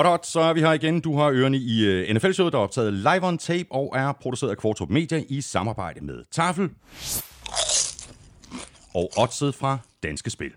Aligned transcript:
Hot 0.00 0.06
hot, 0.06 0.26
så 0.26 0.40
er 0.40 0.52
vi 0.52 0.60
her 0.60 0.72
igen. 0.72 1.00
Du 1.00 1.16
har 1.16 1.30
ørerne 1.30 1.56
i 1.56 1.84
øh, 1.84 2.14
NFL-showet, 2.14 2.52
der 2.52 2.58
er 2.58 2.62
optaget 2.62 2.92
live 2.92 3.22
on 3.22 3.38
tape 3.38 3.66
og 3.70 3.92
er 3.96 4.12
produceret 4.12 4.50
af 4.50 4.56
Kvartrup 4.56 4.90
Media 4.90 5.22
i 5.28 5.40
samarbejde 5.40 6.04
med 6.04 6.24
Tafel 6.32 6.70
og 8.94 9.10
Odset 9.16 9.54
fra 9.54 9.78
Danske 10.02 10.30
Spil. 10.30 10.52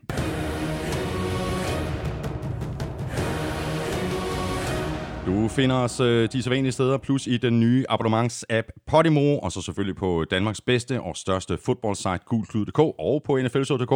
Du 5.25 5.47
finder 5.47 5.75
os 5.75 5.99
øh, 5.99 6.29
de 6.31 6.43
sædvanlige 6.43 6.71
steder, 6.71 6.97
plus 6.97 7.27
i 7.27 7.37
den 7.37 7.59
nye 7.59 7.85
abonnements-app 7.89 8.83
Podimo, 8.87 9.37
og 9.37 9.51
så 9.51 9.61
selvfølgelig 9.61 9.95
på 9.95 10.25
Danmarks 10.31 10.61
bedste 10.61 11.01
og 11.01 11.17
største 11.17 11.57
fodboldsite 11.57 12.19
gulklud.dk 12.25 12.79
og 12.79 13.21
på 13.25 13.37
nflshow.dk, 13.37 13.89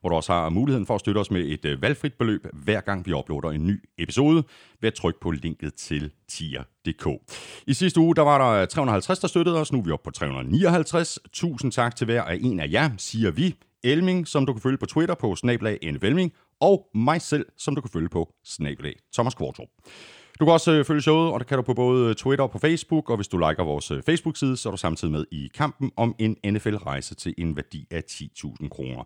hvor 0.00 0.08
du 0.08 0.14
også 0.14 0.32
har 0.32 0.48
muligheden 0.48 0.86
for 0.86 0.94
at 0.94 1.00
støtte 1.00 1.18
os 1.18 1.30
med 1.30 1.40
et 1.40 1.64
øh, 1.64 1.82
valgfrit 1.82 2.14
beløb, 2.14 2.46
hver 2.52 2.80
gang 2.80 3.06
vi 3.06 3.12
uploader 3.12 3.50
en 3.50 3.66
ny 3.66 3.84
episode, 3.98 4.42
ved 4.80 4.86
at 4.86 4.94
trykke 4.94 5.20
på 5.20 5.30
linket 5.30 5.74
til 5.74 6.10
tier.dk. 6.28 7.08
I 7.66 7.74
sidste 7.74 8.00
uge 8.00 8.14
der 8.14 8.22
var 8.22 8.58
der 8.58 8.66
350, 8.66 9.18
der 9.18 9.28
støttede 9.28 9.60
os, 9.60 9.72
nu 9.72 9.78
er 9.78 9.82
vi 9.82 9.90
oppe 9.90 10.04
på 10.04 10.10
359. 10.10 11.18
Tusind 11.32 11.72
tak 11.72 11.96
til 11.96 12.04
hver 12.04 12.22
af 12.22 12.38
en 12.40 12.60
af 12.60 12.68
jer, 12.72 12.90
siger 12.98 13.30
vi. 13.30 13.54
Elming, 13.84 14.28
som 14.28 14.46
du 14.46 14.52
kan 14.52 14.62
følge 14.62 14.78
på 14.78 14.86
Twitter 14.86 15.14
på 15.14 15.36
snablag 15.36 15.78
Elming, 15.82 16.32
og 16.60 16.86
mig 16.94 17.22
selv, 17.22 17.46
som 17.56 17.74
du 17.74 17.80
kan 17.80 17.90
følge 17.90 18.08
på 18.08 18.32
snablag 18.44 18.94
Thomas 19.14 19.34
Kvartrup. 19.34 19.68
Du 20.40 20.44
kan 20.44 20.52
også 20.52 20.72
øh, 20.72 20.84
følge 20.84 21.00
showet, 21.00 21.32
og 21.32 21.40
det 21.40 21.48
kan 21.48 21.56
du 21.56 21.62
på 21.62 21.74
både 21.74 22.10
øh, 22.10 22.14
Twitter 22.14 22.42
og 22.44 22.50
på 22.50 22.58
Facebook, 22.58 23.10
og 23.10 23.16
hvis 23.16 23.28
du 23.28 23.38
liker 23.38 23.64
vores 23.64 23.90
øh, 23.90 24.02
Facebook-side, 24.02 24.56
så 24.56 24.68
er 24.68 24.70
du 24.70 24.76
samtidig 24.76 25.12
med 25.12 25.24
i 25.32 25.50
kampen 25.54 25.90
om 25.96 26.14
en 26.18 26.36
NFL-rejse 26.46 27.14
til 27.14 27.34
en 27.38 27.56
værdi 27.56 27.86
af 27.90 28.02
10.000 28.10 28.68
kroner. 28.68 29.04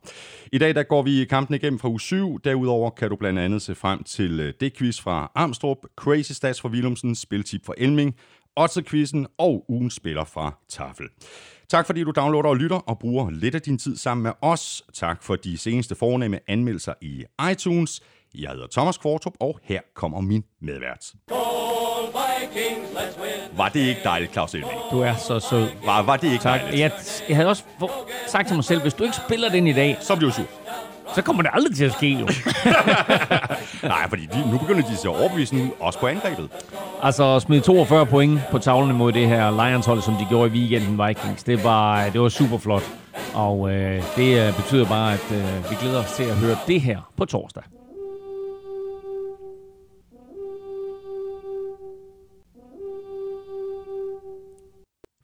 I 0.53 0.59
dag 0.59 0.75
der 0.75 0.83
går 0.83 1.03
vi 1.03 1.25
kampen 1.25 1.55
igennem 1.55 1.79
fra 1.79 1.89
uge 1.89 2.01
7. 2.01 2.41
Derudover 2.45 2.91
kan 2.91 3.11
du 3.11 3.17
blandt 3.17 3.39
andet 3.39 3.63
se 3.63 3.75
frem 3.75 4.03
til 4.03 4.55
det 4.61 4.77
quiz 4.77 5.01
fra 5.01 5.33
Armstrong, 5.35 5.79
Crazy 5.97 6.33
Stats 6.33 6.61
fra 6.61 6.69
Willumsen, 6.69 7.15
Spiltip 7.15 7.67
fra 7.67 7.75
Elming, 7.79 8.15
Otze-quizzen 8.57 9.27
og 9.39 9.65
ugens 9.69 9.95
spiller 9.95 10.25
fra 10.25 10.59
Tafel. 10.69 11.07
Tak 11.69 11.87
fordi 11.87 12.05
du 12.05 12.11
downloader 12.17 12.49
og 12.49 12.57
lytter 12.57 12.77
og 12.77 12.99
bruger 12.99 13.31
lidt 13.31 13.55
af 13.55 13.63
din 13.63 13.79
tid 13.79 13.97
sammen 13.97 14.23
med 14.23 14.33
os. 14.43 14.83
Tak 14.95 15.23
for 15.23 15.37
de 15.37 15.59
seneste 15.59 15.95
fornemme 15.95 16.39
anmeldelser 16.49 16.95
i 17.03 17.25
iTunes. 17.51 18.03
Jeg 18.39 18.51
hedder 18.51 18.67
Thomas 18.73 18.99
Kvartrup, 18.99 19.33
og 19.41 19.59
her 19.63 19.81
kommer 19.95 20.21
min 20.21 20.45
medvært. 20.63 21.07
Var 23.57 23.69
det 23.69 23.81
ikke 23.81 24.01
dejligt, 24.05 24.33
Claus 24.33 24.55
Elving? 24.55 24.73
Du 24.91 25.01
er 25.01 25.15
så 25.15 25.41
sød. 25.41 25.69
Var, 25.85 26.03
var 26.03 26.17
det 26.17 26.33
ikke 26.33 26.43
Tak. 26.43 26.61
dejligt? 26.61 26.81
Jeg, 26.81 26.91
jeg 27.29 27.37
havde 27.37 27.49
også 27.49 27.63
for, 27.79 27.91
sagt 28.27 28.47
til 28.49 28.55
mig 28.57 28.65
selv, 28.65 28.83
hvis 28.83 28.95
du 28.95 29.05
ikke 29.05 29.17
spiller 29.27 29.49
den 29.49 29.67
i 29.67 29.73
dag, 29.73 29.97
Så 30.01 30.17
bliver 30.17 30.31
du 30.31 30.37
sur. 30.37 30.45
så 31.15 31.23
kommer 31.23 31.43
det 31.43 31.51
aldrig 31.55 31.77
til 31.77 31.85
at 31.85 31.93
ske 31.93 32.07
jo. 32.09 32.29
Nej, 33.89 34.09
fordi 34.09 34.27
de, 34.27 34.51
nu 34.53 34.59
begynder 34.59 34.83
de 34.87 34.93
at 34.93 34.99
se 34.99 35.09
overbevisende 35.09 35.63
ud, 35.65 35.69
også 35.81 35.99
på 35.99 36.07
angrebet. 36.07 36.49
altså 37.03 37.25
at 37.37 37.43
smide 37.43 37.61
42 37.61 38.07
point 38.07 38.41
på 38.51 38.59
tavlen 38.59 38.97
mod 38.97 39.13
det 39.13 39.29
her 39.29 39.51
Lions-hold, 39.51 40.03
som 40.03 40.15
de 40.15 40.27
gjorde 40.29 40.49
i 40.49 40.53
weekenden 40.61 41.07
Vikings, 41.09 41.43
det 41.45 41.65
var, 41.65 42.09
det 42.11 42.21
var 42.21 42.29
super 42.29 42.59
flot. 42.59 42.83
Og 43.35 43.71
øh, 43.73 44.03
det 44.17 44.47
øh, 44.49 44.57
betyder 44.57 44.87
bare, 44.89 45.13
at 45.13 45.33
øh, 45.33 45.71
vi 45.71 45.77
glæder 45.81 46.05
os 46.05 46.13
til 46.13 46.23
at 46.23 46.37
høre 46.37 46.57
det 46.67 46.81
her 46.81 47.11
på 47.17 47.25
torsdag. 47.25 47.63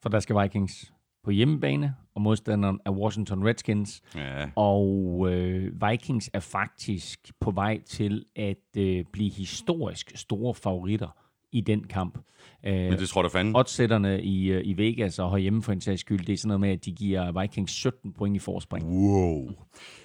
For 0.07 0.11
der 0.11 0.21
skal 0.21 0.37
Vikings 0.43 0.93
på 1.25 1.31
hjemmebane, 1.31 1.95
og 2.15 2.23
modstanderen 2.23 2.81
er 2.85 2.91
Washington 2.91 3.47
Redskins. 3.47 4.03
Ja. 4.15 4.51
Og 4.57 5.27
øh, 5.33 5.73
Vikings 5.91 6.31
er 6.33 6.41
faktisk 6.41 7.33
på 7.41 7.51
vej 7.51 7.81
til 7.87 8.25
at 8.37 8.57
øh, 8.79 9.05
blive 9.13 9.31
historisk 9.31 10.13
store 10.15 10.55
favoritter 10.55 11.09
i 11.53 11.61
den 11.61 11.85
kamp. 11.85 12.19
Øh, 12.67 12.75
Men 12.75 12.93
det 12.93 13.09
tror 13.09 13.23
du 13.23 13.29
fanden. 13.29 13.57
Oddsætterne 13.57 14.23
i, 14.23 14.47
øh, 14.53 14.63
i 14.65 14.77
Vegas 14.77 15.19
og 15.19 15.31
herhjemme 15.31 15.63
for 15.63 15.73
en 15.73 15.81
sags 15.81 16.01
skyld, 16.01 16.27
det 16.27 16.33
er 16.33 16.37
sådan 16.37 16.49
noget 16.49 16.61
med, 16.61 16.71
at 16.71 16.85
de 16.85 16.93
giver 16.93 17.41
Vikings 17.41 17.73
17 17.73 18.13
point 18.13 18.37
i 18.37 18.39
forspring. 18.39 18.87
Wow. 18.87 19.49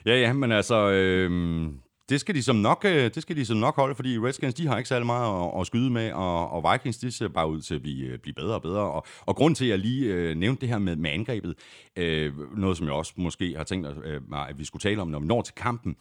Ja, 0.06 0.16
ja, 0.16 0.34
men 0.34 0.52
altså, 0.52 0.92
øh, 0.92 1.32
det 2.10 2.20
skal 2.20 2.36
de 2.36 2.44
som 2.44 2.56
nok, 2.56 2.86
øh, 2.86 3.14
det 3.14 3.22
skal 3.22 3.36
de 3.36 3.46
som 3.46 3.58
nok 3.58 3.76
holde, 3.76 3.96
fordi 3.96 4.20
Redskins, 4.20 4.54
de 4.54 4.68
har 4.68 4.78
ikke 4.78 4.88
særlig 4.88 5.06
meget 5.06 5.54
at, 5.54 5.62
at 5.62 5.68
skyde 5.68 5.90
med, 5.90 6.12
og, 6.12 6.50
og 6.50 6.74
Vikings, 6.74 6.98
de 6.98 7.12
ser 7.12 7.28
bare 7.28 7.50
ud 7.50 7.62
til 7.62 7.76
at 7.76 7.82
blive, 7.82 8.06
øh, 8.06 8.20
blive 8.20 8.34
bedre 8.34 8.56
og 8.56 8.62
bedre. 8.62 8.82
Og, 8.82 9.06
og 9.22 9.36
grund 9.36 9.56
til, 9.56 9.66
at 9.66 9.70
jeg 9.70 9.80
lige 9.80 10.14
øh, 10.14 10.36
nævnte 10.36 10.62
det 10.62 10.70
her 10.70 10.80
med, 10.80 10.96
med 10.96 11.12
angrebet, 11.12 11.56
øh, 11.96 12.58
noget 12.58 12.78
som 12.78 12.86
jeg 12.86 12.94
også 12.94 13.14
måske 13.18 13.58
har 13.58 13.64
tænkt, 13.64 13.88
øh, 14.04 14.22
at 14.50 14.60
vi 14.60 14.66
skulle 14.66 14.82
tale 14.82 15.02
om, 15.02 15.08
når 15.08 15.20
vi 15.20 15.26
når 15.26 15.42
til 15.42 15.56
kampen. 15.56 15.96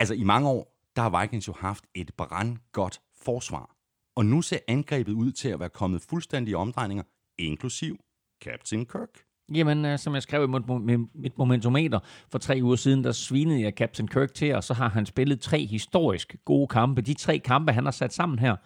Altså, 0.00 0.14
i 0.14 0.24
mange 0.24 0.48
år, 0.48 0.74
der 0.96 1.02
har 1.02 1.20
Vikings 1.20 1.48
jo 1.48 1.54
haft 1.58 1.84
et 1.94 2.10
brandgodt 2.16 3.00
forsvar. 3.22 3.76
Og 4.16 4.26
nu 4.26 4.42
ser 4.42 4.58
angrebet 4.68 5.12
ud 5.12 5.32
til 5.32 5.48
at 5.48 5.60
være 5.60 5.68
kommet 5.68 6.02
fuldstændig 6.02 6.52
i 6.52 6.54
omdrejninger, 6.54 7.02
inklusiv 7.38 7.96
Captain 8.44 8.86
Kirk. 8.86 9.23
Jamen, 9.54 9.84
øh, 9.84 9.98
som 9.98 10.14
jeg 10.14 10.22
skrev 10.22 10.44
i 10.44 10.46
mit, 10.46 11.00
mit 11.14 11.38
momentometer 11.38 11.98
for 12.30 12.38
tre 12.38 12.60
uger 12.62 12.76
siden, 12.76 13.04
der 13.04 13.12
svinede 13.12 13.62
jeg 13.62 13.72
Captain 13.72 14.08
Kirk 14.08 14.34
til, 14.34 14.54
og 14.54 14.64
så 14.64 14.74
har 14.74 14.88
han 14.88 15.06
spillet 15.06 15.40
tre 15.40 15.66
historisk 15.66 16.36
gode 16.44 16.68
kampe. 16.68 17.00
De 17.00 17.14
tre 17.14 17.38
kampe, 17.38 17.72
han 17.72 17.84
har 17.84 17.90
sat 17.90 18.12
sammen 18.12 18.38
her, 18.38 18.56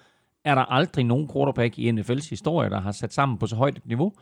er 0.44 0.54
der 0.54 0.72
aldrig 0.72 1.04
nogen 1.04 1.28
quarterback 1.32 1.78
i 1.78 1.90
NFL's 1.90 2.30
historie, 2.30 2.70
der 2.70 2.80
har 2.80 2.92
sat 2.92 3.14
sammen 3.14 3.38
på 3.38 3.46
så 3.46 3.56
højt 3.56 3.76
et 3.76 3.86
niveau. 3.86 4.12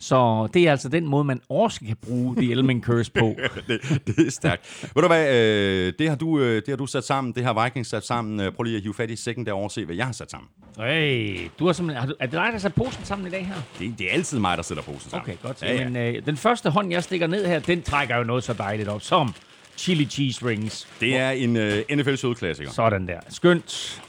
Så 0.00 0.48
det 0.54 0.66
er 0.66 0.70
altså 0.70 0.88
den 0.88 1.06
måde, 1.06 1.24
man 1.24 1.40
også 1.48 1.80
kan 1.80 1.96
bruge 1.96 2.36
The 2.36 2.52
Elming 2.52 2.84
Curse 2.84 3.12
på. 3.12 3.36
det, 3.68 4.02
det 4.06 4.26
er 4.26 4.30
stærkt. 4.30 4.90
Ved 4.94 5.02
du 5.02 5.06
hvad, 5.08 5.34
øh, 5.34 5.92
det, 5.98 6.08
har 6.08 6.16
du, 6.16 6.38
øh, 6.40 6.56
det 6.56 6.68
har 6.68 6.76
du 6.76 6.86
sat 6.86 7.04
sammen, 7.04 7.34
det 7.34 7.44
har 7.44 7.64
Vikings 7.64 7.88
sat 7.88 8.06
sammen. 8.06 8.40
Øh, 8.40 8.52
prøv 8.52 8.62
lige 8.62 8.76
at 8.76 8.82
hive 8.82 8.94
fat 8.94 9.10
i 9.10 9.16
sækken 9.16 9.46
derovre 9.46 9.66
og 9.66 9.70
se, 9.70 9.84
hvad 9.84 9.96
jeg 9.96 10.06
har 10.06 10.12
sat 10.12 10.30
sammen. 10.30 10.48
Hey, 10.78 11.38
du 11.58 11.66
har 11.66 11.72
simpelthen, 11.72 12.00
har 12.00 12.08
du, 12.08 12.14
er 12.20 12.26
det 12.26 12.32
dig, 12.32 12.44
der 12.44 12.50
har 12.50 12.58
sat 12.58 12.74
posen 12.74 13.04
sammen 13.04 13.26
i 13.26 13.30
dag 13.30 13.46
her? 13.46 13.54
Det, 13.78 13.94
det 13.98 14.08
er 14.08 14.12
altid 14.12 14.38
mig, 14.38 14.56
der 14.56 14.62
sætter 14.62 14.82
posen 14.82 15.10
sammen. 15.10 15.30
Okay, 15.30 15.36
godt. 15.42 15.62
Ja, 15.62 15.74
ja. 15.74 15.88
Men 15.88 15.96
øh, 15.96 16.26
den 16.26 16.36
første 16.36 16.70
hånd, 16.70 16.90
jeg 16.90 17.04
stikker 17.04 17.26
ned 17.26 17.46
her, 17.46 17.58
den 17.58 17.82
trækker 17.82 18.16
jo 18.16 18.24
noget 18.24 18.44
så 18.44 18.52
dejligt 18.52 18.88
op, 18.88 19.02
som 19.02 19.34
chili 19.76 20.04
cheese 20.04 20.46
rings. 20.46 20.88
Det 21.00 21.16
er 21.16 21.30
en 21.30 21.56
øh, 21.56 21.82
NFL-sødklassiker. 21.92 22.70
Sådan 22.70 23.06
der. 23.06 23.20
Skønt. 23.28 24.02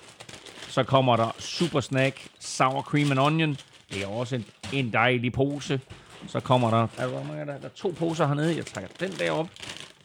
Så 0.72 0.84
kommer 0.84 1.16
der 1.16 1.36
super 1.40 1.80
snack, 1.82 2.28
sour 2.40 2.82
cream 2.82 3.12
and 3.12 3.20
onion. 3.20 3.58
Det 3.94 4.04
er 4.04 4.08
også 4.08 4.36
en, 4.36 4.46
en 4.74 4.94
dejlig 4.94 5.34
pose. 5.34 5.80
Så 6.28 6.40
kommer 6.40 6.70
der, 6.70 6.84
er 6.84 6.88
der, 6.98 7.08
hvor 7.08 7.24
mange 7.24 7.42
er 7.42 7.46
der, 7.46 7.58
der 7.58 7.66
er 7.66 7.70
to 7.76 7.94
poser 7.98 8.28
hernede. 8.28 8.56
Jeg 8.56 8.66
trækker 8.66 8.90
den 9.00 9.12
der 9.12 9.32
op. 9.32 9.48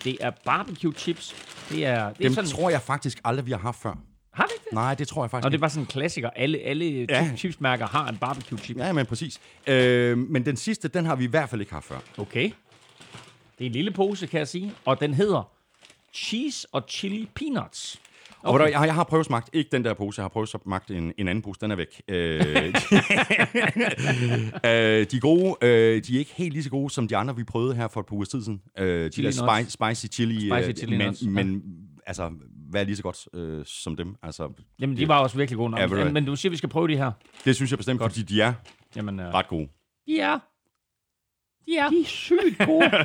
Det 0.05 0.17
er 0.21 0.31
barbecue 0.45 0.93
chips. 0.93 1.35
Det 1.71 1.87
er, 1.87 1.95
det 1.95 2.09
er 2.09 2.13
Dem 2.23 2.35
sådan, 2.35 2.51
tror 2.51 2.71
jeg 2.71 2.83
faktisk 2.83 3.21
aldrig, 3.25 3.47
vi 3.47 3.51
har 3.51 3.59
haft 3.59 3.83
før. 3.83 3.95
har 4.31 4.45
vi 4.47 4.53
ikke 4.55 4.65
det? 4.65 4.73
Nej, 4.73 4.95
det 4.95 5.09
tror 5.09 5.25
jeg 5.25 5.31
faktisk 5.31 5.45
Og 5.45 5.53
det 5.53 5.61
var 5.61 5.69
sådan 5.69 5.83
en 5.83 5.87
klassiker. 5.87 6.31
Alle, 6.31 6.59
alle 6.59 7.07
ja. 7.11 7.31
chipsmærker 7.37 7.87
har 7.87 8.09
en 8.09 8.17
barbecue 8.17 8.59
chip. 8.59 8.77
Ja, 8.77 8.93
men 8.93 9.07
præcis. 9.07 9.41
Øh, 9.67 10.19
men 10.19 10.47
den 10.47 10.57
sidste, 10.57 10.89
den 10.89 11.07
har 11.07 11.17
vi 11.17 11.25
i 11.25 11.27
hvert 11.29 11.49
fald 11.49 11.61
ikke 11.61 11.73
haft 11.73 11.85
før. 11.87 11.99
Okay. 12.19 12.51
Det 13.59 13.65
er 13.65 13.67
en 13.67 13.73
lille 13.73 13.91
pose, 13.91 14.27
kan 14.27 14.39
jeg 14.39 14.49
sige. 14.49 14.73
Og 14.85 15.01
den 15.01 15.15
hedder 15.15 15.51
Cheese 16.15 16.67
og 16.73 16.85
Chili 16.89 17.29
Peanuts. 17.35 18.01
Og 18.43 18.55
okay. 18.55 18.71
jeg, 18.71 18.79
har- 18.79 18.85
jeg 18.85 18.95
har 18.95 19.05
prøvet 19.05 19.27
smagt, 19.27 19.51
ikke 19.53 19.69
den 19.73 19.85
der 19.85 19.95
pose, 19.95 20.21
jeg 20.21 20.25
har 20.25 20.29
prøvet 20.29 20.49
smagt 20.49 20.91
en, 20.91 21.13
en 21.19 21.29
anden 21.29 21.43
pose, 21.43 21.61
den 21.61 21.71
er 21.71 21.77
væk. 21.77 22.03
Øh, 22.09 22.41
øh, 24.65 25.07
de 25.11 25.17
er 25.17 25.21
gode, 25.21 25.57
øh, 25.63 26.03
de 26.05 26.15
er 26.15 26.19
ikke 26.19 26.33
helt 26.37 26.53
lige 26.53 26.63
så 26.63 26.71
gode 26.71 26.91
som 26.91 27.09
de 27.09 27.17
andre, 27.17 27.37
vi 27.37 27.45
prøvede 27.45 27.75
her 27.75 27.89
for 27.89 28.01
et 28.01 28.07
par 28.07 28.15
uger 28.17 28.25
siden. 28.25 28.63
Øh, 28.79 29.05
de 29.05 29.11
Chili 29.13 29.31
der 29.31 29.61
nuts. 29.63 29.73
spicy, 29.73 29.95
spicy 29.95 30.07
chili, 30.17 30.35
Spicy 30.51 30.69
øh, 30.69 30.75
chili 30.75 30.97
men, 30.97 31.07
nuts, 31.07 31.23
ja. 31.23 31.29
men 31.29 31.63
altså, 32.07 32.31
hvad 32.71 32.81
er 32.81 32.85
lige 32.85 32.97
så 32.97 33.03
godt 33.03 33.19
øh, 33.35 33.65
som 33.67 33.97
dem? 33.97 34.17
Altså, 34.23 34.53
Jamen, 34.79 34.97
de 34.97 35.09
var 35.09 35.19
også 35.19 35.37
virkelig 35.37 35.57
gode 35.57 35.71
nok. 35.71 35.81
Ja, 35.81 36.11
men 36.11 36.25
du 36.25 36.37
siger, 36.37 36.51
vi 36.51 36.57
skal 36.57 36.69
prøve 36.69 36.89
de 36.89 36.97
her. 36.97 37.13
det 37.45 37.57
synes 37.57 37.71
jeg 37.71 37.79
bestemt, 37.79 38.01
godt. 38.01 38.13
fordi 38.13 38.25
de 38.35 38.43
er 38.43 38.53
Jamen, 38.97 39.21
uh, 39.21 39.27
ret 39.27 39.49
gode. 39.49 39.69
Ja. 40.09 40.39
Ja. 41.69 41.89
De 41.91 42.01
er 42.01 42.05
sygt 42.05 42.59
gode. 42.67 42.91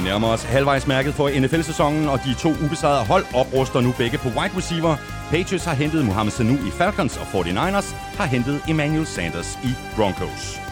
Vi 0.00 0.04
nærmer 0.04 0.28
os 0.28 0.42
halvvejsmærket 0.42 1.14
for 1.14 1.40
NFL-sæsonen, 1.40 2.08
og 2.08 2.20
de 2.24 2.34
to 2.34 2.48
ubesejrede 2.64 3.04
hold 3.04 3.24
opruster 3.34 3.80
nu 3.80 3.94
begge 3.98 4.18
på 4.18 4.28
wide 4.28 4.56
receiver. 4.56 4.96
Patriots 5.30 5.64
har 5.64 5.74
hentet 5.74 6.04
Mohamed 6.04 6.32
Sanu 6.32 6.54
i 6.54 6.70
Falcons, 6.70 7.16
og 7.16 7.26
49ers 7.40 7.94
har 8.16 8.26
hentet 8.26 8.60
Emmanuel 8.68 9.06
Sanders 9.06 9.58
i 9.64 9.74
Broncos. 9.96 10.69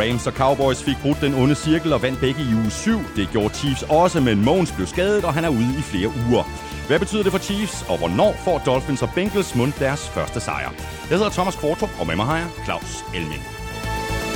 Rams 0.00 0.26
og 0.26 0.32
Cowboys 0.32 0.82
fik 0.82 0.96
brudt 1.02 1.20
den 1.20 1.34
onde 1.34 1.54
cirkel 1.54 1.92
og 1.92 2.02
vandt 2.02 2.20
begge 2.20 2.40
i 2.50 2.54
uge 2.54 2.70
7. 2.70 2.98
Det 3.16 3.28
gjorde 3.32 3.54
Chiefs 3.54 3.82
også, 3.82 4.20
men 4.20 4.44
Mogens 4.44 4.72
blev 4.72 4.86
skadet, 4.86 5.24
og 5.24 5.34
han 5.34 5.44
er 5.44 5.48
ude 5.48 5.72
i 5.78 5.82
flere 5.92 6.08
uger. 6.28 6.44
Hvad 6.88 6.98
betyder 6.98 7.22
det 7.22 7.32
for 7.32 7.38
Chiefs, 7.38 7.76
og 7.90 7.98
hvornår 7.98 8.32
får 8.44 8.58
Dolphins 8.58 9.02
og 9.02 9.10
Bengals 9.14 9.54
mund 9.58 9.72
deres 9.84 10.08
første 10.08 10.40
sejr? 10.40 10.70
Jeg 11.10 11.16
hedder 11.18 11.30
Thomas 11.30 11.56
Kvartrup, 11.56 11.92
og 12.00 12.06
med 12.06 12.16
mig 12.16 12.26
har 12.26 12.38
jeg 12.42 12.48
Claus 12.64 12.92
Elming. 13.16 13.42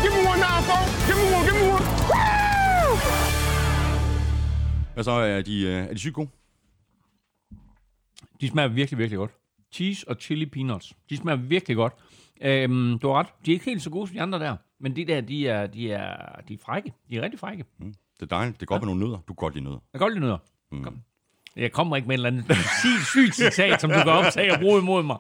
Give 0.03 0.13
me 0.17 0.21
one 0.33 0.41
now, 0.47 0.59
folks. 0.71 0.93
Give 1.09 1.19
me 1.23 1.27
one, 1.37 1.45
give 1.49 1.57
me 1.61 1.65
one. 1.77 1.85
Woo! 2.11 2.93
Hvad 4.95 5.05
så 5.05 5.11
er 5.11 5.43
de, 5.43 5.57
øh, 5.63 5.89
er 5.89 5.93
de 5.93 5.99
sygt 5.99 6.15
gode? 6.15 6.29
De 8.41 8.49
smager 8.49 8.69
virkelig, 8.69 8.99
virkelig 8.99 9.19
godt. 9.19 9.31
Cheese 9.73 10.09
og 10.09 10.17
chili 10.21 10.47
peanuts. 10.47 10.93
De 11.11 11.17
smager 11.17 11.37
virkelig 11.37 11.77
godt. 11.77 11.93
Øhm, 12.43 12.99
du 12.99 13.09
har 13.09 13.15
ret. 13.15 13.27
De 13.47 13.51
er 13.51 13.55
ikke 13.55 13.65
helt 13.65 13.83
så 13.83 13.91
gode 13.91 14.07
som 14.07 14.15
de 14.15 14.23
andre 14.23 14.39
der. 14.39 14.57
Men 14.81 14.97
de 14.97 15.05
der, 15.05 15.21
de 15.21 15.49
er, 15.49 15.67
de 15.67 15.93
er, 15.93 16.41
de 16.49 16.55
er 16.55 16.59
frække. 16.65 16.93
De 17.11 17.17
er 17.17 17.23
rigtig 17.23 17.41
frække. 17.41 17.65
Det 17.81 18.23
er 18.23 18.27
dejligt. 18.27 18.61
Det 18.61 18.63
er 18.63 18.67
godt 18.67 18.83
med 18.83 18.87
nogle 18.87 19.01
nødder. 19.01 19.17
Du 19.17 19.35
kan 19.35 19.35
godt 19.35 19.55
lide 19.55 19.65
nødder. 19.65 19.79
Jeg 19.93 19.99
kan 19.99 20.05
godt 20.05 20.13
lide 20.13 20.21
nødder. 20.21 20.39
Mm. 20.73 20.83
Kom. 20.83 21.03
Jeg 21.57 21.73
kommer 21.73 21.97
ikke 21.97 22.09
med 22.09 22.19
en 22.19 22.27
eller 22.27 22.43
anden 22.43 22.57
sygt, 22.83 23.07
sygt 23.07 23.35
citat, 23.35 23.81
som 23.81 23.91
du 23.91 23.97
kan 23.97 24.13
optage 24.13 24.53
og 24.53 24.61
bruge 24.61 24.81
imod 24.81 25.03
mig. 25.03 25.17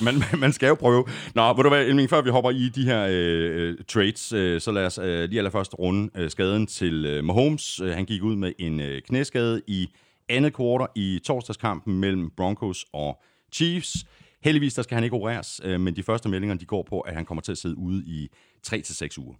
man, 0.04 0.14
man 0.40 0.52
skal 0.52 0.68
jo 0.68 0.74
prøve. 0.74 1.04
Nå, 1.34 1.52
ved 1.52 1.62
du 1.62 1.68
hvad, 1.68 1.86
Elming, 1.86 2.10
før 2.10 2.22
vi 2.22 2.30
hopper 2.30 2.50
i 2.50 2.68
de 2.68 2.84
her 2.84 3.06
øh, 3.10 3.70
øh, 3.70 3.76
trades, 3.88 4.32
øh, 4.32 4.60
så 4.60 4.72
lad 4.72 4.86
os 4.86 4.98
øh, 4.98 5.28
lige 5.28 5.38
allerførst 5.38 5.78
runde 5.78 6.10
øh, 6.14 6.30
skaden 6.30 6.66
til 6.66 7.06
øh, 7.06 7.24
Mahomes. 7.24 7.80
Øh, 7.80 7.90
han 7.90 8.04
gik 8.04 8.22
ud 8.22 8.36
med 8.36 8.52
en 8.58 8.80
øh, 8.80 9.02
knæskade 9.02 9.62
i 9.66 9.88
andet 10.28 10.52
kvartal 10.52 10.86
i 10.94 11.20
torsdagskampen 11.24 12.00
mellem 12.00 12.30
Broncos 12.36 12.86
og 12.92 13.22
Chiefs. 13.56 14.06
Heldigvis, 14.44 14.74
der 14.74 14.82
skal 14.82 14.94
han 14.94 15.04
ikke 15.04 15.16
opereres, 15.16 15.60
øh, 15.64 15.80
men 15.80 15.96
de 15.96 16.02
første 16.02 16.28
meldinger, 16.28 16.56
de 16.56 16.64
går 16.64 16.82
på, 16.82 17.00
at 17.00 17.14
han 17.14 17.24
kommer 17.24 17.42
til 17.42 17.52
at 17.52 17.58
sidde 17.58 17.78
ude 17.78 18.04
i 18.06 18.28
3-6 18.66 19.18
uger. 19.18 19.34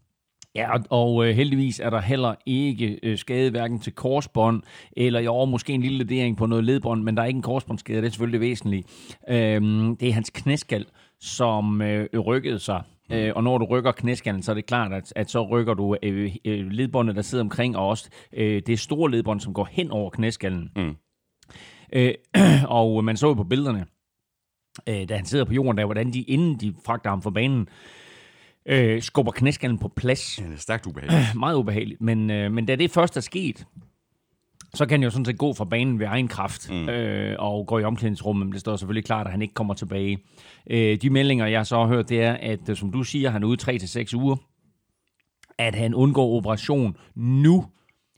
Ja, 0.54 0.72
og, 0.72 0.80
og 0.90 1.26
øh, 1.26 1.34
heldigvis 1.34 1.80
er 1.80 1.90
der 1.90 2.00
heller 2.00 2.34
ikke 2.46 2.98
øh, 3.02 3.18
skade 3.18 3.50
hverken 3.50 3.78
til 3.80 3.92
korsbånd, 3.92 4.62
eller 4.92 5.20
i 5.20 5.26
år 5.26 5.44
måske 5.44 5.72
en 5.72 5.82
lille 5.82 5.98
ledering 5.98 6.36
på 6.36 6.46
noget 6.46 6.64
ledbånd, 6.64 7.02
men 7.02 7.16
der 7.16 7.22
er 7.22 7.26
ikke 7.26 7.36
en 7.36 7.42
korsbåndsskade, 7.42 8.00
det 8.00 8.06
er 8.06 8.10
selvfølgelig 8.10 8.40
det 8.40 8.48
væsentlige. 8.48 8.84
Øhm, 9.28 9.96
det 9.96 10.08
er 10.08 10.12
hans 10.12 10.30
knæskal, 10.30 10.86
som 11.20 11.82
øh, 11.82 12.08
rykkede 12.18 12.58
sig. 12.58 12.82
Øh, 13.12 13.32
og 13.36 13.44
når 13.44 13.58
du 13.58 13.64
rykker 13.64 13.92
knæskallen, 13.92 14.42
så 14.42 14.52
er 14.52 14.54
det 14.54 14.66
klart, 14.66 14.92
at, 14.92 15.12
at 15.16 15.30
så 15.30 15.42
rykker 15.42 15.74
du 15.74 15.96
øh, 16.02 16.36
øh, 16.44 16.70
ledbåndet, 16.70 17.16
der 17.16 17.22
sidder 17.22 17.44
omkring, 17.44 17.76
og 17.76 17.88
også 17.88 18.10
øh, 18.32 18.62
det 18.66 18.78
store 18.78 19.10
ledbånd, 19.10 19.40
som 19.40 19.54
går 19.54 19.68
hen 19.70 19.90
over 19.90 20.10
knæskallen. 20.10 20.70
Mm. 20.76 20.96
Øh, 21.92 22.14
og 22.78 23.04
man 23.04 23.16
så 23.16 23.26
jo 23.26 23.34
på 23.34 23.44
billederne, 23.44 23.86
øh, 24.86 25.08
da 25.08 25.16
han 25.16 25.26
sidder 25.26 25.44
på 25.44 25.52
jorden 25.52 25.78
der, 25.78 25.84
hvordan 25.84 26.12
de, 26.12 26.20
inden 26.20 26.60
de 26.60 26.74
fragter 26.86 27.10
ham 27.10 27.22
fra 27.22 27.30
banen, 27.30 27.68
øh, 28.66 29.02
skubber 29.02 29.32
knæskallen 29.32 29.78
på 29.78 29.88
plads. 29.88 30.38
Ja, 30.38 30.44
det 30.46 30.54
er 30.54 30.58
stærkt 30.58 30.86
ubehageligt. 30.86 31.34
Meget 31.44 31.54
ubehageligt. 31.54 32.00
Men, 32.00 32.30
øh, 32.30 32.52
men 32.52 32.66
da 32.66 32.76
det 32.76 32.90
først 32.90 33.16
er 33.16 33.20
sket, 33.20 33.66
så 34.74 34.86
kan 34.86 34.90
han 34.90 35.02
jo 35.02 35.10
sådan 35.10 35.24
set 35.24 35.38
gå 35.38 35.52
fra 35.52 35.64
banen 35.64 35.98
ved 35.98 36.06
egen 36.06 36.28
kraft 36.28 36.70
mm. 36.70 36.88
øh, 36.88 37.36
og 37.38 37.66
gå 37.66 37.78
i 37.78 37.84
omklædningsrummet, 37.84 38.46
men 38.46 38.52
det 38.52 38.60
står 38.60 38.76
selvfølgelig 38.76 39.04
klart, 39.04 39.26
at 39.26 39.30
han 39.30 39.42
ikke 39.42 39.54
kommer 39.54 39.74
tilbage. 39.74 40.18
Øh, 40.70 40.96
de 40.96 41.10
meldinger, 41.10 41.46
jeg 41.46 41.66
så 41.66 41.76
har 41.76 41.86
hørt, 41.86 42.08
det 42.08 42.22
er, 42.22 42.32
at 42.32 42.68
øh, 42.68 42.76
som 42.76 42.92
du 42.92 43.02
siger, 43.02 43.30
han 43.30 43.42
er 43.42 43.46
ude 43.46 43.62
3-6 43.62 44.16
uger, 44.16 44.36
at 45.58 45.74
han 45.74 45.94
undgår 45.94 46.36
operation 46.36 46.96
nu, 47.14 47.64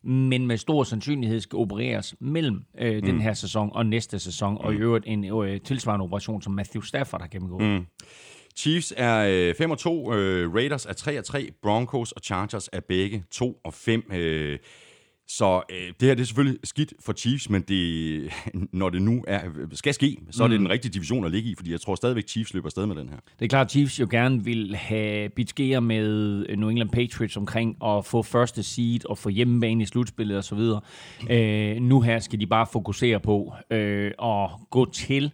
men 0.03 0.47
med 0.47 0.57
stor 0.57 0.85
sandsynlighed 0.85 1.41
skal 1.41 1.57
opereres 1.57 2.15
mellem 2.21 2.63
øh, 2.79 3.03
den 3.03 3.21
her 3.21 3.33
sæson 3.33 3.71
og 3.73 3.87
næste 3.87 4.19
sæson, 4.19 4.53
mm. 4.53 4.57
og 4.57 4.75
i 4.75 4.77
øvrigt 4.77 5.05
en 5.09 5.25
øh, 5.25 5.61
tilsvarende 5.61 6.03
operation, 6.03 6.43
som 6.43 6.53
Matthew 6.53 6.83
Stafford 6.83 7.21
har 7.21 7.29
gennemgået. 7.29 7.63
Mm. 7.63 7.87
Chiefs 8.57 8.95
er 8.97 9.49
øh, 9.49 9.55
5 9.55 9.71
og 9.71 9.79
2, 9.79 10.13
øh, 10.15 10.55
Raiders 10.55 10.87
er 10.87 10.93
3 10.93 11.19
og 11.19 11.25
3, 11.25 11.51
Broncos 11.63 12.13
og 12.13 12.21
Chargers 12.25 12.69
er 12.73 12.81
begge 12.81 13.25
2 13.31 13.61
og 13.65 13.75
5. 13.75 14.13
Øh, 14.13 14.59
så 15.29 15.63
øh, 15.71 15.93
det 16.01 16.09
her 16.09 16.15
det 16.15 16.21
er 16.21 16.27
selvfølgelig 16.27 16.59
skidt 16.65 16.93
for 17.01 17.13
Chiefs, 17.13 17.51
men 17.51 17.63
det, 17.63 18.33
når 18.73 18.91
det 18.91 19.03
nu 19.03 19.25
er, 19.29 19.41
skal 19.73 19.95
ske, 19.95 20.19
så 20.31 20.45
er 20.45 20.49
det 20.49 20.61
den 20.61 20.71
rigtige 20.71 20.93
division 20.93 21.25
at 21.25 21.31
ligge 21.31 21.51
i, 21.51 21.55
fordi 21.55 21.73
jeg 21.73 21.81
tror 21.81 21.95
stadigvæk, 21.95 22.29
Chiefs 22.29 22.55
løber 22.55 22.67
afsted 22.67 22.87
med 22.87 22.97
den 22.97 23.09
her. 23.09 23.17
Det 23.39 23.45
er 23.45 23.49
klart, 23.49 23.67
at 23.67 23.71
Chiefs 23.71 24.01
jo 24.01 24.07
gerne 24.11 24.45
vil 24.45 24.77
have 24.77 25.29
bitskere 25.29 25.81
med 25.81 26.57
New 26.57 26.69
England 26.69 26.91
Patriots 26.91 27.37
omkring 27.37 27.77
at 27.85 28.05
få 28.05 28.23
første 28.23 28.63
seed 28.63 29.07
og 29.07 29.19
få 29.19 29.29
hjemmebane 29.29 29.83
i 29.83 29.87
slutspillet 29.87 30.39
osv. 30.39 30.61
Øh, 31.31 31.77
nu 31.77 32.01
her 32.01 32.19
skal 32.19 32.41
de 32.41 32.47
bare 32.47 32.67
fokusere 32.73 33.21
på 33.21 33.53
øh, 33.71 34.13
at 34.23 34.51
gå 34.71 34.91
til 34.91 35.33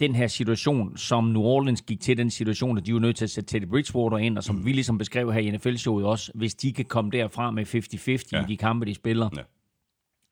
den 0.00 0.14
her 0.14 0.26
situation, 0.26 0.96
som 0.96 1.24
New 1.24 1.42
Orleans 1.42 1.82
gik 1.82 2.00
til 2.00 2.16
den 2.16 2.30
situation, 2.30 2.78
at 2.78 2.86
de 2.86 2.94
var 2.94 3.00
nødt 3.00 3.16
til 3.16 3.24
at 3.24 3.30
sætte 3.30 3.50
Teddy 3.50 3.68
Bridgewater 3.68 4.18
ind, 4.18 4.38
og 4.38 4.44
som 4.44 4.56
mm. 4.56 4.66
vi 4.66 4.72
ligesom 4.72 4.98
beskrev 4.98 5.32
her 5.32 5.40
i 5.40 5.50
NFL-showet 5.50 6.06
også, 6.06 6.32
hvis 6.34 6.54
de 6.54 6.72
kan 6.72 6.84
komme 6.84 7.10
derfra 7.10 7.50
med 7.50 7.66
50-50 7.66 8.28
ja. 8.32 8.42
i 8.42 8.44
de 8.48 8.56
kampe, 8.56 8.86
de 8.86 8.94
spiller, 8.94 9.28
ja. 9.36 9.42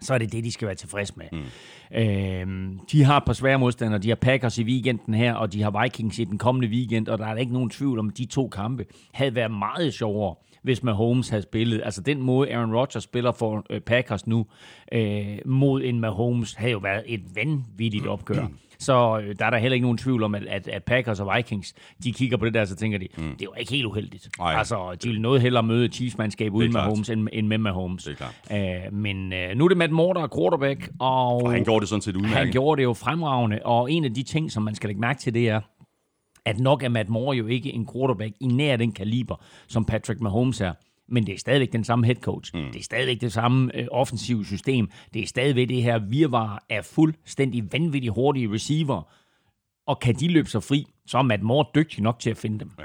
så 0.01 0.15
er 0.15 0.19
det 0.19 0.33
det, 0.33 0.45
de 0.45 0.53
skal 0.53 0.67
være 0.67 0.75
tilfreds 0.75 1.17
med. 1.17 1.27
Mm. 1.33 1.99
Øhm, 1.99 2.79
de 2.93 3.05
har 3.05 3.17
et 3.17 3.25
par 3.25 3.33
svære 3.33 3.59
modstandere. 3.59 4.03
De 4.03 4.09
har 4.09 4.17
Packers 4.17 4.59
i 4.59 4.63
weekenden 4.63 5.15
her, 5.15 5.35
og 5.35 5.53
de 5.53 5.63
har 5.63 5.83
Vikings 5.83 6.19
i 6.19 6.25
den 6.25 6.39
kommende 6.39 6.69
weekend, 6.69 7.09
og 7.09 7.19
der 7.19 7.27
er 7.27 7.37
ikke 7.37 7.53
nogen 7.53 7.71
tvivl 7.71 7.99
om, 7.99 8.09
at 8.09 8.19
de 8.19 8.25
to 8.25 8.49
kampe 8.49 8.85
havde 9.13 9.35
været 9.35 9.51
meget 9.51 9.95
sjovere, 9.95 10.35
hvis 10.63 10.83
Mahomes 10.83 11.29
havde 11.29 11.43
spillet. 11.43 11.83
Altså 11.85 12.01
den 12.01 12.23
måde, 12.23 12.53
Aaron 12.53 12.75
Rodgers 12.75 13.05
spiller 13.05 13.33
for 13.33 13.67
øh, 13.71 13.81
Packers 13.81 14.27
nu, 14.27 14.47
øh, 14.93 15.39
mod 15.47 15.83
en 15.85 16.01
Mahomes, 16.01 16.55
havde 16.55 16.73
jo 16.73 16.79
været 16.79 17.03
et 17.07 17.21
vanvittigt 17.35 18.07
opgør. 18.07 18.47
Mm. 18.47 18.55
Så 18.79 19.21
øh, 19.25 19.35
der 19.39 19.47
er 19.47 19.51
der 19.51 19.59
heller 19.59 19.75
ikke 19.75 19.85
nogen 19.85 19.99
tvivl 19.99 20.23
om, 20.23 20.35
at, 20.35 20.43
at, 20.47 20.69
at 20.69 20.85
Packers 20.85 21.21
og 21.21 21.37
Vikings, 21.37 21.75
de 22.05 22.13
kigger 22.13 22.37
på 22.37 22.45
det 22.45 22.55
der, 22.55 22.65
så 22.65 22.77
tænker 22.77 22.99
de, 22.99 23.09
mm. 23.17 23.37
det 23.39 23.49
var 23.49 23.55
ikke 23.55 23.73
helt 23.73 23.87
uheldigt. 23.87 24.29
Ej. 24.41 24.55
Altså, 24.55 24.97
de 25.03 25.09
vil 25.09 25.21
noget 25.21 25.41
hellere 25.41 25.63
møde 25.63 25.89
Chiefs-mandskab 25.89 26.55
uden 26.55 26.73
med 26.73 26.81
Holmes, 26.81 27.11
end, 27.11 27.29
end 27.33 27.47
med 27.47 27.59
Mahomes. 27.59 28.05
Det 28.05 28.13
er 28.13 28.17
klart. 28.17 28.89
Uh, 28.91 28.95
men 28.95 29.33
uh, 29.33 29.57
nu 29.57 29.65
er 29.65 29.69
det 29.69 29.77
Matt 29.77 29.93
Moore, 29.93 30.15
der 30.15 30.23
er 30.23 30.39
quarterback, 30.39 30.91
og, 31.01 31.43
og 31.43 31.53
han 31.53 31.65
gjorde 31.65 31.81
det 31.81 31.89
sådan 31.89 32.03
set 32.03 32.17
udmærket. 32.17 32.37
Han 32.37 32.53
gjorde 32.53 32.79
det 32.79 32.85
jo 32.85 32.93
fremragende, 32.93 33.61
og 33.65 33.93
en 33.93 34.05
af 34.05 34.15
de 34.15 34.23
ting, 34.23 34.53
som 34.53 34.63
man 34.63 34.75
skal 34.75 34.89
lægge 34.89 35.01
mærke 35.01 35.21
til, 35.21 35.35
det 35.35 35.49
er, 35.49 35.61
at 36.45 36.59
nok 36.59 36.83
er 36.83 36.89
Matt 36.89 37.09
Moore 37.09 37.37
jo 37.37 37.47
ikke 37.47 37.73
en 37.73 37.89
quarterback 37.93 38.33
i 38.41 38.47
nær 38.47 38.77
den 38.77 38.93
kaliber, 38.93 39.37
som 39.69 39.85
Patrick 39.85 40.21
Mahomes 40.21 40.61
er 40.61 40.73
men 41.09 41.27
det 41.27 41.35
er 41.35 41.39
stadigvæk 41.39 41.73
den 41.73 41.85
samme 41.85 42.07
head 42.07 42.17
coach. 42.17 42.51
Mm. 42.55 42.73
Det 42.73 42.79
er 42.79 42.85
stadigvæk 42.85 43.21
det 43.21 43.33
samme 43.33 43.77
øh, 43.77 43.87
offensive 43.91 44.47
system. 44.47 44.91
Det 45.15 45.23
er 45.23 45.27
stadigvæk 45.27 45.69
det 45.69 45.83
her 45.83 45.99
virvar 45.99 46.65
af 46.71 46.85
fuldstændig 46.85 47.73
vanvittigt 47.73 48.15
hurtige 48.15 48.53
receiver. 48.53 49.13
Og 49.87 50.01
kan 50.01 50.15
de 50.15 50.29
løbe 50.29 50.51
sig 50.51 50.63
fri, 50.63 50.87
så 51.07 51.19
er 51.19 51.23
Matt 51.23 51.43
Moore 51.43 51.67
dygtig 51.75 52.03
nok 52.03 52.19
til 52.19 52.31
at 52.31 52.37
finde 52.37 52.59
dem. 52.59 52.71
Ja. 52.79 52.85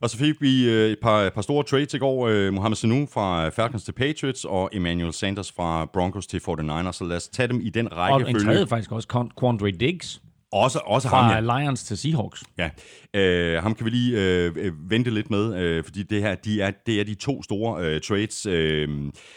Og 0.00 0.10
så 0.10 0.16
fik 0.18 0.40
vi 0.40 0.70
øh, 0.70 0.90
et 0.90 0.98
par, 1.02 1.22
et 1.22 1.32
par 1.32 1.42
store 1.42 1.64
trades 1.64 1.94
i 1.94 1.98
går. 1.98 2.28
Øh, 2.28 2.52
Mohamed 2.52 2.76
Sanu 2.76 3.06
fra 3.06 3.48
Falcons 3.48 3.84
til 3.84 3.92
Patriots, 3.92 4.44
og 4.44 4.70
Emmanuel 4.72 5.12
Sanders 5.12 5.52
fra 5.52 5.84
Broncos 5.84 6.26
til 6.26 6.38
49ers. 6.38 6.92
Så 6.92 7.04
lad 7.04 7.16
os 7.16 7.28
tage 7.28 7.48
dem 7.48 7.60
i 7.60 7.70
den 7.70 7.92
rækkefølge. 7.92 8.36
Og 8.36 8.40
en 8.40 8.46
tredje 8.46 8.66
faktisk 8.66 8.92
også, 8.92 9.28
Quandre 9.40 9.70
Diggs. 9.70 10.22
Også, 10.52 10.78
også 10.84 11.08
Fra 11.08 11.22
ham, 11.22 11.44
ja. 11.44 11.58
Lions 11.60 11.84
til 11.84 11.98
Seahawks. 11.98 12.42
Ja, 12.58 12.70
øh, 13.14 13.62
ham 13.62 13.74
kan 13.74 13.84
vi 13.84 13.90
lige 13.90 14.20
øh, 14.20 14.90
vente 14.90 15.10
lidt 15.10 15.30
med, 15.30 15.56
øh, 15.62 15.84
fordi 15.84 16.02
det 16.02 16.22
her 16.22 16.34
de 16.34 16.62
er, 16.62 16.70
det 16.86 17.00
er 17.00 17.04
de 17.04 17.14
to 17.14 17.42
store 17.42 17.84
øh, 17.84 18.00
trades. 18.00 18.46
Øh, 18.46 18.88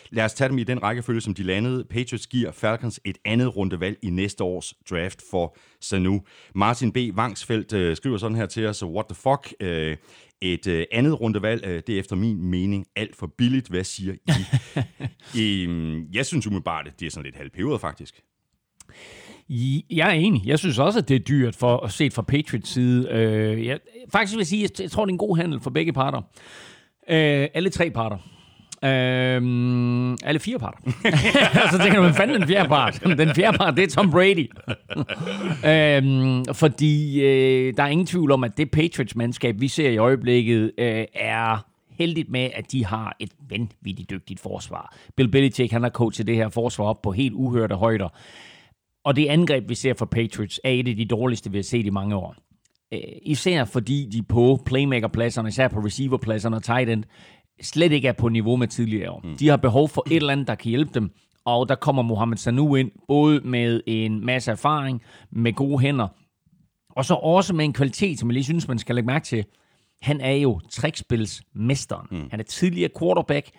lad 0.09 0.25
os 0.25 0.33
tage 0.33 0.49
dem 0.49 0.57
i 0.57 0.63
den 0.63 0.83
rækkefølge, 0.83 1.21
som 1.21 1.33
de 1.33 1.43
landede. 1.43 1.83
Patriots 1.83 2.27
giver 2.27 2.51
Falcons 2.51 2.99
et 3.05 3.17
andet 3.25 3.55
rundevalg 3.55 3.97
i 4.01 4.09
næste 4.09 4.43
års 4.43 4.73
draft 4.89 5.21
for 5.31 5.57
Sanu. 5.81 6.21
Martin 6.55 6.91
B. 6.91 6.97
Vangsfeldt 7.13 7.73
øh, 7.73 7.95
skriver 7.95 8.17
sådan 8.17 8.37
her 8.37 8.45
til 8.45 8.65
os, 8.65 8.83
what 8.83 9.05
the 9.09 9.15
fuck, 9.15 9.53
øh, 9.59 9.97
et 10.41 10.67
øh, 10.67 10.85
andet 10.91 11.21
rundevalg, 11.21 11.65
øh, 11.65 11.81
det 11.87 11.95
er 11.95 11.99
efter 11.99 12.15
min 12.15 12.43
mening 12.43 12.85
alt 12.95 13.15
for 13.15 13.27
billigt. 13.37 13.67
Hvad 13.67 13.83
siger 13.83 14.13
I? 14.13 14.31
øh, 15.67 16.15
jeg 16.15 16.25
synes 16.25 16.47
umiddelbart, 16.47 16.87
at 16.87 16.99
det 16.99 17.05
er 17.05 17.09
sådan 17.09 17.25
lidt 17.25 17.35
halvpeberet 17.35 17.81
faktisk. 17.81 18.23
Jeg 19.89 20.07
er 20.07 20.13
enig. 20.13 20.41
Jeg 20.45 20.59
synes 20.59 20.79
også, 20.79 20.99
at 20.99 21.09
det 21.09 21.15
er 21.15 21.19
dyrt 21.19 21.55
for 21.55 21.87
set 21.87 22.13
fra 22.13 22.21
Patriots 22.21 22.69
side. 22.69 23.09
Øh, 23.09 23.65
jeg, 23.65 23.79
faktisk 24.11 24.33
vil 24.33 24.39
jeg 24.39 24.47
sige, 24.47 24.63
at 24.63 24.79
jeg 24.79 24.91
tror, 24.91 25.05
det 25.05 25.09
er 25.09 25.13
en 25.13 25.17
god 25.17 25.37
handel 25.37 25.59
for 25.59 25.69
begge 25.69 25.93
parter. 25.93 26.21
Øh, 27.09 27.47
alle 27.53 27.69
tre 27.69 27.89
parter. 27.89 28.17
Øhm, 28.85 30.13
alle 30.13 30.39
fire 30.39 30.59
parter. 30.59 30.77
så 31.71 31.77
tænker 31.77 31.95
du, 31.95 32.01
hvad 32.01 32.13
fanden 32.13 32.41
den 32.41 32.47
fjerde 32.47 32.69
part? 32.69 33.03
Den 33.17 33.29
fjerde 33.35 33.57
part, 33.57 33.77
det 33.77 33.83
er 33.83 33.87
Tom 33.87 34.11
Brady. 34.11 34.49
øhm, 35.71 36.45
fordi 36.53 37.21
øh, 37.21 37.73
der 37.77 37.83
er 37.83 37.87
ingen 37.87 38.07
tvivl 38.07 38.31
om, 38.31 38.43
at 38.43 38.57
det 38.57 38.71
Patriots-mandskab, 38.71 39.61
vi 39.61 39.67
ser 39.67 39.89
i 39.89 39.97
øjeblikket, 39.97 40.71
øh, 40.77 41.05
er 41.13 41.65
heldigt 41.89 42.29
med, 42.29 42.49
at 42.55 42.71
de 42.71 42.85
har 42.85 43.15
et 43.19 43.29
vanvittigt 43.49 44.09
dygtigt 44.09 44.39
forsvar. 44.39 44.95
Bill 45.15 45.31
Belichick, 45.31 45.71
han 45.71 45.83
har 45.83 45.89
coachet 45.89 46.27
det 46.27 46.35
her 46.35 46.49
forsvar 46.49 46.85
op 46.85 47.01
på 47.01 47.11
helt 47.11 47.33
uhørte 47.33 47.75
højder. 47.75 48.09
Og 49.05 49.15
det 49.15 49.27
angreb, 49.27 49.69
vi 49.69 49.75
ser 49.75 49.93
fra 49.93 50.05
Patriots, 50.05 50.59
er 50.63 50.69
et 50.69 50.87
af 50.87 50.95
de 50.95 51.05
dårligste, 51.05 51.51
vi 51.51 51.57
har 51.57 51.63
set 51.63 51.85
i 51.85 51.89
mange 51.89 52.15
år. 52.15 52.35
Øh, 52.93 52.99
især 53.21 53.65
fordi 53.65 54.09
de 54.11 54.23
på 54.23 54.59
playmaker-pladserne, 54.65 55.49
især 55.49 55.67
på 55.67 55.79
receiver-pladserne 55.79 56.55
og 56.55 56.63
tight 56.63 56.89
end, 56.89 57.03
slet 57.61 57.91
ikke 57.91 58.07
er 58.07 58.13
på 58.13 58.29
niveau 58.29 58.55
med 58.55 58.67
tidligere 58.67 59.11
år. 59.11 59.21
Mm. 59.23 59.37
De 59.37 59.47
har 59.47 59.57
behov 59.57 59.89
for 59.89 60.03
et 60.07 60.15
eller 60.15 60.33
andet, 60.33 60.47
der 60.47 60.55
kan 60.55 60.69
hjælpe 60.69 60.91
dem, 60.93 61.11
og 61.45 61.69
der 61.69 61.75
kommer 61.75 62.01
Mohamed 62.01 62.37
Sanu 62.37 62.75
ind, 62.75 62.91
både 63.07 63.39
med 63.39 63.81
en 63.87 64.25
masse 64.25 64.51
erfaring, 64.51 65.01
med 65.31 65.53
gode 65.53 65.79
hænder, 65.79 66.07
og 66.89 67.05
så 67.05 67.13
også 67.13 67.53
med 67.53 67.65
en 67.65 67.73
kvalitet, 67.73 68.19
som 68.19 68.29
jeg 68.29 68.33
lige 68.33 68.43
synes, 68.43 68.67
man 68.67 68.79
skal 68.79 68.95
lægge 68.95 69.07
mærke 69.07 69.25
til. 69.25 69.45
Han 70.01 70.21
er 70.21 70.31
jo 70.31 70.59
trickspilsmesteren. 70.69 72.07
Mm. 72.11 72.27
Han 72.31 72.39
er 72.39 72.43
tidligere 72.43 72.89
quarterback, 72.99 73.49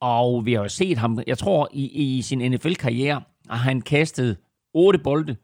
Og 0.00 0.46
vi 0.46 0.52
har 0.52 0.62
jo 0.62 0.68
set 0.68 0.98
ham, 0.98 1.18
jeg 1.26 1.38
tror 1.38 1.68
i, 1.72 2.16
i 2.18 2.22
sin 2.22 2.52
NFL-karriere, 2.52 3.22
har 3.50 3.56
han 3.56 3.80
kastet 3.80 4.36
otte 4.74 4.98
bolde, 4.98 5.36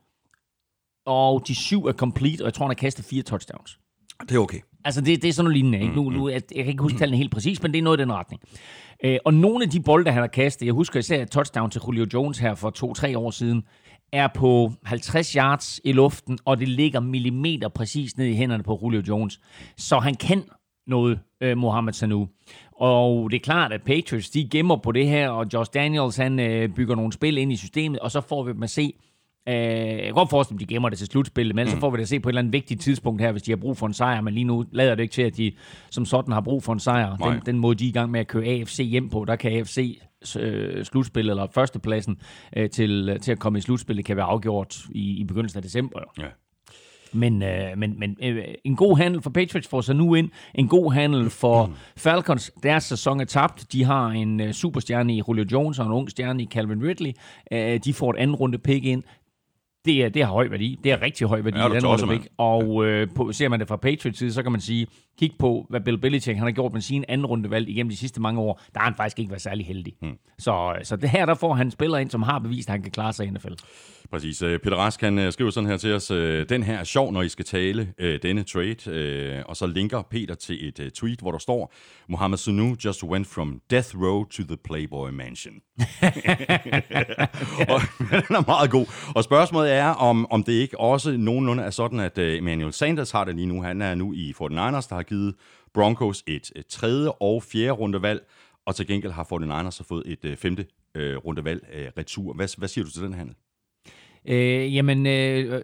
og 1.06 1.48
de 1.48 1.54
syv 1.54 1.84
er 1.84 1.92
complete, 1.92 2.42
og 2.42 2.44
jeg 2.44 2.54
tror, 2.54 2.64
han 2.64 2.70
har 2.70 2.74
kastet 2.74 3.04
fire 3.04 3.22
touchdowns. 3.22 3.78
Det 4.20 4.36
er 4.36 4.38
okay. 4.38 4.60
Altså, 4.84 5.00
det, 5.00 5.22
det 5.22 5.28
er 5.28 5.32
sådan 5.32 5.44
noget 5.44 5.56
lignende. 5.56 5.80
Ikke? 5.80 5.94
Nu, 5.94 6.10
nu, 6.10 6.28
jeg, 6.28 6.42
jeg 6.54 6.64
kan 6.64 6.70
ikke 6.70 6.82
huske 6.82 6.98
tallene 6.98 7.16
helt 7.16 7.32
præcis, 7.32 7.62
men 7.62 7.72
det 7.72 7.78
er 7.78 7.82
noget 7.82 7.98
i 7.98 8.02
den 8.02 8.12
retning. 8.12 8.42
Øh, 9.04 9.18
og 9.24 9.34
nogle 9.34 9.64
af 9.64 9.70
de 9.70 9.80
bolde, 9.80 10.10
han 10.10 10.20
har 10.20 10.26
kastet, 10.26 10.66
jeg 10.66 10.74
husker 10.74 10.98
især 10.98 11.22
et 11.22 11.30
touchdown 11.30 11.70
til 11.70 11.80
Julio 11.86 12.06
Jones 12.14 12.38
her 12.38 12.54
for 12.54 12.70
to-tre 12.70 13.18
år 13.18 13.30
siden, 13.30 13.62
er 14.12 14.28
på 14.34 14.72
50 14.84 15.32
yards 15.32 15.80
i 15.84 15.92
luften, 15.92 16.38
og 16.44 16.58
det 16.58 16.68
ligger 16.68 17.00
millimeter 17.00 17.68
præcis 17.68 18.16
ned 18.16 18.26
i 18.26 18.34
hænderne 18.34 18.62
på 18.62 18.80
Julio 18.82 19.02
Jones. 19.08 19.40
Så 19.76 19.98
han 19.98 20.14
kan 20.14 20.44
noget, 20.86 21.20
øh, 21.40 21.56
Mohamed 21.56 21.92
Sanu. 21.92 22.28
Og 22.72 23.30
det 23.30 23.36
er 23.36 23.40
klart, 23.40 23.72
at 23.72 23.82
Patriots, 23.82 24.30
de 24.30 24.48
gemmer 24.48 24.76
på 24.76 24.92
det 24.92 25.08
her, 25.08 25.28
og 25.28 25.46
Josh 25.52 25.70
Daniels, 25.74 26.16
han 26.16 26.40
øh, 26.40 26.68
bygger 26.68 26.94
nogle 26.94 27.12
spil 27.12 27.38
ind 27.38 27.52
i 27.52 27.56
systemet, 27.56 28.00
og 28.00 28.10
så 28.10 28.20
får 28.20 28.42
vi 28.42 28.52
dem 28.52 28.62
at 28.62 28.70
se, 28.70 28.92
Øh, 29.48 29.54
jeg 29.54 30.04
kan 30.04 30.14
godt 30.14 30.30
forestille, 30.30 30.62
at 30.62 30.68
de 30.68 30.74
gemmer 30.74 30.88
det 30.88 30.98
til 30.98 31.06
slutspillet, 31.06 31.54
men 31.54 31.64
mm. 31.64 31.70
så 31.70 31.76
får 31.76 31.90
vi 31.90 31.96
det 31.96 32.02
at 32.02 32.08
se 32.08 32.20
på 32.20 32.28
et 32.28 32.30
eller 32.30 32.40
andet 32.40 32.52
vigtigt 32.52 32.80
tidspunkt 32.80 33.22
her, 33.22 33.32
hvis 33.32 33.42
de 33.42 33.50
har 33.50 33.56
brug 33.56 33.76
for 33.76 33.86
en 33.86 33.92
sejr. 33.92 34.20
Men 34.20 34.34
lige 34.34 34.44
nu 34.44 34.64
lader 34.72 34.94
det 34.94 35.02
ikke 35.02 35.12
til, 35.12 35.22
at 35.22 35.36
de 35.36 35.52
som 35.90 36.04
sådan 36.04 36.32
har 36.32 36.40
brug 36.40 36.62
for 36.62 36.72
en 36.72 36.80
sejr. 36.80 37.16
Den, 37.16 37.42
den 37.46 37.58
måde, 37.58 37.74
de 37.74 37.84
er 37.84 37.88
i 37.88 37.92
gang 37.92 38.10
med 38.10 38.20
at 38.20 38.26
køre 38.26 38.44
AFC 38.44 38.88
hjem 38.90 39.08
på, 39.08 39.24
der 39.24 39.36
kan 39.36 39.52
AFC 39.52 40.00
øh, 40.38 40.84
slutspillet 40.84 41.30
eller 41.30 41.46
førstepladsen 41.54 42.20
øh, 42.56 42.70
til, 42.70 43.18
til 43.22 43.32
at 43.32 43.38
komme 43.38 43.58
i 43.58 43.62
slutspillet 43.62 44.04
kan 44.04 44.16
være 44.16 44.26
afgjort 44.26 44.76
i, 44.90 45.20
i 45.20 45.24
begyndelsen 45.24 45.58
af 45.58 45.62
december. 45.62 46.00
Ja. 46.18 46.26
Men, 47.12 47.42
øh, 47.42 47.78
men, 47.78 47.98
men 47.98 48.16
øh, 48.22 48.44
en 48.64 48.76
god 48.76 48.98
handel 48.98 49.22
for 49.22 49.30
Patriots 49.30 49.68
får 49.68 49.80
sig 49.80 49.96
nu 49.96 50.14
ind. 50.14 50.30
En 50.54 50.68
god 50.68 50.92
handel 50.92 51.30
for 51.30 51.70
Falcons. 51.96 52.52
Deres 52.62 52.84
sæson 52.84 53.20
er 53.20 53.24
tabt. 53.24 53.72
De 53.72 53.84
har 53.84 54.06
en 54.08 54.40
øh, 54.40 54.52
superstjerne 54.52 55.14
i 55.14 55.22
Julio 55.28 55.44
Jones 55.52 55.78
og 55.78 55.86
en 55.86 55.92
ung 55.92 56.10
stjerne 56.10 56.42
i 56.42 56.46
Calvin 56.46 56.82
Ridley. 56.82 57.12
Øh, 57.52 57.80
de 57.84 57.94
får 57.94 58.10
et 58.10 58.16
anden 58.16 58.36
runde 58.36 58.58
pick 58.58 58.84
ind 58.84 59.02
det, 59.88 60.04
er, 60.04 60.08
det 60.08 60.24
har 60.24 60.32
høj 60.32 60.48
værdi. 60.48 60.78
Det 60.84 60.92
er 60.92 61.02
rigtig 61.02 61.26
høj 61.26 61.40
værdi. 61.40 61.58
Ja, 61.58 61.68
det 61.68 61.84
er 61.84 61.88
også, 61.88 62.20
og 62.38 62.86
øh, 62.86 63.08
på, 63.14 63.32
ser 63.32 63.48
man 63.48 63.60
det 63.60 63.68
fra 63.68 63.76
Patriots 63.76 64.18
side, 64.18 64.32
så 64.32 64.42
kan 64.42 64.52
man 64.52 64.60
sige, 64.60 64.86
kig 65.18 65.32
på, 65.38 65.66
hvad 65.70 65.80
Bill 65.80 65.98
Belichick 65.98 66.36
han 66.36 66.46
har 66.46 66.52
gjort 66.52 66.72
med 66.72 66.80
sin 66.80 67.04
anden 67.08 67.26
rundevalg 67.26 67.68
igennem 67.68 67.90
de 67.90 67.96
sidste 67.96 68.20
mange 68.20 68.40
år. 68.40 68.60
Der 68.74 68.80
har 68.80 68.86
han 68.86 68.94
faktisk 68.96 69.18
ikke 69.18 69.30
været 69.30 69.42
særlig 69.42 69.66
heldig. 69.66 69.92
Hmm. 70.00 70.18
Så, 70.38 70.74
så 70.82 70.96
det 70.96 71.10
her, 71.10 71.26
der 71.26 71.34
får 71.34 71.54
han 71.54 71.70
spiller 71.70 71.98
ind, 71.98 72.10
som 72.10 72.22
har 72.22 72.38
bevist, 72.38 72.68
at 72.68 72.72
han 72.72 72.82
kan 72.82 72.92
klare 72.92 73.12
sig 73.12 73.26
i 73.26 73.30
NFL. 73.30 73.52
Præcis. 74.10 74.42
Øh, 74.42 74.58
Peter 74.58 74.76
Rask, 74.76 75.00
han 75.00 75.18
øh, 75.18 75.32
skriver 75.32 75.50
sådan 75.50 75.70
her 75.70 75.76
til 75.76 75.94
os, 75.94 76.10
øh, 76.10 76.48
den 76.48 76.62
her 76.62 76.78
er 76.78 76.84
sjov, 76.84 77.12
når 77.12 77.22
I 77.22 77.28
skal 77.28 77.44
tale 77.44 77.92
denne 78.22 78.42
trade, 78.42 79.44
og 79.46 79.56
så 79.56 79.66
linker 79.66 80.02
Peter 80.10 80.34
til 80.34 80.68
et 80.68 80.92
tweet, 80.94 81.20
hvor 81.20 81.30
der 81.30 81.38
står, 81.38 81.72
Mohamed 82.08 82.38
Sanu 82.38 82.76
just 82.84 83.04
went 83.04 83.26
from 83.26 83.60
death 83.70 83.96
row 84.02 84.24
to 84.24 84.42
the 84.42 84.56
Playboy 84.64 85.10
Mansion. 85.10 85.54
og, 87.72 87.80
den 88.28 88.36
er 88.36 88.46
meget 88.46 88.70
god. 88.70 88.86
Og 89.14 89.24
spørgsmålet 89.24 89.72
er, 89.72 89.88
om, 89.88 90.26
om 90.30 90.42
det 90.42 90.52
ikke 90.52 90.80
også 90.80 91.16
nogenlunde 91.16 91.62
er 91.62 91.70
sådan, 91.70 92.00
at 92.00 92.18
Emmanuel 92.18 92.72
Sanders 92.72 93.10
har 93.10 93.24
det 93.24 93.34
lige 93.34 93.46
nu. 93.46 93.62
Han 93.62 93.82
er 93.82 93.94
nu 93.94 94.12
i 94.12 94.34
49ers, 94.42 94.88
der 94.88 94.94
har 94.94 95.02
givet 95.08 95.34
Broncos 95.74 96.24
et, 96.26 96.52
et 96.56 96.66
tredje 96.66 97.10
og 97.10 97.42
fjerde 97.42 97.70
rundevalg, 97.70 98.26
og 98.66 98.76
til 98.76 98.86
gengæld 98.86 99.12
har 99.12 99.24
49ers 99.24 99.70
så 99.70 99.84
fået 99.84 100.18
et 100.24 100.38
femte 100.38 100.66
øh, 100.94 101.16
rundevalg 101.16 101.68
øh, 101.74 101.86
retur. 101.98 102.32
Hvad, 102.32 102.58
hvad 102.58 102.68
siger 102.68 102.84
du 102.84 102.90
til 102.90 103.02
den 103.02 103.14
handel? 103.14 103.34
Øh, 104.28 104.74
jamen, 104.74 105.06
øh, 105.06 105.62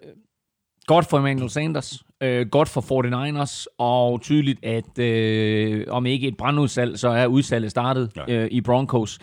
godt 0.86 1.06
for 1.06 1.18
Emmanuel 1.18 1.50
Sanders, 1.50 2.04
øh, 2.20 2.48
godt 2.48 2.68
for 2.68 2.80
49ers, 2.80 3.66
og 3.78 4.20
tydeligt, 4.22 4.64
at 4.64 4.98
øh, 4.98 5.86
om 5.88 6.06
ikke 6.06 6.28
et 6.28 6.36
brandudsalg, 6.36 6.98
så 6.98 7.08
er 7.08 7.26
udsalget 7.26 7.70
startet 7.70 8.10
ja. 8.16 8.32
øh, 8.32 8.48
i 8.50 8.60
Broncos. 8.60 9.18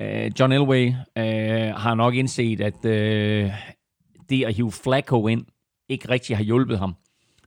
Øh, 0.00 0.30
John 0.40 0.52
Elway 0.52 0.86
øh, 1.18 1.74
har 1.74 1.94
nok 1.94 2.14
indset, 2.14 2.60
at 2.60 2.84
øh, 2.84 3.50
det 4.28 4.44
at 4.44 4.54
hive 4.54 4.72
Flacco 4.72 5.28
ind 5.28 5.46
ikke 5.88 6.08
rigtig 6.08 6.36
har 6.36 6.44
hjulpet 6.44 6.78
ham. 6.78 6.94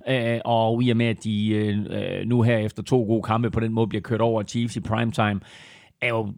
Øh, 0.09 0.39
og 0.45 0.83
i 0.83 0.89
og 0.89 0.97
med, 0.97 1.05
at 1.05 1.23
de 1.23 1.49
øh, 1.49 1.77
nu 2.25 2.41
her 2.41 2.57
efter 2.57 2.83
to 2.83 3.03
gode 3.03 3.23
kampe 3.23 3.51
på 3.51 3.59
den 3.59 3.73
måde 3.73 3.87
bliver 3.87 4.01
kørt 4.01 4.21
over 4.21 4.43
Chiefs 4.43 4.75
i 4.75 4.79
primetime, 4.79 5.39
er 6.01 6.07
jo 6.09 6.33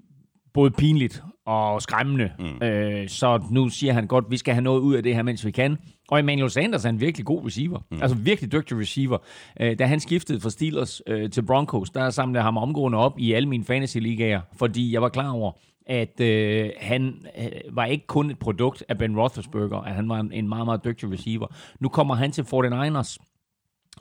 både 0.53 0.71
pinligt 0.71 1.23
og 1.45 1.81
skræmmende. 1.81 2.31
Mm. 2.39 2.67
Øh, 2.67 3.09
så 3.09 3.43
nu 3.51 3.69
siger 3.69 3.93
han 3.93 4.07
godt, 4.07 4.25
vi 4.29 4.37
skal 4.37 4.53
have 4.53 4.63
noget 4.63 4.79
ud 4.79 4.95
af 4.95 5.03
det 5.03 5.15
her, 5.15 5.23
mens 5.23 5.45
vi 5.45 5.51
kan. 5.51 5.77
Og 6.09 6.19
Emmanuel 6.19 6.51
Sanders 6.51 6.85
er 6.85 6.89
en 6.89 7.01
virkelig 7.01 7.25
god 7.25 7.45
receiver. 7.45 7.79
Mm. 7.91 7.97
Altså 8.01 8.17
virkelig 8.17 8.51
dygtig 8.51 8.77
receiver. 8.77 9.17
Øh, 9.61 9.79
da 9.79 9.85
han 9.85 9.99
skiftede 9.99 10.39
fra 10.39 10.49
Steelers 10.49 11.01
øh, 11.07 11.29
til 11.29 11.41
Broncos, 11.45 11.89
der 11.89 12.09
samlede 12.09 12.37
jeg 12.37 12.43
ham 12.43 12.57
omgående 12.57 12.97
op 12.97 13.19
i 13.19 13.33
alle 13.33 13.49
mine 13.49 13.63
fantasy-ligaer, 13.63 14.41
fordi 14.57 14.93
jeg 14.93 15.01
var 15.01 15.09
klar 15.09 15.31
over, 15.31 15.51
at 15.85 16.19
øh, 16.21 16.69
han 16.79 17.25
øh, 17.37 17.75
var 17.75 17.85
ikke 17.85 18.07
kun 18.07 18.31
et 18.31 18.39
produkt 18.39 18.83
af 18.89 18.97
Ben 18.97 19.19
Roethlisberger, 19.19 19.77
at 19.81 19.95
han 19.95 20.09
var 20.09 20.19
en, 20.19 20.31
en 20.31 20.49
meget, 20.49 20.65
meget 20.65 20.85
dygtig 20.85 21.11
receiver. 21.11 21.47
Nu 21.79 21.89
kommer 21.89 22.15
han 22.15 22.31
til 22.31 22.41
49ers, 22.41 23.17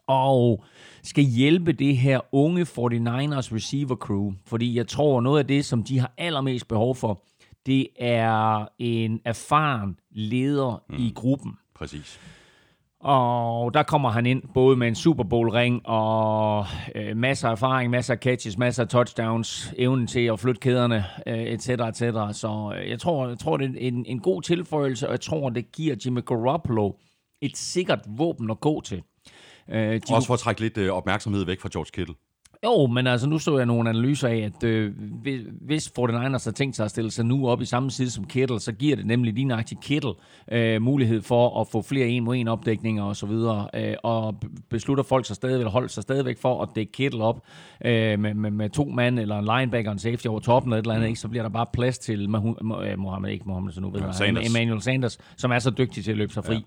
og 0.07 0.65
skal 1.03 1.25
hjælpe 1.25 1.73
det 1.73 1.97
her 1.97 2.21
unge 2.33 2.63
49ers 2.63 3.55
receiver 3.55 3.97
crew, 3.97 4.33
fordi 4.47 4.77
jeg 4.77 4.89
tror, 4.89 5.21
noget 5.21 5.39
af 5.39 5.47
det, 5.47 5.65
som 5.65 5.83
de 5.83 5.99
har 5.99 6.13
allermest 6.19 6.69
behov 6.69 6.97
for, 6.97 7.23
det 7.67 7.87
er 7.99 8.67
en 8.79 9.21
erfaren 9.25 9.97
leder 10.11 10.83
mm. 10.89 10.97
i 10.99 11.13
gruppen. 11.15 11.53
Præcis. 11.75 12.21
Og 13.01 13.75
der 13.75 13.83
kommer 13.83 14.11
han 14.11 14.27
ind 14.27 14.43
både 14.55 14.77
med 14.77 14.89
en 14.89 14.95
Super 14.95 15.25
Bowl-ring 15.25 15.87
og 15.87 16.67
øh, 16.95 17.17
masser 17.17 17.49
af 17.49 17.53
erfaring, 17.53 17.91
masser 17.91 18.15
af 18.15 18.19
catches, 18.19 18.59
masser 18.59 18.83
af 18.83 18.89
touchdowns, 18.89 19.75
evnen 19.79 20.07
til 20.07 20.21
at 20.21 20.41
flytte 20.41 20.61
kæderne, 20.61 21.05
øh, 21.27 21.43
et 21.43 21.63
cetera, 21.63 21.89
et 21.89 21.97
cetera. 21.97 22.33
Så 22.33 22.75
øh, 22.77 22.91
jeg 22.91 23.01
tror, 23.01 23.29
jeg 23.29 23.39
tror, 23.39 23.57
det 23.57 23.85
er 23.85 23.89
en, 23.89 24.07
en 24.07 24.21
god 24.21 24.43
tilføjelse, 24.43 25.07
og 25.09 25.13
jeg 25.13 25.21
tror, 25.21 25.51
det 25.51 25.73
giver 25.73 25.97
Jimmy 26.05 26.25
Garoppolo 26.25 26.93
et 27.43 27.57
sikkert 27.57 28.01
våben 28.07 28.51
at 28.51 28.61
gå 28.61 28.81
til. 28.81 29.03
Øh, 29.71 29.95
de 29.95 30.01
Også 30.11 30.27
for 30.27 30.35
at 30.35 30.41
trække 30.41 30.61
lidt 30.61 30.79
øh, 30.79 30.91
opmærksomhed 30.91 31.45
væk 31.45 31.61
fra 31.61 31.69
George 31.73 31.91
Kittle. 31.93 32.15
Jo, 32.65 32.87
men 32.87 33.07
altså 33.07 33.29
nu 33.29 33.39
så 33.39 33.57
jeg 33.57 33.67
nogle 33.67 33.91
analyser 33.91 34.29
af, 34.29 34.37
at 34.37 34.65
øh, 34.65 34.93
hvis 35.61 35.93
49ers 35.99 36.45
har 36.45 36.53
tænkt 36.57 36.77
sig 36.77 36.85
at 36.85 36.91
stille 36.91 37.11
sig 37.11 37.25
nu 37.25 37.49
op 37.49 37.61
i 37.61 37.65
samme 37.65 37.91
side 37.91 38.11
som 38.11 38.25
Kittle, 38.25 38.61
så 38.61 38.73
giver 38.73 38.97
det 38.97 39.07
nemlig 39.07 39.35
lige 39.35 39.45
nøjagtigt 39.45 39.81
Kittle 39.81 40.13
øh, 40.53 40.83
mulighed 40.83 41.23
for 41.23 41.61
at 41.61 41.69
få 41.69 41.83
flere 41.83 42.07
en 42.07 42.25
mod 42.25 42.37
en 42.37 42.49
opdækninger 42.49 43.05
og 43.05 43.17
så 43.17 43.27
videre, 43.27 43.69
øh, 43.75 43.95
og 44.03 44.35
beslutter 44.71 45.05
folk 45.05 45.27
sig 45.27 45.37
stadig, 45.37 45.57
eller 45.57 45.71
holder 45.71 45.89
sig 45.89 46.03
stadigvæk 46.03 46.39
for 46.39 46.63
at 46.63 46.69
dække 46.75 46.93
Kittle 46.93 47.25
op 47.25 47.41
øh, 47.85 48.19
med, 48.19 48.35
med, 48.35 48.51
med, 48.51 48.71
to 48.71 48.85
mand 48.85 49.19
eller 49.19 49.39
en 49.39 49.45
linebacker 49.45 49.91
og 49.91 49.93
en 49.93 49.99
safety 49.99 50.27
over 50.27 50.41
toppen 50.41 50.73
eller 50.73 50.79
et 50.79 50.83
eller 50.83 50.95
andet, 50.95 51.07
mm. 51.07 51.11
ikke, 51.11 51.21
så 51.21 51.29
bliver 51.29 51.43
der 51.43 51.51
bare 51.51 51.67
plads 51.73 51.99
til 51.99 52.31
Mohammed, 52.31 53.31
ikke 53.31 53.45
Mohammed, 53.47 53.73
så 53.73 53.81
nu 53.81 53.91
ved 53.91 54.01
jeg, 54.01 54.47
Emmanuel 54.47 54.83
Sanders, 54.83 55.19
som 55.37 55.51
er 55.51 55.59
så 55.59 55.71
dygtig 55.71 56.05
til 56.05 56.11
at 56.11 56.17
løbe 56.17 56.33
sig 56.33 56.45
fri. 56.45 56.55
Ja. 56.55 56.61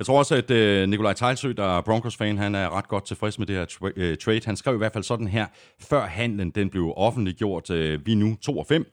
Jeg 0.00 0.06
tror 0.06 0.18
også, 0.18 0.34
at 0.34 0.50
øh, 0.50 0.88
Nikolaj 0.88 1.12
Tejlsø, 1.12 1.52
der 1.56 1.78
er 1.78 1.80
Broncos-fan, 1.80 2.38
han 2.38 2.54
er 2.54 2.76
ret 2.76 2.88
godt 2.88 3.06
tilfreds 3.06 3.38
med 3.38 3.46
det 3.46 3.56
her 3.56 3.66
tra- 3.66 3.92
øh, 3.96 4.18
trade. 4.18 4.40
Han 4.44 4.56
skrev 4.56 4.74
i 4.74 4.78
hvert 4.78 4.92
fald 4.92 5.04
sådan 5.04 5.26
her, 5.26 5.46
før 5.80 6.06
handlen 6.06 6.50
den 6.50 6.70
blev 6.70 6.92
offentliggjort. 6.96 7.70
Uh, 7.70 8.06
vi 8.06 8.14
nu 8.14 8.36
2 8.42 8.58
og 8.58 8.66
5. 8.66 8.84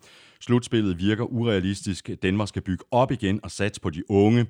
Slutspillet 0.42 1.00
virker 1.00 1.24
urealistisk. 1.24 2.10
Danmark 2.24 2.48
skal 2.48 2.62
bygge 2.62 2.84
op 2.92 3.12
igen 3.12 3.40
og 3.44 3.52
satse 3.52 3.82
på 3.82 3.90
de 3.90 4.12
unge. 4.12 4.46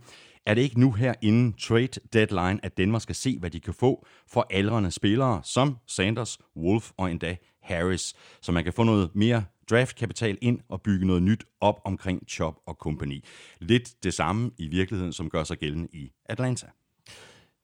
Er 0.46 0.54
det 0.54 0.62
ikke 0.62 0.80
nu 0.80 0.92
her 0.92 1.14
inden 1.22 1.54
trade 1.54 2.00
deadline, 2.14 2.60
at 2.64 2.78
Danmark 2.78 3.02
skal 3.02 3.16
se, 3.16 3.38
hvad 3.40 3.50
de 3.50 3.60
kan 3.60 3.74
få 3.74 4.06
for 4.32 4.48
aldrende 4.50 4.92
spillere 4.92 5.42
som 5.44 5.78
Sanders, 5.88 6.38
Wolf 6.56 6.92
og 6.98 7.12
endda 7.12 7.36
Harris, 7.64 8.14
så 8.42 8.52
man 8.52 8.64
kan 8.64 8.74
få 8.74 8.84
noget 8.84 9.10
mere 9.16 9.44
draftkapital 9.70 10.38
ind 10.42 10.60
og 10.70 10.82
bygge 10.82 11.08
noget 11.08 11.24
nyt 11.24 11.46
op 11.62 11.82
omkring 11.86 12.24
Chop 12.30 12.56
og 12.68 12.76
Company. 12.76 13.24
Lidt 13.62 14.04
det 14.04 14.14
samme 14.14 14.52
i 14.58 14.68
virkeligheden, 14.68 15.14
som 15.14 15.30
gør 15.30 15.44
sig 15.44 15.58
gældende 15.58 15.88
i 15.94 16.12
Atlanta. 16.26 16.68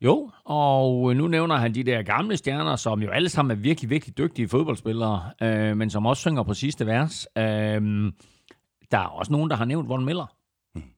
Jo, 0.01 0.31
og 0.45 1.15
nu 1.15 1.27
nævner 1.27 1.55
han 1.55 1.75
de 1.75 1.83
der 1.83 2.01
gamle 2.01 2.37
stjerner, 2.37 2.75
som 2.75 3.01
jo 3.01 3.09
alle 3.09 3.29
sammen 3.29 3.57
er 3.57 3.61
virkelig, 3.61 3.89
virkelig 3.89 4.17
dygtige 4.17 4.47
fodboldspillere, 4.47 5.31
øh, 5.41 5.77
men 5.77 5.89
som 5.89 6.05
også 6.05 6.21
synger 6.21 6.43
på 6.43 6.53
sidste 6.53 6.85
vers. 6.85 7.27
Øh, 7.37 7.43
der 8.91 8.97
er 8.97 9.07
også 9.07 9.31
nogen, 9.31 9.49
der 9.49 9.55
har 9.55 9.65
nævnt 9.65 9.89
Von 9.89 10.05
Miller. 10.05 10.35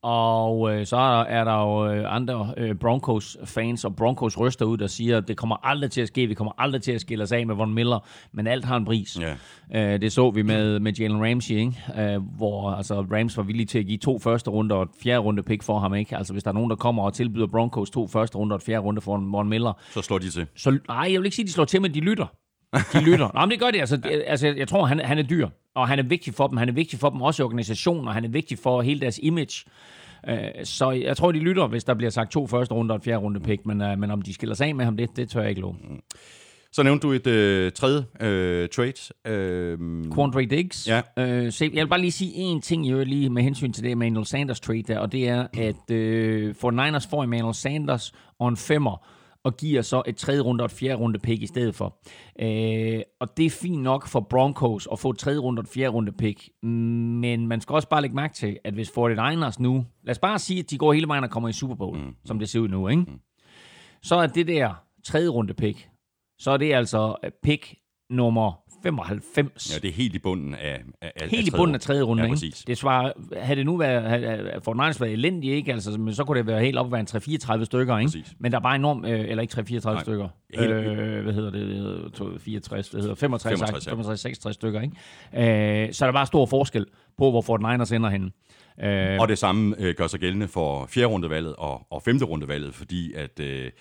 Og 0.02 0.74
øh, 0.74 0.86
så 0.86 0.98
er 1.30 1.44
der 1.44 1.62
jo 1.62 1.92
øh, 1.92 2.16
andre 2.16 2.54
øh, 2.58 2.76
Broncos-fans 2.76 3.86
og 3.86 3.96
Broncos-røster 3.96 4.66
ud, 4.66 4.78
der 4.78 4.88
siger, 4.88 5.18
at 5.18 5.28
det 5.28 5.38
kommer 5.38 5.66
aldrig 5.66 5.92
til 5.92 6.02
at 6.02 6.08
ske, 6.08 6.28
vi 6.28 6.34
kommer 6.34 6.52
aldrig 6.58 6.82
til 6.82 6.92
at 6.92 7.02
skille 7.02 7.24
os 7.24 7.32
af 7.32 7.48
med 7.48 7.56
Von 7.56 7.74
Miller, 7.74 8.08
men 8.32 8.48
alt 8.48 8.66
har 8.66 8.78
en 8.78 8.86
pris. 8.86 9.20
Yeah. 9.72 9.94
Øh, 9.94 10.02
det 10.02 10.12
så 10.12 10.32
vi 10.32 10.42
med, 10.42 10.80
med 10.80 10.94
Jalen 10.94 11.26
Ramsey, 11.26 11.56
ikke? 11.56 11.74
Øh, 11.98 12.22
hvor 12.38 12.72
altså, 12.72 13.02
Rams 13.02 13.38
var 13.38 13.44
villige 13.44 13.66
til 13.66 13.80
at 13.80 13.86
give 13.86 13.98
to 13.98 14.20
første 14.20 14.50
runde 14.52 14.76
og 14.76 14.84
et 14.84 14.90
fjerde 15.04 15.20
runde 15.20 15.44
pick 15.44 15.64
for 15.64 15.80
ham. 15.80 15.96
Ikke? 15.96 16.18
Altså 16.18 16.34
hvis 16.34 16.44
der 16.44 16.50
er 16.50 16.54
nogen, 16.54 16.70
der 16.70 16.76
kommer 16.76 17.04
og 17.04 17.14
tilbyder 17.14 17.48
Broncos 17.48 17.90
to 17.90 18.08
første 18.08 18.38
runde 18.38 18.54
og 18.54 18.58
et 18.58 18.64
fjerde 18.64 18.82
runde 18.82 19.02
for 19.02 19.18
Von 19.32 19.50
Miller. 19.50 19.74
Så 19.92 20.02
slår 20.02 20.18
de 20.18 20.30
til. 20.30 20.48
Så, 20.56 20.80
nej, 20.88 21.12
jeg 21.12 21.20
vil 21.20 21.26
ikke 21.26 21.36
sige, 21.36 21.44
at 21.44 21.48
de 21.48 21.54
slår 21.54 21.66
til, 21.66 21.82
men 21.82 21.94
de 21.94 22.00
lytter. 22.00 22.26
De 22.94 23.02
lytter. 23.02 23.30
Nå, 23.34 23.40
men 23.40 23.52
det 23.52 23.60
gør 23.60 23.72
de. 23.72 23.80
Altså, 23.80 24.00
altså, 24.28 24.48
jeg 24.48 24.68
tror, 24.68 24.86
han, 24.86 25.00
han 25.00 25.18
er 25.18 25.24
dyr, 25.24 25.50
og 25.76 25.88
han 25.88 26.00
er 26.00 26.04
vigtig 26.04 26.34
for 26.34 26.48
dem. 26.48 26.58
Han 26.58 26.70
er 26.70 26.74
vigtig 26.74 27.00
for 27.00 27.10
dem 27.10 27.22
også 27.22 27.44
i 27.44 27.46
organisationen, 27.46 28.08
og 28.08 28.14
han 28.14 28.26
er 28.26 28.30
vigtig 28.30 28.58
for 28.60 28.82
hele 28.82 29.00
deres 29.00 29.20
image. 29.24 29.66
Øh, 30.30 30.38
så 30.64 30.92
jeg 30.92 31.18
tror, 31.18 31.32
de 31.32 31.40
lytter, 31.40 31.68
hvis 31.68 31.84
der 31.84 31.94
bliver 31.94 32.10
sagt 32.10 32.32
to 32.32 32.48
første 32.48 32.74
runde 32.74 32.92
og 32.92 32.96
et 32.96 33.04
fjerde 33.04 33.20
runde 33.20 33.40
pick, 33.40 33.66
men, 33.66 33.82
øh, 33.82 34.00
men 34.00 34.12
om 34.12 34.22
de 34.22 34.34
skiller 34.34 34.56
sig 34.56 34.68
af 34.68 34.76
med 34.76 34.86
ham, 34.86 34.98
det, 34.98 35.10
det 35.16 35.30
tør 35.30 35.42
jeg 35.42 35.50
ikke 35.50 35.62
love. 35.62 35.76
Så 36.72 36.84
nævnte 36.84 37.08
du 37.08 37.14
et 37.14 37.28
øh, 37.28 37.72
tredje 37.72 38.06
øh, 38.22 38.70
trade. 38.70 38.94
Øh, 39.28 39.78
Quandre 40.16 40.46
Diggs. 40.46 40.88
Ja. 40.88 41.02
Øh, 41.18 41.52
se, 41.52 41.72
jeg 41.74 41.82
vil 41.84 41.90
bare 41.90 42.02
lige 42.02 42.12
sige 42.12 42.32
en 42.34 42.62
ting 42.62 42.92
øvrigt 42.92 43.10
lige 43.10 43.30
med 43.30 43.44
hensyn 43.44 43.74
til 43.74 43.84
det 43.84 43.92
Emmanuel 43.92 44.26
Sanders 44.26 44.60
trade 44.60 44.84
der, 44.84 45.00
og 45.00 45.12
det 45.12 45.30
er, 45.30 45.48
at 45.58 45.92
øh, 45.92 46.56
for 46.56 46.72
Niners 46.72 47.08
får 47.08 47.24
Emmanuel 47.24 47.56
Sanders 47.56 48.14
og 48.40 48.48
en 48.48 48.58
femmer, 48.58 49.08
og 49.46 49.58
giver 49.58 49.82
så 49.82 50.02
et 50.08 50.18
tredje 50.18 50.42
runde 50.42 50.62
og 50.62 50.66
et 50.66 50.72
fjerde 50.72 50.96
runde 50.96 51.20
pick 51.20 51.42
i 51.42 51.48
stedet 51.48 51.76
for. 51.76 51.98
Øh, 52.40 53.02
og 53.20 53.38
det 53.38 53.46
er 53.46 53.50
fint 53.50 53.82
nok 53.82 54.08
for 54.08 54.20
Broncos 54.20 54.88
at 54.92 55.00
få 55.00 55.10
et 55.10 55.18
tredje 55.18 55.40
runde 55.40 55.60
og 55.60 55.64
et 55.64 55.70
fjerde 55.70 55.90
runde 55.90 56.12
pick, 56.12 56.50
men 56.64 57.48
man 57.48 57.62
skal 57.62 57.74
også 57.74 57.90
bare 57.90 58.02
lægge 58.02 58.16
mærke 58.16 58.34
til, 58.34 58.60
at 58.64 58.74
hvis 58.74 58.90
49ers 58.90 59.56
nu, 59.60 59.86
lad 60.04 60.12
os 60.12 60.20
bare 60.20 60.40
sige, 60.40 60.60
at 60.60 60.70
de 60.70 60.78
går 60.78 60.94
hele 60.94 61.08
vejen 61.08 61.24
og 61.24 61.30
kommer 61.30 61.50
i 61.50 61.54
Super 61.54 61.76
Bowl, 61.76 61.98
mm. 61.98 62.16
som 62.26 62.40
det 62.40 62.50
ser 62.50 62.60
ud 62.60 62.68
nu, 62.68 62.88
ikke? 62.88 63.02
Mm. 63.02 63.20
så 64.04 64.16
er 64.16 64.28
det 64.28 64.48
der 64.48 64.74
tredje 65.04 65.30
runde 65.30 65.54
pick, 65.54 65.90
så 66.40 66.52
er 66.52 66.58
det 66.58 66.74
altså 66.74 67.16
pick 67.44 67.76
nummer 68.10 68.60
95. 68.84 69.74
Ja, 69.74 69.80
det 69.80 69.88
er 69.88 69.94
helt 69.94 70.16
i 70.16 70.20
bunden 70.20 70.54
af, 70.56 70.82
af 71.02 71.12
Helt 71.30 71.48
i 71.48 71.52
bunden 71.52 71.76
af 71.76 71.82
tredje 71.82 72.02
runde, 72.02 72.24
ja, 72.24 72.30
ikke? 72.34 72.58
Det 72.68 72.78
svarer, 72.78 73.12
havde 73.42 73.56
det 73.58 73.66
nu 73.66 73.78
været, 73.78 74.04
havde, 74.10 74.52
for 74.64 74.74
Niners 74.74 75.02
været 75.02 75.14
elendig, 75.14 75.52
ikke? 75.52 75.74
Altså, 75.74 75.92
men 75.92 76.14
så 76.14 76.24
kunne 76.24 76.38
det 76.38 76.48
være 76.48 76.62
helt 76.62 76.78
op 76.78 76.86
at 76.86 76.92
være 76.92 77.00
en 77.00 77.08
3-34 77.62 77.64
stykker, 77.66 77.98
ikke? 77.98 78.08
Præcis. 78.08 78.34
Men 78.40 78.52
der 78.52 78.58
er 78.58 78.62
bare 78.62 78.76
enormt, 78.76 79.06
øh, 79.08 79.20
eller 79.20 79.42
ikke 79.42 79.54
3-34 79.62 79.86
Nej. 79.94 80.02
stykker. 80.02 80.28
Helt- 80.60 80.72
øh, 80.72 81.24
hvad 81.24 81.34
hedder 81.34 81.52
det? 81.52 81.68
det 81.68 81.78
hedder, 81.78 82.10
to- 82.10 82.38
64, 82.38 82.90
hvad 82.90 83.02
hedder 83.02 83.16
65, 83.16 83.60
65, 83.60 83.86
ja. 83.88 83.92
65, 83.92 84.20
66 84.20 84.56
stykker, 84.56 84.82
ikke? 84.82 85.88
Øh, 85.88 85.94
så 85.94 86.06
er 86.06 86.08
der 86.08 86.14
bare 86.14 86.26
stor 86.26 86.46
forskel 86.46 86.86
på, 87.18 87.32
hvor 87.32 87.42
Fort 87.42 87.60
Niners 87.62 87.92
ender 87.92 88.10
henne. 88.10 88.32
Øh, 88.84 89.18
Og 89.22 89.28
det 89.28 89.38
samme 89.38 89.76
øh, 89.80 89.96
gør 89.98 90.08
sig 90.08 90.20
gældende 90.20 90.48
for 90.48 90.86
fjerde 90.86 91.08
rundevalget 91.08 91.56
og, 91.56 91.88
og 91.92 92.02
femte 92.02 92.26
rundevalget, 92.26 92.74
fordi 92.76 93.14
at 93.14 93.40
øh, 93.40 93.72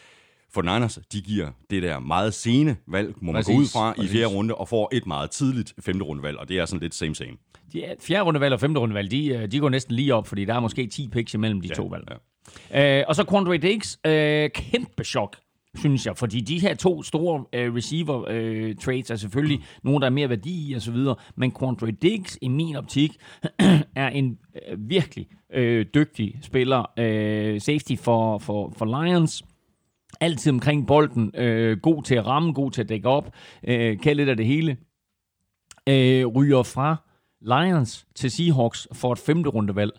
for 0.55 0.63
Niners, 0.63 0.99
de 1.13 1.21
giver 1.21 1.51
det 1.71 1.83
der 1.83 1.99
meget 1.99 2.35
sene 2.35 2.77
valg, 2.89 3.15
må 3.21 3.33
man 3.33 3.39
Præcis, 3.39 3.55
gå 3.55 3.61
ud 3.61 3.67
fra, 3.73 3.93
i 3.93 3.95
præcis. 3.97 4.13
fjerde 4.13 4.27
runde, 4.35 4.55
og 4.55 4.69
får 4.69 4.89
et 4.93 5.07
meget 5.07 5.31
tidligt 5.31 5.75
femte 5.81 6.05
rundevalg, 6.05 6.39
og 6.39 6.49
det 6.49 6.59
er 6.59 6.67
sådan 6.67 6.81
lidt 6.81 6.95
same 6.95 7.15
same. 7.15 7.31
de, 7.73 7.85
er- 7.85 7.95
fjerde 8.01 8.23
rundevalg 8.25 8.55
og 8.55 8.61
femte 8.61 8.81
rundevalg, 8.81 9.11
de, 9.11 9.27
øh, 9.27 9.51
de 9.53 9.59
går 9.61 9.69
næsten 9.69 9.95
lige 9.95 10.15
op, 10.15 10.27
fordi 10.27 10.45
der 10.45 10.55
er 10.55 10.61
måske 10.61 10.87
10 10.87 11.09
picks 11.09 11.35
imellem 11.35 11.61
de 11.61 11.69
Ja, 11.69 11.75
to 11.75 11.85
valg. 11.87 12.05
ja. 12.73 12.99
Øh, 13.01 13.05
og 13.09 13.15
så 13.17 13.25
Quandre 13.31 13.57
Diggs, 13.57 13.99
øh, 14.07 14.51
kæmpe 14.51 15.05
chok, 15.05 15.37
synes 15.79 16.07
jeg, 16.07 16.17
fordi 16.17 16.41
de 16.41 16.61
her 16.61 16.75
to 16.75 17.03
store 17.03 17.45
øh, 17.53 17.75
receiver 17.75 18.25
øh, 18.31 18.75
trades 18.77 19.11
er 19.11 19.17
selvfølgelig 19.17 19.65
nogle, 19.83 20.01
der 20.01 20.07
er 20.07 20.11
mere 20.11 20.29
værdi 20.29 20.71
i 20.71 20.75
og 20.75 20.83
så 20.83 20.93
videre, 20.93 21.17
men 21.37 21.53
Quandre 21.59 21.91
Diggs 21.91 22.39
i 22.43 22.49
min 22.49 22.77
optik 22.77 23.11
er 23.97 24.09
en 24.09 24.39
øh, 24.71 24.89
virkelig 24.91 25.27
øh, 25.55 25.87
dygtig 25.95 26.39
spiller, 26.43 26.91
øh, 26.99 27.61
safety 27.61 27.95
for, 27.97 28.39
for, 28.39 28.73
for 28.79 29.05
Lions, 29.05 29.43
altid 30.25 30.53
omkring 30.53 30.87
bolden, 30.87 31.31
øh, 31.35 31.79
god 31.79 32.03
til 32.03 32.15
at 32.15 32.27
ramme, 32.27 32.53
god 32.53 32.71
til 32.71 32.83
at 32.83 32.89
dække 32.89 33.09
op, 33.09 33.35
øh, 33.69 33.99
kan 33.99 34.17
lidt 34.17 34.29
af 34.29 34.37
det 34.37 34.47
hele, 34.47 34.77
øh, 35.89 36.27
ryger 36.27 36.63
fra 36.63 36.97
Lions 37.41 38.07
til 38.15 38.31
Seahawks 38.31 38.89
for 38.93 39.13
et 39.13 39.19
femte 39.19 39.51
rundevalg, 39.51 39.93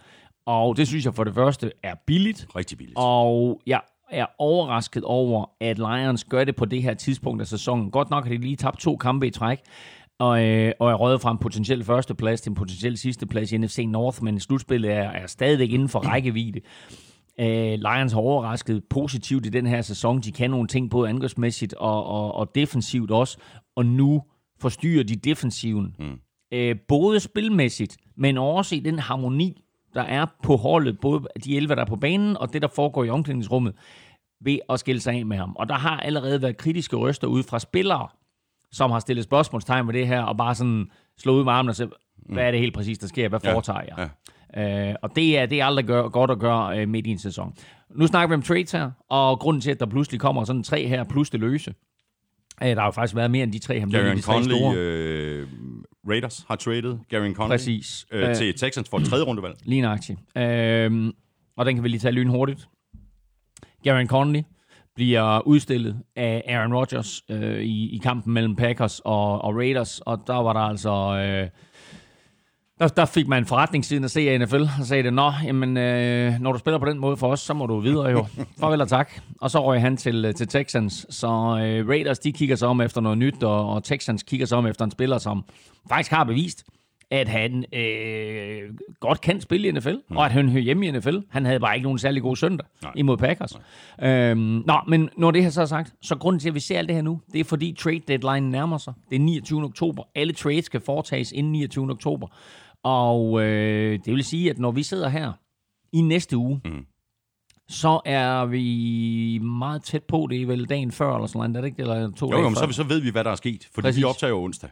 og 0.46 0.78
det 0.78 0.88
synes 0.88 1.06
jeg 1.06 1.14
for 1.16 1.24
det 1.24 1.34
første 1.34 1.72
er 1.84 1.96
billigt, 2.08 2.48
Rigtig 2.56 2.78
billigt. 2.78 2.98
og 2.98 3.62
jeg 3.68 3.82
er 4.12 4.26
overrasket 4.40 5.04
over, 5.04 5.46
at 5.62 5.78
Lions 5.78 6.24
gør 6.24 6.44
det 6.44 6.56
på 6.56 6.66
det 6.66 6.84
her 6.84 6.94
tidspunkt 6.94 7.42
af 7.42 7.48
sæsonen. 7.48 7.92
Godt 7.92 8.10
nok 8.10 8.24
har 8.24 8.32
de 8.32 8.38
lige 8.38 8.56
tabt 8.56 8.80
to 8.80 8.96
kampe 8.98 9.28
i 9.28 9.30
træk, 9.30 9.60
og, 10.20 10.46
øh, 10.46 10.72
og 10.80 10.92
er 10.92 10.96
røget 10.96 11.22
fra 11.22 11.32
en 11.32 11.38
potentiel 11.38 11.84
førsteplads 11.84 12.42
til 12.42 12.50
en 12.50 12.56
potentiel 12.56 12.98
sidsteplads 12.98 13.52
i 13.52 13.58
NFC 13.58 13.86
North, 13.88 14.24
men 14.24 14.40
slutspillet 14.40 14.92
er, 14.92 15.10
er 15.10 15.28
stadigvæk 15.28 15.70
inden 15.70 15.90
for 15.90 16.00
rækkevidde. 16.12 16.62
Øh, 17.40 17.80
Lions 17.80 18.14
har 18.14 18.20
overrasket 18.20 18.84
positivt 18.90 19.46
i 19.46 19.50
den 19.50 19.68
her 19.68 19.82
sæson. 19.82 20.22
De 20.22 20.32
kan 20.32 20.50
nogle 20.50 20.68
ting 20.68 20.90
både 20.90 21.10
angrebsmæssigt 21.10 21.74
og, 21.74 22.06
og, 22.06 22.36
og 22.36 22.56
defensivt 22.56 23.12
også, 23.12 23.38
og 23.76 23.86
nu 23.86 24.24
forstyrrer 24.62 25.04
de 25.04 25.16
defensiven. 25.16 25.96
Mm. 26.00 26.20
Øh, 26.52 26.76
både 26.88 27.20
spilmæssigt, 27.20 27.98
men 28.18 28.38
også 28.38 28.76
i 28.76 28.80
den 28.80 29.00
harmoni, 29.00 29.62
der 29.94 30.02
er 30.02 30.26
på 30.44 30.56
holdet, 30.56 31.00
både 31.00 31.24
de 31.44 31.58
11, 31.58 31.76
der 31.76 31.82
er 31.82 31.86
på 31.86 31.96
banen, 31.96 32.38
og 32.38 32.54
det, 32.54 32.62
der 32.62 32.68
foregår 32.76 33.04
i 33.04 33.10
omklædningsrummet, 33.10 33.74
ved 34.42 34.60
at 34.70 34.80
skille 34.80 35.02
sig 35.02 35.14
af 35.14 35.26
med 35.26 35.38
ham. 35.38 35.56
Og 35.56 35.70
der 35.70 35.76
har 35.76 36.00
allerede 36.00 36.42
været 36.42 36.58
kritiske 36.58 36.96
røster 36.96 37.28
ud 37.28 37.44
fra 37.44 37.60
spillere, 37.60 38.08
som 38.72 38.92
har 38.92 39.00
stillet 39.00 39.24
spørgsmålstegn 39.24 39.88
ved 39.88 39.94
det 39.94 40.08
her, 40.08 40.22
og 40.22 40.38
bare 40.38 40.56
sådan 40.56 40.90
slået 41.18 41.40
ud 41.40 41.44
med 41.44 41.54
armen 41.54 41.70
og 41.70 41.76
sagt, 41.76 41.90
hvad 42.30 42.44
er 42.44 42.52
det 42.52 42.60
helt 42.60 42.74
præcis, 42.74 42.98
der 42.98 43.08
sker? 43.08 43.30
Hvad 43.30 43.40
Ja, 43.44 43.54
foretager 43.54 43.82
jeg? 43.98 44.10
Øh, 44.58 44.96
og 45.02 45.16
det 45.16 45.38
er, 45.38 45.46
det 45.46 45.62
er 45.62 45.66
aldrig 45.66 45.86
gør, 45.86 46.08
godt 46.08 46.32
at 46.32 46.40
gøre 46.40 46.80
øh, 46.80 46.90
midt 46.90 47.08
i 47.08 47.10
en 47.10 47.20
sæson. 47.20 47.54
Nu 47.96 48.08
snakker 48.08 48.28
vi 48.28 48.34
om 48.34 48.42
trades 48.42 48.72
her, 48.72 48.92
og 49.10 49.40
grunden 49.40 49.62
til, 49.62 49.72
at 49.72 49.80
der 49.80 49.86
pludselig 49.86 50.20
kommer 50.20 50.44
sådan 50.44 50.64
tre 50.64 50.88
her, 50.88 51.04
plus 51.04 51.30
det 51.30 51.40
løse. 51.40 51.74
Øh, 52.64 52.68
der 52.70 52.76
har 52.80 52.86
jo 52.86 52.92
faktisk 52.92 53.16
været 53.16 53.32
mere 53.32 53.44
end 53.44 53.52
de 53.52 53.60
tre 53.60 53.80
her, 53.80 53.86
er 53.88 53.92
Gary 53.92 54.16
de 54.16 54.22
tre 54.22 54.34
Conley, 54.34 54.56
store. 54.56 54.74
øh, 54.78 55.48
Raiders 56.10 56.46
har 56.48 56.56
traded 56.56 56.98
Gary 57.10 57.34
Conley 57.34 57.54
Præcis. 57.54 58.06
øh, 58.12 58.30
Øh, 58.30 58.36
til 58.36 58.54
Texans 58.58 58.90
for 58.90 58.98
et 58.98 59.06
tredje 59.06 59.26
rundevalg. 59.26 59.56
Lige 59.64 59.82
nøjagtigt. 59.82 60.20
Øhm, 60.38 61.12
og 61.58 61.66
den 61.66 61.76
kan 61.76 61.84
vi 61.84 61.90
lige 61.90 62.00
tage 62.00 62.12
lynhurtigt. 62.12 62.68
Garen 63.84 64.08
Conley 64.08 64.44
bliver 64.96 65.48
udstillet 65.48 66.00
af 66.16 66.44
Aaron 66.48 66.74
Rodgers 66.74 67.22
øh, 67.30 67.62
i, 67.62 67.96
i 67.96 67.98
kampen 67.98 68.34
mellem 68.34 68.56
Packers 68.56 69.02
og, 69.06 69.42
og 69.42 69.56
Raiders, 69.56 70.00
og 70.00 70.24
der 70.28 70.34
var 70.36 70.54
der 70.54 70.60
altså... 70.60 70.92
Øh, 71.18 71.50
der, 72.80 72.88
der 72.88 73.06
fik 73.06 73.28
man 73.28 73.46
forretningssiden 73.46 74.04
at 74.04 74.12
se 74.12 74.30
af 74.30 74.40
NFL, 74.40 74.62
og 74.80 74.86
sagde 74.86 75.04
det, 75.04 75.14
Nå, 75.14 75.32
jamen, 75.44 75.78
øh, 75.78 76.34
når 76.40 76.52
du 76.52 76.60
spiller 76.60 76.78
på 76.78 76.86
den 76.86 77.00
måde 77.00 77.18
for 77.18 77.28
os, 77.28 77.40
så 77.40 77.54
må 77.54 77.66
du 77.66 77.80
videre 77.80 78.10
jo. 78.10 78.26
Farvel 78.60 78.82
og 78.82 78.88
tak. 78.88 79.12
Og 79.42 79.52
så 79.52 79.66
røg 79.66 79.82
han 79.82 79.98
til, 79.98 80.34
til 80.34 80.48
Texans. 80.48 81.06
Så 81.10 81.28
øh, 81.28 81.90
Raiders, 81.90 82.20
de 82.20 82.32
kigger 82.32 82.56
sig 82.56 82.68
om 82.68 82.82
efter 82.82 83.02
noget 83.02 83.18
nyt, 83.18 83.44
og, 83.44 83.70
og 83.70 83.84
Texans 83.84 84.24
kigger 84.24 84.46
sig 84.46 84.58
om 84.58 84.68
efter 84.68 84.86
en 84.86 84.92
spiller, 84.92 85.18
som 85.18 85.44
faktisk 85.90 86.12
har 86.12 86.24
bevist, 86.24 86.64
at 87.12 87.28
han 87.28 87.66
øh, 87.74 88.78
godt 89.00 89.22
kan 89.22 89.42
spille 89.42 89.68
i 89.68 89.72
NFL, 89.72 89.96
mm. 90.10 90.18
og 90.18 90.26
at 90.26 90.32
han 90.32 90.50
hører 90.50 90.64
hjemme 90.64 90.88
i 90.88 90.92
NFL. 90.92 91.18
Han 91.30 91.46
havde 91.46 91.60
bare 91.60 91.76
ikke 91.76 91.84
nogen 91.84 92.00
særlig 92.00 92.22
god 92.22 92.36
søndag 92.36 92.68
Nej. 92.84 92.92
imod 92.96 93.18
Packers. 93.18 93.60
Øhm, 94.04 94.64
nå, 94.66 94.80
men 94.88 95.10
når 95.18 95.32
det 95.32 95.44
her 95.44 95.50
så 95.50 95.62
er 95.62 95.66
sagt, 95.66 95.94
så 96.02 96.16
grunden 96.16 96.40
til, 96.40 96.50
at 96.50 96.56
vi 96.56 96.60
ser 96.60 96.78
alt 96.78 96.88
det 96.88 96.96
her 96.96 97.04
nu, 97.04 97.22
det 97.34 97.40
er 97.40 97.44
fordi 97.44 97.76
trade 97.80 98.00
deadline 98.08 98.52
nærmer 98.52 98.78
sig. 98.78 98.94
Det 99.10 99.16
er 99.16 99.20
29. 99.20 99.64
oktober. 99.64 100.04
Alle 100.16 100.34
trades 100.34 100.66
skal 100.66 100.82
foretages 100.82 101.32
inden 101.32 101.52
29. 101.52 101.92
oktober. 101.92 102.28
Og 102.86 103.42
øh, 103.44 104.00
det 104.06 104.14
vil 104.14 104.24
sige, 104.24 104.50
at 104.50 104.60
når 104.60 104.72
vi 104.72 104.84
sidder 104.84 105.10
her 105.10 105.32
i 105.94 106.02
næste 106.02 106.38
uge, 106.38 106.62
Mm. 106.66 106.86
så 107.70 108.02
er 108.06 108.46
vi 108.46 109.40
meget 109.42 109.84
tæt 109.84 110.04
på, 110.04 110.28
det 110.30 110.42
er 110.42 110.46
vel 110.46 110.66
dagen 110.66 110.92
før, 110.92 111.16
eller 111.16 111.28
sådan 111.28 111.40
noget, 111.52 111.56
er 111.58 111.62
det 111.62 111.68
ikke? 111.68 111.82
Eller 111.82 112.12
to 112.12 112.26
Jo, 112.26 112.32
dage 112.32 112.42
jo, 112.44 112.50
men 112.50 112.58
før. 112.58 112.68
så, 112.68 112.72
så 112.74 112.84
ved 112.84 113.00
vi, 113.02 113.10
hvad 113.10 113.24
der 113.24 113.32
er 113.32 113.36
sket, 113.36 113.68
fordi 113.74 113.86
Præcis. 113.86 114.00
vi 114.00 114.04
optager 114.04 114.32
jo 114.32 114.44
onsdag. 114.44 114.70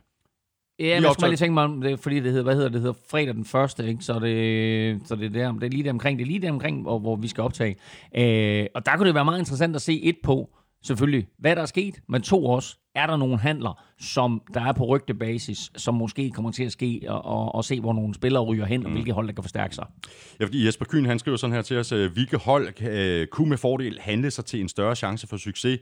Ja, 0.80 0.84
men 0.96 1.02
jeg 1.04 1.10
optager- 1.10 1.30
lige 1.30 1.38
tænke 1.38 1.54
mig 1.54 1.64
om 1.64 1.82
det, 1.82 2.00
fordi 2.00 2.16
det 2.16 2.24
hedder, 2.32 2.44
hvad 2.44 2.54
hedder 2.56 2.68
det, 2.70 2.74
det 2.74 2.82
hedder 2.82 3.00
fredag 3.10 3.34
den 3.34 3.46
første, 3.46 3.88
ikke? 3.88 4.04
Så 4.04 4.14
det, 4.20 5.02
så 5.08 5.16
det, 5.16 5.26
er 5.26 5.30
der, 5.30 5.52
det 5.52 5.64
er 5.64 5.70
lige 5.70 5.84
der 5.84 5.90
omkring, 5.90 6.20
det 6.20 6.24
er 6.26 6.28
lige 6.28 6.40
der 6.42 6.52
omkring, 6.52 6.82
hvor, 6.82 7.00
hvor 7.00 7.16
vi 7.16 7.28
skal 7.28 7.44
optage. 7.44 7.76
Øh, 8.18 8.66
og 8.76 8.86
der 8.86 8.98
kunne 8.98 9.08
det 9.08 9.16
være 9.16 9.26
meget 9.26 9.40
interessant 9.40 9.76
at 9.76 9.82
se 9.82 10.02
et 10.04 10.16
på, 10.24 10.50
selvfølgelig, 10.84 11.28
hvad 11.40 11.56
der 11.56 11.62
er 11.62 11.66
sket, 11.66 12.00
men 12.10 12.22
to 12.22 12.46
også, 12.46 12.78
er 12.96 13.08
der 13.08 13.18
nogle 13.18 13.38
handler, 13.38 13.84
som 14.00 14.42
der 14.54 14.62
er 14.62 14.72
på 14.72 14.86
rygtebasis, 14.86 15.72
som 15.76 15.94
måske 15.94 16.30
kommer 16.30 16.52
til 16.52 16.64
at 16.64 16.72
ske, 16.72 17.02
og, 17.08 17.26
og, 17.26 17.56
og 17.56 17.66
se, 17.66 17.80
hvor 17.80 17.94
nogle 17.94 18.14
spillere 18.14 18.44
ryger 18.44 18.66
hen, 18.66 18.86
og 18.86 18.92
hvilke 18.92 19.12
hold, 19.12 19.28
der 19.28 19.34
kan 19.34 19.44
forstærke 19.44 19.76
sig. 19.76 19.86
Ja, 20.40 20.46
fordi 20.46 20.66
Jesper 20.66 20.86
Kyn, 20.86 21.06
han 21.06 21.20
skriver 21.20 21.38
sådan 21.38 21.54
her 21.54 21.62
til 21.62 21.78
os, 21.78 21.92
øh, 21.92 22.12
hvilke 22.14 22.38
hold 22.38 22.82
øh, 22.82 23.28
kunne 23.28 23.50
med 23.50 23.58
fordel 23.58 24.00
handle 24.02 24.32
sig 24.32 24.46
til 24.46 24.62
en 24.62 24.70
større 24.70 24.96
chance 24.96 25.28
for 25.28 25.38
succes? 25.38 25.80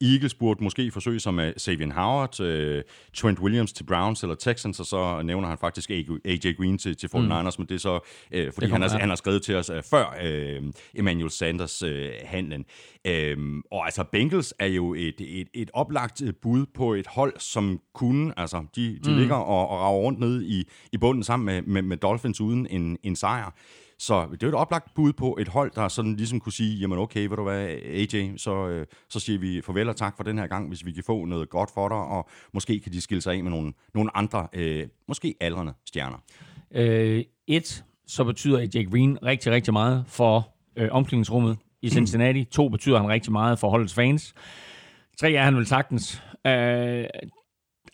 Eagles 0.00 0.34
burde 0.34 0.64
måske 0.64 0.90
forsøge 0.90 1.20
sig 1.20 1.34
med 1.34 1.52
Savian 1.56 1.92
Howard, 1.92 2.40
øh, 2.40 2.82
Trent 3.14 3.40
Williams 3.40 3.72
til 3.72 3.84
Browns 3.84 4.22
eller 4.22 4.34
Texans, 4.34 4.80
og 4.80 4.86
så 4.86 5.22
nævner 5.22 5.48
han 5.48 5.58
faktisk 5.58 5.90
AJ 5.90 6.52
Green 6.56 6.78
til, 6.78 6.96
til 6.96 7.06
49ers, 7.06 7.18
mm. 7.18 7.52
men 7.58 7.66
det 7.68 7.74
er 7.74 7.78
så, 7.78 8.00
øh, 8.32 8.52
fordi 8.52 8.66
Det 8.66 8.72
han 8.72 8.82
har, 8.82 8.98
han 8.98 9.08
har 9.08 9.16
skrevet 9.16 9.42
til 9.42 9.56
os 9.56 9.70
øh, 9.70 9.82
før 9.82 10.16
øh, 10.22 10.62
Emmanuel 10.94 11.30
Sanders 11.30 11.82
øh, 11.82 12.10
handlen. 12.24 12.64
Øh, 13.06 13.36
og 13.70 13.84
altså, 13.84 14.04
Bengals 14.12 14.54
er 14.58 14.66
jo 14.66 14.94
et, 14.94 15.20
et, 15.20 15.48
et 15.54 15.70
oplagt 15.74 16.22
øh, 16.22 16.34
bud 16.42 16.66
på 16.74 16.94
et 16.94 17.06
hold, 17.06 17.32
som 17.38 17.80
kunne, 17.94 18.38
altså, 18.38 18.64
de, 18.76 18.98
de 19.04 19.10
mm. 19.10 19.16
ligger 19.16 19.36
og, 19.36 19.68
og 19.68 19.80
rager 19.80 19.98
rundt 19.98 20.20
nede 20.20 20.46
i, 20.46 20.64
i 20.92 20.96
bunden 20.98 21.24
sammen 21.24 21.46
med, 21.46 21.62
med, 21.62 21.82
med 21.82 21.96
Dolphins 21.96 22.40
uden 22.40 22.66
en, 22.70 22.98
en 23.02 23.16
sejr. 23.16 23.50
Så 23.98 24.26
det 24.32 24.42
er 24.42 24.46
jo 24.46 24.48
et 24.48 24.54
oplagt 24.54 24.94
bud 24.94 25.12
på 25.12 25.36
et 25.40 25.48
hold, 25.48 25.70
der 25.74 25.88
sådan 25.88 26.16
ligesom 26.16 26.40
kunne 26.40 26.52
sige, 26.52 26.78
jamen 26.78 26.98
okay, 26.98 27.26
ved 27.26 27.36
du 27.36 27.42
hvad, 27.42 27.66
AJ, 27.68 28.36
så, 28.36 28.68
øh, 28.68 28.86
så 29.08 29.20
siger 29.20 29.38
vi 29.38 29.60
farvel 29.60 29.88
og 29.88 29.96
tak 29.96 30.16
for 30.16 30.24
den 30.24 30.38
her 30.38 30.46
gang, 30.46 30.68
hvis 30.68 30.86
vi 30.86 30.92
kan 30.92 31.04
få 31.04 31.24
noget 31.24 31.50
godt 31.50 31.70
for 31.74 31.88
dig, 31.88 31.96
og 31.96 32.28
måske 32.52 32.80
kan 32.80 32.92
de 32.92 33.00
skille 33.00 33.20
sig 33.20 33.34
af 33.34 33.42
med 33.42 33.50
nogle, 33.50 33.72
nogle 33.94 34.16
andre, 34.16 34.48
øh, 34.52 34.86
måske 35.08 35.34
aldrende 35.40 35.72
stjerner. 35.86 36.18
Øh, 36.74 37.24
et, 37.46 37.84
så 38.06 38.24
betyder 38.24 38.58
AJ 38.58 38.84
Green 38.90 39.18
rigtig, 39.22 39.52
rigtig 39.52 39.72
meget 39.72 40.04
for 40.08 40.48
øh, 40.76 40.88
omklædningsrummet 40.92 41.58
i 41.82 41.90
Cincinnati. 41.90 42.44
To, 42.44 42.68
betyder 42.68 42.98
han 42.98 43.08
rigtig 43.08 43.32
meget 43.32 43.58
for 43.58 43.70
holdets 43.70 43.94
fans. 43.94 44.34
Tre 45.20 45.32
er 45.32 45.42
han 45.42 45.56
vel 45.56 45.66
sagtens. 45.66 46.22
Øh, 46.46 47.04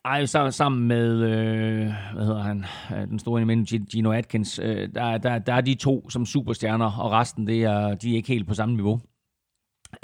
ej, 0.05 0.27
så, 0.27 0.51
sammen 0.51 0.89
med, 0.89 1.23
øh, 1.23 1.93
hvad 2.15 2.25
hedder 2.25 2.43
han, 2.43 2.65
øh, 2.95 3.07
den 3.09 3.19
store 3.19 3.43
imellem, 3.43 3.65
Gino 3.65 4.13
Atkins, 4.13 4.59
øh, 4.59 4.89
der, 4.95 5.19
der, 5.19 5.39
der 5.39 5.55
er 5.55 5.61
de 5.61 5.75
to 5.75 6.11
som 6.11 6.27
superstjerner, 6.27 6.93
og 7.01 7.13
resten, 7.13 7.47
det 7.47 7.65
er, 7.65 7.95
de 7.95 8.13
er 8.13 8.17
ikke 8.17 8.29
helt 8.29 8.49
på 8.49 8.55
samme 8.55 8.77
niveau. 8.77 9.01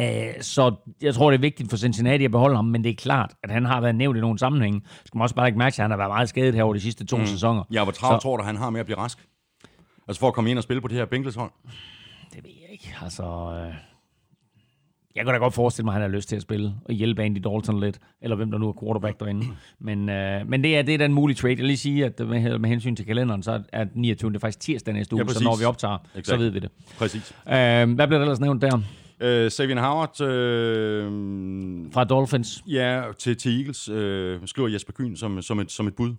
Øh, 0.01 0.41
så 0.41 0.75
jeg 1.03 1.15
tror, 1.15 1.31
det 1.31 1.39
er 1.39 1.41
vigtigt 1.41 1.71
for 1.71 1.77
Cincinnati 1.77 2.25
at 2.25 2.31
beholde 2.31 2.57
ham, 2.57 2.65
men 2.65 2.85
det 2.85 2.91
er 2.91 2.95
klart, 2.95 3.35
at 3.45 3.51
han 3.51 3.65
har 3.65 3.81
været 3.81 3.95
nævnt 3.95 4.19
i 4.19 4.21
nogle 4.21 4.39
sammenhænge. 4.39 4.81
Skal 5.05 5.19
man 5.19 5.23
også 5.23 5.35
bare 5.35 5.47
ikke 5.47 5.59
mærke 5.59 5.75
at 5.75 5.83
han 5.83 5.91
har 5.91 5.99
været 5.99 6.11
meget 6.11 6.29
skadet 6.29 6.55
her 6.55 6.63
over 6.63 6.75
de 6.75 6.81
sidste 6.81 7.07
to 7.07 7.17
mm. 7.17 7.27
sæsoner. 7.27 7.65
Ja, 7.73 7.83
hvor 7.83 7.93
travlt 7.93 8.23
tror 8.23 8.37
du, 8.37 8.43
han 8.43 8.57
har 8.57 8.71
med 8.71 8.81
at 8.81 8.87
blive 8.87 8.99
rask? 8.99 9.29
Altså 10.09 10.21
for 10.21 10.29
at 10.29 10.35
komme 10.35 10.51
ind 10.51 10.59
og 10.59 10.63
spille 10.63 10.81
på 10.81 10.89
det 10.89 10.97
her 10.97 11.05
Bengals 11.05 11.35
hold? 11.35 11.51
Det 12.35 12.45
ved 12.45 12.51
jeg 12.63 12.73
ikke. 12.73 12.97
Altså, 13.03 13.25
øh, 13.25 13.75
jeg 15.17 15.25
kan 15.25 15.35
da 15.35 15.39
godt 15.39 15.55
forestille 15.55 15.85
mig, 15.85 15.93
at 15.93 16.03
han 16.03 16.11
har 16.11 16.17
lyst 16.17 16.29
til 16.29 16.37
at 16.37 16.43
spille 16.43 16.75
og 16.85 16.95
hjælpe 16.95 17.23
Andy 17.23 17.39
Dalton 17.39 17.81
lidt, 17.81 17.99
eller 18.23 18.37
hvem 18.37 18.51
der 18.51 18.59
nu 18.59 18.69
er 18.69 18.73
quarterback 18.83 19.21
derinde. 19.21 19.47
Men, 19.81 20.09
øh, 20.09 20.49
men 20.49 20.65
det 20.65 20.79
er, 20.79 20.83
det 20.83 20.95
er 20.95 20.99
den 20.99 21.15
mulige 21.15 21.37
trade. 21.37 21.51
Jeg 21.53 21.59
vil 21.59 21.67
lige 21.67 21.77
sige, 21.77 22.05
at 22.05 22.21
med, 22.21 22.59
med 22.59 22.69
hensyn 22.71 22.97
til 22.97 23.07
kalenderen, 23.07 23.43
så 23.43 23.63
er 23.73 23.87
29. 23.95 24.31
det 24.31 24.37
er 24.37 24.41
faktisk 24.41 24.61
tirsdag 24.61 24.95
næste 24.95 25.15
uge, 25.15 25.25
ja, 25.29 25.33
så 25.33 25.45
når 25.45 25.59
vi 25.59 25.65
optager, 25.65 25.99
Exakt. 25.99 26.27
så 26.27 26.37
ved 26.37 26.51
vi 26.51 26.59
det. 26.59 26.71
Præcis. 26.99 27.33
Øh, 27.49 27.55
hvad 27.55 27.95
bliver 27.95 28.09
der 28.09 28.21
ellers 28.21 28.41
nævnt 28.41 28.63
der? 28.63 28.81
Øh, 29.21 29.51
Savian 29.51 29.79
Howard... 29.79 30.21
Øh, 30.21 31.13
Fra 31.93 32.05
Dolphins. 32.05 32.63
Ja, 32.67 33.03
til, 33.19 33.37
til 33.37 33.59
Eagles 33.59 33.89
øh, 33.89 34.41
skriver 34.45 34.69
Jesper 34.69 34.93
Kyn 34.93 35.17
som, 35.17 35.43
som, 35.43 35.61
et, 35.61 35.73
som 35.73 35.87
et 35.87 35.95
bud. 35.95 36.15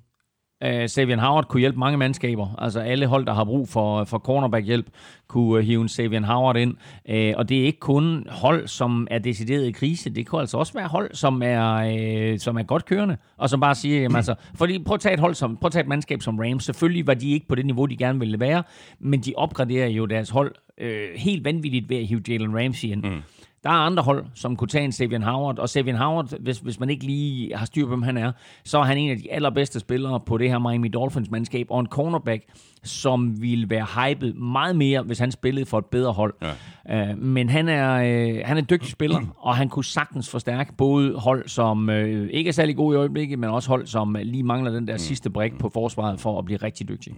Øh, 0.64 0.82
uh, 0.82 0.88
Savian 0.88 1.20
Howard 1.20 1.46
kunne 1.46 1.60
hjælpe 1.60 1.80
mange 1.80 1.98
mandskaber. 1.98 2.56
Altså 2.58 2.80
alle 2.80 3.08
hold, 3.08 3.26
der 3.26 3.34
har 3.34 3.44
brug 3.44 3.70
for, 3.70 4.04
for 4.04 4.18
cornerback-hjælp, 4.18 4.88
kunne 5.28 5.60
uh, 5.60 5.66
hive 5.66 5.82
en 5.82 5.90
Savian 5.90 6.24
Howard 6.24 6.58
ind. 6.58 6.76
Uh, 7.10 7.38
og 7.38 7.50
det 7.50 7.62
er 7.62 7.66
ikke 7.66 7.80
kun 7.80 8.28
hold, 8.30 8.68
som 8.68 9.08
er 9.12 9.20
decideret 9.20 9.66
i 9.66 9.72
krise. 9.72 10.10
Det 10.10 10.30
kan 10.30 10.40
altså 10.40 10.58
også 10.58 10.74
være 10.74 10.88
hold, 10.88 11.10
som 11.14 11.42
er, 11.46 12.32
uh, 12.34 12.40
som 12.40 12.58
er 12.58 12.64
godt 12.64 12.86
kørende. 12.86 13.18
Og 13.38 13.50
som 13.50 13.60
bare 13.60 13.76
siger, 13.76 14.02
jamen, 14.02 14.16
altså, 14.16 14.36
fordi 14.56 14.80
prøv 14.80 14.94
at, 14.94 15.00
tage 15.00 15.14
et 15.14 15.20
hold 15.20 15.36
som, 15.36 15.58
prøv 15.58 15.68
at 15.68 15.72
tage 15.72 15.84
et 15.84 15.90
mandskab 15.90 16.22
som 16.22 16.40
Rams. 16.40 16.64
Selvfølgelig 16.64 17.08
var 17.08 17.14
de 17.14 17.32
ikke 17.32 17.48
på 17.48 17.56
det 17.56 17.66
niveau, 17.66 17.86
de 17.86 17.98
gerne 17.98 18.20
ville 18.20 18.40
være, 18.40 18.64
men 19.00 19.20
de 19.20 19.34
opgraderer 19.38 19.88
jo 19.88 20.06
deres 20.06 20.30
hold 20.30 20.56
uh, 20.82 20.88
helt 21.16 21.46
vanvittigt 21.46 21.90
ved 21.90 21.98
at 21.98 22.06
hive 22.06 22.22
Jalen 22.28 22.58
Ramsey 22.58 22.88
ind. 22.88 23.04
Mm. 23.04 23.22
Der 23.68 23.74
er 23.74 23.78
andre 23.78 24.04
hold, 24.04 24.26
som 24.36 24.56
kunne 24.56 24.68
tage 24.68 24.86
en 24.86 24.92
Savian 24.92 25.24
Howard, 25.24 25.60
og 25.60 25.70
Savian 25.70 25.96
Howard, 25.96 26.40
hvis, 26.40 26.58
hvis 26.58 26.80
man 26.80 26.90
ikke 26.90 27.06
lige 27.06 27.56
har 27.56 27.66
styr 27.66 27.84
på, 27.84 27.88
hvem 27.88 28.02
han 28.02 28.18
er, 28.18 28.32
så 28.64 28.78
er 28.80 28.84
han 28.84 28.98
en 28.98 29.12
af 29.12 29.18
de 29.18 29.32
allerbedste 29.32 29.80
spillere 29.80 30.20
på 30.20 30.38
det 30.38 30.50
her 30.50 30.60
Miami 30.60 30.88
Dolphins-mandskab, 30.88 31.68
og 31.70 31.80
en 31.80 31.88
cornerback, 31.88 32.44
som 32.84 33.42
ville 33.42 33.70
være 33.70 33.86
hypet 33.86 34.36
meget 34.36 34.76
mere, 34.76 35.02
hvis 35.02 35.20
han 35.20 35.32
spillede 35.32 35.66
for 35.66 35.78
et 35.78 35.86
bedre 35.86 36.14
hold. 36.14 36.34
Ja. 36.90 37.12
Uh, 37.12 37.18
men 37.18 37.50
han 37.50 37.70
er, 37.70 37.96
uh, 37.96 38.46
han 38.46 38.58
er 38.58 38.62
en 38.62 38.68
dygtig 38.70 38.92
spiller, 38.92 39.20
og 39.48 39.56
han 39.56 39.70
kunne 39.70 39.86
sagtens 39.86 40.30
forstærke 40.30 40.74
både 40.78 41.14
hold, 41.14 41.48
som 41.48 41.90
uh, 41.90 41.96
ikke 42.30 42.48
er 42.48 42.52
særlig 42.52 42.76
gode 42.76 42.96
i 42.96 42.98
øjeblikket, 42.98 43.40
men 43.40 43.50
også 43.50 43.70
hold, 43.70 43.88
som 43.88 44.18
lige 44.22 44.44
mangler 44.44 44.72
den 44.72 44.88
der 44.88 44.94
mm. 44.94 45.00
sidste 45.00 45.30
brik 45.30 45.58
på 45.60 45.70
forsvaret 45.70 46.20
for 46.20 46.40
at 46.40 46.46
blive 46.46 46.58
rigtig 46.58 46.90
dygtig. 46.90 47.14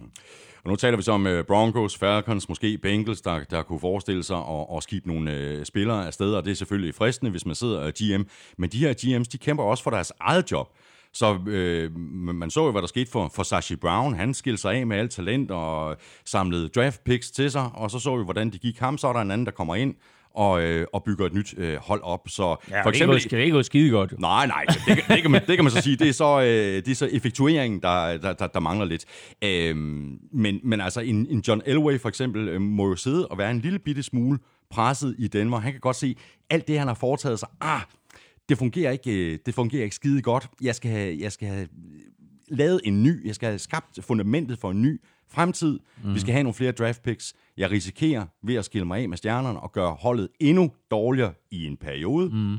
Og 0.64 0.70
nu 0.70 0.76
taler 0.76 0.96
vi 0.96 1.02
så 1.02 1.12
om 1.12 1.26
uh, 1.26 1.40
Broncos, 1.40 1.96
Falcons, 1.96 2.48
måske 2.48 2.78
Bengals, 2.78 3.20
der, 3.20 3.44
der 3.44 3.62
kunne 3.62 3.80
forestille 3.80 4.22
sig 4.22 4.36
at, 4.36 4.66
at 4.76 4.82
skibe 4.82 5.08
nogle 5.08 5.56
uh, 5.58 5.64
spillere 5.64 6.06
afsted, 6.06 6.34
og 6.34 6.44
det 6.44 6.50
er 6.50 6.54
selvfølgelig 6.54 6.94
fristende, 6.94 7.30
hvis 7.30 7.46
man 7.46 7.54
sidder 7.54 7.80
og 7.80 7.92
GM. 7.92 8.22
Men 8.58 8.70
de 8.70 8.78
her 8.78 8.94
GM's, 8.94 9.28
de 9.32 9.38
kæmper 9.38 9.64
også 9.64 9.82
for 9.82 9.90
deres 9.90 10.12
eget 10.20 10.50
job. 10.52 10.68
Så 11.12 11.38
øh, 11.46 11.96
man 11.96 12.50
så 12.50 12.64
jo, 12.64 12.70
hvad 12.70 12.82
der 12.82 12.88
skete 12.88 13.10
for, 13.10 13.30
for 13.34 13.42
Sashi 13.42 13.76
Brown. 13.76 14.14
Han 14.14 14.34
skilte 14.34 14.60
sig 14.60 14.74
af 14.74 14.86
med 14.86 14.96
alt 14.96 15.10
talent 15.10 15.50
og 15.50 15.96
samlede 16.24 16.68
draft 16.68 17.04
picks 17.04 17.30
til 17.30 17.50
sig, 17.50 17.70
og 17.74 17.90
så 17.90 17.98
så 17.98 18.16
vi, 18.16 18.24
hvordan 18.24 18.50
det 18.50 18.60
gik 18.60 18.78
ham. 18.78 18.98
Så 18.98 19.08
er 19.08 19.12
der 19.12 19.20
en 19.20 19.30
anden, 19.30 19.46
der 19.46 19.52
kommer 19.52 19.74
ind 19.74 19.94
og, 20.34 20.62
øh, 20.62 20.86
og 20.92 21.04
bygger 21.04 21.26
et 21.26 21.34
nyt 21.34 21.54
øh, 21.56 21.76
hold 21.76 22.02
op. 22.02 22.28
Så 22.28 22.56
ja, 22.70 22.82
for 22.82 22.90
eksempel, 22.90 23.22
det 23.22 23.32
er 23.32 23.38
ikke 23.38 23.52
gå 23.52 23.62
skide 23.62 23.90
godt. 23.90 24.12
Jo. 24.12 24.16
Nej, 24.20 24.46
nej, 24.46 24.64
det, 24.68 24.76
det, 24.86 25.04
det, 25.08 25.22
kan 25.22 25.30
man, 25.30 25.42
det 25.46 25.56
kan 25.56 25.64
man 25.64 25.70
så 25.70 25.80
sige. 25.80 25.96
Det 25.96 26.08
er 26.08 26.12
så, 26.12 26.40
øh, 26.40 26.46
det 26.46 26.88
er 26.88 26.94
så 26.94 27.08
effektueringen, 27.12 27.82
der, 27.82 28.16
der, 28.18 28.32
der, 28.32 28.46
der 28.46 28.60
mangler 28.60 28.86
lidt. 28.86 29.04
Øh, 29.44 29.76
men, 30.32 30.60
men 30.62 30.80
altså, 30.80 31.00
en, 31.00 31.26
en 31.30 31.42
John 31.48 31.62
Elway 31.66 32.00
for 32.00 32.08
eksempel 32.08 32.48
øh, 32.48 32.60
må 32.60 32.88
jo 32.88 32.96
sidde 32.96 33.28
og 33.28 33.38
være 33.38 33.50
en 33.50 33.60
lille 33.60 33.78
bitte 33.78 34.02
smule 34.02 34.38
presset 34.70 35.14
i 35.18 35.28
Danmark. 35.28 35.62
Han 35.62 35.72
kan 35.72 35.80
godt 35.80 35.96
se, 35.96 36.16
alt 36.50 36.68
det, 36.68 36.78
han 36.78 36.88
har 36.88 36.94
foretaget 36.94 37.38
sig, 37.38 37.48
ah, 37.60 37.80
det 38.48 38.58
fungerer 38.58 38.92
ikke, 38.92 39.32
øh, 39.32 39.38
det 39.46 39.54
fungerer 39.54 39.84
ikke 39.84 39.96
skide 39.96 40.22
godt. 40.22 40.48
Jeg 40.62 40.74
skal 40.74 40.90
have, 40.90 41.16
jeg 41.20 41.32
skal 41.32 41.48
have 41.48 41.68
lavet 42.48 42.80
en 42.84 43.02
ny, 43.02 43.26
jeg 43.26 43.34
skal 43.34 43.48
have 43.48 43.58
skabt 43.58 43.98
fundamentet 44.04 44.58
for 44.58 44.70
en 44.70 44.82
ny 44.82 45.00
fremtid. 45.32 45.78
Mm. 46.04 46.14
Vi 46.14 46.20
skal 46.20 46.32
have 46.32 46.42
nogle 46.42 46.54
flere 46.54 46.72
draft 46.72 47.02
picks. 47.02 47.34
Jeg 47.56 47.70
risikerer 47.70 48.26
ved 48.42 48.54
at 48.54 48.64
skille 48.64 48.86
mig 48.86 49.02
af 49.02 49.08
med 49.08 49.16
stjernerne 49.16 49.60
og 49.60 49.72
gøre 49.72 49.96
holdet 50.00 50.28
endnu 50.40 50.70
dårligere 50.90 51.32
i 51.50 51.66
en 51.66 51.76
periode. 51.76 52.28
Mm. 52.28 52.58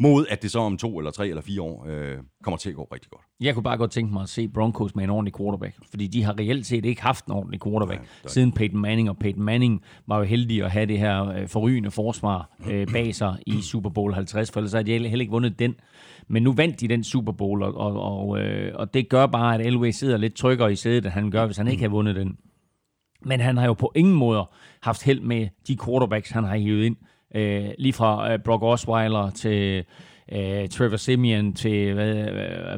Mod 0.00 0.26
at 0.28 0.42
det 0.42 0.50
så 0.50 0.58
om 0.58 0.76
to 0.76 0.98
eller 0.98 1.10
tre 1.10 1.28
eller 1.28 1.42
fire 1.42 1.62
år 1.62 1.86
øh, 1.88 2.16
kommer 2.42 2.58
til 2.58 2.70
at 2.70 2.76
gå 2.76 2.88
rigtig 2.92 3.10
godt. 3.10 3.22
Jeg 3.40 3.54
kunne 3.54 3.62
bare 3.62 3.76
godt 3.76 3.90
tænke 3.90 4.12
mig 4.12 4.22
at 4.22 4.28
se 4.28 4.48
Broncos 4.48 4.94
med 4.94 5.04
en 5.04 5.10
ordentlig 5.10 5.36
quarterback. 5.36 5.76
Fordi 5.90 6.06
de 6.06 6.22
har 6.22 6.38
reelt 6.38 6.66
set 6.66 6.84
ikke 6.84 7.02
haft 7.02 7.26
en 7.26 7.32
ordentlig 7.32 7.62
quarterback 7.62 8.00
ja, 8.24 8.28
siden 8.28 8.52
Peyton 8.52 8.80
Manning. 8.80 9.10
Og 9.10 9.18
Peyton 9.18 9.42
Manning 9.42 9.82
var 10.06 10.18
jo 10.18 10.24
heldig 10.24 10.64
at 10.64 10.70
have 10.70 10.86
det 10.86 10.98
her 10.98 11.28
øh, 11.28 11.48
forrygende 11.48 11.90
forsvar 11.90 12.50
øh, 12.70 12.86
bag 12.94 13.14
sig 13.14 13.36
i 13.46 13.60
Super 13.62 13.90
Bowl 13.90 14.14
50. 14.14 14.50
For 14.50 14.60
ellers 14.60 14.72
havde 14.72 14.84
de 14.84 14.92
heller 14.92 15.20
ikke 15.20 15.30
vundet 15.30 15.58
den. 15.58 15.74
Men 16.28 16.42
nu 16.42 16.52
vandt 16.52 16.80
de 16.80 16.88
den 16.88 17.04
Super 17.04 17.32
Bowl, 17.32 17.62
og, 17.62 17.74
og, 17.74 18.00
og, 18.00 18.40
øh, 18.40 18.72
og 18.74 18.94
det 18.94 19.08
gør 19.08 19.26
bare, 19.26 19.54
at 19.54 19.66
Elway 19.66 19.90
sidder 19.90 20.16
lidt 20.16 20.34
tryggere 20.34 20.72
i 20.72 20.76
sædet, 20.76 21.04
end 21.04 21.12
han 21.12 21.30
gør, 21.30 21.46
hvis 21.46 21.56
han 21.56 21.68
ikke 21.68 21.80
havde 21.80 21.90
vundet 21.90 22.16
den. 22.16 22.36
Men 23.24 23.40
han 23.40 23.56
har 23.56 23.66
jo 23.66 23.74
på 23.74 23.92
ingen 23.96 24.14
måde 24.14 24.48
haft 24.82 25.04
held 25.04 25.20
med 25.20 25.48
de 25.68 25.76
quarterbacks, 25.84 26.30
han 26.30 26.44
har 26.44 26.56
hivet 26.56 26.84
ind. 26.84 26.96
Øh, 27.34 27.70
lige 27.78 27.92
fra 27.92 28.32
øh, 28.32 28.38
Brock 28.38 28.62
Osweiler 28.62 29.30
til 29.30 29.84
øh, 30.32 30.68
Trevor 30.68 30.96
Simeon 30.96 31.52
til, 31.52 31.94
hvad, 31.94 32.28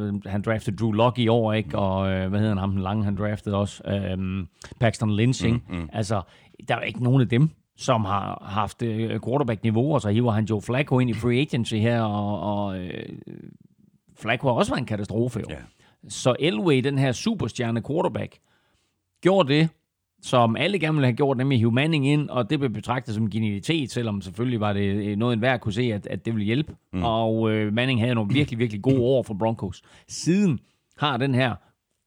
øh, 0.01 0.15
han 0.27 0.43
draftede 0.43 0.77
Drew 0.77 0.93
Lock 0.93 1.19
i 1.19 1.29
år, 1.29 1.53
ikke? 1.53 1.79
Og 1.79 2.11
øh, 2.11 2.29
hvad 2.29 2.41
hedder 2.41 2.55
han, 2.55 2.59
ham 2.59 2.71
den 2.71 2.83
lange, 2.83 3.05
han 3.05 3.17
draftede 3.17 3.57
også, 3.57 3.83
øh, 3.87 4.47
Paxton 4.81 5.17
Lynch, 5.17 5.45
ikke? 5.45 5.61
Mm, 5.69 5.77
mm. 5.77 5.89
Altså, 5.93 6.23
der 6.69 6.77
er 6.77 6.81
ikke 6.81 7.03
nogen 7.03 7.21
af 7.21 7.29
dem, 7.29 7.51
som 7.81 8.05
har 8.05 8.43
haft 8.47 8.83
øh, 8.83 9.21
quarterback-niveau, 9.21 9.95
og 9.95 10.01
så 10.01 10.09
hiver 10.09 10.33
han 10.33 10.45
Joe 10.45 10.63
Flacco 10.63 10.99
ind 10.99 11.11
i 11.11 11.13
free 11.13 11.41
agency 11.41 11.75
her, 11.75 12.03
og, 12.03 12.41
og 12.41 12.79
øh, 12.79 13.19
Flacco 14.19 14.49
har 14.49 14.55
også 14.55 14.73
været 14.73 14.81
en 14.81 14.87
katastrofe. 14.87 15.41
Jo. 15.41 15.47
Yeah. 15.51 15.63
Så 16.09 16.37
Elway, 16.39 16.85
den 16.85 16.99
her 16.99 17.13
superstjerne 17.13 17.83
quarterback, 17.83 18.39
gjorde 19.23 19.53
det, 19.53 19.69
som 20.23 20.57
alle 20.57 20.79
gerne 20.79 20.95
ville 20.95 21.07
have 21.07 21.17
gjort, 21.17 21.37
nemlig 21.37 21.59
hive 21.59 21.73
Manning 21.73 22.07
ind, 22.09 22.29
og 22.29 22.51
det 22.51 22.59
blev 22.59 22.71
betragtet 22.71 23.15
som 23.15 23.31
genialitet, 23.31 23.91
selvom 23.91 24.21
selvfølgelig 24.23 24.61
var 24.61 24.73
det 24.73 25.19
noget, 25.19 25.33
enhver 25.33 25.57
kunne 25.57 25.73
se, 25.73 25.83
at, 25.83 26.07
at 26.07 26.25
det 26.25 26.35
ville 26.35 26.47
hjælpe. 26.47 26.77
Mm. 26.93 27.05
Og 27.05 27.51
øh, 27.51 27.73
Manning 27.73 28.01
havde 28.01 28.15
nogle 28.15 28.33
virkelig, 28.35 28.59
virkelig 28.59 28.83
gode 28.83 29.01
år 29.01 29.23
for 29.23 29.35
Broncos. 29.35 29.83
Siden 30.09 30.61
har 30.99 31.17
den 31.17 31.35
her 31.35 31.55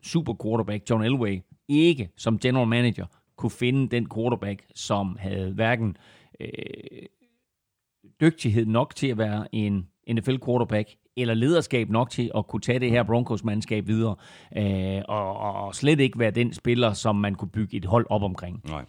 super 0.03 0.33
quarterback, 0.43 0.89
John 0.89 1.03
Elway, 1.03 1.41
ikke 1.69 2.09
som 2.17 2.39
general 2.39 2.67
manager 2.67 3.05
kunne 3.43 3.51
finde 3.51 3.87
den 3.87 4.07
quarterback, 4.15 4.63
som 4.75 5.17
havde 5.19 5.51
hverken 5.53 5.97
øh, 6.41 6.47
dygtighed 8.21 8.65
nok 8.65 8.95
til 8.95 9.07
at 9.07 9.17
være 9.17 9.55
en 9.55 9.87
NFL 10.09 10.35
quarterback, 10.45 10.89
eller 11.17 11.33
lederskab 11.33 11.89
nok 11.89 12.09
til 12.09 12.31
at 12.35 12.47
kunne 12.47 12.61
tage 12.61 12.79
det 12.79 12.89
her 12.89 13.03
Broncos-mandskab 13.03 13.87
videre, 13.87 14.15
øh, 14.57 15.01
og, 15.07 15.37
og 15.37 15.75
slet 15.75 15.99
ikke 15.99 16.19
være 16.19 16.31
den 16.31 16.53
spiller, 16.53 16.93
som 16.93 17.15
man 17.15 17.35
kunne 17.35 17.51
bygge 17.51 17.77
et 17.77 17.85
hold 17.85 18.05
op 18.09 18.23
omkring. 18.23 18.61
Nej. 18.69 18.85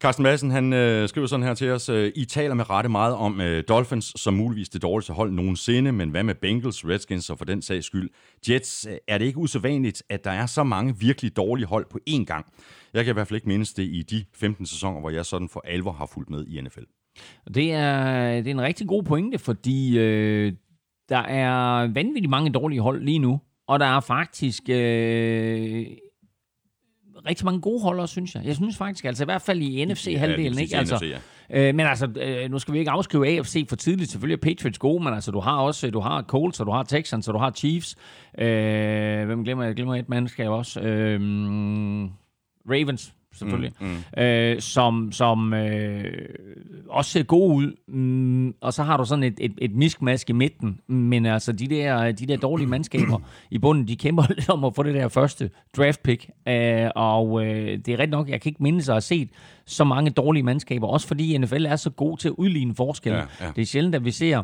Carsten 0.00 0.22
Madsen, 0.22 0.50
han 0.50 0.72
øh, 0.72 1.08
skriver 1.08 1.26
sådan 1.26 1.46
her 1.46 1.54
til 1.54 1.70
os. 1.70 1.88
Øh, 1.88 2.12
I 2.16 2.24
taler 2.24 2.54
med 2.54 2.70
rette 2.70 2.90
meget 2.90 3.14
om 3.14 3.40
øh, 3.40 3.64
Dolphins 3.68 4.12
som 4.16 4.34
muligvis 4.34 4.68
det 4.68 4.82
dårligste 4.82 5.12
hold 5.12 5.32
nogensinde, 5.32 5.92
men 5.92 6.10
hvad 6.10 6.22
med 6.22 6.34
Bengals, 6.34 6.84
Redskins 6.84 7.30
og 7.30 7.38
for 7.38 7.44
den 7.44 7.62
sags 7.62 7.86
skyld 7.86 8.10
Jets? 8.48 8.88
Er 9.08 9.18
det 9.18 9.24
ikke 9.24 9.38
usædvanligt, 9.38 10.02
at 10.08 10.24
der 10.24 10.30
er 10.30 10.46
så 10.46 10.64
mange 10.64 10.98
virkelig 10.98 11.36
dårlige 11.36 11.66
hold 11.66 11.86
på 11.90 11.98
én 12.10 12.24
gang? 12.24 12.46
Jeg 12.94 13.04
kan 13.04 13.12
i 13.12 13.14
hvert 13.14 13.28
fald 13.28 13.36
ikke 13.36 13.48
mindes 13.48 13.72
det 13.72 13.82
i 13.82 14.02
de 14.02 14.24
15 14.34 14.66
sæsoner, 14.66 15.00
hvor 15.00 15.10
jeg 15.10 15.26
sådan 15.26 15.48
for 15.48 15.62
alvor 15.64 15.92
har 15.92 16.06
fulgt 16.06 16.30
med 16.30 16.46
i 16.46 16.60
NFL. 16.60 16.84
Det 17.54 17.72
er, 17.72 18.34
det 18.36 18.46
er 18.46 18.50
en 18.50 18.60
rigtig 18.60 18.86
god 18.86 19.02
pointe, 19.02 19.38
fordi 19.38 19.98
øh, 19.98 20.52
der 21.08 21.18
er 21.18 21.80
vanvittigt 21.92 22.30
mange 22.30 22.52
dårlige 22.52 22.80
hold 22.80 23.02
lige 23.02 23.18
nu, 23.18 23.40
og 23.66 23.80
der 23.80 23.86
er 23.86 24.00
faktisk 24.00 24.62
øh, 24.68 25.86
rigtig 27.26 27.44
mange 27.44 27.60
gode 27.60 27.82
hold 27.82 28.00
også, 28.00 28.12
synes 28.12 28.34
jeg. 28.34 28.44
Jeg 28.44 28.54
synes 28.56 28.76
faktisk, 28.76 29.04
altså 29.04 29.24
i 29.24 29.26
hvert 29.26 29.42
fald 29.42 29.62
i 29.62 29.84
NFC-halvdelen, 29.84 30.54
ja, 30.54 30.60
ikke? 30.60 30.76
Altså, 30.76 30.94
NFC, 30.96 31.12
ja. 31.50 31.68
øh, 31.68 31.74
men 31.74 31.86
altså, 31.86 32.08
øh, 32.20 32.50
nu 32.50 32.58
skal 32.58 32.74
vi 32.74 32.78
ikke 32.78 32.90
afskrive 32.90 33.28
AFC 33.28 33.68
for 33.68 33.76
tidligt. 33.76 34.10
Selvfølgelig 34.10 34.36
er 34.36 34.54
Patriots 34.54 34.78
gode, 34.78 35.04
men 35.04 35.14
altså, 35.14 35.30
du 35.30 35.40
har 35.40 35.56
også, 35.56 35.90
du 35.90 36.00
har 36.00 36.22
Colts, 36.22 36.60
og 36.60 36.66
du 36.66 36.72
har 36.72 36.82
Texans, 36.82 37.28
og 37.28 37.34
du 37.34 37.38
har 37.38 37.50
Chiefs. 37.50 37.96
Øh, 38.38 39.26
hvem 39.26 39.44
glemmer 39.44 39.64
jeg? 39.64 39.74
glemmer 39.74 39.94
et 39.94 40.08
mandskab 40.08 40.48
også. 40.48 40.80
Øh, 40.80 41.20
Ravens, 42.70 43.14
selvfølgelig, 43.34 43.72
mm, 43.80 43.86
mm. 43.86 44.22
Øh, 44.22 44.60
som, 44.60 45.12
som 45.12 45.54
øh, 45.54 46.28
også 46.88 47.10
ser 47.10 47.22
god 47.22 47.54
ud. 47.54 47.72
Mm, 47.88 48.54
og 48.60 48.72
så 48.72 48.82
har 48.82 48.96
du 48.96 49.04
sådan 49.04 49.22
et, 49.22 49.34
et, 49.40 49.52
et 49.58 49.74
miskmask 49.74 50.30
i 50.30 50.32
midten. 50.32 50.80
Men 50.86 51.26
altså, 51.26 51.52
de 51.52 51.66
der, 51.66 52.12
de 52.12 52.26
der 52.26 52.36
dårlige 52.36 52.66
mandskaber 52.66 53.18
i 53.50 53.58
bunden, 53.58 53.88
de 53.88 53.96
kæmper 53.96 54.22
lidt 54.36 54.48
om 54.48 54.64
at 54.64 54.74
få 54.74 54.82
det 54.82 54.94
der 54.94 55.08
første 55.08 55.50
draft 55.76 56.02
pick. 56.02 56.30
Øh, 56.48 56.90
og 56.96 57.46
øh, 57.46 57.78
det 57.78 57.88
er 57.88 57.98
ret 57.98 58.10
nok, 58.10 58.28
jeg 58.28 58.40
kan 58.40 58.50
ikke 58.50 58.62
minde 58.62 58.82
sig 58.82 58.92
at 58.92 58.94
have 58.94 59.00
set 59.00 59.28
så 59.66 59.84
mange 59.84 60.10
dårlige 60.10 60.42
mandskaber. 60.42 60.86
Også 60.86 61.06
fordi 61.06 61.38
NFL 61.38 61.66
er 61.66 61.76
så 61.76 61.90
god 61.90 62.18
til 62.18 62.28
at 62.28 62.34
udligne 62.38 62.74
forskellen. 62.74 63.22
Ja, 63.40 63.46
ja. 63.46 63.52
Det 63.56 63.62
er 63.62 63.66
sjældent, 63.66 63.94
at 63.94 64.04
vi 64.04 64.10
ser 64.10 64.42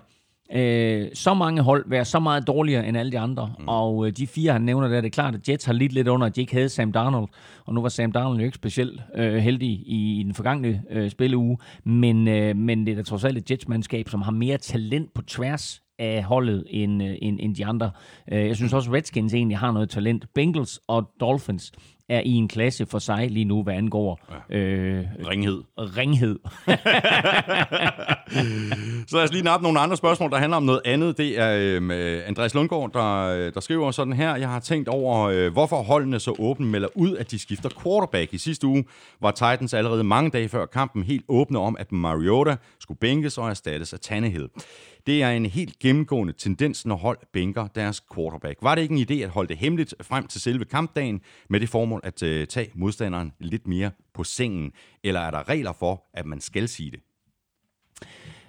øh, 0.55 1.09
så 1.15 1.35
mange 1.35 1.63
hold 1.63 1.85
være 1.87 2.05
så 2.05 2.19
meget 2.19 2.47
dårligere 2.47 2.89
end 2.89 2.97
alle 2.97 3.13
de 3.13 3.19
andre. 3.19 3.53
Mm. 3.59 3.69
Og 3.69 4.07
øh, 4.07 4.13
de 4.13 4.27
fire, 4.27 4.53
han 4.53 4.63
nævner 4.63 4.89
der, 4.89 5.01
det 5.01 5.07
er 5.07 5.11
klart, 5.11 5.35
at 5.35 5.49
Jets 5.49 5.65
har 5.65 5.73
lidt 5.73 5.93
lidt 5.93 6.09
under, 6.09 6.27
at 6.27 6.37
de 6.37 6.41
ikke 6.41 6.53
havde 6.53 6.69
Sam 6.69 6.93
Darnold. 6.93 7.29
Og 7.67 7.75
nu 7.75 7.83
var 7.83 7.89
Sam 7.89 8.13
Darnold 8.13 8.39
jo 8.39 8.45
ikke 8.45 8.57
specielt 8.57 9.01
øh, 9.17 9.35
heldig 9.35 9.69
i, 9.69 10.21
i 10.21 10.23
den 10.23 10.35
forgangne 10.35 10.83
øh, 10.91 11.11
spilleuge. 11.11 11.59
Men, 11.85 12.29
øh, 12.29 12.57
men 12.57 12.87
det 12.87 12.93
er 12.93 12.97
da 12.97 13.03
trods 13.03 13.25
alt 13.25 13.39
et 13.39 13.51
Jets-mandskab, 13.51 14.09
som 14.09 14.23
har 14.23 14.33
mere 14.33 14.59
talent 14.59 15.15
på 15.15 15.23
tværs 15.23 15.83
af 15.99 16.23
holdet 16.23 16.65
end, 16.67 17.03
øh, 17.03 17.17
end, 17.23 17.39
end 17.41 17.55
de 17.55 17.67
andre. 17.67 17.91
Øh, 18.33 18.47
jeg 18.47 18.57
synes 18.57 18.73
også, 18.73 18.93
Redskins 18.93 19.35
egentlig 19.35 19.59
har 19.59 19.73
noget 19.73 19.91
talent. 19.91 20.27
Bengals 20.35 20.81
og 20.89 21.11
Dolphins 21.21 21.73
er 22.11 22.23
i 22.25 22.31
en 22.31 22.49
klasse 22.49 22.87
for 22.87 22.99
sig 22.99 23.31
lige 23.31 23.45
nu, 23.45 23.63
hvad 23.63 23.75
angår 23.75 24.21
ja. 24.51 24.59
øh, 24.59 25.05
ringhed. 25.27 25.63
ringhed. 25.79 26.39
så 29.09 29.17
lad 29.17 29.25
os 29.25 29.33
lige 29.33 29.45
nappe 29.45 29.63
nogle 29.63 29.81
andre 29.81 29.97
spørgsmål, 29.97 30.31
der 30.31 30.37
handler 30.37 30.57
om 30.57 30.63
noget 30.63 30.81
andet. 30.85 31.19
Det 31.19 31.39
er 31.39 31.79
øh, 31.81 32.23
Andreas 32.27 32.55
Lundgaard, 32.55 32.93
der, 32.93 33.51
der 33.51 33.61
skriver 33.61 33.91
sådan 33.91 34.13
her. 34.13 34.37
Jeg 34.37 34.49
har 34.49 34.61
tænkt 34.61 34.89
over, 34.89 35.21
øh, 35.21 35.53
hvorfor 35.53 35.83
holdene 35.83 36.21
så 36.21 36.37
åbent 36.39 36.69
melder 36.69 36.89
ud, 36.95 37.17
at 37.17 37.31
de 37.31 37.39
skifter 37.39 37.69
quarterback. 37.83 38.35
I 38.35 38.39
sidste 38.39 38.67
uge 38.67 38.85
var 39.21 39.31
Titans 39.31 39.75
allerede 39.75 40.05
mange 40.05 40.31
dage 40.31 40.49
før 40.49 40.67
kampen 40.67 41.03
helt 41.03 41.25
åbne 41.29 41.59
om, 41.59 41.77
at 41.79 41.93
Mariota 41.93 42.57
skulle 42.81 42.99
bænkes 42.99 43.39
og 43.39 43.49
erstattes 43.49 43.93
af 43.93 44.01
Tannehill. 44.01 44.49
Det 45.07 45.23
er 45.23 45.31
en 45.31 45.47
helt 45.47 45.79
gennemgående 45.79 46.33
tendens, 46.33 46.87
når 46.87 46.97
hold 46.97 47.19
bænker 47.33 47.67
deres 47.67 48.03
quarterback. 48.15 48.59
Var 48.63 48.75
det 48.75 48.83
ikke 48.83 48.95
en 48.95 49.07
idé 49.11 49.25
at 49.25 49.31
holde 49.31 49.49
det 49.49 49.57
hemmeligt 49.57 49.95
frem 50.03 50.27
til 50.27 50.41
selve 50.41 50.65
kampdagen 50.65 51.21
med 51.49 51.61
det 51.61 51.69
formål 51.69 52.01
at 52.05 52.23
øh, 52.23 52.47
tage 52.47 52.71
modstanderen 52.75 53.33
lidt 53.39 53.67
mere 53.67 53.91
på 54.15 54.25
sengen? 54.25 54.73
Eller 55.05 55.21
er 55.21 55.31
der 55.31 55.49
regler 55.49 55.73
for, 55.73 56.05
at 56.15 56.27
man 56.27 56.41
skal 56.41 56.69
sige 56.69 56.91
det? 56.91 57.01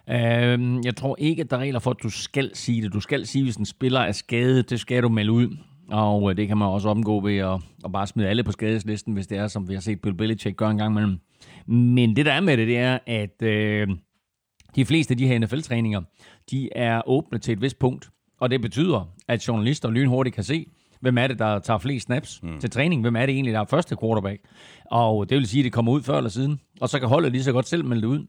Øhm, 0.10 0.82
jeg 0.84 0.96
tror 0.96 1.16
ikke, 1.20 1.42
at 1.42 1.50
der 1.50 1.58
er 1.58 1.62
regler 1.62 1.80
for, 1.80 1.92
at 1.92 2.04
du 2.04 2.10
skal 2.10 2.52
sige 2.54 2.82
det. 2.82 2.94
Du 2.94 3.00
skal 3.00 3.26
sige, 3.26 3.44
hvis 3.44 3.56
en 3.56 3.66
spiller 3.66 4.00
er 4.00 4.12
skadet, 4.12 4.70
det 4.70 4.80
skal 4.80 5.04
du 5.04 5.10
melde 5.10 5.32
ud. 5.32 5.58
Og 5.92 6.30
øh, 6.30 6.38
det 6.38 6.48
kan 6.48 6.58
man 6.58 6.68
også 6.68 6.90
omgå 6.90 7.20
ved 7.20 7.38
at, 7.38 7.62
at 7.86 7.92
bare 7.92 8.08
smide 8.08 8.28
alle 8.28 8.44
på 8.44 8.52
skadeslisten, 8.52 9.14
hvis 9.14 9.28
det 9.28 9.38
er, 9.38 9.48
som 9.48 9.70
vi 9.70 9.74
har 9.74 9.82
set 9.82 10.02
Bill 10.02 10.16
Belichick 10.16 10.58
gøre 10.58 10.72
en 10.72 10.78
gang 10.78 10.92
imellem. 10.92 11.20
Men 11.68 12.16
det, 12.16 12.26
der 12.26 12.34
er 12.34 12.42
med 12.42 12.58
det, 12.58 12.68
det 12.68 12.78
er, 12.78 13.00
at 13.08 13.42
øh, 13.42 13.88
de 14.76 14.86
fleste 14.86 15.12
af 15.12 15.18
de 15.18 15.28
her 15.28 15.40
NFL-træninger, 15.40 16.02
de 16.51 16.69
er 16.75 17.01
åbne 17.06 17.39
til 17.39 17.51
et 17.51 17.62
vist 17.62 17.80
punkt. 17.80 18.10
Og 18.39 18.49
det 18.49 18.62
betyder, 18.62 19.13
at 19.27 19.47
journalister 19.47 19.89
lynhurtigt 19.89 20.36
kan 20.36 20.43
se, 20.43 20.65
hvem 21.01 21.17
er 21.17 21.27
det, 21.27 21.39
der 21.39 21.60
tager 21.60 21.77
flest 21.77 22.06
snaps 22.06 22.39
mm. 22.43 22.60
til 22.60 22.69
træning? 22.69 23.01
Hvem 23.01 23.15
er 23.15 23.25
det 23.25 23.34
egentlig, 23.34 23.54
der 23.54 23.60
er 23.60 23.65
første 23.65 23.97
quarterback? 24.01 24.41
Og 24.86 25.30
det 25.30 25.38
vil 25.38 25.47
sige, 25.47 25.62
at 25.62 25.63
det 25.63 25.73
kommer 25.73 25.91
ud 25.91 26.01
før 26.01 26.17
eller 26.17 26.30
siden. 26.30 26.60
Og 26.82 26.89
så 26.89 26.99
kan 26.99 27.08
holdet 27.08 27.32
lige 27.32 27.43
så 27.43 27.51
godt 27.51 27.67
selv 27.67 27.86
melde 27.86 28.01
det 28.01 28.08
ud. 28.08 28.27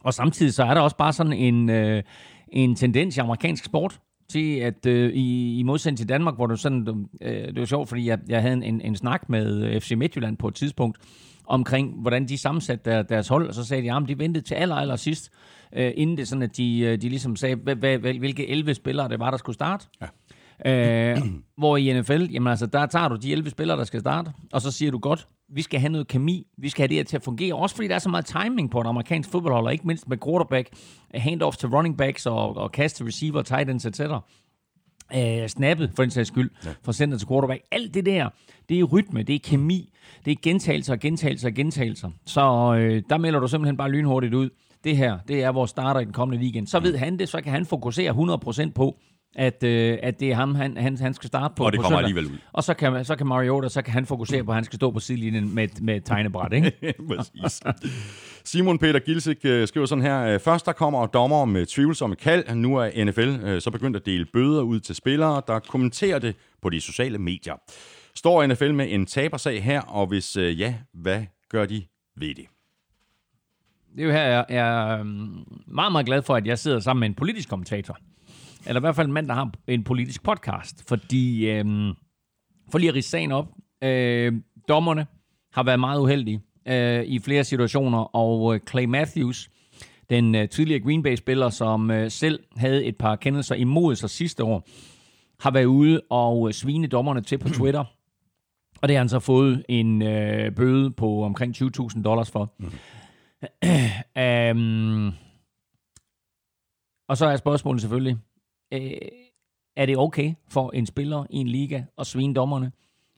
Og 0.00 0.14
samtidig 0.14 0.54
så 0.54 0.64
er 0.64 0.74
der 0.74 0.80
også 0.80 0.96
bare 0.96 1.12
sådan 1.12 1.32
en, 1.32 1.70
øh, 1.70 2.02
en 2.48 2.74
tendens 2.74 3.16
i 3.16 3.20
amerikansk 3.20 3.64
sport, 3.64 4.00
til 4.28 4.56
at 4.56 4.86
øh, 4.86 5.12
i, 5.12 5.58
i 5.58 5.62
modsætning 5.62 5.98
til 5.98 6.08
Danmark, 6.08 6.34
hvor 6.34 6.46
du 6.46 6.56
sådan, 6.56 7.06
øh, 7.20 7.46
det 7.46 7.58
var 7.58 7.64
sjovt, 7.64 7.88
fordi 7.88 8.06
jeg, 8.06 8.18
jeg 8.28 8.42
havde 8.42 8.64
en, 8.64 8.80
en 8.80 8.96
snak 8.96 9.28
med 9.28 9.80
FC 9.80 9.92
Midtjylland 9.96 10.36
på 10.36 10.48
et 10.48 10.54
tidspunkt, 10.54 10.98
omkring, 11.46 12.00
hvordan 12.00 12.28
de 12.28 12.38
sammensatte 12.38 12.90
der, 12.90 13.02
deres 13.02 13.28
hold, 13.28 13.48
og 13.48 13.54
så 13.54 13.64
sagde 13.64 13.82
de, 13.82 13.92
at 13.92 14.02
de 14.08 14.18
ventede 14.18 14.44
til 14.44 14.54
aller, 14.54 14.76
aller 14.76 14.96
sidst, 14.96 15.30
øh, 15.72 15.92
inden 15.96 16.16
det 16.16 16.28
sådan, 16.28 16.42
at 16.42 16.56
de, 16.56 16.78
øh, 16.80 17.02
de 17.02 17.08
ligesom 17.08 17.36
sagde, 17.36 17.56
hvilke 18.18 18.48
11 18.48 18.74
spillere 18.74 19.08
det 19.08 19.18
var, 19.18 19.30
der 19.30 19.38
skulle 19.38 19.54
starte. 19.54 19.86
Ja. 20.00 20.06
Øh, 20.66 21.18
hvor 21.58 21.76
i 21.76 22.00
NFL, 22.00 22.22
jamen 22.32 22.48
altså, 22.48 22.66
der 22.66 22.86
tager 22.86 23.08
du 23.08 23.16
de 23.16 23.32
11 23.32 23.50
spillere, 23.50 23.78
der 23.78 23.84
skal 23.84 24.00
starte, 24.00 24.32
og 24.52 24.62
så 24.62 24.70
siger 24.70 24.90
du 24.90 24.98
godt, 24.98 25.28
vi 25.54 25.62
skal 25.62 25.80
have 25.80 25.92
noget 25.92 26.08
kemi, 26.08 26.46
vi 26.58 26.68
skal 26.68 26.82
have 26.82 26.88
det 26.88 26.96
her 26.96 27.04
til 27.04 27.16
at 27.16 27.22
fungere, 27.22 27.54
også 27.54 27.74
fordi 27.74 27.88
der 27.88 27.94
er 27.94 27.98
så 27.98 28.08
meget 28.08 28.26
timing 28.26 28.70
på 28.70 28.80
et 28.80 28.86
amerikansk 28.86 29.30
fodboldhold, 29.30 29.72
ikke 29.72 29.86
mindst 29.86 30.08
med 30.08 30.16
quarterback, 30.24 30.68
handoff 31.14 31.56
til 31.56 31.68
running 31.68 31.98
backs 31.98 32.26
og, 32.26 32.56
og 32.56 32.72
kast 32.72 32.96
til 32.96 33.06
receiver, 33.06 33.42
tight 33.42 33.70
ends, 33.70 33.86
etc. 33.86 34.00
Øh, 35.16 35.48
snappet, 35.48 35.90
for 35.96 36.02
den 36.02 36.10
sags 36.10 36.28
skyld, 36.28 36.50
ja. 36.64 36.70
fra 36.82 36.92
center 36.92 37.18
til 37.18 37.28
quarterback. 37.28 37.62
Alt 37.70 37.94
det 37.94 38.06
der, 38.06 38.28
det 38.68 38.80
er 38.80 38.84
rytme, 38.84 39.22
det 39.22 39.34
er 39.34 39.38
kemi, 39.38 39.90
det 40.24 40.30
er 40.30 40.36
gentagelser, 40.42 40.96
gentagelser, 40.96 41.50
gentagelser. 41.50 42.10
Så 42.26 42.74
øh, 42.78 43.02
der 43.10 43.18
melder 43.18 43.40
du 43.40 43.48
simpelthen 43.48 43.76
bare 43.76 43.90
lynhurtigt 43.90 44.34
ud. 44.34 44.50
Det 44.84 44.96
her, 44.96 45.18
det 45.28 45.42
er 45.42 45.50
vores 45.50 45.70
starter 45.70 46.00
i 46.00 46.04
den 46.04 46.12
kommende 46.12 46.42
weekend. 46.42 46.66
Så 46.66 46.80
ved 46.80 46.96
han 46.96 47.18
det, 47.18 47.28
så 47.28 47.40
kan 47.40 47.52
han 47.52 47.66
fokusere 47.66 48.12
100% 48.68 48.70
på, 48.70 48.98
at, 49.34 49.62
øh, 49.62 49.98
at 50.02 50.20
det 50.20 50.30
er 50.30 50.34
ham, 50.34 50.54
han, 50.54 50.76
han, 50.76 50.98
han 50.98 51.14
skal 51.14 51.28
starte 51.28 51.54
på. 51.56 51.64
Og 51.64 51.72
det 51.72 51.78
på 51.78 51.82
kommer 51.82 51.98
søndag. 51.98 52.08
alligevel 52.08 52.32
ud. 52.32 52.38
Og 52.52 52.64
så 52.64 52.74
kan, 52.74 53.04
så 53.04 53.16
kan 53.16 53.26
Mariota, 53.26 53.68
så 53.68 53.82
kan 53.82 53.92
han 53.92 54.06
fokusere 54.06 54.44
på, 54.44 54.50
at 54.50 54.54
han 54.54 54.64
skal 54.64 54.76
stå 54.76 54.90
på 54.90 55.00
sidelinjen 55.00 55.54
med, 55.54 55.68
med 55.80 56.00
tegnebræt, 56.00 56.52
ikke? 56.52 56.72
Præcis. 57.08 57.60
Simon 58.44 58.78
Peter 58.78 59.00
Gilsik 59.00 59.38
øh, 59.44 59.68
skriver 59.68 59.86
sådan 59.86 60.04
her. 60.04 60.20
Øh, 60.22 60.40
først 60.40 60.66
der 60.66 60.72
kommer 60.72 61.06
dommer 61.06 61.44
med 61.44 61.66
tvivlsomme 61.66 62.16
kald. 62.16 62.54
Nu 62.54 62.76
er 62.76 63.04
NFL 63.04 63.46
øh, 63.46 63.60
så 63.60 63.70
begyndt 63.70 63.96
at 63.96 64.06
dele 64.06 64.24
bøder 64.32 64.62
ud 64.62 64.80
til 64.80 64.94
spillere, 64.94 65.42
der 65.46 65.58
kommenterer 65.58 66.18
det 66.18 66.36
på 66.62 66.70
de 66.70 66.80
sociale 66.80 67.18
medier. 67.18 67.54
Står 68.14 68.46
NFL 68.46 68.72
med 68.72 68.86
en 68.90 69.06
tabersag 69.06 69.64
her, 69.64 69.80
og 69.80 70.06
hvis 70.06 70.36
ja, 70.36 70.74
hvad 70.94 71.22
gør 71.48 71.66
de 71.66 71.82
ved 72.16 72.34
det? 72.34 72.44
Det 73.96 74.02
er 74.02 74.06
jo 74.06 74.12
her, 74.12 74.44
jeg 74.48 74.92
er 74.92 75.02
meget, 75.66 75.92
meget 75.92 76.06
glad 76.06 76.22
for, 76.22 76.36
at 76.36 76.46
jeg 76.46 76.58
sidder 76.58 76.80
sammen 76.80 77.00
med 77.00 77.08
en 77.08 77.14
politisk 77.14 77.48
kommentator. 77.48 77.98
Eller 78.66 78.80
i 78.80 78.84
hvert 78.84 78.96
fald 78.96 79.06
en 79.06 79.12
mand, 79.12 79.28
der 79.28 79.34
har 79.34 79.52
en 79.66 79.84
politisk 79.84 80.22
podcast. 80.22 80.88
Fordi, 80.88 81.50
øhm, 81.50 81.92
for 82.70 82.78
lige 82.78 82.88
at 82.88 82.94
rise 82.94 83.10
sagen 83.10 83.32
op, 83.32 83.46
øh, 83.82 84.32
dommerne 84.68 85.06
har 85.52 85.62
været 85.62 85.80
meget 85.80 86.00
uheldige 86.00 86.40
øh, 86.68 87.04
i 87.04 87.18
flere 87.18 87.44
situationer, 87.44 88.16
og 88.16 88.54
øh, 88.54 88.60
Clay 88.70 88.84
Matthews, 88.84 89.50
den 90.10 90.34
øh, 90.34 90.48
tidligere 90.48 90.80
Green 90.80 91.02
Bay-spiller, 91.02 91.48
som 91.48 91.90
øh, 91.90 92.10
selv 92.10 92.40
havde 92.56 92.84
et 92.84 92.96
par 92.96 93.16
kendelser 93.16 93.54
imod 93.54 93.96
sig 93.96 94.10
sidste 94.10 94.44
år, 94.44 94.68
har 95.40 95.50
været 95.50 95.64
ude 95.64 96.00
og 96.10 96.48
øh, 96.48 96.54
svine 96.54 96.86
dommerne 96.86 97.20
til 97.20 97.38
på 97.38 97.48
Twitter. 97.48 97.84
Og 98.82 98.88
det 98.88 98.96
har 98.96 99.00
han 99.00 99.08
så 99.08 99.18
fået 99.18 99.64
en 99.68 100.02
øh, 100.02 100.54
bøde 100.54 100.90
på 100.90 101.22
omkring 101.22 101.56
20.000 101.56 102.02
dollars 102.02 102.30
for. 102.30 102.54
Mm. 102.58 102.66
um, 104.56 105.12
og 107.08 107.16
så 107.16 107.26
er 107.26 107.36
spørgsmålet 107.36 107.80
selvfølgelig, 107.80 108.16
øh, 108.72 108.92
er 109.76 109.86
det 109.86 109.98
okay 109.98 110.34
for 110.50 110.70
en 110.70 110.86
spiller 110.86 111.26
i 111.30 111.36
en 111.36 111.48
liga 111.48 111.82
at 111.98 112.06
svine 112.06 112.34
dommerne? 112.34 112.72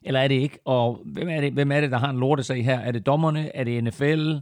Eller 0.06 0.20
er 0.20 0.28
det 0.28 0.34
ikke? 0.34 0.58
Og 0.64 1.02
hvem 1.04 1.28
er 1.28 1.40
det, 1.40 1.52
hvem 1.52 1.72
er 1.72 1.80
det 1.80 1.90
der 1.90 1.98
har 1.98 2.10
en 2.10 2.20
lortesag 2.20 2.64
her? 2.64 2.78
Er 2.78 2.92
det 2.92 3.06
dommerne? 3.06 3.56
Er 3.56 3.64
det 3.64 3.84
NFL? 3.84 4.34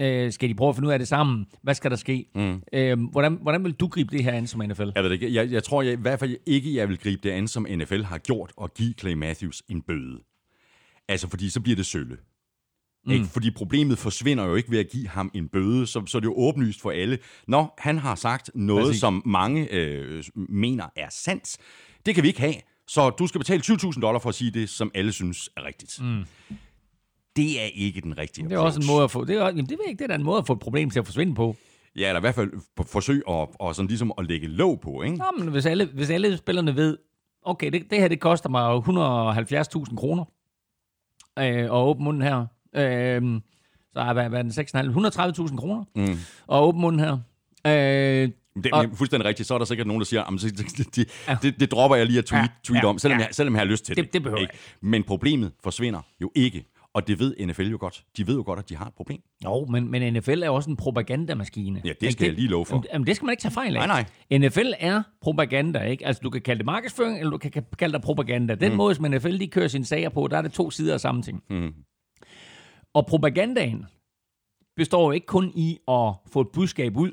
Øh, 0.00 0.32
skal 0.32 0.48
de 0.48 0.54
prøve 0.54 0.68
at 0.68 0.74
finde 0.74 0.88
ud 0.88 0.92
af 0.92 0.98
det 0.98 1.08
sammen? 1.08 1.46
Hvad 1.62 1.74
skal 1.74 1.90
der 1.90 1.96
ske? 1.96 2.26
Mm. 2.34 2.62
Øh, 2.72 2.98
hvordan, 3.10 3.38
hvordan 3.42 3.64
vil 3.64 3.72
du 3.72 3.86
gribe 3.86 4.16
det 4.16 4.24
her 4.24 4.32
an 4.32 4.46
som 4.46 4.60
NFL? 4.60 4.90
Jeg, 4.94 5.02
ved 5.02 5.10
det 5.10 5.22
ikke. 5.22 5.34
Jeg, 5.34 5.52
jeg 5.52 5.64
tror 5.64 5.82
jeg, 5.82 5.92
i 5.92 6.00
hvert 6.00 6.18
fald 6.18 6.36
ikke, 6.46 6.76
jeg 6.76 6.88
vil 6.88 6.98
gribe 6.98 7.28
det 7.28 7.30
an, 7.30 7.48
som 7.48 7.66
NFL 7.70 8.02
har 8.02 8.18
gjort, 8.18 8.52
og 8.56 8.74
give 8.74 8.92
Clay 8.92 9.12
Matthews 9.12 9.62
en 9.68 9.82
bøde. 9.82 10.18
Altså, 11.08 11.28
fordi 11.28 11.50
så 11.50 11.60
bliver 11.60 11.76
det 11.76 11.86
sølle. 11.86 12.16
Mm. 13.06 13.12
Ikke? 13.12 13.24
Fordi 13.26 13.50
problemet 13.50 13.98
forsvinder 13.98 14.44
jo 14.44 14.54
ikke 14.54 14.70
ved 14.70 14.78
at 14.78 14.88
give 14.92 15.08
ham 15.08 15.30
en 15.34 15.48
bøde, 15.48 15.86
så, 15.86 16.02
så 16.06 16.20
det 16.20 16.26
er 16.26 16.30
jo 16.30 16.34
åbenlyst 16.36 16.80
for 16.80 16.90
alle. 16.90 17.18
Når 17.48 17.74
han 17.78 17.98
har 17.98 18.14
sagt 18.14 18.50
noget, 18.54 18.84
Præcis. 18.84 19.00
som 19.00 19.22
mange 19.26 19.72
øh, 19.72 20.24
mener 20.34 20.84
er 20.96 21.08
sandt, 21.10 21.56
det 22.06 22.14
kan 22.14 22.22
vi 22.22 22.28
ikke 22.28 22.40
have. 22.40 22.54
Så 22.88 23.10
du 23.10 23.26
skal 23.26 23.38
betale 23.38 23.62
20.000 23.66 24.00
dollar 24.00 24.18
for 24.18 24.28
at 24.28 24.34
sige 24.34 24.50
det, 24.50 24.68
som 24.68 24.90
alle 24.94 25.12
synes 25.12 25.50
er 25.56 25.64
rigtigt. 25.64 25.98
Mm. 26.02 26.24
Det 27.36 27.60
er 27.60 27.64
ikke 27.74 28.00
den 28.00 28.18
rigtige 28.18 28.44
Det 28.44 28.52
er 28.52 28.58
approach. 28.58 28.76
også 28.78 28.90
en 28.90 28.94
måde 28.94 29.04
at 29.04 29.10
få, 29.10 29.24
det 29.24 29.36
er, 29.36 29.46
jamen, 29.46 29.66
det, 29.66 29.78
er 29.84 29.88
ikke, 29.88 30.02
det 30.04 30.10
er 30.10 30.14
en 30.14 30.22
måde 30.22 30.38
at 30.38 30.46
få 30.46 30.52
et 30.52 30.58
problem 30.58 30.90
til 30.90 30.98
at 30.98 31.06
forsvinde 31.06 31.34
på. 31.34 31.56
Ja, 31.96 32.08
eller 32.08 32.20
i 32.20 32.20
hvert 32.20 32.34
fald 32.34 32.50
forsøg 32.86 33.22
at, 33.28 33.48
og 33.54 33.74
sådan 33.74 33.88
ligesom 33.88 34.12
at 34.18 34.26
lægge 34.26 34.46
låg 34.46 34.80
på, 34.80 35.02
ikke? 35.02 35.16
Nå, 35.16 35.24
men 35.38 35.48
hvis 35.48 35.66
alle, 35.66 35.84
hvis 35.94 36.10
alle 36.10 36.36
spillerne 36.36 36.76
ved, 36.76 36.98
okay, 37.42 37.72
det, 37.72 37.90
det 37.90 37.98
her 37.98 38.08
det 38.08 38.20
koster 38.20 38.48
mig 38.48 38.76
170.000 39.88 39.96
kroner 39.96 40.24
øh, 41.38 41.44
at 41.64 41.70
åbne 41.70 42.04
munden 42.04 42.22
her, 42.22 42.46
Øh, 42.76 43.40
så 43.92 44.00
er 44.00 44.12
hvad, 44.12 44.28
hvad 44.28 44.44
den 44.44 44.50
6,5? 44.50 45.48
130.000 45.48 45.56
kroner. 45.56 45.84
Mm. 45.96 46.18
Og 46.46 46.68
åben 46.68 46.80
munden 46.80 47.00
her. 47.00 47.12
Øh, 47.66 48.30
det 48.54 48.66
er 48.72 48.88
fuldstændig 48.94 49.28
rigtigt. 49.28 49.48
Så 49.48 49.54
er 49.54 49.58
der 49.58 49.64
sikkert 49.64 49.86
nogen, 49.86 50.00
der 50.00 50.04
siger, 50.04 50.24
det, 50.24 50.96
det, 50.96 51.08
det, 51.42 51.60
det 51.60 51.70
dropper 51.72 51.96
jeg 51.96 52.06
lige 52.06 52.18
at 52.18 52.24
tweet, 52.24 52.50
tweet 52.64 52.82
ja, 52.82 52.88
om, 52.88 52.98
selvom, 52.98 53.18
ja. 53.18 53.24
jeg, 53.24 53.34
selvom 53.34 53.54
jeg 53.54 53.60
har 53.60 53.66
lyst 53.66 53.84
til 53.84 53.96
det. 53.96 54.04
Det, 54.04 54.12
det 54.12 54.22
behøver 54.22 54.40
ikke. 54.40 54.54
Men 54.80 55.02
problemet 55.02 55.52
forsvinder 55.62 56.00
jo 56.20 56.32
ikke. 56.34 56.64
Og 56.94 57.08
det 57.08 57.18
ved 57.18 57.46
NFL 57.46 57.62
jo 57.62 57.76
godt. 57.80 58.04
De 58.16 58.26
ved 58.26 58.34
jo 58.34 58.42
godt, 58.46 58.58
at 58.58 58.68
de 58.68 58.76
har 58.76 58.86
et 58.86 58.94
problem. 58.94 59.20
Jo, 59.44 59.66
men, 59.70 59.90
men 59.90 60.12
NFL 60.12 60.42
er 60.42 60.50
også 60.50 60.70
en 60.70 60.76
propagandamaskine. 60.76 61.82
Ja, 61.84 61.92
det 62.00 62.12
skal 62.12 62.20
det, 62.20 62.26
jeg 62.26 62.34
lige 62.34 62.48
love 62.48 62.66
for. 62.66 62.84
Jamen, 62.92 63.06
det 63.06 63.16
skal 63.16 63.26
man 63.26 63.32
ikke 63.32 63.40
tage 63.40 63.52
fejl 63.52 63.76
af. 63.76 63.88
Nej, 63.88 64.04
nej. 64.30 64.38
NFL 64.38 64.72
er 64.78 65.02
propaganda, 65.20 65.78
ikke? 65.78 66.06
Altså, 66.06 66.20
du 66.24 66.30
kan 66.30 66.42
kalde 66.42 66.58
det 66.58 66.66
markedsføring, 66.66 67.18
eller 67.18 67.30
du 67.30 67.38
kan 67.38 67.64
kalde 67.78 67.92
det 67.92 68.02
propaganda. 68.02 68.54
Den 68.54 68.70
mm. 68.70 68.76
måde, 68.76 68.94
som 68.94 69.04
NFL 69.10 69.38
de 69.38 69.46
kører 69.46 69.68
sine 69.68 69.84
sager 69.84 70.08
på, 70.08 70.28
der 70.30 70.38
er 70.38 70.42
det 70.42 70.52
to 70.52 70.70
sider 70.70 70.94
af 70.94 71.00
samme 71.00 71.22
ting. 71.22 71.42
Mm. 71.50 71.72
Og 72.94 73.06
propagandaen 73.06 73.86
består 74.76 75.04
jo 75.04 75.10
ikke 75.10 75.26
kun 75.26 75.52
i 75.54 75.78
at 75.88 76.14
få 76.26 76.40
et 76.40 76.48
budskab 76.52 76.96
ud, 76.96 77.12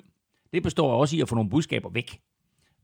det 0.53 0.63
består 0.63 0.93
også 0.93 1.15
i 1.15 1.21
at 1.21 1.29
få 1.29 1.35
nogle 1.35 1.49
budskaber 1.49 1.89
væk. 1.89 2.21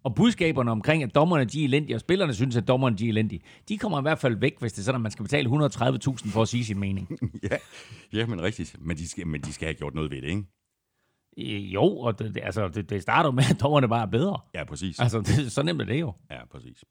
Og 0.03 0.15
budskaberne 0.15 0.71
omkring, 0.71 1.03
at 1.03 1.15
dommerne 1.15 1.45
de 1.45 1.61
er 1.61 1.65
elendige, 1.65 1.95
og 1.95 1.99
spillerne 1.99 2.33
synes, 2.33 2.55
at 2.55 2.67
dommerne 2.67 2.97
de 2.97 3.05
er 3.05 3.09
elendige, 3.09 3.41
de 3.69 3.77
kommer 3.77 3.99
i 3.99 4.01
hvert 4.01 4.19
fald 4.19 4.35
væk, 4.35 4.59
hvis 4.59 4.73
det 4.73 4.79
er 4.79 4.83
sådan, 4.83 4.99
at 4.99 5.01
man 5.01 5.11
skal 5.11 5.23
betale 5.23 5.49
130.000 5.49 6.29
for 6.29 6.41
at 6.41 6.47
sige 6.47 6.65
sin 6.65 6.79
mening. 6.79 7.19
ja, 7.51 7.57
ja, 8.13 8.25
men 8.25 8.41
rigtigt. 8.41 8.75
Men 8.81 8.97
de, 8.97 9.07
skal, 9.07 9.27
men 9.27 9.41
de 9.41 9.53
skal 9.53 9.65
have 9.65 9.73
gjort 9.75 9.95
noget 9.95 10.11
ved 10.11 10.21
det, 10.21 10.27
ikke? 10.27 10.43
Øh, 11.39 11.73
Jo, 11.73 11.97
og 11.97 12.19
det, 12.19 12.37
altså, 12.43 12.67
det, 12.67 12.89
det 12.89 13.01
starter 13.01 13.31
med, 13.31 13.43
at 13.51 13.61
dommerne 13.61 13.87
bare 13.87 14.01
er 14.01 14.05
bedre. 14.11 14.39
Ja, 14.55 14.63
præcis. 14.63 14.99
Altså, 14.99 15.19
det, 15.19 15.51
så 15.51 15.63
nemt 15.63 15.81
er 15.81 15.85
det 15.85 15.99
jo. 15.99 16.13
Ja, 16.31 16.45
præcis. 16.51 16.83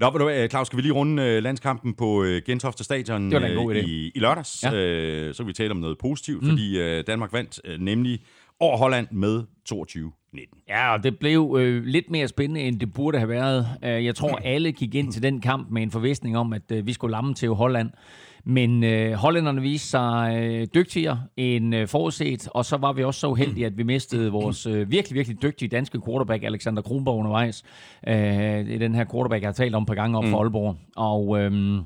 Nå, 0.00 0.10
du 0.10 0.24
hvad, 0.24 0.48
Claus, 0.48 0.66
skal 0.66 0.76
vi 0.76 0.82
lige 0.82 0.92
runde 0.92 1.22
øh, 1.22 1.42
landskampen 1.42 1.94
på 1.94 2.22
øh, 2.22 2.42
Gentofte 2.46 2.84
Stadion 2.84 3.34
øh, 3.34 3.76
i, 3.76 4.12
i 4.14 4.18
lørdags? 4.18 4.62
Ja. 4.62 4.74
Øh, 4.74 5.34
så 5.34 5.42
kan 5.42 5.48
vi 5.48 5.52
tale 5.52 5.70
om 5.70 5.76
noget 5.76 5.98
positivt, 5.98 6.42
mm. 6.42 6.48
fordi 6.48 6.80
øh, 6.80 7.04
Danmark 7.06 7.32
vandt 7.32 7.60
øh, 7.64 7.80
nemlig 7.80 8.20
over 8.60 8.76
Holland 8.76 9.06
med 9.10 9.42
22-19. 9.72 10.64
Ja, 10.68 10.92
og 10.92 11.02
det 11.02 11.18
blev 11.18 11.56
øh, 11.60 11.84
lidt 11.84 12.10
mere 12.10 12.28
spændende, 12.28 12.60
end 12.60 12.80
det 12.80 12.92
burde 12.92 13.18
have 13.18 13.28
været. 13.28 13.68
Øh, 13.84 14.04
jeg 14.04 14.14
tror, 14.14 14.36
alle 14.36 14.72
gik 14.72 14.94
ind 14.94 15.12
til 15.12 15.22
den 15.22 15.40
kamp 15.40 15.70
med 15.70 15.82
en 15.82 15.90
forvisning 15.90 16.38
om, 16.38 16.52
at 16.52 16.72
øh, 16.72 16.86
vi 16.86 16.92
skulle 16.92 17.12
lamme 17.12 17.34
til 17.34 17.48
Holland. 17.48 17.90
Men 18.44 18.84
øh, 18.84 19.12
hollænderne 19.12 19.60
viste 19.60 19.88
sig 19.88 20.38
øh, 20.42 20.66
dygtigere 20.74 21.22
end 21.36 21.74
øh, 21.74 21.88
forudset, 21.88 22.48
og 22.48 22.64
så 22.64 22.76
var 22.76 22.92
vi 22.92 23.04
også 23.04 23.20
så 23.20 23.26
uheldige, 23.26 23.66
at 23.66 23.78
vi 23.78 23.82
mistede 23.82 24.30
vores 24.30 24.66
øh, 24.66 24.90
virkelig, 24.90 25.16
virkelig 25.16 25.42
dygtige 25.42 25.68
danske 25.68 26.00
quarterback, 26.06 26.44
Alexander 26.44 26.82
Kronborg, 26.82 27.18
undervejs. 27.18 27.62
Øh, 28.08 28.80
den 28.80 28.94
her 28.94 29.04
quarterback, 29.12 29.42
jeg 29.42 29.48
har 29.48 29.52
talt 29.52 29.74
om 29.74 29.86
på 29.86 29.94
gange 29.94 30.18
op 30.18 30.24
for 30.24 30.38
Aalborg. 30.38 30.76
Og... 30.96 31.40
Øh, 31.40 31.82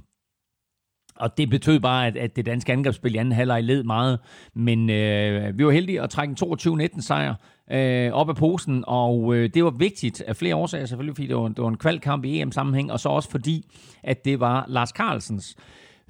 og 1.19 1.39
det 1.39 1.51
betød 1.51 1.81
bare, 1.81 2.07
at, 2.07 2.17
at 2.17 2.37
det 2.37 2.47
danske 2.47 2.73
angrebsspil 2.73 3.15
i 3.15 3.19
anden 3.19 3.33
halvleg 3.33 3.65
led 3.65 3.83
meget. 3.83 4.19
Men 4.55 4.91
øh, 4.91 5.59
vi 5.59 5.65
var 5.65 5.71
heldige 5.71 6.03
at 6.03 6.11
trække 6.11 6.35
en 6.43 6.53
22-19 6.93 7.01
sejr 7.01 7.35
øh, 7.71 8.13
op 8.13 8.29
af 8.29 8.37
posen, 8.37 8.85
og 8.87 9.35
øh, 9.35 9.51
det 9.55 9.65
var 9.65 9.71
vigtigt 9.71 10.21
af 10.21 10.37
flere 10.37 10.57
årsager 10.57 10.87
selvfølgelig, 10.87 11.17
fordi 11.17 11.27
det 11.27 11.37
var, 11.37 11.49
det 11.49 11.63
var 11.63 11.69
en 11.69 11.77
kvalkamp 11.77 12.25
i 12.25 12.41
EM-sammenhæng, 12.41 12.93
og 12.93 13.01
så 13.01 13.09
også 13.09 13.31
fordi, 13.31 13.65
at 14.03 14.25
det 14.25 14.41
var 14.41 14.65
Lars 14.69 14.89
Carlsens 14.89 15.57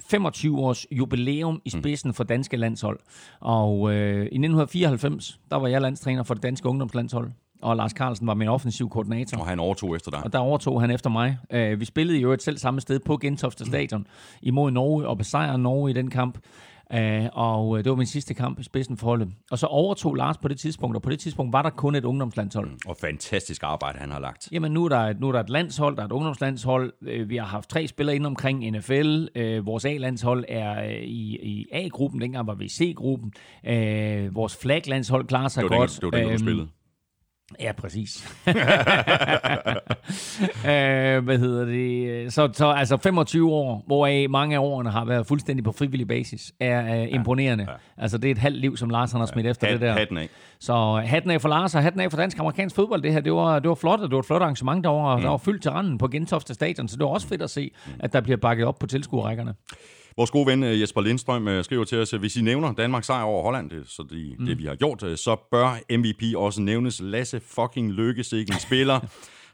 25-års 0.02 0.86
jubilæum 0.90 1.60
i 1.64 1.70
spidsen 1.70 2.14
for 2.14 2.24
danske 2.24 2.56
landshold. 2.56 2.98
Og 3.40 3.92
øh, 3.92 4.16
i 4.16 4.20
1994, 4.20 5.40
der 5.50 5.56
var 5.56 5.68
jeg 5.68 5.80
landstræner 5.80 6.22
for 6.22 6.34
det 6.34 6.42
danske 6.42 6.68
ungdomslandshold, 6.68 7.30
og 7.62 7.76
Lars 7.76 7.90
Carlsen 7.90 8.26
var 8.26 8.34
min 8.34 8.48
offensiv 8.48 8.88
koordinator. 8.88 9.38
Og 9.38 9.46
han 9.46 9.60
overtog 9.60 9.96
efter 9.96 10.10
dig. 10.10 10.20
Og 10.24 10.32
der 10.32 10.38
overtog 10.38 10.80
han 10.80 10.90
efter 10.90 11.10
mig. 11.10 11.38
Øh, 11.50 11.80
vi 11.80 11.84
spillede 11.84 12.18
jo 12.18 12.32
et 12.32 12.42
selv 12.42 12.58
samme 12.58 12.80
sted 12.80 13.00
på 13.00 13.16
Gentofte 13.16 13.64
Stadion 13.64 14.06
imod 14.42 14.70
Norge 14.70 15.08
og 15.08 15.18
besejrede 15.18 15.58
Norge 15.58 15.90
i 15.90 15.92
den 15.92 16.10
kamp. 16.10 16.38
Øh, 16.94 17.24
og 17.32 17.78
øh, 17.78 17.84
det 17.84 17.90
var 17.90 17.96
min 17.96 18.06
sidste 18.06 18.34
kamp 18.34 18.60
i 18.60 18.62
spidsen 18.62 18.96
for 18.96 19.06
holdet. 19.06 19.28
Og 19.50 19.58
så 19.58 19.66
overtog 19.66 20.14
Lars 20.14 20.38
på 20.38 20.48
det 20.48 20.58
tidspunkt, 20.58 20.96
og 20.96 21.02
på 21.02 21.10
det 21.10 21.18
tidspunkt 21.18 21.52
var 21.52 21.62
der 21.62 21.70
kun 21.70 21.94
et 21.94 22.04
ungdomslandshold. 22.04 22.70
Og 22.86 22.96
fantastisk 23.00 23.62
arbejde, 23.62 23.98
han 23.98 24.10
har 24.10 24.20
lagt. 24.20 24.48
Jamen 24.52 24.72
nu 24.72 24.84
er, 24.84 24.88
der 24.88 24.98
et, 24.98 25.20
nu 25.20 25.28
er 25.28 25.32
der 25.32 25.40
et 25.40 25.50
landshold, 25.50 25.96
der 25.96 26.02
er 26.02 26.06
et 26.06 26.12
ungdomslandshold. 26.12 26.92
Øh, 27.02 27.28
Vi 27.28 27.36
har 27.36 27.46
haft 27.46 27.70
tre 27.70 27.86
spillere 27.86 28.16
inde 28.16 28.26
omkring 28.26 28.70
NFL. 28.70 29.26
Vores 29.64 29.84
A-landshold 29.84 30.44
er 30.48 30.82
i, 31.02 31.38
i 31.42 31.66
A-gruppen, 31.72 32.20
dengang 32.20 32.46
var 32.46 32.54
vi 32.54 32.64
i 32.64 32.68
C-gruppen. 32.68 33.32
Vores 34.34 34.56
flaglandshold 34.56 35.26
klarer 35.26 35.48
sig 35.48 35.62
Det 35.62 35.70
var 35.70 35.76
godt. 35.76 35.90
dengang, 35.90 36.12
det 36.12 36.18
var 36.18 36.18
dengang 36.18 36.28
du 36.28 36.32
Øhm, 36.32 36.38
spillede. 36.38 36.68
Ja, 37.60 37.72
præcis. 37.72 38.36
øh, 38.46 38.54
hvad 41.24 41.38
hedder 41.38 41.64
det? 41.64 42.32
Så, 42.32 42.50
så 42.52 42.66
altså 42.66 42.96
25 42.96 43.52
år, 43.52 43.82
hvoraf 43.86 44.26
mange 44.30 44.56
af 44.56 44.60
årene 44.60 44.90
har 44.90 45.04
været 45.04 45.26
fuldstændig 45.26 45.64
på 45.64 45.72
frivillig 45.72 46.08
basis, 46.08 46.52
er 46.60 47.02
uh, 47.02 47.14
imponerende. 47.14 47.64
Ja, 47.64 47.70
ja. 47.70 48.02
Altså 48.02 48.18
det 48.18 48.28
er 48.28 48.32
et 48.32 48.38
halvt 48.38 48.58
liv, 48.58 48.76
som 48.76 48.90
Lars 48.90 49.12
han 49.12 49.20
har 49.20 49.26
smidt 49.26 49.46
efter 49.46 49.66
Hat, 49.66 49.72
det 49.72 49.80
der. 49.80 49.92
Hatten 49.92 50.18
af. 50.18 50.28
Så 50.60 51.02
hatten 51.04 51.30
af 51.30 51.40
for 51.40 51.48
Lars 51.48 51.74
og 51.74 51.82
hatten 51.82 52.00
af 52.00 52.10
for 52.10 52.18
dansk-amerikansk 52.18 52.76
fodbold. 52.76 53.02
Det 53.02 53.12
her, 53.12 53.20
det 53.20 53.32
var, 53.32 53.58
det 53.58 53.68
var 53.68 53.74
flot, 53.74 54.00
og 54.00 54.08
det 54.08 54.14
var 54.14 54.20
et 54.20 54.26
flot 54.26 54.42
arrangement 54.42 54.84
derovre, 54.84 55.14
og 55.14 55.22
der 55.22 55.28
var 55.28 55.36
fyldt 55.36 55.62
til 55.62 55.70
randen 55.70 55.98
på 55.98 56.08
Gentofte 56.08 56.54
Stadion, 56.54 56.88
så 56.88 56.96
det 56.96 57.04
var 57.04 57.10
også 57.10 57.28
fedt 57.28 57.42
at 57.42 57.50
se, 57.50 57.70
at 58.00 58.12
der 58.12 58.20
bliver 58.20 58.36
bakket 58.36 58.66
op 58.66 58.78
på 58.78 58.86
tilskuerrækkerne. 58.86 59.54
Vores 60.16 60.30
gode 60.30 60.46
ven 60.46 60.62
øh, 60.62 60.80
Jesper 60.80 61.00
Lindstrøm 61.00 61.48
øh, 61.48 61.64
skriver 61.64 61.84
til 61.84 61.98
os, 61.98 62.12
at 62.12 62.20
hvis 62.20 62.36
I 62.36 62.42
nævner 62.42 62.72
Danmarks 62.72 63.06
sejr 63.06 63.22
over 63.22 63.42
Holland, 63.42 63.70
det, 63.70 63.82
så 63.86 64.06
det, 64.10 64.38
mm. 64.38 64.46
det 64.46 64.58
vi 64.58 64.64
har 64.64 64.74
gjort, 64.74 65.02
øh, 65.02 65.16
så 65.16 65.36
bør 65.50 65.96
MVP 65.98 66.36
også 66.36 66.60
nævnes 66.60 67.00
Lasse 67.00 67.40
fucking 67.40 67.92
Lykke, 67.92 68.24
en 68.32 68.58
spiller. 68.60 69.00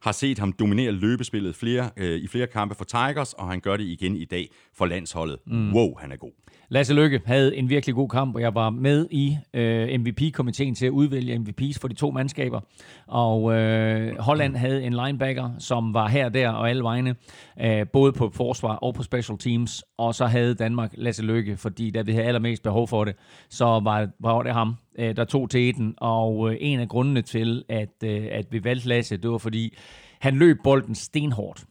har 0.02 0.12
set 0.12 0.38
ham 0.38 0.52
dominere 0.52 0.92
løbespillet 0.92 1.56
flere, 1.56 1.90
øh, 1.96 2.20
i 2.20 2.26
flere 2.26 2.46
kampe 2.46 2.74
for 2.74 2.84
Tigers, 2.84 3.32
og 3.32 3.48
han 3.48 3.60
gør 3.60 3.76
det 3.76 3.84
igen 3.84 4.16
i 4.16 4.24
dag 4.24 4.48
for 4.74 4.86
landsholdet. 4.86 5.38
Mm. 5.46 5.74
Wow, 5.74 5.94
han 5.98 6.12
er 6.12 6.16
god. 6.16 6.32
Lasse 6.72 6.94
Lykke 6.94 7.20
havde 7.24 7.56
en 7.56 7.68
virkelig 7.68 7.94
god 7.94 8.08
kamp, 8.08 8.34
og 8.34 8.40
jeg 8.40 8.54
var 8.54 8.70
med 8.70 9.06
i 9.10 9.36
øh, 9.54 10.00
MVP-komiteen 10.00 10.74
til 10.74 10.86
at 10.86 10.90
udvælge 10.90 11.34
MVP's 11.36 11.78
for 11.80 11.88
de 11.88 11.94
to 11.94 12.10
mandskaber. 12.10 12.60
Og 13.06 13.52
øh, 13.52 14.18
Holland 14.18 14.56
havde 14.56 14.84
en 14.84 14.92
linebacker, 14.92 15.50
som 15.58 15.94
var 15.94 16.08
her, 16.08 16.28
der 16.28 16.48
og 16.48 16.70
alle 16.70 16.82
vegne, 16.82 17.14
øh, 17.60 17.86
både 17.92 18.12
på 18.12 18.30
forsvar 18.34 18.74
og 18.74 18.94
på 18.94 19.02
special 19.02 19.38
teams. 19.38 19.84
Og 19.98 20.14
så 20.14 20.26
havde 20.26 20.54
Danmark 20.54 20.90
Lasse 20.94 21.22
Lykke, 21.22 21.56
fordi 21.56 21.90
da 21.90 22.02
vi 22.02 22.12
havde 22.12 22.26
allermest 22.26 22.62
behov 22.62 22.88
for 22.88 23.04
det, 23.04 23.14
så 23.50 23.64
var, 23.64 24.08
var 24.20 24.42
det 24.42 24.52
ham, 24.52 24.74
øh, 24.98 25.16
der 25.16 25.24
tog 25.24 25.50
til 25.50 25.68
eten. 25.68 25.94
Og 25.96 26.50
øh, 26.50 26.56
en 26.60 26.80
af 26.80 26.88
grundene 26.88 27.22
til, 27.22 27.64
at, 27.68 27.94
øh, 28.04 28.28
at 28.30 28.46
vi 28.50 28.64
valgte 28.64 28.88
Lasse, 28.88 29.16
det 29.16 29.30
var 29.30 29.38
fordi, 29.38 29.76
han 30.20 30.36
løb 30.36 30.56
bolden 30.64 30.94
stenhårdt. 30.94 31.64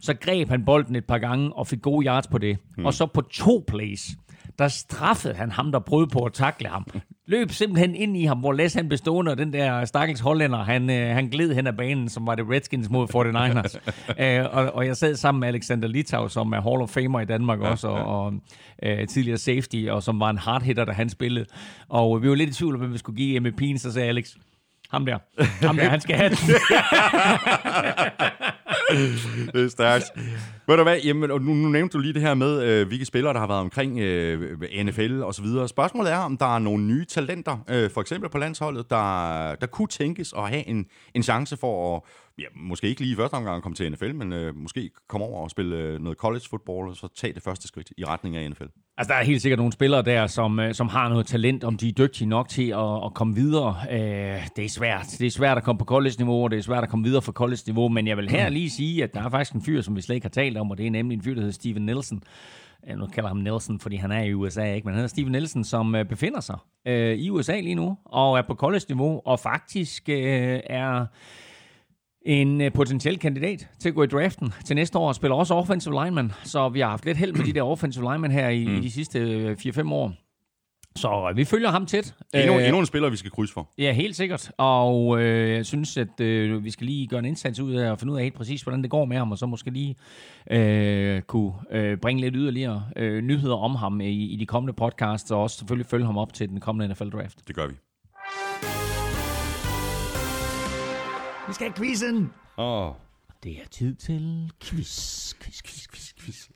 Så 0.00 0.14
greb 0.20 0.48
han 0.48 0.64
bolden 0.64 0.96
et 0.96 1.04
par 1.04 1.18
gange 1.18 1.52
og 1.52 1.66
fik 1.66 1.82
gode 1.82 2.06
yards 2.06 2.26
på 2.26 2.38
det. 2.38 2.58
Hmm. 2.74 2.86
Og 2.86 2.94
så 2.94 3.06
på 3.06 3.20
to 3.20 3.64
plays, 3.68 4.16
der 4.60 4.68
straffede 4.68 5.34
han 5.34 5.50
ham, 5.50 5.72
der 5.72 5.78
prøvede 5.78 6.10
på 6.10 6.18
at 6.18 6.32
takle 6.32 6.68
ham. 6.68 6.86
Løb 7.26 7.50
simpelthen 7.50 7.94
ind 7.94 8.16
i 8.16 8.24
ham, 8.24 8.38
hvor 8.38 8.52
Les 8.52 8.74
han 8.74 8.88
blev 8.88 8.98
stående, 8.98 9.32
og 9.32 9.38
den 9.38 9.52
der 9.52 9.84
stakkels 9.84 10.20
hollænder, 10.20 10.64
han, 10.64 10.90
øh, 10.90 11.14
han 11.14 11.28
gled 11.28 11.54
hen 11.54 11.66
ad 11.66 11.72
banen, 11.72 12.08
som 12.08 12.26
var 12.26 12.34
det 12.34 12.44
Redskins 12.50 12.90
mod 12.90 13.08
49ers. 13.08 13.78
øh, 14.24 14.56
og, 14.56 14.74
og 14.74 14.86
jeg 14.86 14.96
sad 14.96 15.16
sammen 15.16 15.40
med 15.40 15.48
Alexander 15.48 15.88
Litau, 15.88 16.28
som 16.28 16.52
er 16.52 16.60
Hall 16.60 16.82
of 16.82 16.88
Famer 16.88 17.20
i 17.20 17.24
Danmark 17.24 17.60
også, 17.60 17.88
og, 17.88 18.24
og 18.24 18.32
øh, 18.82 19.08
tidligere 19.08 19.38
safety, 19.38 19.86
og 19.90 20.02
som 20.02 20.20
var 20.20 20.30
en 20.30 20.38
hard 20.38 20.62
hitter, 20.62 20.84
da 20.84 20.92
han 20.92 21.08
spillede. 21.08 21.46
Og 21.88 22.22
vi 22.22 22.28
var 22.28 22.34
lidt 22.34 22.50
i 22.50 22.52
tvivl 22.52 22.74
om, 22.74 22.80
hvem 22.80 22.92
vi 22.92 22.98
skulle 22.98 23.16
give 23.16 23.40
MVP'en, 23.40 23.78
så 23.78 23.92
sagde 23.92 24.08
Alex, 24.08 24.30
ham 24.90 25.06
der, 25.06 25.18
ham 25.66 25.76
der, 25.76 25.88
han 25.88 26.00
skal 26.00 26.16
have 26.16 26.28
den. 26.28 26.38
det 29.54 29.64
er 29.64 29.68
stærkt. 29.68 30.04
Ved 30.66 30.76
du 30.76 30.82
hvad, 30.82 30.98
jamen, 31.00 31.30
og 31.30 31.42
nu, 31.42 31.54
nu 31.54 31.68
nævnte 31.68 31.92
du 31.92 31.98
lige 31.98 32.14
det 32.14 32.22
her 32.22 32.34
med, 32.34 32.62
øh, 32.62 32.88
hvilke 32.88 33.04
spillere, 33.04 33.32
der 33.32 33.40
har 33.40 33.46
været 33.46 33.60
omkring 33.60 33.98
øh, 33.98 34.84
NFL 34.84 35.22
og 35.22 35.34
så 35.34 35.42
videre. 35.42 35.68
Spørgsmålet 35.68 36.12
er, 36.12 36.16
om 36.16 36.36
der 36.36 36.54
er 36.54 36.58
nogle 36.58 36.84
nye 36.84 37.04
talenter, 37.04 37.64
øh, 37.70 37.90
for 37.90 38.00
eksempel 38.00 38.30
på 38.30 38.38
landsholdet, 38.38 38.90
der, 38.90 39.54
der 39.54 39.66
kunne 39.66 39.88
tænkes 39.88 40.32
at 40.36 40.48
have 40.48 40.68
en, 40.68 40.86
en 41.14 41.22
chance 41.22 41.56
for 41.56 41.96
at, 41.96 42.02
ja, 42.38 42.44
måske 42.56 42.88
ikke 42.88 43.00
lige 43.00 43.12
i 43.12 43.16
første 43.16 43.34
omgang 43.34 43.62
komme 43.62 43.76
til 43.76 43.92
NFL, 43.92 44.14
men 44.14 44.32
øh, 44.32 44.56
måske 44.56 44.90
komme 45.08 45.26
over 45.26 45.42
og 45.42 45.50
spille 45.50 45.76
øh, 45.76 46.00
noget 46.00 46.18
college 46.18 46.44
football, 46.50 46.88
og 46.88 46.96
så 46.96 47.08
tage 47.16 47.32
det 47.32 47.42
første 47.42 47.68
skridt 47.68 47.92
i 47.96 48.04
retning 48.04 48.36
af 48.36 48.50
NFL. 48.50 48.64
Altså, 49.00 49.12
der 49.12 49.18
er 49.18 49.24
helt 49.24 49.42
sikkert 49.42 49.58
nogle 49.58 49.72
spillere 49.72 50.02
der, 50.02 50.26
som, 50.26 50.60
øh, 50.60 50.74
som 50.74 50.88
har 50.88 51.08
noget 51.08 51.26
talent, 51.26 51.64
om 51.64 51.76
de 51.76 51.88
er 51.88 51.92
dygtige 51.92 52.28
nok 52.28 52.48
til 52.48 52.70
at, 52.70 53.04
at 53.04 53.14
komme 53.14 53.34
videre. 53.34 53.76
Øh, 53.90 54.48
det 54.56 54.64
er 54.64 54.68
svært. 54.68 55.06
Det 55.18 55.26
er 55.26 55.30
svært 55.30 55.56
at 55.56 55.64
komme 55.64 55.78
på 55.78 55.84
college-niveau, 55.84 56.44
og 56.44 56.50
det 56.50 56.58
er 56.58 56.62
svært 56.62 56.82
at 56.82 56.90
komme 56.90 57.04
videre 57.04 57.22
fra 57.22 57.32
college-niveau, 57.32 57.88
men 57.88 58.06
jeg 58.06 58.16
vil 58.16 58.30
her 58.30 58.48
lige 58.48 58.70
sige, 58.70 59.02
at 59.04 59.14
der 59.14 59.22
er 59.22 59.30
faktisk 59.30 59.54
en 59.54 59.62
fyr, 59.62 59.80
som 59.80 59.96
vi 59.96 60.00
slet 60.00 60.14
ikke 60.14 60.24
har 60.24 60.30
talt 60.30 60.58
om, 60.58 60.70
og 60.70 60.78
det 60.78 60.86
er 60.86 60.90
nemlig 60.90 61.16
en 61.16 61.22
fyr, 61.22 61.34
der 61.34 61.40
hedder 61.40 61.52
Steven 61.52 61.86
Nielsen. 61.86 62.22
Jeg 62.86 62.96
nu 62.96 63.06
kalder 63.06 63.28
ham 63.28 63.36
Nelson, 63.36 63.80
fordi 63.80 63.96
han 63.96 64.12
er 64.12 64.22
i 64.22 64.34
USA, 64.34 64.74
ikke? 64.74 64.84
men 64.84 64.94
han 64.94 64.98
hedder 64.98 65.08
Steven 65.08 65.32
Nielsen, 65.32 65.64
som 65.64 65.94
øh, 65.94 66.04
befinder 66.04 66.40
sig 66.40 66.58
øh, 66.86 67.14
i 67.14 67.30
USA 67.30 67.60
lige 67.60 67.74
nu, 67.74 67.96
og 68.04 68.38
er 68.38 68.42
på 68.42 68.54
college-niveau, 68.54 69.22
og 69.24 69.40
faktisk 69.40 70.08
øh, 70.08 70.60
er 70.66 71.06
en 72.26 72.60
øh, 72.60 72.72
potentiel 72.72 73.18
kandidat 73.18 73.68
til 73.78 73.88
at 73.88 73.94
gå 73.94 74.02
i 74.02 74.06
draften 74.06 74.52
til 74.64 74.76
næste 74.76 74.98
år, 74.98 75.08
og 75.08 75.14
spiller 75.14 75.34
også 75.34 75.54
offensive 75.54 76.04
lineman, 76.04 76.32
så 76.44 76.68
vi 76.68 76.80
har 76.80 76.88
haft 76.88 77.04
lidt 77.04 77.18
held 77.18 77.32
med 77.32 77.44
de 77.44 77.52
der 77.52 77.62
offensive 77.62 78.04
linemen 78.04 78.30
her 78.30 78.48
i, 78.48 78.66
mm. 78.66 78.76
i 78.76 78.80
de 78.80 78.90
sidste 78.90 79.18
øh, 79.18 79.56
4-5 79.66 79.92
år. 79.92 80.12
Så 80.96 81.28
øh, 81.30 81.36
vi 81.36 81.44
følger 81.44 81.68
ham 81.70 81.86
tæt. 81.86 82.14
Endnu, 82.34 82.58
Øh, 82.58 82.64
endnu 82.64 82.78
en 82.80 82.86
spiller, 82.86 83.10
vi 83.10 83.16
skal 83.16 83.30
krydse 83.30 83.54
for. 83.54 83.70
Ja, 83.78 83.92
helt 83.92 84.16
sikkert. 84.16 84.50
Og 84.58 85.22
øh, 85.22 85.50
jeg 85.50 85.66
synes, 85.66 85.96
at 85.96 86.20
øh, 86.20 86.64
vi 86.64 86.70
skal 86.70 86.86
lige 86.86 87.06
gøre 87.06 87.18
en 87.18 87.24
indsats 87.26 87.60
ud 87.60 87.74
af 87.74 87.92
at 87.92 87.98
finde 87.98 88.12
ud 88.12 88.18
af 88.18 88.22
helt 88.24 88.34
præcis, 88.34 88.62
hvordan 88.62 88.82
det 88.82 88.90
går 88.90 89.04
med 89.04 89.16
ham, 89.16 89.32
og 89.32 89.38
så 89.38 89.46
måske 89.46 89.70
lige 89.70 89.96
øh, 90.50 91.22
kunne 91.22 91.52
øh, 91.70 91.96
bringe 91.98 92.20
lidt 92.20 92.34
yderligere 92.36 92.84
øh, 92.96 93.22
nyheder 93.22 93.56
om 93.56 93.74
ham 93.74 94.00
i, 94.00 94.24
i 94.24 94.36
de 94.36 94.46
kommende 94.46 94.72
podcasts, 94.72 95.30
og 95.30 95.42
også 95.42 95.56
selvfølgelig 95.58 95.86
følge 95.86 96.06
ham 96.06 96.18
op 96.18 96.34
til 96.34 96.48
den 96.48 96.60
kommende 96.60 96.94
NFL-draft. 96.94 97.38
Det 97.48 97.56
gør 97.56 97.66
vi. 97.66 97.74
Vi 101.50 101.54
skal 101.54 101.66
have 101.70 101.76
quizzen! 101.76 102.32
Åh, 102.56 102.86
oh, 102.88 102.94
Det 103.42 103.52
er 103.62 103.66
tid 103.70 103.94
til 103.94 104.52
quiz, 104.62 105.34
quiz, 105.34 105.62
quiz, 105.62 105.86
quiz, 105.88 106.12
quiz. 106.20 106.48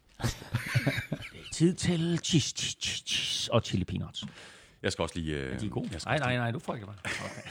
det 1.32 1.40
er 1.40 1.52
tid 1.52 1.74
til 1.74 2.20
cheese, 2.24 2.48
cheese, 2.56 2.76
cheese, 2.80 3.04
cheese 3.06 3.52
og 3.52 3.62
chili 3.64 3.84
peanuts. 3.84 4.24
jeg 4.82 4.92
skal 4.92 5.02
også 5.02 5.18
lige... 5.18 5.36
Øh, 5.36 5.60
De 5.60 5.66
er 5.66 5.70
gode. 5.70 5.88
Jeg 5.92 6.00
skal, 6.00 6.10
Nej, 6.10 6.18
nej, 6.18 6.36
nej, 6.36 6.50
du 6.50 6.58
får 6.58 6.74
ikke 6.74 6.86
bare. 6.86 6.96
Okay. 7.04 7.50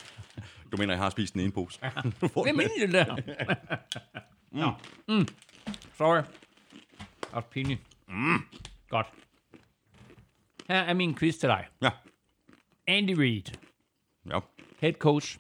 du 0.71 0.77
mener, 0.77 0.93
jeg 0.93 1.03
har 1.03 1.09
spist 1.09 1.33
en 1.33 1.39
ene 1.39 1.51
pose? 1.51 1.79
Det 1.81 1.91
er 2.23 2.53
min 2.53 2.69
det 2.79 2.93
der. 2.93 3.15
mm. 4.51 5.15
Mm. 5.19 5.27
Sorry. 5.97 6.21
Også 7.31 7.47
pinligt. 7.49 7.81
Mm. 8.07 8.37
Godt. 8.89 9.07
Her 10.67 10.79
er 10.81 10.93
min 10.93 11.15
quiz 11.15 11.35
til 11.35 11.49
dig. 11.49 11.67
ja. 11.81 11.89
Andy 12.87 13.11
Reid, 13.19 13.43
ja. 14.29 14.39
head 14.79 14.93
coach 14.93 15.37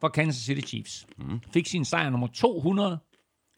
for 0.00 0.08
Kansas 0.08 0.42
City 0.42 0.60
Chiefs, 0.68 1.06
mm. 1.18 1.40
fik 1.52 1.66
sin 1.66 1.84
sejr 1.84 2.10
nummer 2.10 2.26
200 2.26 2.98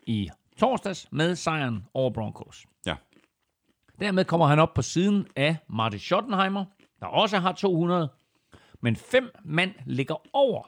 i 0.07 0.29
torsdags 0.59 1.09
med 1.13 1.37
sejren 1.37 1.85
over 1.95 2.11
Broncos. 2.11 2.67
Ja. 2.87 2.95
Dermed 4.01 4.25
kommer 4.25 4.47
han 4.47 4.59
op 4.59 4.75
på 4.75 4.83
siden 4.83 5.27
af 5.37 5.57
Marty 5.69 5.97
Schottenheimer, 5.97 6.65
der 7.01 7.07
også 7.07 7.39
har 7.39 7.53
200. 7.53 8.09
Men 8.81 8.97
fem 8.97 9.31
mand 9.45 9.71
ligger 9.87 10.15
over 10.33 10.63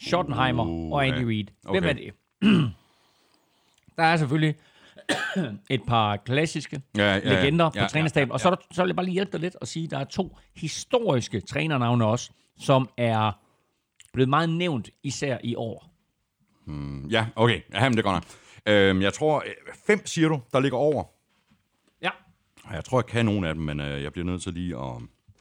Schottenheimer 0.00 0.64
Uh, 0.66 0.92
og 0.92 1.06
Andy. 1.06 1.24
Reid. 1.24 1.44
Hvem 1.70 1.76
Okay. 1.84 1.88
er 1.88 1.92
det? 1.92 2.12
Der 3.96 4.02
er 4.02 4.16
selvfølgelig 4.16 4.54
et 5.70 5.82
par 5.86 6.16
klassiske 6.16 6.82
Ja, 6.96 7.02
ja, 7.02 7.14
ja. 7.14 7.34
legender 7.34 7.68
på 7.70 7.72
Ja, 7.76 7.82
ja, 7.82 7.88
trænerstaben. 7.88 8.32
Og 8.32 8.40
så, 8.40 8.50
der, 8.50 8.56
så 8.70 8.82
vil 8.82 8.88
jeg 8.88 8.96
bare 8.96 9.06
lige 9.06 9.12
hjælpe 9.14 9.32
dig 9.32 9.40
lidt 9.40 9.56
og 9.56 9.68
sige, 9.68 9.84
at 9.84 9.90
der 9.90 9.98
er 9.98 10.04
to 10.04 10.36
historiske 10.56 11.40
trænernavne 11.40 12.04
også, 12.06 12.30
som 12.58 12.88
er 12.96 13.32
blevet 14.14 14.28
meget 14.28 14.48
nævnt, 14.50 14.90
især 15.02 15.38
i 15.44 15.54
år. 15.54 15.90
Ja, 17.10 17.26
okay. 17.36 17.60
Ja, 17.72 17.88
men 17.88 17.92
det 17.92 17.98
er 17.98 18.02
godt 18.12 18.14
nok. 18.14 18.24
Øhm, 18.74 19.02
jeg 19.02 19.12
tror, 19.14 19.42
øh, 19.46 19.74
fem 19.86 20.06
siger 20.06 20.28
du, 20.28 20.40
der 20.52 20.60
ligger 20.60 20.78
over. 20.78 21.04
Ja, 22.02 22.10
Og 22.64 22.74
Jeg 22.74 22.84
tror, 22.84 22.98
jeg 22.98 23.06
kan 23.06 23.24
nogle 23.24 23.48
af 23.48 23.54
dem, 23.54 23.62
men 23.64 23.80
øh, 23.80 24.02
jeg 24.02 24.12
bliver 24.12 24.26
nødt 24.26 24.42
til 24.42 24.52
lige 24.52 24.76
at... 24.76 24.96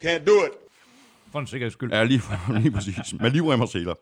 Can't 0.05 0.25
do 0.25 0.31
it. 0.45 0.51
for 1.31 1.39
en 1.39 1.47
sikkerheds 1.47 1.73
skyld. 1.73 1.91
Ja, 1.93 2.03
lige, 2.03 2.21
lige 2.61 2.71
præcis. 2.71 3.13
Med 3.19 3.31
livrem 3.31 3.61
og 3.61 3.69
seler. 3.69 3.93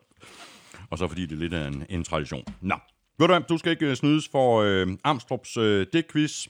Og 0.90 0.98
så 0.98 1.08
fordi 1.08 1.26
det 1.26 1.32
er 1.32 1.36
lidt 1.40 1.54
af 1.54 1.68
en, 1.68 1.86
en 1.88 2.04
tradition. 2.04 2.44
Nå. 2.60 2.74
Ved 3.18 3.28
du 3.28 3.32
hvad, 3.34 3.42
du 3.48 3.58
skal 3.58 3.70
ikke 3.72 3.86
øh, 3.90 3.96
snydes 3.96 4.28
for 4.28 4.60
øh, 4.62 4.86
Amstrup's 5.08 5.60
øh, 5.60 5.86
digtquiz. 5.92 6.46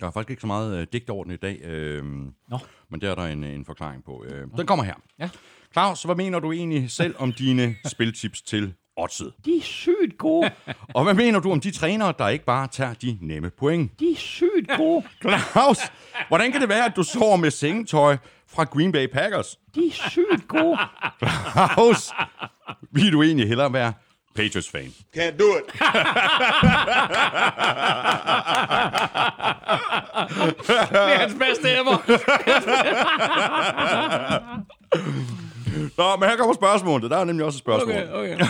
Der 0.00 0.06
er 0.06 0.10
faktisk 0.10 0.30
ikke 0.30 0.40
så 0.40 0.46
meget 0.46 0.76
øh, 0.80 0.86
digt 0.92 1.10
over 1.10 1.24
den 1.24 1.32
i 1.32 1.36
dag. 1.36 1.60
Øh, 1.64 2.04
Nå. 2.48 2.58
Men 2.88 3.00
der 3.00 3.10
er 3.10 3.14
der 3.14 3.22
en, 3.26 3.44
en 3.44 3.64
forklaring 3.64 4.04
på. 4.04 4.24
Øh, 4.28 4.46
den 4.56 4.66
kommer 4.66 4.84
her. 4.84 4.94
Ja. 5.18 5.30
Claus, 5.74 6.02
hvad 6.02 6.14
mener 6.14 6.38
du 6.38 6.52
egentlig 6.52 6.90
selv 6.90 7.14
om 7.18 7.32
dine 7.32 7.76
spiltips 7.86 8.42
til 8.42 8.74
oddset? 8.96 9.32
De 9.44 9.56
er 9.56 9.62
sygt 9.62 10.18
gode. 10.18 10.50
Og 10.94 11.04
hvad 11.04 11.14
mener 11.14 11.40
du 11.40 11.52
om 11.52 11.60
de 11.60 11.70
trænere, 11.70 12.14
der 12.18 12.28
ikke 12.28 12.44
bare 12.44 12.68
tager 12.68 12.94
de 12.94 13.18
nemme 13.20 13.50
point? 13.50 14.00
De 14.00 14.12
er 14.12 14.16
sygt 14.16 14.70
gode. 14.76 15.04
Claus, 15.52 15.78
hvordan 16.28 16.52
kan 16.52 16.60
det 16.60 16.68
være, 16.68 16.84
at 16.84 16.92
du 16.96 17.02
sover 17.02 17.36
med 17.36 17.50
sengetøj 17.50 18.16
fra 18.48 18.64
Green 18.64 18.92
Bay 18.92 19.06
Packers? 19.06 19.58
De 19.74 19.86
er 19.86 20.08
sygt 20.10 20.48
gode. 20.48 20.78
Claus, 21.72 22.12
vil 22.90 23.12
du 23.12 23.22
egentlig 23.22 23.48
hellere 23.48 23.72
være 23.72 23.92
Patriots-fan? 24.36 24.94
Can't 25.16 25.36
do 25.38 25.56
it. 25.56 25.72
Det 30.68 31.12
er 31.12 31.18
hans 31.18 31.34
bedste 31.38 31.72
ever. 31.72 32.20
Nå, 35.98 36.16
men 36.16 36.28
her 36.28 36.36
kommer 36.36 36.54
spørgsmålet. 36.54 37.10
Der 37.10 37.16
er 37.16 37.24
nemlig 37.24 37.46
også 37.46 37.56
et 37.56 37.60
spørgsmål. 37.60 37.94
Okay, 37.94 38.36
okay. 38.36 38.46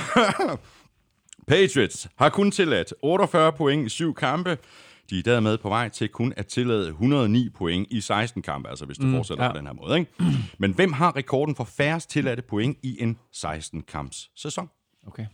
Patriots 1.48 2.08
har 2.16 2.28
kun 2.28 2.50
tilladt 2.50 2.94
48 3.02 3.52
point 3.52 3.86
i 3.86 3.88
syv 3.88 4.14
kampe. 4.14 4.58
De 5.10 5.18
er 5.18 5.22
dermed 5.22 5.58
på 5.58 5.68
vej 5.68 5.88
til 5.88 6.08
kun 6.08 6.32
at 6.36 6.46
tillade 6.46 6.88
109 6.88 7.48
point 7.48 7.88
i 7.90 8.00
16 8.00 8.42
kampe, 8.42 8.68
altså 8.68 8.84
hvis 8.84 8.98
det 8.98 9.06
mm, 9.06 9.12
fortsætter 9.12 9.44
ja. 9.44 9.50
på 9.50 9.58
den 9.58 9.66
her 9.66 9.72
måde. 9.72 9.98
Ikke? 9.98 10.10
Men 10.58 10.72
hvem 10.72 10.92
har 10.92 11.16
rekorden 11.16 11.56
for 11.56 11.64
færrest 11.64 12.10
tilladte 12.10 12.42
point 12.42 12.78
i 12.82 13.02
en 13.02 13.18
16-kamps 13.36 14.30
sæson? 14.36 14.68
okay. 15.06 15.26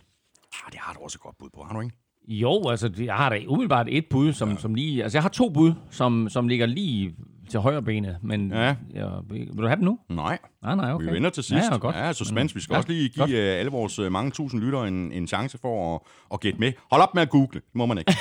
Ah, 0.53 0.73
det 0.73 0.81
har 0.81 0.93
du 0.93 1.01
også 1.01 1.17
et 1.17 1.21
godt 1.21 1.39
bud 1.39 1.49
på, 1.55 1.63
har 1.63 1.75
du 1.75 1.81
ikke? 1.81 1.97
Jo, 2.29 2.69
altså, 2.69 2.91
jeg 2.99 3.15
har 3.15 3.29
da 3.29 3.41
umiddelbart 3.47 3.87
et 3.91 4.05
bud, 4.11 4.33
som, 4.33 4.51
ja. 4.51 4.57
som 4.57 4.75
lige... 4.75 5.03
Altså, 5.03 5.19
jeg 5.19 5.23
har 5.23 5.29
to 5.29 5.49
bud, 5.49 5.73
som, 5.91 6.29
som 6.29 6.49
ligger 6.49 6.67
lige 6.67 7.15
til 7.51 7.61
højre 7.61 7.83
benet, 7.83 8.17
men... 8.23 8.51
Ja. 8.53 8.75
Jeg, 8.95 9.11
vil 9.31 9.49
du 9.59 9.67
have 9.67 9.77
dem 9.77 9.85
nu? 9.85 9.99
Nej. 10.09 10.39
Nej, 10.63 10.75
nej, 10.75 10.93
okay. 10.93 11.07
Vi 11.07 11.13
vinder 11.13 11.31
til 11.31 11.43
sidst. 11.43 11.65
Ja, 11.69 11.73
ja, 11.73 11.79
godt. 11.79 11.97
Ja, 11.97 12.13
suspense. 12.13 12.55
Vi 12.55 12.61
skal 12.61 12.75
Ja, 12.75 12.79
også 12.79 12.89
lige 12.89 13.09
give 13.09 13.23
godt. 13.23 13.31
uh, 13.31 13.37
alle 13.39 13.71
vores 13.71 13.99
uh, 13.99 14.13
mange 14.13 14.31
tusind 14.31 14.61
lyttere 14.63 14.89
en, 14.89 15.13
en 15.13 15.27
chance 15.27 15.59
for 15.59 15.95
at, 15.95 16.01
at 16.33 16.41
gætte 16.41 16.61
med. 16.61 16.73
Hold 16.91 17.03
op 17.03 17.15
med 17.15 17.23
at 17.23 17.31
google. 17.31 17.49
Det 17.61 17.75
må 17.75 17.87
man 17.87 17.99
ikke. 17.99 18.13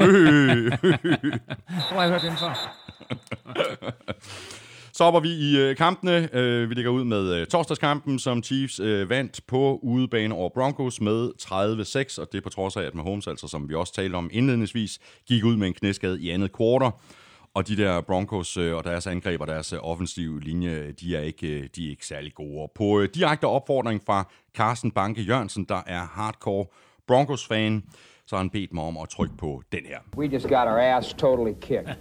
Øh. 0.00 0.72
Hvor 0.82 1.94
har 1.94 2.02
jeg 2.02 2.10
hørt 2.10 2.22
den 2.22 2.32
før? 2.36 2.74
Så 4.96 5.04
hopper 5.04 5.20
vi 5.20 5.28
i 5.28 5.74
kampene. 5.74 6.28
Vi 6.68 6.74
ligger 6.74 6.90
ud 6.90 7.04
med 7.04 7.40
uh, 7.40 7.46
torsdagskampen, 7.46 8.18
som 8.18 8.42
Chiefs 8.42 8.80
vandt 9.08 9.40
på 9.46 9.78
udebane 9.82 10.34
over 10.34 10.48
Broncos 10.54 11.00
med 11.00 11.30
30-6, 11.42 12.20
og 12.20 12.28
det 12.32 12.42
på 12.42 12.48
trods 12.48 12.76
af, 12.76 12.82
at 12.82 12.94
Mahomes, 12.94 13.26
altså 13.26 13.48
som 13.48 13.68
vi 13.68 13.74
også 13.74 13.94
talte 13.94 14.16
om 14.16 14.30
indledningsvis, 14.32 14.98
gik 15.28 15.44
ud 15.44 15.56
med 15.56 15.66
en 15.68 15.74
knæskade 15.74 16.20
i 16.22 16.30
andet 16.30 16.52
kvartal. 16.52 16.90
Og 17.54 17.68
de 17.68 17.76
der 17.76 18.00
Broncos 18.00 18.56
øh, 18.56 18.76
og 18.76 18.84
deres 18.84 19.06
angreb 19.06 19.40
og 19.40 19.46
deres 19.46 19.72
øh, 19.72 19.78
offensive 19.82 20.40
linje, 20.40 20.92
de 20.92 21.16
er 21.16 21.20
ikke, 21.20 21.46
øh, 21.46 21.68
de 21.76 21.86
er 21.86 21.90
ikke 21.90 22.06
særlig 22.06 22.34
gode. 22.34 22.70
På 22.74 23.00
øh, 23.00 23.08
direkte 23.14 23.44
opfordring 23.44 24.02
fra 24.06 24.28
Carsten 24.54 24.90
Banke 24.90 25.22
Jørgensen, 25.22 25.64
der 25.64 25.82
er 25.86 26.00
hardcore 26.00 26.66
Broncos-fan, 27.06 27.84
så 28.26 28.36
har 28.36 28.42
han 28.42 28.50
bedt 28.50 28.72
mig 28.72 28.84
om 28.84 28.96
at 28.96 29.08
trykke 29.08 29.36
på 29.36 29.62
den 29.72 29.80
her. 29.86 29.98
We 30.16 30.26
just 30.26 30.48
got 30.48 30.66
our 30.66 30.78
ass 30.78 31.14
totally 31.14 31.54
kicked. 31.60 31.96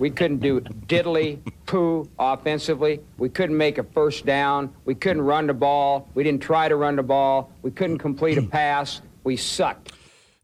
We 0.00 0.08
couldn't 0.08 0.40
do 0.48 0.60
diddly 0.90 1.36
poo 1.66 2.06
offensively. 2.18 2.98
We 3.18 3.28
couldn't 3.38 3.56
make 3.56 3.78
a 3.80 3.84
first 3.94 4.26
down. 4.26 4.70
We 4.86 4.94
couldn't 4.94 5.22
run 5.22 5.44
the 5.46 5.58
ball. 5.58 6.08
We 6.16 6.22
didn't 6.22 6.42
try 6.42 6.68
to 6.68 6.76
run 6.76 6.96
the 6.96 7.06
ball. 7.06 7.50
We 7.64 7.70
couldn't 7.70 7.98
complete 7.98 8.38
a 8.38 8.46
pass. 8.50 9.02
We 9.26 9.36
sucked. 9.36 9.94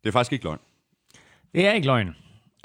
Det 0.02 0.08
er 0.08 0.12
faktisk 0.12 0.32
ikke 0.32 0.44
løgn. 0.44 0.58
Det 1.54 1.66
er 1.66 1.72
ikke 1.72 1.86
løgn. 1.86 2.14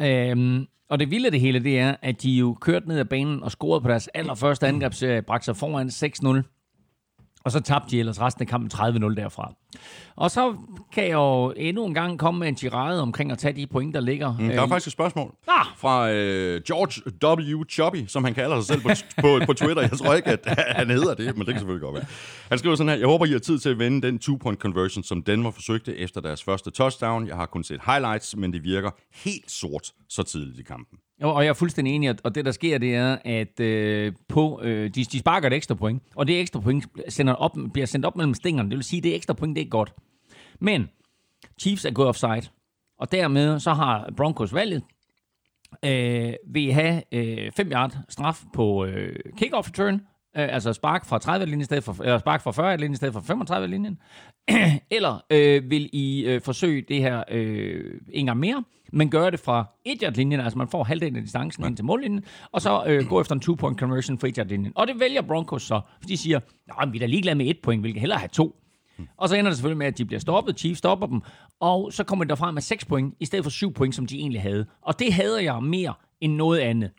Øhm, 0.01 0.67
og 0.93 0.99
det 0.99 1.11
vilde 1.11 1.31
det 1.31 1.39
hele, 1.39 1.59
det 1.59 1.79
er, 1.79 1.95
at 2.01 2.21
de 2.21 2.31
jo 2.31 2.57
kørte 2.61 2.87
ned 2.87 2.99
ad 2.99 3.05
banen 3.05 3.43
og 3.43 3.51
scorede 3.51 3.81
på 3.81 3.87
deres 3.87 4.07
allerførste 4.07 4.67
angrebsserie, 4.67 5.17
øh, 5.17 5.23
bragte 5.23 5.45
sig 5.45 5.57
foran 5.57 5.87
6-0. 5.87 6.62
Og 7.45 7.51
så 7.51 7.59
tabte 7.59 7.91
de 7.91 7.99
ellers 7.99 8.21
resten 8.21 8.41
af 8.41 8.47
kampen 8.47 8.71
30-0 8.73 9.15
derfra. 9.15 9.53
Og 10.15 10.31
så 10.31 10.55
kan 10.93 11.03
jeg 11.03 11.13
jo 11.13 11.53
endnu 11.57 11.85
en 11.85 11.93
gang 11.93 12.19
komme 12.19 12.39
med 12.39 12.47
en 12.47 12.55
tirade 12.55 13.01
omkring 13.01 13.31
at 13.31 13.37
tage 13.37 13.53
de 13.55 13.67
point, 13.67 13.93
der 13.95 14.01
ligger. 14.01 14.37
Mm, 14.37 14.47
der 14.47 14.61
er 14.61 14.67
faktisk 14.67 14.87
et 14.87 14.93
spørgsmål 14.93 15.35
Ah! 15.47 15.65
fra 15.77 16.11
øh, 16.11 16.61
George 16.61 17.01
W. 17.57 17.63
Chubby, 17.69 18.05
som 18.07 18.23
han 18.23 18.33
kalder 18.33 18.61
sig 18.61 18.65
selv 18.65 18.81
på, 18.81 18.89
på, 19.21 19.45
på 19.45 19.53
Twitter. 19.53 19.81
Jeg 19.81 19.91
tror 19.91 20.13
ikke, 20.13 20.29
at 20.29 20.39
han 20.79 20.89
hedder 20.89 21.13
det, 21.13 21.37
men 21.37 21.45
det 21.45 21.53
kan 21.53 21.59
selvfølgelig 21.59 21.81
godt 21.81 21.95
være. 21.95 22.05
Han 22.49 22.57
skriver 22.59 22.75
sådan 22.75 22.89
her, 22.89 22.97
jeg 22.97 23.07
håber, 23.07 23.25
I 23.25 23.31
har 23.31 23.39
tid 23.39 23.59
til 23.59 23.69
at 23.69 23.79
vende 23.79 24.07
den 24.07 24.19
two-point 24.19 24.59
conversion, 24.59 25.03
som 25.03 25.23
Denver 25.23 25.51
forsøgte 25.51 25.97
efter 25.97 26.21
deres 26.21 26.43
første 26.43 26.71
touchdown. 26.71 27.27
Jeg 27.27 27.35
har 27.35 27.45
kun 27.45 27.63
set 27.63 27.79
highlights, 27.85 28.35
men 28.37 28.53
det 28.53 28.63
virker 28.63 28.89
helt 29.13 29.51
sort 29.51 29.91
så 30.09 30.23
tidligt 30.23 30.59
i 30.59 30.63
kampen. 30.63 30.97
Og 31.23 31.43
jeg 31.43 31.49
er 31.49 31.53
fuldstændig 31.53 31.93
enig, 31.95 32.15
og 32.23 32.35
det 32.35 32.45
der 32.45 32.51
sker, 32.51 32.77
det 32.77 32.95
er, 32.95 33.17
at 33.25 33.59
øh, 33.59 34.13
på, 34.27 34.61
øh, 34.63 34.89
de, 34.95 35.03
de 35.03 35.19
sparker 35.19 35.47
et 35.47 35.53
ekstra 35.53 35.75
point, 35.75 36.03
og 36.15 36.27
det 36.27 36.39
ekstra 36.39 36.59
point 36.59 36.85
sender 37.09 37.33
op, 37.33 37.57
bliver 37.73 37.85
sendt 37.85 38.05
op 38.05 38.15
mellem 38.15 38.33
stingerne. 38.33 38.69
Det 38.69 38.75
vil 38.75 38.83
sige, 38.83 38.97
at 38.97 39.03
det 39.03 39.15
ekstra 39.15 39.33
point, 39.33 39.55
det 39.55 39.65
er 39.65 39.69
godt. 39.69 39.93
Men 40.59 40.89
Chiefs 41.59 41.85
er 41.85 41.91
gået 41.91 42.07
offside, 42.07 42.41
og 42.99 43.11
dermed 43.11 43.59
så 43.59 43.73
har 43.73 44.09
Broncos 44.17 44.53
valget. 44.53 44.83
Øh, 45.85 46.33
vil 46.47 46.63
I 46.63 46.69
have 46.69 47.01
øh, 47.11 47.51
5 47.51 47.71
yard 47.71 47.97
straf 48.09 48.43
på 48.53 48.85
øh, 48.85 49.15
kickoff 49.37 49.69
return, 49.69 50.01
øh, 50.37 50.53
altså 50.53 50.73
spark 50.73 51.05
fra 51.05 51.19
30 51.19 51.45
linjen 51.45 51.61
i 51.61 51.63
stedet 51.63 51.83
for, 51.83 52.03
eller 52.03 52.17
spark 52.17 52.41
fra 52.41 52.51
40 52.51 52.77
linjen 52.77 52.93
i 52.93 52.95
stedet 52.95 53.13
for 53.13 53.21
35 53.21 53.67
linjen, 53.67 53.99
eller 54.91 55.25
øh, 55.29 55.69
vil 55.69 55.89
I 55.93 56.25
øh, 56.25 56.41
forsøge 56.41 56.81
det 56.81 57.01
her 57.01 57.23
øh, 57.31 57.99
en 58.09 58.25
gang 58.25 58.39
mere, 58.39 58.63
men 58.93 59.09
gøre 59.09 59.31
det 59.31 59.39
fra 59.39 59.65
1 59.85 60.17
linjen 60.17 60.39
altså 60.39 60.57
man 60.57 60.67
får 60.67 60.83
halvdelen 60.83 61.15
af 61.15 61.21
distancen 61.21 61.65
ind 61.65 61.75
til 61.75 61.85
mållinjen, 61.85 62.23
og 62.51 62.61
så 62.61 62.83
øh, 62.87 63.05
gå 63.05 63.21
efter 63.21 63.35
en 63.35 63.41
2-point 63.45 63.79
conversion 63.79 64.19
fra 64.19 64.27
1 64.27 64.47
linjen 64.47 64.73
Og 64.75 64.87
det 64.87 64.99
vælger 64.99 65.21
Broncos 65.21 65.63
så, 65.63 65.81
for 66.01 66.07
de 66.07 66.17
siger, 66.17 66.39
Nå, 66.67 66.91
vi 66.91 66.97
er 66.97 66.99
da 66.99 67.05
ligeglade 67.05 67.35
med 67.35 67.47
et 67.47 67.57
point, 67.63 67.83
vi 67.83 67.91
vil 67.91 67.99
hellere 67.99 68.19
have 68.19 68.29
to. 68.29 68.55
Og 69.17 69.29
så 69.29 69.35
ender 69.35 69.51
det 69.51 69.57
selvfølgelig 69.57 69.77
med, 69.77 69.87
at 69.87 69.97
de 69.97 70.05
bliver 70.05 70.19
stoppet, 70.19 70.59
Chiefs 70.59 70.77
stopper 70.77 71.07
dem, 71.07 71.21
og 71.59 71.93
så 71.93 72.03
kommer 72.03 72.25
de 72.25 72.29
derfra 72.29 72.51
med 72.51 72.61
6 72.61 72.85
point, 72.85 73.13
i 73.19 73.25
stedet 73.25 73.45
for 73.45 73.49
7 73.49 73.73
point, 73.73 73.95
som 73.95 74.05
de 74.05 74.17
egentlig 74.17 74.41
havde. 74.41 74.65
Og 74.81 74.99
det 74.99 75.13
hader 75.13 75.39
jeg 75.39 75.63
mere 75.63 75.93
end 76.21 76.33
noget 76.33 76.59
andet. 76.59 76.91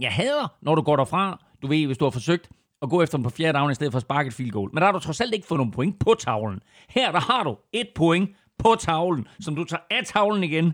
Jeg 0.00 0.12
hader, 0.12 0.56
når 0.62 0.74
du 0.74 0.82
går 0.82 0.96
derfra, 0.96 1.44
du 1.62 1.66
ved, 1.66 1.86
hvis 1.86 1.98
du 1.98 2.04
har 2.04 2.10
forsøgt 2.10 2.48
at 2.82 2.90
gå 2.90 3.02
efter 3.02 3.18
den 3.18 3.24
på 3.24 3.30
fjerde 3.30 3.58
down, 3.58 3.70
i 3.70 3.74
stedet 3.74 3.92
for 3.92 3.96
at 3.96 4.02
sparke 4.02 4.28
et 4.28 4.34
field 4.34 4.50
goal. 4.50 4.70
Men 4.72 4.80
der 4.80 4.84
har 4.84 4.92
du 4.92 4.98
trods 4.98 5.20
alt 5.20 5.34
ikke 5.34 5.46
fået 5.46 5.58
nogen 5.58 5.72
point 5.72 5.98
på 5.98 6.14
tavlen. 6.18 6.60
Her, 6.88 7.12
der 7.12 7.20
har 7.20 7.42
du 7.42 7.56
et 7.72 7.88
point 7.94 8.30
på 8.58 8.76
tavlen, 8.78 9.28
som 9.40 9.56
du 9.56 9.64
tager 9.64 9.82
af 9.90 10.00
tavlen 10.04 10.44
igen, 10.44 10.72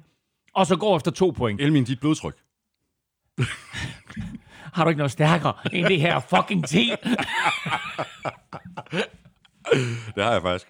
og 0.54 0.66
så 0.66 0.76
går 0.76 0.96
efter 0.96 1.10
to 1.10 1.30
point. 1.30 1.60
Elmin, 1.60 1.84
dit 1.84 2.00
blodtryk. 2.00 2.36
Har 4.74 4.84
du 4.84 4.88
ikke 4.88 4.98
noget 4.98 5.10
stærkere 5.10 5.54
end 5.72 5.86
det 5.86 6.00
her 6.00 6.20
fucking 6.20 6.68
10? 6.68 6.90
Det 10.14 10.24
har 10.24 10.32
jeg 10.32 10.42
faktisk. 10.42 10.66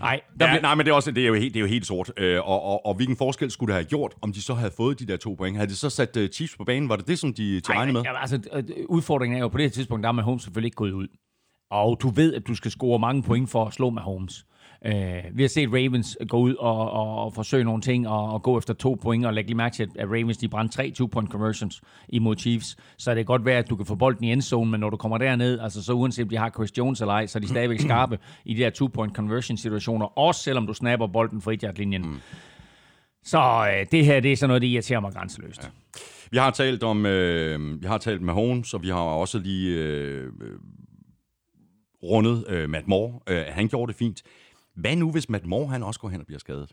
Nej, 0.00 0.20
der 0.40 0.46
Ja, 0.46 0.52
bliver... 0.52 0.60
nej, 0.60 0.74
men 0.74 0.86
det 0.86 0.90
er, 0.92 0.94
også, 0.94 1.10
det 1.10 1.22
er, 1.22 1.26
jo, 1.26 1.34
helt, 1.34 1.54
det 1.54 1.60
er 1.60 1.64
jo 1.64 1.66
helt 1.66 1.86
sort. 1.86 2.12
Øh, 2.16 2.48
og, 2.48 2.62
og, 2.62 2.86
og 2.86 2.94
hvilken 2.94 3.16
forskel 3.16 3.50
skulle 3.50 3.74
det 3.74 3.74
have 3.82 3.88
gjort, 3.88 4.14
om 4.22 4.32
de 4.32 4.42
så 4.42 4.54
havde 4.54 4.72
fået 4.76 4.98
de 4.98 5.06
der 5.06 5.16
to 5.16 5.34
point? 5.34 5.56
Havde 5.56 5.70
de 5.70 5.76
så 5.76 5.90
sat 5.90 6.16
uh, 6.16 6.26
Chiefs 6.26 6.56
på 6.56 6.64
banen? 6.64 6.88
Var 6.88 6.96
det 6.96 7.08
det, 7.08 7.18
som 7.18 7.34
de, 7.34 7.60
de 7.60 7.72
regnede 7.72 7.92
med? 7.92 8.02
Ja, 8.02 8.20
altså, 8.20 8.40
øh, 8.52 8.64
udfordringen 8.88 9.36
er 9.38 9.40
jo 9.40 9.48
på 9.48 9.58
det 9.58 9.64
her 9.64 9.70
tidspunkt, 9.70 10.02
der 10.02 10.08
er 10.08 10.12
Mahomes 10.12 10.42
selvfølgelig 10.42 10.66
ikke 10.66 10.76
gået 10.76 10.92
ud. 10.92 11.08
Og 11.70 11.98
du 12.02 12.08
ved, 12.08 12.34
at 12.34 12.46
du 12.46 12.54
skal 12.54 12.70
score 12.70 12.98
mange 12.98 13.22
point 13.22 13.50
for 13.50 13.64
at 13.64 13.74
slå 13.74 13.90
Mahomes. 13.90 14.46
Uh, 14.88 14.92
vi 15.36 15.42
har 15.42 15.48
set 15.48 15.68
Ravens 15.72 16.18
gå 16.28 16.38
ud 16.38 16.54
og, 16.54 16.90
og, 16.90 17.24
og 17.24 17.34
forsøge 17.34 17.64
nogle 17.64 17.82
ting 17.82 18.08
og, 18.08 18.32
og 18.32 18.42
gå 18.42 18.58
efter 18.58 18.74
to 18.74 18.98
point, 19.02 19.26
og 19.26 19.34
lægge 19.34 19.48
lige 19.48 19.56
mærke 19.56 19.74
til, 19.74 19.88
at 19.98 20.08
Ravens 20.08 20.36
de 20.36 20.48
brændte 20.48 20.76
tre 20.76 20.92
two-point 21.00 21.30
conversions 21.30 21.82
imod 22.08 22.36
Chiefs. 22.36 22.76
Så 22.98 23.10
det 23.10 23.16
kan 23.16 23.24
godt 23.24 23.44
være, 23.44 23.58
at 23.58 23.70
du 23.70 23.76
kan 23.76 23.86
få 23.86 23.94
bolden 23.94 24.24
i 24.24 24.32
endzone, 24.32 24.70
men 24.70 24.80
når 24.80 24.90
du 24.90 24.96
kommer 24.96 25.18
derned, 25.18 25.60
altså 25.60 25.82
så 25.82 25.92
uanset 25.92 26.22
om 26.22 26.28
de 26.28 26.36
har 26.36 26.50
Chris 26.50 26.78
Jones 26.78 27.00
eller 27.00 27.12
ej, 27.12 27.26
så 27.26 27.38
er 27.38 27.40
de 27.40 27.48
stadigvæk 27.48 27.80
skarpe 27.88 28.18
i 28.44 28.54
de 28.54 28.62
her 28.62 28.70
two-point 28.70 29.14
conversion 29.14 29.56
situationer, 29.56 30.18
også 30.18 30.42
selvom 30.42 30.66
du 30.66 30.74
snapper 30.74 31.06
bolden 31.06 31.42
fra 31.42 31.52
1 31.52 31.78
linjen 31.78 32.02
mm. 32.02 32.16
Så 33.24 33.38
øh, 33.38 33.86
det 33.92 34.04
her, 34.04 34.20
det 34.20 34.32
er 34.32 34.36
sådan 34.36 34.48
noget, 34.48 34.62
det 34.62 34.68
irriterer 34.68 35.00
mig 35.00 35.12
grænseløst. 35.12 35.62
Ja. 35.62 35.68
Vi 36.30 36.38
har 36.38 36.50
talt 36.50 36.82
om, 36.82 37.06
øh, 37.06 37.82
vi 37.82 37.86
har 37.86 37.98
talt 37.98 38.22
med 38.22 38.34
Holmes, 38.34 38.74
og 38.74 38.82
vi 38.82 38.88
har 38.88 39.00
også 39.00 39.38
lige 39.38 39.78
øh, 39.78 40.24
øh, 40.24 40.58
rundet 42.02 42.44
øh, 42.48 42.70
Matt 42.70 42.88
Moore. 42.88 43.20
Øh, 43.28 43.44
han 43.48 43.68
gjorde 43.68 43.92
det 43.92 43.98
fint. 43.98 44.22
Hvad 44.74 44.96
nu, 44.96 45.10
hvis 45.10 45.28
Matt 45.28 45.46
Moore 45.46 45.68
han 45.68 45.82
også 45.82 46.00
går 46.00 46.08
hen 46.08 46.20
og 46.20 46.26
bliver 46.26 46.38
skadet? 46.38 46.72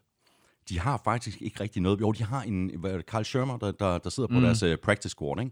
De 0.70 0.80
har 0.80 1.02
faktisk 1.04 1.42
ikke 1.42 1.62
rigtig 1.62 1.82
noget. 1.82 2.02
Jo, 2.02 2.12
de 2.12 2.24
har 2.24 2.42
en 2.42 2.72
Carl 3.02 3.24
Shermer, 3.24 3.58
der, 3.58 3.72
der, 3.72 3.98
der 3.98 4.10
sidder 4.10 4.28
på 4.28 4.36
mm. 4.36 4.42
deres 4.42 4.64
uh, 4.64 4.76
practice 4.84 5.10
squad, 5.10 5.40
ikke? 5.40 5.52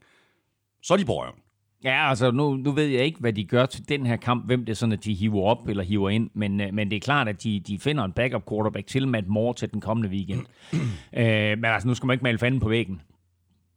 Så 0.82 0.94
er 0.94 0.98
de 0.98 1.06
på 1.06 1.14
røven. 1.14 1.36
Ja, 1.84 2.10
altså 2.10 2.32
nu, 2.32 2.56
nu 2.56 2.72
ved 2.72 2.86
jeg 2.86 3.06
ikke, 3.06 3.20
hvad 3.20 3.34
de 3.34 3.44
gør 3.44 3.66
til 3.66 3.90
den 3.90 4.06
her 4.06 4.16
kamp, 4.16 4.46
hvem 4.46 4.66
det 4.66 4.72
er 4.72 4.76
sådan, 4.76 4.94
at 4.94 5.04
de 5.04 5.14
hiver 5.14 5.44
op 5.44 5.68
eller 5.68 5.84
hiver 5.84 6.10
ind, 6.10 6.30
men, 6.34 6.62
øh, 6.62 6.74
men 6.74 6.92
det 6.92 6.96
er 6.96 7.00
klart, 7.00 7.28
at 7.28 7.44
de, 7.44 7.60
de 7.60 7.80
finder 7.80 8.04
en 8.04 8.12
backup 8.12 8.50
quarterback 8.50 8.88
til 8.88 9.08
Matt 9.08 9.28
Moore 9.28 9.54
til 9.54 9.72
den 9.72 9.82
kommende 9.82 10.10
weekend. 10.10 10.46
øh, 11.18 11.58
men 11.58 11.66
altså, 11.66 11.88
nu 11.88 11.94
skal 11.94 12.08
man 12.08 12.14
ikke 12.14 12.24
male 12.24 12.38
fanden 12.38 12.60
på 12.60 12.70
væggen. 12.70 13.02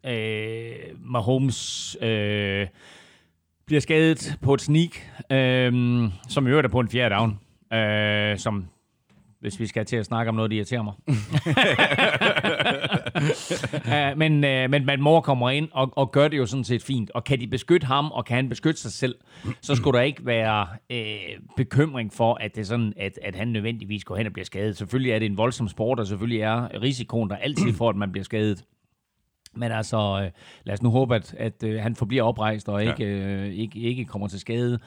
Øh, 0.07 0.73
Mahomes 1.01 1.97
øh, 2.01 2.66
bliver 3.66 3.81
skadet 3.81 4.39
på 4.43 4.55
et 4.55 4.61
sneak, 4.61 4.91
øh, 5.33 5.73
som 6.29 6.47
i 6.47 6.51
øvrigt 6.51 6.66
er 6.66 6.70
på 6.70 6.81
en 6.81 6.89
fjerde 6.89 7.14
down, 7.14 7.39
øh, 7.73 8.39
som 8.39 8.68
hvis 9.43 9.61
vi 9.61 9.66
skal 9.66 9.85
til 9.87 9.97
at 9.97 10.07
snakke 10.07 10.29
om 10.29 10.35
noget, 10.35 10.51
der 10.51 10.57
irriterer 10.57 10.83
mig. 10.83 10.95
uh, 14.12 14.18
men, 14.23 14.33
uh, 14.35 14.70
men 14.70 14.87
Matt 14.87 15.01
Moore 15.01 15.23
kommer 15.23 15.51
ind 15.51 15.68
og, 15.73 15.93
og 15.97 16.12
gør 16.12 16.29
det 16.29 16.39
jo 16.39 16.47
sådan 16.47 16.64
set 16.64 16.83
fint. 16.83 17.11
Og 17.11 17.25
kan 17.25 17.41
de 17.41 17.47
beskytte 17.47 17.87
ham, 17.87 18.11
og 18.11 18.25
kan 18.25 18.37
han 18.37 18.49
beskytte 18.49 18.81
sig 18.81 18.93
selv, 18.93 19.14
så 19.61 19.75
skulle 19.75 19.99
der 19.99 20.05
ikke 20.05 20.27
være 20.27 20.66
uh, 20.91 21.45
bekymring 21.57 22.12
for, 22.12 22.35
at 22.35 22.57
det 22.57 22.66
sådan, 22.66 22.93
at, 22.97 23.18
at 23.23 23.35
han 23.35 23.49
nødvendigvis 23.49 24.05
går 24.05 24.16
hen 24.16 24.27
og 24.27 24.33
bliver 24.33 24.47
skadet. 24.47 24.77
Selvfølgelig 24.77 25.12
er 25.12 25.18
det 25.18 25.27
en 25.27 25.37
voldsom 25.37 25.68
sport, 25.68 26.01
og 26.01 26.07
selvfølgelig 26.07 26.41
er 26.41 26.83
risikoen 26.83 27.31
der 27.31 27.37
altid 27.37 27.73
for, 27.73 27.89
at 27.89 27.97
man 27.97 28.12
bliver 28.12 28.25
skadet. 28.25 28.64
Men 29.55 29.73
altså, 29.73 30.31
lad 30.64 30.75
os 30.75 30.83
nu 30.83 30.91
håbe, 30.91 31.14
at, 31.14 31.35
at 31.39 31.62
uh, 31.64 31.75
han 31.75 31.97
forbliver 31.97 32.23
oprejst 32.23 32.68
og 32.68 32.85
ikke, 32.85 33.18
ja. 33.18 33.47
uh, 33.47 33.53
ikke, 33.53 33.79
ikke 33.79 34.05
kommer 34.05 34.29
til 34.29 34.41
skade. 34.41 34.79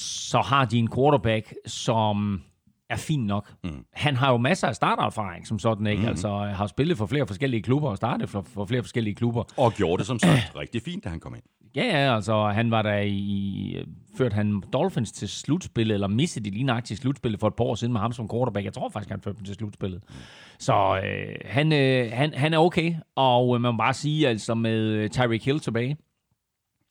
Så 0.00 0.40
har 0.40 0.64
de 0.64 0.78
en 0.78 0.90
quarterback, 0.94 1.54
som 1.66 2.42
er 2.90 2.96
fint 2.96 3.26
nok. 3.26 3.52
Mm. 3.64 3.84
Han 3.92 4.16
har 4.16 4.30
jo 4.30 4.36
masser 4.36 4.68
af 4.68 4.74
startererfaring 4.74 5.46
som 5.46 5.58
sådan, 5.58 5.86
ikke? 5.86 6.02
Mm. 6.02 6.08
Altså 6.08 6.28
har 6.38 6.66
spillet 6.66 6.98
for 6.98 7.06
flere 7.06 7.26
forskellige 7.26 7.62
klubber 7.62 7.88
og 7.88 7.96
startet 7.96 8.28
for, 8.28 8.42
for 8.54 8.64
flere 8.64 8.82
forskellige 8.82 9.14
klubber. 9.14 9.44
Og 9.56 9.72
gjorde 9.72 9.98
det 9.98 10.06
som 10.06 10.18
sagt 10.18 10.52
rigtig 10.60 10.82
fint, 10.82 11.04
da 11.04 11.08
han 11.08 11.20
kom 11.20 11.34
ind. 11.34 11.42
Ja, 11.76 11.84
ja, 11.84 12.14
altså 12.14 12.48
han 12.48 12.70
var 12.70 12.82
der 12.82 13.00
i... 13.00 13.84
Ført 14.18 14.32
han 14.32 14.62
Dolphins 14.72 15.12
til 15.12 15.28
slutspillet, 15.28 15.94
eller 15.94 16.08
missede 16.08 16.44
de 16.44 16.50
lige 16.50 16.64
nøjagtigt 16.64 17.00
slutspillet 17.00 17.40
for 17.40 17.48
et 17.48 17.54
par 17.54 17.64
år 17.64 17.74
siden 17.74 17.92
med 17.92 18.00
ham 18.00 18.12
som 18.12 18.28
quarterback. 18.28 18.64
Jeg 18.64 18.72
tror 18.72 18.88
faktisk, 18.88 19.10
han 19.10 19.20
førte 19.20 19.36
dem 19.36 19.44
til 19.44 19.54
slutspillet. 19.54 20.02
Mm. 20.08 20.14
Så 20.58 21.00
øh, 21.04 21.34
han, 21.44 21.72
øh, 21.72 22.12
han, 22.12 22.34
han 22.34 22.54
er 22.54 22.58
okay, 22.58 22.94
og 23.16 23.54
øh, 23.54 23.60
man 23.60 23.74
må 23.74 23.78
bare 23.78 23.94
sige, 23.94 24.28
altså 24.28 24.54
med 24.54 25.08
Tyreek 25.08 25.44
Hill 25.44 25.60
tilbage, 25.60 25.96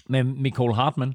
med 0.10 0.24
Nicole 0.24 0.76
Hartman, 0.76 1.14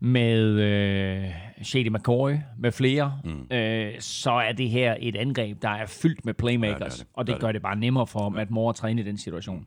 med 0.00 0.60
øh, 0.60 1.24
Shady 1.62 1.88
McCoy, 1.88 2.32
med 2.58 2.72
flere, 2.72 3.20
mm. 3.24 3.56
øh, 3.56 4.00
så 4.00 4.30
er 4.30 4.52
det 4.52 4.70
her 4.70 4.96
et 5.00 5.16
angreb, 5.16 5.62
der 5.62 5.68
er 5.68 5.86
fyldt 5.86 6.24
med 6.24 6.34
playmakers, 6.34 6.80
ja, 6.80 6.84
det 6.84 6.98
det. 6.98 7.06
og 7.14 7.26
det, 7.26 7.32
det 7.34 7.40
gør 7.40 7.52
det 7.52 7.62
bare 7.62 7.76
nemmere 7.76 8.06
for 8.06 8.28
Matt 8.28 8.50
Moore 8.50 8.70
at 8.70 8.76
træne 8.76 9.00
i 9.00 9.04
den 9.04 9.18
situation. 9.18 9.66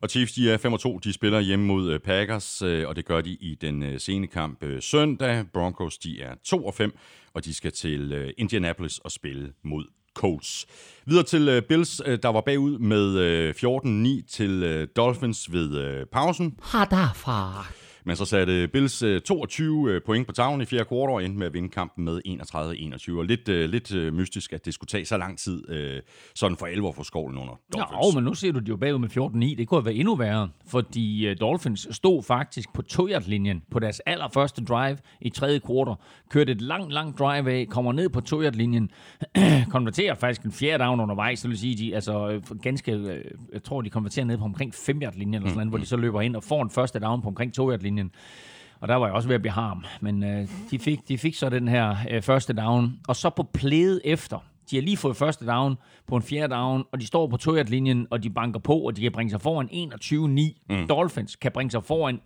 Og 0.00 0.10
Chiefs, 0.10 0.32
de 0.32 0.50
er 0.50 0.96
5-2. 0.96 0.98
De 1.04 1.12
spiller 1.12 1.40
hjemme 1.40 1.66
mod 1.66 1.90
øh, 1.90 2.00
Packers, 2.00 2.62
øh, 2.62 2.88
og 2.88 2.96
det 2.96 3.04
gør 3.04 3.20
de 3.20 3.30
i 3.30 3.58
den 3.60 3.82
øh, 3.82 4.00
sene 4.00 4.26
kamp 4.26 4.64
søndag. 4.80 5.44
Broncos, 5.52 5.98
de 5.98 6.20
er 6.22 6.34
2-5, 6.48 7.30
og 7.34 7.44
de 7.44 7.54
skal 7.54 7.72
til 7.72 8.32
Indianapolis 8.38 8.98
og 8.98 9.10
spille 9.10 9.52
mod 9.62 9.84
Colts. 10.14 10.66
Videre 11.06 11.24
til 11.24 11.62
Bills, 11.68 12.02
der 12.22 12.28
var 12.28 12.40
bagud 12.40 12.78
med 12.78 14.20
14-9 14.22 14.26
til 14.28 14.86
Dolphins 14.96 15.52
ved 15.52 16.06
pausen. 16.06 16.58
Har 16.62 16.84
derfra. 16.84 17.66
Men 18.06 18.16
så 18.16 18.24
satte 18.24 18.68
Bills 18.68 19.04
22 19.24 19.88
øh, 19.88 19.94
øh, 19.94 20.02
point 20.06 20.26
på 20.26 20.32
tavlen 20.32 20.60
i 20.60 20.64
fjerde 20.64 20.84
kvartal 20.84 21.14
og 21.14 21.24
endte 21.24 21.38
med 21.38 21.46
at 21.46 21.54
vinde 21.54 21.68
kampen 21.68 22.04
med 22.04 22.20
31-21. 22.26 23.18
Og 23.18 23.24
lidt, 23.24 23.48
øh, 23.48 23.70
lidt 23.70 24.14
mystisk, 24.14 24.52
at 24.52 24.64
det 24.64 24.74
skulle 24.74 24.88
tage 24.88 25.04
så 25.04 25.16
lang 25.16 25.38
tid, 25.38 25.64
sådan 26.34 26.56
for 26.56 26.66
alvor 26.66 26.92
for 26.92 27.02
skovlen 27.02 27.38
under 27.38 27.54
Dolphins. 27.72 28.14
Ja, 28.14 28.20
men 28.20 28.24
nu 28.24 28.34
ser 28.34 28.52
du, 28.52 28.58
de 28.58 28.68
jo 28.68 28.76
bagud 28.76 28.98
med 28.98 29.08
14-9. 29.08 29.58
Det 29.58 29.68
kunne 29.68 29.80
have 29.80 29.84
været 29.84 30.00
endnu 30.00 30.14
værre, 30.14 30.48
fordi 30.66 31.34
Dolphins 31.34 31.88
stod 31.90 32.22
faktisk 32.22 32.72
på 32.72 32.82
2 32.82 33.08
linjen 33.26 33.62
på 33.70 33.78
deres 33.78 34.00
allerførste 34.00 34.64
drive 34.64 34.98
i 35.20 35.30
tredje 35.30 35.58
kvartal. 35.58 35.94
Kørte 36.30 36.52
et 36.52 36.60
langt, 36.60 36.92
langt 36.92 37.18
drive 37.18 37.52
af, 37.52 37.66
kommer 37.68 37.92
ned 37.92 38.08
på 38.08 38.20
2 38.20 38.40
linjen 38.40 38.90
konverterer 39.70 40.14
faktisk 40.14 40.42
en 40.42 40.52
fjerde 40.52 40.84
down 40.84 41.00
undervejs, 41.00 41.38
så 41.38 41.48
vil 41.48 41.58
sige, 41.58 41.76
de, 41.76 41.94
altså 41.94 42.40
ganske, 42.62 43.22
jeg 43.52 43.62
tror, 43.62 43.80
de 43.80 43.90
konverterer 43.90 44.26
ned 44.26 44.38
på 44.38 44.44
omkring 44.44 44.74
5 44.74 44.98
linjen 44.98 45.34
eller 45.34 45.48
sådan 45.48 45.54
noget, 45.54 45.66
mm. 45.66 45.68
hvor 45.68 45.78
de 45.78 45.86
så 45.86 45.96
løber 45.96 46.20
ind 46.20 46.36
og 46.36 46.44
får 46.44 46.62
en 46.62 46.70
første 46.70 46.98
down 46.98 47.22
på 47.22 47.28
omkring 47.28 47.54
2 47.54 47.70
linjen 47.70 47.93
linjen. 47.94 48.10
Og 48.80 48.88
der 48.88 48.94
var 48.94 49.06
jeg 49.06 49.14
også 49.14 49.28
ved 49.28 49.34
at 49.34 49.42
blive 49.42 49.52
harm. 49.52 49.84
Men 50.00 50.24
øh, 50.24 50.48
de, 50.70 50.78
fik, 50.78 51.08
de 51.08 51.18
fik 51.18 51.34
så 51.34 51.48
den 51.48 51.68
her 51.68 51.96
øh, 52.10 52.22
første 52.22 52.52
down. 52.52 53.00
Og 53.08 53.16
så 53.16 53.30
på 53.30 53.42
plæde 53.42 54.06
efter. 54.06 54.38
De 54.70 54.76
har 54.76 54.82
lige 54.82 54.96
fået 54.96 55.16
første 55.16 55.46
down 55.46 55.76
på 56.06 56.16
en 56.16 56.22
fjerde 56.22 56.54
down, 56.54 56.84
og 56.92 57.00
de 57.00 57.06
står 57.06 57.26
på 57.26 57.38
linjen 57.66 58.06
og 58.10 58.22
de 58.22 58.30
banker 58.30 58.60
på, 58.60 58.78
og 58.78 58.96
de 58.96 59.02
kan 59.02 59.12
bringe 59.12 59.30
sig 59.30 59.40
foran 59.40 59.68
21-9. 60.70 60.74
Mm. 60.74 60.88
Dolphins 60.88 61.36
kan 61.36 61.52
bringe 61.52 61.70
sig 61.70 61.84
foran 61.84 62.20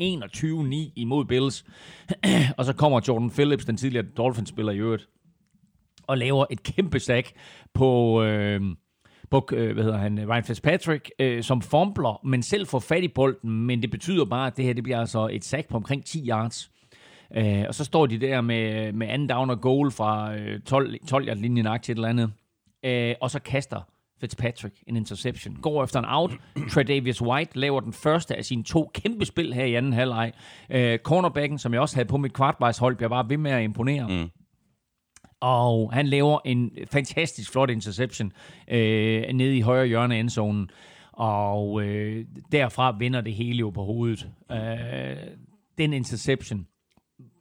21-9 0.88 0.92
imod 0.96 1.24
Bills. 1.24 1.64
og 2.58 2.64
så 2.64 2.72
kommer 2.72 3.00
Jordan 3.08 3.30
Phillips, 3.30 3.64
den 3.64 3.76
tidligere 3.76 4.06
Dolphins-spiller 4.16 4.72
i 4.72 4.78
øvrigt, 4.78 5.08
og 6.06 6.18
laver 6.18 6.44
et 6.50 6.62
kæmpe 6.62 7.00
sack 7.00 7.32
på... 7.74 8.22
Øh, 8.22 8.60
på, 9.30 9.48
øh, 9.52 9.74
hvad 9.74 9.84
hedder 9.84 9.98
han, 9.98 10.18
øh, 10.18 10.28
Ryan 10.28 10.44
Fitzpatrick, 10.44 11.10
øh, 11.18 11.42
som 11.42 11.62
fumbler, 11.62 12.20
men 12.24 12.42
selv 12.42 12.66
får 12.66 12.78
fat 12.78 13.04
i 13.04 13.08
bolden, 13.08 13.50
men 13.50 13.82
det 13.82 13.90
betyder 13.90 14.24
bare, 14.24 14.46
at 14.46 14.56
det 14.56 14.64
her 14.64 14.72
det 14.72 14.82
bliver 14.82 15.00
altså 15.00 15.28
et 15.32 15.44
sack 15.44 15.68
på 15.68 15.76
omkring 15.76 16.04
10 16.04 16.28
yards. 16.28 16.70
Øh, 17.36 17.64
og 17.68 17.74
så 17.74 17.84
står 17.84 18.06
de 18.06 18.18
der 18.18 18.40
med, 18.40 18.92
med 18.92 19.08
anden 19.08 19.28
down 19.28 19.50
og 19.50 19.60
goal 19.60 19.90
fra 19.90 20.36
øh, 20.36 20.60
12, 20.60 21.06
12 21.06 21.28
yard 21.28 21.36
linjen 21.36 21.66
til 21.82 21.92
et 21.92 21.96
eller 21.96 22.08
andet, 22.08 22.32
øh, 22.84 23.14
og 23.20 23.30
så 23.30 23.38
kaster 23.38 23.80
Fitzpatrick 24.20 24.74
en 24.86 24.96
interception. 24.96 25.56
Går 25.56 25.84
efter 25.84 25.98
en 25.98 26.04
out. 26.08 26.32
Tredavious 26.70 27.22
White 27.22 27.58
laver 27.58 27.80
den 27.80 27.92
første 27.92 28.36
af 28.36 28.44
sine 28.44 28.62
to 28.62 28.90
kæmpe 28.94 29.24
spil 29.24 29.54
her 29.54 29.64
i 29.64 29.74
anden 29.74 29.92
halvleg. 29.92 30.32
Øh, 30.70 30.98
cornerbacken, 30.98 31.58
som 31.58 31.72
jeg 31.72 31.80
også 31.80 31.96
havde 31.96 32.08
på 32.08 32.16
mit 32.16 32.32
kvartvejshold, 32.32 32.96
bliver 32.96 33.08
bare 33.08 33.28
ved 33.28 33.36
med 33.36 33.50
at 33.50 33.62
imponere. 33.62 34.08
Mm 34.08 34.30
og 35.40 35.92
han 35.92 36.06
laver 36.06 36.38
en 36.44 36.70
fantastisk 36.90 37.52
flot 37.52 37.70
interception 37.70 38.32
øh, 38.68 39.32
nede 39.32 39.56
i 39.56 39.60
højre 39.60 39.86
hjørne 39.86 40.14
af 40.14 40.20
endzonen, 40.20 40.70
og 41.12 41.82
øh, 41.82 42.24
derfra 42.52 42.96
vinder 42.98 43.20
det 43.20 43.34
hele 43.34 43.58
jo 43.58 43.70
på 43.70 43.84
hovedet. 43.84 44.28
Øh, 44.52 45.16
den 45.78 45.92
interception 45.92 46.66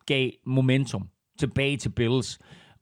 gav 0.06 0.30
momentum 0.46 1.10
tilbage 1.40 1.78
til 1.78 1.90
Bills, 1.90 2.40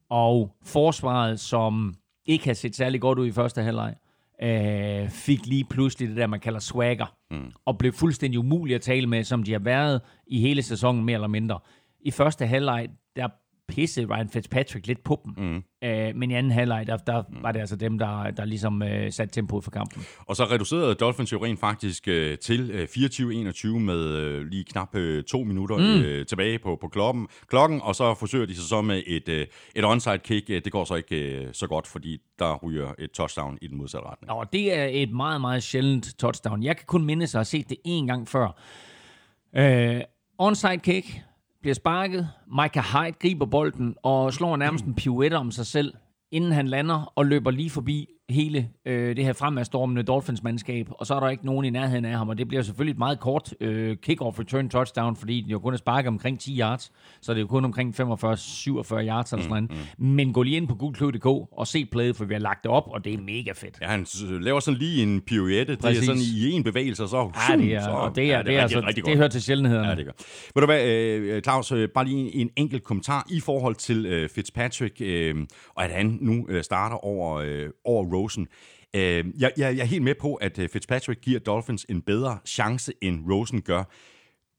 og 0.10 0.56
forsvaret, 0.64 1.40
som 1.40 1.96
ikke 2.26 2.46
har 2.46 2.54
set 2.54 2.76
særlig 2.76 3.02
godt 3.02 3.20
ud 3.20 3.28
i 3.28 3.32
første 3.32 3.62
halvleg, 3.62 3.96
øh, 4.42 5.10
fik 5.10 5.46
lige 5.46 5.66
pludselig 5.70 6.10
det 6.10 6.18
der, 6.18 6.28
man 6.28 6.40
kalder 6.40 6.60
swagger, 6.60 7.16
mm. 7.32 7.52
og 7.66 7.78
blev 7.78 7.94
fuldstændig 7.94 8.40
umuligt 8.40 8.76
at 8.76 8.82
tale 8.82 9.08
med, 9.08 9.24
som 9.24 9.44
de 9.44 9.52
har 9.52 9.60
været 9.60 10.02
i 10.28 10.40
hele 10.40 10.62
sæsonen 10.62 11.06
mere 11.06 11.14
eller 11.14 11.28
mindre. 11.28 11.60
I 12.02 12.12
første 12.12 12.48
halvleg, 12.48 12.88
der 13.16 13.28
pisse 13.68 14.06
Ryan 14.06 14.30
Fitzpatrick 14.30 14.88
lidt 14.88 15.04
på 15.04 15.22
dem. 15.26 15.34
Mm. 15.38 15.64
Øh, 15.84 16.16
men 16.16 16.32
i 16.32 16.34
anden 16.34 16.52
halvleg, 16.52 16.88
der, 16.88 16.98
der 16.98 17.24
mm. 17.30 17.44
var 17.44 17.52
det 17.52 17.60
altså 17.60 17.76
dem, 17.76 18.00
der, 18.00 18.32
der 18.32 18.46
ligesom 18.46 18.84
øh, 18.84 19.12
satte 19.12 19.34
tempoet 19.34 19.64
for 19.64 19.72
kampen. 19.72 20.06
Og 20.26 20.36
så 20.36 20.46
reducerede 20.46 20.96
Dolphins 20.96 21.32
jo 21.32 21.46
rent 21.46 21.60
faktisk 21.60 22.08
øh, 22.08 22.38
til 22.38 22.72
øh, 22.72 22.88
24-21 22.92 23.68
med 23.68 24.00
øh, 24.00 24.46
lige 24.46 24.64
knap 24.64 24.96
øh, 24.96 25.24
to 25.24 25.44
minutter 25.44 25.78
mm. 25.78 26.04
øh, 26.04 26.26
tilbage 26.26 26.60
på, 26.60 26.78
på 26.82 26.88
klokken, 26.88 27.28
klokken, 27.48 27.82
og 27.82 27.96
så 27.96 28.14
forsøger 28.14 28.46
de 28.46 28.56
sig 28.56 28.66
så 28.66 28.82
med 28.82 29.04
et, 29.08 29.30
øh, 29.30 29.48
et 29.76 29.86
onside 29.86 30.20
kick. 30.20 30.48
Det 30.48 30.72
går 30.72 30.86
så 30.86 30.96
ikke 30.96 31.16
øh, 31.16 31.48
så 31.54 31.68
godt, 31.68 31.88
fordi 31.88 32.18
der 32.40 32.56
ryger 32.64 32.94
et 33.00 33.12
touchdown 33.12 33.58
i 33.62 33.68
den 33.68 33.78
modsatte 33.78 34.08
retning. 34.10 34.32
Og 34.32 34.54
det 34.54 34.78
er 34.78 34.86
et 34.92 35.12
meget, 35.12 35.42
meget 35.42 35.64
sjældent 35.64 36.16
touchdown. 36.20 36.64
Jeg 36.64 36.78
kan 36.78 36.86
kun 36.88 37.06
minde 37.06 37.28
sig 37.28 37.40
at 37.40 37.40
have 37.40 37.46
set 37.46 37.70
det 37.70 37.78
en 37.86 38.08
gang 38.08 38.28
før. 38.28 38.62
Øh, 39.56 40.02
onside 40.38 40.78
kick, 40.78 41.22
bliver 41.66 41.76
sparket. 41.76 42.30
Micah 42.48 42.84
Hyde 42.84 43.16
griber 43.22 43.46
bolden 43.46 43.96
og 44.04 44.34
slår 44.34 44.58
nærmest 44.58 44.86
en 44.86 44.94
pirouette 44.94 45.36
om 45.36 45.52
sig 45.52 45.66
selv, 45.66 45.94
inden 46.32 46.52
han 46.52 46.68
lander 46.68 47.14
og 47.16 47.26
løber 47.26 47.52
lige 47.52 47.70
forbi 47.70 48.08
hele 48.30 48.70
øh, 48.86 49.16
det 49.16 49.26
her 49.26 49.34
fremadstormende 49.34 50.04
Dolphins-mandskab, 50.04 50.88
og 50.90 51.06
så 51.06 51.16
er 51.16 51.20
der 51.20 51.30
ikke 51.30 51.46
nogen 51.46 51.66
i 51.66 51.70
nærheden 51.70 52.06
af 52.06 52.18
ham, 52.18 52.30
og 52.30 52.38
det 52.38 52.48
bliver 52.48 52.64
selvfølgelig 52.64 52.92
et 52.92 52.98
meget 52.98 53.20
kort 53.20 53.54
øh, 53.62 53.98
kick-off 54.10 54.40
return 54.40 54.70
touchdown, 54.70 55.16
fordi 55.16 55.42
de 55.42 55.52
jo 55.52 55.60
kun 55.60 55.74
er 55.74 55.78
sparket 55.78 56.08
omkring 56.08 56.40
10 56.40 56.60
yards, 56.60 56.92
så 57.22 57.32
det 57.32 57.38
er 57.38 57.42
jo 57.42 57.48
kun 57.48 57.66
omkring 57.66 57.90
45-47 57.90 58.02
yards 58.02 58.04
eller 58.04 58.84
sådan 59.24 59.48
noget. 59.48 59.72
Mm, 59.72 59.78
mm. 59.98 60.14
Men 60.14 60.34
gå 60.34 60.44
lige 60.44 60.58
ind 60.58 60.68
på 60.68 60.76
gulkløb.dk 60.76 61.26
og 61.26 61.68
se 61.68 61.86
playet, 61.86 62.16
for 62.16 62.26
vi 62.26 62.34
har 62.34 62.42
lagt 62.42 62.64
det 62.64 62.72
op, 62.72 62.84
og 62.88 63.06
det 63.06 63.14
er 63.14 63.18
mega 63.18 63.52
fedt. 63.52 63.78
Ja, 63.82 63.88
han 63.88 64.06
laver 64.42 64.60
sådan 64.60 64.78
lige 64.78 65.04
en 65.04 65.22
pirouette, 65.22 65.76
det 65.76 65.86
er 65.86 66.04
sådan 66.04 66.22
i 66.22 66.52
en 66.52 66.64
bevægelse, 66.64 67.04
og 67.04 67.10
så... 67.10 67.32
Ja, 67.50 67.58
det 67.58 67.74
er, 67.74 67.82
så, 67.82 67.90
og 67.90 68.16
det 68.16 68.24
er, 68.24 68.38
ja, 68.38 68.44
det 68.44 68.56
er, 68.56 68.64
rigtig, 68.64 68.78
altså, 68.78 68.88
rigtig 68.88 69.06
det 69.06 69.18
hører 69.18 69.28
til 69.28 69.42
sjældenhederne. 69.42 69.88
Ja, 69.88 69.96
det 69.96 70.06
gør. 70.06 70.12
Ved 70.56 70.62
du 70.62 70.66
hvad, 70.66 70.86
øh, 70.88 71.42
Claus, 71.42 71.72
øh, 71.72 71.90
bare 71.90 72.06
lige 72.06 72.36
en 72.36 72.50
enkelt 72.56 72.84
kommentar 72.84 73.28
i 73.30 73.40
forhold 73.40 73.76
til 73.76 74.06
øh, 74.06 74.30
Fitzpatrick, 74.30 75.02
øh, 75.02 75.36
og 75.76 75.84
at 75.84 75.92
han 75.92 76.18
nu 76.22 76.46
øh, 76.50 76.64
starter 76.64 77.06
over, 77.06 77.36
øh, 77.36 77.70
over 77.86 78.15
Rosen. 78.16 78.48
Øh, 78.96 79.02
jeg, 79.02 79.24
jeg, 79.40 79.52
jeg 79.58 79.80
er 79.80 79.86
helt 79.86 80.04
med 80.04 80.16
på, 80.16 80.36
at 80.36 80.60
øh, 80.60 80.70
Fitzpatrick 80.70 81.22
giver 81.22 81.40
Dolphins 81.40 81.86
en 81.90 82.02
bedre 82.02 82.38
chance, 82.46 82.94
end 83.02 83.32
Rosen 83.32 83.62
gør. 83.62 83.84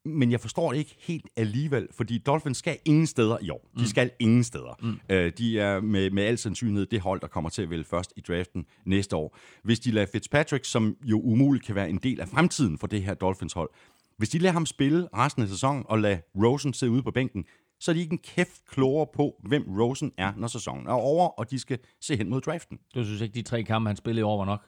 Men 0.05 0.31
jeg 0.31 0.41
forstår 0.41 0.73
det 0.73 0.79
ikke 0.79 0.97
helt 1.01 1.27
alligevel, 1.37 1.89
fordi 1.97 2.19
Dolphins 2.19 2.59
skal 2.59 2.79
ingen 2.85 3.07
steder 3.07 3.39
i 3.41 3.51
år. 3.51 3.71
De 3.77 3.81
mm. 3.81 3.87
skal 3.87 4.11
ingen 4.19 4.45
steder. 4.45 4.79
Mm. 4.83 5.15
Øh, 5.15 5.33
de 5.39 5.61
er 5.61 5.81
med, 5.81 6.11
med 6.11 6.23
al 6.23 6.39
sandsynlighed 6.39 6.87
det 6.87 7.01
hold, 7.01 7.21
der 7.21 7.27
kommer 7.27 7.51
til 7.51 7.63
at 7.63 7.71
vælge 7.71 7.85
først 7.85 8.13
i 8.17 8.21
draften 8.21 8.67
næste 8.85 9.17
år. 9.17 9.37
Hvis 9.63 9.81
de 9.81 9.91
lader 9.91 10.07
Fitzpatrick, 10.13 10.65
som 10.65 10.97
jo 11.05 11.21
umuligt 11.21 11.65
kan 11.65 11.75
være 11.75 11.91
en 11.91 11.99
del 12.03 12.21
af 12.21 12.29
fremtiden 12.29 12.79
for 12.79 12.87
det 12.87 13.03
her 13.03 13.15
Dolphins-hold, 13.15 13.71
hvis 14.19 14.29
de 14.29 14.39
lader 14.39 14.53
ham 14.53 14.67
spille 14.67 15.09
resten 15.15 15.43
af 15.43 15.49
sæsonen 15.49 15.85
og 15.89 15.99
lader 15.99 16.19
Rosen 16.35 16.73
sidde 16.73 16.93
ude 16.93 17.03
på 17.03 17.11
bænken, 17.11 17.45
så 17.81 17.91
er 17.91 17.93
de 17.93 18.01
ikke 18.01 18.12
en 18.12 18.18
kæft 18.18 18.66
klogere 18.68 19.07
på, 19.14 19.41
hvem 19.49 19.64
Rosen 19.79 20.12
er, 20.18 20.33
når 20.37 20.49
sæsonen 20.49 20.87
er 20.87 20.93
over, 20.93 21.29
og 21.29 21.51
de 21.51 21.59
skal 21.59 21.79
se 22.01 22.16
hen 22.16 22.31
mod 22.31 22.41
draften. 22.41 22.79
Du 22.95 23.05
synes 23.05 23.20
ikke, 23.20 23.35
de 23.35 23.43
tre 23.43 23.62
kampe, 23.62 23.89
han 23.89 23.97
spillede 23.97 24.20
i 24.20 24.22
år, 24.22 24.39
var 24.39 24.45
nok? 24.45 24.61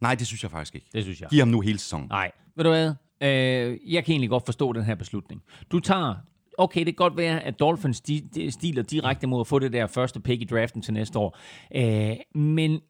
Nej, 0.00 0.14
det 0.14 0.26
synes 0.26 0.42
jeg 0.42 0.50
faktisk 0.50 0.74
ikke. 0.74 0.86
Det 0.92 1.02
synes 1.02 1.20
jeg. 1.20 1.28
Giv 1.28 1.38
ham 1.38 1.48
nu 1.48 1.60
hele 1.60 1.78
sæsonen. 1.78 2.08
Nej, 2.08 2.30
ved 2.56 2.64
du 2.64 2.70
hvad? 2.70 2.94
Øh, 3.22 3.92
jeg 3.92 4.04
kan 4.04 4.12
egentlig 4.12 4.30
godt 4.30 4.44
forstå 4.44 4.72
den 4.72 4.84
her 4.84 4.94
beslutning. 4.94 5.42
Du 5.72 5.80
tager... 5.80 6.14
Okay, 6.58 6.78
det 6.78 6.86
kan 6.86 6.94
godt 6.94 7.16
være, 7.16 7.40
at 7.40 7.60
Dolphins 7.60 8.00
de, 8.00 8.28
de 8.34 8.50
stiler 8.50 8.82
direkte 8.82 9.26
mod 9.26 9.40
at 9.40 9.46
få 9.46 9.58
det 9.58 9.72
der 9.72 9.86
første 9.86 10.20
pick 10.20 10.42
i 10.42 10.44
draften 10.44 10.82
til 10.82 10.94
næste 10.94 11.18
år. 11.18 11.38
Øh, 11.74 12.16
men 12.34 12.80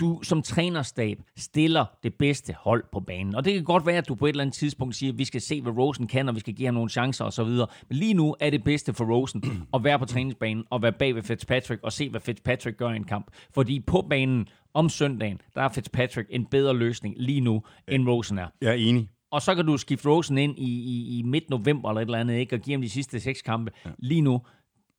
du 0.00 0.20
som 0.22 0.42
trænerstab 0.42 1.18
stiller 1.36 1.84
det 2.02 2.14
bedste 2.14 2.54
hold 2.58 2.84
på 2.92 3.00
banen. 3.00 3.34
Og 3.34 3.44
det 3.44 3.54
kan 3.54 3.64
godt 3.64 3.86
være, 3.86 3.96
at 3.96 4.08
du 4.08 4.14
på 4.14 4.26
et 4.26 4.30
eller 4.30 4.44
andet 4.44 4.54
tidspunkt 4.54 4.96
siger, 4.96 5.12
at 5.12 5.18
vi 5.18 5.24
skal 5.24 5.40
se, 5.40 5.62
hvad 5.62 5.72
Rosen 5.72 6.06
kan, 6.06 6.28
og 6.28 6.34
vi 6.34 6.40
skal 6.40 6.54
give 6.54 6.66
ham 6.66 6.74
nogle 6.74 6.90
chancer 6.90 7.24
osv. 7.24 7.48
Men 7.48 7.66
lige 7.88 8.14
nu 8.14 8.36
er 8.40 8.50
det 8.50 8.64
bedste 8.64 8.94
for 8.94 9.04
Rosen 9.04 9.44
at 9.74 9.84
være 9.84 9.98
på 9.98 10.04
træningsbanen 10.04 10.64
og 10.70 10.82
være 10.82 10.92
bag 10.92 11.14
ved 11.14 11.22
Fitzpatrick 11.22 11.82
og 11.82 11.92
se, 11.92 12.10
hvad 12.10 12.20
Fitzpatrick 12.20 12.76
gør 12.76 12.90
i 12.90 12.96
en 12.96 13.04
kamp. 13.04 13.30
Fordi 13.54 13.80
på 13.80 14.06
banen 14.10 14.48
om 14.74 14.88
søndagen, 14.88 15.40
der 15.54 15.62
er 15.62 15.68
Fitzpatrick 15.68 16.28
en 16.30 16.46
bedre 16.46 16.76
løsning 16.76 17.14
lige 17.18 17.40
nu, 17.40 17.62
end 17.88 18.08
Rosen 18.08 18.38
er. 18.38 18.46
Jeg 18.60 18.70
er 18.70 18.74
enig. 18.74 19.08
Og 19.30 19.42
så 19.42 19.54
kan 19.54 19.66
du 19.66 19.76
skifte 19.76 20.08
Rosen 20.08 20.38
ind 20.38 20.58
i, 20.58 20.62
i, 20.62 21.18
i 21.18 21.22
midt 21.22 21.50
november 21.50 21.88
eller 21.88 22.00
et 22.00 22.06
eller 22.06 22.18
andet, 22.18 22.34
ikke? 22.34 22.56
og 22.56 22.60
give 22.60 22.74
ham 22.74 22.82
de 22.82 22.90
sidste 22.90 23.20
seks 23.20 23.42
kampe. 23.42 23.70
Ja. 23.86 23.90
Lige 23.98 24.20
nu, 24.20 24.40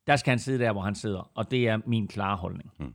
der 0.06 0.16
skal 0.16 0.30
han 0.30 0.38
sidde 0.38 0.58
der, 0.58 0.72
hvor 0.72 0.80
han 0.80 0.94
sidder. 0.94 1.30
Og 1.34 1.50
det 1.50 1.68
er 1.68 1.78
min 1.86 2.08
klare 2.08 2.36
holdning. 2.36 2.70
Hmm. 2.78 2.94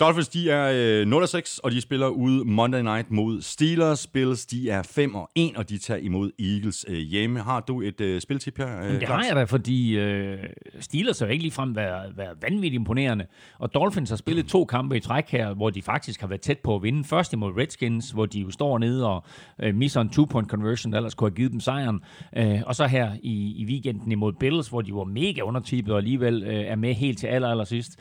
Dolphins, 0.00 0.28
de 0.28 0.50
er 0.50 0.70
øh, 0.74 1.22
0-6, 1.22 1.58
og 1.62 1.70
de 1.70 1.80
spiller 1.80 2.06
ude 2.06 2.44
Monday 2.44 2.82
Night 2.82 3.10
mod 3.10 3.42
Steelers. 3.42 4.06
Bills, 4.06 4.46
de 4.46 4.70
er 4.70 4.82
5 4.82 5.14
og 5.14 5.30
1, 5.34 5.56
og 5.56 5.68
de 5.68 5.78
tager 5.78 6.00
imod 6.00 6.30
Eagles 6.38 6.84
øh, 6.88 6.98
hjemme. 6.98 7.40
Har 7.40 7.60
du 7.60 7.80
et 7.80 8.00
øh, 8.00 8.20
spiltip 8.20 8.58
her, 8.58 8.82
øh, 8.82 9.00
Det 9.00 9.08
har 9.08 9.24
jeg 9.24 9.36
da, 9.36 9.44
fordi 9.44 9.96
øh, 9.96 10.38
Steelers 10.80 11.18
har 11.18 11.26
ikke 11.26 11.42
ligefrem 11.42 11.76
været, 11.76 12.16
været 12.16 12.36
vanvittigt 12.42 12.74
imponerende. 12.74 13.26
Og 13.58 13.74
Dolphins 13.74 14.10
har 14.10 14.16
spillet 14.16 14.46
to 14.46 14.64
kampe 14.64 14.96
i 14.96 15.00
træk 15.00 15.30
her, 15.30 15.54
hvor 15.54 15.70
de 15.70 15.82
faktisk 15.82 16.20
har 16.20 16.28
været 16.28 16.40
tæt 16.40 16.58
på 16.58 16.74
at 16.76 16.82
vinde. 16.82 17.04
Først 17.04 17.32
imod 17.32 17.52
Redskins, 17.58 18.10
hvor 18.10 18.26
de 18.26 18.40
jo 18.40 18.50
står 18.50 18.78
nede 18.78 19.08
og 19.10 19.24
øh, 19.62 19.74
misser 19.74 20.00
en 20.00 20.08
two-point 20.08 20.48
conversion, 20.48 20.92
der 20.92 20.98
ellers 20.98 21.14
kunne 21.14 21.30
have 21.30 21.36
givet 21.36 21.52
dem 21.52 21.60
sejren. 21.60 22.00
Øh, 22.36 22.60
og 22.66 22.74
så 22.74 22.86
her 22.86 23.12
i, 23.22 23.54
i 23.56 23.64
weekenden 23.64 24.12
imod 24.12 24.32
Bills, 24.32 24.68
hvor 24.68 24.82
de 24.82 24.94
var 24.94 25.04
mega 25.04 25.40
undertippet 25.40 25.92
og 25.92 25.98
alligevel 25.98 26.42
øh, 26.42 26.54
er 26.54 26.76
med 26.76 26.94
helt 26.94 27.18
til 27.18 27.26
aller, 27.26 27.48
aller 27.48 27.64
sidst. 27.64 27.98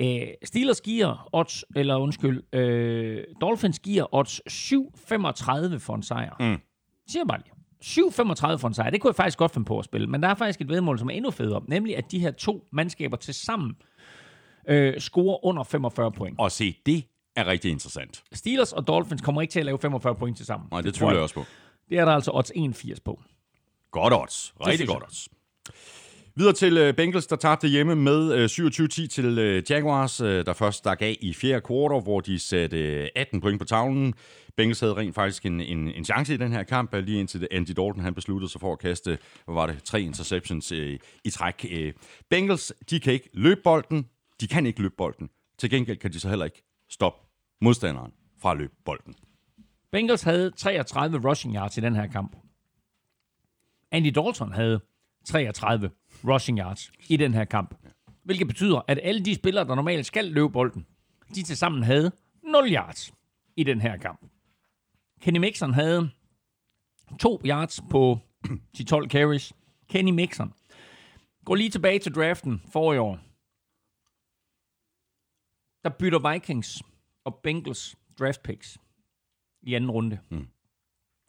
Øh, 0.00 0.28
Steelers 0.44 0.80
giver 0.80 1.28
odds, 1.32 1.64
eller 1.76 1.96
undskyld, 1.96 2.54
øh, 2.54 3.24
Dolphins 3.40 3.78
giver 3.78 4.14
odds 4.14 4.40
7,35 4.48 5.78
for 5.78 5.94
en 5.94 6.02
sejr. 6.02 6.36
Mm. 6.40 6.60
Siger 7.08 7.24
bare 7.24 7.38
lige. 7.38 7.52
7,35 7.84 8.56
for 8.56 8.68
en 8.68 8.74
sejr. 8.74 8.90
Det 8.90 9.00
kunne 9.00 9.08
jeg 9.08 9.16
faktisk 9.16 9.38
godt 9.38 9.52
finde 9.52 9.64
på 9.64 9.78
at 9.78 9.84
spille. 9.84 10.06
Men 10.06 10.22
der 10.22 10.28
er 10.28 10.34
faktisk 10.34 10.60
et 10.60 10.68
vedmål, 10.68 10.98
som 10.98 11.10
er 11.10 11.14
endnu 11.14 11.30
federe. 11.30 11.62
Nemlig, 11.68 11.96
at 11.96 12.10
de 12.10 12.18
her 12.18 12.30
to 12.30 12.64
mandskaber 12.72 13.16
til 13.16 13.34
sammen 13.34 13.76
øh, 14.68 15.00
scorer 15.00 15.44
under 15.44 15.62
45 15.64 16.12
point. 16.12 16.36
Og 16.40 16.52
se, 16.52 16.76
det 16.86 17.04
er 17.36 17.46
rigtig 17.46 17.70
interessant. 17.70 18.24
Steelers 18.32 18.72
og 18.72 18.86
Dolphins 18.86 19.22
kommer 19.22 19.40
ikke 19.42 19.52
til 19.52 19.60
at 19.60 19.66
lave 19.66 19.78
45 19.78 20.14
point 20.14 20.36
til 20.36 20.46
sammen. 20.46 20.68
Nej, 20.70 20.80
det, 20.80 20.84
det 20.84 20.94
tror 20.94 21.12
jeg 21.12 21.20
også 21.20 21.34
på. 21.34 21.44
Det 21.88 21.98
er 21.98 22.04
der 22.04 22.12
altså 22.12 22.30
odds 22.34 22.52
81 22.54 23.00
på. 23.00 23.22
Godt 23.90 24.14
odds. 24.14 24.54
Rigtig 24.66 24.88
godt 24.88 25.02
odds. 25.02 25.28
Videre 26.38 26.52
til 26.52 26.76
øh, 26.76 26.94
Bengals, 26.94 27.26
der 27.26 27.36
tabte 27.36 27.68
hjemme 27.68 27.94
med 27.94 28.34
øh, 28.34 28.44
27-10 28.44 29.06
til 29.06 29.38
øh, 29.38 29.62
Jaguars, 29.70 30.16
der 30.16 30.52
først 30.52 30.78
stak 30.78 31.02
af 31.02 31.16
i 31.20 31.34
fjerde 31.34 31.60
kvartal, 31.60 32.02
hvor 32.02 32.20
de 32.20 32.38
satte 32.38 32.78
18 33.18 33.40
point 33.40 33.58
på 33.58 33.64
tavlen. 33.64 34.14
Bengals 34.56 34.80
havde 34.80 34.94
rent 34.94 35.14
faktisk 35.14 35.46
en, 35.46 35.60
en, 35.60 35.88
en 35.88 36.04
chance 36.04 36.34
i 36.34 36.36
den 36.36 36.52
her 36.52 36.62
kamp, 36.62 36.94
lige 36.94 37.20
indtil 37.20 37.48
Andy 37.50 37.66
Dalton 37.68 38.00
han 38.00 38.14
besluttede 38.14 38.52
sig 38.52 38.60
for 38.60 38.72
at 38.72 38.78
kaste, 38.78 39.18
hvad 39.44 39.54
var 39.54 39.66
det, 39.66 39.82
tre 39.84 40.00
interceptions 40.00 40.72
øh, 40.72 40.98
i 41.24 41.30
træk. 41.30 41.66
Bengals, 42.30 42.72
de 42.90 43.00
kan 43.00 43.12
ikke 43.12 43.30
løbe 43.34 43.60
bolden, 43.64 44.06
de 44.40 44.48
kan 44.48 44.66
ikke 44.66 44.82
løbe 44.82 44.94
bolden. 44.98 45.30
Til 45.58 45.70
gengæld 45.70 45.96
kan 45.96 46.12
de 46.12 46.20
så 46.20 46.28
heller 46.28 46.44
ikke 46.44 46.62
stoppe 46.90 47.26
modstanderen 47.60 48.12
fra 48.40 48.52
at 48.52 48.58
løbe 48.58 48.74
bolden. 48.84 49.14
Bengals 49.92 50.22
havde 50.22 50.50
33 50.50 51.28
rushing 51.28 51.54
yards 51.54 51.78
i 51.78 51.80
den 51.80 51.94
her 51.94 52.06
kamp. 52.06 52.36
Andy 53.92 54.12
Dalton 54.14 54.52
havde 54.52 54.80
33 55.28 55.90
rushing 56.24 56.58
yards 56.58 56.92
i 57.08 57.16
den 57.16 57.34
her 57.34 57.44
kamp. 57.44 57.74
Hvilket 58.22 58.46
betyder, 58.46 58.80
at 58.88 59.00
alle 59.02 59.24
de 59.24 59.34
spillere, 59.34 59.64
der 59.64 59.74
normalt 59.74 60.06
skal 60.06 60.24
løbe 60.24 60.50
bolden, 60.50 60.86
de 61.34 61.42
til 61.42 61.56
sammen 61.56 61.82
havde 61.82 62.12
0 62.42 62.72
yards 62.72 63.12
i 63.56 63.64
den 63.64 63.80
her 63.80 63.96
kamp. 63.96 64.20
Kenny 65.20 65.38
Mixon 65.38 65.74
havde 65.74 66.10
2 67.18 67.40
yards 67.44 67.80
på 67.90 68.18
de 68.78 68.84
12 68.84 69.10
carries. 69.10 69.52
Kenny 69.88 70.10
Mixon. 70.10 70.54
Gå 71.44 71.54
lige 71.54 71.70
tilbage 71.70 71.98
til 71.98 72.14
draften 72.14 72.62
for 72.72 72.92
i 72.92 72.98
år. 72.98 73.18
Der 75.84 75.90
bytter 75.98 76.32
Vikings 76.32 76.82
og 77.24 77.34
Bengals 77.42 77.96
draft 78.18 78.42
picks 78.42 78.78
i 79.62 79.74
anden 79.74 79.90
runde. 79.90 80.18
Mm. 80.30 80.48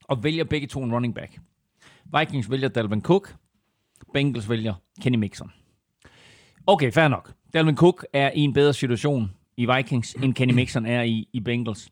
Og 0.03 0.23
vælger 0.23 0.43
begge 0.43 0.67
to 0.67 0.83
en 0.83 0.93
running 0.93 1.15
back. 1.15 1.39
Vikings 2.19 2.51
vælger 2.51 2.69
Dalvin 2.69 3.01
Cook, 3.01 3.35
Bengals 4.13 4.49
vælger 4.49 4.73
Kenny 5.01 5.17
Mixon. 5.17 5.51
Okay, 6.67 6.91
fair 6.91 7.07
nok. 7.07 7.33
Dalvin 7.53 7.75
Cook 7.75 8.05
er 8.13 8.31
i 8.35 8.39
en 8.39 8.53
bedre 8.53 8.73
situation 8.73 9.31
i 9.57 9.65
Vikings, 9.75 10.13
end 10.13 10.33
Kenny 10.33 10.53
Mixon 10.53 10.85
er 10.85 11.01
i, 11.01 11.27
i 11.33 11.39
Bengals. 11.39 11.89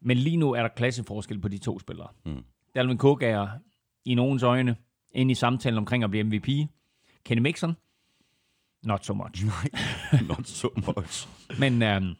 Men 0.00 0.16
lige 0.16 0.36
nu 0.36 0.52
er 0.52 0.62
der 0.62 0.68
klasseforskel 0.68 1.40
på 1.40 1.48
de 1.48 1.58
to 1.58 1.78
spillere. 1.78 2.08
Mm. 2.26 2.44
Dalvin 2.74 2.98
Cook 2.98 3.22
er 3.22 3.48
i 4.04 4.14
nogens 4.14 4.42
øjne 4.42 4.76
inde 5.12 5.32
i 5.32 5.34
samtalen 5.34 5.78
omkring 5.78 6.04
at 6.04 6.10
blive 6.10 6.24
MVP. 6.24 6.48
Kenny 7.24 7.42
Mixon, 7.42 7.76
not 8.82 9.04
so 9.04 9.14
much. 9.14 9.44
Nej, 10.12 10.22
not 10.28 10.46
so 10.48 10.68
much. 10.76 11.28
Men 11.58 11.82
øhm, 11.82 12.14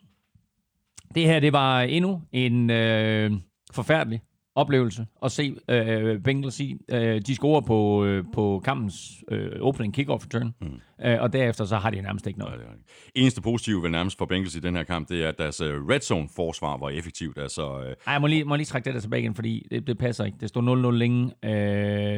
det 1.15 1.25
her, 1.25 1.41
det 1.41 1.53
var 1.53 1.81
endnu 1.81 2.23
en 2.33 2.71
øh, 2.71 3.33
forfærdelig 3.73 4.21
oplevelse 4.55 5.07
at 5.25 5.33
se 5.33 5.57
øh, 5.69 6.21
Bengals 6.21 6.61
i. 6.61 6.77
Øh, 6.91 7.21
de 7.21 7.35
scorer 7.35 7.61
på, 7.61 8.05
øh, 8.05 8.25
på 8.33 8.63
kampens 8.65 9.25
øh, 9.31 9.61
opening 9.61 9.95
kickoff 9.95 10.25
return, 10.25 10.55
mm. 10.61 11.07
øh, 11.07 11.23
og 11.23 11.33
derefter 11.33 11.65
så 11.65 11.77
har 11.77 11.91
de 11.91 12.01
nærmest 12.01 12.27
ikke 12.27 12.39
noget. 12.39 12.61
Ja, 12.61 12.67
Eneste 13.15 13.43
positive 13.43 13.83
vel 13.83 13.91
nærmest 13.91 14.19
for 14.19 14.27
Bengals 14.27 14.57
i 14.57 14.61
den 14.61 14.77
her 14.77 14.85
kamp, 14.85 15.09
det 15.09 15.25
er, 15.25 15.29
at 15.29 15.39
deres 15.39 15.61
øh, 15.61 15.89
red 15.89 16.01
zone 16.01 16.29
forsvar 16.37 16.77
var 16.77 16.91
effektivt. 16.91 17.39
Altså, 17.39 17.81
øh... 17.81 17.95
Ej, 18.07 18.13
jeg 18.13 18.21
må 18.21 18.27
lige, 18.27 18.45
må 18.45 18.57
lige 18.57 18.67
trække 18.67 18.87
det 18.87 18.95
der 18.95 19.01
tilbage 19.01 19.23
igen, 19.23 19.35
fordi 19.35 19.67
det, 19.71 19.87
det 19.87 19.99
passer 19.99 20.25
ikke. 20.25 20.39
Det 20.41 20.49
stod 20.49 20.91
0-0 20.93 20.97
længe. 20.97 21.33
Øh, 21.45 21.51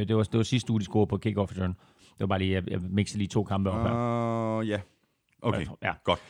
det, 0.08 0.16
var, 0.16 0.22
det 0.22 0.36
var 0.36 0.42
sidste 0.42 0.70
uge, 0.70 0.80
de 0.80 0.84
scorede 0.84 1.06
på 1.06 1.16
kickoff 1.16 1.52
return. 1.52 1.70
Det 1.98 2.20
var 2.20 2.26
bare 2.26 2.38
lige, 2.38 2.52
jeg, 2.52 2.70
jeg 2.70 2.80
mixede 2.90 3.18
lige 3.18 3.28
to 3.28 3.44
kampe 3.44 3.70
op 3.70 3.82
her. 3.82 4.58
Uh, 4.58 4.68
ja, 4.68 4.80
okay, 5.42 5.66
ja. 5.82 5.92
godt. 6.04 6.20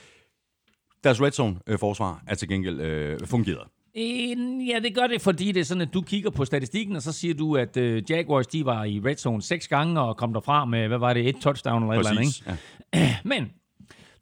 Deres 1.05 1.23
red 1.23 1.31
zone 1.31 1.57
øh, 1.67 1.79
forsvar 1.79 2.23
er 2.27 2.35
til 2.35 2.49
gengæld 2.49 2.81
øh, 2.81 3.21
fungeret. 3.27 3.69
Ja, 3.97 4.79
det 4.79 4.95
gør 4.95 5.07
det, 5.07 5.21
fordi 5.21 5.53
det 5.53 5.61
er 5.61 5.65
sådan, 5.65 5.81
at 5.81 5.95
du 5.95 6.01
kigger 6.01 6.31
på 6.31 6.45
statistikken, 6.45 6.97
og 6.97 7.03
så 7.03 7.13
siger 7.13 7.35
du, 7.35 7.57
at 7.57 7.77
uh, 7.77 8.11
Jaguars 8.11 8.47
de 8.47 8.65
var 8.65 8.85
i 8.85 9.01
red 9.05 9.17
zone 9.17 9.43
seks 9.43 9.69
gange 9.69 10.01
og 10.01 10.17
kom 10.17 10.33
derfra 10.33 10.65
med, 10.65 10.89
hvad 10.89 10.99
var 10.99 11.15
det, 11.15 11.29
et 11.29 11.37
touchdown 11.37 11.83
eller 11.83 12.03
Præcis, 12.03 12.39
et 12.39 12.43
eller 12.47 12.53
andet, 12.53 12.59
ikke? 12.93 13.05
Ja. 13.05 13.17
Men 13.35 13.53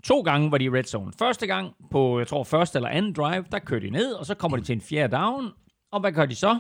to 0.05 0.21
gange 0.21 0.51
var 0.51 0.59
de 0.59 0.65
i 0.65 0.71
red 0.71 0.85
zone. 0.85 1.13
Første 1.19 1.47
gang 1.47 1.73
på, 1.91 2.19
jeg 2.19 2.27
tror, 2.27 2.45
første 2.45 2.79
eller 2.79 2.89
anden 2.89 3.13
drive, 3.13 3.45
der 3.53 3.59
kører 3.59 3.81
de 3.81 3.91
ned, 3.91 4.13
og 4.13 4.27
så 4.27 4.35
kommer 4.35 4.59
de 4.59 4.65
til 4.65 4.73
en 4.73 4.81
fjerde 4.81 5.17
down, 5.17 5.51
og 5.93 6.01
hvad 6.01 6.13
gør 6.13 6.27
de 6.27 6.35
så? 6.35 6.59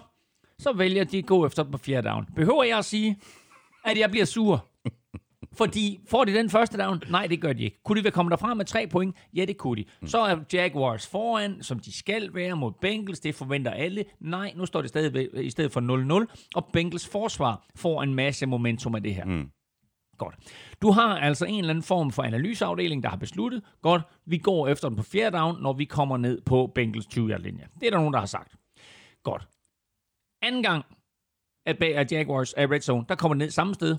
Så 0.58 0.72
vælger 0.72 1.04
de 1.04 1.18
at 1.18 1.26
gå 1.26 1.46
efter 1.46 1.62
på 1.62 1.78
fjerde 1.78 2.08
down. 2.08 2.26
Behøver 2.36 2.64
jeg 2.64 2.78
at 2.78 2.84
sige, 2.84 3.18
at 3.84 3.98
jeg 3.98 4.10
bliver 4.10 4.24
sur? 4.24 4.66
Fordi 5.52 6.00
får 6.10 6.24
de 6.24 6.34
den 6.34 6.50
første 6.50 6.78
down? 6.78 7.02
Nej, 7.10 7.26
det 7.26 7.40
gør 7.40 7.52
de 7.52 7.62
ikke. 7.62 7.82
Kunne 7.84 7.98
de 7.98 8.04
være 8.04 8.12
kommet 8.12 8.30
derfra 8.30 8.54
med 8.54 8.64
tre 8.64 8.86
point? 8.86 9.16
Ja, 9.34 9.44
det 9.44 9.56
kunne 9.56 9.76
de. 9.76 9.84
Mm. 10.00 10.06
Så 10.06 10.18
er 10.18 10.36
Jaguars 10.52 11.06
foran, 11.06 11.62
som 11.62 11.78
de 11.78 11.98
skal 11.98 12.34
være 12.34 12.56
mod 12.56 12.72
Bengals. 12.80 13.20
Det 13.20 13.34
forventer 13.34 13.70
alle. 13.70 14.04
Nej, 14.20 14.52
nu 14.56 14.66
står 14.66 14.80
det 14.80 14.88
stadig 14.88 15.44
i 15.44 15.50
stedet 15.50 15.72
for 15.72 16.26
0-0. 16.26 16.48
Og 16.54 16.68
Bengals 16.72 17.08
forsvar 17.08 17.66
får 17.76 18.02
en 18.02 18.14
masse 18.14 18.46
momentum 18.46 18.94
af 18.94 19.02
det 19.02 19.14
her. 19.14 19.24
Mm. 19.24 19.50
Godt. 20.18 20.34
Du 20.82 20.90
har 20.90 21.18
altså 21.18 21.44
en 21.46 21.58
eller 21.58 21.70
anden 21.70 21.82
form 21.82 22.12
for 22.12 22.22
analyseafdeling, 22.22 23.02
der 23.02 23.08
har 23.08 23.16
besluttet, 23.16 23.62
godt, 23.82 24.02
vi 24.26 24.38
går 24.38 24.68
efter 24.68 24.88
den 24.88 24.96
på 24.96 25.02
fjerde 25.02 25.36
down, 25.38 25.62
når 25.62 25.72
vi 25.72 25.84
kommer 25.84 26.16
ned 26.16 26.40
på 26.40 26.72
Bengals 26.74 27.06
20-linje. 27.06 27.68
Det 27.80 27.86
er 27.86 27.90
der 27.90 27.98
nogen, 27.98 28.12
der 28.12 28.18
har 28.18 28.26
sagt. 28.26 28.56
Godt. 29.22 29.48
Anden 30.42 30.62
gang, 30.62 30.84
at 31.66 32.12
Jaguars 32.12 32.54
er 32.56 32.70
red 32.70 32.80
zone, 32.80 33.04
der 33.08 33.14
kommer 33.14 33.34
ned 33.34 33.50
samme 33.50 33.74
sted, 33.74 33.96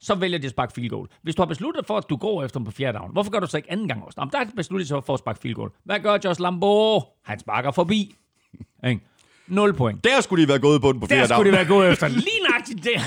så 0.00 0.14
vælger 0.14 0.38
de 0.38 0.44
at 0.46 0.50
sparke 0.50 0.72
field 0.72 0.90
goal. 0.90 1.08
Hvis 1.22 1.34
du 1.34 1.42
har 1.42 1.46
besluttet 1.46 1.86
for, 1.86 1.96
at 1.98 2.04
du 2.10 2.16
går 2.16 2.44
efter 2.44 2.58
dem 2.60 2.64
på 2.64 2.70
fjerde 2.72 2.98
down, 2.98 3.12
hvorfor 3.12 3.30
gør 3.30 3.40
du 3.40 3.46
så 3.46 3.56
ikke 3.56 3.72
anden 3.72 3.88
gang 3.88 4.04
også? 4.04 4.20
Jamen, 4.20 4.32
der 4.32 4.38
er 4.38 4.44
besluttet 4.56 4.88
sig 4.88 5.04
for 5.04 5.12
at 5.14 5.18
sparke 5.18 5.38
field 5.42 5.54
goal. 5.54 5.70
Hvad 5.84 6.00
gør 6.00 6.18
Josh 6.24 6.40
Lambo? 6.40 7.00
Han 7.24 7.38
sparker 7.38 7.70
forbi. 7.70 8.14
Ikke? 8.88 9.00
0 9.48 9.74
point. 9.74 10.04
Der 10.04 10.20
skulle 10.20 10.42
de 10.44 10.48
være 10.48 10.58
gået 10.58 10.80
på 10.80 10.92
den 10.92 11.00
på 11.00 11.06
Der 11.06 11.14
fjerde 11.14 11.28
skulle 11.34 11.50
det 11.50 11.58
down. 11.58 11.68
være 11.68 11.78
gået 11.78 11.92
efter. 11.92 12.08
Lige 12.28 12.40
nøjagtigt 12.50 12.84
der. 12.84 13.00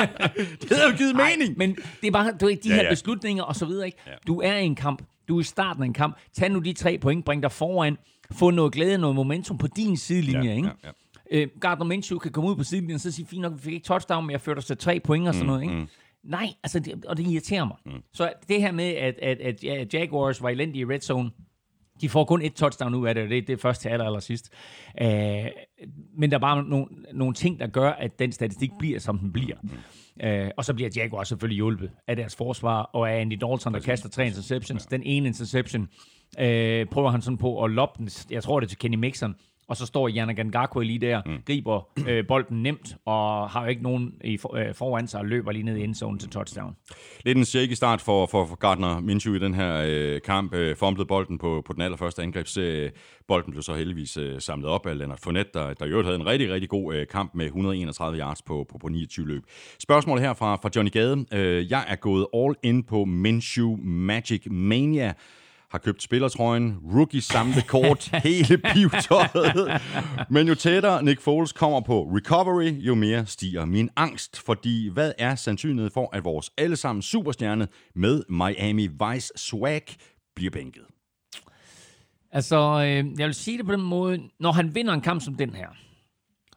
Det 0.68 0.70
havde 0.76 0.90
jo 0.90 0.96
givet 0.96 1.16
mening. 1.16 1.58
Men 1.58 1.76
det 2.00 2.06
er 2.06 2.10
bare 2.10 2.32
du, 2.40 2.46
ved, 2.46 2.56
de 2.56 2.68
Ja, 2.68 2.74
her 2.74 2.82
ja. 2.82 2.90
beslutninger 2.90 3.42
og 3.44 3.56
så 3.56 3.66
videre. 3.66 3.86
Ikke? 3.86 3.98
Du 4.26 4.40
er 4.40 4.56
i 4.56 4.64
en 4.66 4.74
kamp. 4.74 5.02
Du 5.28 5.36
er 5.36 5.40
i 5.40 5.44
starten 5.44 5.82
af 5.82 5.86
en 5.86 5.92
kamp. 5.92 6.16
Tag 6.32 6.50
nu 6.50 6.58
de 6.58 6.72
tre 6.72 6.98
point, 6.98 7.24
bring 7.24 7.42
dig 7.42 7.52
foran. 7.52 7.96
Få 8.32 8.50
noget 8.50 8.72
glæde, 8.72 8.98
noget 8.98 9.16
momentum 9.16 9.58
på 9.58 9.66
din 9.66 9.96
sidelinje. 9.96 10.48
Ja, 10.50 10.54
ikke? 10.56 10.70
ja, 10.84 10.90
ja. 11.32 11.40
Øh, 11.42 11.48
Gardner 11.60 11.84
Minshew 11.86 12.18
kan 12.18 12.32
komme 12.32 12.50
ud 12.50 12.56
på 12.56 12.64
sidelinjen 12.64 12.94
og 12.94 13.00
så 13.00 13.12
sige, 13.12 13.26
fint 13.26 13.42
nok, 13.42 13.52
vi 13.52 13.58
fik 13.58 13.72
ikke 13.72 13.84
touchdown, 13.86 14.24
men 14.26 14.30
jeg 14.30 14.40
førte 14.40 14.58
os 14.58 14.64
til 14.66 14.76
tre 14.76 15.00
point 15.00 15.28
og 15.28 15.34
sådan 15.34 15.46
noget. 15.46 15.62
Ikke? 15.62 15.86
Nej, 16.26 16.46
altså, 16.62 16.80
det, 16.80 17.04
og 17.04 17.16
det 17.16 17.26
irriterer 17.26 17.64
mig. 17.64 17.76
Mm. 17.86 18.02
Så 18.12 18.32
det 18.48 18.60
her 18.60 18.72
med, 18.72 18.84
at, 18.84 19.14
at, 19.22 19.40
at, 19.40 19.64
at 19.64 19.94
Jaguars 19.94 20.42
var 20.42 20.48
elendige 20.48 20.82
i 20.82 20.84
red 20.84 21.00
zone, 21.00 21.30
de 22.00 22.08
får 22.08 22.24
kun 22.24 22.42
et 22.42 22.54
touchdown 22.54 22.94
ud 22.94 23.08
af 23.08 23.14
det, 23.14 23.24
og 23.24 23.30
det, 23.30 23.46
det 23.46 23.52
er 23.52 23.56
først 23.56 23.80
til 23.80 23.88
aller, 23.88 24.04
aller 24.04 24.20
sidst. 24.20 24.52
Uh, 25.00 25.08
men 26.18 26.30
der 26.30 26.34
er 26.34 26.38
bare 26.38 26.64
nogle, 26.64 26.86
nogle 27.14 27.34
ting, 27.34 27.60
der 27.60 27.66
gør, 27.66 27.90
at 27.90 28.18
den 28.18 28.32
statistik 28.32 28.70
bliver, 28.78 28.98
som 28.98 29.18
den 29.18 29.32
bliver. 29.32 29.56
Uh, 30.24 30.50
og 30.56 30.64
så 30.64 30.74
bliver 30.74 30.90
Jaguars 30.96 31.28
selvfølgelig 31.28 31.56
hjulpet 31.56 31.90
af 32.06 32.16
deres 32.16 32.36
forsvar, 32.36 32.82
og 32.82 33.10
af 33.10 33.20
Andy 33.20 33.32
Dalton, 33.32 33.74
der 33.74 33.80
kaster 33.80 34.08
tre 34.08 34.26
interceptions. 34.26 34.86
Den 34.86 35.02
ene 35.02 35.26
interception 35.26 35.82
uh, 35.82 35.88
prøver 36.90 37.10
han 37.10 37.22
sådan 37.22 37.38
på 37.38 37.64
at 37.64 37.70
loppe 37.70 37.98
den, 37.98 38.10
jeg 38.30 38.42
tror 38.42 38.60
det 38.60 38.66
er 38.66 38.68
til 38.68 38.78
Kenny 38.78 38.96
Mixon, 38.96 39.34
og 39.68 39.76
så 39.76 39.86
står 39.86 40.08
Yannick 40.08 40.46
Ngakwe 40.46 40.84
lige 40.84 40.98
der, 40.98 41.22
mm. 41.26 41.38
griber 41.46 41.88
øh, 42.08 42.26
bolden 42.26 42.62
nemt, 42.62 42.96
og 43.04 43.50
har 43.50 43.62
jo 43.62 43.68
ikke 43.68 43.82
nogen 43.82 44.14
i 44.24 44.36
for, 44.36 44.56
øh, 44.56 44.74
foran 44.74 45.08
sig, 45.08 45.20
og 45.20 45.26
løber 45.26 45.52
lige 45.52 45.62
ned 45.62 45.76
i 45.76 45.84
endzone 45.84 46.18
til 46.18 46.30
touchdown. 46.30 46.76
Lidt 47.24 47.38
en 47.38 47.44
shaky 47.44 47.72
start 47.72 48.00
for, 48.00 48.26
for, 48.26 48.46
for 48.46 48.56
Gardner 48.56 49.00
Minshew 49.00 49.34
i 49.34 49.38
den 49.38 49.54
her 49.54 49.84
øh, 49.86 50.20
kamp. 50.20 50.54
Øh, 50.54 50.76
fumblede 50.76 51.06
bolden 51.06 51.38
på, 51.38 51.62
på 51.66 51.72
den 51.72 51.82
allerførste 51.82 52.22
angrebsserie. 52.22 52.90
Bolden 53.28 53.52
blev 53.52 53.62
så 53.62 53.74
heldigvis 53.74 54.16
øh, 54.16 54.40
samlet 54.40 54.68
op 54.68 54.86
af 54.86 54.98
Leonard 54.98 55.18
Fournette, 55.22 55.50
der, 55.54 55.74
der 55.74 55.84
i 55.84 55.88
øvrigt 55.88 56.06
havde 56.06 56.20
en 56.20 56.26
rigtig, 56.26 56.52
rigtig 56.52 56.68
god 56.68 56.94
øh, 56.94 57.06
kamp 57.06 57.34
med 57.34 57.46
131 57.46 58.18
yards 58.18 58.42
på, 58.42 58.66
på, 58.70 58.78
på 58.78 58.88
29 58.88 59.26
løb. 59.26 59.42
Spørgsmål 59.78 60.18
her 60.18 60.34
fra, 60.34 60.56
fra 60.56 60.70
Johnny 60.76 60.90
Gade. 60.90 61.24
Øh, 61.32 61.70
jeg 61.70 61.84
er 61.88 61.96
gået 61.96 62.26
all 62.34 62.54
in 62.62 62.82
på 62.82 63.04
Minshew 63.04 63.76
Magic 63.82 64.42
Mania 64.50 65.12
har 65.70 65.78
købt 65.78 66.02
spillertrøjen, 66.02 66.78
rookie 66.94 67.20
samlet 67.20 67.66
kort, 67.66 68.10
hele 68.24 68.58
pivtøjet. 68.58 69.82
Men 70.30 70.48
jo 70.48 70.54
tættere 70.54 71.02
Nick 71.02 71.20
Foles 71.20 71.52
kommer 71.52 71.80
på 71.80 72.02
recovery, 72.02 72.70
jo 72.70 72.94
mere 72.94 73.26
stiger 73.26 73.64
min 73.64 73.90
angst. 73.96 74.42
Fordi 74.46 74.88
hvad 74.88 75.12
er 75.18 75.34
sandsynligheden 75.34 75.92
for, 75.92 76.16
at 76.16 76.24
vores 76.24 76.50
allesammen 76.58 77.02
superstjerne 77.02 77.68
med 77.94 78.22
Miami 78.28 78.86
Vice 78.86 79.32
swag 79.36 79.82
bliver 80.34 80.50
bænket? 80.50 80.82
Altså, 82.32 82.56
øh, 82.56 83.20
jeg 83.20 83.26
vil 83.26 83.34
sige 83.34 83.58
det 83.58 83.66
på 83.66 83.72
den 83.72 83.82
måde, 83.82 84.20
når 84.40 84.52
han 84.52 84.74
vinder 84.74 84.94
en 84.94 85.00
kamp 85.00 85.22
som 85.22 85.34
den 85.34 85.54
her, 85.54 85.68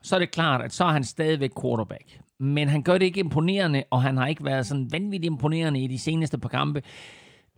så 0.01 0.15
er 0.15 0.19
det 0.19 0.31
klart, 0.31 0.61
at 0.61 0.73
så 0.73 0.83
er 0.83 0.91
han 0.91 1.03
stadigvæk 1.03 1.51
quarterback. 1.61 2.19
Men 2.39 2.67
han 2.67 2.83
gør 2.83 2.97
det 2.97 3.05
ikke 3.05 3.19
imponerende, 3.19 3.83
og 3.89 4.01
han 4.01 4.17
har 4.17 4.27
ikke 4.27 4.45
været 4.45 4.65
sådan 4.65 4.91
vanvittigt 4.91 5.31
imponerende 5.31 5.83
i 5.83 5.87
de 5.87 5.99
seneste 5.99 6.37
par 6.37 6.49
kampe. 6.49 6.81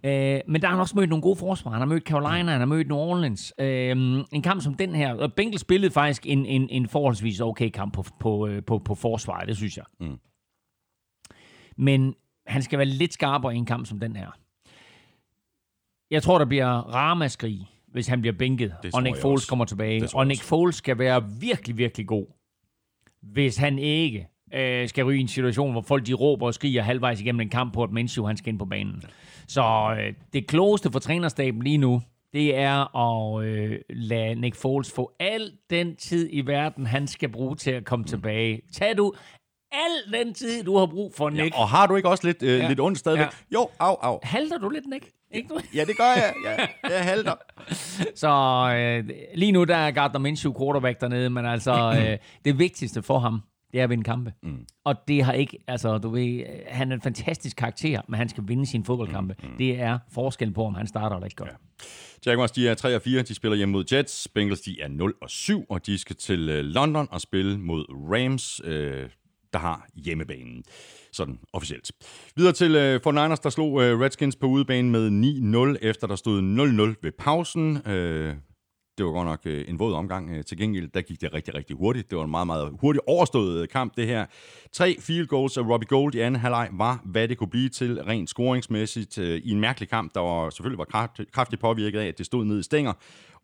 Øh, 0.04 0.40
men 0.48 0.62
der 0.62 0.68
har 0.68 0.76
han 0.76 0.82
også 0.82 0.96
mødt 0.96 1.10
nogle 1.10 1.22
gode 1.22 1.36
forsvar. 1.36 1.72
Han 1.72 1.82
har 1.82 1.86
mødt 1.86 2.04
Carolina, 2.04 2.52
han 2.52 2.62
har 2.62 2.66
mødt 2.66 2.88
New 2.88 2.98
Orleans. 2.98 3.54
Øh, 3.60 3.92
en 4.32 4.42
kamp 4.44 4.62
som 4.62 4.74
den 4.74 4.96
her. 4.96 5.14
Og 5.14 5.34
Bengals 5.34 5.62
spillede 5.62 5.92
faktisk 5.92 6.26
en, 6.26 6.46
en, 6.46 6.70
en 6.70 6.88
forholdsvis 6.88 7.42
okay 7.42 7.70
kamp 7.70 7.94
på, 7.94 8.06
på, 8.20 8.48
øh, 8.48 8.64
på, 8.64 8.78
på 8.78 8.96
forsvaret, 8.96 9.48
det 9.48 9.58
synes 9.58 9.78
jeg. 9.78 9.86
Mm. 10.00 10.18
Men 11.78 12.16
han 12.48 12.62
skal 12.62 12.80
være 12.80 12.88
lidt 12.88 13.14
skarpere 13.14 13.54
i 13.54 13.58
en 13.58 13.66
kamp 13.66 13.86
som 13.86 14.00
den 14.00 14.16
her. 14.16 14.32
Jeg 16.12 16.24
tror, 16.24 16.38
der 16.38 16.46
bliver 16.46 16.68
ramaskrig, 16.68 17.68
hvis 17.88 18.08
han 18.08 18.22
bliver 18.22 18.38
bænket, 18.38 18.74
og 18.94 19.04
Nick 19.04 19.18
Foles 19.18 19.42
også. 19.42 19.50
kommer 19.50 19.66
tilbage. 19.66 20.08
Og 20.14 20.28
Nick. 20.28 20.42
Foles 20.42 20.76
skal 20.76 21.00
være 21.00 21.24
virkelig, 21.40 21.78
virkelig 21.78 22.08
god, 22.08 22.26
hvis 23.22 23.58
han 23.58 23.80
ikke 23.80 24.28
øh, 24.54 24.90
skal 24.90 25.06
ryge 25.06 25.18
i 25.18 25.22
en 25.22 25.28
situation, 25.28 25.72
hvor 25.72 25.82
folk 25.82 26.08
de 26.08 26.14
råber 26.14 26.46
og 26.46 26.54
skriger 26.54 26.82
halvvejs 26.84 27.22
igennem 27.22 27.42
en 27.42 27.50
kamp 27.50 27.74
på, 27.74 27.84
at 27.84 27.92
Minshew 27.92 28.26
han 28.26 28.38
skal 28.38 28.50
ind 28.50 28.60
på 28.60 28.66
banen. 28.66 29.04
Så 29.48 29.96
øh, 30.00 30.14
det 30.34 30.48
klogeste 30.48 30.92
for 30.92 31.00
trænerstaben 31.00 31.64
lige 31.64 31.78
nu, 31.78 32.02
det 32.34 32.56
er 32.58 32.98
at 32.98 33.46
øh, 33.46 33.80
lade 33.90 34.36
Nick 34.36 34.56
Foles 34.56 34.92
få 34.96 35.12
al 35.20 35.52
den 35.70 35.96
tid 35.96 36.30
i 36.32 36.42
verden, 36.42 36.86
han 36.86 37.08
skal 37.08 37.30
bruge 37.30 37.56
til 37.56 37.72
at 37.72 37.86
komme 37.86 38.06
tilbage. 38.06 38.62
Tag 38.74 38.98
du 38.98 39.14
al 39.72 40.14
den 40.20 40.34
tid, 40.34 40.64
du 40.64 40.78
har 40.78 40.86
brug 40.86 41.14
for, 41.16 41.30
Nick. 41.30 41.56
Og 41.58 41.70
har 41.70 41.88
du 41.88 41.96
ikke 41.96 42.10
også 42.10 42.28
lidt, 42.28 42.44
øh, 42.44 42.60
Ja. 42.60 42.68
lidt 42.68 42.80
ondt 42.80 42.98
stadigvæk? 43.00 43.26
Ja. 43.26 43.32
Jo, 43.54 43.70
au, 43.80 43.96
au. 44.02 44.20
Halter 44.24 44.58
du 44.58 44.70
lidt, 44.70 44.86
Nick? 44.88 45.06
Ikke 45.34 45.50
du? 45.50 45.60
Ja, 45.76 45.84
det 45.86 45.98
gør 45.98 46.04
jeg. 46.16 46.34
Ja, 46.46 46.68
jeg 46.96 47.04
halter. 47.06 47.34
Så 48.16 48.30
øh, 48.76 49.10
lige 49.36 49.52
nu 49.52 49.64
der 49.64 49.76
er 49.76 49.92
Gardner 49.92 50.20
Minshew 50.20 50.54
quarterback 50.60 51.02
dernede, 51.02 51.30
men 51.30 51.46
altså 51.46 51.74
øh, 52.00 52.18
det 52.46 52.60
vigtigste 52.60 53.02
for 53.02 53.20
ham, 53.20 53.42
det 53.72 53.80
er 53.80 53.84
at 53.84 53.90
vinde 53.90 54.04
kampe. 54.04 54.34
Mm. 54.44 54.66
Og 54.86 54.96
det 55.08 55.24
har 55.24 55.34
ikke, 55.34 55.58
altså 55.68 55.98
du 55.98 56.10
ved, 56.10 56.44
han 56.68 56.92
er 56.92 56.96
en 56.96 57.02
fantastisk 57.02 57.58
karakter, 57.58 58.02
men 58.08 58.18
han 58.18 58.30
skal 58.30 58.44
vinde 58.48 58.66
sine 58.66 58.86
fodboldkampe. 58.86 59.36
Mm. 59.44 59.50
Det 59.58 59.80
er 59.80 60.00
forskellen 60.14 60.54
på, 60.54 60.66
om 60.66 60.76
han 60.76 60.88
starter 60.88 61.16
eller 61.16 61.26
ikke 61.26 61.36
gør. 61.36 61.46
Ja. 61.46 61.52
Jaguars, 62.26 62.52
de 62.52 62.68
er 62.68 62.74
3 62.74 62.96
og 62.96 63.02
4. 63.02 63.22
De 63.22 63.36
spiller 63.36 63.56
hjemme 63.56 63.72
mod 63.72 63.84
Jets. 63.94 64.28
Bengals, 64.28 64.62
de 64.62 64.82
er 64.82 64.88
0 64.88 65.14
og 65.22 65.30
7, 65.30 65.66
og 65.70 65.86
de 65.86 65.98
skal 65.98 66.16
til 66.16 66.50
øh, 66.50 66.64
London 66.64 67.08
og 67.12 67.22
spille 67.22 67.60
mod 67.60 67.86
Rams, 67.90 68.62
øh, 68.64 69.10
der 69.54 69.60
har 69.60 69.88
hjemmebanen. 69.96 70.64
Sådan 71.12 71.40
officielt. 71.54 71.92
Videre 72.36 72.54
til 72.54 72.76
øh, 72.76 72.96
49ers, 73.08 73.42
der 73.44 73.50
slog 73.50 73.84
øh, 73.84 74.00
Redskins 74.00 74.36
på 74.36 74.48
udebane 74.48 74.90
med 74.90 75.74
9-0, 75.76 75.88
efter 75.88 76.08
der 76.08 76.16
stod 76.16 76.40
0-0 76.40 77.00
ved 77.02 77.12
pausen. 77.12 77.88
Øh, 77.88 78.36
det 78.98 79.06
var 79.06 79.12
godt 79.12 79.26
nok 79.28 79.40
øh, 79.46 79.66
en 79.68 79.80
våd 79.80 79.94
omgang. 79.94 80.30
Øh, 80.30 80.44
til 80.44 80.58
gengæld, 80.58 80.88
der 80.88 81.02
gik 81.02 81.22
det 81.22 81.34
rigtig, 81.34 81.56
rigtig 81.56 81.76
hurtigt. 81.76 82.10
Det 82.10 82.18
var 82.18 82.24
en 82.24 82.32
meget, 82.32 82.48
meget 82.48 82.74
hurtigt 82.82 83.04
overstået 83.08 83.62
øh, 83.62 83.68
kamp, 83.68 83.96
det 83.98 84.08
her. 84.08 84.26
Tre 84.72 84.96
field 85.00 85.28
goals 85.28 85.58
af 85.58 85.62
Robbie 85.62 85.88
Gold 85.88 86.16
i 86.16 86.20
anden 86.20 86.42
halvleg 86.42 86.70
var, 86.72 87.02
hvad 87.06 87.28
det 87.28 87.38
kunne 87.38 87.50
blive 87.50 87.70
til 87.70 88.04
rent 88.04 88.30
scoringsmæssigt 88.30 89.18
øh, 89.18 89.42
i 89.44 89.52
en 89.52 89.60
mærkelig 89.60 89.90
kamp, 89.90 90.16
der 90.16 90.20
var, 90.20 90.50
selvfølgelig 90.50 90.78
var 90.78 90.86
kraftigt, 90.86 91.32
kraftigt 91.32 91.62
påvirket 91.62 92.00
af, 92.00 92.08
at 92.08 92.18
det 92.18 92.26
stod 92.26 92.46
ned 92.46 92.60
i 92.60 92.64
stænger. 92.64 92.94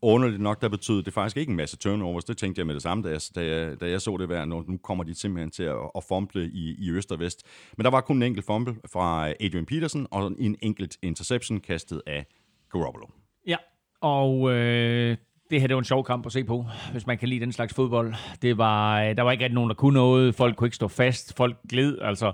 Og 0.01 0.09
underligt 0.09 0.41
nok, 0.41 0.61
der 0.61 0.69
betød 0.69 1.03
det 1.03 1.13
faktisk 1.13 1.37
ikke 1.37 1.49
en 1.49 1.55
masse 1.55 1.77
turnovers. 1.77 2.23
Det 2.23 2.37
tænkte 2.37 2.59
jeg 2.59 2.67
med 2.67 2.73
det 2.73 2.83
samme, 2.83 3.03
da 3.03 3.09
jeg, 3.09 3.21
da 3.35 3.45
jeg, 3.45 3.81
da 3.81 3.89
jeg 3.89 4.01
så 4.01 4.17
det 4.17 4.29
være. 4.29 4.47
Nu 4.47 4.77
kommer 4.83 5.03
de 5.03 5.15
simpelthen 5.15 5.51
til 5.51 5.63
at, 5.63 5.75
at 5.95 6.03
fumble 6.07 6.49
i, 6.53 6.75
i 6.79 6.91
øst 6.91 7.11
og 7.11 7.19
vest. 7.19 7.43
Men 7.77 7.85
der 7.85 7.91
var 7.91 8.01
kun 8.01 8.15
en 8.15 8.23
enkelt 8.23 8.45
fumble 8.45 8.75
fra 8.91 9.29
øh, 9.29 9.35
Adrian 9.39 9.65
Peterson, 9.65 10.07
og 10.11 10.31
en 10.39 10.55
enkelt 10.61 10.97
interception 11.01 11.59
kastet 11.59 12.01
af 12.07 12.25
Garoppolo. 12.71 13.05
ja. 13.47 13.57
Og 14.01 14.51
øh, 14.51 15.17
det 15.49 15.61
her, 15.61 15.67
det 15.67 15.75
var 15.75 15.81
en 15.81 15.85
sjov 15.85 16.05
kamp 16.05 16.25
at 16.25 16.31
se 16.31 16.43
på, 16.43 16.65
hvis 16.91 17.07
man 17.07 17.17
kan 17.17 17.29
lide 17.29 17.39
den 17.39 17.51
slags 17.51 17.73
fodbold. 17.73 18.13
Det 18.41 18.57
var, 18.57 19.01
øh, 19.01 19.17
der 19.17 19.23
var 19.23 19.31
ikke 19.31 19.43
rigtig 19.43 19.55
nogen, 19.55 19.69
der 19.69 19.75
kunne 19.75 19.93
noget. 19.93 20.35
Folk 20.35 20.55
kunne 20.55 20.67
ikke 20.67 20.75
stå 20.75 20.87
fast. 20.87 21.37
Folk 21.37 21.57
gled, 21.69 21.97
altså. 22.01 22.31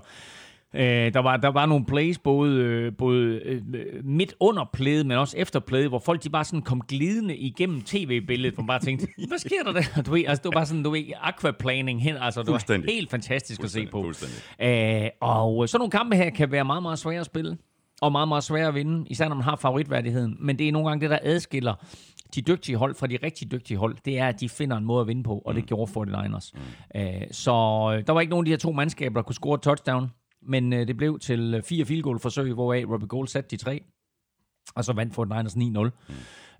Øh, 0.74 1.14
der, 1.14 1.18
var, 1.18 1.36
der 1.36 1.48
var 1.48 1.66
nogle 1.66 1.84
plays, 1.84 2.18
både, 2.18 2.56
øh, 2.56 2.92
både 2.98 3.40
øh, 3.44 3.62
midt 4.04 4.34
under 4.40 4.64
playet, 4.72 5.06
men 5.06 5.18
også 5.18 5.36
efter 5.38 5.60
playet, 5.60 5.88
hvor 5.88 5.98
folk 5.98 6.24
de 6.24 6.30
bare 6.30 6.44
sådan 6.44 6.62
kom 6.62 6.80
glidende 6.88 7.36
igennem 7.36 7.82
tv-billedet, 7.82 8.54
hvor 8.54 8.62
man 8.62 8.66
bare 8.66 8.80
tænkte, 8.80 9.06
hvad 9.28 9.38
sker 9.38 9.62
der 9.64 9.72
der? 9.72 10.02
Du 10.02 10.10
ved, 10.10 10.24
altså, 10.26 10.42
det 10.42 10.44
var 10.44 10.58
bare 10.58 10.66
sådan, 10.66 10.82
du 10.82 10.90
ved, 10.90 11.04
aquaplaning 11.20 12.02
hen, 12.02 12.16
altså 12.20 12.42
det 12.42 12.52
var 12.52 12.90
helt 12.90 13.10
fantastisk 13.10 13.64
at 13.64 13.70
se 13.70 13.86
på. 13.86 14.12
Øh, 14.62 15.08
og 15.20 15.68
sådan 15.68 15.80
nogle 15.80 15.90
kampe 15.90 16.16
her 16.16 16.30
kan 16.30 16.52
være 16.52 16.64
meget, 16.64 16.82
meget 16.82 16.98
svære 16.98 17.20
at 17.20 17.26
spille, 17.26 17.56
og 18.00 18.12
meget, 18.12 18.28
meget 18.28 18.44
svære 18.44 18.68
at 18.68 18.74
vinde, 18.74 19.06
især 19.10 19.28
når 19.28 19.34
man 19.36 19.44
har 19.44 19.56
favoritværdigheden. 19.56 20.36
Men 20.40 20.58
det 20.58 20.68
er 20.68 20.72
nogle 20.72 20.88
gange 20.88 21.00
det, 21.00 21.10
der 21.10 21.18
adskiller 21.22 21.74
de 22.34 22.42
dygtige 22.42 22.76
hold 22.76 22.94
fra 22.94 23.06
de 23.06 23.18
rigtig 23.22 23.52
dygtige 23.52 23.78
hold, 23.78 23.96
det 24.04 24.18
er, 24.18 24.28
at 24.28 24.40
de 24.40 24.48
finder 24.48 24.76
en 24.76 24.84
måde 24.84 25.00
at 25.00 25.06
vinde 25.06 25.22
på, 25.22 25.38
og 25.38 25.54
det 25.54 25.66
gjorde 25.66 25.92
49ers. 25.92 26.50
Mm. 26.54 27.00
Øh, 27.00 27.22
så 27.30 27.50
øh, 27.96 28.06
der 28.06 28.12
var 28.12 28.20
ikke 28.20 28.30
nogen 28.30 28.44
af 28.44 28.46
de 28.46 28.50
her 28.52 28.58
to 28.58 28.72
mandskaber, 28.72 29.14
der 29.20 29.22
kunne 29.22 29.34
score 29.34 29.54
et 29.54 29.62
touchdown, 29.62 30.10
men 30.42 30.72
øh, 30.72 30.86
det 30.86 30.96
blev 30.96 31.18
til 31.18 31.54
øh, 31.54 31.62
fire 31.62 31.84
field 31.84 32.02
goal 32.02 32.18
forsøg, 32.18 32.52
hvoraf 32.52 32.84
Robbie 32.88 33.08
Gold 33.08 33.28
satte 33.28 33.50
de 33.50 33.56
tre, 33.56 33.84
og 34.74 34.84
så 34.84 34.92
vandt 34.92 35.18
49ers 35.18 35.56
9-0. 35.56 35.90
Mm. 36.08 36.14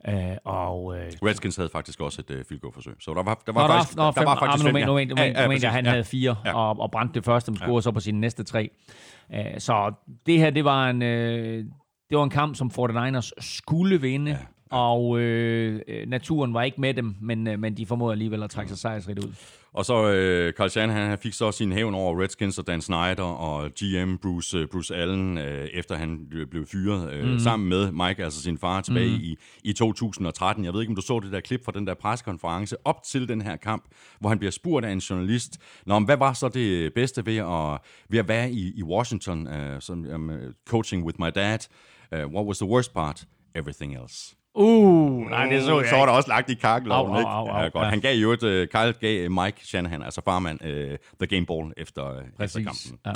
Øh, 0.09 0.37
og 0.45 0.99
øh, 0.99 1.13
Redskins 1.23 1.57
havde 1.57 1.69
faktisk 1.69 2.01
også 2.01 2.23
et 2.29 2.31
uh, 2.31 2.45
field 2.49 2.61
goal 2.61 2.73
forsøg. 2.75 2.95
Så 3.01 3.15
der 3.15 3.23
var, 3.23 3.43
der 3.47 3.53
Nå, 3.53 3.61
var 3.61 3.67
der, 3.67 3.75
faktisk, 3.75 3.97
nå, 3.97 4.05
der 4.05 4.13
fem, 4.13 4.25
var 4.25 4.39
faktisk 4.39 4.67
ah, 4.67 4.75
men 4.75 4.87
nu, 4.87 4.99
ja. 4.99 5.49
mente 5.49 5.67
at 5.67 5.73
han 5.73 5.85
ja. 5.85 5.91
havde 5.91 6.05
fire 6.05 6.37
Ja. 6.45 6.57
og, 6.57 6.81
og 6.81 6.91
brændte 6.91 7.15
det 7.15 7.25
første, 7.25 7.51
men 7.51 7.57
scorede 7.57 7.83
så 7.83 7.91
på 7.91 8.01
sine 8.01 8.21
næste 8.21 8.45
tre. 8.45 8.71
Uh, 9.31 9.37
så 9.59 9.93
det 10.27 10.39
her, 10.39 10.51
det 10.51 10.65
var 10.65 10.91
en, 10.91 11.03
uh, 11.03 11.09
det 12.11 12.19
var 12.19 12.25
en 12.25 12.31
kamp, 12.31 12.57
som 12.57 12.71
49ers 12.79 13.31
skulle 13.39 14.01
vinde, 14.01 14.39
og 14.71 15.21
øh, 15.21 15.81
øh, 15.89 16.09
naturen 16.09 16.55
var 16.55 16.63
ikke 16.63 16.81
med 16.81 16.95
dem, 16.95 17.15
men, 17.21 17.47
øh, 17.47 17.59
men 17.59 17.77
de 17.77 17.87
formåede 17.87 18.13
alligevel 18.13 18.43
at 18.43 18.51
trække 18.51 18.69
sig 18.69 18.79
sejrsrigt 18.79 19.19
ud. 19.19 19.33
Og 19.75 19.85
så 19.85 20.13
øh, 20.13 20.53
Carl 20.53 20.71
Shanahan, 20.71 21.09
han 21.09 21.19
fik 21.19 21.33
så 21.33 21.53
sin 21.53 21.73
hævn 21.73 21.95
over 21.95 22.23
Redskins 22.23 22.59
og 22.59 22.67
Dan 22.67 22.81
Snyder 22.81 23.23
og 23.23 23.71
GM 23.71 24.17
Bruce, 24.17 24.59
øh, 24.59 24.69
Bruce 24.69 24.95
Allen, 24.97 25.39
øh, 25.39 25.69
efter 25.73 25.97
han 25.97 26.27
blev- 26.51 26.67
fyret, 26.67 27.13
øh, 27.13 27.33
mm. 27.33 27.39
sammen 27.39 27.69
med 27.69 27.93
Mike, 27.93 28.25
altså 28.25 28.43
sin 28.43 28.59
far, 28.59 28.81
tilbage 28.81 29.09
mm. 29.09 29.23
i, 29.23 29.37
i 29.65 29.73
2013. 29.73 30.65
Jeg 30.65 30.73
ved 30.73 30.81
ikke, 30.81 30.91
om 30.91 30.97
du 30.97 31.03
så 31.03 31.21
det 31.21 31.33
der 31.33 31.41
klip 31.41 31.65
fra 31.65 31.73
den 31.73 31.87
der 31.87 31.95
pressekonference 31.95 32.77
op 32.85 33.03
til 33.03 33.29
den 33.29 33.43
her 33.43 33.57
kamp, 33.57 33.85
hvor 34.21 34.29
han 34.29 34.39
bliver 34.39 34.53
spurgt 34.53 34.87
af 34.87 34.93
en 34.93 34.99
journalist, 34.99 35.59
Nå, 35.87 35.99
men 35.99 36.07
hvad 36.07 36.17
var 36.17 36.33
så 36.33 36.49
det 36.49 36.95
bedste 36.95 37.27
ved 37.27 37.37
at, 37.37 37.81
ved 38.09 38.19
at 38.19 38.29
være 38.29 38.51
i, 38.51 38.73
i 38.77 38.83
Washington, 38.83 39.47
uh, 39.47 39.81
som, 39.81 40.07
um, 40.15 40.31
coaching 40.67 41.05
with 41.05 41.21
my 41.21 41.31
dad? 41.35 41.59
Uh, 42.13 42.19
what 42.19 42.47
was 42.47 42.59
the 42.59 42.67
worst 42.67 42.95
part? 42.95 43.25
Everything 43.55 43.95
else. 44.03 44.35
Uh, 44.55 45.31
nej, 45.31 45.45
det 45.47 45.63
så 45.63 45.81
jeg 45.81 45.89
så 45.89 45.95
var 45.97 46.03
ikke. 46.03 46.11
der 46.11 46.17
også 46.17 46.29
lagt 46.29 46.51
i 46.51 46.55
kakkeloven, 46.55 47.11
Au, 47.13 47.15
au, 47.15 47.21
ikke? 47.21 47.31
au, 47.31 47.47
au, 47.49 47.63
ja, 47.63 47.69
godt. 47.69 47.85
ja. 47.85 47.91
Han 47.91 48.01
gav 48.01 48.17
jo 48.17 48.33
et, 48.33 48.43
uh, 48.43 48.49
Kyle 48.51 48.93
gav 49.01 49.31
Mike 49.31 49.67
Shanahan, 49.67 50.03
altså 50.03 50.21
farmand, 50.25 50.61
uh, 50.65 50.71
the 51.21 51.27
game 51.37 51.47
ball 51.47 51.73
efter, 51.77 52.11
uh, 52.11 52.17
efter 52.19 52.37
Præcis. 52.39 52.67
kampen. 52.67 52.99
Ja. 53.07 53.13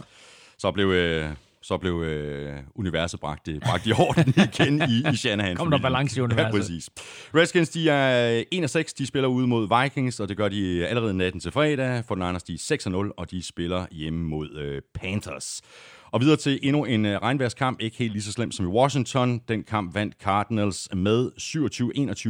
Så 0.59 0.71
blev, 0.73 0.87
øh, 0.91 1.29
så 1.63 1.77
blev 1.79 2.03
øh, 2.03 2.57
universet 2.75 3.21
bragt 3.21 3.49
bragt 3.63 3.87
i 3.87 3.93
orden 3.93 4.35
igen 4.55 4.83
i, 4.91 5.13
i 5.13 5.17
Shanahan. 5.17 5.57
Kom 5.57 5.71
der 5.71 5.79
balance 5.79 6.19
i 6.19 6.23
universet. 6.29 6.55
Ja, 6.55 6.59
præcis. 6.59 6.91
Redskins, 7.35 7.69
de 7.69 7.91
er 7.91 8.43
1 8.53 8.65
og 8.65 8.71
6, 8.71 8.95
de 8.95 9.07
spiller 9.07 9.29
ude 9.29 9.47
mod 9.47 9.83
Vikings, 9.83 10.21
og 10.21 10.29
det 10.29 10.37
gør 10.37 10.49
de 10.49 10.87
allerede 10.87 11.15
natten 11.15 11.41
til 11.41 11.53
fredag. 11.53 12.05
For 12.05 12.15
Niners, 12.15 12.43
de 12.43 12.55
er 12.55 12.59
6 12.59 12.87
og 12.87 12.93
0, 12.93 13.13
og 13.17 13.31
de 13.31 13.43
spiller 13.43 13.87
hjemme 13.91 14.25
mod 14.25 14.57
øh, 14.57 14.83
Panthers. 14.95 15.63
Og 16.11 16.21
videre 16.21 16.37
til 16.37 16.59
endnu 16.63 16.85
en 16.85 17.07
øh, 17.07 17.19
regnværskamp, 17.19 17.81
ikke 17.81 17.97
helt 17.97 18.13
lige 18.13 18.23
så 18.23 18.33
slemt 18.33 18.55
som 18.55 18.67
i 18.67 18.69
Washington. 18.69 19.41
Den 19.49 19.65
kamp 19.65 19.95
vandt 19.95 20.15
Cardinals 20.23 20.89
med 20.95 21.31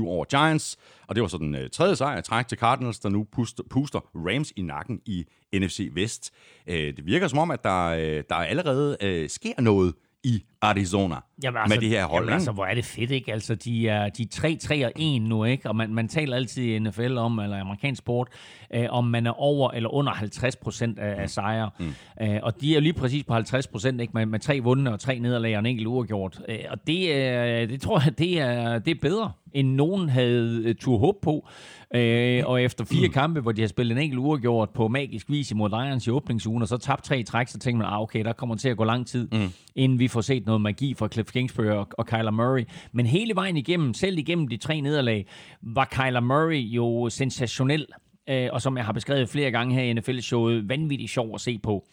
27-21 0.05 0.09
over 0.09 0.24
Giants, 0.24 0.76
og 1.07 1.14
det 1.14 1.22
var 1.22 1.29
så 1.29 1.39
den 1.39 1.55
øh, 1.55 1.70
tredje 1.70 1.97
sejr 1.97 2.18
i 2.18 2.22
træk 2.22 2.49
til 2.49 2.59
Cardinals, 2.59 2.99
der 2.99 3.09
nu 3.09 3.26
puster, 3.33 3.62
puster 3.70 4.01
Rams 4.14 4.53
i 4.57 4.62
nakken 4.62 5.01
i 5.07 5.24
NFC 5.55 5.91
Vest. 5.93 6.31
Øh, 6.66 6.97
det 6.97 7.07
virker 7.07 7.29
som 7.29 7.39
om, 7.39 7.51
at 7.51 7.64
der, 7.64 7.87
øh, 7.87 8.24
der 8.29 8.35
allerede 8.35 8.97
øh, 9.01 9.29
sker 9.29 9.61
noget 9.61 9.95
i 10.24 10.45
Arizona 10.63 11.17
Jamen, 11.43 11.61
med 11.69 11.79
det 11.79 11.89
her 11.89 12.07
hold. 12.07 12.25
Jamen, 12.25 12.35
altså, 12.35 12.53
hvor 12.53 12.65
er 12.65 12.75
det 12.75 12.85
fedt, 12.85 13.11
ikke? 13.11 13.33
Altså, 13.33 13.55
de 13.55 13.89
er, 13.89 14.09
de 14.09 14.23
er 14.23 14.57
3-3 14.83 14.87
og 14.87 14.93
1 14.97 15.23
nu, 15.23 15.45
ikke? 15.45 15.69
Og 15.69 15.77
man, 15.77 15.95
man 15.95 16.09
taler 16.09 16.37
altid 16.37 16.65
i 16.65 16.79
NFL 16.79 17.17
om, 17.17 17.39
eller 17.39 17.61
amerikansk 17.61 17.99
sport, 17.99 18.29
øh, 18.75 18.87
om 18.91 19.05
man 19.05 19.27
er 19.27 19.41
over 19.41 19.71
eller 19.71 19.95
under 19.95 20.13
50 20.13 20.57
procent 20.57 20.99
af, 20.99 21.23
af 21.23 21.31
sejre. 21.31 21.71
Mm. 21.79 21.95
Øh, 22.23 22.41
og 22.43 22.61
de 22.61 22.77
er 22.77 22.81
lige 22.81 22.93
præcis 22.93 23.25
på 23.25 23.35
50 23.35 23.67
procent, 23.67 24.01
ikke? 24.01 24.13
Med, 24.15 24.27
med 24.27 24.39
tre 24.39 24.61
vundne 24.61 24.93
og 24.93 25.01
tre 25.01 25.19
nederlag 25.19 25.55
og 25.55 25.59
en 25.59 25.67
enkelt 25.67 25.87
uafgjort. 25.87 26.41
Øh, 26.49 26.59
og 26.71 26.87
det, 26.87 27.09
øh, 27.15 27.69
det 27.69 27.81
tror 27.81 28.03
jeg, 28.05 28.19
det 28.19 28.41
er, 28.41 28.79
det 28.79 28.91
er 28.91 29.01
bedre, 29.03 29.33
end 29.53 29.69
nogen 29.69 30.09
havde 30.09 30.63
øh, 30.65 30.75
tur 30.75 30.99
håb 30.99 31.15
på. 31.23 31.49
Øh, 31.95 32.43
og 32.47 32.63
efter 32.63 32.85
fire 32.85 33.09
kampe, 33.09 33.41
hvor 33.41 33.53
de 33.53 33.61
har 33.61 33.69
spillet 33.69 33.97
en 33.97 34.03
enkelt 34.03 34.19
uafgjort 34.19 34.71
på 34.71 34.89
magisk 34.89 35.31
vis 35.31 35.51
imod 35.51 35.71
Lions 35.71 36.07
i 36.07 36.11
åbningsugen, 36.11 36.63
og 36.63 36.69
så 36.69 36.77
tabt 36.77 37.05
tre 37.05 37.19
i 37.19 37.23
træk, 37.23 37.49
så 37.49 37.59
tænker 37.59 37.79
man, 37.79 37.87
ah, 37.87 38.01
okay, 38.01 38.25
der 38.25 38.33
kommer 38.33 38.55
til 38.55 38.69
at 38.69 38.77
gå 38.77 38.85
lang 38.85 39.07
tid, 39.07 39.29
mm. 39.33 39.49
inden 39.77 39.99
vi 39.99 40.09
får 40.09 40.21
set 40.21 40.47
noget 40.49 40.61
magi 40.61 40.94
fra 40.94 41.09
Cliff 41.12 41.32
Kingsbury 41.32 41.66
og, 41.66 41.88
og 41.99 42.07
Kyler 42.07 42.30
Murray. 42.30 42.64
Men 42.92 43.07
hele 43.07 43.34
vejen 43.34 43.57
igennem, 43.57 43.94
selv 43.94 44.18
igennem 44.18 44.49
de 44.49 44.57
tre 44.57 44.80
nederlag, 44.80 45.26
var 45.62 45.88
Kyler 45.90 46.20
Murray 46.20 46.62
jo 46.62 47.09
sensationel. 47.11 47.86
Øh, 48.28 48.49
og 48.53 48.62
som 48.62 48.76
jeg 48.76 48.84
har 48.84 48.92
beskrevet 48.92 49.28
flere 49.28 49.51
gange 49.51 49.74
her 49.74 49.82
i 49.82 49.92
NFL-showet, 49.92 50.68
vanvittigt 50.68 51.11
sjov 51.11 51.34
at 51.34 51.40
se 51.40 51.59
på. 51.59 51.86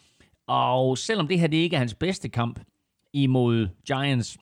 Og 0.48 0.98
selvom 0.98 1.28
det 1.28 1.40
her 1.40 1.46
det 1.46 1.56
ikke 1.56 1.76
er 1.76 1.80
hans 1.80 1.94
bedste 1.94 2.28
kamp 2.28 2.60
imod 3.12 3.68
Giants, 3.86 4.38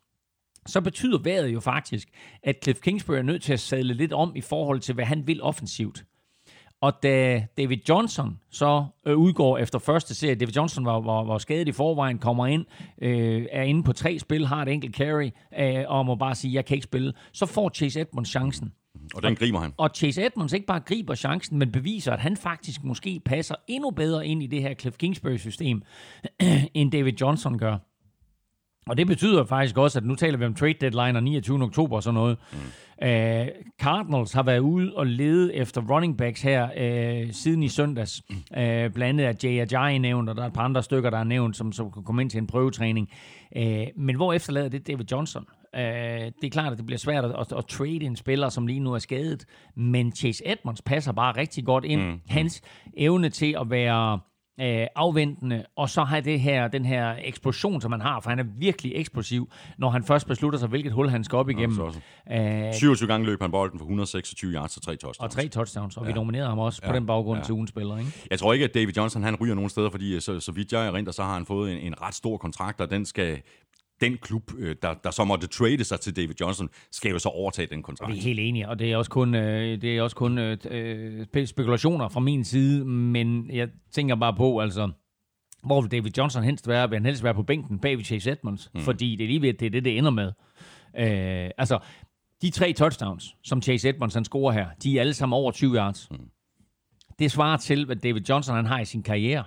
så 0.67 0.81
betyder 0.81 1.19
vejret 1.19 1.49
jo 1.49 1.61
faktisk, 1.61 2.09
at 2.43 2.57
Cliff 2.63 2.81
Kingsbury 2.81 3.17
er 3.17 3.23
nødt 3.23 3.43
til 3.43 3.53
at 3.53 3.61
sadle 3.61 3.95
lidt 3.95 4.13
om 4.13 4.37
i 4.37 4.41
forhold 4.41 4.81
til, 4.81 4.95
hvad 4.95 5.05
han 5.05 5.27
vil 5.27 5.43
offensivt. 5.43 6.05
Og 6.85 7.03
da 7.03 7.47
David 7.59 7.79
Johnson 7.89 8.41
så 8.51 8.85
øh, 9.07 9.17
udgår 9.17 9.59
efter 9.59 9.79
første 9.79 10.15
serie, 10.15 10.35
David 10.35 10.53
Johnson 10.57 10.85
var, 10.85 11.01
var, 11.01 11.25
var 11.25 11.39
skadet 11.39 11.69
i 11.69 11.73
forvejen, 11.73 12.19
kommer 12.19 12.47
ind, 12.47 12.65
øh, 13.03 13.47
er 13.51 13.63
inde 13.63 13.83
på 13.83 13.93
tre 13.93 14.19
spil, 14.19 14.47
har 14.47 14.63
et 14.63 14.69
enkelt 14.69 14.97
carry, 14.97 15.31
øh, 15.59 15.85
og 15.89 16.07
må 16.07 16.15
bare 16.15 16.35
sige, 16.35 16.55
jeg 16.55 16.65
kan 16.65 16.75
ikke 16.75 16.85
spille, 16.85 17.13
så 17.33 17.47
får 17.47 17.71
Chase 17.75 18.01
Edmonds 18.01 18.29
chancen. 18.29 18.73
Og 19.15 19.23
den 19.23 19.37
griber 19.37 19.61
han. 19.61 19.73
Og 19.77 19.91
Chase 19.95 20.27
Edmonds 20.27 20.53
ikke 20.53 20.67
bare 20.67 20.81
griber 20.81 21.15
chancen, 21.15 21.59
men 21.59 21.73
beviser, 21.73 22.13
at 22.13 22.21
han 22.21 22.37
faktisk 22.37 22.85
måske 22.85 23.21
passer 23.25 23.55
endnu 23.69 23.91
bedre 23.91 24.27
ind 24.27 24.43
i 24.43 24.47
det 24.47 24.63
her 24.63 24.75
Cliff 24.75 24.97
Kingsbury-system, 24.97 25.83
end 26.75 26.93
David 26.93 27.13
Johnson 27.21 27.59
gør. 27.59 27.77
Og 28.87 28.97
det 28.97 29.07
betyder 29.07 29.45
faktisk 29.45 29.79
også, 29.79 29.99
at 29.99 30.05
nu 30.05 30.15
taler 30.15 30.39
vi 30.39 30.45
om 30.45 30.55
trade 30.55 30.75
deadline 30.81 31.19
og 31.19 31.23
29. 31.23 31.63
oktober 31.63 31.97
og 31.97 32.03
sådan 32.03 32.15
noget. 32.15 32.39
Mm. 32.53 32.59
Uh, 33.03 33.47
Cardinals 33.81 34.33
har 34.33 34.43
været 34.43 34.59
ude 34.59 34.93
og 34.97 35.07
lede 35.07 35.55
efter 35.55 35.81
running 35.91 36.19
backs 36.19 36.43
her 36.43 36.65
uh, 36.65 37.31
siden 37.33 37.63
i 37.63 37.69
søndags. 37.69 38.23
Uh, 38.31 38.37
blandt 38.57 39.03
andet 39.03 39.27
er 39.27 39.33
Jay 39.45 39.61
Ajayi 39.61 39.99
nævnt, 39.99 40.29
og 40.29 40.37
der 40.37 40.43
er 40.43 40.47
et 40.47 40.53
par 40.53 40.63
andre 40.63 40.83
stykker, 40.83 41.11
der 41.11 41.19
er 41.19 41.25
nævnt, 41.25 41.57
som, 41.57 41.73
som 41.73 41.93
kan 41.93 42.03
komme 42.03 42.23
ind 42.23 42.31
til 42.31 42.39
en 42.39 42.47
prøvetræning. 42.47 43.11
Uh, 43.57 43.63
men 43.97 44.17
hvor 44.17 44.33
efterlader 44.33 44.69
det 44.69 44.87
David 44.87 45.05
Johnson? 45.13 45.45
Uh, 45.77 45.81
det 45.81 46.45
er 46.45 46.51
klart, 46.51 46.73
at 46.73 46.79
det 46.79 46.87
bliver 46.87 46.99
svært 46.99 47.25
at, 47.25 47.31
at, 47.41 47.53
at 47.59 47.67
trade 47.67 48.05
en 48.05 48.17
spiller, 48.17 48.49
som 48.49 48.67
lige 48.67 48.81
nu 48.81 48.93
er 48.93 48.99
skadet. 48.99 49.45
Men 49.77 50.13
Chase 50.13 50.43
Edmonds 50.47 50.83
passer 50.83 51.13
bare 51.13 51.37
rigtig 51.37 51.65
godt 51.65 51.85
ind. 51.85 52.03
Mm. 52.03 52.21
Hans 52.29 52.63
evne 52.97 53.29
til 53.29 53.57
at 53.61 53.71
være 53.71 54.19
øh, 54.61 54.87
afventende, 54.97 55.65
og 55.77 55.91
så 55.91 56.05
har 56.05 56.21
det 56.21 56.41
her, 56.41 56.69
den 56.69 56.85
her 56.85 57.15
eksplosion, 57.25 57.81
som 57.81 57.93
han 57.93 58.01
har, 58.01 58.21
for 58.21 58.31
han 58.31 58.39
er 58.39 58.45
virkelig 58.59 58.93
eksplosiv, 58.95 59.51
når 59.79 59.91
han 59.91 60.05
først 60.05 60.27
beslutter 60.27 60.59
sig, 60.59 60.69
hvilket 60.69 60.93
hul 60.93 61.09
han 61.09 61.25
skal 61.25 61.37
op 61.37 61.51
igennem. 61.51 61.81
også. 61.81 62.01
Øh, 62.33 62.75
27 62.75 63.07
gange 63.09 63.27
løb 63.27 63.41
han 63.43 63.51
bolden 63.51 63.79
for 63.79 63.85
126 63.85 64.53
yards 64.53 64.77
og 64.77 64.83
3 64.83 64.97
touchdowns. 64.97 65.19
og 65.19 65.31
tre 65.31 65.49
touchdowns, 65.49 65.97
og 65.97 66.03
ja. 66.03 66.07
vi 66.07 66.13
nominerede 66.13 66.49
ham 66.49 66.59
også 66.59 66.81
ja. 66.83 66.91
på 66.91 66.97
den 66.97 67.07
baggrund 67.07 67.39
ja. 67.39 67.45
til 67.45 67.55
ugens 67.55 67.71
spiller. 67.71 67.99
Ikke? 67.99 68.13
Jeg 68.31 68.39
tror 68.39 68.53
ikke, 68.53 68.65
at 68.65 68.75
David 68.75 68.93
Johnson 68.97 69.23
han 69.23 69.37
ryger 69.37 69.55
nogen 69.55 69.71
steder, 69.71 69.91
fordi 69.91 70.21
så, 70.21 70.41
så 70.41 70.53
vidt 70.53 70.73
jeg 70.73 70.87
erindrer, 70.87 71.13
så 71.13 71.23
har 71.23 71.35
han 71.35 71.47
fået 71.47 71.73
en, 71.73 71.79
en 71.79 72.03
ret 72.03 72.15
stor 72.15 72.37
kontrakt, 72.37 72.81
og 72.81 72.91
den 72.91 73.07
skal 73.07 73.43
den 74.01 74.17
klub, 74.17 74.43
øh, 74.59 74.77
der, 74.83 74.95
der 74.95 75.11
så 75.11 75.25
måtte 75.25 75.47
trade 75.47 75.85
sig 75.85 76.01
til 76.01 76.17
David 76.17 76.35
Johnson, 76.41 76.69
skal 76.93 77.11
jo 77.11 77.19
så 77.19 77.29
overtage 77.29 77.69
den 77.71 77.83
kontrakt. 77.83 78.13
Vi 78.13 78.19
er 78.19 78.23
helt 78.23 78.41
enige, 78.41 78.69
og 78.69 78.79
det 78.79 78.93
er 78.93 78.97
også 78.97 79.11
kun, 79.11 79.35
øh, 79.35 79.83
det 79.83 79.97
er 79.97 80.03
også 80.03 80.17
kun 80.17 80.39
øh, 80.39 81.47
spekulationer 81.47 82.09
fra 82.09 82.21
min 82.21 82.45
side, 82.45 82.85
men 82.85 83.51
jeg 83.51 83.69
tænker 83.93 84.15
bare 84.17 84.35
på, 84.35 84.61
altså, 84.61 84.91
hvor 85.63 85.81
vil 85.81 85.91
David 85.91 86.11
Johnson 86.19 86.43
helst 86.43 86.69
være? 86.69 86.91
Vil 86.91 86.97
han 86.97 87.07
helst 87.07 87.25
være 87.25 87.35
på 87.35 87.43
bænken 87.43 87.79
bag 87.79 87.97
ved 87.97 88.05
Chase 88.05 88.31
Edmonds? 88.31 88.71
Mm. 88.75 88.81
Fordi 88.81 89.17
det 89.17 89.25
er 89.25 89.29
lige 89.29 89.43
ved, 89.43 89.55
det 89.55 89.67
er 89.67 89.71
det, 89.71 89.85
det 89.85 89.99
ender 89.99 90.11
med. 90.11 90.33
Øh, 90.99 91.51
altså, 91.59 91.79
de 92.43 92.51
tre 92.51 92.73
touchdowns, 92.73 93.37
som 93.45 93.63
Chase 93.63 93.89
Edmonds 93.89 94.15
han 94.15 94.25
scorer 94.25 94.53
her, 94.53 94.69
de 94.83 94.97
er 94.97 95.01
alle 95.01 95.15
sammen 95.15 95.37
over 95.37 95.53
20 95.53 95.77
yards. 95.77 96.11
Mm. 96.11 96.19
Det 97.19 97.31
svarer 97.31 97.57
til, 97.57 97.87
hvad 97.87 97.97
David 97.97 98.23
Johnson 98.29 98.57
han 98.57 98.67
har 98.67 98.81
i 98.81 98.85
sin 98.85 99.03
karriere. 99.03 99.45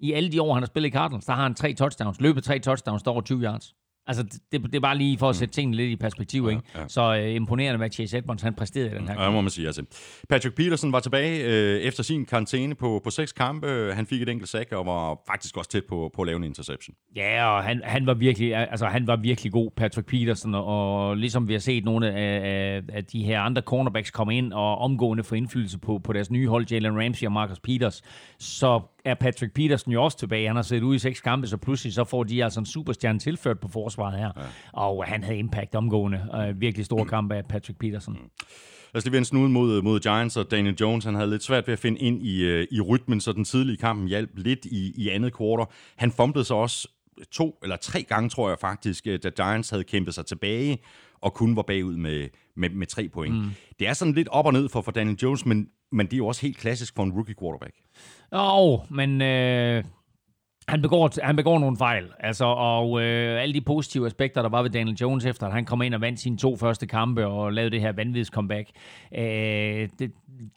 I 0.00 0.12
alle 0.12 0.32
de 0.32 0.42
år, 0.42 0.54
han 0.54 0.62
har 0.62 0.66
spillet 0.66 0.88
i 0.88 0.92
Cardinals, 0.92 1.24
der 1.24 1.32
har 1.32 1.42
han 1.42 1.54
tre 1.54 1.74
touchdowns. 1.74 2.20
Løbet 2.20 2.44
tre 2.44 2.58
touchdowns, 2.58 3.02
der 3.02 3.10
er 3.10 3.12
over 3.12 3.22
20 3.22 3.42
yards. 3.42 3.74
Altså, 4.08 4.22
det, 4.52 4.62
det 4.62 4.74
er 4.74 4.80
bare 4.80 4.98
lige 4.98 5.18
for 5.18 5.28
at 5.28 5.36
sætte 5.36 5.54
tingene 5.54 5.76
lidt 5.76 5.90
i 5.90 5.96
perspektiv, 5.96 6.42
ja, 6.44 6.50
ikke? 6.50 6.62
ja. 6.74 6.80
Så 6.88 7.16
øh, 7.16 7.34
imponerende, 7.34 7.78
hvad 7.78 7.90
Chase 7.90 8.18
Edmonds 8.18 8.42
han 8.42 8.54
præsterede 8.54 8.90
i 8.90 8.94
den 8.94 9.00
her 9.00 9.08
Ja, 9.08 9.14
kamp. 9.14 9.24
det 9.26 9.32
må 9.34 9.40
man 9.40 9.50
sige. 9.50 9.66
Altså. 9.66 9.82
Patrick 10.28 10.56
Peterson 10.56 10.92
var 10.92 11.00
tilbage 11.00 11.44
øh, 11.44 11.80
efter 11.80 12.02
sin 12.02 12.24
karantæne 12.26 12.74
på, 12.74 13.00
på 13.04 13.10
seks 13.10 13.32
kampe. 13.32 13.92
Han 13.94 14.06
fik 14.06 14.22
et 14.22 14.28
enkelt 14.28 14.48
sack 14.48 14.72
og 14.72 14.86
var 14.86 15.18
faktisk 15.26 15.56
også 15.56 15.70
tæt 15.70 15.84
på, 15.88 16.10
på 16.14 16.22
at 16.22 16.26
lave 16.26 16.36
en 16.36 16.44
interception. 16.44 16.94
Ja, 17.16 17.46
og 17.56 17.64
han, 17.64 17.80
han, 17.84 18.06
var 18.06 18.14
virkelig, 18.14 18.56
altså, 18.56 18.86
han 18.86 19.06
var 19.06 19.16
virkelig 19.16 19.52
god, 19.52 19.70
Patrick 19.76 20.06
Peterson, 20.08 20.54
og, 20.54 20.64
og 21.08 21.16
ligesom 21.16 21.48
vi 21.48 21.52
har 21.52 21.60
set 21.60 21.84
nogle 21.84 22.12
af, 22.12 22.40
af, 22.44 22.82
af 22.92 23.04
de 23.04 23.22
her 23.24 23.40
andre 23.40 23.62
cornerbacks 23.62 24.10
komme 24.10 24.36
ind 24.36 24.52
og 24.52 24.78
omgående 24.78 25.24
få 25.24 25.34
indflydelse 25.34 25.78
på, 25.78 25.98
på 25.98 26.12
deres 26.12 26.30
nye 26.30 26.48
hold, 26.48 26.66
Jalen 26.70 26.98
Ramsey 27.04 27.26
og 27.26 27.32
Marcus 27.32 27.60
Peters, 27.60 28.02
så 28.38 28.80
er 29.06 29.14
Patrick 29.14 29.54
Peterson 29.54 29.92
jo 29.92 30.04
også 30.04 30.18
tilbage. 30.18 30.46
Han 30.46 30.56
har 30.56 30.62
set 30.62 30.82
ud 30.82 30.94
i 30.94 30.98
seks 30.98 31.20
kampe, 31.20 31.46
så 31.46 31.56
pludselig 31.56 31.92
så 31.92 32.04
får 32.04 32.24
de 32.24 32.44
altså 32.44 32.60
en 32.60 32.66
superstjerne 32.66 33.18
tilført 33.18 33.60
på 33.60 33.68
forsvaret 33.68 34.18
her. 34.18 34.30
Ja. 34.36 34.42
Og 34.72 35.04
han 35.04 35.24
havde 35.24 35.38
impact 35.38 35.74
omgående. 35.74 36.48
Uh, 36.50 36.60
virkelig 36.60 36.86
store 36.86 37.04
kampe 37.04 37.34
af 37.34 37.44
Patrick 37.44 37.78
Peterson. 37.78 38.14
Lad 38.94 39.00
os 39.00 39.04
lige 39.04 39.12
vende 39.12 39.26
snuden 39.26 39.52
mod, 39.52 39.82
mod 39.82 40.00
Giants, 40.00 40.36
og 40.36 40.50
Daniel 40.50 40.76
Jones 40.80 41.04
han 41.04 41.14
havde 41.14 41.30
lidt 41.30 41.42
svært 41.42 41.66
ved 41.66 41.72
at 41.72 41.78
finde 41.78 42.00
ind 42.00 42.22
i, 42.22 42.44
øh, 42.44 42.66
i 42.70 42.80
rytmen, 42.80 43.20
så 43.20 43.32
den 43.32 43.44
tidlige 43.44 43.76
kampen 43.76 44.08
hjalp 44.08 44.30
lidt 44.36 44.64
i, 44.64 44.92
i 44.96 45.08
andet 45.08 45.32
kvartal. 45.32 45.66
Han 45.96 46.12
fumblede 46.12 46.44
så 46.44 46.54
også 46.54 46.88
to 47.32 47.58
eller 47.62 47.76
tre 47.76 48.02
gange, 48.02 48.28
tror 48.28 48.48
jeg 48.48 48.58
faktisk, 48.60 49.06
øh, 49.06 49.18
da 49.22 49.28
Giants 49.28 49.70
havde 49.70 49.84
kæmpet 49.84 50.14
sig 50.14 50.26
tilbage, 50.26 50.78
og 51.20 51.34
kun 51.34 51.56
var 51.56 51.62
bagud 51.62 51.96
med, 51.96 52.28
med, 52.56 52.70
med 52.70 52.86
tre 52.86 53.08
point. 53.08 53.34
Mm. 53.34 53.50
Det 53.78 53.88
er 53.88 53.92
sådan 53.92 54.14
lidt 54.14 54.28
op 54.28 54.46
og 54.46 54.52
ned 54.52 54.68
for, 54.68 54.80
for 54.80 54.92
Daniel 54.92 55.18
Jones, 55.22 55.46
men, 55.46 55.68
men 55.92 56.06
det 56.06 56.12
er 56.12 56.18
jo 56.18 56.26
også 56.26 56.42
helt 56.42 56.56
klassisk 56.56 56.94
for 56.94 57.02
en 57.02 57.12
rookie 57.12 57.34
quarterback. 57.40 57.74
Jo, 58.32 58.80
men 58.90 59.22
øh, 59.22 59.84
han, 60.68 60.82
begår, 60.82 61.10
han 61.22 61.36
begår 61.36 61.58
nogle 61.58 61.76
fejl. 61.76 62.04
Altså, 62.20 62.44
og 62.44 63.02
øh, 63.02 63.42
alle 63.42 63.54
de 63.54 63.60
positive 63.60 64.06
aspekter, 64.06 64.42
der 64.42 64.48
var 64.48 64.62
ved 64.62 64.70
Daniel 64.70 64.96
Jones, 64.96 65.24
efter 65.24 65.46
at 65.46 65.52
han 65.52 65.64
kom 65.64 65.82
ind 65.82 65.94
og 65.94 66.00
vandt 66.00 66.20
sine 66.20 66.36
to 66.36 66.56
første 66.56 66.86
kampe 66.86 67.26
og 67.26 67.52
lavede 67.52 67.70
det 67.70 67.80
her 67.80 67.92
vanvids 67.92 68.28
comeback, 68.28 68.70
øh, 69.14 69.88
det, 69.98 70.12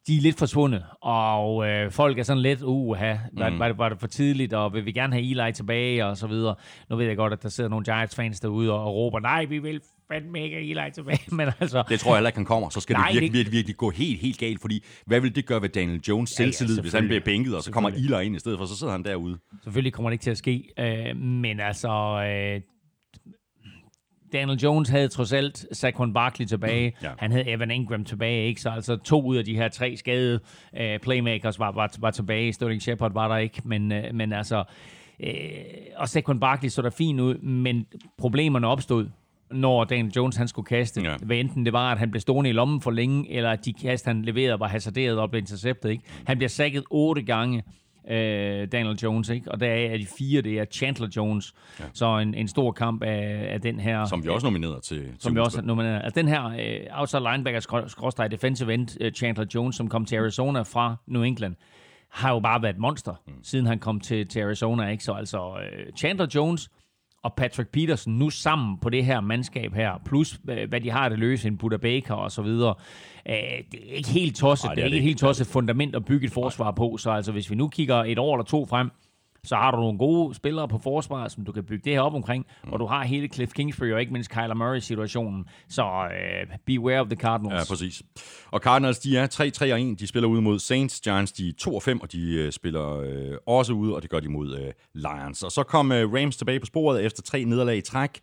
de 0.07 0.17
er 0.17 0.21
lidt 0.21 0.39
forsvundet. 0.39 0.83
Og 1.01 1.67
øh, 1.67 1.91
folk 1.91 2.19
er 2.19 2.23
sådan 2.23 2.41
lidt, 2.41 2.61
uh, 2.61 2.89
var, 2.89 3.49
mm. 3.49 3.59
var, 3.59 3.67
det, 3.67 3.77
var 3.77 3.89
det 3.89 3.99
for 3.99 4.07
tidligt, 4.07 4.53
og 4.53 4.73
vil 4.73 4.85
vi 4.85 4.91
gerne 4.91 5.13
have 5.13 5.45
Eli 5.45 5.53
tilbage, 5.53 6.05
og 6.05 6.17
så 6.17 6.27
videre. 6.27 6.55
Nu 6.89 6.95
ved 6.95 7.05
jeg 7.05 7.17
godt, 7.17 7.33
at 7.33 7.43
der 7.43 7.49
sidder 7.49 7.69
nogle 7.69 7.85
Giants-fans 7.85 8.39
derude 8.39 8.73
og, 8.73 8.83
og 8.83 8.95
råber, 8.95 9.19
nej, 9.19 9.45
vi 9.45 9.59
vil 9.59 9.81
fandme 10.13 10.43
ikke 10.43 10.57
Eli 10.57 10.91
tilbage, 10.93 11.19
men 11.35 11.49
altså... 11.59 11.83
Det 11.89 11.99
tror 11.99 12.11
jeg 12.11 12.17
heller 12.17 12.29
ikke, 12.29 12.37
han 12.37 12.45
kommer. 12.45 12.69
Så 12.69 12.79
skal 12.79 12.93
Nej, 12.93 13.07
det 13.07 13.13
virkelig, 13.13 13.33
virkelig, 13.33 13.51
virkelig 13.51 13.77
gå 13.77 13.89
helt, 13.89 14.19
helt 14.19 14.37
galt, 14.37 14.61
fordi 14.61 14.83
hvad 15.05 15.19
vil 15.19 15.35
det 15.35 15.45
gøre 15.45 15.61
ved 15.61 15.69
Daniel 15.69 16.01
Jones 16.07 16.29
selvtillid, 16.29 16.81
hvis 16.81 16.93
han 16.93 17.07
bliver 17.07 17.21
bænket, 17.25 17.55
og 17.55 17.63
så 17.63 17.71
kommer 17.71 17.89
Eli 17.89 18.25
ind 18.25 18.35
i 18.35 18.39
stedet 18.39 18.57
for, 18.57 18.65
så 18.65 18.77
sidder 18.77 18.93
han 18.93 19.03
derude. 19.03 19.37
Selvfølgelig 19.63 19.93
kommer 19.93 20.09
det 20.09 20.13
ikke 20.13 20.23
til 20.23 20.31
at 20.31 20.37
ske, 20.37 20.63
øh, 20.79 21.17
men 21.17 21.59
altså... 21.59 21.89
Øh, 21.89 22.61
Daniel 24.33 24.59
Jones 24.59 24.89
havde 24.89 25.07
trods 25.07 25.33
alt 25.33 25.65
Saquon 25.71 26.13
Barkley 26.13 26.45
tilbage. 26.45 26.93
Ja. 27.03 27.11
Han 27.17 27.31
havde 27.31 27.49
Evan 27.49 27.71
Ingram 27.71 28.05
tilbage, 28.05 28.47
ikke? 28.47 28.61
Så 28.61 28.69
altså 28.69 28.97
to 28.97 29.21
ud 29.21 29.37
af 29.37 29.45
de 29.45 29.55
her 29.55 29.67
tre 29.67 29.97
skadede 29.97 30.39
øh, 30.77 30.99
playmakers 30.99 31.59
var, 31.59 31.71
var, 31.71 31.91
var 31.99 32.11
tilbage. 32.11 32.53
Sterling 32.53 32.81
Shepard 32.81 33.13
var 33.13 33.27
der 33.27 33.37
ikke, 33.37 33.61
men, 33.65 33.91
øh, 33.91 34.15
men 34.15 34.33
altså... 34.33 34.63
Øh, 35.23 35.31
og 35.97 36.09
Saquon 36.09 36.39
Barkley 36.39 36.69
så 36.69 36.81
der 36.81 36.89
fint 36.89 37.19
ud, 37.19 37.37
men 37.37 37.85
problemerne 38.17 38.67
opstod, 38.67 39.07
når 39.51 39.83
Daniel 39.83 40.13
Jones 40.15 40.35
han 40.35 40.47
skulle 40.47 40.65
kaste. 40.65 41.01
Ja. 41.01 41.17
Hvad 41.17 41.37
enten 41.37 41.65
det 41.65 41.73
var, 41.73 41.91
at 41.91 41.99
han 41.99 42.11
blev 42.11 42.21
stående 42.21 42.49
i 42.49 42.53
lommen 42.53 42.81
for 42.81 42.91
længe, 42.91 43.31
eller 43.31 43.51
at 43.51 43.65
de 43.65 43.73
kast, 43.73 44.05
han 44.05 44.21
leverede, 44.21 44.59
var 44.59 44.67
hasarderet 44.67 45.19
og 45.19 45.29
blev 45.29 45.39
interceptet. 45.39 45.89
Ikke? 45.89 46.03
Han 46.25 46.37
bliver 46.37 46.49
sækket 46.49 46.83
otte 46.89 47.21
gange, 47.21 47.63
øh, 48.09 48.67
Daniel 48.71 48.97
Jones, 49.03 49.29
ikke? 49.29 49.51
og 49.51 49.59
der 49.59 49.67
er 49.67 49.97
de 49.97 50.07
fire, 50.17 50.41
det 50.41 50.59
er 50.59 50.65
Chandler 50.65 51.07
Jones. 51.15 51.53
Ja. 51.79 51.83
Så 51.93 52.17
en, 52.17 52.33
en 52.33 52.47
stor 52.47 52.71
kamp 52.71 53.03
af, 53.03 53.47
af 53.53 53.61
den 53.61 53.79
her... 53.79 54.05
Som 54.05 54.23
vi 54.23 54.29
også 54.29 54.47
nominerede 54.47 54.79
til. 54.79 54.97
til 54.97 55.15
Som 55.19 55.35
vi 55.35 55.39
også 55.39 55.61
nomineret. 55.61 56.01
Altså 56.03 56.21
den 56.21 56.27
her 56.27 56.45
øh, 56.45 56.99
outside 56.99 57.21
linebacker 57.31 57.59
skrå- 57.59 57.87
skråstreg 57.87 58.31
defensive 58.31 58.73
end 58.73 58.97
øh, 59.01 59.11
Chandler 59.11 59.45
Jones, 59.55 59.75
som 59.75 59.87
kom 59.87 60.05
til 60.05 60.15
Arizona 60.15 60.61
fra 60.61 60.95
New 61.07 61.21
England, 61.21 61.55
har 62.09 62.33
jo 62.33 62.39
bare 62.39 62.61
været 62.61 62.73
et 62.73 62.79
monster, 62.79 63.13
mm. 63.27 63.33
siden 63.43 63.65
han 63.65 63.79
kom 63.79 63.99
til, 63.99 64.27
til 64.27 64.39
Arizona. 64.39 64.89
Ikke? 64.89 65.03
Så 65.03 65.11
altså 65.11 65.53
øh, 65.61 65.93
Chandler 65.97 66.27
Jones 66.35 66.69
og 67.23 67.33
Patrick 67.33 67.69
Peterson 67.69 68.13
nu 68.13 68.29
sammen 68.29 68.77
på 68.77 68.89
det 68.89 69.05
her 69.05 69.21
mandskab 69.21 69.73
her, 69.73 70.01
plus 70.05 70.39
øh, 70.49 70.69
hvad 70.69 70.81
de 70.81 70.89
har 70.89 71.05
at 71.05 71.19
løse, 71.19 71.47
en 71.47 71.57
Buda 71.57 71.77
Baker 71.77 72.13
og 72.13 72.31
så 72.31 72.41
videre. 72.41 72.75
Øh, 73.29 73.33
det 73.71 73.79
er 73.89 73.93
ikke 73.93 74.09
helt 74.09 74.35
tosset. 74.35 74.67
Nej, 74.67 74.75
det 74.75 74.81
er 74.81 74.85
ikke 74.85 74.97
et 74.97 75.03
helt 75.03 75.19
tosset 75.19 75.47
fundament 75.47 75.95
at 75.95 76.05
bygge 76.05 76.25
et 76.25 76.31
forsvar 76.31 76.71
på. 76.71 76.97
Så 76.97 77.11
altså, 77.11 77.31
hvis 77.31 77.49
vi 77.49 77.55
nu 77.55 77.67
kigger 77.67 77.95
et 77.95 78.19
år 78.19 78.35
eller 78.35 78.45
to 78.45 78.65
frem, 78.65 78.91
så 79.43 79.55
har 79.55 79.71
du 79.71 79.77
nogle 79.77 79.97
gode 79.97 80.35
spillere 80.35 80.67
på 80.67 80.77
forsvaret, 80.77 81.31
som 81.31 81.45
du 81.45 81.51
kan 81.51 81.63
bygge 81.63 81.81
det 81.85 81.93
her 81.93 82.01
op 82.01 82.13
omkring, 82.13 82.45
mm. 82.63 82.73
og 82.73 82.79
du 82.79 82.85
har 82.85 83.03
hele 83.03 83.27
Cliff 83.27 83.53
Kingsbury 83.53 83.91
og 83.91 83.99
ikke 83.99 84.13
mindst 84.13 84.31
Kyler 84.31 84.53
Murray-situationen. 84.53 85.45
Så 85.69 85.83
øh, 85.83 86.57
beware 86.65 86.99
of 86.99 87.07
the 87.07 87.15
Cardinals. 87.15 87.69
Ja, 87.69 87.73
præcis. 87.73 88.03
Og 88.51 88.59
Cardinals, 88.59 88.99
de 88.99 89.17
er 89.17 89.27
3-3 89.69 89.73
og 89.73 89.81
1. 89.81 89.99
De 89.99 90.07
spiller 90.07 90.29
ude 90.29 90.41
mod 90.41 90.59
Saints. 90.59 91.01
Giants, 91.01 91.31
de 91.31 91.47
er 91.49 91.91
2-5, 91.95 91.99
og 92.01 92.11
de 92.11 92.33
øh, 92.33 92.51
spiller 92.51 92.97
øh, 92.97 93.37
også 93.45 93.73
ude, 93.73 93.95
og 93.95 94.01
det 94.01 94.09
gør 94.09 94.19
de 94.19 94.29
mod 94.29 94.57
øh, 94.57 94.71
Lions. 94.93 95.43
Og 95.43 95.51
så 95.51 95.63
kom 95.63 95.91
øh, 95.91 96.13
Rams 96.13 96.37
tilbage 96.37 96.59
på 96.59 96.65
sporet 96.65 97.05
efter 97.05 97.23
tre 97.23 97.43
nederlag 97.43 97.77
i 97.77 97.81
træk. 97.81 98.19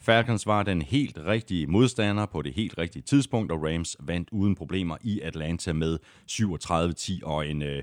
Falcons 0.00 0.46
var 0.46 0.62
den 0.62 0.82
helt 0.82 1.18
rigtige 1.26 1.66
modstander 1.66 2.26
på 2.26 2.42
det 2.42 2.54
helt 2.54 2.78
rigtige 2.78 3.02
tidspunkt, 3.02 3.52
og 3.52 3.62
Rams 3.62 3.96
vandt 4.00 4.28
uden 4.32 4.54
problemer 4.54 4.96
i 5.02 5.20
Atlanta 5.20 5.72
med 5.72 5.98
37-10 6.30 7.18
og 7.22 7.48
en... 7.48 7.62
Øh, 7.62 7.82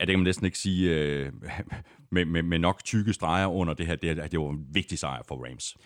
Ja, 0.00 0.04
det 0.04 0.12
kan 0.12 0.18
man 0.18 0.24
næsten 0.24 0.46
ikke 0.46 0.58
sige 0.58 0.90
øh, 0.90 1.32
med, 2.10 2.24
med, 2.24 2.42
med 2.42 2.58
nok 2.58 2.84
tykke 2.84 3.12
streger 3.12 3.46
under 3.46 3.74
det 3.74 3.86
her. 3.86 3.96
Det, 3.96 4.32
det 4.32 4.40
var 4.40 4.50
en 4.50 4.66
vigtig 4.72 4.98
sejr 4.98 5.22
for 5.28 5.46
Rams. 5.46 5.76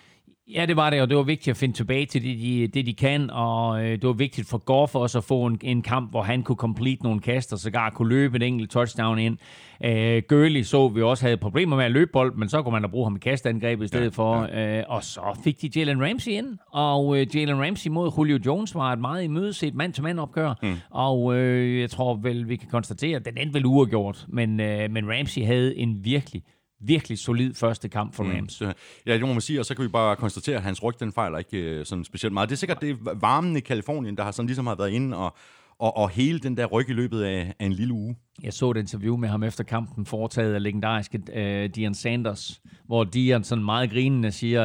Ja, 0.55 0.67
det 0.67 0.77
var 0.77 0.91
det, 0.91 1.03
og 1.03 1.09
det 1.09 1.17
var 1.17 1.23
vigtigt 1.23 1.49
at 1.49 1.57
finde 1.57 1.77
tilbage 1.77 2.07
til 2.07 2.23
det, 2.23 2.39
de, 2.39 2.67
det, 2.67 2.87
de 2.87 2.95
kan, 2.95 3.31
og 3.31 3.85
øh, 3.85 3.91
det 3.91 4.07
var 4.07 4.13
vigtigt 4.13 4.49
for 4.49 4.59
Goff 4.59 4.95
også 4.95 5.19
at 5.19 5.25
få 5.25 5.47
en, 5.47 5.59
en 5.63 5.83
kamp, 5.83 6.11
hvor 6.11 6.23
han 6.23 6.43
kunne 6.43 6.57
complete 6.57 7.03
nogle 7.03 7.21
kaster, 7.21 7.57
sågar 7.57 7.91
kunne 7.91 8.09
løbe 8.09 8.37
en 8.37 8.43
enkelt 8.43 8.71
touchdown 8.71 9.19
ind. 9.19 9.39
Øh, 9.85 10.23
Gurley 10.29 10.63
så 10.63 10.89
vi 10.89 11.03
også 11.03 11.25
havde 11.25 11.37
problemer 11.37 11.77
med 11.77 11.85
at 11.85 11.91
løbe 11.91 12.11
bold, 12.13 12.35
men 12.35 12.49
så 12.49 12.63
kunne 12.63 12.73
man 12.73 12.83
da 12.83 12.89
bruge 12.89 13.07
ham 13.07 13.17
i 13.17 13.19
kastangreb 13.19 13.83
i 13.83 13.87
stedet 13.87 14.05
ja, 14.05 14.09
for. 14.09 14.43
Ja. 14.43 14.79
Øh, 14.79 14.85
og 14.89 15.05
så 15.05 15.41
fik 15.45 15.63
de 15.63 15.71
Jalen 15.77 16.03
Ramsey 16.03 16.33
ind, 16.33 16.59
og 16.73 17.21
øh, 17.21 17.37
Jalen 17.37 17.63
Ramsey 17.65 17.91
mod 17.91 18.11
Julio 18.19 18.39
Jones 18.47 18.75
var 18.75 18.93
et 18.93 18.99
meget 18.99 19.25
imødeset 19.25 19.75
mand-til-mand 19.75 20.21
opgør, 20.21 20.55
mm. 20.63 20.75
og 20.91 21.37
øh, 21.37 21.81
jeg 21.81 21.91
tror 21.91 22.15
vel, 22.15 22.49
vi 22.49 22.57
kan 22.57 22.69
konstatere, 22.71 23.17
at 23.17 23.25
den 23.25 23.39
endte 23.39 23.55
vel 23.55 23.67
uafgjort, 23.67 24.27
men, 24.29 24.61
øh, 24.61 24.91
men 24.91 25.09
Ramsey 25.09 25.45
havde 25.45 25.77
en 25.77 26.05
virkelig 26.05 26.43
virkelig 26.81 27.19
solid 27.19 27.55
første 27.55 27.89
kamp 27.89 28.15
for 28.15 28.25
Rams. 28.25 28.61
Mm, 28.61 28.73
ja, 29.07 29.13
det 29.13 29.21
må 29.21 29.33
man 29.33 29.41
sige, 29.41 29.61
og 29.61 29.67
så 29.67 29.75
kan 29.75 29.83
vi 29.83 29.89
bare 29.89 30.17
konstatere, 30.17 30.57
at 30.57 30.63
hans 30.63 30.83
ryg, 30.83 31.01
den 31.01 31.13
fejler 31.13 31.39
ikke 31.39 31.59
øh, 31.59 31.87
sådan 31.87 32.05
specielt 32.05 32.33
meget. 32.33 32.49
Det 32.49 32.55
er 32.55 32.59
sikkert 32.59 32.81
det 32.81 32.99
varmen 33.21 33.57
i 33.57 33.61
Kalifornien, 33.61 34.17
der 34.17 34.25
har 34.25 34.31
sådan 34.31 34.47
ligesom 34.47 34.67
har 34.67 34.75
været 34.75 34.91
inde 34.91 35.17
og, 35.17 35.37
og, 35.79 35.97
og 35.97 36.11
hele 36.11 36.39
den 36.39 36.57
der 36.57 36.67
ryg 36.67 36.89
i 36.89 36.93
løbet 36.93 37.23
af, 37.23 37.55
af 37.59 37.67
en 37.67 37.73
lille 37.73 37.95
uge. 37.95 38.17
Jeg 38.43 38.53
så 38.53 38.71
et 38.71 38.77
interview 38.77 39.17
med 39.17 39.29
ham 39.29 39.43
efter 39.43 39.65
kampen, 39.65 40.07
foretaget 40.07 40.55
af 40.55 40.63
legendariske 40.63 41.21
øh, 41.35 41.71
Dion 41.75 41.95
Sanders, 41.95 42.61
hvor 42.87 43.05
Dion 43.05 43.45
sådan 43.45 43.65
meget 43.65 43.91
grinende 43.91 44.33
siger, 44.33 44.65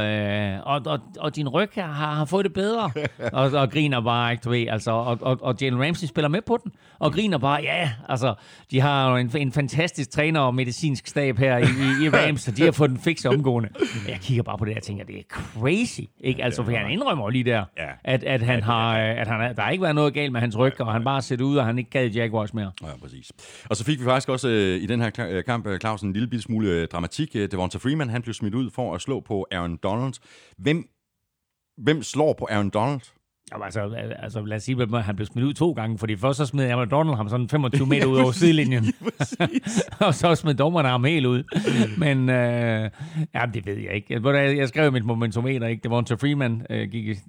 øh, 0.56 0.60
og, 0.66 0.82
og, 0.86 1.00
og 1.20 1.36
din 1.36 1.50
ryg 1.50 1.70
har, 1.76 2.14
har 2.14 2.26
fået 2.26 2.46
det 2.46 2.54
bedre, 2.54 2.92
og, 3.34 3.52
og 3.52 3.72
griner 3.72 4.02
bare, 4.02 4.32
ikke, 4.32 4.42
du 4.42 4.50
ved, 4.50 4.68
altså, 4.68 4.92
og, 4.92 5.18
og, 5.22 5.38
og 5.42 5.56
Jalen 5.62 5.84
Ramsey 5.86 6.08
spiller 6.08 6.28
med 6.30 6.42
på 6.42 6.58
den, 6.64 6.72
og 7.00 7.14
griner 7.14 7.38
bare, 7.38 7.60
ja, 7.64 7.92
altså, 8.10 8.34
de 8.72 8.80
har 8.82 9.10
jo 9.12 9.18
en, 9.18 9.32
en 9.38 9.52
fantastisk 9.52 10.10
træner 10.12 10.40
og 10.40 10.56
medicinsk 10.56 11.08
stab 11.08 11.38
her 11.38 11.58
i, 11.58 11.62
i, 11.64 12.06
i 12.06 12.10
Rams, 12.10 12.42
så 12.42 12.52
de 12.52 12.64
har 12.64 12.72
fået 12.72 12.90
den 12.90 13.00
fikset 13.00 13.32
omgående. 13.32 13.70
Jeg 14.08 14.20
kigger 14.22 14.44
bare 14.44 14.58
på 14.58 14.66
det, 14.66 14.78
og 14.78 14.84
tænker, 14.84 15.06
det 15.06 15.18
er 15.18 15.24
crazy, 15.30 16.02
ikke? 16.20 16.44
Altså, 16.44 16.64
for 16.64 16.72
han 16.72 16.92
indrømmer 16.92 17.24
jo 17.26 17.30
lige 17.30 17.44
der, 17.44 17.66
at, 18.04 18.24
at, 18.24 18.42
han 18.42 18.64
har, 18.64 18.98
at 18.98 19.28
han, 19.28 19.42
er- 19.42 19.54
der 19.54 19.62
har 19.62 19.70
ikke 19.72 19.82
været 19.82 19.96
noget 19.96 20.14
galt 20.14 20.32
med 20.32 20.42
hans 20.42 20.58
ryg, 20.58 20.82
og 20.82 20.94
han 20.94 21.04
bare 21.04 21.22
set 21.22 21.42
ud, 21.42 21.58
og 21.58 21.66
han 21.66 21.78
ikke 21.78 21.90
gad 21.90 22.08
Jaguars 22.10 22.54
mere. 22.54 22.72
Ja, 22.84 22.88
præcis. 23.02 23.32
Og 23.70 23.76
så 23.76 23.84
fik 23.84 24.00
vi 24.00 24.04
faktisk 24.04 24.30
også 24.30 24.48
øh, 24.48 24.82
i 24.82 24.86
den 24.86 25.02
her 25.02 25.12
øh, 25.30 25.44
kamp, 25.44 25.68
øh, 25.68 25.80
Clausen, 25.80 25.80
Claus, 25.80 26.02
en 26.02 26.14
lille 26.14 26.28
bitte 26.28 26.44
smule 26.44 26.70
øh, 26.70 26.88
dramatik. 26.88 27.36
Øh, 27.36 27.52
Devonta 27.52 27.78
Freeman, 27.78 28.10
han 28.10 28.22
blev 28.22 28.34
smidt 28.34 28.56
ud 28.56 28.72
for 28.72 28.96
at 28.96 29.02
slå 29.02 29.20
på 29.20 29.48
Aaron 29.52 29.78
Donald. 29.78 30.14
Hvem, 30.58 30.90
hvem 31.78 32.04
slår 32.04 32.34
på 32.34 32.48
Aaron 32.52 32.70
Donald? 32.70 33.02
Jamen, 33.52 33.64
altså, 33.66 33.96
altså, 34.20 34.42
lad 34.46 34.58
os 34.58 34.64
sige, 34.64 34.82
at 34.82 35.04
han 35.04 35.16
blev 35.16 35.26
smidt 35.26 35.46
ud 35.46 35.54
to 35.54 35.72
gange, 35.72 35.98
fordi 35.98 36.16
først 36.18 36.38
så 36.38 36.46
smed 36.46 36.70
Aaron 36.70 36.90
Donald 36.90 37.16
ham 37.16 37.30
sådan 37.30 37.50
25 37.50 37.88
meter 37.88 38.06
ud 38.06 38.18
over 38.18 38.32
sidelinjen. 38.42 38.94
og 40.00 40.16
så 40.16 40.36
smed 40.36 40.54
dommerne 40.54 40.88
ham 40.90 41.04
helt 41.04 41.26
ud. 41.26 41.44
Men 41.98 42.30
øh, 42.30 42.90
jamen, 43.36 43.54
det 43.54 43.66
ved 43.66 43.78
jeg 43.78 43.94
ikke. 43.94 44.22
Jeg, 44.24 44.58
jeg 44.58 44.68
skrev 44.68 44.92
mit 44.92 45.06
momentometer, 45.06 45.68
ikke? 45.68 45.82
Det 45.84 45.92
var 45.92 45.96
Devonta 45.96 46.14
Freeman 46.16 46.66
øh, 46.70 46.90
gik, 46.92 47.08
i- 47.08 47.20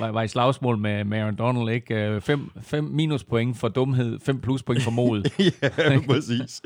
var, 0.00 0.10
var, 0.10 0.22
i 0.22 0.28
slagsmål 0.28 0.78
med, 0.78 1.04
med 1.04 1.18
Aaron 1.18 1.36
Donald. 1.36 1.68
Ikke? 1.68 1.94
Øh, 1.94 2.20
Fem, 2.20 2.50
fem 2.62 2.84
minuspoint 2.84 3.56
for 3.58 3.68
dumhed, 3.68 4.18
fem 4.26 4.40
pluspoint 4.40 4.82
for 4.82 4.90
mod. 4.90 5.30
ja, 5.62 5.98
præcis. 6.06 6.62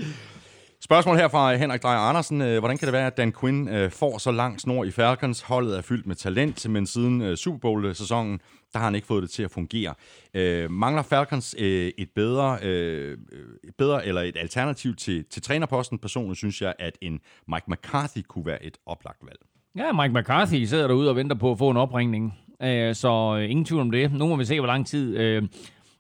Spørgsmål 0.81 1.17
her 1.17 1.29
fra 1.29 1.55
Henrik 1.57 1.83
Drejer 1.83 1.99
Andersen. 1.99 2.41
Øh, 2.43 2.59
Hvordan 2.59 2.79
kan 2.79 2.87
det 2.87 2.93
være, 2.93 3.07
at 3.07 3.17
Dan 3.17 3.33
Quinn 3.41 3.69
øh, 3.69 3.91
får 3.91 4.19
så 4.19 4.31
lang 4.31 4.61
snor 4.61 4.85
i 4.85 4.91
Falcons? 4.91 5.41
Holdet 5.43 5.79
er 5.79 5.83
fyldt 5.83 6.07
med 6.07 6.17
talent, 6.17 6.69
men 6.71 6.87
siden 6.87 7.23
øh, 7.23 7.37
Super 7.37 7.59
Bowl-sæsonen, 7.59 8.41
der 8.73 8.79
har 8.79 8.85
han 8.87 8.95
ikke 8.95 9.07
fået 9.07 9.23
det 9.23 9.31
til 9.31 9.43
at 9.43 9.51
fungere. 9.51 9.95
Øh, 10.35 10.71
mangler 10.71 11.03
Falcons 11.03 11.55
øh, 11.59 11.93
et 11.99 12.09
bedre, 12.15 12.59
øh, 12.63 13.19
et 13.65 13.75
bedre 13.79 14.07
eller 14.07 14.21
et 14.21 14.37
alternativ 14.37 14.97
til, 14.97 15.25
til 15.25 15.43
trænerposten? 15.43 15.99
Personligt 15.99 16.39
synes 16.39 16.63
jeg, 16.63 16.75
at 16.79 16.99
en 17.01 17.21
Mike 17.49 17.65
McCarthy 17.69 18.23
kunne 18.29 18.47
være 18.47 18.65
et 18.65 18.79
oplagt 18.87 19.19
valg. 19.23 19.39
Ja, 19.77 19.93
Mike 19.93 20.21
McCarthy 20.21 20.65
sidder 20.65 20.87
derude 20.87 21.11
og 21.11 21.17
venter 21.17 21.37
på 21.37 21.53
at 21.53 21.59
få 21.59 21.71
en 21.71 21.77
opringning. 21.77 22.39
Øh, 22.63 22.95
så 22.95 23.39
øh, 23.39 23.51
ingen 23.51 23.65
tvivl 23.65 23.81
om 23.81 23.91
det. 23.91 24.13
Nu 24.13 24.27
må 24.27 24.37
vi 24.37 24.45
se, 24.45 24.61
hvor 24.61 24.67
lang 24.67 24.87
tid... 24.87 25.17
Øh, 25.17 25.43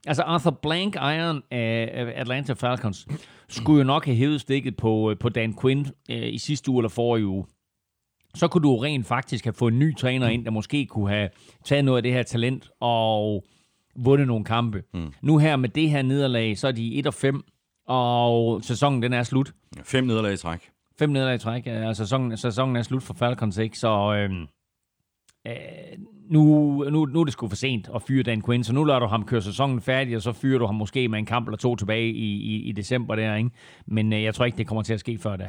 altså 0.06 0.22
Arthur 0.22 0.50
Blank 0.50 0.94
Iron 0.94 1.42
af 1.50 2.12
Atlanta 2.16 2.52
Falcons 2.52 3.06
skulle 3.48 3.78
jo 3.78 3.84
nok 3.84 4.04
have 4.04 4.16
hævet 4.16 4.40
stikket 4.40 4.76
på, 4.76 5.10
øh, 5.10 5.18
på 5.18 5.28
Dan 5.28 5.56
Quinn 5.60 5.86
øh, 6.10 6.32
i 6.34 6.38
sidste 6.38 6.70
uge 6.70 6.80
eller 6.80 6.88
forrige 6.88 7.26
uge. 7.26 7.44
Så 8.34 8.48
kunne 8.48 8.62
du 8.62 8.76
rent 8.76 9.06
faktisk 9.06 9.44
have 9.44 9.52
fået 9.54 9.72
en 9.72 9.78
ny 9.78 9.96
træner 9.96 10.28
ind, 10.28 10.44
der 10.44 10.50
måske 10.50 10.86
kunne 10.86 11.08
have 11.08 11.28
taget 11.64 11.84
noget 11.84 11.96
af 11.96 12.02
det 12.02 12.12
her 12.12 12.22
talent 12.22 12.70
og 12.80 13.44
vundet 13.96 14.26
nogle 14.26 14.44
kampe. 14.44 14.82
Mm. 14.94 15.12
Nu 15.22 15.38
her 15.38 15.56
med 15.56 15.68
det 15.68 15.90
her 15.90 16.02
nederlag, 16.02 16.58
så 16.58 16.68
er 16.68 16.72
de 16.72 16.94
1 16.98 17.06
og 17.06 17.14
5, 17.14 17.42
og 17.86 18.64
sæsonen 18.64 19.02
den 19.02 19.12
er 19.12 19.22
slut. 19.22 19.52
Fem 19.84 20.04
nederlag 20.04 20.32
i 20.32 20.36
træk. 20.36 20.70
Fem 20.98 21.10
nederlag 21.10 21.34
i 21.34 21.38
træk. 21.38 21.66
Ja, 21.66 21.92
sæsonen, 21.92 22.36
sæsonen 22.36 22.76
er 22.76 22.82
slut 22.82 23.02
for 23.02 23.14
Falcons, 23.14 23.58
ikke? 23.58 23.78
Så 23.78 24.14
øhm, 24.14 24.46
øh, 25.46 25.54
nu, 26.30 26.42
nu, 26.90 27.04
nu 27.06 27.20
er 27.20 27.24
det 27.24 27.32
sgu 27.32 27.48
for 27.48 27.56
sent 27.56 27.90
at 27.94 28.02
fyre 28.02 28.22
Dan 28.22 28.42
Quinn, 28.42 28.64
så 28.64 28.72
nu 28.72 28.84
lader 28.84 28.98
du 29.00 29.06
ham 29.06 29.24
køre 29.24 29.42
sæsonen 29.42 29.80
færdig, 29.80 30.16
og 30.16 30.22
så 30.22 30.32
fyrer 30.32 30.58
du 30.58 30.66
ham 30.66 30.74
måske 30.74 31.08
med 31.08 31.18
en 31.18 31.26
kamp 31.26 31.48
eller 31.48 31.58
to 31.58 31.76
tilbage 31.76 32.08
i, 32.08 32.32
i, 32.32 32.62
i 32.62 32.72
december 32.72 33.14
der, 33.14 33.34
ikke? 33.34 33.50
Men 33.86 34.12
øh, 34.12 34.22
jeg 34.22 34.34
tror 34.34 34.44
ikke, 34.44 34.58
det 34.58 34.66
kommer 34.66 34.82
til 34.82 34.94
at 34.94 35.00
ske 35.00 35.18
før 35.18 35.36
da. 35.36 35.48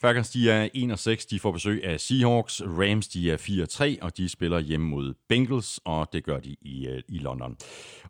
Falcons, 0.00 0.30
de 0.30 0.50
er 0.50 0.68
1 0.74 0.92
og 0.92 0.98
6, 0.98 1.26
de 1.26 1.40
får 1.40 1.52
besøg 1.52 1.84
af 1.84 2.00
Seahawks. 2.00 2.62
Rams, 2.62 3.08
de 3.08 3.30
er 3.30 3.36
4 3.36 3.62
og 3.62 3.68
3, 3.68 3.98
og 4.02 4.16
de 4.16 4.28
spiller 4.28 4.58
hjemme 4.58 4.86
mod 4.86 5.14
Bengals, 5.28 5.80
og 5.84 6.08
det 6.12 6.24
gør 6.24 6.40
de 6.40 6.56
i, 6.62 6.86
øh, 6.86 7.02
i 7.08 7.18
London. 7.18 7.56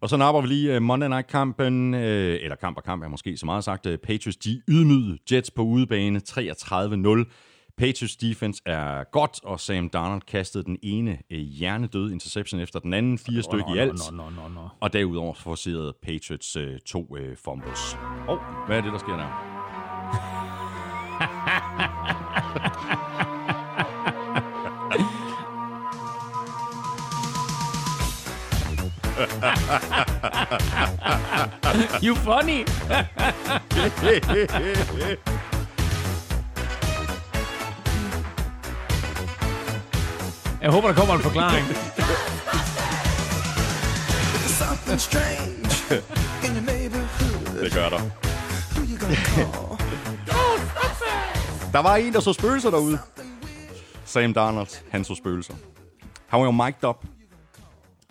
Og 0.00 0.08
så 0.08 0.16
napper 0.16 0.40
vi 0.40 0.48
lige 0.48 0.74
øh, 0.74 0.82
Monday 0.82 1.08
Night-kampen, 1.08 1.94
øh, 1.94 2.38
eller 2.42 2.56
kamp 2.56 2.76
og 2.76 2.84
kamp 2.84 3.02
er 3.02 3.08
måske 3.08 3.36
så 3.36 3.46
meget 3.46 3.64
sagt. 3.64 3.82
Patriots, 3.82 4.36
de 4.36 4.62
ydmygede 4.68 5.18
Jets 5.32 5.50
på 5.50 5.62
udebane 5.62 6.20
33-0. 6.28 7.24
Patriots 7.78 8.16
defense 8.16 8.62
er 8.66 9.04
godt, 9.12 9.40
og 9.44 9.60
Sam 9.60 9.88
Darnold 9.88 10.22
kastede 10.22 10.64
den 10.64 10.78
ene 10.82 11.18
hjernedøde 11.30 12.12
interception 12.12 12.60
efter 12.60 12.78
den 12.80 12.94
anden, 12.94 13.18
fire 13.18 13.42
stykker 13.42 13.74
i 13.74 13.78
alt. 13.78 14.00
Nå, 14.12 14.16
nå, 14.16 14.30
nå, 14.30 14.48
nå. 14.48 14.68
Og 14.80 14.92
derudover 14.92 15.34
forserede 15.34 15.94
Patriots 16.02 16.56
øh, 16.56 16.78
to 16.86 17.16
øh, 17.16 17.36
fumbles. 17.36 17.96
Og 18.28 18.38
oh, 18.38 18.66
hvad 18.66 18.76
er 18.76 18.80
det, 18.80 18.92
der 18.92 18.98
sker 18.98 19.16
der? 19.16 19.55
You 32.02 32.14
funny. 32.14 32.66
Jeg 40.62 40.70
håber, 40.70 40.88
der 40.88 40.94
kommer 40.94 41.14
en 41.14 41.20
forklaring. 41.20 41.66
Something 44.46 45.00
strange 45.00 46.02
in 46.44 46.56
your 46.56 46.64
neighborhood. 46.66 47.64
Det 47.64 47.72
gør 47.74 47.88
der. 47.88 48.00
Who 48.74 48.82
you 48.90 48.98
gonna 48.98 49.14
call? 49.14 49.78
Der 51.72 51.78
var 51.78 51.96
en, 51.96 52.12
der 52.12 52.20
så 52.20 52.32
spøgelser 52.32 52.70
derude. 52.70 52.98
Sam 54.04 54.34
Darnold, 54.34 54.68
han 54.90 55.04
så 55.04 55.14
spøgelser. 55.14 55.54
Han 56.28 56.40
var 56.40 56.46
jo 56.46 56.52
mic'd 56.52 56.88
up. 56.88 57.04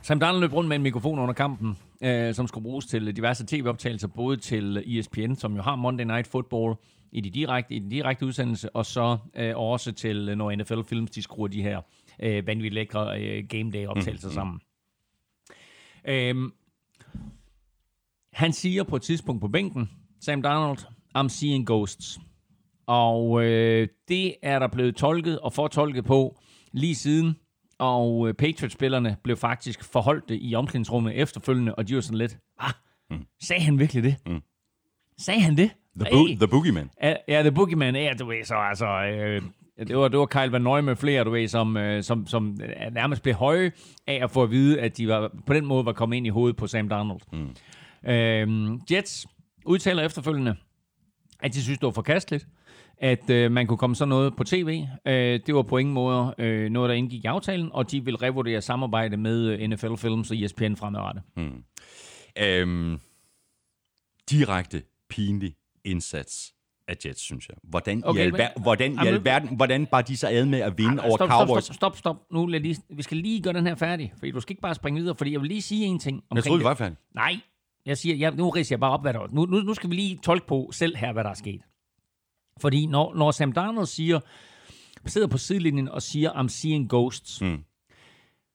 Sam 0.05 0.19
Darnold 0.19 0.41
løb 0.41 0.53
rundt 0.53 0.67
med 0.67 0.75
en 0.75 0.83
mikrofon 0.83 1.19
under 1.19 1.33
kampen, 1.33 1.77
øh, 2.03 2.33
som 2.33 2.47
skulle 2.47 2.63
bruges 2.63 2.85
til 2.85 3.15
diverse 3.15 3.45
tv-optagelser, 3.47 4.07
både 4.07 4.37
til 4.37 4.99
ESPN, 4.99 5.35
som 5.35 5.55
jo 5.55 5.61
har 5.61 5.75
Monday 5.75 6.03
Night 6.03 6.27
Football 6.27 6.75
i, 7.11 7.21
de 7.21 7.29
direkte, 7.29 7.75
i 7.75 7.79
den 7.79 7.89
direkte 7.89 8.25
udsendelse, 8.25 8.75
og 8.75 8.85
så 8.85 9.17
øh, 9.35 9.57
også 9.57 9.91
til, 9.91 10.29
øh, 10.29 10.35
når 10.35 10.55
NFL 10.55 10.81
Films, 10.89 11.11
de 11.11 11.21
skruer 11.21 11.47
de 11.47 11.61
her 11.61 11.81
øh, 12.19 12.47
vanvittigt 12.47 12.73
lækre 12.73 13.21
øh, 13.21 13.47
Game 13.49 13.71
Day-optagelser 13.71 14.27
mm, 14.27 14.33
sammen. 14.33 14.59
Øhm, 16.07 16.51
han 18.33 18.53
siger 18.53 18.83
på 18.83 18.95
et 18.95 19.01
tidspunkt 19.01 19.41
på 19.41 19.47
bænken, 19.47 19.89
Sam 20.21 20.41
Darnold, 20.41 20.79
I'm 21.17 21.27
seeing 21.27 21.65
ghosts. 21.67 22.19
Og 22.85 23.43
øh, 23.43 23.87
det 24.07 24.35
er 24.41 24.59
der 24.59 24.67
blevet 24.67 24.95
tolket 24.95 25.39
og 25.39 25.53
fortolket 25.53 26.05
på 26.05 26.39
lige 26.71 26.95
siden. 26.95 27.35
Og 27.79 28.27
øh, 28.27 28.33
Patriots-spillerne 28.33 29.17
blev 29.23 29.37
faktisk 29.37 29.83
forholdt 29.83 30.29
det 30.29 30.39
i 30.41 30.55
omklædningsrummet 30.55 31.15
efterfølgende, 31.15 31.75
og 31.75 31.87
de 31.87 31.95
var 31.95 32.01
sådan 32.01 32.17
lidt, 32.17 32.37
ah, 32.59 32.71
mm. 33.11 33.25
sagde 33.41 33.61
han 33.61 33.79
virkelig 33.79 34.03
det? 34.03 34.15
Mm. 34.25 34.41
Sagde 35.17 35.41
han 35.41 35.57
det? 35.57 35.71
The, 35.99 36.09
bo- 36.11 36.27
the 36.27 36.47
Boogeyman. 36.47 36.89
Ja, 37.03 37.15
ja, 37.27 37.41
The 37.41 37.51
Boogeyman, 37.51 37.95
ja, 37.95 38.13
du 38.19 38.25
ved, 38.25 38.43
så 38.43 38.55
altså... 38.55 38.87
Øh, 38.87 39.41
det 39.87 39.97
var, 39.97 40.07
det 40.07 40.19
var 40.19 40.25
Kyle 40.25 40.51
Van 40.51 40.61
Nøje 40.61 40.81
med 40.81 40.95
flere, 40.95 41.23
du 41.23 41.29
ved, 41.29 41.47
som, 41.47 41.77
øh, 41.77 42.03
som, 42.03 42.27
som 42.27 42.57
nærmest 42.91 43.23
blev 43.23 43.35
høje 43.35 43.71
af 44.07 44.19
at 44.23 44.31
få 44.31 44.43
at 44.43 44.51
vide, 44.51 44.81
at 44.81 44.97
de 44.97 45.07
var, 45.07 45.31
på 45.45 45.53
den 45.53 45.65
måde 45.65 45.85
var 45.85 45.93
kommet 45.93 46.17
ind 46.17 46.27
i 46.27 46.29
hovedet 46.29 46.57
på 46.57 46.67
Sam 46.67 46.89
Darnold. 46.89 47.21
Mm. 47.33 48.09
Øh, 48.11 48.79
Jets 48.91 49.27
udtaler 49.65 50.03
efterfølgende, 50.03 50.55
at 51.39 51.53
de 51.53 51.63
synes, 51.63 51.79
det 51.79 51.85
var 51.85 51.91
forkasteligt, 51.91 52.47
at 52.97 53.29
øh, 53.29 53.51
man 53.51 53.67
kunne 53.67 53.77
komme 53.77 53.95
sådan 53.95 54.09
noget 54.09 54.35
på 54.35 54.43
tv. 54.43 54.83
Øh, 55.07 55.39
det 55.45 55.55
var 55.55 55.61
på 55.61 55.77
ingen 55.77 55.93
måde 55.93 56.35
øh, 56.37 56.69
noget, 56.69 56.89
der 56.89 56.95
indgik 56.95 57.23
i 57.23 57.27
aftalen, 57.27 57.69
og 57.73 57.91
de 57.91 58.05
vil 58.05 58.15
revurdere 58.15 58.61
samarbejde 58.61 59.17
med 59.17 59.47
øh, 59.47 59.67
NFL 59.69 59.95
Films 59.95 60.31
og 60.31 60.37
ESPN 60.37 60.75
fremadrettet. 60.75 61.23
Mm. 61.37 61.63
Øhm, 62.39 62.99
direkte 64.29 64.83
pinlig 65.09 65.55
indsats 65.85 66.53
af 66.87 66.95
Jets, 67.05 67.21
synes 67.21 67.49
jeg. 67.49 67.55
Hvordan 67.63 68.01
okay, 68.05 68.19
i, 68.19 68.23
alver- 68.27 68.37
men, 68.55 68.63
hvordan, 68.63 68.93
i 68.93 69.07
alverden, 69.07 69.55
hvordan 69.55 69.85
bare 69.85 70.01
de 70.01 70.17
så 70.17 70.27
ad 70.27 70.45
med 70.45 70.59
at 70.59 70.77
vinde 70.77 71.01
Ej, 71.01 71.07
over 71.07 71.17
stop, 71.17 71.29
Cowboys? 71.29 71.63
Stop, 71.63 71.75
stop, 71.75 71.97
stop. 71.97 72.15
Nu 72.31 72.45
lad 72.45 72.59
lige, 72.59 72.77
vi 72.89 73.03
skal 73.03 73.17
lige 73.17 73.41
gøre 73.41 73.53
den 73.53 73.67
her 73.67 73.75
færdig, 73.75 74.13
for 74.19 74.25
du 74.25 74.39
skal 74.39 74.51
ikke 74.53 74.61
bare 74.61 74.75
springe 74.75 74.99
videre, 74.99 75.15
fordi 75.15 75.31
jeg 75.31 75.41
vil 75.41 75.47
lige 75.47 75.61
sige 75.61 75.85
en 75.85 75.99
ting. 75.99 76.23
Jeg 76.35 76.43
troede, 76.43 76.59
vi 76.59 76.63
var 76.65 76.73
færdige. 76.73 76.97
Nej, 77.15 77.39
jeg 77.85 77.97
siger, 77.97 78.15
jeg, 78.15 78.31
nu 78.35 78.49
ridser 78.49 78.75
jeg 78.75 78.79
bare 78.79 78.91
op, 78.91 79.01
hvad 79.01 79.13
der 79.13 79.19
er. 79.19 79.27
Nu, 79.31 79.45
nu, 79.45 79.57
nu 79.57 79.73
skal 79.73 79.89
vi 79.89 79.95
lige 79.95 80.19
tolke 80.23 80.47
på 80.47 80.69
selv 80.73 80.95
her, 80.95 81.13
hvad 81.13 81.23
der 81.23 81.29
er 81.29 81.33
sket. 81.33 81.61
Fordi 82.59 82.85
når, 82.85 83.15
når 83.15 83.31
Sam 83.31 83.51
Darnold 83.51 83.85
siger, 83.85 84.19
sidder 85.05 85.27
på 85.27 85.37
sidelinjen 85.37 85.89
og 85.89 86.01
siger, 86.01 86.31
I'm 86.33 86.47
seeing 86.47 86.89
ghosts, 86.89 87.41
mm. 87.41 87.63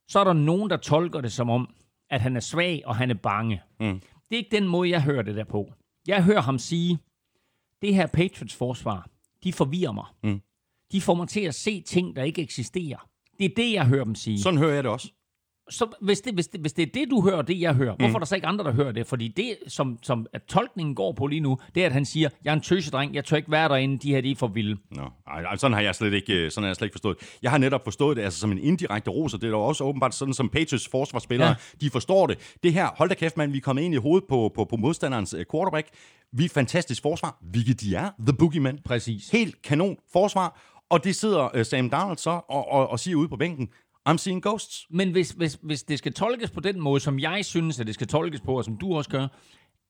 så 0.08 0.20
er 0.20 0.24
der 0.24 0.32
nogen, 0.32 0.70
der 0.70 0.76
tolker 0.76 1.20
det 1.20 1.32
som 1.32 1.50
om, 1.50 1.74
at 2.10 2.20
han 2.20 2.36
er 2.36 2.40
svag 2.40 2.82
og 2.86 2.96
han 2.96 3.10
er 3.10 3.14
bange. 3.14 3.62
Mm. 3.80 4.00
Det 4.00 4.36
er 4.36 4.36
ikke 4.36 4.56
den 4.56 4.68
måde, 4.68 4.90
jeg 4.90 5.02
hører 5.02 5.22
det 5.22 5.36
der 5.36 5.44
på. 5.44 5.72
Jeg 6.06 6.24
hører 6.24 6.40
ham 6.40 6.58
sige, 6.58 6.98
det 7.82 7.94
her 7.94 8.06
Patriots 8.06 8.54
forsvar, 8.54 9.08
de 9.44 9.52
forvirrer 9.52 9.92
mig. 9.92 10.06
Mm. 10.22 10.40
De 10.92 11.00
får 11.00 11.14
mig 11.14 11.28
til 11.28 11.40
at 11.40 11.54
se 11.54 11.80
ting, 11.80 12.16
der 12.16 12.22
ikke 12.22 12.42
eksisterer. 12.42 13.08
Det 13.38 13.44
er 13.44 13.54
det, 13.56 13.72
jeg 13.72 13.86
hører 13.86 14.04
dem 14.04 14.14
sige. 14.14 14.40
Sådan 14.40 14.58
hører 14.58 14.74
jeg 14.74 14.84
det 14.84 14.92
også. 14.92 15.12
Så 15.70 15.86
hvis 16.00 16.20
det, 16.20 16.34
hvis, 16.34 16.46
det, 16.46 16.60
hvis 16.60 16.72
det 16.72 16.82
er 16.82 16.90
det, 16.94 17.10
du 17.10 17.22
hører, 17.22 17.42
det 17.42 17.60
jeg 17.60 17.74
hører, 17.74 17.92
mm. 17.92 17.98
hvorfor 17.98 18.14
er 18.14 18.18
der 18.18 18.26
så 18.26 18.34
ikke 18.34 18.46
andre, 18.46 18.64
der 18.64 18.72
hører 18.72 18.92
det? 18.92 19.06
Fordi 19.06 19.28
det, 19.28 19.56
som, 19.66 19.98
som 20.02 20.26
at 20.32 20.42
tolkningen 20.42 20.94
går 20.94 21.12
på 21.12 21.26
lige 21.26 21.40
nu, 21.40 21.58
det 21.74 21.82
er, 21.82 21.86
at 21.86 21.92
han 21.92 22.04
siger, 22.04 22.28
jeg 22.44 22.50
er 22.50 22.54
en 22.54 22.60
tøsedreng, 22.60 23.14
jeg 23.14 23.24
tør 23.24 23.36
ikke 23.36 23.50
være 23.50 23.68
derinde, 23.68 23.98
de 23.98 24.10
her, 24.10 24.20
de 24.20 24.30
er 24.30 24.36
for 24.36 24.46
vilde. 24.46 24.76
Nå, 24.90 25.02
ej, 25.26 25.56
sådan 25.56 25.72
har 25.72 25.80
jeg 25.80 25.94
slet 25.94 26.12
ikke, 26.12 26.32
øh, 26.32 26.50
sådan 26.50 26.64
har 26.64 26.68
jeg 26.68 26.76
slet 26.76 26.86
ikke 26.86 26.94
forstået. 26.94 27.16
Jeg 27.42 27.50
har 27.50 27.58
netop 27.58 27.84
forstået 27.84 28.16
det 28.16 28.22
altså, 28.22 28.40
som 28.40 28.52
en 28.52 28.58
indirekte 28.58 29.10
ros, 29.10 29.34
og 29.34 29.40
det 29.40 29.46
er 29.46 29.50
jo 29.50 29.60
også 29.60 29.84
åbenbart 29.84 30.14
sådan, 30.14 30.34
som 30.34 30.48
Patriots 30.48 30.88
forsvarsspillere, 30.88 31.48
ja. 31.48 31.54
de 31.80 31.90
forstår 31.90 32.26
det. 32.26 32.56
Det 32.62 32.72
her, 32.72 32.88
hold 32.96 33.08
da 33.08 33.14
kæft, 33.14 33.36
mand, 33.36 33.52
vi 33.52 33.58
er 33.58 33.62
kommet 33.62 33.82
ind 33.82 33.94
i 33.94 33.96
hovedet 33.96 34.28
på, 34.28 34.52
på, 34.54 34.64
på 34.64 34.76
modstanderens 34.76 35.34
øh, 35.34 35.44
quarterback. 35.52 35.88
Vi 36.32 36.42
er 36.42 36.44
et 36.44 36.50
fantastisk 36.50 37.02
forsvar, 37.02 37.38
hvilket 37.42 37.80
de 37.80 37.94
er, 37.94 38.10
The 38.26 38.32
Boogeyman. 38.32 38.78
Præcis. 38.84 39.30
Helt 39.30 39.62
kanon 39.62 39.96
forsvar, 40.12 40.60
og 40.90 41.04
det 41.04 41.16
sidder 41.16 41.56
uh, 41.58 41.62
Sam 41.62 41.90
Darnold 41.90 42.18
så 42.18 42.30
og, 42.30 42.72
og, 42.72 42.90
og 42.90 43.00
siger 43.00 43.16
ude 43.16 43.28
på 43.28 43.36
bænken, 43.36 43.68
I'm 44.08 44.16
seeing 44.16 44.42
ghosts. 44.42 44.86
Men 44.90 45.10
hvis, 45.10 45.30
hvis, 45.30 45.58
hvis 45.62 45.82
det 45.82 45.98
skal 45.98 46.12
tolkes 46.12 46.50
på 46.50 46.60
den 46.60 46.80
måde, 46.80 47.00
som 47.00 47.18
jeg 47.18 47.44
synes, 47.44 47.80
at 47.80 47.86
det 47.86 47.94
skal 47.94 48.06
tolkes 48.06 48.40
på, 48.40 48.58
og 48.58 48.64
som 48.64 48.76
du 48.76 48.96
også 48.96 49.10
gør, 49.10 49.26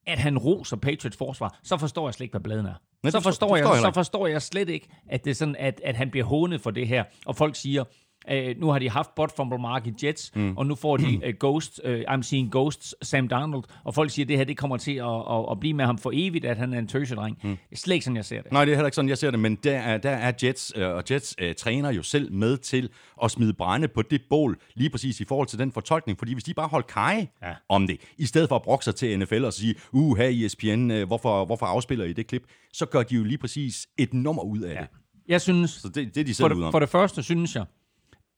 at 0.06 0.18
han 0.18 0.38
roser 0.38 0.76
Patriots 0.76 1.16
forsvar, 1.16 1.58
så 1.62 1.76
forstår 1.76 2.08
jeg 2.08 2.14
slet 2.14 2.24
ikke, 2.24 2.32
hvad 2.32 2.40
bladen 2.40 2.66
er. 2.66 2.74
Nej, 3.02 3.11
så, 3.11 3.20
forstår 3.20 3.30
forstår 3.30 3.56
jeg, 3.56 3.64
jeg 3.64 3.80
så 3.80 3.90
forstår 3.94 4.26
jeg 4.26 4.42
slet 4.42 4.68
ikke, 4.68 4.88
at, 5.11 5.24
det 5.24 5.30
er 5.30 5.34
sådan, 5.34 5.56
at, 5.58 5.80
at 5.84 5.96
han 5.96 6.11
bliver 6.11 6.26
hånet 6.26 6.61
for 6.61 6.70
det 6.70 6.88
her. 6.88 7.04
Og 7.26 7.36
folk 7.36 7.56
siger, 7.56 7.84
Uh, 8.33 8.61
nu 8.61 8.71
har 8.71 8.79
de 8.79 8.91
haft 8.91 9.14
bot 9.14 9.37
fumble 9.37 9.59
mark 9.59 9.87
i 9.87 9.93
Jets, 10.03 10.33
mm. 10.35 10.57
og 10.57 10.66
nu 10.66 10.75
får 10.75 10.97
de 10.97 11.21
uh, 11.27 11.35
Ghost, 11.41 11.81
uh, 11.85 11.91
I'm 11.91 12.23
seeing 12.23 12.51
Ghosts, 12.53 12.95
Sam 13.03 13.29
Darnold, 13.29 13.64
og 13.85 13.95
folk 13.95 14.11
siger, 14.11 14.25
at 14.25 14.29
det 14.29 14.37
her 14.37 14.45
det 14.45 14.57
kommer 14.57 14.77
til 14.77 14.93
at, 14.93 15.07
at, 15.07 15.47
at 15.51 15.61
blive 15.61 15.75
med 15.75 15.85
ham 15.85 15.99
for 15.99 16.11
evigt, 16.14 16.45
at 16.45 16.57
han 16.57 16.75
er 16.75 16.79
en 16.79 16.87
tøsedreng. 16.87 17.39
Mm. 17.43 17.51
Det 17.51 17.59
er 17.73 17.77
slet 17.77 17.95
ikke 17.95 18.05
sådan, 18.05 18.16
jeg 18.16 18.25
ser 18.25 18.43
det. 18.43 18.53
Nej, 18.53 18.64
det 18.64 18.73
er 18.73 18.77
heller 18.77 18.87
ikke 18.87 18.95
sådan, 18.95 19.09
jeg 19.09 19.18
ser 19.18 19.31
det, 19.31 19.41
men 19.41 19.55
der 19.55 19.79
er, 19.79 19.99
der 19.99 20.11
er 20.11 20.33
Jets, 20.43 20.77
uh, 20.77 20.83
og 20.83 21.05
Jets 21.11 21.37
uh, 21.43 21.53
træner 21.59 21.91
jo 21.91 22.03
selv 22.03 22.33
med 22.33 22.57
til 22.57 22.89
at 23.23 23.31
smide 23.31 23.53
brænde 23.53 23.89
på 23.89 24.03
det 24.03 24.23
bål, 24.31 24.61
lige 24.75 24.91
præcis 24.91 25.21
i 25.21 25.25
forhold 25.25 25.49
til 25.49 25.59
den 25.59 25.73
fortolkning, 25.73 26.18
fordi 26.18 26.33
hvis 26.33 26.45
de 26.45 26.55
bare 26.55 26.68
holder 26.68 26.87
kaj 26.87 27.27
ja. 27.43 27.53
om 27.68 27.87
det, 27.87 28.01
i 28.18 28.27
stedet 28.27 28.49
for 28.49 28.57
at 28.57 28.62
brokke 28.62 28.85
sig 28.85 28.95
til 28.95 29.18
NFL 29.18 29.45
og 29.45 29.53
sige, 29.53 29.75
uh, 29.93 30.16
her 30.16 30.47
ESPN, 30.47 30.91
uh, 30.91 31.03
hvorfor, 31.03 31.45
hvorfor 31.45 31.66
afspiller 31.66 32.05
I 32.05 32.12
det 32.12 32.27
klip, 32.27 32.43
så 32.73 32.87
gør 32.87 33.03
de 33.03 33.14
jo 33.14 33.25
lige 33.25 33.39
præcis 33.39 33.87
et 33.99 34.14
nummer 34.14 34.43
ud 34.43 34.61
af 34.61 34.75
ja. 34.75 34.81
det. 34.81 34.89
Jeg 35.29 35.41
synes, 35.41 35.71
så 35.71 35.89
det, 35.89 36.14
det 36.14 36.21
er 36.21 36.25
de 36.25 36.35
selv 36.35 36.45
for, 36.45 36.49
det, 36.49 36.71
for 36.71 36.79
det 36.79 36.89
første 36.89 37.23
synes 37.23 37.57
jeg, 37.57 37.64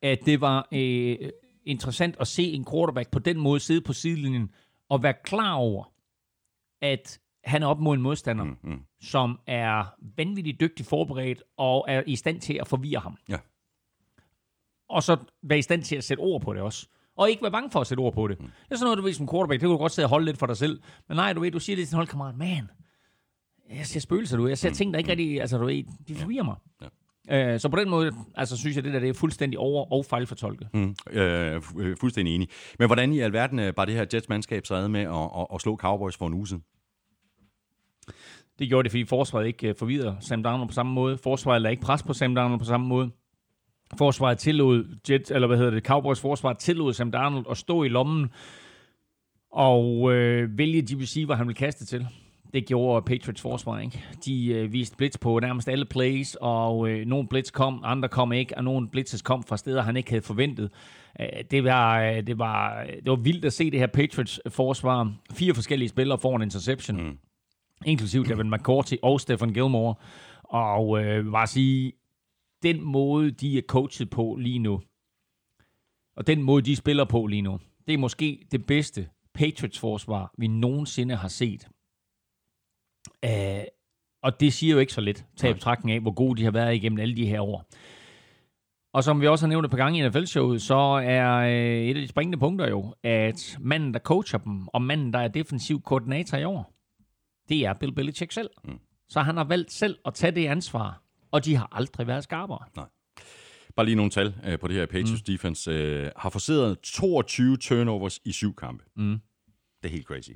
at 0.03 0.19
det 0.27 0.41
var 0.41 0.69
øh, 0.73 1.17
interessant 1.65 2.17
at 2.21 2.27
se 2.27 2.43
en 2.43 2.67
quarterback 2.73 3.11
på 3.11 3.19
den 3.19 3.39
måde 3.39 3.61
sidde 3.61 3.81
på 3.81 3.93
sidelinjen 3.93 4.51
og 4.89 5.03
være 5.03 5.15
klar 5.25 5.55
over, 5.55 5.93
at 6.81 7.21
han 7.45 7.63
er 7.63 7.67
op 7.67 7.81
mod 7.81 7.97
en 7.97 8.03
modstander, 8.03 8.45
mm, 8.45 8.57
mm. 8.63 8.81
som 9.01 9.39
er 9.47 9.95
vanvittigt 10.17 10.61
dygtig 10.61 10.87
forberedt 10.87 11.43
og 11.57 11.85
er 11.89 12.03
i 12.07 12.17
stand 12.17 12.41
til 12.41 12.55
at 12.61 12.69
forvirre 12.69 13.01
ham. 13.01 13.17
Ja. 13.29 13.39
Og 14.89 15.03
så 15.03 15.17
være 15.43 15.59
i 15.59 15.63
stand 15.63 15.83
til 15.83 15.97
at 15.97 16.05
sætte 16.05 16.21
ord 16.21 16.43
på 16.43 16.55
det 16.55 16.63
også. 16.63 16.89
Og 17.17 17.31
ikke 17.31 17.43
være 17.43 17.51
bange 17.51 17.71
for 17.71 17.81
at 17.81 17.87
sætte 17.87 18.01
ord 18.01 18.13
på 18.13 18.29
det. 18.29 18.41
Mm. 18.41 18.47
Det 18.47 18.71
er 18.71 18.77
sådan 18.77 18.85
noget, 18.85 18.99
du 18.99 19.03
ved 19.03 19.13
som 19.13 19.29
quarterback, 19.29 19.61
det 19.61 19.61
kan 19.61 19.69
du 19.69 19.77
godt 19.77 19.93
sidde 19.93 20.07
og 20.07 20.11
holde 20.11 20.27
lidt 20.27 20.39
for 20.39 20.47
dig 20.47 20.57
selv. 20.57 20.83
Men 21.09 21.17
nej, 21.17 21.33
du 21.33 21.41
ved, 21.41 21.51
du 21.51 21.61
siger 21.61 21.77
det 21.77 21.87
til 21.87 21.91
din 21.91 21.97
holdkammerat, 21.97 22.37
man, 22.37 22.69
jeg 23.71 23.87
ser 23.87 24.01
spøgelser, 24.01 24.37
du. 24.37 24.47
Jeg 24.47 24.59
ser 24.59 24.69
mm. 24.69 24.75
ting, 24.75 24.93
der 24.93 24.99
ikke 24.99 25.11
rigtig, 25.11 25.41
altså 25.41 25.59
du 25.59 25.65
ved, 25.65 25.85
de 26.09 26.15
forvirrer 26.15 26.45
mig. 26.45 26.57
Ja. 26.83 26.87
Øh, 27.31 27.61
så 27.61 27.69
på 27.69 27.77
den 27.77 27.91
måde, 27.91 28.13
altså 28.35 28.57
synes 28.57 28.77
jeg, 28.77 28.85
det 28.85 28.93
der 28.93 29.01
det 29.01 29.09
er 29.09 29.13
fuldstændig 29.15 29.59
over- 29.59 29.93
og 29.93 30.05
fejlfortolket. 30.05 30.69
Mm, 30.75 30.95
øh, 31.11 31.57
fu- 31.57 31.95
fuldstændig 32.01 32.35
enig. 32.35 32.49
Men 32.79 32.89
hvordan 32.89 33.13
i 33.13 33.21
alverden 33.21 33.59
øh, 33.59 33.75
bare 33.75 33.87
det 33.87 33.95
her 33.95 34.07
Jets-mandskab 34.15 34.67
så 34.67 34.89
med 34.89 35.01
at, 35.01 35.41
at, 35.41 35.47
at 35.55 35.61
slå 35.61 35.77
Cowboys 35.77 36.17
for 36.17 36.27
en 36.27 36.35
uge 36.35 36.49
siden? 36.49 36.63
Det 38.59 38.69
gjorde 38.69 38.83
det, 38.85 38.93
fordi 38.93 39.05
forsvaret 39.05 39.47
ikke 39.47 39.71
uh, 39.71 39.77
forvidder 39.79 40.15
Sam 40.21 40.43
Darnold 40.43 40.69
på 40.69 40.75
samme 40.75 40.93
måde. 40.93 41.19
Forsvaret 41.19 41.63
lagde 41.63 41.73
ikke 41.73 41.83
pres 41.83 42.03
på 42.03 42.13
Sam 42.13 42.35
Darnold 42.35 42.59
på 42.59 42.65
samme 42.65 42.87
måde. 42.87 43.11
Forsvaret 43.99 44.39
tillod 44.39 44.97
Jets, 45.11 45.31
eller 45.31 45.49
hvad 45.49 45.57
hedder 45.57 45.71
det, 45.71 45.85
Cowboys 45.85 46.21
forsvar 46.21 46.53
tillod 46.53 46.93
Sam 46.93 47.11
Darnold 47.11 47.47
at 47.51 47.57
stå 47.57 47.83
i 47.83 47.89
lommen 47.89 48.31
og 49.53 50.13
øh, 50.13 50.59
vælge 50.59 50.83
de 50.83 51.03
receiver, 51.03 51.35
han 51.35 51.47
ville 51.47 51.57
kaste 51.57 51.87
til. 51.87 52.09
Det 52.53 52.67
gjorde 52.67 53.05
Patriots 53.05 53.41
forsvar, 53.41 53.79
ikke? 53.79 54.05
De 54.25 54.47
øh, 54.47 54.73
viste 54.73 54.97
blitz 54.97 55.19
på 55.19 55.41
nærmest 55.41 55.69
alle 55.69 55.85
plays, 55.85 56.37
og 56.41 56.89
øh, 56.89 57.07
nogle 57.07 57.29
blitz 57.29 57.51
kom, 57.51 57.81
andre 57.85 58.09
kom 58.09 58.33
ikke, 58.33 58.57
og 58.57 58.65
nogle 58.65 58.89
blitzes 58.89 59.23
kom 59.23 59.43
fra 59.43 59.57
steder, 59.57 59.83
han 59.83 59.97
ikke 59.97 60.11
havde 60.11 60.23
forventet. 60.23 60.71
Øh, 61.21 61.27
det, 61.51 61.65
var, 61.65 62.03
øh, 62.03 62.27
det, 62.27 62.39
var, 62.39 62.85
det 62.85 63.11
var 63.11 63.17
vildt 63.17 63.45
at 63.45 63.53
se 63.53 63.71
det 63.71 63.79
her 63.79 63.87
Patriots 63.87 64.41
forsvar. 64.49 65.15
Fire 65.33 65.55
forskellige 65.55 65.89
spillere 65.89 66.19
får 66.19 66.37
en 66.37 66.43
interception, 66.43 67.03
mm. 67.03 67.19
inklusiv 67.87 68.25
Devin 68.25 68.51
McCourty 68.51 68.95
og 69.03 69.21
Stephen 69.21 69.55
Gilmore. 69.55 69.95
Og 70.43 71.05
øh, 71.05 71.33
bare 71.33 71.47
sige, 71.47 71.93
den 72.63 72.81
måde, 72.81 73.31
de 73.31 73.59
er 73.59 73.63
coachet 73.63 74.11
på 74.11 74.37
lige 74.41 74.59
nu, 74.59 74.81
og 76.17 76.27
den 76.27 76.43
måde, 76.43 76.63
de 76.63 76.77
spiller 76.77 77.05
på 77.05 77.27
lige 77.27 77.43
nu, 77.43 77.59
det 77.87 77.95
er 77.95 77.99
måske 77.99 78.47
det 78.51 78.67
bedste 78.67 79.09
Patriots 79.35 79.79
forsvar, 79.79 80.35
vi 80.39 80.47
nogensinde 80.47 81.17
har 81.17 81.29
set. 81.29 81.69
Uh, 83.27 83.65
og 84.23 84.41
det 84.41 84.53
siger 84.53 84.73
jo 84.73 84.79
ikke 84.79 84.93
så 84.93 85.01
lidt, 85.01 85.25
tag 85.37 85.55
betragtning 85.55 85.95
af, 85.95 86.01
hvor 86.01 86.11
gode 86.11 86.39
de 86.39 86.45
har 86.45 86.51
været 86.51 86.75
igennem 86.75 87.01
alle 87.01 87.17
de 87.17 87.27
her 87.27 87.41
år. 87.41 87.69
Og 88.95 89.05
som 89.05 89.21
vi 89.21 89.27
også 89.27 89.45
har 89.45 89.49
nævnt 89.49 89.65
et 89.65 89.71
par 89.71 89.79
gange 89.79 89.99
i 89.99 90.09
NFL-showet, 90.09 90.63
så 90.63 90.75
er 91.05 91.37
øh, 91.37 91.85
et 91.85 91.97
af 91.97 92.03
de 92.03 92.09
springende 92.09 92.39
punkter 92.39 92.69
jo, 92.69 92.95
at 93.03 93.59
manden, 93.61 93.95
der 93.95 94.01
coacher 94.01 94.39
dem, 94.39 94.69
og 94.69 94.83
manden, 94.83 95.13
der 95.13 95.19
er 95.19 95.29
defensiv 95.29 95.83
koordinator 95.83 96.39
i 96.39 96.45
år, 96.45 96.75
det 97.49 97.67
er 97.67 97.73
Bill 97.73 97.95
Belichick 97.95 98.33
selv. 98.33 98.51
Mm. 98.65 98.79
Så 99.09 99.21
han 99.21 99.37
har 99.37 99.45
valgt 99.45 99.73
selv 99.73 99.99
at 100.05 100.15
tage 100.15 100.35
det 100.35 100.47
ansvar, 100.47 101.03
og 101.31 101.45
de 101.45 101.57
har 101.57 101.69
aldrig 101.73 102.07
været 102.07 102.25
skarpere. 102.25 102.59
Bare 103.77 103.87
lige 103.87 103.97
nogle 103.97 104.11
tal 104.11 104.35
øh, 104.45 104.59
på 104.59 104.69
det 104.69 104.77
her. 104.77 104.87
Patriots 104.87 105.23
mm. 105.29 105.35
defense 105.35 105.71
øh, 105.71 106.11
har 106.17 106.31
forseret 106.31 106.79
22 106.81 107.57
turnovers 107.57 108.21
i 108.25 108.33
syv 108.33 108.55
kampe. 108.55 108.85
Mm. 108.97 109.21
Det 109.83 109.89
er 109.89 109.93
helt 109.93 110.07
crazy. 110.07 110.31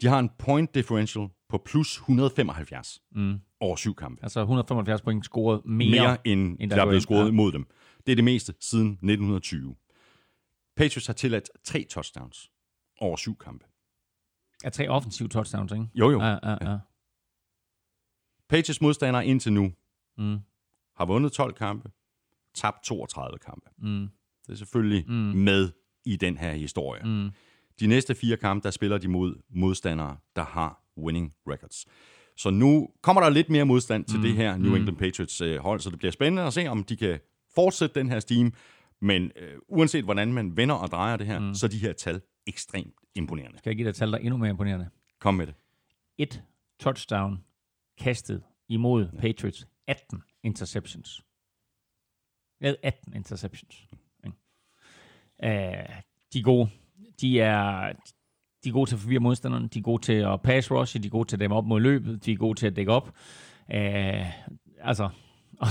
De 0.00 0.06
har 0.06 0.18
en 0.18 0.30
point 0.38 0.74
differential 0.74 1.28
på 1.48 1.58
plus 1.64 1.96
175 1.98 3.02
mm. 3.12 3.40
over 3.60 3.76
syv 3.76 3.94
kampe. 3.94 4.22
Altså 4.22 4.40
175 4.40 5.02
point 5.02 5.24
scoret 5.24 5.64
mere, 5.64 5.90
Mere 5.90 6.26
end, 6.26 6.56
end 6.60 6.70
der, 6.70 6.76
der 6.76 6.82
er 6.82 6.86
blevet 6.86 7.02
scoret 7.02 7.26
Ja. 7.26 7.30
mod 7.32 7.52
dem. 7.52 7.66
Det 8.06 8.12
er 8.12 8.16
det 8.16 8.24
meste 8.24 8.54
siden 8.60 8.86
1920. 8.90 9.74
Patriots 10.76 11.06
har 11.06 11.14
tilladt 11.14 11.50
tre 11.64 11.86
touchdowns 11.90 12.50
over 13.00 13.16
syv 13.16 13.38
kampe. 13.38 13.66
Er 14.64 14.70
tre 14.70 14.88
offensive 14.88 15.28
touchdowns, 15.28 15.72
ikke? 15.72 15.86
Jo, 15.94 16.10
jo. 16.10 16.20
Ja, 16.20 16.28
ja, 16.50 16.70
ja. 16.70 16.78
Patriots 18.48 18.80
modstandere 18.80 19.26
indtil 19.26 19.52
nu 19.52 19.72
Mm. 20.18 20.38
har 20.96 21.04
vundet 21.06 21.32
12 21.32 21.54
kampe, 21.54 21.90
tabt 22.54 22.84
32 22.84 23.38
kampe. 23.38 23.70
Mm. 23.78 24.08
Det 24.46 24.52
er 24.52 24.56
selvfølgelig 24.56 25.04
mm. 25.08 25.14
med 25.14 25.72
i 26.04 26.16
den 26.16 26.36
her 26.36 26.52
historie. 26.52 27.02
Mm. 27.04 27.30
De 27.80 27.86
næste 27.86 28.14
fire 28.14 28.36
kampe, 28.36 28.64
der 28.64 28.70
spiller 28.70 28.98
de 28.98 29.08
mod 29.08 29.42
modstandere, 29.50 30.16
der 30.36 30.44
har 30.44 30.82
winning 30.98 31.34
records. 31.48 31.86
Så 32.36 32.50
nu 32.50 32.88
kommer 33.02 33.22
der 33.22 33.30
lidt 33.30 33.50
mere 33.50 33.64
modstand 33.64 34.04
til 34.04 34.16
mm. 34.16 34.22
det 34.22 34.34
her 34.34 34.56
New 34.56 34.74
England 34.74 34.96
Patriots 34.96 35.40
øh, 35.40 35.58
hold, 35.58 35.80
så 35.80 35.90
det 35.90 35.98
bliver 35.98 36.12
spændende 36.12 36.42
at 36.42 36.52
se, 36.52 36.66
om 36.66 36.84
de 36.84 36.96
kan 36.96 37.18
fortsætte 37.54 38.00
den 38.00 38.10
her 38.10 38.20
steam. 38.20 38.52
Men 39.00 39.30
øh, 39.36 39.58
uanset 39.68 40.04
hvordan 40.04 40.32
man 40.32 40.56
vender 40.56 40.74
og 40.74 40.90
drejer 40.90 41.16
det 41.16 41.26
her, 41.26 41.38
mm. 41.38 41.54
så 41.54 41.66
er 41.66 41.70
de 41.70 41.78
her 41.78 41.92
tal 41.92 42.20
ekstremt 42.46 42.94
imponerende. 43.14 43.58
Skal 43.58 43.70
jeg 43.70 43.76
give 43.76 43.84
dig 43.84 43.90
et 43.90 43.96
tal, 43.96 44.12
der 44.12 44.18
er 44.18 44.22
endnu 44.22 44.36
mere 44.36 44.50
imponerende? 44.50 44.88
Kom 45.20 45.34
med 45.34 45.46
det. 45.46 45.54
Et 46.18 46.42
touchdown 46.80 47.38
kastet 47.98 48.42
imod 48.68 49.08
Patriots. 49.18 49.66
18 49.86 50.22
interceptions. 50.42 51.24
Ja, 52.60 52.74
18 52.82 53.14
interceptions. 53.14 53.88
Ikke? 54.24 54.36
Uh, 55.42 55.48
de 56.32 56.38
er 56.38 56.42
gode. 56.42 56.70
De 57.20 57.40
er, 57.40 57.92
de 58.64 58.68
er 58.68 58.72
gode 58.72 58.90
til 58.90 58.96
at 58.96 59.00
forvirre 59.00 59.20
modstanderne. 59.20 59.68
De 59.68 59.78
er 59.78 59.82
gode 59.82 60.02
til 60.02 60.12
at 60.12 60.42
pass 60.42 60.70
rush. 60.70 61.02
De 61.02 61.06
er 61.06 61.10
gode 61.10 61.28
til 61.28 61.36
at 61.36 61.40
dæmme 61.40 61.56
op 61.56 61.66
mod 61.66 61.80
løbet. 61.80 62.26
De 62.26 62.32
er 62.32 62.36
gode 62.36 62.58
til 62.58 62.66
at 62.66 62.76
dække 62.76 62.92
op. 62.92 63.08
Uh, 63.74 64.26
altså, 64.80 65.08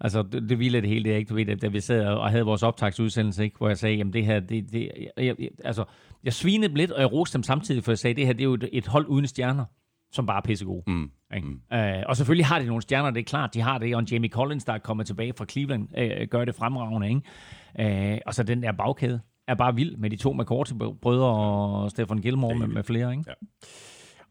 altså 0.00 0.22
det, 0.22 0.48
det 0.48 0.58
vilde 0.58 0.80
det 0.80 0.88
hele, 0.88 1.04
det 1.04 1.12
er 1.12 1.16
ikke, 1.16 1.28
du 1.28 1.34
ved, 1.34 1.56
da 1.56 1.68
vi 1.68 1.80
sad 1.80 2.06
og 2.06 2.30
havde 2.30 2.44
vores 2.44 2.62
optagsudsendelse, 2.62 3.44
ikke, 3.44 3.58
hvor 3.58 3.68
jeg 3.68 3.78
sagde, 3.78 3.96
jamen 3.96 4.12
det 4.12 4.24
her, 4.24 4.40
det, 4.40 4.72
det 4.72 4.90
jeg, 5.16 5.34
jeg, 5.38 5.48
altså, 5.64 5.84
jeg 6.24 6.32
svinede 6.32 6.68
dem 6.68 6.76
lidt, 6.76 6.90
og 6.90 7.00
jeg 7.00 7.12
roste 7.12 7.38
dem 7.38 7.42
samtidig, 7.42 7.84
for 7.84 7.92
jeg 7.92 7.98
sagde, 7.98 8.14
det 8.14 8.26
her, 8.26 8.32
det 8.32 8.40
er 8.40 8.44
jo 8.44 8.54
et, 8.54 8.68
et 8.72 8.86
hold 8.86 9.06
uden 9.06 9.26
stjerner, 9.26 9.64
som 10.12 10.26
bare 10.26 10.36
er 10.36 10.42
pissegode. 10.42 10.82
Mm. 10.86 11.10
Ikke? 11.34 11.48
Mm. 11.48 11.76
Øh, 11.76 12.02
og 12.06 12.16
selvfølgelig 12.16 12.46
har 12.46 12.58
de 12.58 12.66
nogle 12.66 12.82
stjerner, 12.82 13.10
det 13.10 13.20
er 13.20 13.24
klart, 13.24 13.54
de 13.54 13.60
har 13.60 13.78
det, 13.78 13.94
og 13.94 14.00
en 14.00 14.06
Jamie 14.06 14.30
Collins, 14.30 14.64
der 14.64 14.72
er 14.72 14.78
kommet 14.78 15.06
tilbage 15.06 15.32
fra 15.38 15.44
Cleveland, 15.44 15.88
øh, 15.98 16.28
gør 16.28 16.44
det 16.44 16.54
fremragende, 16.54 17.08
ikke? 17.08 18.14
Øh, 18.14 18.18
og 18.26 18.34
så 18.34 18.42
den 18.42 18.62
der 18.62 18.72
bagkæde 18.72 19.20
er 19.52 19.56
bare 19.56 19.74
vild 19.74 19.96
med 19.96 20.10
de 20.10 20.16
to 20.16 20.32
McCourty-brødre 20.32 21.26
og 21.26 21.90
Stefan 21.90 22.18
Gilmore 22.18 22.58
med, 22.58 22.66
med 22.66 22.82
flere, 22.82 23.10
ikke? 23.10 23.24
Ja. 23.26 23.32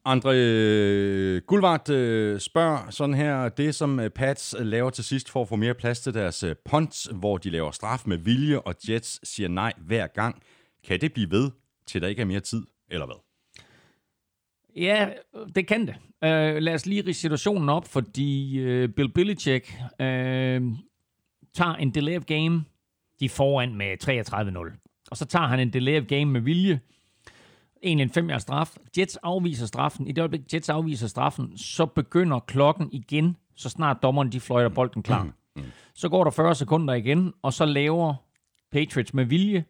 Andre 0.06 0.31
øh, 0.35 1.41
Guldvart 1.48 1.89
øh, 1.89 2.39
spørger 2.39 2.89
sådan 2.89 3.15
her, 3.15 3.49
det 3.49 3.76
som 3.76 3.99
øh, 3.99 4.10
Pats 4.10 4.56
øh, 4.60 4.65
laver 4.65 4.89
til 4.89 5.03
sidst 5.03 5.30
for 5.30 5.41
at 5.41 5.48
få 5.48 5.56
mere 5.56 5.73
plads 5.73 5.99
til 5.99 6.14
deres 6.14 6.43
øh, 6.43 6.56
punts, 6.65 7.10
hvor 7.14 7.38
de 7.38 7.49
laver 7.49 7.72
straf 7.72 8.02
med 8.06 8.18
vilje, 8.18 8.60
og 8.60 8.76
Jets 8.89 9.30
siger 9.30 9.49
nej 9.49 9.73
hver 9.77 10.07
gang. 10.07 10.41
Kan 10.88 11.02
det 11.02 11.14
blive 11.14 11.31
ved, 11.31 11.52
til 11.88 12.02
der 12.02 12.07
ikke 12.07 12.22
er 12.22 12.26
mere 12.26 12.39
tid, 12.39 12.64
eller 12.89 13.06
hvad? 13.06 13.15
Ja, 14.76 15.10
det 15.56 15.68
kan 15.68 15.88
det. 15.88 15.95
Uh, 16.22 16.61
lad 16.64 16.73
os 16.73 16.85
lige 16.85 17.03
rise 17.07 17.22
situationen 17.22 17.69
op, 17.69 17.88
fordi 17.88 18.60
uh, 18.60 18.89
Bill 18.89 19.11
Belichick 19.11 19.73
uh, 19.80 20.06
tager 21.53 21.76
en 21.80 21.91
delay 21.91 22.18
of 22.18 22.26
game. 22.26 22.64
De 23.19 23.26
er 23.26 23.30
foran 23.30 23.76
med 23.76 24.10
33-0. 24.73 24.90
Og 25.12 25.18
så 25.18 25.26
tager 25.26 25.48
han 25.48 25.60
en 25.60 25.74
delay 25.74 26.02
of 26.02 26.08
game 26.08 26.26
med 26.26 26.42
vilje. 26.42 26.80
Egentlig 27.84 28.04
en 28.04 28.10
5 28.10 28.40
straf. 28.40 28.78
Jets 28.98 29.18
afviser 29.24 29.66
straffen. 29.66 30.08
I 30.08 30.12
det 30.12 30.22
øjeblik, 30.22 30.54
Jets 30.54 30.70
afviser 30.70 31.08
straffen, 31.08 31.58
så 31.58 31.86
begynder 31.86 32.40
klokken 32.40 32.90
igen, 32.92 33.38
så 33.56 33.70
snart 33.70 33.98
dommeren 34.04 34.32
de 34.32 34.40
fløjter 34.40 34.70
bolden 34.70 35.04
klar. 35.04 35.24
Mm. 35.56 35.64
Så 35.94 36.10
går 36.10 36.24
der 36.24 36.32
40 36.32 36.56
sekunder 36.56 36.94
igen, 36.94 37.34
og 37.42 37.54
så 37.54 37.66
laver 37.66 38.14
Patriots 38.72 39.14
med 39.14 39.26
vilje 39.26 39.66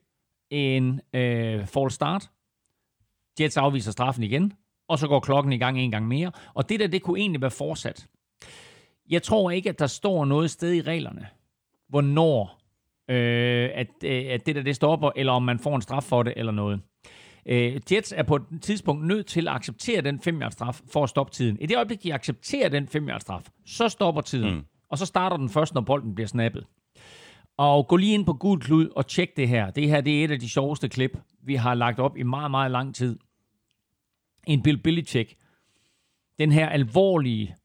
en 0.49 1.01
øh, 1.13 1.65
false 1.65 1.95
start. 1.95 2.29
Jets 3.39 3.57
afviser 3.57 3.91
straffen 3.91 4.23
igen, 4.23 4.53
og 4.87 4.99
så 4.99 5.07
går 5.07 5.19
klokken 5.19 5.53
i 5.53 5.57
gang 5.57 5.79
en 5.79 5.91
gang 5.91 6.07
mere. 6.07 6.31
Og 6.53 6.69
det 6.69 6.79
der, 6.79 6.87
det 6.87 7.01
kunne 7.01 7.19
egentlig 7.19 7.41
være 7.41 7.51
fortsat. 7.51 8.07
Jeg 9.09 9.23
tror 9.23 9.51
ikke, 9.51 9.69
at 9.69 9.79
der 9.79 9.87
står 9.87 10.25
noget 10.25 10.51
sted 10.51 10.73
i 10.73 10.81
reglerne, 10.81 11.27
hvornår 11.89 12.60
øh, 13.11 13.69
at, 13.73 13.87
øh, 14.03 14.25
at 14.29 14.45
det 14.45 14.55
der, 14.55 14.63
det 14.63 14.75
stopper, 14.75 15.11
eller 15.15 15.31
om 15.31 15.43
man 15.43 15.59
får 15.59 15.75
en 15.75 15.81
straf 15.81 16.03
for 16.03 16.23
det, 16.23 16.33
eller 16.37 16.51
noget. 16.51 16.81
Øh, 17.45 17.79
Jets 17.91 18.13
er 18.17 18.23
på 18.23 18.35
et 18.35 18.43
tidspunkt 18.61 19.07
nødt 19.07 19.25
til 19.25 19.47
at 19.47 19.53
acceptere 19.53 20.01
den 20.01 20.19
5 20.19 20.41
straf 20.51 20.81
for 20.93 21.03
at 21.03 21.09
stoppe 21.09 21.33
tiden. 21.33 21.57
I 21.61 21.65
det 21.65 21.75
øjeblik, 21.75 22.03
de 22.03 22.13
accepterer 22.13 22.69
den 22.69 22.87
5 22.87 23.09
straf, 23.19 23.43
så 23.65 23.89
stopper 23.89 24.21
tiden. 24.21 24.53
Mm. 24.55 24.65
Og 24.89 24.97
så 24.97 25.05
starter 25.05 25.37
den 25.37 25.49
først, 25.49 25.73
når 25.73 25.81
bolden 25.81 26.15
bliver 26.15 26.27
snappet. 26.27 26.65
Og 27.57 27.87
gå 27.87 27.95
lige 27.97 28.13
ind 28.13 28.25
på 28.25 28.33
Gul 28.33 28.59
Klud 28.59 28.89
og 28.95 29.07
tjek 29.07 29.37
det 29.37 29.47
her. 29.47 29.71
Det 29.71 29.89
her 29.89 30.01
det 30.01 30.19
er 30.19 30.25
et 30.25 30.31
af 30.31 30.39
de 30.39 30.49
sjoveste 30.49 30.89
klip, 30.89 31.17
vi 31.43 31.55
har 31.55 31.73
lagt 31.73 31.99
op 31.99 32.17
i 32.17 32.23
meget, 32.23 32.51
meget 32.51 32.71
lang 32.71 32.95
tid. 32.95 33.19
En 34.47 34.63
Bill 34.63 34.77
Belichick. 34.77 35.35
Den 36.39 36.51
her 36.51 36.69
alvorlige, 36.69 37.55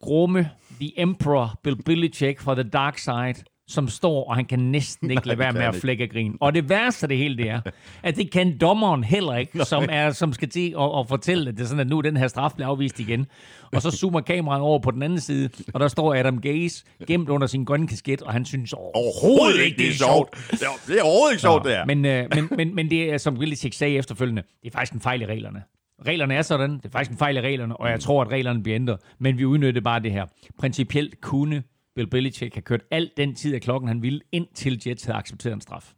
grumme, 0.00 0.50
The 0.80 1.00
Emperor 1.00 1.60
Bill 1.62 1.82
Belichick 1.82 2.40
fra 2.40 2.54
The 2.54 2.62
Dark 2.62 2.98
Side, 2.98 3.44
som 3.68 3.88
står, 3.88 4.24
og 4.28 4.36
han 4.36 4.44
kan 4.44 4.58
næsten 4.58 5.10
ikke 5.10 5.26
lade 5.28 5.38
være 5.38 5.52
med 5.52 5.62
at 5.62 5.74
flække 5.74 6.04
af 6.04 6.10
grin. 6.10 6.36
Og 6.40 6.54
det 6.54 6.68
værste 6.68 7.04
af 7.04 7.08
det 7.08 7.18
hele, 7.18 7.36
det 7.36 7.50
er, 7.50 7.60
at 8.02 8.16
det 8.16 8.30
kan 8.30 8.58
dommeren 8.58 9.04
heller 9.04 9.36
ikke, 9.36 9.64
som, 9.64 9.86
er, 9.88 10.10
som 10.10 10.32
skal 10.32 10.48
til 10.48 10.74
at, 10.80 10.98
at 10.98 11.08
fortælle, 11.08 11.48
at 11.48 11.56
det 11.56 11.62
er 11.62 11.66
sådan, 11.66 11.80
at 11.80 11.86
nu 11.86 11.98
er 11.98 12.02
den 12.02 12.16
her 12.16 12.28
straf 12.28 12.52
bliver 12.54 12.68
afvist 12.68 13.00
igen. 13.00 13.26
Og 13.72 13.82
så 13.82 13.90
zoomer 13.90 14.20
kameraet 14.20 14.62
over 14.62 14.78
på 14.78 14.90
den 14.90 15.02
anden 15.02 15.20
side, 15.20 15.50
og 15.74 15.80
der 15.80 15.88
står 15.88 16.14
Adam 16.14 16.40
Gaze 16.40 16.84
gemt 17.06 17.28
under 17.28 17.46
sin 17.46 17.64
grønne 17.64 17.88
kasket, 17.88 18.22
og 18.22 18.32
han 18.32 18.44
synes 18.44 18.72
overhovedet 18.72 19.64
ikke, 19.64 19.76
det 19.76 19.88
er 19.88 19.92
sjovt. 19.92 20.30
Det 20.50 20.62
er, 20.62 20.66
det 20.86 20.98
er 20.98 21.02
overhovedet 21.02 21.32
ikke 21.32 21.40
sjovt, 21.40 21.64
det 21.64 21.76
er. 21.76 21.84
Men, 21.84 22.04
øh, 22.04 22.26
men, 22.34 22.48
men, 22.56 22.74
men 22.74 22.90
det 22.90 23.12
er, 23.12 23.18
som 23.18 23.38
Belichick 23.38 23.74
sagde 23.74 23.96
efterfølgende, 23.96 24.42
det 24.62 24.68
er 24.68 24.72
faktisk 24.72 24.92
en 24.92 25.00
fejl 25.00 25.22
i 25.22 25.26
reglerne. 25.26 25.62
Reglerne 26.06 26.34
er 26.34 26.42
sådan, 26.42 26.70
det 26.70 26.84
er 26.84 26.90
faktisk 26.90 27.10
en 27.10 27.18
fejl 27.18 27.36
i 27.36 27.40
reglerne, 27.40 27.76
og 27.76 27.90
jeg 27.90 28.00
tror, 28.00 28.22
at 28.22 28.28
reglerne 28.28 28.62
bliver 28.62 28.76
ændret. 28.76 28.98
Men 29.18 29.38
vi 29.38 29.44
udnytter 29.44 29.80
bare 29.80 30.00
det 30.00 30.12
her. 30.12 30.26
Principielt 30.58 31.20
kunne 31.20 31.62
Bill 31.98 32.10
Belichick 32.10 32.54
have 32.54 32.62
kørt 32.62 32.80
al 32.90 33.10
den 33.16 33.34
tid 33.34 33.54
af 33.54 33.60
klokken, 33.60 33.88
han 33.88 34.02
ville, 34.02 34.20
indtil 34.32 34.82
Jets 34.86 35.04
havde 35.04 35.18
accepteret 35.18 35.54
en 35.54 35.60
straf. 35.60 35.92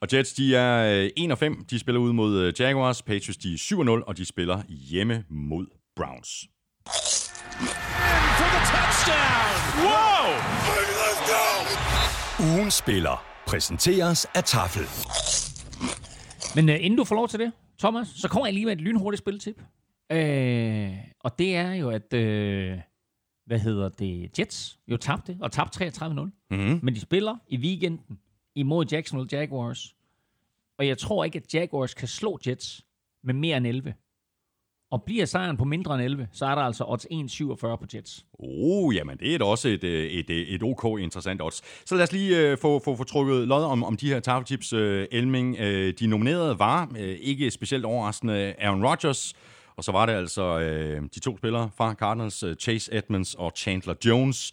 Og 0.00 0.08
Jets, 0.12 0.32
de 0.32 0.56
er 0.56 1.02
øh, 1.02 1.10
1 1.16 1.30
og 1.30 1.38
5. 1.38 1.64
De 1.70 1.78
spiller 1.78 2.00
ud 2.00 2.12
mod 2.12 2.38
øh, 2.38 2.52
Jaguars. 2.60 3.02
Patriots, 3.02 3.36
de 3.36 3.54
er 3.54 3.58
7 3.58 3.78
og 3.78 3.84
0, 3.84 4.04
og 4.06 4.16
de 4.16 4.24
spiller 4.24 4.62
hjemme 4.68 5.24
mod 5.30 5.66
Browns. 5.96 6.48
For 8.38 8.48
the 8.54 8.62
touchdown! 8.72 9.56
Whoa! 9.84 10.32
Let's 11.02 11.22
go! 11.32 12.56
Ugen 12.56 12.70
spiller 12.70 13.24
præsenteres 13.46 14.26
af 14.34 14.44
Tafel. 14.44 14.86
Men 16.54 16.68
øh, 16.68 16.84
inden 16.84 16.98
du 16.98 17.04
får 17.04 17.14
lov 17.14 17.28
til 17.28 17.38
det, 17.38 17.52
Thomas, 17.78 18.08
så 18.08 18.28
kommer 18.28 18.46
jeg 18.46 18.54
lige 18.54 18.66
med 18.66 18.72
et 18.72 18.80
lynhurtigt 18.80 19.18
spiltip. 19.18 19.62
Øh, 20.12 20.90
og 21.20 21.38
det 21.38 21.56
er 21.56 21.72
jo, 21.72 21.90
at... 21.90 22.12
Øh, 22.12 22.78
hvad 23.46 23.58
hedder 23.58 23.88
det? 23.88 24.38
Jets 24.38 24.78
jo 24.88 24.96
tabte, 24.96 25.36
og 25.40 25.52
tabte 25.52 25.86
33-0. 25.86 26.10
Mm-hmm. 26.50 26.80
Men 26.82 26.94
de 26.94 27.00
spiller 27.00 27.36
i 27.48 27.56
weekenden 27.56 28.18
imod 28.54 28.86
Jacksonville 28.92 29.38
Jaguars. 29.38 29.94
Og 30.78 30.86
jeg 30.86 30.98
tror 30.98 31.24
ikke, 31.24 31.36
at 31.36 31.54
Jaguars 31.54 31.94
kan 31.94 32.08
slå 32.08 32.38
Jets 32.46 32.86
med 33.24 33.34
mere 33.34 33.56
end 33.56 33.66
11. 33.66 33.94
Og 34.90 35.02
bliver 35.02 35.24
sejren 35.24 35.56
på 35.56 35.64
mindre 35.64 35.94
end 35.94 36.02
11, 36.02 36.28
så 36.32 36.46
er 36.46 36.54
der 36.54 36.62
altså 36.62 36.84
odds 36.88 37.06
1,47 37.06 37.76
på 37.76 37.86
Jets. 37.94 38.26
Oh, 38.32 38.94
jamen 38.94 39.18
det 39.18 39.34
er 39.34 39.38
da 39.38 39.44
også 39.44 39.68
et, 39.68 39.84
øh, 39.84 40.04
et, 40.04 40.30
et, 40.30 40.54
et 40.54 40.62
ok 40.62 40.98
interessant 41.00 41.42
odds. 41.42 41.62
Så 41.88 41.94
lad 41.94 42.02
os 42.02 42.12
lige 42.12 42.52
uh, 42.52 42.58
få, 42.58 42.78
få, 42.78 42.96
få 42.96 43.04
trukket 43.04 43.48
lod 43.48 43.64
om, 43.64 43.84
om 43.84 43.96
de 43.96 44.08
her 44.08 44.20
tafeltips, 44.20 44.72
uh, 44.72 45.04
Elming. 45.10 45.58
Uh, 45.60 45.66
de 46.00 46.06
nominerede 46.06 46.58
var, 46.58 46.88
uh, 46.90 46.98
ikke 47.00 47.50
specielt 47.50 47.84
overraskende, 47.84 48.54
Aaron 48.58 48.86
Rodgers, 48.86 49.34
og 49.76 49.84
så 49.84 49.92
var 49.92 50.06
det 50.06 50.12
altså 50.12 50.56
uh, 50.56 51.06
de 51.14 51.20
to 51.20 51.36
spillere 51.36 51.70
fra 51.76 51.94
Cardinals, 51.94 52.42
uh, 52.42 52.54
Chase 52.54 52.94
Edmonds 52.94 53.34
og 53.34 53.52
Chandler 53.56 53.94
Jones. 54.04 54.52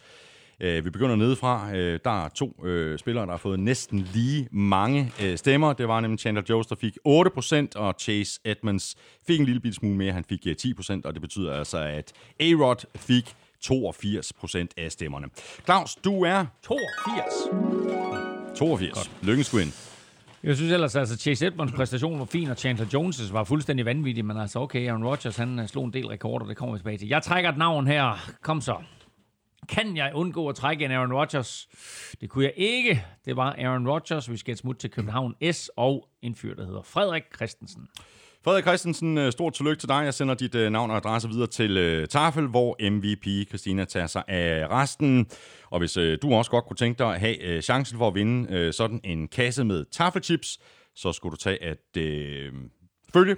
Uh, 0.60 0.84
vi 0.84 0.90
begynder 0.90 1.16
nedefra. 1.16 1.68
Uh, 1.68 1.74
der 1.76 2.24
er 2.24 2.28
to 2.28 2.54
uh, 2.58 2.98
spillere, 2.98 3.24
der 3.26 3.30
har 3.30 3.38
fået 3.38 3.60
næsten 3.60 3.98
lige 3.98 4.48
mange 4.50 5.12
uh, 5.22 5.34
stemmer. 5.36 5.72
Det 5.72 5.88
var 5.88 6.00
nemlig 6.00 6.20
Chandler 6.20 6.42
Jones, 6.48 6.66
der 6.66 6.76
fik 6.76 6.96
8%, 7.08 7.66
og 7.76 7.94
Chase 8.00 8.40
Edmonds 8.44 8.96
fik 9.26 9.40
en 9.40 9.46
lille 9.46 9.60
bitte 9.60 9.76
smule 9.76 9.96
mere. 9.96 10.12
Han 10.12 10.24
fik 10.24 10.46
uh, 10.46 10.52
10%, 10.52 11.00
og 11.04 11.14
det 11.14 11.22
betyder 11.22 11.58
altså, 11.58 11.78
at 11.78 12.12
A-Rod 12.40 12.86
fik 12.96 13.34
82 13.60 14.32
procent 14.32 14.74
af 14.76 14.92
stemmerne. 14.92 15.26
Claus, 15.64 15.94
du 15.94 16.22
er 16.22 16.46
82. 16.62 17.34
82. 18.56 19.10
Lykkens 19.22 19.46
sgu 19.46 19.58
ind. 19.58 19.93
Jeg 20.44 20.56
synes 20.56 20.72
ellers, 20.72 20.96
altså 20.96 21.16
Chase 21.16 21.46
Edmonds 21.46 21.72
præstation 21.72 22.18
var 22.18 22.24
fin, 22.24 22.50
og 22.50 22.56
Chandler 22.56 22.86
Jones' 22.86 23.32
var 23.32 23.44
fuldstændig 23.44 23.86
vanvittig, 23.86 24.24
men 24.24 24.36
altså 24.36 24.58
okay, 24.58 24.88
Aaron 24.88 25.04
Rodgers, 25.04 25.36
han 25.36 25.58
øh, 25.58 25.66
slog 25.66 25.84
en 25.84 25.92
del 25.92 26.06
rekorder, 26.06 26.46
det 26.46 26.56
kommer 26.56 26.74
vi 26.74 26.78
tilbage 26.78 26.98
til. 26.98 27.08
Jeg 27.08 27.22
trækker 27.22 27.50
et 27.50 27.58
navn 27.58 27.86
her. 27.86 28.32
Kom 28.42 28.60
så. 28.60 28.76
Kan 29.68 29.96
jeg 29.96 30.10
undgå 30.14 30.48
at 30.48 30.54
trække 30.54 30.84
en 30.84 30.90
Aaron 30.90 31.12
Rodgers? 31.12 31.68
Det 32.20 32.30
kunne 32.30 32.44
jeg 32.44 32.52
ikke. 32.56 33.04
Det 33.24 33.36
var 33.36 33.54
Aaron 33.58 33.88
Rodgers. 33.88 34.30
Vi 34.30 34.36
skal 34.36 34.52
et 34.52 34.58
smut 34.58 34.76
til 34.76 34.90
København 34.90 35.34
S 35.52 35.70
og 35.76 36.08
en 36.22 36.34
fyr, 36.34 36.54
der 36.54 36.66
hedder 36.66 36.82
Frederik 36.82 37.22
Christensen. 37.36 37.88
Frederik 38.44 38.64
Christensen, 38.64 39.18
øh, 39.18 39.32
stort 39.32 39.52
tillykke 39.52 39.80
til 39.80 39.88
dig. 39.88 40.04
Jeg 40.04 40.14
sender 40.14 40.34
dit 40.34 40.54
øh, 40.54 40.72
navn 40.72 40.90
og 40.90 40.96
adresse 40.96 41.28
videre 41.28 41.46
til 41.46 41.76
øh, 41.76 42.08
Tafel, 42.08 42.46
hvor 42.46 42.90
MVP 42.90 43.48
Christina 43.48 43.84
tager 43.84 44.06
sig 44.06 44.24
af 44.28 44.66
resten. 44.70 45.26
Og 45.70 45.78
hvis 45.78 45.96
øh, 45.96 46.18
du 46.22 46.34
også 46.34 46.50
godt 46.50 46.64
kunne 46.64 46.76
tænke 46.76 46.98
dig 46.98 47.14
at 47.14 47.20
have 47.20 47.42
øh, 47.42 47.62
chancen 47.62 47.98
for 47.98 48.08
at 48.08 48.14
vinde 48.14 48.54
øh, 48.54 48.72
sådan 48.72 49.00
en 49.04 49.28
kasse 49.28 49.64
med 49.64 49.84
tafelchips, 49.84 50.58
så 50.94 51.12
skulle 51.12 51.30
du 51.30 51.36
tage 51.36 51.62
at 51.62 51.96
øh, 51.96 52.52
følge 53.12 53.36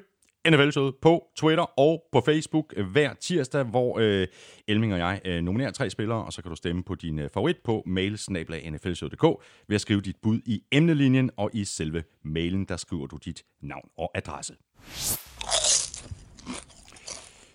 NFL-showet 0.50 0.94
på 1.02 1.24
Twitter 1.36 1.80
og 1.80 2.02
på 2.12 2.20
Facebook 2.20 2.74
hver 2.92 3.14
tirsdag, 3.14 3.64
hvor 3.64 3.98
øh, 3.98 4.26
Elming 4.68 4.92
og 4.92 4.98
jeg 4.98 5.20
øh, 5.24 5.42
nominerer 5.42 5.70
tre 5.70 5.90
spillere, 5.90 6.24
og 6.24 6.32
så 6.32 6.42
kan 6.42 6.50
du 6.50 6.56
stemme 6.56 6.82
på 6.84 6.94
din 6.94 7.18
øh, 7.18 7.30
favorit 7.30 7.56
på 7.64 7.82
mail-nflshowet.dk 7.86 9.24
ved 9.68 9.74
at 9.74 9.80
skrive 9.80 10.00
dit 10.00 10.16
bud 10.22 10.40
i 10.46 10.62
emnelinjen, 10.72 11.30
og 11.36 11.50
i 11.52 11.64
selve 11.64 12.04
mailen, 12.24 12.64
der 12.64 12.76
skriver 12.76 13.06
du 13.06 13.16
dit 13.24 13.42
navn 13.62 13.88
og 13.98 14.10
adresse. 14.14 14.54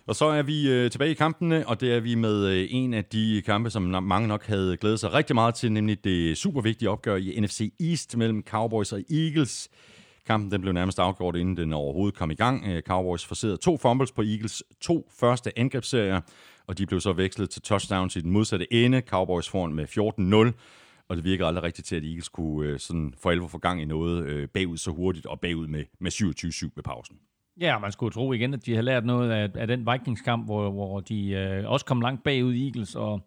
Og 0.06 0.16
så 0.16 0.24
er 0.24 0.42
vi 0.42 0.70
øh, 0.70 0.90
tilbage 0.90 1.10
i 1.10 1.14
kampene, 1.14 1.68
og 1.68 1.80
det 1.80 1.94
er 1.94 2.00
vi 2.00 2.14
med 2.14 2.46
øh, 2.46 2.66
en 2.70 2.94
af 2.94 3.04
de 3.04 3.42
kampe, 3.46 3.70
som 3.70 3.82
mange 3.82 4.28
nok 4.28 4.46
havde 4.46 4.76
glædet 4.76 5.00
sig 5.00 5.12
rigtig 5.12 5.34
meget 5.34 5.54
til, 5.54 5.72
nemlig 5.72 6.04
det 6.04 6.38
super 6.38 6.60
vigtige 6.60 6.90
opgør 6.90 7.16
i 7.16 7.40
NFC 7.40 7.72
East 7.80 8.16
mellem 8.16 8.42
Cowboys 8.42 8.92
og 8.92 9.00
Eagles. 9.10 9.68
Kampen 10.26 10.50
den 10.50 10.60
blev 10.60 10.72
nærmest 10.72 10.98
afgjort, 10.98 11.36
inden 11.36 11.56
den 11.56 11.72
overhovedet 11.72 12.18
kom 12.18 12.30
i 12.30 12.34
gang. 12.34 12.66
Øh, 12.66 12.82
Cowboys 12.82 13.24
forserede 13.24 13.56
to 13.56 13.76
fumbles 13.76 14.12
på 14.12 14.22
Eagles 14.22 14.62
to 14.80 15.10
første 15.20 15.58
angrebsserier, 15.58 16.20
og 16.66 16.78
de 16.78 16.86
blev 16.86 17.00
så 17.00 17.12
vekslet 17.12 17.50
til 17.50 17.62
touchdowns 17.62 18.16
i 18.16 18.20
den 18.20 18.30
modsatte 18.30 18.72
ende. 18.72 19.00
Cowboys 19.00 19.48
foran 19.48 19.74
med 19.74 19.84
14-0, 20.52 20.81
og 21.12 21.16
det 21.16 21.24
virker 21.24 21.46
aldrig 21.46 21.64
rigtigt 21.64 21.88
til, 21.88 21.96
at 21.96 22.04
Eagles 22.04 22.28
kunne 22.28 22.68
øh, 22.68 22.78
sådan 22.78 23.14
for 23.22 23.30
alvor 23.30 23.46
få 23.46 23.58
gang 23.58 23.82
i 23.82 23.84
noget 23.84 24.24
øh, 24.24 24.48
bagud 24.48 24.76
så 24.76 24.90
hurtigt, 24.90 25.26
og 25.26 25.40
bagud 25.40 25.66
med, 25.66 25.84
med 26.00 26.12
27-7 26.12 26.70
ved 26.76 26.82
pausen. 26.82 27.16
Ja, 27.60 27.78
man 27.78 27.92
skulle 27.92 28.12
tro 28.12 28.32
igen, 28.32 28.54
at 28.54 28.66
de 28.66 28.74
har 28.74 28.82
lært 28.82 29.04
noget 29.04 29.30
af, 29.30 29.48
af 29.54 29.66
den 29.66 29.86
Vikings-kamp, 29.92 30.44
hvor, 30.44 30.70
hvor 30.70 31.00
de 31.00 31.30
øh, 31.30 31.70
også 31.70 31.86
kom 31.86 32.00
langt 32.00 32.24
bagud 32.24 32.54
i 32.54 32.66
Eagles, 32.66 32.94
og 32.94 33.20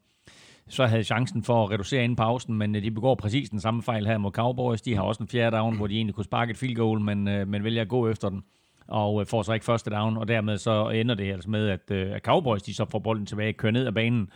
så 0.68 0.86
havde 0.86 1.04
chancen 1.04 1.44
for 1.44 1.64
at 1.64 1.72
reducere 1.72 2.04
inden 2.04 2.16
pausen, 2.16 2.58
men 2.58 2.76
øh, 2.76 2.84
de 2.84 2.92
begår 2.92 3.16
præcis 3.16 3.50
den 3.50 3.60
samme 3.60 3.84
fejl 3.84 4.08
her 4.08 4.18
mod 4.18 4.32
Cowboys. 4.32 4.82
De 4.82 4.96
har 4.96 5.04
også 5.04 5.24
en 5.24 5.30
fjerde 5.30 5.58
down, 5.58 5.78
hvor 5.78 5.88
de 5.88 5.96
egentlig 5.96 6.16
kunne 6.16 6.24
sparke 6.24 6.52
et 6.52 6.58
field 6.58 6.76
goal, 6.76 7.02
men, 7.02 7.28
øh, 7.28 7.48
men 7.48 7.64
vælger 7.64 7.82
at 7.82 7.90
gå 7.90 8.10
efter 8.10 8.30
den 8.30 8.44
og 8.88 9.22
øh, 9.22 9.28
får 9.28 9.42
så 9.42 9.54
ikke 9.54 9.66
første 9.66 9.90
down, 9.90 10.18
og 10.18 10.28
dermed 10.28 10.58
så 10.58 10.90
ender 10.90 11.16
det 11.16 11.34
altså 11.34 11.50
med, 11.50 11.70
at, 11.70 11.92
øh, 11.92 12.16
at 12.16 12.22
Cowboys 12.22 12.62
de 12.62 12.74
så 12.74 12.86
får 12.86 13.00
bolden 13.00 13.26
tilbage, 13.26 13.54
kører 13.54 13.72
ned 13.72 13.88
ad 13.88 13.92
banen, 13.92 14.30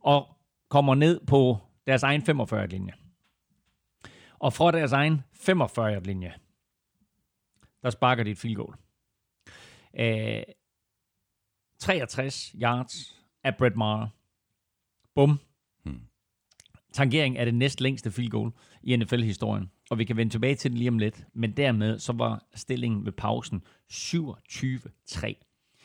og 0.00 0.26
kommer 0.68 0.94
ned 0.94 1.20
på 1.26 1.58
deres 1.88 2.02
egen 2.02 2.22
45-linje. 2.22 2.92
Og 4.38 4.52
fra 4.52 4.70
deres 4.70 4.92
egen 4.92 5.22
45-linje, 5.34 6.34
der 7.82 7.90
sparker 7.90 8.24
de 8.24 8.30
et 8.30 8.38
field 8.38 8.56
goal. 8.56 8.74
Øh, 9.98 10.42
63 11.78 12.54
yards 12.62 13.22
af 13.44 13.56
Brett 13.56 13.76
Maher. 13.76 14.08
Bum. 15.14 15.40
Tangering 16.92 17.38
er 17.38 17.44
det 17.44 17.54
næst 17.54 17.80
længste 17.80 18.10
field 18.10 18.30
goal 18.30 18.52
i 18.82 18.96
NFL-historien. 18.96 19.70
Og 19.90 19.98
vi 19.98 20.04
kan 20.04 20.16
vende 20.16 20.32
tilbage 20.32 20.54
til 20.54 20.70
den 20.70 20.78
lige 20.78 20.90
om 20.90 20.98
lidt. 20.98 21.24
Men 21.32 21.56
dermed 21.56 21.98
så 21.98 22.12
var 22.12 22.46
stillingen 22.54 23.04
ved 23.04 23.12
pausen 23.12 23.62
27-3. 23.92 25.26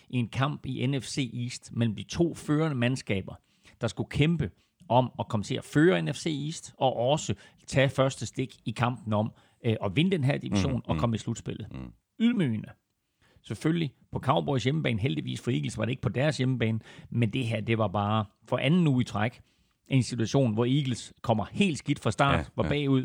I 0.09 0.17
en 0.17 0.29
kamp 0.29 0.65
i 0.65 0.87
NFC 0.87 1.31
East 1.33 1.71
mellem 1.71 1.95
de 1.95 2.03
to 2.03 2.35
førende 2.35 2.75
mandskaber, 2.75 3.35
der 3.81 3.87
skulle 3.87 4.09
kæmpe 4.09 4.51
om 4.89 5.11
at 5.19 5.27
komme 5.27 5.43
til 5.43 5.55
at 5.55 5.63
føre 5.63 6.01
NFC 6.01 6.25
East, 6.45 6.73
og 6.77 6.95
også 6.97 7.33
tage 7.67 7.89
første 7.89 8.25
stik 8.25 8.55
i 8.65 8.71
kampen 8.71 9.13
om 9.13 9.31
øh, 9.65 9.75
at 9.85 9.95
vinde 9.95 10.11
den 10.11 10.23
her 10.23 10.37
division 10.37 10.73
mm, 10.73 10.81
og 10.85 10.97
komme 10.97 11.15
i 11.15 11.19
slutspillet. 11.19 11.67
Mm. 11.71 11.91
Ydmygende. 12.19 12.69
Selvfølgelig 13.47 13.91
på 14.11 14.19
Cowboys 14.19 14.63
hjemmebane, 14.63 14.99
heldigvis 14.99 15.41
for 15.41 15.51
Eagles 15.51 15.77
var 15.77 15.85
det 15.85 15.89
ikke 15.91 16.01
på 16.01 16.09
deres 16.09 16.37
hjemmebane, 16.37 16.79
men 17.09 17.29
det 17.29 17.45
her, 17.45 17.61
det 17.61 17.77
var 17.77 17.87
bare 17.87 18.25
for 18.47 18.57
anden 18.57 18.87
uge 18.87 19.01
i 19.01 19.05
træk, 19.05 19.41
en 19.87 20.03
situation, 20.03 20.53
hvor 20.53 20.65
Eagles 20.65 21.13
kommer 21.21 21.45
helt 21.51 21.77
skidt 21.77 21.99
fra 21.99 22.11
start, 22.11 22.33
Ja, 22.33 22.37
ja, 22.37 22.43
var 22.55 22.69
bagud 22.69 23.03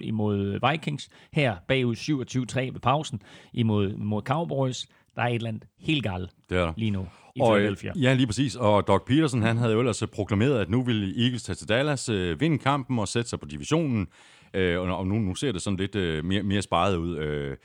24-0 0.00 0.06
imod 0.06 0.70
Vikings, 0.70 1.08
her 1.32 1.56
bagud 1.68 1.96
27-3 1.96 2.60
ved 2.60 2.80
pausen 2.80 3.22
imod, 3.52 3.90
imod 3.92 4.22
Cowboys. 4.22 4.86
Der 5.16 5.22
er 5.22 5.26
et 5.28 5.34
eller 5.34 5.48
andet 5.48 5.64
helt 5.78 6.02
galt 6.02 6.30
Det 6.50 6.58
er 6.58 6.64
der. 6.64 6.72
lige 6.76 6.90
nu 6.90 7.06
i 7.38 7.40
Og, 7.42 7.54
Philadelphia. 7.56 7.92
ja, 7.96 8.14
lige 8.14 8.26
præcis. 8.26 8.56
Og 8.56 8.86
Doc 8.86 9.02
Peterson, 9.06 9.42
han 9.42 9.56
havde 9.56 9.72
jo 9.72 9.78
ellers 9.78 10.02
øh, 10.02 10.08
proklameret, 10.08 10.58
at 10.60 10.70
nu 10.70 10.82
ville 10.82 11.22
Eagles 11.24 11.42
tage 11.42 11.56
til 11.56 11.68
Dallas, 11.68 12.08
øh, 12.08 12.40
vinde 12.40 12.58
kampen 12.58 12.98
og 12.98 13.08
sætte 13.08 13.30
sig 13.30 13.40
på 13.40 13.46
divisionen. 13.46 14.06
Øh, 14.54 14.78
og 14.80 14.96
og 14.98 15.06
nu, 15.06 15.14
nu 15.14 15.34
ser 15.34 15.52
det 15.52 15.62
sådan 15.62 15.76
lidt 15.76 15.94
øh, 15.94 16.24
mere, 16.24 16.42
mere 16.42 16.62
sparet 16.62 16.96
ud. 16.96 17.16
Øh, 17.18 17.56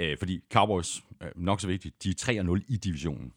øh, 0.00 0.16
fordi 0.18 0.40
Cowboys, 0.52 1.00
øh, 1.22 1.28
nok 1.36 1.60
så 1.60 1.66
vigtigt, 1.66 2.04
de 2.04 2.08
er 2.10 2.14
3-0 2.58 2.64
i 2.68 2.76
divisionen. 2.76 3.32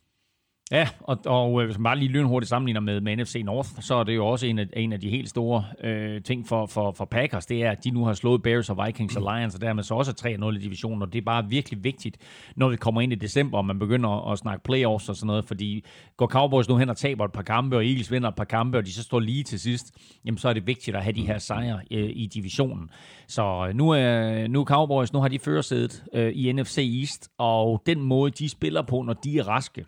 Ja, 0.71 0.89
og, 0.99 1.19
og 1.25 1.61
øh, 1.61 1.65
hvis 1.65 1.77
man 1.77 1.83
bare 1.83 1.99
lige 1.99 2.11
lynhurtigt 2.11 2.49
sammenligner 2.49 2.79
med, 2.79 3.01
med 3.01 3.17
NFC 3.17 3.41
North, 3.45 3.69
så 3.79 3.95
er 3.95 4.03
det 4.03 4.15
jo 4.15 4.27
også 4.27 4.45
en 4.45 4.59
af, 4.59 4.67
en 4.73 4.93
af 4.93 4.99
de 4.99 5.09
helt 5.09 5.29
store 5.29 5.65
øh, 5.83 6.21
ting 6.21 6.47
for, 6.47 6.65
for, 6.65 6.91
for 6.91 7.05
Packers, 7.05 7.45
det 7.45 7.63
er, 7.63 7.71
at 7.71 7.83
de 7.83 7.91
nu 7.91 8.05
har 8.05 8.13
slået 8.13 8.43
Bears 8.43 8.69
og 8.69 8.85
Vikings 8.85 9.15
og 9.15 9.21
Lions, 9.21 9.55
og 9.55 9.61
dermed 9.61 9.83
så 9.83 9.93
også 9.95 10.11
er 10.11 10.51
3-0 10.51 10.55
i 10.55 10.59
divisionen, 10.59 11.01
og 11.01 11.13
det 11.13 11.19
er 11.19 11.25
bare 11.25 11.49
virkelig 11.49 11.83
vigtigt, 11.83 12.17
når 12.55 12.69
vi 12.69 12.75
kommer 12.75 13.01
ind 13.01 13.13
i 13.13 13.15
december, 13.15 13.57
og 13.57 13.65
man 13.65 13.79
begynder 13.79 14.09
at, 14.09 14.31
at 14.31 14.39
snakke 14.39 14.63
playoffs 14.63 15.09
og 15.09 15.15
sådan 15.15 15.27
noget, 15.27 15.45
fordi 15.45 15.85
går 16.17 16.27
Cowboys 16.27 16.69
nu 16.69 16.77
hen 16.77 16.89
og 16.89 16.97
taber 16.97 17.25
et 17.25 17.31
par 17.31 17.41
kampe, 17.41 17.75
og 17.75 17.85
Eagles 17.85 18.11
vinder 18.11 18.29
et 18.29 18.35
par 18.35 18.43
kampe, 18.43 18.77
og 18.77 18.85
de 18.85 18.93
så 18.93 19.03
står 19.03 19.19
lige 19.19 19.43
til 19.43 19.59
sidst, 19.59 19.85
jamen 20.25 20.37
så 20.37 20.49
er 20.49 20.53
det 20.53 20.67
vigtigt 20.67 20.97
at 20.97 21.03
have 21.03 21.13
de 21.13 21.27
her 21.27 21.37
sejre 21.37 21.79
øh, 21.91 22.09
i 22.13 22.29
divisionen. 22.33 22.89
Så 23.27 23.65
øh, 23.67 23.75
nu 23.75 23.89
er, 23.89 24.47
nu 24.47 24.59
er 24.59 24.65
Cowboys, 24.65 25.13
nu 25.13 25.19
har 25.19 25.27
de 25.27 25.39
førersædet 25.39 26.03
øh, 26.13 26.31
i 26.35 26.51
NFC 26.51 26.77
East, 26.99 27.29
og 27.37 27.83
den 27.85 28.01
måde, 28.01 28.31
de 28.31 28.49
spiller 28.49 28.81
på, 28.81 29.01
når 29.01 29.13
de 29.13 29.37
er 29.37 29.47
raske, 29.47 29.85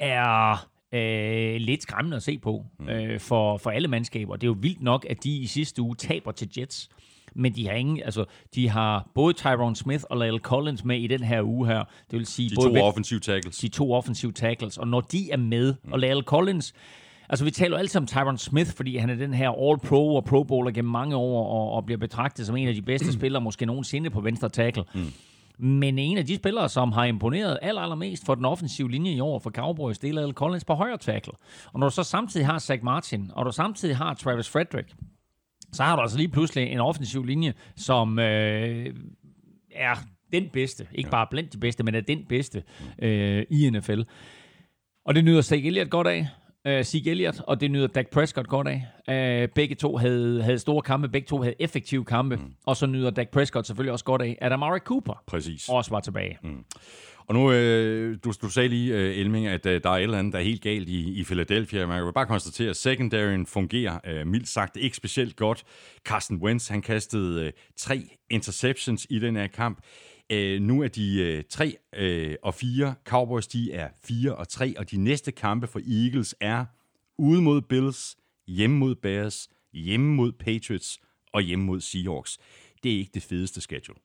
er 0.00 0.66
øh, 0.92 1.60
lidt 1.60 1.82
skræmmende 1.82 2.16
at 2.16 2.22
se 2.22 2.38
på 2.38 2.64
øh, 2.90 3.20
for, 3.20 3.56
for 3.56 3.70
alle 3.70 3.88
mandskaber. 3.88 4.36
Det 4.36 4.42
er 4.42 4.48
jo 4.48 4.56
vildt 4.60 4.82
nok, 4.82 5.06
at 5.10 5.24
de 5.24 5.36
i 5.36 5.46
sidste 5.46 5.82
uge 5.82 5.96
taber 5.96 6.32
til 6.32 6.48
Jets, 6.58 6.88
men 7.34 7.52
de 7.54 7.66
har 7.66 7.74
ingen, 7.74 8.02
altså, 8.04 8.24
de 8.54 8.68
har 8.68 9.08
både 9.14 9.32
Tyrone 9.34 9.76
Smith 9.76 10.04
og 10.10 10.18
Lyle 10.26 10.38
Collins 10.38 10.84
med 10.84 10.98
i 11.00 11.06
den 11.06 11.22
her 11.24 11.42
uge 11.42 11.66
her. 11.66 11.78
Det 12.10 12.18
vil 12.18 12.26
sige, 12.26 12.50
De 12.50 12.54
både 12.54 12.68
to 12.68 12.72
ven- 12.72 12.82
offensive 12.82 13.20
tackles. 13.20 13.58
de 13.58 13.68
to 13.68 13.92
offensive 13.92 14.32
tackles, 14.32 14.78
og 14.78 14.88
når 14.88 15.00
de 15.00 15.30
er 15.30 15.36
med, 15.36 15.74
og 15.92 15.98
Lyle 15.98 16.22
Collins, 16.22 16.72
altså 17.28 17.44
vi 17.44 17.50
taler 17.50 17.76
jo 17.76 17.78
altid 17.78 18.00
om 18.00 18.06
Tyron 18.06 18.38
Smith, 18.38 18.70
fordi 18.76 18.96
han 18.96 19.10
er 19.10 19.14
den 19.14 19.34
her 19.34 19.50
all-pro 19.50 20.16
og 20.16 20.24
pro 20.24 20.44
bowler 20.44 20.70
gennem 20.70 20.90
mange 20.92 21.16
år, 21.16 21.46
og, 21.52 21.72
og 21.72 21.84
bliver 21.86 21.98
betragtet 21.98 22.46
som 22.46 22.56
en 22.56 22.68
af 22.68 22.74
de 22.74 22.82
bedste 22.82 23.12
spillere, 23.18 23.42
måske 23.42 23.66
nogensinde 23.66 24.10
på 24.10 24.20
venstre 24.20 24.48
tackle. 24.48 24.84
Mm. 24.94 25.00
Men 25.58 25.98
en 25.98 26.18
af 26.18 26.26
de 26.26 26.36
spillere, 26.36 26.68
som 26.68 26.92
har 26.92 27.04
imponeret 27.04 27.58
aller, 27.62 27.82
allermest 27.82 28.26
for 28.26 28.34
den 28.34 28.44
offensive 28.44 28.90
linje 28.90 29.12
i 29.12 29.20
år 29.20 29.38
for 29.38 29.50
Cowboys, 29.50 29.98
det 29.98 30.10
er 30.10 30.22
Lyle 30.22 30.32
Collins 30.32 30.64
på 30.64 30.74
højre 30.74 30.98
tackle. 30.98 31.32
Og 31.72 31.80
når 31.80 31.88
du 31.88 31.94
så 31.94 32.02
samtidig 32.02 32.46
har 32.46 32.58
Zach 32.58 32.84
Martin, 32.84 33.30
og 33.34 33.46
du 33.46 33.52
samtidig 33.52 33.96
har 33.96 34.14
Travis 34.14 34.48
Frederick, 34.48 34.94
så 35.72 35.82
har 35.82 35.96
du 35.96 36.02
altså 36.02 36.16
lige 36.16 36.28
pludselig 36.28 36.68
en 36.72 36.80
offensiv 36.80 37.24
linje, 37.24 37.54
som 37.76 38.18
øh, 38.18 38.94
er 39.74 39.94
den 40.32 40.48
bedste. 40.52 40.86
Ikke 40.92 41.10
bare 41.10 41.26
blandt 41.30 41.52
de 41.52 41.58
bedste, 41.58 41.82
men 41.82 41.94
er 41.94 42.00
den 42.00 42.24
bedste 42.28 42.62
øh, 42.98 43.44
i 43.50 43.70
NFL. 43.70 44.00
Og 45.06 45.14
det 45.14 45.24
nyder 45.24 45.42
Zach 45.42 45.66
Elliott 45.66 45.90
godt 45.90 46.06
af. 46.06 46.28
Uh, 46.68 46.82
Zeke 46.82 47.10
Elliott, 47.10 47.40
og 47.46 47.60
det 47.60 47.70
nyder 47.70 47.86
Dak 47.86 48.10
Prescott 48.10 48.48
godt 48.48 48.68
af. 48.68 49.44
Uh, 49.44 49.48
begge 49.54 49.74
to 49.74 49.96
havde, 49.96 50.42
havde 50.42 50.58
store 50.58 50.82
kampe, 50.82 51.08
begge 51.08 51.26
to 51.26 51.42
havde 51.42 51.54
effektive 51.58 52.04
kampe, 52.04 52.36
mm. 52.36 52.42
og 52.66 52.76
så 52.76 52.86
nyder 52.86 53.10
Dak 53.10 53.28
Prescott 53.28 53.66
selvfølgelig 53.66 53.92
også 53.92 54.04
godt 54.04 54.22
af, 54.22 54.38
at 54.40 54.52
Amari 54.52 54.78
Cooper 54.78 55.22
Præcis. 55.26 55.68
også 55.68 55.90
var 55.90 56.00
tilbage. 56.00 56.38
Mm. 56.42 56.64
Og 57.28 57.34
nu, 57.34 57.52
øh, 57.52 58.18
du, 58.24 58.32
du 58.42 58.48
sagde 58.48 58.68
lige, 58.68 58.94
øh, 58.94 59.16
Elming, 59.16 59.46
at 59.46 59.66
øh, 59.66 59.80
der 59.82 59.90
er 59.90 59.94
et 59.94 60.02
eller 60.02 60.18
andet, 60.18 60.32
der 60.32 60.38
er 60.38 60.42
helt 60.42 60.62
galt 60.62 60.88
i, 60.88 61.20
i 61.20 61.24
Philadelphia. 61.24 61.86
Man 61.86 62.04
kan 62.04 62.12
bare 62.14 62.26
konstatere, 62.26 62.70
at 62.70 62.76
secondaryen 62.76 63.46
fungerer 63.46 63.98
øh, 64.06 64.26
mildt 64.26 64.48
sagt 64.48 64.76
ikke 64.76 64.96
specielt 64.96 65.36
godt. 65.36 65.64
Carsten 66.04 66.36
Wentz, 66.36 66.68
han 66.68 66.82
kastede 66.82 67.44
øh, 67.44 67.52
tre 67.76 68.02
interceptions 68.30 69.06
i 69.10 69.18
den 69.18 69.36
her 69.36 69.46
kamp. 69.46 69.78
Øh, 70.32 70.62
nu 70.62 70.82
er 70.82 70.88
de 70.88 71.18
øh, 71.22 71.44
3 71.50 71.76
øh, 71.96 72.36
og 72.42 72.54
4. 72.54 72.94
Cowboys, 73.04 73.46
de 73.46 73.72
er 73.72 73.88
4 74.04 74.36
og 74.36 74.48
3. 74.48 74.74
Og 74.78 74.90
de 74.90 74.96
næste 74.96 75.32
kampe 75.32 75.66
for 75.66 75.80
Eagles 76.04 76.34
er 76.40 76.64
ude 77.18 77.42
mod 77.42 77.62
Bills, 77.62 78.16
hjemme 78.46 78.76
mod 78.76 78.94
Bears, 78.94 79.48
hjemme 79.72 80.14
mod 80.14 80.32
Patriots 80.32 80.98
og 81.32 81.42
hjemme 81.42 81.64
mod 81.64 81.80
Seahawks. 81.80 82.38
Det 82.82 82.92
er 82.92 82.98
ikke 82.98 83.10
det 83.14 83.22
fedeste 83.22 83.60
schedule. 83.60 83.98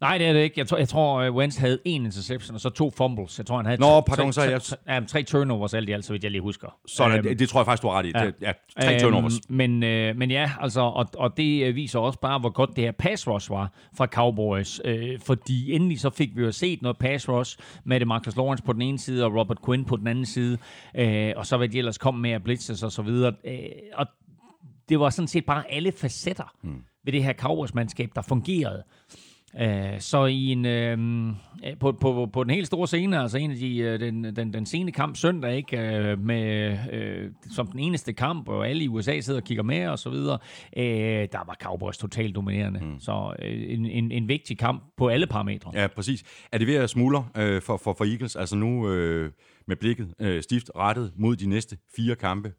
Nej, 0.00 0.18
det 0.18 0.26
er 0.26 0.32
det 0.32 0.40
ikke. 0.40 0.54
Jeg 0.60 0.66
tror, 0.68 0.76
jeg 0.78 0.88
tror 0.88 1.28
uh, 1.28 1.34
Wentz 1.36 1.56
havde 1.56 1.78
en 1.84 2.04
interception, 2.04 2.54
og 2.54 2.60
så 2.60 2.70
to 2.70 2.90
fumbles. 2.90 3.38
Jeg 3.38 3.46
tror, 3.46 3.56
han 3.56 3.66
havde 3.66 3.80
Nå, 3.80 3.86
tre- 3.86 4.02
pardon, 4.06 4.32
så 4.32 4.42
jeg- 4.42 4.60
ja, 4.88 5.00
tre 5.08 5.22
turnovers 5.22 5.74
alt 5.74 5.88
i 5.88 5.92
alt, 5.92 6.04
så 6.04 6.12
vidt 6.12 6.22
jeg 6.24 6.30
lige 6.30 6.42
husker. 6.42 6.68
Sådan, 6.86 7.16
Øhm, 7.18 7.22
det, 7.22 7.38
det 7.38 7.48
tror 7.48 7.60
jeg 7.60 7.64
faktisk, 7.66 7.82
du 7.82 7.88
har 7.88 7.98
ret 7.98 8.06
i. 8.06 8.12
Ja, 8.14 8.24
ja 8.40 8.52
tre 8.82 8.92
Øhm, 8.92 9.00
turnovers. 9.00 9.32
Men, 9.48 9.82
øh, 9.82 10.16
men 10.16 10.30
ja, 10.30 10.50
altså, 10.60 10.80
og, 10.80 11.06
og 11.16 11.36
det 11.36 11.64
øh, 11.66 11.74
viser 11.74 11.98
også 11.98 12.18
bare, 12.20 12.38
hvor 12.38 12.50
godt 12.50 12.70
det 12.76 12.84
her 12.84 12.92
pass 12.92 13.28
rush 13.28 13.50
var 13.50 13.72
fra 13.96 14.06
Cowboys. 14.06 14.80
Øh, 14.84 15.20
fordi 15.20 15.72
endelig 15.72 16.00
så 16.00 16.10
fik 16.10 16.36
vi 16.36 16.42
jo 16.42 16.52
set 16.52 16.82
noget 16.82 16.98
pass 16.98 17.28
rush 17.28 17.58
med 17.84 18.00
det 18.00 18.08
Marcus 18.08 18.36
Lawrence 18.36 18.62
på 18.64 18.72
den 18.72 18.82
ene 18.82 18.98
side, 18.98 19.24
og 19.24 19.34
Robert 19.36 19.58
Quinn 19.66 19.84
på 19.84 19.96
den 19.96 20.06
anden 20.06 20.26
side. 20.26 20.58
Øh, 20.96 21.32
og 21.36 21.46
så 21.46 21.56
hvad 21.56 21.68
de 21.68 21.78
ellers 21.78 21.98
kom 21.98 22.14
med 22.14 22.30
af 22.30 22.42
blitzes 22.42 22.82
og 22.82 22.92
så 22.92 23.02
videre. 23.02 23.32
Øh, 23.46 23.56
og 23.94 24.06
det 24.88 25.00
var 25.00 25.10
sådan 25.10 25.28
set 25.28 25.44
bare 25.44 25.72
alle 25.72 25.92
facetter 25.92 26.54
hmm. 26.62 26.82
ved 27.04 27.12
det 27.12 27.24
her 27.24 27.32
Cowboys-mandskab, 27.32 28.10
der 28.14 28.22
fungerede. 28.22 28.82
Øh, 29.60 30.00
så 30.00 30.24
i 30.24 30.52
en, 30.52 30.66
øh, 30.66 30.98
på, 31.80 31.92
på, 31.92 32.28
på 32.32 32.44
den 32.44 32.50
helt 32.50 32.66
store 32.66 32.86
scene, 32.86 33.18
altså 33.20 33.38
en 33.38 33.50
af 33.50 33.56
de, 33.56 33.78
øh, 33.78 34.00
den, 34.00 34.36
den, 34.36 34.52
den 34.52 34.66
sene 34.66 34.92
kamp 34.92 35.16
søndag, 35.16 35.56
ikke, 35.56 35.78
øh, 35.78 36.18
med, 36.18 36.78
øh, 36.92 37.30
som 37.50 37.66
den 37.66 37.80
eneste 37.80 38.12
kamp, 38.12 38.48
og 38.48 38.68
alle 38.68 38.84
i 38.84 38.88
USA 38.88 39.20
sidder 39.20 39.40
og 39.40 39.44
kigger 39.44 39.62
med 39.62 39.88
og 39.88 39.98
så 39.98 40.10
videre, 40.10 40.38
øh, 40.76 40.84
der 41.32 41.46
var 41.46 41.56
Cowboys 41.62 41.98
totalt 41.98 42.34
dominerende. 42.34 42.80
Mm. 42.80 43.00
Så 43.00 43.34
øh, 43.42 43.62
en, 43.66 43.86
en, 43.86 44.12
en 44.12 44.28
vigtig 44.28 44.58
kamp 44.58 44.82
på 44.96 45.08
alle 45.08 45.26
parametre. 45.26 45.70
Ja, 45.74 45.86
præcis. 45.86 46.24
Er 46.52 46.58
det 46.58 46.66
ved 46.66 46.74
at 46.74 46.90
smuldre 46.90 47.24
øh, 47.36 47.62
for, 47.62 47.76
for, 47.76 47.94
for 47.98 48.04
Eagles? 48.04 48.36
Altså 48.36 48.56
nu 48.56 48.88
øh, 48.88 49.30
med 49.66 49.76
blikket 49.76 50.14
øh, 50.20 50.42
stift 50.42 50.70
rettet 50.76 51.12
mod 51.16 51.36
de 51.36 51.48
næste 51.48 51.76
fire 51.96 52.14
kampe. 52.14 52.52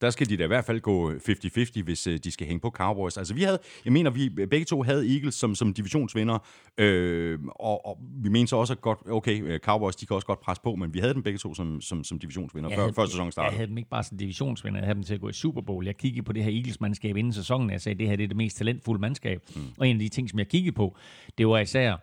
Der 0.00 0.10
skal 0.10 0.28
de 0.28 0.36
da 0.36 0.44
i 0.44 0.46
hvert 0.46 0.64
fald 0.64 0.80
gå 0.80 1.12
50-50, 1.12 1.82
hvis 1.82 2.06
øh, 2.06 2.18
de 2.24 2.30
skal 2.30 2.46
hænge 2.46 2.60
på 2.60 2.70
Cowboys. 2.70 3.16
Altså 3.16 3.34
vi 3.34 3.42
havde, 3.42 3.58
jeg 3.84 3.92
mener, 3.92 4.10
vi 4.10 4.28
begge 4.28 4.64
to 4.64 4.82
havde 4.82 5.14
Eagles 5.14 5.34
som, 5.34 5.54
som 5.54 5.74
divisionsvinder, 5.74 6.38
øh, 6.78 7.38
og, 7.46 7.86
og 7.86 7.98
vi 8.22 8.28
mente 8.28 8.46
så 8.50 8.56
også, 8.56 8.72
at 8.72 8.80
godt, 8.80 8.98
okay, 9.10 9.42
øh, 9.44 9.58
Cowboys, 9.58 9.96
de 9.96 10.06
kan 10.06 10.14
også 10.14 10.26
godt 10.26 10.40
presse 10.40 10.62
på, 10.62 10.74
men 10.74 10.94
vi 10.94 10.98
havde 10.98 11.14
dem 11.14 11.22
begge 11.22 11.38
to 11.38 11.54
som, 11.54 11.80
som, 11.80 12.04
som 12.04 12.18
divisionsvinder, 12.18 12.70
Jeg 12.70 12.76
før, 12.76 12.82
havde- 12.82 12.94
før 12.94 13.06
sæsonen 13.06 13.24
Jeg 13.26 13.32
startede. 13.32 13.56
havde 13.56 13.68
dem 13.68 13.78
ikke 13.78 13.90
bare 13.90 14.04
som 14.04 14.18
divisionsvinder, 14.18 14.78
jeg 14.78 14.86
havde 14.86 14.94
dem 14.96 15.02
til 15.04 15.14
at 15.14 15.20
gå 15.20 15.28
i 15.28 15.32
Super 15.32 15.60
Bowl. 15.62 15.86
Jeg 15.86 15.96
kiggede 15.96 16.22
på 16.24 16.32
det 16.32 16.44
her 16.44 16.50
Eagles-mandskab 16.52 17.16
inden 17.16 17.32
sæsonen, 17.32 17.66
og 17.70 17.72
jeg 17.72 17.80
sagde, 17.80 17.94
at 17.94 17.98
det 17.98 18.08
her 18.08 18.16
det 18.16 18.24
er 18.24 18.28
det 18.28 18.36
mest 18.36 18.56
talentfulde 18.56 19.00
mandskab. 19.00 19.42
Mm. 19.56 19.62
Og 19.78 19.88
en 19.88 19.96
af 19.96 20.00
de 20.00 20.08
ting, 20.08 20.30
som 20.30 20.38
jeg 20.38 20.48
kiggede 20.48 20.74
på, 20.76 20.96
det 21.38 21.48
var 21.48 21.58
især 21.58 21.96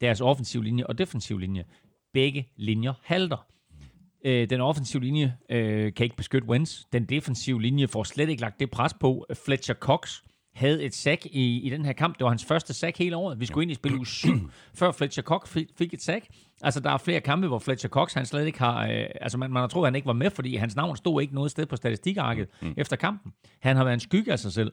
deres 0.00 0.20
offensiv 0.20 0.62
linje 0.62 0.86
og 0.86 0.98
defensiv 0.98 1.38
linje. 1.38 1.64
Begge 2.12 2.48
linjer 2.56 2.92
halter. 3.02 3.46
Øh, 4.24 4.50
den 4.50 4.60
offensive 4.60 5.02
linje 5.02 5.36
øh, 5.50 5.94
kan 5.94 6.04
ikke 6.04 6.16
beskytte 6.16 6.48
Wentz. 6.48 6.80
Den 6.92 7.04
defensive 7.04 7.62
linje 7.62 7.88
får 7.88 8.04
slet 8.04 8.28
ikke 8.28 8.40
lagt 8.40 8.60
det 8.60 8.70
pres 8.70 8.94
på. 8.94 9.26
Fletcher 9.44 9.74
Cox 9.74 10.22
havde 10.54 10.82
et 10.82 10.94
sack 10.94 11.26
i, 11.26 11.60
i 11.60 11.70
den 11.70 11.84
her 11.84 11.92
kamp. 11.92 12.18
Det 12.18 12.24
var 12.24 12.30
hans 12.30 12.44
første 12.44 12.72
sack 12.74 12.98
hele 12.98 13.16
året. 13.16 13.40
Vi 13.40 13.46
skulle 13.46 13.64
ind 13.64 13.70
i 13.70 13.74
spil 13.74 13.94
uge 13.94 14.06
7, 14.06 14.32
før 14.78 14.92
Fletcher 14.92 15.22
Cox 15.22 15.48
fik, 15.48 15.66
fik 15.78 15.94
et 15.94 16.02
sack. 16.02 16.26
Altså, 16.62 16.80
der 16.80 16.90
er 16.90 16.98
flere 16.98 17.20
kampe, 17.20 17.46
hvor 17.46 17.58
Fletcher 17.58 17.90
Cox, 17.90 18.12
han 18.14 18.26
slet 18.26 18.46
ikke 18.46 18.58
har... 18.58 18.86
Øh, 18.86 19.04
altså, 19.20 19.38
man, 19.38 19.50
man 19.50 19.60
har 19.60 19.68
troet, 19.68 19.84
at 19.84 19.86
han 19.86 19.94
ikke 19.94 20.06
var 20.06 20.12
med, 20.12 20.30
fordi 20.30 20.56
hans 20.56 20.76
navn 20.76 20.96
stod 20.96 21.22
ikke 21.22 21.34
noget 21.34 21.50
sted 21.50 21.66
på 21.66 21.76
statistikarket 21.76 22.48
mm. 22.62 22.74
efter 22.76 22.96
kampen. 22.96 23.32
Han 23.60 23.76
har 23.76 23.84
været 23.84 23.94
en 23.94 24.00
skygge 24.00 24.32
af 24.32 24.38
sig 24.38 24.52
selv. 24.52 24.72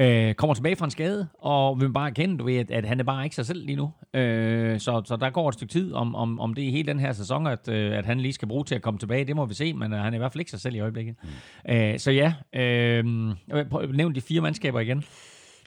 Øh, 0.00 0.34
kommer 0.34 0.54
tilbage 0.54 0.76
fra 0.76 0.84
en 0.84 0.90
skade, 0.90 1.28
og 1.38 1.80
vil 1.80 1.92
bare 1.92 2.08
erkende, 2.08 2.38
du 2.38 2.44
ved, 2.44 2.56
at, 2.56 2.70
at 2.70 2.84
han 2.84 3.00
er 3.00 3.04
bare 3.04 3.24
ikke 3.24 3.36
sig 3.36 3.46
selv 3.46 3.66
lige 3.66 3.76
nu. 3.76 3.92
Øh, 4.14 4.80
så, 4.80 5.02
så 5.04 5.16
der 5.16 5.30
går 5.30 5.48
et 5.48 5.54
stykke 5.54 5.72
tid, 5.72 5.92
om, 5.92 6.14
om, 6.14 6.40
om 6.40 6.54
det 6.54 6.66
er 6.66 6.70
hele 6.70 6.88
den 6.88 7.00
her 7.00 7.12
sæson, 7.12 7.46
at, 7.46 7.68
øh, 7.68 7.98
at 7.98 8.06
han 8.06 8.20
lige 8.20 8.32
skal 8.32 8.48
bruge 8.48 8.64
til 8.64 8.74
at 8.74 8.82
komme 8.82 8.98
tilbage. 8.98 9.24
Det 9.24 9.36
må 9.36 9.46
vi 9.46 9.54
se, 9.54 9.74
men 9.74 9.92
øh, 9.92 9.98
han 9.98 10.12
er 10.12 10.16
i 10.16 10.18
hvert 10.18 10.32
fald 10.32 10.40
ikke 10.40 10.50
sig 10.50 10.60
selv 10.60 10.74
i 10.74 10.80
øjeblikket. 10.80 11.16
Mm. 11.22 11.72
Øh, 11.72 11.98
så 11.98 12.10
ja, 12.10 12.34
øh, 12.54 13.04
nævn 13.94 14.14
de 14.14 14.20
fire 14.20 14.40
mandskaber 14.40 14.80
igen. 14.80 15.04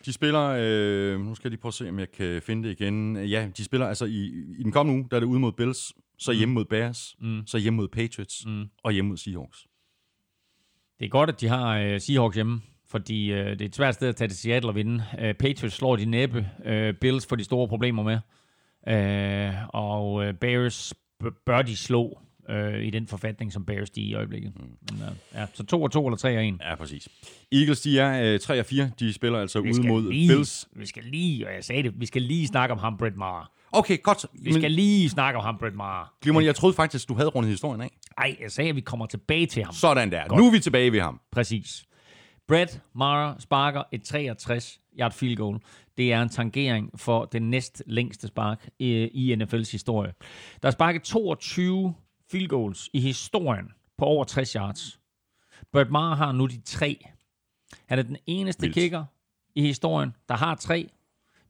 De 0.06 0.14
spiller, 0.14 0.56
øh, 0.60 1.20
nu 1.20 1.36
skal 1.36 1.48
jeg 1.48 1.52
lige 1.52 1.62
prøve 1.62 1.70
at 1.70 1.74
se, 1.74 1.90
om 1.90 2.00
jeg 2.00 2.12
kan 2.12 2.42
finde 2.42 2.70
det 2.70 2.82
igen. 2.82 3.26
Ja, 3.26 3.48
de 3.58 3.64
spiller 3.64 3.88
altså 3.88 4.06
i, 4.06 4.26
i 4.60 4.64
den 4.64 4.72
kommende 4.72 5.00
uge, 5.00 5.08
der 5.12 5.16
er 5.16 5.20
det 5.20 5.28
ude 5.28 5.40
mod 5.40 5.52
Bills, 5.52 5.94
så 6.18 6.32
hjemme 6.32 6.54
mod 6.54 6.66
Bears, 6.66 7.16
mm. 7.20 7.48
så 7.48 7.58
hjemme 7.58 7.78
mod 7.78 7.88
Patriots 7.88 8.46
mm. 8.46 8.66
og 8.84 8.92
hjemme 8.92 9.10
mod 9.10 9.18
Seahawks. 9.18 9.68
Det 11.00 11.06
er 11.06 11.10
godt, 11.10 11.30
at 11.30 11.42
de 11.42 11.48
har 11.48 11.78
øh, 11.78 12.00
Seahawks 12.00 12.36
hjemme, 12.36 12.62
fordi 12.92 13.32
øh, 13.32 13.50
det 13.50 13.62
er 13.62 13.66
et 13.66 13.76
svært 13.76 13.94
sted 13.94 14.10
at 14.10 14.16
tage 14.16 14.28
til 14.28 14.38
Seattle 14.38 14.70
og 14.70 14.76
vinde. 14.76 15.04
Øh, 15.20 15.34
Patriots 15.34 15.76
slår 15.76 15.96
de 15.96 16.06
næppe. 16.06 16.50
Øh, 16.66 16.94
Bills 16.94 17.26
får 17.26 17.36
de 17.36 17.44
store 17.44 17.68
problemer 17.68 18.04
med. 18.04 18.20
Øh, 18.88 19.54
og 19.74 20.26
øh, 20.26 20.34
Bears 20.34 20.94
bør 21.46 21.62
de 21.62 21.78
slå 21.78 22.20
øh, 22.50 22.84
i 22.84 22.90
den 22.90 23.08
forfatning, 23.08 23.54
som 23.54 23.66
Bears 23.66 23.90
de 23.90 24.02
er 24.02 24.06
i 24.08 24.14
øjeblikket. 24.14 24.54
Mm. 24.56 24.64
Men, 24.92 25.02
øh, 25.02 25.16
ja, 25.34 25.46
så 25.54 25.66
2 25.66 25.84
og 25.84 25.92
2 25.92 26.08
eller 26.08 26.18
3 26.18 26.38
og 26.38 26.48
1. 26.48 26.56
Ja, 26.62 26.76
præcis. 26.76 27.08
Eagles, 27.52 27.82
de 27.82 28.00
er 28.00 28.34
øh, 28.34 28.40
3 28.40 28.60
og 28.60 28.66
4. 28.66 28.92
De 29.00 29.14
spiller 29.14 29.40
altså 29.40 29.60
ude 29.60 29.88
mod 29.88 30.12
lige, 30.12 30.28
Bills. 30.28 30.68
Vi 30.76 30.86
skal 30.86 31.04
lige, 31.04 31.48
og 31.48 31.54
jeg 31.54 31.64
sagde 31.64 31.84
det, 31.84 31.94
vi 32.00 32.06
skal 32.06 32.22
lige 32.22 32.48
snakke 32.48 32.74
om 32.74 32.80
ham, 32.80 32.98
Brett 32.98 33.18
Maher. 33.18 33.52
Okay, 33.72 34.02
godt. 34.04 34.26
Vi 34.34 34.54
skal 34.54 34.72
lige 34.72 35.10
snakke 35.10 35.40
om 35.40 35.46
ham, 35.46 35.58
Brett 35.58 35.76
Maher. 35.76 36.14
Glimrende, 36.22 36.48
jeg 36.48 36.56
troede 36.56 36.76
faktisk, 36.76 37.10
du 37.10 37.14
havde 37.14 37.30
rundet 37.30 37.50
historien 37.50 37.82
af. 37.82 37.90
Ej, 38.18 38.36
jeg 38.42 38.52
sagde, 38.52 38.70
at 38.70 38.76
vi 38.76 38.82
kommer 38.82 39.06
tilbage 39.06 39.46
til 39.46 39.64
ham. 39.64 39.74
Sådan 39.74 40.12
der. 40.12 40.28
Godt. 40.28 40.40
Nu 40.40 40.48
er 40.48 40.52
vi 40.52 40.60
tilbage 40.60 40.92
ved 40.92 41.02
ham. 41.02 41.20
Præcis. 41.32 41.86
Brett 42.52 42.82
Maher 42.94 43.36
sparker 43.40 43.84
et 43.92 44.04
63 44.04 44.80
yard 45.00 45.12
field 45.12 45.38
goal. 45.38 45.60
Det 45.98 46.14
er 46.14 46.22
en 46.22 46.30
tangering 46.30 47.00
for 47.00 47.26
den 47.26 47.50
næst 47.50 47.84
længste 47.86 48.28
spark 48.28 48.70
i, 48.80 48.92
i 48.94 49.34
NFL's 49.34 49.72
historie. 49.72 50.14
Der 50.62 50.68
er 50.68 50.72
sparket 50.72 51.04
22 51.04 51.96
field 52.32 52.48
goals 52.48 52.90
i 52.94 53.00
historien 53.00 53.66
på 53.98 54.06
over 54.06 54.24
60 54.24 54.54
yards. 54.54 55.00
Brett 55.72 55.92
Maher 55.92 56.16
har 56.16 56.32
nu 56.32 56.46
de 56.46 56.62
tre. 56.62 57.06
Han 57.86 58.00
er 58.00 58.04
den 58.04 58.18
eneste 58.28 58.62
Vildt. 58.62 58.76
kicker 58.76 59.06
i 59.56 59.62
historien, 59.62 60.16
der 60.30 60.36
har 60.36 60.56
tre. 60.56 60.90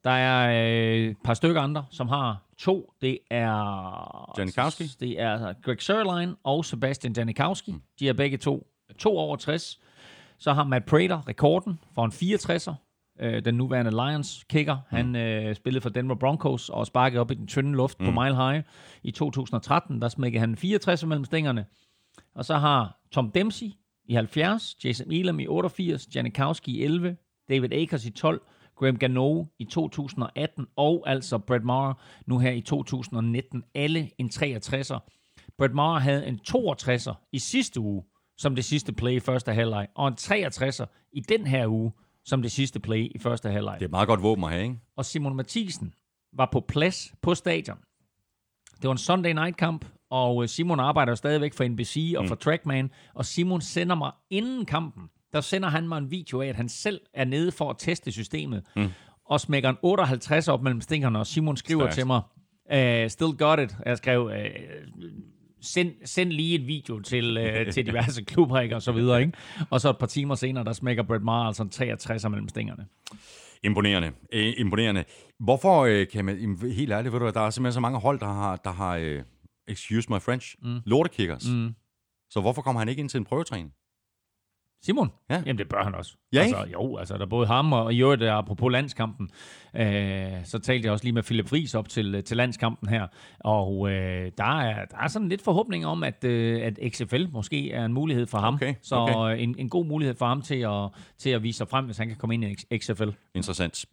Der 0.03 0.11
er 0.11 0.65
øh, 0.65 1.09
et 1.09 1.17
par 1.23 1.33
stykker 1.33 1.61
andre, 1.61 1.85
som 1.91 2.07
har 2.07 2.47
to. 2.57 2.93
Det 3.01 3.19
er... 3.31 4.33
Janikowski? 4.37 4.83
Det 4.99 5.21
er 5.21 5.53
Greg 5.61 5.81
Sørlein 5.81 6.33
og 6.43 6.65
Sebastian 6.65 7.13
Janikowski. 7.13 7.75
De 7.99 8.09
er 8.09 8.13
begge 8.13 8.37
to 8.37 8.67
to 8.99 9.17
over 9.17 9.35
60. 9.35 9.79
Så 10.41 10.53
har 10.53 10.63
Matt 10.63 10.85
Prater 10.85 11.27
rekorden 11.27 11.79
for 11.95 12.05
en 12.05 12.11
64'er. 12.11 12.73
Øh, 13.19 13.45
den 13.45 13.55
nuværende 13.55 13.91
Lions 13.91 14.45
kicker. 14.49 14.77
Han 14.87 15.15
øh, 15.15 15.55
spillede 15.55 15.81
for 15.81 15.89
Denver 15.89 16.15
Broncos 16.15 16.69
og 16.69 16.87
sparkede 16.87 17.21
op 17.21 17.31
i 17.31 17.33
den 17.33 17.47
tynde 17.47 17.71
luft 17.71 17.99
mm. 17.99 18.05
på 18.05 18.11
Mile 18.21 18.35
High 18.35 18.63
i 19.03 19.11
2013. 19.11 20.01
Der 20.01 20.07
smækkede 20.07 20.39
han 20.39 20.49
en 20.49 20.57
64 20.57 21.05
mellem 21.05 21.25
stængerne. 21.25 21.65
Og 22.35 22.45
så 22.45 22.57
har 22.57 22.99
Tom 23.11 23.31
Dempsey 23.31 23.65
i 24.05 24.13
70, 24.13 24.77
Jason 24.83 25.11
Elam 25.11 25.39
i 25.39 25.47
88, 25.47 26.15
Janikowski 26.15 26.71
i 26.71 26.83
11, 26.83 27.17
David 27.49 27.73
Akers 27.73 28.05
i 28.05 28.11
12, 28.11 28.41
Graham 28.75 28.97
Gano 28.97 29.45
i 29.59 29.65
2018, 29.65 30.67
og 30.75 31.03
altså 31.07 31.37
Brett 31.37 31.63
Maher 31.63 31.93
nu 32.25 32.37
her 32.37 32.51
i 32.51 32.61
2019. 32.61 33.63
Alle 33.75 34.09
en 34.17 34.29
63'er. 34.33 34.99
Brett 35.57 35.73
Maher 35.73 35.99
havde 35.99 36.27
en 36.27 36.39
62'er 36.49 37.29
i 37.31 37.39
sidste 37.39 37.79
uge, 37.79 38.03
som 38.41 38.55
det 38.55 38.65
sidste 38.65 38.93
play 38.93 39.11
i 39.11 39.19
første 39.19 39.53
halvleg, 39.53 39.87
og 39.95 40.07
en 40.07 40.13
63'er 40.19 40.85
i 41.13 41.19
den 41.19 41.47
her 41.47 41.67
uge, 41.67 41.91
som 42.25 42.41
det 42.41 42.51
sidste 42.51 42.79
play 42.79 43.11
i 43.15 43.19
første 43.19 43.49
halvleg. 43.49 43.75
Det 43.75 43.81
er 43.81 43.87
et 43.87 43.91
meget 43.91 44.07
godt 44.07 44.23
våben 44.23 44.43
at 44.43 44.49
have, 44.49 44.63
ikke? 44.63 44.79
Og 44.97 45.05
Simon 45.05 45.35
Mathisen 45.35 45.93
var 46.33 46.49
på 46.51 46.59
plads 46.67 47.13
på 47.21 47.35
stadion. 47.35 47.77
Det 48.81 48.87
var 48.87 48.91
en 48.91 48.97
Sunday 48.97 49.33
night 49.33 49.57
kamp, 49.57 49.85
og 50.09 50.43
øh, 50.43 50.49
Simon 50.49 50.79
arbejder 50.79 51.15
stadigvæk 51.15 51.53
for 51.53 51.63
NBC 51.63 52.13
og 52.17 52.27
for 52.27 52.35
Trackman, 52.35 52.91
og 53.13 53.25
Simon 53.25 53.61
sender 53.61 53.95
mig 53.95 54.11
inden 54.29 54.65
kampen, 54.65 55.03
der 55.33 55.41
sender 55.41 55.69
han 55.69 55.87
mig 55.87 55.97
en 55.97 56.11
video 56.11 56.41
af, 56.41 56.47
at 56.47 56.55
han 56.55 56.69
selv 56.69 57.01
er 57.13 57.25
nede 57.25 57.51
for 57.51 57.69
at 57.69 57.75
teste 57.79 58.11
systemet, 58.11 58.63
mm. 58.75 58.89
og 59.25 59.39
smækker 59.39 59.69
en 59.69 59.77
58 59.81 60.47
op 60.47 60.61
mellem 60.63 60.81
stinkerne, 60.81 61.19
og 61.19 61.27
Simon 61.27 61.57
skriver 61.57 61.81
Stærkt. 61.81 61.95
til 61.95 62.07
mig, 62.07 62.21
uh, 63.05 63.09
still 63.09 63.37
got 63.37 63.59
it. 63.59 63.77
Jeg 63.85 63.97
skrev, 63.97 64.23
uh, 64.23 64.31
send, 65.61 65.91
send 66.05 66.31
lige 66.31 66.59
en 66.59 66.67
video 66.67 66.99
til, 66.99 67.37
uh, 67.37 67.73
til 67.73 67.85
diverse 67.85 68.23
klubber, 68.31 68.59
ikke, 68.59 68.75
og 68.75 68.81
så 68.81 68.91
videre, 68.91 69.21
ikke? 69.21 69.33
Og 69.69 69.81
så 69.81 69.89
et 69.89 69.97
par 69.97 70.07
timer 70.07 70.35
senere, 70.35 70.63
der 70.63 70.73
smækker 70.73 71.03
Brett 71.03 71.23
Maher 71.23 71.47
altså 71.47 71.63
en 71.63 71.69
63 71.69 72.29
mellem 72.29 72.49
stinkerne. 72.49 72.85
Imponerende. 73.63 74.11
Øh, 74.33 74.53
imponerende. 74.57 75.03
Hvorfor 75.39 75.81
øh, 75.81 76.07
kan 76.07 76.25
man... 76.25 76.57
Helt 76.75 76.91
ærligt, 76.91 77.13
ved 77.13 77.19
du 77.19 77.25
der 77.25 77.41
er 77.41 77.49
simpelthen 77.49 77.73
så 77.73 77.79
mange 77.79 77.99
hold, 77.99 78.19
der 78.19 78.25
har... 78.25 78.55
Der 78.55 78.71
har 78.71 78.97
øh, 78.97 79.23
excuse 79.67 80.09
my 80.09 80.21
French. 80.21 80.55
Mm. 80.63 80.79
Lortekickers. 80.85 81.49
Mm. 81.49 81.75
Så 82.29 82.41
hvorfor 82.41 82.61
kommer 82.61 82.79
han 82.79 82.89
ikke 82.89 82.99
ind 82.99 83.09
til 83.09 83.17
en 83.17 83.25
prøvetræning? 83.25 83.71
Simon? 84.83 85.11
Ja. 85.29 85.35
Jamen, 85.45 85.57
det 85.57 85.69
bør 85.69 85.83
han 85.83 85.95
også. 85.95 86.13
Ja, 86.33 86.41
altså, 86.41 86.65
jo, 86.73 86.97
altså, 86.97 87.13
der 87.13 87.21
er 87.21 87.29
både 87.29 87.47
ham 87.47 87.73
og 87.73 87.93
i 87.93 88.01
øvrigt, 88.01 88.21
øh, 88.21 88.37
apropos 88.37 88.71
landskampen, 88.71 89.29
øh, 89.75 89.85
så 90.43 90.59
talte 90.63 90.85
jeg 90.85 90.91
også 90.91 91.05
lige 91.05 91.13
med 91.13 91.23
Philip 91.23 91.49
Friis 91.49 91.75
op 91.75 91.89
til, 91.89 92.15
øh, 92.15 92.23
til 92.23 92.37
landskampen 92.37 92.89
her, 92.89 93.07
og 93.39 93.91
øh, 93.91 94.31
der, 94.37 94.59
er, 94.59 94.85
der 94.85 94.97
er 94.97 95.07
sådan 95.07 95.29
lidt 95.29 95.41
forhåbning 95.41 95.85
om, 95.85 96.03
at, 96.03 96.23
øh, 96.23 96.61
at 96.63 96.79
XFL 96.93 97.25
måske 97.31 97.71
er 97.71 97.85
en 97.85 97.93
mulighed 97.93 98.27
for 98.27 98.37
ham. 98.37 98.53
Okay, 98.53 98.73
Så 98.81 98.95
okay. 98.95 99.35
øh, 99.35 99.43
en, 99.43 99.55
en 99.59 99.69
god 99.69 99.85
mulighed 99.85 100.15
for 100.15 100.25
ham 100.25 100.41
til 100.41 100.55
at, 100.55 100.89
til 101.17 101.29
at 101.29 101.43
vise 101.43 101.57
sig 101.57 101.67
frem, 101.67 101.85
hvis 101.85 101.97
han 101.97 102.07
kan 102.07 102.17
komme 102.17 102.33
ind 102.33 102.43
i 102.43 102.77
XFL. 102.77 103.09
Interessant. 103.35 103.85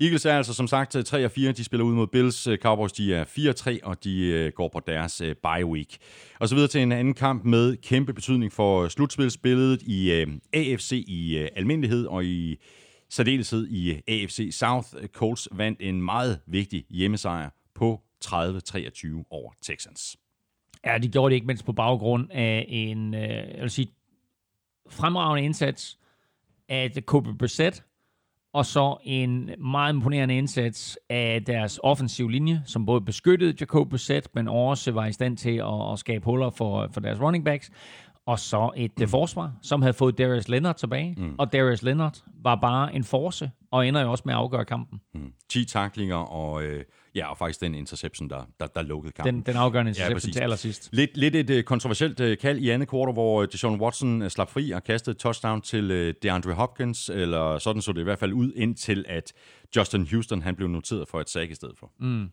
Eagles 0.00 0.26
er 0.26 0.36
altså 0.36 0.54
som 0.54 0.66
sagt 0.66 0.96
3 1.06 1.24
og 1.24 1.30
4. 1.30 1.52
De 1.52 1.64
spiller 1.64 1.84
ud 1.84 1.94
mod 1.94 2.06
Bills. 2.06 2.48
Cowboys 2.62 2.92
de 2.92 3.14
er 3.14 3.24
4 3.24 3.50
og 3.50 3.56
3, 3.56 3.84
og 3.84 4.04
de 4.04 4.50
går 4.54 4.68
på 4.72 4.80
deres 4.86 5.22
bye 5.42 5.66
week. 5.66 5.98
Og 6.40 6.48
så 6.48 6.54
videre 6.54 6.68
til 6.68 6.80
en 6.80 6.92
anden 6.92 7.14
kamp 7.14 7.44
med 7.44 7.76
kæmpe 7.76 8.12
betydning 8.12 8.52
for 8.52 8.88
slutspilsbilledet 8.88 9.82
i 9.82 10.24
AFC 10.52 11.04
i 11.08 11.38
øh, 11.38 11.48
almindelighed 11.56 12.06
og 12.06 12.24
i 12.24 12.56
særdeleshed 13.08 13.66
i 13.66 13.90
øh, 13.90 13.98
AFC 14.08 14.48
South. 14.52 14.88
Colts 15.06 15.48
vandt 15.52 15.78
en 15.82 16.02
meget 16.02 16.40
vigtig 16.46 16.84
hjemmesejr 16.90 17.50
på 17.74 18.00
30-23 18.24 19.24
over 19.30 19.52
Texans. 19.62 20.16
Ja, 20.86 20.98
de 20.98 21.08
gjorde 21.08 21.30
det 21.30 21.34
ikke 21.34 21.46
mindst 21.46 21.64
på 21.64 21.72
baggrund 21.72 22.30
af 22.30 22.64
en, 22.68 23.14
øh, 23.14 23.20
jeg 23.30 23.60
vil 23.60 23.70
sige, 23.70 23.88
fremragende 24.90 25.44
indsats 25.44 25.98
af 26.68 26.92
Kobe 27.06 27.34
Brissett, 27.34 27.84
og 28.52 28.66
så 28.66 28.96
en 29.04 29.50
meget 29.58 29.92
imponerende 29.92 30.38
indsats 30.38 30.98
af 31.08 31.44
deres 31.44 31.80
offensiv 31.82 32.28
linje, 32.28 32.62
som 32.66 32.86
både 32.86 33.00
beskyttede 33.00 33.54
Jacob 33.60 33.90
Brissett, 33.90 34.34
men 34.34 34.48
også 34.48 34.92
var 34.92 35.06
i 35.06 35.12
stand 35.12 35.36
til 35.36 35.56
at, 35.56 35.92
at 35.92 35.98
skabe 35.98 36.24
huller 36.24 36.50
for, 36.50 36.88
for 36.92 37.00
deres 37.00 37.20
running 37.20 37.44
backs. 37.44 37.70
Og 38.26 38.38
så 38.38 38.70
et 38.76 38.92
mm. 38.98 39.08
forsvar, 39.08 39.52
som 39.62 39.82
havde 39.82 39.94
fået 39.94 40.18
Darius 40.18 40.48
Leonard 40.48 40.76
tilbage. 40.76 41.14
Mm. 41.18 41.34
Og 41.38 41.52
Darius 41.52 41.82
Leonard 41.82 42.22
var 42.42 42.54
bare 42.54 42.94
en 42.94 43.04
force, 43.04 43.50
og 43.70 43.86
ender 43.86 44.00
jo 44.00 44.10
også 44.10 44.22
med 44.26 44.34
at 44.34 44.38
afgøre 44.38 44.64
kampen. 44.64 45.00
Mm. 45.14 45.32
10 45.48 45.64
taklinger 45.64 46.16
og, 46.16 46.62
øh, 46.62 46.84
ja, 47.14 47.30
og 47.30 47.38
faktisk 47.38 47.60
den 47.60 47.74
interception, 47.74 48.30
der, 48.30 48.44
der, 48.60 48.66
der 48.66 48.82
lukkede 48.82 49.12
kampen. 49.12 49.34
Den, 49.34 49.42
den 49.42 49.56
afgørende 49.56 49.90
interception 49.90 50.28
ja, 50.28 50.32
til 50.32 50.40
allersidst. 50.40 50.88
Lidt, 50.92 51.16
lidt 51.16 51.36
et 51.36 51.50
uh, 51.50 51.62
kontroversielt 51.62 52.20
uh, 52.20 52.32
kald 52.40 52.58
i 52.58 52.68
andet 52.68 52.88
kvartal, 52.88 53.12
hvor 53.12 53.46
Deshaun 53.46 53.80
Watson 53.80 54.22
uh, 54.22 54.28
slap 54.28 54.50
fri 54.50 54.70
og 54.70 54.84
kastede 54.84 55.18
touchdown 55.18 55.60
til 55.60 55.90
uh, 55.90 56.14
DeAndre 56.22 56.52
Hopkins, 56.52 57.08
eller 57.08 57.58
sådan 57.58 57.82
så 57.82 57.92
det 57.92 58.00
i 58.00 58.04
hvert 58.04 58.18
fald 58.18 58.32
ud, 58.32 58.52
indtil 58.56 59.04
at 59.08 59.32
Justin 59.76 60.06
Houston 60.06 60.42
han 60.42 60.56
blev 60.56 60.68
noteret 60.68 61.08
for 61.08 61.20
et 61.20 61.30
sack 61.30 61.50
i 61.50 61.54
stedet 61.54 61.78
for. 61.78 61.92
Mm. 62.00 62.30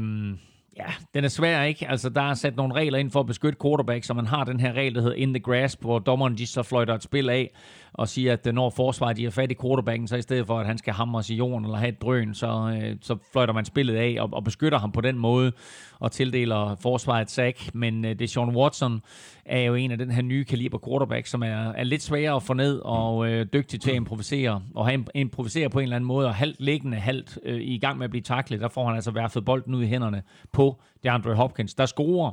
Um, 0.00 0.38
Ja, 0.76 0.86
den 1.14 1.24
er 1.24 1.28
svær, 1.28 1.62
ikke? 1.62 1.88
Altså, 1.88 2.08
der 2.08 2.22
er 2.22 2.34
sat 2.34 2.56
nogle 2.56 2.74
regler 2.74 2.98
ind 2.98 3.10
for 3.10 3.20
at 3.20 3.26
beskytte 3.26 3.58
quarterback, 3.62 4.04
så 4.04 4.14
man 4.14 4.26
har 4.26 4.44
den 4.44 4.60
her 4.60 4.72
regel, 4.72 4.94
der 4.94 5.00
hedder 5.00 5.16
in 5.16 5.34
the 5.34 5.40
grasp, 5.40 5.80
hvor 5.80 5.98
dommeren 5.98 6.38
de 6.38 6.46
så 6.46 6.62
fløjter 6.62 6.94
et 6.94 7.02
spil 7.02 7.30
af, 7.30 7.50
og 7.94 8.08
siger, 8.08 8.32
at 8.32 8.54
når 8.54 8.70
forsvaret 8.70 9.16
de 9.16 9.24
har 9.24 9.30
fat 9.30 9.50
i 9.50 9.54
quarterbacken, 9.62 10.08
så 10.08 10.16
i 10.16 10.22
stedet 10.22 10.46
for, 10.46 10.58
at 10.58 10.66
han 10.66 10.78
skal 10.78 10.92
hamres 10.92 11.30
i 11.30 11.34
jorden 11.34 11.64
eller 11.64 11.78
have 11.78 11.88
et 11.88 12.02
drøn, 12.02 12.34
så, 12.34 12.78
øh, 12.82 12.96
så 13.00 13.16
fløjter 13.32 13.54
man 13.54 13.64
spillet 13.64 13.94
af 13.94 14.16
og, 14.20 14.28
og 14.32 14.44
beskytter 14.44 14.78
ham 14.78 14.92
på 14.92 15.00
den 15.00 15.18
måde, 15.18 15.52
og 15.98 16.12
tildeler 16.12 16.76
forsvaret 16.80 17.22
et 17.22 17.30
sack. 17.30 17.74
Men 17.74 18.04
øh, 18.04 18.18
det 18.18 18.30
Sean 18.30 18.56
Watson 18.56 19.02
er 19.44 19.60
jo 19.60 19.74
en 19.74 19.90
af 19.90 19.98
den 19.98 20.10
her 20.10 20.22
nye 20.22 20.44
kaliber 20.44 20.78
quarterback, 20.88 21.26
som 21.26 21.42
er, 21.42 21.72
er 21.72 21.84
lidt 21.84 22.02
sværere 22.02 22.36
at 22.36 22.42
få 22.42 22.54
ned 22.54 22.80
og 22.84 23.28
øh, 23.28 23.46
dygtig 23.52 23.80
til 23.80 23.90
at 23.90 23.96
improvisere, 23.96 24.62
og 24.74 24.86
han 24.86 25.06
improviserer 25.14 25.68
på 25.68 25.78
en 25.78 25.82
eller 25.82 25.96
anden 25.96 26.08
måde, 26.08 26.26
og 26.26 26.34
halvt 26.34 26.60
liggende, 26.60 26.96
halvt 26.96 27.38
øh, 27.44 27.60
i 27.60 27.78
gang 27.78 27.98
med 27.98 28.04
at 28.04 28.10
blive 28.10 28.22
taklet, 28.22 28.60
der 28.60 28.68
får 28.68 28.86
han 28.86 28.94
altså 28.94 29.10
værfet 29.10 29.44
bolden 29.44 29.74
ud 29.74 29.82
i 29.82 29.86
hænderne 29.86 30.22
på 30.52 30.80
DeAndre 31.04 31.34
Hopkins, 31.34 31.74
der 31.74 31.86
scorer. 31.86 32.32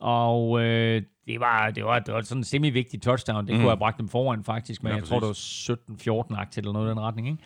Og 0.00 0.60
øh, 0.60 1.02
det, 1.26 1.40
var, 1.40 1.70
det, 1.70 1.84
var, 1.84 1.98
det 1.98 2.14
var 2.14 2.20
sådan 2.20 2.40
en 2.40 2.44
semi-vigtig 2.44 3.02
touchdown. 3.02 3.46
Det 3.46 3.54
mm. 3.54 3.60
kunne 3.60 3.70
have 3.70 3.78
bragt 3.78 3.98
dem 3.98 4.08
foran 4.08 4.44
faktisk, 4.44 4.82
men 4.82 4.90
ja, 4.90 4.96
jeg 4.96 5.04
tror, 5.04 5.20
det 5.20 5.28
var 5.28 5.34
17-14-agtigt 5.34 6.58
eller 6.58 6.72
noget 6.72 6.86
i 6.86 6.90
den 6.90 7.00
retning. 7.00 7.28
Ikke? 7.28 7.42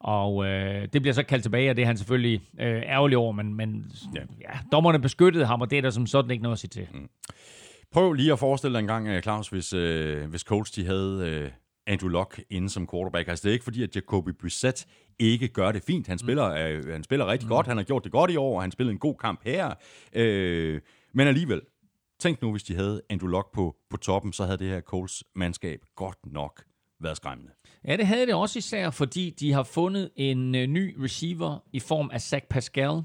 Og 0.00 0.46
øh, 0.46 0.88
det 0.92 1.02
bliver 1.02 1.14
så 1.14 1.22
kaldt 1.22 1.42
tilbage, 1.42 1.70
og 1.70 1.76
det 1.76 1.82
er 1.82 1.86
han 1.86 1.96
selvfølgelig 1.96 2.40
øh, 2.60 2.82
ærgerlig 2.82 3.16
over, 3.18 3.32
men, 3.32 3.54
men 3.54 3.92
ja. 4.14 4.20
Ja, 4.40 4.58
dommerne 4.72 4.98
beskyttede 4.98 5.46
ham, 5.46 5.60
og 5.60 5.70
det 5.70 5.78
er 5.78 5.82
der 5.82 5.90
som 5.90 6.06
sådan 6.06 6.30
ikke 6.30 6.42
noget 6.42 6.56
at 6.56 6.60
sige 6.60 6.68
til. 6.68 6.86
Mm. 6.94 7.08
Prøv 7.92 8.12
lige 8.12 8.32
at 8.32 8.38
forestille 8.38 8.74
dig 8.74 8.80
en 8.80 8.86
gang, 8.86 9.08
øh, 9.08 9.22
Claus, 9.22 9.48
hvis, 9.48 9.72
øh, 9.72 10.30
hvis 10.30 10.40
Colts 10.40 10.70
de 10.70 10.86
havde 10.86 11.22
øh, 11.26 11.50
Andrew 11.86 12.10
Luck 12.10 12.40
inde 12.50 12.68
som 12.68 12.88
quarterback. 12.92 13.28
Altså 13.28 13.42
det 13.42 13.48
er 13.48 13.52
ikke 13.52 13.64
fordi, 13.64 13.82
at 13.82 13.96
Jacoby 13.96 14.30
Brissett 14.40 14.86
ikke 15.18 15.48
gør 15.48 15.72
det 15.72 15.82
fint. 15.82 16.06
Han 16.06 16.18
spiller, 16.18 16.48
mm. 16.48 16.88
øh, 16.88 16.92
han 16.92 17.04
spiller 17.04 17.26
rigtig 17.26 17.46
mm. 17.46 17.50
godt, 17.50 17.66
han 17.66 17.76
har 17.76 17.84
gjort 17.84 18.04
det 18.04 18.12
godt 18.12 18.30
i 18.30 18.36
år, 18.36 18.56
og 18.56 18.62
han 18.62 18.70
spillede 18.70 18.92
en 18.92 18.98
god 18.98 19.14
kamp 19.14 19.40
her. 19.44 19.74
Øh, 20.12 20.80
men 21.14 21.28
alligevel, 21.28 21.60
tænk 22.18 22.42
nu, 22.42 22.50
hvis 22.50 22.62
de 22.62 22.74
havde 22.74 23.02
Andrew 23.10 23.28
Luck 23.28 23.52
på, 23.52 23.76
på 23.90 23.96
toppen, 23.96 24.32
så 24.32 24.44
havde 24.44 24.58
det 24.58 24.68
her 24.68 24.80
Coles 24.80 25.24
mandskab 25.34 25.80
godt 25.96 26.18
nok 26.26 26.64
været 27.00 27.16
skræmmende. 27.16 27.52
Ja, 27.84 27.96
det 27.96 28.06
havde 28.06 28.26
det 28.26 28.34
også 28.34 28.58
især, 28.58 28.90
fordi 28.90 29.30
de 29.30 29.52
har 29.52 29.62
fundet 29.62 30.10
en 30.16 30.54
øh, 30.54 30.66
ny 30.66 30.96
receiver 31.02 31.58
i 31.72 31.80
form 31.80 32.10
af 32.12 32.20
Zach 32.20 32.46
Pascal. 32.50 33.02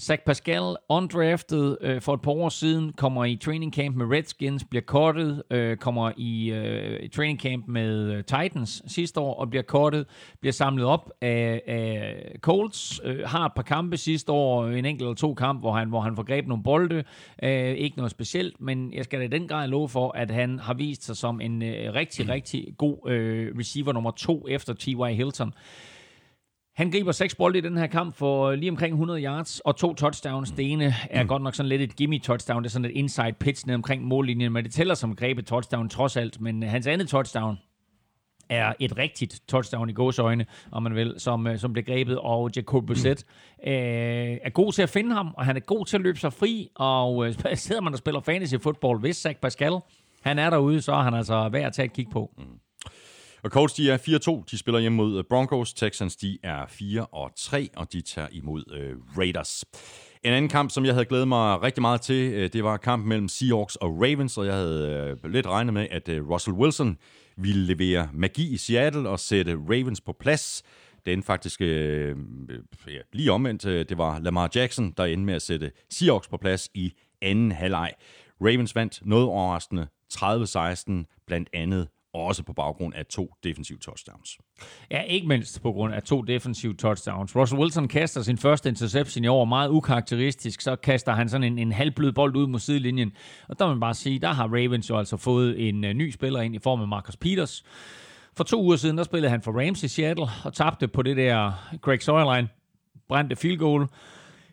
Zach 0.00 0.22
Pascal, 0.26 0.76
undrafted 0.88 1.76
øh, 1.80 2.00
for 2.00 2.14
et 2.14 2.22
par 2.22 2.30
år 2.30 2.48
siden, 2.48 2.92
kommer 2.92 3.24
i 3.24 3.36
training 3.36 3.74
camp 3.74 3.96
med 3.96 4.06
Redskins, 4.06 4.64
bliver 4.70 4.82
kortet, 4.82 5.42
øh, 5.50 5.76
kommer 5.76 6.12
i 6.16 6.50
øh, 6.50 7.10
training 7.10 7.40
camp 7.40 7.68
med 7.68 8.12
øh, 8.12 8.24
Titans 8.24 8.82
sidste 8.86 9.20
år 9.20 9.34
og 9.34 9.50
bliver 9.50 9.62
kortet, 9.62 10.06
bliver 10.40 10.52
samlet 10.52 10.86
op 10.86 11.10
af, 11.20 11.62
af 11.66 12.14
Colts, 12.40 13.00
øh, 13.04 13.28
har 13.28 13.46
et 13.46 13.52
par 13.56 13.62
kampe 13.62 13.96
sidste 13.96 14.32
år, 14.32 14.66
en 14.66 14.84
enkelt 14.84 15.02
eller 15.02 15.14
to 15.14 15.34
kamp, 15.34 15.60
hvor 15.60 15.72
han, 15.72 15.88
hvor 15.88 16.00
han 16.00 16.16
får 16.16 16.22
grebet 16.22 16.48
nogle 16.48 16.64
bolde, 16.64 17.04
øh, 17.42 17.74
ikke 17.74 17.96
noget 17.96 18.10
specielt, 18.10 18.60
men 18.60 18.92
jeg 18.92 19.04
skal 19.04 19.18
da 19.18 19.24
i 19.24 19.28
den 19.28 19.48
grad 19.48 19.68
love 19.68 19.88
for, 19.88 20.12
at 20.16 20.30
han 20.30 20.58
har 20.58 20.74
vist 20.74 21.04
sig 21.04 21.16
som 21.16 21.40
en 21.40 21.62
øh, 21.62 21.94
rigtig, 21.94 22.28
rigtig 22.28 22.74
god 22.78 23.10
øh, 23.10 23.58
receiver 23.58 23.92
nummer 23.92 24.10
to 24.10 24.46
efter 24.48 24.74
T.Y. 24.74 25.14
Hilton. 25.14 25.52
Han 26.74 26.90
griber 26.90 27.12
seks 27.12 27.34
bolde 27.34 27.58
i 27.58 27.60
den 27.60 27.76
her 27.76 27.86
kamp 27.86 28.14
for 28.14 28.54
lige 28.54 28.70
omkring 28.70 28.92
100 28.92 29.22
yards 29.22 29.60
og 29.60 29.76
to 29.76 29.94
touchdowns. 29.94 30.50
Det 30.50 30.72
ene 30.72 30.94
er 31.10 31.22
mm. 31.22 31.28
godt 31.28 31.42
nok 31.42 31.54
sådan 31.54 31.68
lidt 31.68 31.82
et 31.82 31.96
gimme 31.96 32.18
touchdown. 32.18 32.62
Det 32.62 32.68
er 32.68 32.72
sådan 32.72 32.84
et 32.84 32.90
inside 32.94 33.32
pitch 33.32 33.66
ned 33.66 33.74
omkring 33.74 34.04
mållinjen, 34.04 34.52
men 34.52 34.64
det 34.64 34.72
tæller 34.72 34.94
som 34.94 35.16
grebet 35.16 35.46
touchdown 35.46 35.88
trods 35.88 36.16
alt. 36.16 36.40
Men 36.40 36.62
hans 36.62 36.86
andet 36.86 37.08
touchdown 37.08 37.58
er 38.48 38.72
et 38.80 38.98
rigtigt 38.98 39.42
touchdown 39.48 39.90
i 39.90 39.92
gåsøjne, 39.92 40.46
om 40.72 40.82
man 40.82 40.94
vil, 40.94 41.14
som, 41.18 41.46
øh, 41.46 41.58
som 41.58 41.72
blev 41.72 41.84
grebet, 41.84 42.18
og 42.18 42.50
Jacob 42.56 42.86
Brissett 42.86 43.24
mm. 43.58 43.70
øh, 43.70 44.38
er 44.42 44.50
god 44.50 44.72
til 44.72 44.82
at 44.82 44.88
finde 44.88 45.14
ham, 45.14 45.34
og 45.36 45.44
han 45.44 45.56
er 45.56 45.60
god 45.60 45.86
til 45.86 45.96
at 45.96 46.00
løbe 46.00 46.18
sig 46.18 46.32
fri, 46.32 46.68
og 46.74 47.26
øh, 47.26 47.34
sidder 47.56 47.80
man 47.80 47.92
og 47.92 47.98
spiller 47.98 48.20
fantasy 48.20 48.54
football, 48.62 48.98
hvis 48.98 49.16
Zach 49.16 49.38
Pascal, 49.38 49.72
han 50.22 50.38
er 50.38 50.50
derude, 50.50 50.80
så 50.80 50.92
er 50.92 51.02
han 51.02 51.14
altså 51.14 51.48
værd 51.48 51.66
at 51.66 51.72
tage 51.72 51.86
et 51.86 51.92
kig 51.92 52.06
på. 52.12 52.30
Mm. 52.38 52.44
Og 53.44 53.50
Colts, 53.50 53.74
de 53.74 53.90
er 53.90 53.98
4-2. 53.98 54.44
De 54.50 54.58
spiller 54.58 54.80
hjemme 54.80 54.96
mod 54.96 55.18
øh, 55.18 55.24
Broncos. 55.24 55.74
Texans, 55.74 56.16
de 56.16 56.38
er 56.42 56.66
4-3, 56.66 57.66
og 57.76 57.92
de 57.92 58.00
tager 58.00 58.28
imod 58.32 58.64
øh, 58.72 58.96
Raiders. 59.18 59.64
En 60.22 60.32
anden 60.32 60.48
kamp, 60.48 60.70
som 60.70 60.84
jeg 60.84 60.94
havde 60.94 61.04
glædet 61.04 61.28
mig 61.28 61.62
rigtig 61.62 61.80
meget 61.80 62.00
til, 62.00 62.32
øh, 62.32 62.52
det 62.52 62.64
var 62.64 62.76
kampen 62.76 63.08
mellem 63.08 63.28
Seahawks 63.28 63.76
og 63.76 64.00
Ravens, 64.00 64.38
og 64.38 64.46
jeg 64.46 64.54
havde 64.54 65.16
øh, 65.24 65.30
lidt 65.32 65.46
regnet 65.46 65.74
med, 65.74 65.86
at 65.90 66.08
Russell 66.08 66.56
Wilson 66.56 66.98
ville 67.36 67.66
levere 67.66 68.08
magi 68.12 68.54
i 68.54 68.56
Seattle 68.56 69.08
og 69.08 69.20
sætte 69.20 69.54
Ravens 69.54 70.00
på 70.00 70.12
plads. 70.20 70.62
Det 71.06 71.12
endte 71.12 71.26
faktisk 71.26 71.60
ja, 71.60 72.12
lige 73.12 73.32
omvendt. 73.32 73.62
Det 73.62 73.98
var 73.98 74.18
Lamar 74.18 74.50
Jackson, 74.54 74.94
der 74.96 75.04
endte 75.04 75.26
med 75.26 75.34
at 75.34 75.42
sætte 75.42 75.70
Seahawks 75.90 76.28
på 76.28 76.36
plads 76.36 76.68
i 76.74 76.92
anden 77.22 77.52
halvleg. 77.52 77.92
Ravens 78.40 78.74
vandt 78.74 79.00
noget 79.06 79.26
overraskende 79.26 79.86
30-16, 80.14 81.24
blandt 81.26 81.48
andet 81.52 81.88
også 82.14 82.42
på 82.42 82.52
baggrund 82.52 82.94
af 82.94 83.06
to 83.06 83.34
defensive 83.44 83.78
touchdowns. 83.78 84.38
Ja, 84.90 85.00
ikke 85.00 85.28
mindst 85.28 85.62
på 85.62 85.72
grund 85.72 85.94
af 85.94 86.02
to 86.02 86.22
defensive 86.22 86.74
touchdowns. 86.74 87.36
Russell 87.36 87.60
Wilson 87.60 87.88
kaster 87.88 88.22
sin 88.22 88.38
første 88.38 88.68
interception 88.68 89.24
i 89.24 89.28
år 89.28 89.44
meget 89.44 89.70
ukarakteristisk, 89.70 90.60
så 90.60 90.76
kaster 90.76 91.12
han 91.12 91.28
sådan 91.28 91.44
en, 91.44 91.58
en 91.58 91.72
halvblød 91.72 92.12
bold 92.12 92.36
ud 92.36 92.46
mod 92.46 92.58
sidelinjen. 92.58 93.12
Og 93.48 93.58
der 93.58 93.66
må 93.66 93.72
man 93.72 93.80
bare 93.80 93.94
sige, 93.94 94.18
der 94.18 94.32
har 94.32 94.44
Ravens 94.44 94.90
jo 94.90 94.98
altså 94.98 95.16
fået 95.16 95.68
en 95.68 95.84
uh, 95.84 95.90
ny 95.90 96.10
spiller 96.10 96.40
ind 96.40 96.54
i 96.54 96.58
form 96.58 96.80
af 96.80 96.88
Marcus 96.88 97.16
Peters. 97.16 97.64
For 98.36 98.44
to 98.44 98.62
uger 98.62 98.76
siden, 98.76 98.98
der 98.98 99.04
spillede 99.04 99.30
han 99.30 99.42
for 99.42 99.60
Rams 99.60 99.82
i 99.82 99.88
Seattle 99.88 100.26
og 100.44 100.52
tabte 100.52 100.88
på 100.88 101.02
det 101.02 101.16
der 101.16 101.52
Greg 101.82 102.02
Sørlein 102.02 102.48
brændte 103.08 103.36
field 103.36 103.58
goal. 103.58 103.88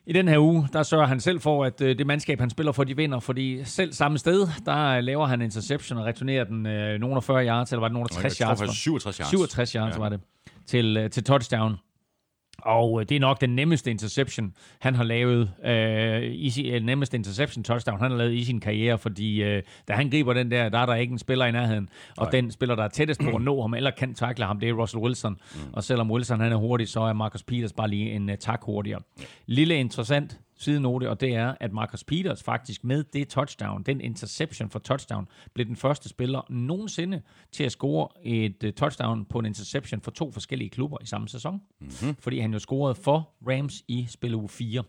I 0.06 0.12
den 0.12 0.28
her 0.28 0.38
uge, 0.38 0.68
der 0.72 0.82
sørger 0.82 1.06
han 1.06 1.20
selv 1.20 1.40
for, 1.40 1.64
at 1.64 1.80
øh, 1.80 1.98
det 1.98 2.06
mandskab, 2.06 2.40
han 2.40 2.50
spiller 2.50 2.72
for, 2.72 2.84
de 2.84 2.96
vinder, 2.96 3.20
fordi 3.20 3.64
selv 3.64 3.92
samme 3.92 4.18
sted, 4.18 4.48
der 4.66 5.00
laver 5.00 5.26
han 5.26 5.42
interception 5.42 5.98
og 5.98 6.04
returnerer 6.04 6.44
den 6.44 6.66
øh, 6.66 7.00
nogen 7.00 7.16
af 7.16 7.24
40 7.24 7.46
yards, 7.46 7.72
eller 7.72 7.80
var 7.80 7.88
det 7.88 7.92
nogen 7.92 8.08
af 8.10 8.16
60 8.22 8.38
yards? 8.38 8.76
67 8.76 9.16
yards. 9.16 9.28
67 9.30 9.72
yards 9.72 9.94
ja. 9.94 10.00
var 10.00 10.08
det, 10.08 10.20
til, 10.66 10.96
øh, 10.96 11.10
til 11.10 11.24
touchdown. 11.24 11.76
Og 12.62 13.00
øh, 13.00 13.08
det 13.08 13.16
er 13.16 13.20
nok 13.20 13.40
den 13.40 13.56
nemmeste 13.56 13.90
interception, 13.90 14.54
han 14.78 14.94
har 14.94 15.04
lavet, 15.04 15.50
øh, 15.64 16.22
i 16.34 16.50
sin, 16.50 16.74
øh, 16.74 16.82
nemmeste 16.82 17.16
interception 17.16 17.64
touchdown, 17.64 18.00
han 18.00 18.10
har 18.10 18.18
lavet 18.18 18.32
i 18.32 18.44
sin 18.44 18.60
karriere, 18.60 18.98
fordi 18.98 19.42
øh, 19.42 19.62
da 19.88 19.92
han 19.92 20.10
griber 20.10 20.32
den 20.32 20.50
der, 20.50 20.68
der 20.68 20.78
er 20.78 20.86
der 20.86 20.94
ikke 20.94 21.12
en 21.12 21.18
spiller 21.18 21.46
i 21.46 21.52
nærheden, 21.52 21.88
og 22.16 22.24
Nej. 22.24 22.30
den 22.30 22.50
spiller, 22.50 22.74
der 22.74 22.84
er 22.84 22.88
tættest 22.88 23.20
på 23.20 23.36
at 23.36 23.42
nå 23.42 23.60
ham, 23.60 23.74
eller 23.74 23.90
kan 23.90 24.14
takle 24.14 24.44
ham, 24.44 24.60
det 24.60 24.68
er 24.68 24.72
Russell 24.72 25.02
Wilson. 25.02 25.32
Mm. 25.54 25.60
Og 25.72 25.84
selvom 25.84 26.10
Wilson 26.10 26.40
han 26.40 26.52
er 26.52 26.56
hurtig, 26.56 26.88
så 26.88 27.00
er 27.00 27.12
Marcus 27.12 27.42
Peters 27.42 27.72
bare 27.72 27.88
lige 27.88 28.12
en 28.12 28.28
uh, 28.30 28.34
tak 28.40 28.60
hurtigere. 28.62 29.00
Lille 29.46 29.74
interessant 29.74 30.38
sidenote, 30.62 31.10
og 31.10 31.20
det 31.20 31.34
er, 31.34 31.54
at 31.60 31.72
Marcus 31.72 32.04
Peters 32.04 32.42
faktisk 32.42 32.84
med 32.84 33.04
det 33.04 33.28
touchdown, 33.28 33.82
den 33.82 34.00
interception 34.00 34.70
for 34.70 34.78
touchdown, 34.78 35.28
blev 35.54 35.66
den 35.66 35.76
første 35.76 36.08
spiller 36.08 36.46
nogensinde 36.50 37.22
til 37.52 37.64
at 37.64 37.72
score 37.72 38.08
et 38.24 38.64
uh, 38.64 38.70
touchdown 38.70 39.24
på 39.24 39.38
en 39.38 39.46
interception 39.46 40.00
for 40.00 40.10
to 40.10 40.30
forskellige 40.30 40.70
klubber 40.70 40.96
i 41.02 41.06
samme 41.06 41.28
sæson. 41.28 41.60
Mm-hmm. 41.80 42.16
Fordi 42.18 42.38
han 42.38 42.52
jo 42.52 42.58
scorede 42.58 42.94
for 42.94 43.30
Rams 43.48 43.82
i 43.88 44.06
spil 44.08 44.34
uge 44.34 44.48
4. 44.48 44.82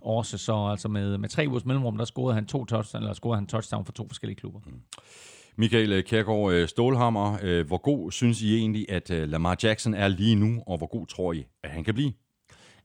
Også 0.00 0.38
så 0.38 0.66
altså 0.70 0.88
med, 0.88 1.18
med 1.18 1.28
tre 1.28 1.46
ugers 1.48 1.64
mellemrum, 1.64 1.96
der 1.96 2.04
scorede 2.04 2.34
han 2.34 2.46
to 2.46 2.64
touchdown, 2.64 3.02
eller 3.02 3.14
scorede 3.14 3.36
han 3.36 3.46
touchdown 3.46 3.84
for 3.84 3.92
to 3.92 4.08
forskellige 4.08 4.36
klubber. 4.36 4.60
Mm. 4.66 4.80
Michael 5.56 5.92
øh, 5.92 6.68
Stålhammer, 6.68 7.38
øh, 7.42 7.66
hvor 7.66 7.78
god 7.78 8.12
synes 8.12 8.42
I 8.42 8.56
egentlig, 8.56 8.86
at 8.90 9.10
Lamar 9.10 9.56
Jackson 9.62 9.94
er 9.94 10.08
lige 10.08 10.34
nu, 10.34 10.62
og 10.66 10.78
hvor 10.78 10.86
god 10.86 11.06
tror 11.06 11.32
I, 11.32 11.46
at 11.64 11.70
han 11.70 11.84
kan 11.84 11.94
blive? 11.94 12.12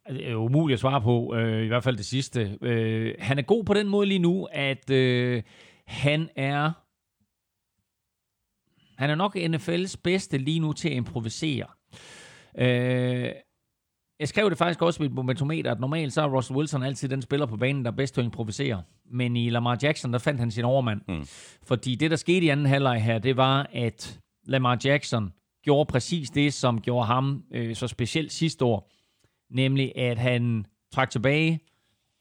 Det 0.10 0.30
er 0.32 0.36
umuligt 0.36 0.76
at 0.76 0.80
svare 0.80 1.02
på, 1.02 1.36
øh, 1.36 1.64
i 1.64 1.68
hvert 1.68 1.84
fald 1.84 1.98
det 1.98 2.06
sidste. 2.06 2.58
Øh, 2.62 3.16
han 3.20 3.38
er 3.38 3.42
god 3.42 3.64
på 3.64 3.74
den 3.74 3.88
måde 3.88 4.08
lige 4.08 4.20
nu, 4.20 4.48
at 4.52 4.90
øh, 4.90 5.44
han 5.86 6.30
er 6.36 6.72
han 8.98 9.10
er 9.10 9.16
nok 9.16 9.36
NFL's 9.36 9.96
bedste 10.04 10.38
lige 10.38 10.60
nu 10.60 10.74
til 10.74 10.90
at 10.90 10.96
improvisere. 10.96 11.66
Øh, 12.58 13.32
jeg 14.20 14.28
skrev 14.28 14.50
det 14.50 14.58
faktisk 14.58 14.82
også 14.82 15.04
med 15.04 15.10
et 15.10 15.16
momentometer, 15.16 15.72
at 15.72 15.80
normalt 15.80 16.14
så 16.14 16.22
er 16.22 16.36
Russell 16.36 16.58
Wilson 16.58 16.84
altid 16.84 17.10
den 17.10 17.22
spiller 17.22 17.46
på 17.46 17.58
banen, 17.58 17.86
der 17.86 17.92
er 17.92 17.96
bedst 17.96 18.14
til 18.14 18.22
at 18.22 18.26
improvisere. 18.26 18.84
Men 19.12 19.36
i 19.36 19.50
Lamar 19.50 19.78
Jackson, 19.84 20.14
der 20.14 20.20
fandt 20.20 20.40
han 20.40 20.52
sin 20.52 20.66
overmand. 20.66 21.02
Mm. 21.08 21.26
Fordi 21.64 21.96
det, 21.96 22.12
der 22.12 22.18
skete 22.18 22.46
i 22.46 22.50
anden 22.50 22.66
halvleg 22.66 23.04
her, 23.04 23.20
det 23.20 23.38
var, 23.38 23.70
at 23.74 24.20
Lamar 24.46 24.80
Jackson 24.86 25.34
gjorde 25.64 25.86
præcis 25.86 26.30
det, 26.30 26.54
som 26.54 26.82
gjorde 26.82 27.06
ham 27.06 27.44
øh, 27.52 27.76
så 27.76 27.88
specielt 27.88 28.32
sidste 28.32 28.66
år. 28.66 28.92
Nemlig, 29.54 29.98
at 29.98 30.18
han 30.18 30.66
trak 30.94 31.10
tilbage, 31.10 31.60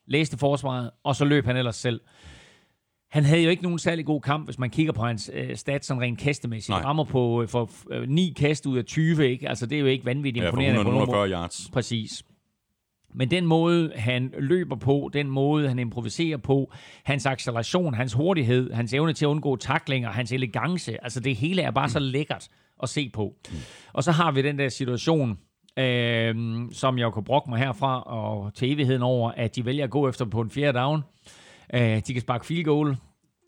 læste 0.06 0.38
forsvaret, 0.38 0.90
og 1.04 1.16
så 1.16 1.24
løb 1.24 1.44
han 1.46 1.56
ellers 1.56 1.76
selv. 1.76 2.00
Han 3.10 3.24
havde 3.24 3.42
jo 3.42 3.50
ikke 3.50 3.62
nogen 3.62 3.78
særlig 3.78 4.06
god 4.06 4.20
kamp, 4.20 4.44
hvis 4.46 4.58
man 4.58 4.70
kigger 4.70 4.92
på 4.92 5.02
hans 5.02 5.30
øh, 5.34 5.56
stats 5.56 5.86
sådan 5.86 6.02
rent 6.02 6.18
kastemæssigt. 6.18 6.68
Nej. 6.68 6.78
Han 6.78 6.86
rammer 6.86 7.04
på 7.04 7.42
øh, 7.42 7.48
for 7.48 7.70
øh, 7.90 8.08
9 8.08 8.34
kast 8.36 8.66
ud 8.66 8.78
af 8.78 8.84
20, 8.84 9.28
ikke? 9.30 9.48
Altså, 9.48 9.66
det 9.66 9.76
er 9.76 9.80
jo 9.80 9.86
ikke 9.86 10.04
vanvittigt 10.04 10.44
Ja, 10.44 10.48
for 10.48 10.52
imponerende. 10.52 10.78
på 10.78 10.82
nogen 10.90 11.02
140 11.02 11.30
yards. 11.30 11.70
Præcis. 11.72 12.22
Men 13.14 13.30
den 13.30 13.46
måde, 13.46 13.92
han 13.96 14.32
løber 14.38 14.76
på, 14.76 15.10
den 15.12 15.30
måde, 15.30 15.68
han 15.68 15.78
improviserer 15.78 16.36
på, 16.36 16.72
hans 17.04 17.26
acceleration, 17.26 17.94
hans 17.94 18.12
hurtighed, 18.12 18.72
hans 18.72 18.92
evne 18.94 19.12
til 19.12 19.24
at 19.24 19.28
undgå 19.28 19.56
taklinger, 19.56 20.10
hans 20.10 20.32
elegance, 20.32 21.04
altså 21.04 21.20
det 21.20 21.36
hele 21.36 21.62
er 21.62 21.70
bare 21.70 21.88
så 21.88 21.98
lækkert 21.98 22.48
at 22.82 22.88
se 22.88 23.08
på. 23.08 23.34
Og 23.92 24.04
så 24.04 24.12
har 24.12 24.32
vi 24.32 24.42
den 24.42 24.58
der 24.58 24.68
situation, 24.68 25.38
øh, 25.76 26.34
som 26.72 26.98
jeg 26.98 27.12
kan 27.12 27.24
brokke 27.24 27.50
mig 27.50 27.58
herfra 27.58 28.02
og 28.02 28.54
til 28.54 28.72
evigheden 28.72 29.02
over, 29.02 29.30
at 29.30 29.56
de 29.56 29.64
vælger 29.64 29.84
at 29.84 29.90
gå 29.90 30.08
efter 30.08 30.24
på 30.24 30.40
en 30.40 30.50
fjerde 30.50 30.78
down. 30.78 31.02
Øh, 31.74 32.02
de 32.06 32.12
kan 32.12 32.20
sparke 32.20 32.46
field 32.46 32.64
goal. 32.64 32.96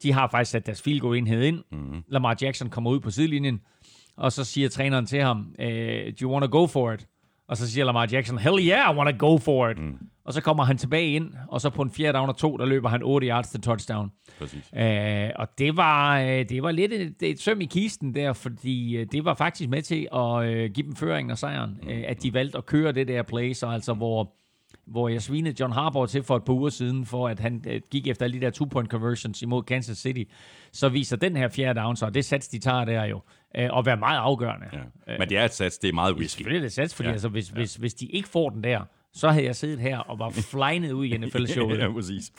De 0.02 0.12
har 0.12 0.28
faktisk 0.28 0.50
sat 0.50 0.66
deres 0.66 0.82
field 0.82 1.00
goal 1.00 1.16
enhed 1.16 1.42
ind. 1.42 1.62
Mm. 1.72 2.02
Lamar 2.08 2.36
Jackson 2.42 2.70
kommer 2.70 2.90
ud 2.90 3.00
på 3.00 3.10
sidelinjen, 3.10 3.60
og 4.16 4.32
så 4.32 4.44
siger 4.44 4.68
træneren 4.68 5.06
til 5.06 5.22
ham, 5.22 5.54
øh, 5.58 6.12
do 6.20 6.22
you 6.22 6.32
want 6.32 6.42
to 6.52 6.58
go 6.60 6.66
for 6.66 6.92
it? 6.92 7.06
Og 7.48 7.56
så 7.56 7.70
siger 7.70 7.84
Lamar 7.84 8.08
Jackson, 8.12 8.38
hell 8.38 8.68
yeah, 8.68 8.94
I 8.94 8.98
want 8.98 9.18
to 9.18 9.26
go 9.28 9.38
for 9.38 9.68
it. 9.68 9.78
Mm. 9.78 9.98
Og 10.24 10.32
så 10.32 10.40
kommer 10.40 10.64
han 10.64 10.78
tilbage 10.78 11.12
ind, 11.12 11.32
og 11.48 11.60
så 11.60 11.70
på 11.70 11.82
en 11.82 11.90
fjerde 11.90 12.18
down 12.18 12.28
og 12.28 12.36
to, 12.36 12.56
der 12.56 12.66
løber 12.66 12.88
han 12.88 13.02
8 13.02 13.26
yards 13.26 13.48
til 13.48 13.60
touchdown. 13.60 14.12
Præcis. 14.38 14.70
Øh, 14.76 15.30
og 15.36 15.48
det 15.58 15.76
var, 15.76 16.20
øh, 16.20 16.48
det 16.48 16.62
var 16.62 16.70
lidt 16.70 16.92
et, 16.92 17.14
et 17.22 17.40
søm 17.40 17.60
i 17.60 17.64
kisten 17.64 18.14
der, 18.14 18.32
fordi 18.32 18.96
øh, 18.96 19.06
det 19.12 19.24
var 19.24 19.34
faktisk 19.34 19.70
med 19.70 19.82
til 19.82 20.08
at 20.14 20.44
øh, 20.44 20.70
give 20.70 20.86
dem 20.86 20.96
føringen 20.96 21.30
og 21.30 21.38
sejren, 21.38 21.80
øh, 21.88 22.04
at 22.06 22.22
de 22.22 22.34
valgte 22.34 22.58
at 22.58 22.66
køre 22.66 22.92
det 22.92 23.08
der 23.08 23.22
play, 23.22 23.52
så 23.52 23.66
altså 23.66 23.94
hvor, 23.94 24.32
hvor 24.86 25.08
jeg 25.08 25.22
svinede 25.22 25.54
John 25.60 25.72
Harbaugh 25.72 26.08
til 26.08 26.22
for 26.22 26.36
et 26.36 26.44
par 26.44 26.52
uger 26.52 26.70
siden, 26.70 27.06
for 27.06 27.28
at 27.28 27.40
han 27.40 27.64
øh, 27.68 27.80
gik 27.90 28.06
efter 28.06 28.24
alle 28.24 28.40
de 28.40 28.44
der 28.44 28.50
two-point 28.50 28.88
conversions 28.88 29.42
imod 29.42 29.62
Kansas 29.62 29.98
City, 29.98 30.22
så 30.72 30.88
viser 30.88 31.16
den 31.16 31.36
her 31.36 31.48
fjerde 31.48 31.80
down 31.80 31.96
så, 31.96 32.06
og 32.06 32.14
det 32.14 32.24
sats, 32.24 32.48
de 32.48 32.58
tager 32.58 32.84
der 32.84 33.04
jo, 33.04 33.20
øh, 33.56 33.78
at 33.78 33.86
være 33.86 33.96
meget 33.96 34.18
afgørende. 34.18 34.66
Ja. 34.72 35.18
Men 35.18 35.28
det 35.28 35.38
er 35.38 35.44
et 35.44 35.54
sats, 35.54 35.78
det 35.78 35.88
er 35.88 35.92
meget 35.92 36.16
risky. 36.16 36.36
Selvfølgelig 36.36 36.58
er 36.58 36.64
det 36.64 36.72
sats, 36.72 36.94
fordi 36.94 37.06
ja. 37.06 37.12
altså, 37.12 37.28
hvis, 37.28 37.50
ja. 37.50 37.54
hvis, 37.54 37.74
hvis 37.74 37.94
de 37.94 38.06
ikke 38.06 38.28
får 38.28 38.50
den 38.50 38.64
der, 38.64 38.80
så 39.14 39.28
havde 39.28 39.44
jeg 39.44 39.56
siddet 39.56 39.78
her 39.78 39.98
og 39.98 40.18
var 40.18 40.30
flynet 40.30 40.92
ud 40.92 41.04
i 41.04 41.16
NFL-showet. 41.16 41.78
ja, 41.82 41.92
præcis. 41.92 42.32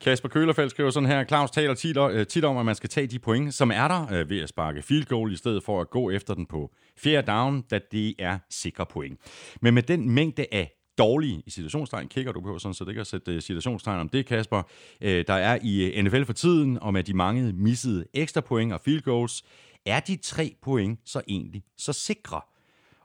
Kasper 0.00 0.28
Kølerfeldt 0.28 0.70
skriver 0.70 0.90
sådan 0.90 1.08
her, 1.08 1.24
Claus 1.24 1.50
taler 1.50 1.74
tit, 1.74 1.96
øh, 1.96 2.26
tit 2.26 2.44
om, 2.44 2.56
at 2.56 2.66
man 2.66 2.74
skal 2.74 2.90
tage 2.90 3.06
de 3.06 3.18
point, 3.18 3.54
som 3.54 3.70
er 3.70 3.88
der 3.88 4.12
øh, 4.12 4.30
ved 4.30 4.40
at 4.40 4.48
sparke 4.48 4.82
field 4.82 5.04
goal, 5.04 5.32
i 5.32 5.36
stedet 5.36 5.62
for 5.62 5.80
at 5.80 5.90
gå 5.90 6.10
efter 6.10 6.34
den 6.34 6.46
på 6.46 6.70
fjerde 6.98 7.32
down, 7.32 7.62
da 7.70 7.80
det 7.92 8.14
er 8.18 8.38
sikre 8.50 8.86
point. 8.86 9.20
Men 9.60 9.74
med 9.74 9.82
den 9.82 10.10
mængde 10.10 10.46
af 10.52 10.72
dårlige 10.98 11.42
i 11.46 11.50
situationstegn, 11.50 12.08
kigger 12.08 12.32
du 12.32 12.40
på 12.40 12.58
sådan, 12.58 12.74
så 12.74 12.84
det 12.84 12.94
kan 12.94 13.04
sætte 13.04 13.34
øh, 13.34 13.42
situationstegn 13.42 14.00
om 14.00 14.08
det, 14.08 14.26
Kasper, 14.26 14.62
øh, 15.00 15.24
der 15.26 15.34
er 15.34 15.58
i 15.62 15.84
øh, 15.84 16.04
NFL 16.04 16.24
for 16.24 16.32
tiden, 16.32 16.78
og 16.78 16.92
med 16.92 17.04
de 17.04 17.14
mange 17.14 17.52
missede 17.52 18.04
ekstra 18.14 18.40
point 18.40 18.72
og 18.72 18.80
field 18.84 19.02
goals, 19.02 19.42
er 19.86 20.00
de 20.00 20.16
tre 20.16 20.54
point 20.62 21.00
så 21.04 21.22
egentlig 21.28 21.62
så 21.78 21.92
sikre? 21.92 22.40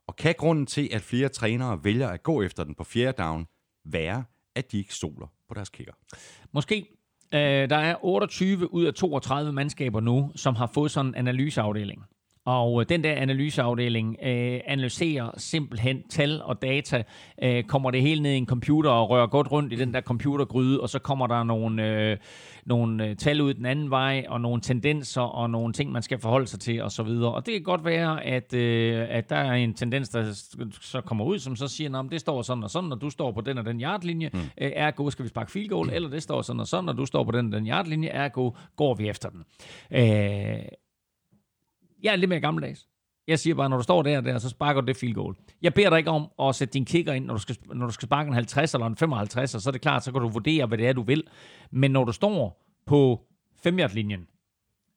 Og 0.08 0.16
kan 0.16 0.36
grunden 0.38 0.66
til, 0.66 0.90
at 0.92 1.02
flere 1.02 1.30
trænere 1.30 1.84
vælger 1.84 2.08
at 2.08 2.24
gå 2.24 2.42
efter 2.42 2.64
den 2.64 2.76
på 2.76 2.84
fjerde 2.84 3.24
down, 3.24 3.48
være, 3.86 4.24
at 4.56 4.72
de 4.72 4.78
ikke 4.78 4.94
stoler 4.94 5.28
på 5.48 5.54
deres 5.54 5.70
kicker? 5.70 5.94
Måske. 6.52 6.86
Øh, 7.34 7.70
der 7.70 7.78
er 7.78 7.96
28 8.06 8.74
ud 8.74 8.86
af 8.86 8.94
32 8.94 9.52
mandskaber 9.52 10.00
nu, 10.00 10.32
som 10.36 10.56
har 10.56 10.68
fået 10.74 10.92
sådan 10.92 11.10
en 11.10 11.16
analyseafdeling. 11.16 12.04
Og 12.46 12.82
øh, 12.82 12.90
den 12.90 13.04
der 13.04 13.14
analyseafdeling 13.14 14.18
øh, 14.24 14.60
analyserer 14.66 15.32
simpelthen 15.38 16.04
tal 16.10 16.42
og 16.42 16.62
data, 16.62 17.04
øh, 17.44 17.64
kommer 17.64 17.92
det 17.92 18.02
hele 18.02 18.22
ned 18.22 18.32
i 18.32 18.38
en 18.38 18.46
computer 18.46 18.90
og 18.90 19.10
rører 19.10 19.28
godt 19.28 19.52
rundt 19.52 19.74
i 19.74 19.76
den 19.76 19.94
der 19.94 20.02
computergryde, 20.02 20.82
og 20.82 20.90
så 20.90 21.00
kommer 21.00 21.28
der 21.28 21.44
nogle, 21.44 21.90
øh, 21.90 22.18
nogle 22.66 23.08
øh, 23.08 23.16
tal 23.16 23.42
ud 23.42 23.54
den 23.54 23.66
anden 23.66 23.90
vej, 23.90 24.26
og 24.28 24.42
nogle 24.42 24.62
tendenser, 24.62 25.22
og 25.22 25.50
nogle 25.50 25.74
ting, 25.74 25.92
man 25.92 26.02
skal 26.02 26.20
forholde 26.20 26.48
sig 26.48 26.60
til, 26.60 26.82
og 26.82 26.92
så 26.92 27.04
videre. 27.04 27.34
Og 27.34 27.46
det 27.46 27.54
kan 27.54 27.64
godt 27.64 27.86
være, 27.86 28.24
at, 28.24 28.54
øh, 28.54 29.06
at 29.10 29.30
der 29.30 29.36
er 29.36 29.54
en 29.54 29.74
tendens, 29.74 30.10
der 30.10 30.34
så 30.82 31.02
kommer 31.02 31.26
ud, 31.26 31.40
som 31.40 31.56
så 31.56 31.68
siger, 31.68 32.00
at 32.00 32.12
det 32.12 32.22
står 32.22 32.42
sådan 32.42 32.64
og 32.64 32.70
sådan, 32.70 32.92
og 32.92 33.02
du 33.02 33.10
står 33.10 33.32
på 33.32 33.42
den 33.42 33.58
og 33.58 33.66
den 33.66 33.82
yardlinje, 33.82 34.30
mm. 34.34 34.40
øh, 34.40 34.72
ergo 34.76 35.10
skal 35.10 35.24
vi 35.24 35.30
sparke 35.30 35.52
field 35.52 35.70
goal, 35.70 35.90
eller 35.94 36.10
det 36.10 36.24
står 36.24 36.42
sådan 36.42 36.60
og 36.60 36.68
sådan, 36.68 36.90
og 36.90 36.98
du 36.98 37.06
står 37.06 37.24
på 37.24 37.32
den 37.32 37.46
og 37.54 37.60
den 37.60 37.68
yardlinje, 37.68 38.10
ergo 38.10 38.52
går 38.76 38.94
vi 38.94 39.10
efter 39.10 39.30
den. 39.30 39.44
Øh, 39.92 40.66
jeg 42.04 42.12
er 42.12 42.16
lidt 42.16 42.30
mere 42.30 42.40
gammeldags. 42.40 42.88
Jeg 43.28 43.40
siger 43.40 43.56
bare, 43.56 43.70
når 43.70 43.78
du 43.78 43.84
står 43.84 44.02
der 44.04 44.18
og 44.18 44.26
der, 44.26 44.38
så 44.38 44.50
sparker 44.50 44.82
du 44.82 44.88
det 44.88 44.98
field 44.98 45.14
goal. 45.14 45.36
Jeg 45.62 45.74
beder 45.74 45.90
dig 45.90 45.98
ikke 45.98 46.10
om 46.10 46.28
at 46.40 46.56
sætte 46.56 46.74
din 46.74 46.86
kicker 46.86 47.14
ind, 47.14 47.26
når 47.26 47.34
du 47.34 47.40
skal, 47.40 47.58
når 47.74 47.86
du 47.86 47.92
skal 47.92 48.06
sparke 48.08 48.28
en 48.28 48.34
50 48.34 48.74
eller 48.74 48.88
en 48.88 48.96
55, 48.96 49.56
og 49.56 49.62
så 49.62 49.70
er 49.70 49.72
det 49.72 49.82
klart, 49.82 50.04
så 50.04 50.12
kan 50.12 50.22
du 50.22 50.28
vurdere, 50.28 50.66
hvad 50.66 50.78
det 50.78 50.88
er, 50.88 50.94
du 50.94 51.02
vil. 51.02 51.24
Men 51.72 51.92
når 51.92 52.04
du 52.04 52.12
står 52.12 52.66
på 52.86 53.22
5 53.64 53.78
linjen 53.94 54.28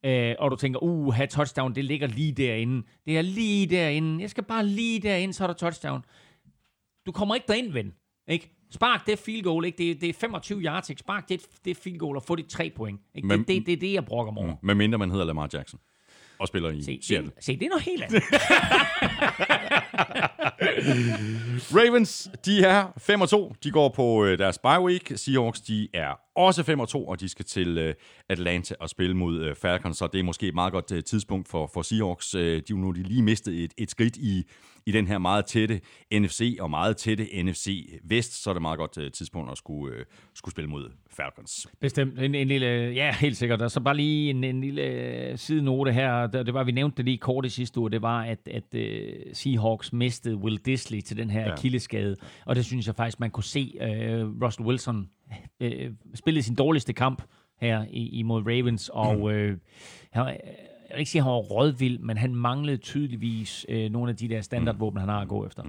øh, 0.04 0.34
og 0.38 0.50
du 0.50 0.56
tænker, 0.56 0.82
uh, 0.82 1.14
have 1.14 1.26
touchdown, 1.26 1.74
det 1.74 1.84
ligger 1.84 2.06
lige 2.06 2.32
derinde. 2.32 2.86
Det 3.06 3.18
er 3.18 3.22
lige 3.22 3.66
derinde. 3.66 4.22
Jeg 4.22 4.30
skal 4.30 4.44
bare 4.44 4.66
lige 4.66 5.00
derinde, 5.00 5.34
så 5.34 5.42
er 5.44 5.46
der 5.46 5.54
touchdown. 5.54 6.04
Du 7.06 7.12
kommer 7.12 7.34
ikke 7.34 7.44
derind, 7.48 7.72
ven. 7.72 7.92
Ikke? 8.28 8.54
Spark 8.70 9.06
det 9.06 9.18
field 9.18 9.42
goal, 9.42 9.64
ikke? 9.64 9.78
Det, 9.78 9.90
er- 9.90 9.94
det 9.94 10.08
er 10.08 10.12
25 10.12 10.60
yards, 10.60 10.90
ikke? 10.90 11.00
Spark 11.00 11.28
det, 11.28 11.40
det 11.64 11.76
field 11.76 11.98
goal 11.98 12.16
og 12.16 12.22
få 12.22 12.36
de 12.36 12.42
tre 12.42 12.70
point. 12.76 13.00
Ikke? 13.14 13.28
Men- 13.28 13.38
det, 13.40 13.48
det, 13.48 13.66
det, 13.66 13.72
er 13.72 13.76
det, 13.76 13.92
jeg 13.92 14.04
brokker 14.04 14.32
mig 14.32 14.42
over. 14.42 14.54
Med 14.62 14.74
mindre 14.74 14.98
man 14.98 15.10
hedder 15.10 15.24
Lamar 15.24 15.48
Jackson 15.52 15.80
og 16.40 16.48
spiller 16.48 16.70
i 16.70 16.82
Se, 16.82 16.98
Seattle. 17.02 17.30
det, 17.36 17.44
se, 17.44 17.52
det 17.58 17.62
er 17.62 17.68
noget 17.68 17.84
helt 17.84 18.02
andet. 18.02 18.22
Ravens, 21.76 22.30
de 22.44 22.60
er 22.64 22.86
5 22.98 23.20
og 23.20 23.28
2. 23.28 23.54
De 23.64 23.70
går 23.70 23.88
på 23.88 24.24
øh, 24.24 24.38
deres 24.38 24.58
bye 24.58 24.80
week. 24.80 25.12
Seahawks, 25.16 25.60
de 25.60 25.88
er 25.94 26.18
også 26.38 26.62
5 26.62 26.80
og 26.80 26.88
2, 26.88 27.06
og 27.06 27.20
de 27.20 27.28
skal 27.28 27.44
til 27.44 27.78
øh, 27.78 27.94
Atlanta 28.28 28.74
og 28.80 28.88
spille 28.88 29.16
mod 29.16 29.40
øh, 29.40 29.56
Falcons, 29.56 29.96
så 29.96 30.08
det 30.12 30.18
er 30.18 30.24
måske 30.24 30.48
et 30.48 30.54
meget 30.54 30.72
godt 30.72 30.92
øh, 30.92 31.04
tidspunkt 31.04 31.48
for, 31.48 31.70
for 31.74 31.82
Seahawks. 31.82 32.34
Øh, 32.34 32.62
de 32.68 32.80
nu 32.80 32.90
de 32.90 33.02
lige 33.02 33.22
mistet 33.22 33.64
et, 33.64 33.74
et 33.78 33.90
skridt 33.90 34.16
i, 34.16 34.44
i 34.86 34.92
den 34.92 35.06
her 35.06 35.18
meget 35.18 35.46
tætte 35.46 35.80
NFC 36.12 36.56
og 36.60 36.70
meget 36.70 36.96
tætte 36.96 37.42
NFC 37.42 37.98
Vest, 38.04 38.42
så 38.42 38.50
er 38.50 38.54
det 38.54 38.58
et 38.58 38.62
meget 38.62 38.78
godt 38.78 38.98
øh, 38.98 39.12
tidspunkt 39.12 39.50
at 39.50 39.58
skulle, 39.58 39.96
øh, 39.96 40.04
skulle 40.34 40.52
spille 40.52 40.70
mod 40.70 40.90
Falcons. 41.10 41.66
Bestemt. 41.80 42.18
En, 42.18 42.34
en 42.34 42.48
lille, 42.48 42.66
ja, 42.94 43.14
helt 43.20 43.36
sikkert. 43.36 43.62
Og 43.62 43.70
så 43.70 43.80
bare 43.80 43.96
lige 43.96 44.30
en, 44.30 44.44
en 44.44 44.60
lille 44.60 44.82
øh, 44.82 45.38
sidenote 45.38 45.92
her. 45.92 46.26
Det, 46.26 46.54
var, 46.54 46.64
vi 46.64 46.72
nævnte 46.72 46.96
det 46.96 47.04
lige 47.04 47.18
kort 47.18 47.46
i 47.46 47.48
sidste 47.48 47.80
uge. 47.80 47.90
Det 47.90 48.02
var, 48.02 48.22
at, 48.22 48.48
at 48.50 48.64
uh, 48.74 48.80
Seahawks 49.32 49.92
mistede 49.92 50.36
Will 50.36 50.56
Disley 50.56 51.00
til 51.00 51.16
den 51.16 51.30
her 51.30 51.40
ja. 51.40 51.52
akilleskade. 51.52 52.16
Og 52.46 52.56
det 52.56 52.64
synes 52.64 52.86
jeg 52.86 52.94
faktisk, 52.94 53.20
man 53.20 53.30
kunne 53.30 53.44
se 53.44 53.74
uh, 53.80 54.42
Russell 54.44 54.66
Wilson 54.66 55.08
uh, 55.60 55.70
spille 56.14 56.42
sin 56.42 56.54
dårligste 56.54 56.92
kamp 56.92 57.22
her 57.60 57.84
i, 57.90 58.08
imod 58.18 58.42
Ravens. 58.46 58.90
Og 58.92 59.20
uh, 59.20 59.32
han, 60.10 60.22
var- 60.24 60.28
jeg 60.28 60.94
vil 60.94 60.98
ikke 60.98 61.10
sige, 61.10 61.20
at 61.20 61.24
han 61.24 61.32
var 61.32 61.38
rådvild, 61.38 61.98
men 61.98 62.16
han 62.16 62.34
manglede 62.34 62.76
tydeligvis 62.76 63.66
uh, 63.68 63.76
nogle 63.92 64.10
af 64.10 64.16
de 64.16 64.28
der 64.28 64.40
standardvåben, 64.40 65.00
han 65.00 65.08
har 65.08 65.20
at 65.20 65.28
gå 65.28 65.46
efter. 65.46 65.62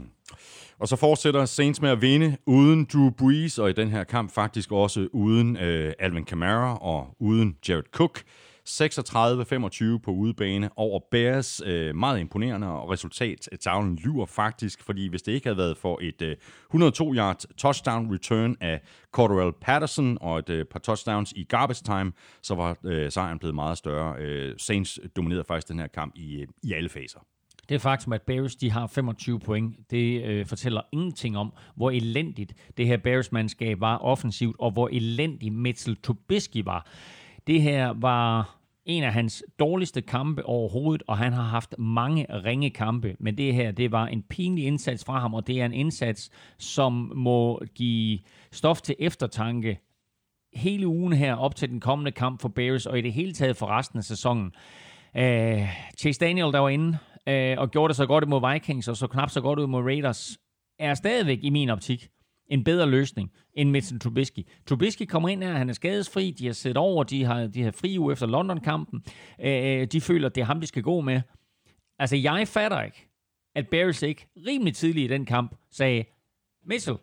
Og 0.80 0.88
så 0.88 0.96
fortsætter 0.96 1.46
Saints 1.46 1.82
med 1.82 1.90
at 1.90 2.02
vinde 2.02 2.38
uden 2.46 2.86
Drew 2.94 3.10
Brees, 3.10 3.60
og 3.60 3.70
i 3.70 3.74
den 3.74 3.90
her 3.90 4.04
kamp 4.04 4.32
faktisk 4.32 4.72
også 4.72 5.08
uden 5.14 5.58
øh, 5.58 5.94
Alvin 6.00 6.26
Kamara 6.26 6.78
og 6.78 7.16
uden 7.20 7.56
Jared 7.70 7.84
Cook. 7.92 8.22
36-25 8.70 9.98
på 9.98 10.12
udebane 10.12 10.70
over 10.76 11.00
Bears. 11.12 11.62
Øh, 11.66 11.96
meget 11.96 12.20
imponerende, 12.20 12.68
og 12.68 12.90
resultat 12.90 13.50
øh, 13.52 13.58
tavlen 13.58 13.96
lyver 13.96 14.26
faktisk, 14.26 14.84
fordi 14.84 15.08
hvis 15.08 15.22
det 15.22 15.32
ikke 15.32 15.48
havde 15.48 15.58
været 15.58 15.78
for 15.78 16.00
et 16.02 16.22
øh, 16.22 16.36
102-yard 16.74 17.46
touchdown 17.58 18.14
return 18.14 18.56
af 18.62 18.82
Cordell 19.12 19.52
Patterson 19.62 20.18
og 20.22 20.40
et 20.40 20.50
øh, 20.50 20.66
par 20.66 20.80
touchdowns 20.80 21.34
i 21.36 21.44
garbage 21.44 21.84
time, 21.84 22.12
så 22.42 22.56
var 22.56 22.78
øh, 22.86 23.12
sejren 23.12 23.40
blevet 23.40 23.56
meget 23.56 23.78
større. 23.78 24.16
Øh, 24.20 24.56
Saints 24.58 25.00
dominerede 25.16 25.44
faktisk 25.44 25.68
den 25.68 25.80
her 25.80 25.88
kamp 25.88 26.14
i, 26.16 26.36
øh, 26.36 26.48
i 26.64 26.74
alle 26.74 26.90
faser. 26.90 27.20
Det 27.70 27.82
faktum, 27.82 28.14
at 28.14 28.22
Bears 28.22 28.56
de 28.56 28.72
har 28.72 28.88
25 28.88 29.40
point, 29.40 29.92
det 29.92 30.24
øh, 30.26 30.46
fortæller 30.46 30.82
ingenting 30.92 31.38
om, 31.38 31.54
hvor 31.76 31.92
elendigt 31.92 32.54
det 32.78 32.88
her 32.88 32.98
Bears-mandskab 32.98 33.80
var 33.80 33.98
offensivt, 33.98 34.56
og 34.60 34.72
hvor 34.72 34.90
elendig 34.92 35.54
Mitchell 35.54 35.98
Trubisky 36.04 36.64
var. 36.66 36.88
Det 37.48 37.62
her 37.62 37.94
var 37.98 38.59
en 38.90 39.04
af 39.04 39.14
hans 39.14 39.44
dårligste 39.60 40.02
kampe 40.02 40.46
overhovedet, 40.46 41.04
og 41.08 41.18
han 41.18 41.34
har 41.34 41.44
haft 41.44 41.76
mange 41.78 42.26
ringe 42.30 42.70
kampe, 42.70 43.16
men 43.20 43.38
det 43.38 43.54
her, 43.54 43.72
det 43.72 43.92
var 43.92 44.08
en 44.08 44.24
pinlig 44.24 44.66
indsats 44.66 45.06
fra 45.06 45.20
ham, 45.20 45.34
og 45.34 45.48
det 45.48 45.62
er 45.62 45.66
en 45.66 45.74
indsats, 45.74 46.30
som 46.58 47.12
må 47.16 47.62
give 47.76 48.20
stof 48.52 48.82
til 48.82 48.96
eftertanke 49.00 49.80
hele 50.54 50.88
ugen 50.88 51.14
her 51.14 51.36
op 51.36 51.56
til 51.56 51.70
den 51.70 51.80
kommende 51.80 52.12
kamp 52.12 52.42
for 52.42 52.50
Bears, 52.50 52.86
og 52.86 53.00
i 53.00 53.02
det 53.02 53.14
hele 53.14 53.34
taget 53.34 53.58
for 53.58 53.68
resten 53.68 53.98
af 53.98 54.04
sæsonen. 54.04 54.52
Uh, 55.16 55.68
Chase 55.98 56.20
Daniel, 56.20 56.54
der 56.54 56.60
var 56.60 56.70
inde, 56.70 56.98
øh, 57.28 57.56
og 57.58 57.72
gjorde 57.72 57.88
det 57.88 57.96
så 57.96 58.06
godt 58.06 58.30
mod 58.30 58.54
Vikings, 58.54 58.88
og 58.88 58.98
så 58.98 59.08
knap 59.08 59.30
så 59.30 59.42
godt 59.42 59.60
ud 59.60 59.68
mod 59.68 59.84
Raiders, 59.84 60.38
er 60.80 60.94
stadigvæk 60.94 61.40
i 61.42 61.50
min 61.50 61.70
optik 61.70 62.10
en 62.50 62.64
bedre 62.64 62.90
løsning 62.90 63.32
end 63.54 63.70
Mitchell 63.70 64.00
Trubisky. 64.00 64.48
Trubisky 64.68 65.04
kommer 65.06 65.30
ind 65.30 65.44
her, 65.44 65.54
han 65.54 65.70
er 65.70 65.74
skadesfri, 65.74 66.32
de 66.32 66.46
har 66.46 66.54
set 66.54 66.78
over, 66.78 67.04
de 67.04 67.24
har, 67.24 67.48
de 67.48 67.64
har 67.64 67.72
fri 67.72 68.00
uge 68.00 68.14
efter 68.14 68.28
London-kampen, 68.28 69.04
øh, 69.40 69.88
de 69.88 70.02
føler, 70.02 70.30
at 70.30 70.36
det 70.36 70.42
er 70.42 70.46
ham, 70.46 70.62
de 70.62 70.68
skal 70.68 70.84
gå 70.84 71.02
med. 71.02 71.22
Altså, 72.00 72.16
jeg 72.16 72.48
fatter 72.48 72.82
ikke, 72.82 73.08
at 73.56 73.68
Bears 73.68 74.02
ikke 74.02 74.28
rimelig 74.48 74.76
tidligt 74.76 75.12
i 75.12 75.14
den 75.14 75.26
kamp 75.26 75.56
sagde, 75.72 76.06
Mitchell, 76.66 76.98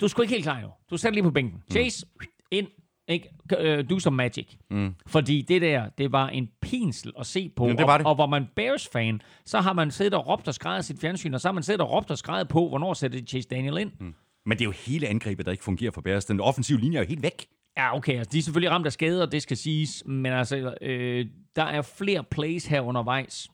du 0.00 0.04
er 0.04 0.08
sgu 0.08 0.22
ikke 0.22 0.34
helt 0.34 0.44
klar 0.44 0.60
jo. 0.60 0.70
Du 0.90 0.96
sætter 0.96 1.14
lige 1.14 1.24
på 1.24 1.30
bænken. 1.30 1.62
Chase, 1.70 2.06
ind, 2.50 2.66
ikke? 3.08 3.28
Øh, 3.58 3.90
do 3.90 3.98
some 3.98 4.16
magic. 4.16 4.56
Mm. 4.70 4.94
Fordi 5.06 5.42
det 5.42 5.62
der, 5.62 5.88
det 5.88 6.12
var 6.12 6.28
en 6.28 6.48
pinsel 6.60 7.12
at 7.18 7.26
se 7.26 7.48
på. 7.48 7.64
Jamen, 7.64 7.78
det 7.78 7.86
var 7.86 7.92
og, 7.92 7.98
det. 7.98 8.06
og 8.06 8.14
hvor 8.14 8.26
man 8.26 8.46
Bears-fan, 8.56 9.20
så 9.44 9.60
har 9.60 9.72
man 9.72 9.90
siddet 9.90 10.14
og 10.14 10.28
råbt 10.28 10.48
og 10.48 10.54
skrevet 10.54 10.84
sit 10.84 11.00
fjernsyn, 11.00 11.34
og 11.34 11.40
så 11.40 11.48
har 11.48 11.52
man 11.52 11.62
siddet 11.62 11.80
og 11.80 11.90
råbt 11.90 12.10
og 12.10 12.18
skrevet 12.18 12.48
på, 12.48 12.68
hvornår 12.68 12.94
sætter 12.94 13.20
de 13.20 13.26
Chase 13.26 13.48
Daniel 13.48 13.78
ind. 13.78 13.90
Mm. 14.00 14.14
Men 14.46 14.58
det 14.58 14.64
er 14.64 14.68
jo 14.68 14.74
hele 14.86 15.08
angrebet, 15.08 15.46
der 15.46 15.52
ikke 15.52 15.64
fungerer 15.64 15.90
for 15.90 16.00
Bears. 16.00 16.24
Den 16.24 16.40
offensive 16.40 16.80
linje 16.80 16.98
er 16.98 17.02
jo 17.02 17.08
helt 17.08 17.22
væk. 17.22 17.46
Ja, 17.76 17.96
okay. 17.96 18.18
Altså, 18.18 18.30
de 18.32 18.38
er 18.38 18.42
selvfølgelig 18.42 18.70
ramt 18.70 18.86
af 18.86 18.92
skader, 18.92 19.26
det 19.26 19.42
skal 19.42 19.56
siges. 19.56 20.02
Men 20.06 20.32
altså, 20.32 20.74
øh, 20.80 21.26
der 21.56 21.62
er 21.62 21.82
flere 21.82 22.24
plays 22.24 22.66
her 22.66 22.80
undervejs, 22.80 23.48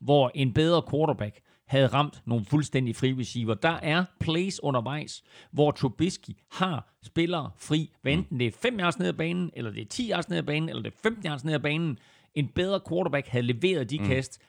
hvor 0.00 0.30
en 0.34 0.52
bedre 0.52 0.82
quarterback 0.90 1.40
havde 1.66 1.86
ramt 1.86 2.22
nogle 2.26 2.44
fuldstændig 2.44 2.96
fri 2.96 3.12
receiver. 3.12 3.54
Der 3.54 3.78
er 3.82 4.04
plays 4.20 4.62
undervejs, 4.62 5.22
hvor 5.52 5.70
Trubisky 5.70 6.30
har 6.50 6.96
spillere 7.02 7.50
fri, 7.58 7.90
hvad 8.02 8.12
enten 8.12 8.40
det 8.40 8.46
er 8.46 8.52
5 8.62 8.80
yards 8.80 8.98
ned 8.98 9.08
ad 9.08 9.12
banen, 9.12 9.50
eller 9.56 9.70
det 9.70 9.82
er 9.82 9.88
10 9.88 10.10
yards 10.10 10.28
ned 10.28 10.38
ad 10.38 10.42
banen, 10.42 10.68
eller 10.68 10.82
det 10.82 10.92
er 10.92 10.98
15 11.02 11.26
yards 11.26 11.44
ned 11.44 11.54
ad 11.54 11.60
banen. 11.60 11.98
En 12.34 12.48
bedre 12.48 12.80
quarterback 12.88 13.28
havde 13.28 13.46
leveret 13.46 13.90
de 13.90 13.98
mm. 13.98 14.06
kast. 14.06 14.40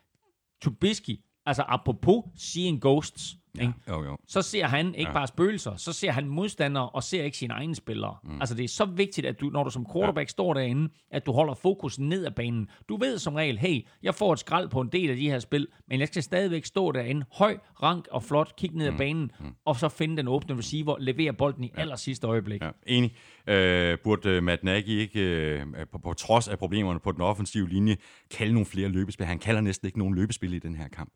Trubisky, 0.63 1.19
altså 1.45 1.63
apropos 1.67 2.23
seeing 2.35 2.81
ghosts, 2.81 3.37
ja. 3.57 3.61
ikke? 3.61 3.73
Jo, 3.89 4.03
jo. 4.03 4.17
så 4.27 4.41
ser 4.41 4.67
han 4.67 4.95
ikke 4.95 5.09
ja. 5.09 5.13
bare 5.13 5.27
spøgelser, 5.27 5.75
så 5.75 5.93
ser 5.93 6.11
han 6.11 6.27
modstandere 6.27 6.89
og 6.89 7.03
ser 7.03 7.23
ikke 7.23 7.37
sine 7.37 7.53
egne 7.53 7.75
spillere. 7.75 8.17
Mm. 8.23 8.41
Altså 8.41 8.55
det 8.55 8.63
er 8.63 8.67
så 8.67 8.85
vigtigt, 8.85 9.27
at 9.27 9.41
du, 9.41 9.49
når 9.49 9.63
du 9.63 9.69
som 9.69 9.85
quarterback 9.93 10.27
ja. 10.27 10.31
står 10.31 10.53
derinde, 10.53 10.89
at 11.11 11.25
du 11.25 11.31
holder 11.31 11.53
fokus 11.53 11.99
ned 11.99 12.25
ad 12.25 12.31
banen. 12.31 12.69
Du 12.89 12.97
ved 12.97 13.19
som 13.19 13.35
regel, 13.35 13.57
hey, 13.57 13.87
jeg 14.03 14.15
får 14.15 14.33
et 14.33 14.39
skrald 14.39 14.69
på 14.69 14.81
en 14.81 14.87
del 14.87 15.09
af 15.09 15.15
de 15.15 15.29
her 15.29 15.39
spil, 15.39 15.67
men 15.87 15.99
jeg 15.99 16.07
skal 16.07 16.23
stadigvæk 16.23 16.65
stå 16.65 16.91
derinde, 16.91 17.25
høj, 17.31 17.57
rank 17.83 18.07
og 18.11 18.23
flot, 18.23 18.55
kigge 18.55 18.77
ned 18.77 18.87
ad 18.87 18.97
banen, 18.97 19.31
mm. 19.39 19.45
og 19.65 19.75
så 19.75 19.89
finde 19.89 20.17
den 20.17 20.27
åbne 20.27 20.57
receiver, 20.57 20.97
levere 20.99 21.33
bolden 21.33 21.63
i 21.63 21.71
ja. 21.75 21.81
aller 21.81 21.95
sidste 21.95 22.27
øjeblik. 22.27 22.61
Ja, 22.61 22.69
enig. 22.87 23.15
Øh, 23.47 23.97
burde 24.03 24.37
uh, 24.37 24.43
Matt 24.43 24.63
Nagy 24.63 24.87
ikke, 24.87 25.19
øh, 25.19 25.65
på, 25.91 25.97
på 25.97 26.13
trods 26.13 26.47
af 26.47 26.57
problemerne 26.57 26.99
på 26.99 27.11
den 27.11 27.21
offensive 27.21 27.69
linje, 27.69 27.97
kalde 28.31 28.53
nogle 28.53 28.65
flere 28.65 28.89
løbespil? 28.89 29.25
Han 29.25 29.39
kalder 29.39 29.61
næsten 29.61 29.85
ikke 29.85 29.99
nogen 29.99 30.15
løbespil 30.15 30.53
i 30.53 30.59
den 30.59 30.75
her 30.75 30.87
kamp. 30.87 31.13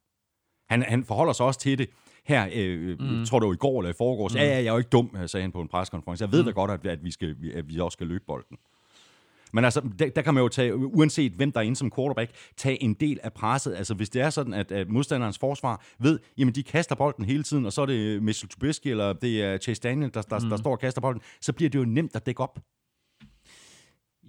Han, 0.69 0.83
han 0.83 1.03
forholder 1.03 1.33
sig 1.33 1.45
også 1.45 1.59
til 1.59 1.77
det 1.77 1.89
her, 2.27 2.49
øh, 2.53 2.99
mm. 2.99 3.25
tror 3.25 3.39
du 3.39 3.53
i 3.53 3.55
går 3.55 3.79
eller 3.79 3.89
i 3.89 3.93
forgårs. 3.97 4.33
Mm. 4.33 4.39
Ja, 4.39 4.45
ja, 4.45 4.55
jeg 4.55 4.65
er 4.65 4.71
jo 4.71 4.77
ikke 4.77 4.89
dum, 4.89 5.17
sagde 5.27 5.41
han 5.41 5.51
på 5.51 5.61
en 5.61 5.67
preskonference. 5.67 6.23
Jeg 6.23 6.31
ved 6.31 6.39
mm. 6.39 6.45
da 6.45 6.51
godt, 6.51 6.71
at, 6.71 6.85
at, 6.85 7.03
vi 7.03 7.11
skal, 7.11 7.35
at 7.53 7.69
vi 7.69 7.79
også 7.79 7.95
skal 7.95 8.07
løbe 8.07 8.23
bolden. 8.27 8.57
Men 9.53 9.63
altså, 9.63 9.81
der, 9.99 10.09
der 10.09 10.21
kan 10.21 10.33
man 10.33 10.43
jo 10.43 10.47
tage, 10.49 10.75
uanset 10.75 11.31
hvem 11.31 11.51
der 11.51 11.59
er 11.59 11.63
inde 11.63 11.75
som 11.75 11.91
quarterback, 11.95 12.31
tage 12.57 12.83
en 12.83 12.93
del 12.93 13.19
af 13.23 13.33
presset. 13.33 13.75
Altså, 13.75 13.93
hvis 13.93 14.09
det 14.09 14.21
er 14.21 14.29
sådan, 14.29 14.53
at, 14.53 14.71
at 14.71 14.89
modstanderens 14.89 15.37
forsvar 15.37 15.85
ved, 15.99 16.19
jamen 16.37 16.55
de 16.55 16.63
kaster 16.63 16.95
bolden 16.95 17.25
hele 17.25 17.43
tiden, 17.43 17.65
og 17.65 17.73
så 17.73 17.81
er 17.81 17.85
det 17.85 18.23
Mitchell 18.23 18.49
Trubisky, 18.49 18.87
eller 18.87 19.13
det 19.13 19.43
er 19.43 19.57
Chase 19.57 19.81
Daniel, 19.81 20.13
der, 20.13 20.21
der, 20.21 20.39
mm. 20.39 20.49
der 20.49 20.57
står 20.57 20.71
og 20.71 20.79
kaster 20.79 21.01
bolden, 21.01 21.21
så 21.41 21.53
bliver 21.53 21.69
det 21.69 21.79
jo 21.79 21.85
nemt 21.85 22.15
at 22.15 22.25
dække 22.25 22.43
op. 22.43 22.59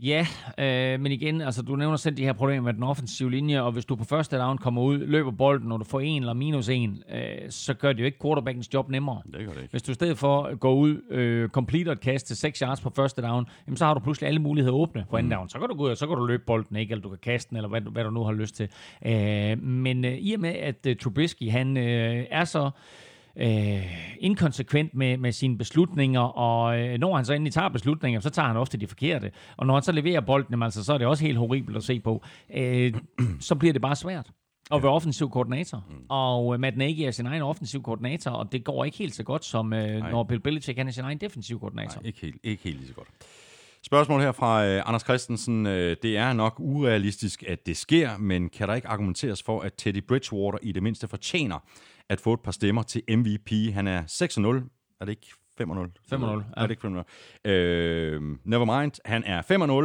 Ja, 0.02 0.26
øh, 0.58 1.00
men 1.00 1.12
igen, 1.12 1.40
altså 1.40 1.62
du 1.62 1.76
nævner 1.76 1.96
selv 1.96 2.16
de 2.16 2.24
her 2.24 2.32
problemer 2.32 2.62
med 2.64 2.72
den 2.74 2.82
offensive 2.82 3.30
linje, 3.30 3.62
og 3.62 3.72
hvis 3.72 3.84
du 3.84 3.96
på 3.96 4.04
første 4.04 4.36
down 4.38 4.58
kommer 4.58 4.82
ud, 4.82 4.98
løber 4.98 5.30
bolden, 5.30 5.72
og 5.72 5.80
du 5.80 5.84
får 5.84 6.00
en 6.00 6.22
eller 6.22 6.32
minus 6.32 6.68
en, 6.68 7.02
øh, 7.14 7.20
så 7.50 7.74
gør 7.74 7.92
det 7.92 8.00
jo 8.00 8.04
ikke 8.04 8.18
quarterbackens 8.22 8.74
job 8.74 8.88
nemmere. 8.90 9.22
Det 9.32 9.46
gør 9.46 9.52
det 9.52 9.56
ikke. 9.62 9.70
Hvis 9.70 9.82
du 9.82 9.90
i 9.90 9.94
stedet 9.94 10.18
for 10.18 10.56
går 10.56 10.74
ud, 10.74 11.02
øh, 11.10 11.48
completer 11.48 11.92
et 11.92 12.00
kast 12.00 12.26
til 12.26 12.36
6 12.36 12.58
yards 12.58 12.80
på 12.80 12.90
første 12.96 13.22
down, 13.22 13.46
jamen, 13.66 13.76
så 13.76 13.84
har 13.86 13.94
du 13.94 14.00
pludselig 14.00 14.28
alle 14.28 14.40
muligheder 14.40 14.76
åbne 14.76 15.04
på 15.10 15.16
anden 15.16 15.32
down. 15.32 15.48
Så 15.48 15.58
kan 15.58 15.68
du 15.68 15.74
gå 15.74 15.84
ud, 15.84 15.90
og 15.90 15.96
så 15.96 16.06
kan 16.06 16.16
du 16.16 16.24
løbe 16.26 16.42
bolden, 16.46 16.76
ikke? 16.76 16.92
eller 16.92 17.02
du 17.02 17.08
kan 17.08 17.18
kaste 17.22 17.50
den, 17.50 17.56
eller 17.56 17.68
hvad, 17.68 17.80
du- 17.80 17.90
hvad 17.90 18.04
du 18.04 18.10
nu 18.10 18.24
har 18.24 18.32
lyst 18.32 18.56
til. 18.56 18.68
Øh, 19.06 19.62
men 19.62 20.04
øh, 20.04 20.12
i 20.18 20.32
og 20.34 20.40
med, 20.40 20.50
at 20.54 20.86
øh, 20.86 20.96
Trubisky, 20.96 21.50
han 21.50 21.76
øh, 21.76 22.24
er 22.30 22.44
så 22.44 22.64
øh, 22.64 22.70
inkonsekvent 24.20 24.94
med, 24.94 25.16
med 25.16 25.32
sine 25.32 25.58
beslutninger, 25.58 26.20
og 26.20 26.78
øh, 26.80 26.98
når 26.98 27.16
han 27.16 27.24
så 27.24 27.32
endelig 27.32 27.52
tager 27.52 27.68
beslutninger, 27.68 28.20
så 28.20 28.30
tager 28.30 28.48
han 28.48 28.56
ofte 28.56 28.78
de 28.78 28.86
forkerte. 28.86 29.30
Og 29.56 29.66
når 29.66 29.74
han 29.74 29.82
så 29.82 29.92
leverer 29.92 30.20
bolden, 30.20 30.48
jamen, 30.50 30.62
altså, 30.62 30.84
så 30.84 30.92
er 30.92 30.98
det 30.98 31.06
også 31.06 31.24
helt 31.24 31.38
horribelt 31.38 31.76
at 31.76 31.84
se 31.84 32.00
på. 32.00 32.22
Øh, 32.54 32.94
så 33.40 33.54
bliver 33.54 33.72
det 33.72 33.82
bare 33.82 33.96
svært 33.96 34.30
at 34.70 34.82
være 34.82 34.92
offensiv 34.92 35.30
koordinator. 35.30 35.84
Mm. 35.90 35.96
Og 36.08 36.54
øh, 36.54 36.60
Matt 36.60 36.76
Nagy 36.76 37.00
er 37.00 37.10
sin 37.10 37.26
egen 37.26 37.42
offensiv 37.42 37.82
koordinator, 37.82 38.30
og 38.30 38.52
det 38.52 38.64
går 38.64 38.84
ikke 38.84 38.98
helt 38.98 39.14
så 39.14 39.22
godt, 39.22 39.44
som 39.44 39.72
øh, 39.72 40.02
når 40.02 40.24
Bill 40.24 40.40
Belichick 40.40 40.78
han 40.78 40.88
er 40.88 40.92
sin 40.92 41.04
egen 41.04 41.18
defensiv 41.18 41.60
koordinator. 41.60 42.00
Nej, 42.00 42.06
ikke 42.06 42.20
helt, 42.20 42.36
ikke 42.42 42.62
helt 42.62 42.76
lige 42.76 42.88
så 42.88 42.94
godt. 42.94 43.08
Spørgsmål 43.82 44.20
her 44.20 44.32
fra 44.32 44.66
øh, 44.66 44.82
Anders 44.86 45.02
Christensen. 45.02 45.66
Øh, 45.66 45.96
det 46.02 46.16
er 46.16 46.32
nok 46.32 46.54
urealistisk, 46.58 47.44
at 47.48 47.66
det 47.66 47.76
sker, 47.76 48.16
men 48.16 48.48
kan 48.48 48.68
der 48.68 48.74
ikke 48.74 48.88
argumenteres 48.88 49.42
for, 49.42 49.60
at 49.60 49.72
Teddy 49.74 50.02
Bridgewater 50.08 50.58
i 50.62 50.72
det 50.72 50.82
mindste 50.82 51.08
fortjener 51.08 51.58
at 52.08 52.20
få 52.20 52.32
et 52.32 52.40
par 52.40 52.52
stemmer 52.52 52.82
til 52.82 53.02
MVP? 53.08 53.72
Han 53.74 53.86
er 53.86 54.02
6-0. 54.02 54.96
Er 55.00 55.04
det 55.04 55.10
ikke 55.10 55.26
5-0? 55.60 55.64
5-0, 56.14 56.14
Er 56.24 56.42
ja. 56.56 56.62
det 56.62 56.70
ikke 56.70 57.04
5-0? 57.44 57.50
Øh, 57.50 58.22
never 58.44 58.80
mind. 58.80 58.92
Han 59.04 59.24
er 59.24 59.42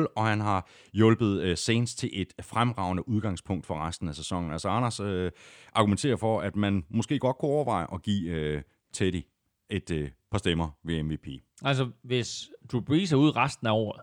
5-0, 0.07 0.13
og 0.15 0.25
han 0.27 0.39
har 0.41 0.69
hjulpet 0.93 1.41
øh, 1.41 1.57
Saints 1.57 1.95
til 1.95 2.09
et 2.13 2.33
fremragende 2.41 3.07
udgangspunkt 3.09 3.65
for 3.65 3.87
resten 3.87 4.07
af 4.07 4.15
sæsonen. 4.15 4.51
Altså 4.51 4.69
Anders 4.69 4.99
øh, 4.99 5.31
argumenterer 5.73 6.15
for, 6.17 6.41
at 6.41 6.55
man 6.55 6.83
måske 6.89 7.19
godt 7.19 7.37
kunne 7.37 7.51
overveje 7.51 7.87
at 7.93 8.01
give 8.01 8.31
øh, 8.31 8.61
Teddy 8.93 9.21
et 9.69 9.91
øh, 9.91 10.09
par 10.31 10.37
stemmer 10.37 10.69
ved 10.83 11.03
MVP. 11.03 11.27
Altså, 11.61 11.89
hvis 12.03 12.49
Drew 12.71 12.81
Brees 12.81 13.11
er 13.11 13.17
ude 13.17 13.31
resten 13.31 13.67
af 13.67 13.71
året, 13.71 14.01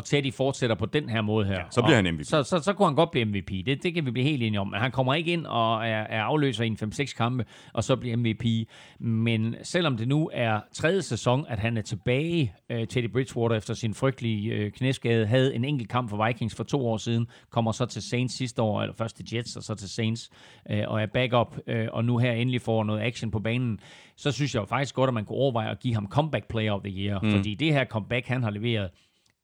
og 0.00 0.04
Teddy 0.04 0.32
fortsætter 0.32 0.76
på 0.76 0.86
den 0.86 1.08
her 1.08 1.20
måde 1.20 1.46
her. 1.46 1.54
Ja, 1.54 1.62
så 1.70 1.82
bliver 1.82 1.96
han 1.96 2.14
MVP. 2.14 2.24
Så, 2.24 2.42
så, 2.42 2.58
så 2.58 2.72
kunne 2.72 2.86
han 2.86 2.94
godt 2.94 3.10
blive 3.10 3.24
MVP. 3.24 3.50
Det, 3.66 3.82
det 3.82 3.94
kan 3.94 4.06
vi 4.06 4.10
blive 4.10 4.26
helt 4.26 4.42
enige 4.42 4.60
om. 4.60 4.68
Men 4.68 4.80
han 4.80 4.90
kommer 4.90 5.14
ikke 5.14 5.32
ind 5.32 5.46
og 5.46 5.86
er, 5.86 6.02
er 6.02 6.22
afløser 6.22 6.64
i 6.64 6.66
en 6.66 6.78
5-6 6.82 7.16
kampe, 7.16 7.44
og 7.72 7.84
så 7.84 7.96
bliver 7.96 8.16
MVP. 8.16 8.68
Men 9.00 9.54
selvom 9.62 9.96
det 9.96 10.08
nu 10.08 10.30
er 10.32 10.60
tredje 10.72 11.02
sæson, 11.02 11.46
at 11.48 11.58
han 11.58 11.76
er 11.76 11.82
tilbage, 11.82 12.54
øh, 12.70 12.86
Teddy 12.86 13.12
Bridgewater, 13.12 13.56
efter 13.56 13.74
sin 13.74 13.94
frygtelige 13.94 14.52
øh, 14.52 14.72
knæskade, 14.72 15.26
havde 15.26 15.54
en 15.54 15.64
enkelt 15.64 15.88
kamp 15.88 16.10
for 16.10 16.26
Vikings 16.26 16.54
for 16.54 16.64
to 16.64 16.86
år 16.86 16.96
siden, 16.96 17.26
kommer 17.50 17.72
så 17.72 17.86
til 17.86 18.02
Saints 18.02 18.34
sidste 18.34 18.62
år, 18.62 18.82
eller 18.82 18.94
først 18.94 19.16
til 19.16 19.26
Jets, 19.32 19.56
og 19.56 19.62
så 19.62 19.74
til 19.74 19.88
Saints, 19.88 20.30
øh, 20.70 20.84
og 20.86 21.02
er 21.02 21.06
backup, 21.06 21.58
øh, 21.66 21.88
og 21.92 22.04
nu 22.04 22.18
her 22.18 22.32
endelig 22.32 22.60
får 22.60 22.84
noget 22.84 23.00
action 23.00 23.30
på 23.30 23.38
banen, 23.38 23.80
så 24.16 24.32
synes 24.32 24.54
jeg 24.54 24.60
jo 24.60 24.66
faktisk 24.66 24.94
godt, 24.94 25.08
at 25.08 25.14
man 25.14 25.24
kunne 25.24 25.38
overveje 25.38 25.70
at 25.70 25.80
give 25.80 25.94
ham 25.94 26.08
comeback 26.10 26.48
player 26.48 26.72
of 26.72 26.82
the 26.82 26.92
year, 26.92 27.20
mm. 27.22 27.30
fordi 27.30 27.54
det 27.54 27.72
her 27.72 27.84
comeback, 27.84 28.26
han 28.26 28.42
har 28.42 28.50
leveret, 28.50 28.90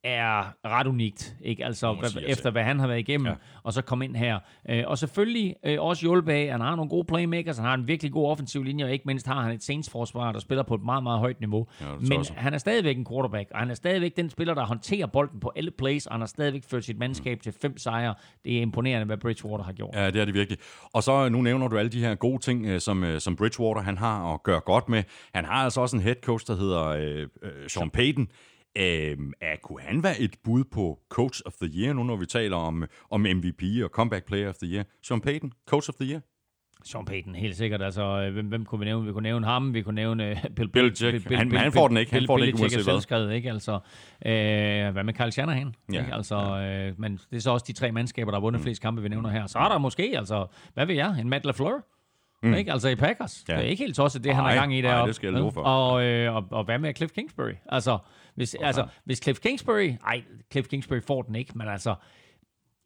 er 0.07 0.55
ret 0.65 0.87
unikt, 0.87 1.37
ikke? 1.45 1.65
Altså, 1.65 1.93
hvad, 1.93 2.11
efter 2.27 2.51
hvad 2.51 2.63
han 2.63 2.81
har 2.81 2.87
været 2.87 2.99
igennem, 2.99 3.27
ja. 3.27 3.35
og 3.63 3.73
så 3.73 3.83
komme 3.83 4.05
ind 4.05 4.17
her. 4.17 4.39
Øh, 4.71 4.85
og 4.87 4.99
selvfølgelig 4.99 5.57
øh, 5.65 5.81
også 5.81 6.03
hjulpet 6.03 6.33
af, 6.33 6.43
at 6.43 6.51
han 6.53 6.61
har 6.61 6.77
nogle 6.77 6.89
gode 6.89 7.05
playmakers, 7.05 7.57
han 7.57 7.67
har 7.67 7.75
en 7.75 7.89
virkelig 7.89 8.13
god 8.13 8.31
offensiv 8.31 8.63
linje, 8.63 8.85
og 8.85 8.93
ikke 8.93 9.05
mindst 9.07 9.27
har 9.27 9.43
han 9.43 9.53
et 9.53 9.63
Saints-forsvar, 9.63 10.33
der 10.33 10.39
spiller 10.39 10.63
på 10.63 10.75
et 10.75 10.83
meget, 10.83 11.03
meget 11.03 11.19
højt 11.19 11.41
niveau. 11.41 11.67
Ja, 11.81 11.87
Men 12.01 12.13
også. 12.13 12.33
han 12.37 12.55
er 12.55 12.59
stadigvæk 12.59 12.97
en 12.97 13.07
quarterback, 13.11 13.51
og 13.51 13.59
han 13.59 13.71
er 13.71 13.75
stadigvæk 13.75 14.17
den 14.17 14.31
spiller, 14.31 14.55
der 14.55 14.65
håndterer 14.67 15.07
bolden 15.07 15.41
på 15.41 15.53
alle 15.57 15.71
plays, 15.71 16.07
og 16.07 16.13
han 16.13 16.21
har 16.21 16.27
stadigvæk 16.27 16.65
ført 16.71 16.85
sit 16.85 16.99
mandskab 16.99 17.41
til 17.41 17.53
fem 17.63 17.79
sejre. 17.79 18.15
Det 18.45 18.57
er 18.59 18.61
imponerende, 18.63 19.07
hvad 19.07 19.17
Bridgewater 19.17 19.65
har 19.65 19.73
gjort. 19.73 19.95
Ja, 19.95 20.11
det 20.11 20.21
er 20.21 20.25
det 20.25 20.35
virkelig. 20.35 20.59
Og 20.93 21.03
så 21.03 21.29
nu 21.29 21.43
nævner 21.43 21.69
du 21.69 21.79
alle 21.79 21.91
de 21.91 22.01
her 22.01 22.15
gode 22.15 22.39
ting, 22.43 22.67
øh, 22.67 22.81
som, 22.81 23.05
øh, 23.05 23.21
som 23.21 23.37
Bridgewater 23.37 23.81
han 23.83 23.99
har 23.99 24.35
at 24.35 24.43
gøre 24.43 24.61
godt 24.61 24.89
med. 24.89 25.03
Han 25.35 25.45
har 25.45 25.65
altså 25.65 25.81
også 25.81 25.97
en 25.97 26.03
head 26.03 26.15
coach, 26.23 26.47
der 26.47 26.57
hedder 26.57 26.87
øh, 26.87 27.27
øh, 27.43 27.69
Sean 27.69 27.91
Payton. 27.91 28.29
Øh, 28.77 29.17
er, 29.41 29.57
kunne 29.63 29.81
han 29.83 30.03
være 30.03 30.21
et 30.21 30.35
bud 30.45 30.65
på 30.65 30.99
Coach 31.09 31.41
of 31.47 31.53
the 31.63 31.71
Year, 31.81 31.93
nu 31.93 32.03
når 32.03 32.17
vi 32.17 32.27
taler 32.27 32.57
om, 32.57 32.85
om 33.11 33.21
MVP 33.21 33.63
og 33.85 33.91
Comeback 33.91 34.27
Player 34.27 34.49
of 34.49 34.55
the 34.57 34.73
Year? 34.75 34.85
Sean 35.03 35.21
Payton, 35.21 35.53
Coach 35.69 35.89
of 35.91 35.95
the 36.01 36.11
Year? 36.11 36.21
Sean 36.85 37.05
Payton, 37.05 37.35
helt 37.35 37.57
sikkert. 37.57 37.83
Altså, 37.83 38.03
øh, 38.03 38.33
hvem, 38.33 38.47
hvem 38.47 38.65
kunne 38.65 38.79
vi 38.79 38.85
nævne? 38.85 39.07
Vi 39.07 39.13
kunne 39.13 39.23
nævne 39.23 39.47
ham, 39.47 39.75
vi 39.75 39.83
kunne 39.83 39.95
nævne 39.95 40.31
uh, 40.33 40.55
Bill, 40.57 40.69
Belichick. 40.69 41.31
Han- 41.31 41.53
han 41.53 41.73
får 41.73 41.89
den 41.89 41.97
ikke. 41.97 42.13
Han 42.13 42.19
Bill, 42.21 42.27
får 42.27 42.37
den 42.37 42.47
ikke, 42.47 42.57
er 42.57 42.63
uanset 42.63 43.09
hvad. 43.09 43.31
ikke? 43.31 43.51
Altså, 43.51 43.73
øh, 44.27 44.93
hvad 44.93 45.05
med 45.05 45.15
Kyle 45.15 45.31
Shanahan? 45.33 45.75
Ja, 45.93 46.01
Ikke? 46.01 46.15
Altså, 46.15 46.37
øh, 46.37 47.01
men 47.01 47.21
det 47.31 47.37
er 47.37 47.41
så 47.41 47.51
også 47.51 47.65
de 47.69 47.73
tre 47.73 47.93
mandskaber, 47.93 48.31
der 48.31 48.39
har 48.39 48.41
vundet 48.43 48.63
flest 48.63 48.83
kampe, 48.83 49.03
vi 49.03 49.09
nævner 49.09 49.31
her. 49.31 49.47
Så 49.47 49.59
er 49.59 49.69
der 49.69 49.79
måske, 49.79 50.15
altså, 50.19 50.47
hvad 50.75 50.87
ved 50.87 50.95
jeg, 50.95 51.17
en 51.21 51.29
Matt 51.29 51.45
LaFleur? 51.45 51.81
Mm. 52.43 52.55
Ikke? 52.55 52.73
Altså 52.73 52.89
i 52.89 52.95
Packers. 52.95 53.45
Ja. 53.49 53.55
Det 53.57 53.65
er 53.65 53.69
ikke 53.69 53.83
helt 53.85 53.97
tosset, 53.97 54.25
det 54.25 54.35
han 54.35 54.45
Nej, 54.45 54.53
har 54.53 54.61
gang 54.61 54.75
i 54.77 54.81
nej, 54.81 54.91
deroppe. 54.91 55.09
det 55.09 55.17
skal 55.17 55.27
jeg 55.33 55.39
love 55.41 55.53
for. 55.53 55.63
Og, 55.63 56.05
øh, 56.05 56.35
og, 56.37 56.45
og 56.51 56.65
hvad 56.65 56.79
med 56.79 56.95
Cliff 56.97 57.13
Kingsbury? 57.13 57.53
Altså, 57.69 57.99
hvis, 58.37 58.55
altså, 58.61 58.89
hvis 59.05 59.19
Cliff 59.23 59.41
Kingsbury... 59.41 59.89
Nej, 60.03 60.25
Cliff 60.53 60.69
Kingsbury 60.69 61.01
får 61.01 61.23
den 61.23 61.35
ikke, 61.35 61.59
men 61.59 61.69
altså... 61.69 61.95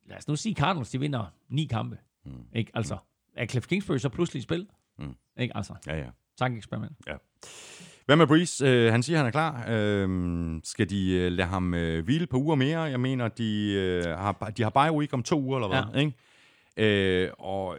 Lad 0.07 0.19
os 0.19 0.29
nu 0.29 0.37
sige, 0.37 0.55
Cardinals, 0.55 0.91
de 0.91 1.01
vinder 1.01 1.33
ni 1.49 1.65
kampe. 1.65 1.99
Mm. 2.25 2.33
Ikke? 2.55 2.71
Altså, 2.75 2.97
er 3.37 3.47
Cliff 3.47 3.67
Kingsbury 3.67 3.99
så 3.99 4.09
pludselig 4.09 4.39
i 4.41 4.43
spil? 4.43 4.67
Mm. 4.99 5.15
Ikke? 5.39 5.57
Altså, 5.57 5.75
Ja, 5.87 5.99
ja. 5.99 6.07
tankeeksperiment. 6.39 6.93
ja. 7.07 7.15
Hvad 8.07 8.17
med 8.17 8.27
Breeze? 8.27 8.67
Øh, 8.69 8.93
han 8.93 9.03
siger, 9.03 9.17
han 9.17 9.27
er 9.27 9.31
klar. 9.31 9.65
Øh, 9.69 10.61
skal 10.65 10.91
de 10.91 11.13
øh, 11.13 11.33
lade 11.33 11.49
ham 11.49 11.75
øh, 11.75 12.05
hvile 12.05 12.27
på 12.27 12.37
uger 12.37 12.55
mere? 12.55 12.81
Jeg 12.81 13.01
mener, 13.01 13.29
de, 13.29 13.73
øh, 13.73 14.05
har, 14.05 14.53
de 14.57 14.63
har 14.63 14.71
bye 14.71 14.97
week 14.99 15.13
om 15.13 15.23
to 15.23 15.41
uger, 15.41 15.59
eller 15.59 15.69
hvad? 15.69 16.01
Ja. 16.01 16.07
Ikke? 16.77 17.25
Øh, 17.27 17.31
og, 17.39 17.79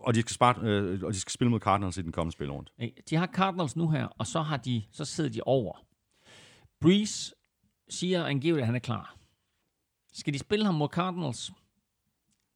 og, 0.00 0.14
de 0.14 0.20
skal 0.20 0.34
spart, 0.34 0.62
øh, 0.62 1.02
og 1.02 1.12
de 1.12 1.20
skal 1.20 1.32
spille 1.32 1.50
mod 1.50 1.60
Cardinals 1.60 1.96
i 1.98 2.02
den 2.02 2.12
kommende 2.12 2.32
spilrunde. 2.32 2.70
De 3.10 3.16
har 3.16 3.26
Cardinals 3.26 3.76
nu 3.76 3.88
her, 3.90 4.06
og 4.06 4.26
så, 4.26 4.42
har 4.42 4.56
de, 4.56 4.82
så 4.92 5.04
sidder 5.04 5.30
de 5.30 5.40
over. 5.42 5.84
Breeze 6.80 7.34
siger 7.88 8.24
angiveligt, 8.26 8.62
at 8.62 8.66
han 8.66 8.74
er 8.74 8.78
klar. 8.78 9.16
Skal 10.12 10.32
de 10.32 10.38
spille 10.38 10.64
ham 10.64 10.74
mod 10.74 10.88
Cardinals? 10.88 11.52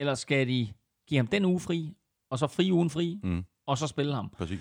Eller 0.01 0.15
skal 0.15 0.49
de 0.49 0.73
give 1.09 1.19
ham 1.19 1.27
den 1.27 1.45
uge 1.45 1.61
fri, 1.61 1.97
og 2.31 2.39
så 2.39 2.47
fri 2.47 2.73
ugen 2.73 2.91
fri, 2.91 3.21
mm. 3.23 3.45
og 3.67 3.79
så 3.79 3.87
spille 3.87 4.15
ham? 4.15 4.31
Præcis. 4.31 4.61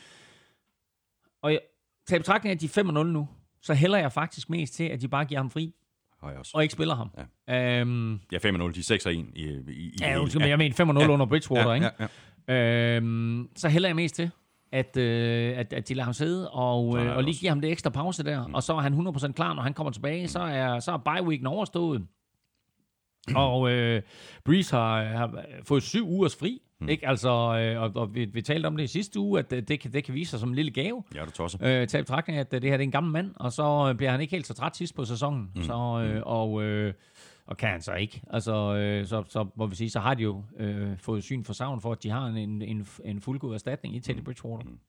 Og 1.42 1.52
jeg, 1.52 1.60
tag 2.08 2.16
i 2.16 2.20
betragtning 2.20 2.52
af, 2.52 2.56
at 2.56 2.62
de 2.62 2.66
er 2.80 2.84
5-0 2.84 3.04
nu, 3.04 3.28
så 3.62 3.74
hælder 3.74 3.98
jeg 3.98 4.12
faktisk 4.12 4.50
mest 4.50 4.74
til, 4.74 4.84
at 4.84 5.02
de 5.02 5.08
bare 5.08 5.26
giver 5.26 5.40
ham 5.40 5.52
fri, 5.52 5.76
Har 6.20 6.30
jeg 6.30 6.40
også. 6.40 6.52
og 6.56 6.64
ikke 6.64 6.72
spiller 6.74 6.96
ham. 6.96 7.10
Ja. 7.48 7.80
Øhm, 7.82 8.14
Ja, 8.32 8.38
5-0. 8.38 8.42
De 8.42 8.80
er 8.80 9.02
6-1 9.06 9.10
i, 9.10 9.14
i, 9.44 9.72
i 9.72 9.96
ja, 10.02 10.20
undskyld, 10.20 10.42
men 10.42 10.50
jeg 10.50 10.58
mener 10.58 11.04
5-0 11.06 11.10
under 11.12 11.26
Bridgewater, 11.26 11.68
ja, 11.70 11.74
ikke? 11.74 11.90
ja, 12.00 12.08
ja. 12.48 12.96
Øhm, 12.98 13.50
så 13.56 13.70
hælder 13.70 13.90
jeg 13.90 13.96
mest 13.96 14.16
til, 14.16 14.32
at, 14.72 14.98
øh, 14.98 15.58
at, 15.58 15.74
at 15.74 15.90
de 15.90 15.94
lader 15.94 16.04
ham 16.04 16.14
sidde 16.14 16.52
og, 16.52 17.00
øh, 17.00 17.16
og 17.16 17.24
lige 17.24 17.36
giver 17.36 17.52
ham 17.52 17.62
det 17.62 17.72
ekstra 17.72 17.90
pause 17.90 18.24
der, 18.24 18.48
mm. 18.48 18.54
og 18.54 18.64
så 18.64 18.74
er 18.74 18.80
han 18.82 18.94
100% 19.08 19.32
klar, 19.32 19.54
når 19.54 19.62
han 19.62 19.74
kommer 19.74 19.92
tilbage, 19.92 20.28
så 20.28 20.40
er, 20.40 20.80
så 20.80 20.92
er 20.92 20.98
bye-weeken 20.98 21.48
overstået. 21.48 22.08
og 23.36 23.72
øh, 23.72 24.02
Breeze 24.46 24.76
har, 24.76 25.04
har 25.04 25.46
fået 25.64 25.84
syv 25.84 26.10
ugers 26.10 26.36
fri, 26.36 26.62
mm. 26.82 26.90
ikke? 26.90 27.08
Altså, 27.08 27.30
øh, 27.30 27.82
og, 27.82 27.92
og 27.96 28.16
vi, 28.16 28.26
vi 28.26 28.42
talte 28.42 28.68
om 28.68 28.78
det 28.78 28.84
i 28.84 28.88
sidste 28.88 29.20
uge, 29.20 29.40
at 29.40 29.52
det, 29.52 29.68
det, 29.68 29.80
kan, 29.80 29.94
det 29.94 30.04
kan 30.04 30.14
vise 30.14 30.32
sig 30.32 30.40
som 30.40 30.50
en 30.50 30.56
lille 30.56 30.72
gave. 30.72 31.04
Ja, 31.16 31.26
du 31.26 31.32
tosser. 31.32 31.60
Øh, 31.62 31.88
tag 31.88 32.02
betragtning, 32.02 32.38
af, 32.38 32.42
at 32.42 32.52
det 32.52 32.64
her 32.64 32.72
det 32.72 32.84
er 32.84 32.88
en 32.88 32.92
gammel 32.92 33.12
mand, 33.14 33.32
og 33.36 33.52
så 33.52 33.90
øh, 33.90 33.96
bliver 33.96 34.12
han 34.12 34.22
ikke 34.22 34.32
helt 34.32 34.48
så 34.48 34.54
træt 34.54 34.76
sidst 34.76 34.96
på 34.96 35.06
sæsonen. 35.06 35.52
Mm. 35.56 35.64
Så, 35.64 35.74
øh, 36.06 36.22
og, 36.26 36.64
øh, 36.64 36.94
og 37.52 37.58
kan 37.58 37.70
han 37.70 37.82
så 37.82 37.94
ikke. 37.94 38.22
Altså, 38.30 38.76
øh, 38.76 39.08
så, 39.08 39.24
så 39.30 39.48
må 39.56 39.68
vi 39.68 39.76
sige, 39.76 39.90
så 39.90 40.00
har 40.00 40.14
de 40.14 40.24
jo 40.24 40.44
øh, 40.60 40.98
fået 40.98 41.24
syn 41.24 41.44
for 41.44 41.54
savn 41.54 41.82
for, 41.82 41.92
at 41.92 42.04
de 42.04 42.10
har 42.10 42.26
en, 42.26 42.62
en, 42.62 42.88
en 43.06 43.22
fuldgod 43.22 43.54
erstatning 43.54 43.96
i 43.96 44.00
Teddy 44.00 44.24
Bridgewater. 44.24 44.66
Mm. 44.66 44.80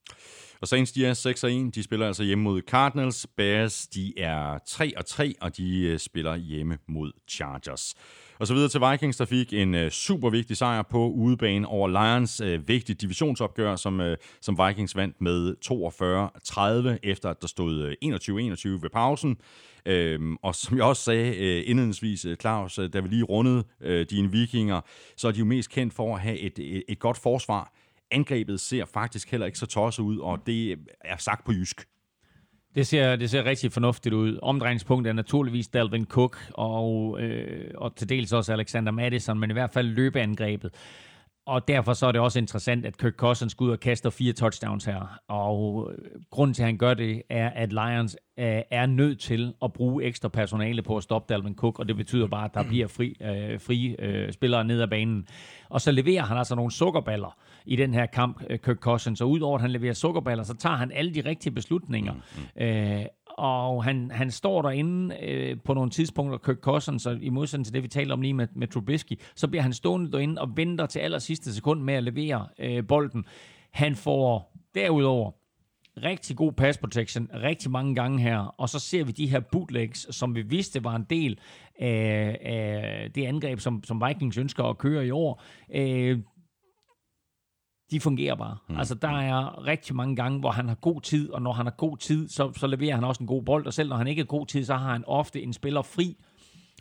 Og 0.60 0.68
Saints, 0.68 0.93
de 0.93 1.06
er 1.06 1.66
6-1. 1.68 1.70
De 1.74 1.82
spiller 1.82 2.06
altså 2.06 2.22
hjemme 2.22 2.44
mod 2.44 2.60
Cardinals. 2.60 3.26
Bears, 3.36 3.86
de 3.86 4.18
er 4.18 4.59
3-3, 4.68 5.32
og 5.40 5.56
de 5.56 5.80
øh, 5.80 5.98
spiller 5.98 6.36
hjemme 6.36 6.78
mod 6.89 7.12
Chargers. 7.28 7.94
Og 8.43 8.48
så 8.48 8.55
videre 8.55 8.69
til 8.69 8.81
Vikings, 8.90 9.16
der 9.16 9.24
fik 9.24 9.52
en 9.52 9.74
øh, 9.74 9.90
super 9.90 10.31
vigtig 10.31 10.56
sejr 10.56 10.82
på 10.82 11.09
udebane 11.10 11.66
over 11.66 11.89
Lions. 11.89 12.40
Øh, 12.40 12.69
vigtigt 12.69 13.01
divisionsopgør, 13.01 13.77
som, 13.77 14.01
øh, 14.01 14.16
som 14.40 14.59
Vikings 14.66 14.97
vandt 14.97 15.20
med 15.20 15.55
42-30, 15.64 16.98
efter 17.02 17.31
at 17.31 17.43
der 17.43 17.47
stod 17.47 17.82
øh, 17.82 17.94
21-21 18.05 18.69
ved 18.82 18.90
pausen. 18.90 19.36
Øhm, 19.86 20.36
og 20.36 20.55
som 20.55 20.77
jeg 20.77 20.85
også 20.85 21.02
sagde 21.02 21.36
øh, 21.36 21.62
indledningsvis, 21.66 22.24
øh, 22.24 22.36
Claus, 22.36 22.78
øh, 22.78 22.93
da 22.93 23.01
vi 23.01 23.09
lige 23.09 23.23
rundede 23.23 23.64
øh, 23.81 24.06
dine 24.10 24.31
vikinger, 24.31 24.81
så 25.16 25.28
er 25.28 25.32
de 25.32 25.39
jo 25.39 25.44
mest 25.44 25.70
kendt 25.70 25.94
for 25.94 26.14
at 26.14 26.20
have 26.20 26.39
et, 26.39 26.59
et, 26.59 26.82
et 26.89 26.98
godt 26.98 27.19
forsvar. 27.19 27.73
Angrebet 28.10 28.60
ser 28.60 28.85
faktisk 28.85 29.31
heller 29.31 29.47
ikke 29.47 29.59
så 29.59 29.66
tosset 29.66 30.02
ud, 30.02 30.19
og 30.19 30.47
det 30.47 30.78
er 31.05 31.16
sagt 31.16 31.44
på 31.44 31.52
jysk. 31.52 31.86
Det 32.74 32.86
ser, 32.86 33.16
det 33.16 33.31
ser 33.31 33.44
rigtig 33.44 33.73
fornuftigt 33.73 34.15
ud. 34.15 34.39
Omdrejningspunktet 34.43 35.11
er 35.11 35.15
naturligvis 35.15 35.69
Dalvin 35.69 36.07
Cook 36.07 36.39
og, 36.55 37.20
øh, 37.20 37.70
og 37.74 37.97
til 37.97 38.09
dels 38.09 38.32
også 38.32 38.53
Alexander 38.53 38.93
Madison, 38.93 39.39
men 39.39 39.51
i 39.51 39.53
hvert 39.53 39.70
fald 39.70 39.86
løbeangrebet. 39.86 40.70
Og 41.47 41.69
derfor 41.69 41.93
så 41.93 42.07
er 42.07 42.12
det 42.12 42.20
også 42.20 42.39
interessant, 42.39 42.86
at 42.86 42.97
Kirk 42.97 43.15
Cousins 43.16 43.55
går 43.55 43.65
ud 43.65 43.70
og 43.70 43.81
kaster 43.81 44.11
fire 44.11 44.32
touchdowns 44.32 44.85
her. 44.85 45.20
Og 45.28 45.90
øh, 45.93 46.20
grunden 46.31 46.55
til, 46.55 46.62
at 46.62 46.66
han 46.66 46.77
gør 46.77 46.94
det, 46.94 47.23
er, 47.31 47.51
at 47.51 47.73
Lions 47.73 48.16
øh, 48.39 48.62
er 48.70 48.86
nødt 48.86 49.20
til 49.20 49.55
at 49.62 49.73
bruge 49.73 50.05
ekstra 50.05 50.28
personale 50.28 50.82
på 50.82 50.97
at 50.97 51.03
stoppe 51.03 51.35
Dalvin 51.35 51.57
Cook, 51.57 51.78
og 51.78 51.89
det 51.89 51.97
betyder 51.97 52.27
bare, 52.27 52.44
at 52.44 52.55
der 52.55 52.62
bliver 52.62 52.86
fri, 52.86 53.16
øh, 53.23 53.61
fri 53.61 53.97
øh, 53.99 54.32
spillere 54.32 54.65
ned 54.65 54.82
ad 54.82 54.89
banen. 54.89 55.27
Og 55.69 55.81
så 55.81 55.93
leverer 55.93 56.23
han 56.23 56.39
altså 56.39 56.55
nogle 56.55 56.70
sukkerballer 56.70 57.36
i 57.66 57.76
den 57.76 57.94
her 57.94 58.06
kamp, 58.06 58.43
øh, 58.51 58.59
Kirk 58.59 58.76
Cousins. 58.76 59.20
Og 59.20 59.30
udover 59.30 59.55
at 59.55 59.60
han 59.60 59.70
leverer 59.70 59.93
sukkerballer, 59.93 60.44
så 60.44 60.55
tager 60.55 60.76
han 60.76 60.93
alle 60.93 61.14
de 61.14 61.20
rigtige 61.20 61.52
beslutninger. 61.52 62.12
Mm, 62.12 62.62
Øh, 62.62 63.06
og 63.39 63.84
han, 63.84 64.10
han 64.10 64.30
står 64.30 64.62
derinde 64.62 65.16
øh, 65.22 65.56
på 65.64 65.74
nogle 65.74 65.90
tidspunkter, 65.90 66.39
Kirk 66.39 66.56
Cousins, 66.56 67.06
og 67.06 67.22
i 67.22 67.28
modsætning 67.28 67.66
til 67.66 67.74
det, 67.74 67.82
vi 67.82 67.89
talte 67.89 68.12
om 68.12 68.20
lige 68.20 68.34
med, 68.34 68.47
med 68.55 68.68
Trubisky, 68.68 69.12
så 69.34 69.48
bliver 69.48 69.62
han 69.62 69.72
stående 69.72 70.12
derinde 70.12 70.40
og 70.40 70.56
venter 70.56 70.86
til 70.86 70.98
aller 70.98 71.18
sidste 71.18 71.55
sekund 71.55 71.82
med 71.82 71.94
at 71.94 72.02
levere 72.02 72.47
øh, 72.59 72.86
bolden. 72.86 73.24
Han 73.70 73.97
får 73.97 74.56
derudover 74.74 75.30
rigtig 75.97 76.36
god 76.36 76.52
pass 76.52 76.78
protection 76.78 77.28
rigtig 77.34 77.70
mange 77.70 77.94
gange 77.94 78.20
her, 78.20 78.39
og 78.39 78.68
så 78.68 78.78
ser 78.78 79.05
vi 79.05 79.12
de 79.12 79.26
her 79.26 79.40
bootlegs, 79.40 80.16
som 80.16 80.34
vi 80.34 80.43
vidste 80.43 80.84
var 80.84 80.97
en 80.97 81.06
del 81.10 81.39
af, 81.78 82.39
af 82.43 83.10
det 83.14 83.26
angreb, 83.26 83.60
som, 83.60 83.84
som 83.84 84.02
Vikings 84.09 84.39
ønsker 84.39 84.64
at 84.64 84.78
køre 84.78 85.06
i 85.06 85.10
år. 85.10 85.43
Øh, 85.74 86.18
de 87.93 88.01
fungerer 88.01 88.35
bare. 88.35 88.56
Mm. 88.69 88.78
Altså, 88.78 88.94
der 88.94 89.09
er 89.09 89.66
rigtig 89.66 89.97
mange 89.97 90.16
gange, 90.16 90.40
hvor 90.40 90.51
han 90.51 90.69
har 90.69 90.74
god 90.74 91.01
tid, 91.01 91.31
og 91.31 91.43
når 91.43 91.52
han 91.52 91.66
har 91.66 91.74
god 91.78 91.97
tid, 91.97 92.28
så, 92.28 92.52
så 92.56 92.66
leverer 92.66 92.94
han 92.94 93.05
også 93.05 93.23
en 93.23 93.27
god 93.27 93.43
bold, 93.43 93.66
og 93.66 93.73
selv 93.73 93.89
når 93.89 93.97
han 93.97 94.06
ikke 94.06 94.23
har 94.23 94.27
god 94.27 94.47
tid, 94.47 94.64
så 94.64 94.74
har 94.74 94.93
han 94.93 95.05
ofte 95.06 95.43
en 95.43 95.52
spiller 95.52 95.82
fri, 95.82 96.16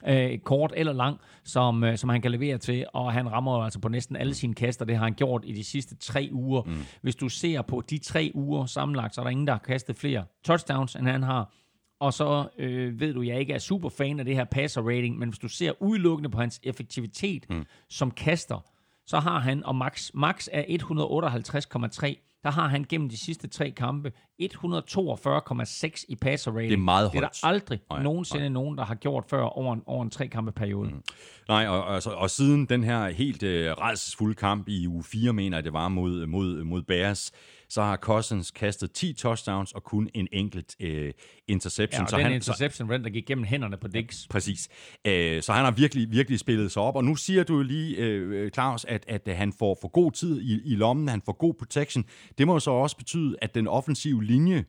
øh, 0.07 0.39
kort 0.39 0.73
eller 0.75 0.93
lang, 0.93 1.17
som, 1.43 1.83
øh, 1.83 1.97
som 1.97 2.09
han 2.09 2.21
kan 2.21 2.31
levere 2.31 2.57
til, 2.57 2.85
og 2.93 3.13
han 3.13 3.31
rammer 3.31 3.57
jo 3.57 3.63
altså 3.63 3.79
på 3.79 3.89
næsten 3.89 4.15
alle 4.15 4.33
sine 4.33 4.53
kaster. 4.53 4.85
Det 4.85 4.97
har 4.97 5.03
han 5.03 5.13
gjort 5.13 5.41
i 5.45 5.53
de 5.53 5.63
sidste 5.63 5.95
tre 5.95 6.29
uger. 6.31 6.61
Mm. 6.63 6.73
Hvis 7.01 7.15
du 7.15 7.29
ser 7.29 7.61
på 7.61 7.83
de 7.89 7.97
tre 7.97 8.31
uger 8.33 8.65
sammenlagt, 8.65 9.15
så 9.15 9.21
er 9.21 9.25
der 9.25 9.29
ingen, 9.29 9.47
der 9.47 9.53
har 9.53 9.59
kastet 9.59 9.95
flere 9.95 10.25
touchdowns, 10.43 10.95
end 10.95 11.07
han 11.07 11.23
har. 11.23 11.53
Og 11.99 12.13
så 12.13 12.47
øh, 12.57 12.99
ved 12.99 13.13
du, 13.13 13.21
jeg 13.21 13.39
ikke 13.39 13.53
er 13.53 13.59
super 13.59 13.89
fan 13.89 14.19
af 14.19 14.25
det 14.25 14.35
her 14.35 14.45
passer 14.45 14.81
rating, 14.81 15.19
men 15.19 15.29
hvis 15.29 15.39
du 15.39 15.47
ser 15.47 15.81
udelukkende 15.81 16.29
på 16.29 16.39
hans 16.39 16.59
effektivitet 16.63 17.45
mm. 17.49 17.65
som 17.89 18.11
kaster, 18.11 18.65
så 19.11 19.19
har 19.19 19.39
han, 19.39 19.63
og 19.63 19.75
max, 19.75 20.09
max 20.13 20.47
er 20.51 20.63
158,3, 20.63 22.39
der 22.43 22.51
har 22.51 22.67
han 22.67 22.85
gennem 22.89 23.09
de 23.09 23.25
sidste 23.25 23.47
tre 23.47 23.71
kampe 23.71 24.11
142,6 24.43 26.05
i 26.09 26.15
passer 26.15 26.51
rating. 26.51 26.69
Det 26.69 26.77
er 26.77 26.81
meget 26.81 27.11
Det 27.11 27.17
er 27.17 27.21
højt. 27.21 27.39
der 27.41 27.47
aldrig 27.47 27.79
Nej, 27.89 28.03
nogensinde 28.03 28.43
nej. 28.43 28.49
nogen, 28.49 28.77
der 28.77 28.85
har 28.85 28.95
gjort 28.95 29.23
før 29.29 29.41
over 29.43 29.73
en, 29.73 29.81
over 29.85 30.03
en 30.03 30.09
tre 30.09 30.27
kampe 30.27 30.51
periode. 30.51 30.89
Mm. 30.89 31.03
Nej, 31.47 31.67
og, 31.67 31.83
og, 31.83 32.01
og 32.15 32.29
siden 32.29 32.65
den 32.65 32.83
her 32.83 33.09
helt 33.09 33.43
øh, 33.43 33.71
rædselsfulde 33.71 34.35
kamp 34.35 34.67
i 34.67 34.87
uge 34.87 35.03
4, 35.03 35.33
mener 35.33 35.57
jeg 35.57 35.63
det 35.63 35.73
var, 35.73 35.89
mod, 35.89 36.25
mod, 36.25 36.63
mod 36.63 36.81
Bears, 36.81 37.31
så 37.69 37.81
har 37.81 37.97
Cousins 37.97 38.51
kastet 38.51 38.91
10 38.91 39.13
touchdowns 39.13 39.71
og 39.71 39.83
kun 39.83 40.09
en 40.13 40.27
enkelt 40.31 40.75
øh, 40.79 41.13
interception. 41.47 41.99
Ja, 41.99 42.03
og 42.03 42.09
så 42.09 42.15
den 42.15 42.25
han, 42.25 42.33
interception, 42.33 42.89
så, 42.89 42.97
der 42.97 43.09
gik 43.09 43.25
gennem 43.25 43.43
hænderne 43.43 43.77
på 43.77 43.87
Diggs. 43.87 44.27
Præcis. 44.29 44.69
Øh, 45.07 45.41
så 45.41 45.53
han 45.53 45.65
har 45.65 45.71
virkelig, 45.71 46.11
virkelig 46.11 46.39
spillet 46.39 46.71
sig 46.71 46.81
op. 46.81 46.95
Og 46.95 47.03
nu 47.03 47.15
siger 47.15 47.43
du 47.43 47.55
jo 47.55 47.61
lige, 47.63 47.97
øh, 47.97 48.51
Claus, 48.51 48.85
at, 48.85 49.05
at 49.07 49.35
han 49.35 49.53
får 49.59 49.77
for 49.81 49.87
god 49.87 50.11
tid 50.11 50.41
i, 50.41 50.61
i 50.71 50.75
lommen, 50.75 51.07
han 51.07 51.21
får 51.25 51.33
god 51.33 51.53
protection. 51.53 52.05
Det 52.37 52.47
må 52.47 52.59
så 52.59 52.71
også 52.71 52.97
betyde, 52.97 53.35
at 53.41 53.55
den 53.55 53.67
offensive 53.67 54.23
linje 54.31 54.65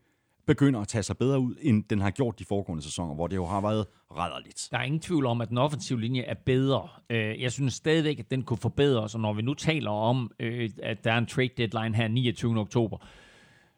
begynder 0.47 0.81
at 0.81 0.89
tage 0.89 1.03
sig 1.03 1.17
bedre 1.17 1.41
ud, 1.41 1.55
end 1.61 1.85
den 1.91 2.01
har 2.01 2.11
gjort 2.11 2.39
de 2.39 2.45
foregående 2.45 2.85
sæsoner, 2.85 3.15
hvor 3.15 3.27
det 3.27 3.37
jo 3.37 3.47
har 3.47 3.61
været 3.61 3.87
rædderligt. 4.17 4.69
Der 4.71 4.79
er 4.79 4.83
ingen 4.83 5.01
tvivl 5.01 5.27
om, 5.27 5.41
at 5.41 5.49
den 5.49 5.59
offensive 5.59 6.01
linje 6.01 6.23
er 6.23 6.35
bedre. 6.35 6.89
Øh, 7.11 7.41
Jeg 7.43 7.53
synes 7.53 7.75
stadigvæk, 7.75 8.19
at 8.19 8.31
den 8.31 8.43
kunne 8.43 8.57
forbedres, 8.57 9.15
og 9.15 9.21
når 9.21 9.33
vi 9.33 9.43
nu 9.43 9.55
taler 9.55 9.91
om, 9.91 10.31
øh, 10.41 10.71
at 10.83 11.05
der 11.05 11.13
er 11.13 11.19
en 11.19 11.27
trade 11.27 11.49
deadline 11.57 11.97
her 11.97 12.09
29. 12.09 12.61
oktober, 12.61 12.99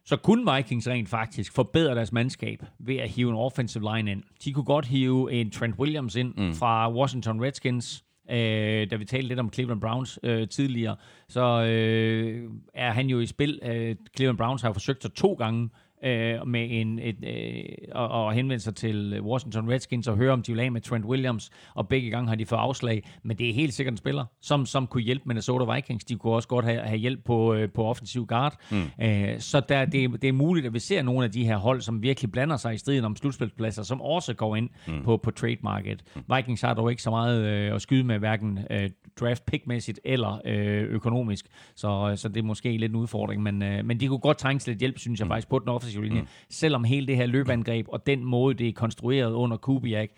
så 0.05 0.17
kunne 0.17 0.55
Vikings 0.57 0.89
rent 0.89 1.09
faktisk 1.09 1.53
forbedre 1.53 1.95
deres 1.95 2.13
mandskab 2.13 2.63
ved 2.79 2.97
at 2.97 3.11
hive 3.11 3.31
en 3.31 3.37
offensive 3.37 3.97
line 3.97 4.11
ind. 4.11 4.23
De 4.45 4.53
kunne 4.53 4.65
godt 4.65 4.87
hive 4.87 5.33
en 5.33 5.51
Trent 5.51 5.79
Williams 5.79 6.15
ind 6.17 6.35
mm. 6.37 6.55
fra 6.55 6.93
Washington 6.93 7.43
Redskins, 7.43 8.05
Øh, 8.31 8.91
da 8.91 8.97
vi 8.97 9.05
talte 9.05 9.29
lidt 9.29 9.41
om 9.41 9.53
Cleveland 9.53 9.81
Browns 9.81 10.19
øh, 10.23 10.49
tidligere, 10.49 10.97
så 11.29 11.65
øh, 11.69 12.51
er 12.75 12.91
han 12.91 13.07
jo 13.07 13.21
i 13.21 13.27
spil. 13.27 13.61
Øh, 13.63 13.97
Cleveland 14.17 14.39
Browns 14.39 14.63
har 14.63 14.69
jo 14.69 14.73
forsøgt 14.73 15.03
sig 15.03 15.13
to 15.15 15.33
gange 15.35 15.71
øh, 16.05 16.47
med 16.47 16.67
en, 16.71 16.99
et, 16.99 17.17
øh, 17.27 17.65
og, 17.93 18.09
og 18.09 18.33
henvende 18.33 18.61
sig 18.61 18.75
til 18.75 19.21
Washington 19.21 19.71
Redskins 19.71 20.09
og 20.09 20.17
høre, 20.17 20.33
om 20.33 20.43
de 20.43 20.53
vil 20.53 20.61
af 20.61 20.73
med 20.73 20.81
Trent 20.81 21.05
Williams, 21.05 21.51
og 21.75 21.89
begge 21.89 22.11
gange 22.11 22.29
har 22.29 22.37
de 22.37 22.47
fået 22.47 22.59
afslag. 22.59 23.11
Men 23.23 23.39
det 23.39 23.51
er 23.51 23.55
helt 23.55 23.75
sikkert 23.75 23.93
en 23.93 23.97
spiller, 23.97 24.25
som, 24.43 24.67
som 24.67 24.87
kunne 24.87 25.03
hjælpe 25.03 25.25
Minnesota 25.27 25.75
Vikings. 25.75 26.05
De 26.05 26.17
kunne 26.17 26.33
også 26.33 26.49
godt 26.49 26.65
have, 26.65 26.81
have 26.81 26.99
hjælp 26.99 27.25
på, 27.25 27.55
øh, 27.55 27.69
på 27.71 27.85
offensiv 27.85 28.27
guard. 28.27 28.57
Mm. 28.71 29.05
Øh, 29.05 29.41
så 29.41 29.61
der, 29.69 29.85
det, 29.85 30.23
det 30.23 30.29
er 30.29 30.33
muligt, 30.33 30.67
at 30.67 30.75
vi 30.75 30.79
ser 30.79 31.03
nogle 31.03 31.25
af 31.25 31.33
de 31.33 31.45
her 31.45 31.57
hold, 31.57 31.81
som 31.81 32.03
virkelig 32.03 32.33
blander 32.33 32.57
sig 32.57 32.75
i 32.75 32.79
striden 32.79 33.05
om 33.05 33.17
slutspilspladser, 33.17 33.83
som 33.83 34.01
også 34.01 34.35
går 34.35 34.57
ind 34.57 34.69
mm. 34.89 35.03
på, 35.03 35.17
på 35.17 35.31
trade 35.31 35.57
market. 35.63 36.05
Vikings 36.37 36.61
har 36.61 36.75
dog 36.75 36.91
ikke 36.91 37.03
så 37.03 37.11
meget 37.11 37.45
øh, 37.45 37.75
at 37.75 37.83
skyde 37.83 38.05
med, 38.05 38.19
hverken 38.19 38.59
øh, 38.71 38.91
draft 39.21 39.43
pick-mæssigt 39.47 39.99
eller 40.05 40.41
øh, 40.45 40.83
økonomisk. 40.83 41.47
Så, 41.77 42.13
så 42.17 42.29
det 42.29 42.37
er 42.37 42.43
måske 42.43 42.77
lidt 42.77 42.93
en 42.93 42.97
udfordring, 42.97 43.43
men, 43.43 43.63
øh, 43.63 43.85
men 43.85 44.01
de 44.01 44.09
kunne 44.09 44.19
godt 44.19 44.39
trænge 44.39 44.61
til 44.61 44.71
lidt 44.71 44.81
hjælp, 44.81 44.99
synes 44.99 45.21
jeg 45.21 45.27
mm. 45.27 45.31
faktisk, 45.31 45.49
på 45.49 45.59
den 45.59 45.69
offensive 45.95 46.05
linje. 46.05 46.21
Mm. 46.21 46.29
Selvom 46.51 46.85
hele 46.85 47.07
det 47.07 47.17
her 47.17 47.27
løbeangreb 47.27 47.87
og 47.89 48.07
den 48.07 48.25
måde, 48.25 48.55
det 48.55 48.69
er 48.69 48.73
konstrueret 48.73 49.33
under 49.33 49.57
Kubiak, 49.57 50.09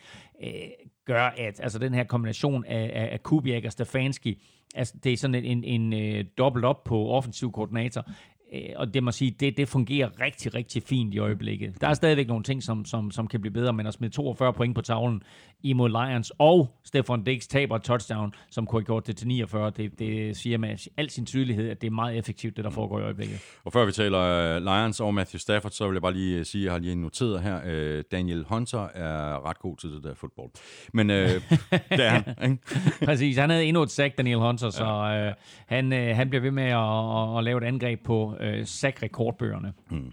øh, 0.45 0.51
gør, 1.07 1.23
at 1.23 1.61
altså, 1.61 1.79
den 1.79 1.95
her 1.95 2.05
kombination 2.05 2.65
af, 2.65 2.91
af, 2.95 3.09
af 3.13 3.23
Kubiak 3.23 3.65
og 3.65 3.73
Stefanski, 3.73 4.43
altså, 4.75 4.95
det 5.05 5.13
er 5.13 5.17
sådan 5.17 5.35
en, 5.35 5.65
en, 5.65 5.93
en 5.93 6.19
uh, 6.19 6.25
dobbelt 6.39 6.65
op 6.65 6.85
på 6.85 7.09
offensiv 7.09 7.53
koordinator, 7.53 8.05
øh, 8.09 8.15
og 8.77 8.95
det 8.95 9.03
må 9.03 9.13
sige, 9.13 9.31
det, 9.31 9.57
det 9.57 9.69
fungerer 9.69 10.21
rigtig, 10.21 10.55
rigtig 10.55 10.83
fint 10.83 11.15
i 11.15 11.19
øjeblikket. 11.19 11.81
Der 11.81 11.89
er 11.89 11.95
stadigvæk 11.95 12.29
nogle 12.29 12.45
ting, 12.45 12.63
som, 12.63 12.85
som, 12.85 13.11
som 13.11 13.27
kan 13.27 13.41
blive 13.41 13.53
bedre, 13.53 13.73
men 13.73 13.87
at 13.87 13.95
smide 13.95 14.13
42 14.13 14.53
point 14.53 14.75
på 14.75 14.83
tavlen 14.83 15.23
imod 15.63 15.89
Lions, 15.89 16.33
og 16.39 16.69
Stefan 16.85 17.23
Diggs 17.23 17.47
taber 17.47 17.79
touchdown, 17.79 18.35
som 18.51 18.67
kunne 18.67 18.81
have 18.81 18.85
gjort 18.85 19.07
det 19.07 19.17
til 19.17 19.29
49, 19.29 19.71
det, 19.71 19.99
det 19.99 20.37
siger 20.37 20.59
med 20.59 20.89
al 20.97 21.11
sin 21.11 21.27
tydelighed, 21.27 21.71
at 21.71 21.81
det 21.81 21.87
er 21.87 21.91
meget 21.91 22.19
effektivt, 22.19 22.57
det 22.57 22.65
der 22.65 22.71
foregår 22.71 23.01
i 23.01 23.03
øjeblikket. 23.03 23.41
Og 23.65 23.73
før 23.73 23.85
vi 23.85 23.93
taler 23.93 24.21
øh, 24.21 24.63
Lions 24.63 25.01
og 25.01 25.15
Matthew 25.15 25.39
Stafford, 25.39 25.71
så 25.71 25.87
vil 25.87 25.95
jeg 25.95 26.03
bare 26.03 26.13
lige 26.13 26.39
øh, 26.39 26.45
sige, 26.45 26.63
at 26.63 26.65
jeg 26.65 26.73
har 26.73 26.79
lige 26.79 26.95
noteret 26.95 27.43
her, 27.43 27.61
øh, 27.67 28.05
Daniel 28.13 28.45
Hunter 28.49 28.89
er 28.95 29.49
ret 29.49 29.59
god 29.59 29.77
til 29.77 29.91
det 29.91 30.05
der 30.05 30.15
fodbold. 30.15 30.51
Men 30.93 31.11
øh, 31.11 31.29
det 31.71 32.05
er 32.05 32.09
han, 32.09 32.25
ikke? 32.43 32.59
Præcis, 33.07 33.37
han 33.37 33.51
havde 33.51 33.65
endnu 33.65 33.83
et 33.83 33.91
sack, 33.91 34.19
Daniel 34.19 34.39
Hunter, 34.39 34.71
så 34.71 34.85
øh, 34.85 35.35
han, 35.67 35.93
øh, 35.93 36.17
han 36.17 36.29
bliver 36.29 36.43
ved 36.43 36.51
med 36.51 36.65
at, 36.65 37.33
at, 37.33 37.39
at 37.39 37.45
lave 37.45 37.59
et 37.59 37.65
angreb 37.65 38.05
på 38.05 38.37
øh, 38.47 38.67
sack-rekordbøgerne. 38.67 39.73
Mm. 39.91 40.13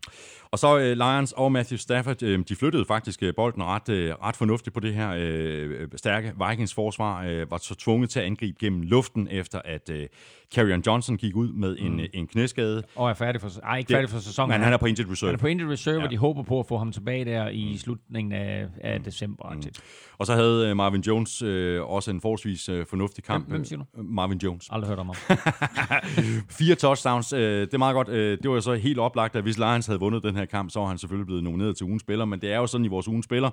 Og 0.52 0.60
så 0.60 0.78
øh, 0.78 0.98
Lions 0.98 1.32
og 1.32 1.52
Matthew 1.52 1.78
Stafford, 1.78 2.24
øh, 2.24 2.40
de 2.50 2.56
flyttede 2.56 2.86
faktisk 2.86 3.24
øh, 3.24 3.36
bolden 3.36 3.64
ret, 3.64 3.90
øh, 3.90 4.14
ret 4.24 4.36
fornuftigt 4.36 4.74
på 4.74 4.80
det 4.80 4.94
her 4.94 5.14
øh, 5.18 5.88
stærke 5.96 6.34
Vikings-forsvar, 6.50 7.24
øh, 7.24 7.52
var 7.52 7.58
så 7.58 7.76
tvunget 7.76 8.10
til 8.10 8.20
at 8.20 8.26
angribe 8.26 8.58
gennem 8.60 8.82
luften, 8.82 9.28
efter 9.32 9.62
at 9.66 9.90
øh, 9.90 10.08
Carrion 10.56 10.84
Johnson 10.88 11.18
gik 11.18 11.36
ud 11.36 11.52
med 11.54 11.76
en, 11.80 11.94
mm. 11.94 12.06
en 12.14 12.28
knæskade. 12.28 12.84
Og 12.96 13.10
er 13.10 13.14
færdig 13.14 13.42
for, 13.42 13.50
ej, 13.64 13.78
ikke 13.78 13.94
færdig 13.94 14.10
for 14.10 14.20
sæsonen. 14.20 14.50
Men 14.52 14.62
han 14.62 14.74
er 14.74 14.78
på 14.78 14.86
injured 14.86 15.12
reserve. 15.12 15.28
Han 15.30 15.36
er 15.36 15.40
på 15.40 15.48
injured 15.48 15.72
reserve, 15.72 15.98
Ja. 16.00 16.06
og 16.06 16.12
de 16.12 16.18
håber 16.18 16.44
på 16.44 16.60
at 16.60 16.66
få 16.68 16.78
ham 16.78 16.92
tilbage 16.92 17.26
der 17.26 17.50
i 17.50 17.78
slutningen 17.78 18.32
af, 18.34 18.66
af 18.82 19.02
december. 19.04 19.54
Mm. 19.54 19.62
Og 20.18 20.26
så 20.26 20.34
havde 20.34 20.70
øh, 20.70 20.78
Marvin 20.78 21.02
Jones 21.02 21.42
øh, 21.42 21.82
også 21.84 22.12
en 22.12 22.22
forholdsvis 22.22 22.70
øh, 22.70 22.86
fornuftig 22.86 23.24
kamp. 23.24 23.46
Hvem- 23.46 23.56
hvem 23.56 23.66
siger 23.66 23.80
du? 23.80 23.86
Øh, 24.00 24.06
Marvin 24.06 24.38
Jones. 24.38 24.68
Aldrig 24.72 24.90
hørt 24.90 25.00
om 25.00 25.08
ham. 25.08 25.38
Fire 26.60 26.76
touchdowns, 26.76 27.34
øh, 27.34 27.62
det 27.62 27.74
er 27.74 27.78
meget 27.78 27.94
godt. 27.94 28.10
Øh, 28.10 28.38
det 28.38 28.50
var 28.50 28.56
jo 28.56 28.62
så 28.62 28.74
helt 28.74 29.00
oplagt, 29.00 29.36
at 29.36 29.44
hvis 29.44 29.58
Lions 29.58 29.86
havde 29.86 30.00
vundet 30.00 30.24
den 30.24 30.36
her 30.36 30.46
kamp, 30.46 30.72
så 30.72 30.80
var 30.80 30.88
han 30.88 30.98
selvfølgelig 30.98 31.26
blevet 31.26 31.44
nomineret 31.44 31.78
til 31.78 31.86
ugens 31.86 32.02
spiller, 32.02 32.26
men 32.26 32.42
det 32.42 32.52
er 32.52 32.58
jo 32.58 32.68
sådan 32.68 32.86
i 32.86 32.88
vores 32.88 33.08
ugens 33.08 33.26
spiller, 33.26 33.50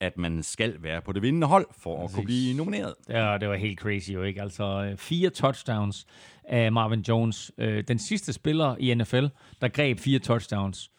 at 0.00 0.18
man 0.18 0.42
skal 0.42 0.76
være 0.82 1.02
på 1.02 1.12
det 1.12 1.22
vindende 1.22 1.46
hold 1.46 1.66
for 1.78 2.04
at 2.04 2.12
kunne 2.12 2.24
blive 2.24 2.56
nomineret. 2.56 2.94
Det 3.06 3.14
var, 3.14 3.38
det 3.38 3.48
var 3.48 3.56
helt 3.56 3.78
crazy 3.78 4.10
jo, 4.10 4.22
ikke? 4.22 4.42
Altså 4.42 4.64
øh, 4.64 4.96
fire 4.96 5.30
touchdowns 5.30 6.06
af 6.44 6.72
Marvin 6.72 7.00
Jones. 7.00 7.52
Øh, 7.58 7.84
Den 7.88 7.98
sidste 7.98 8.32
spiller 8.32 8.76
i 8.78 8.94
NFL, 8.94 9.24
der 9.60 9.68
greb 9.68 9.98
fire 9.98 10.18
touchdowns. 10.18 10.90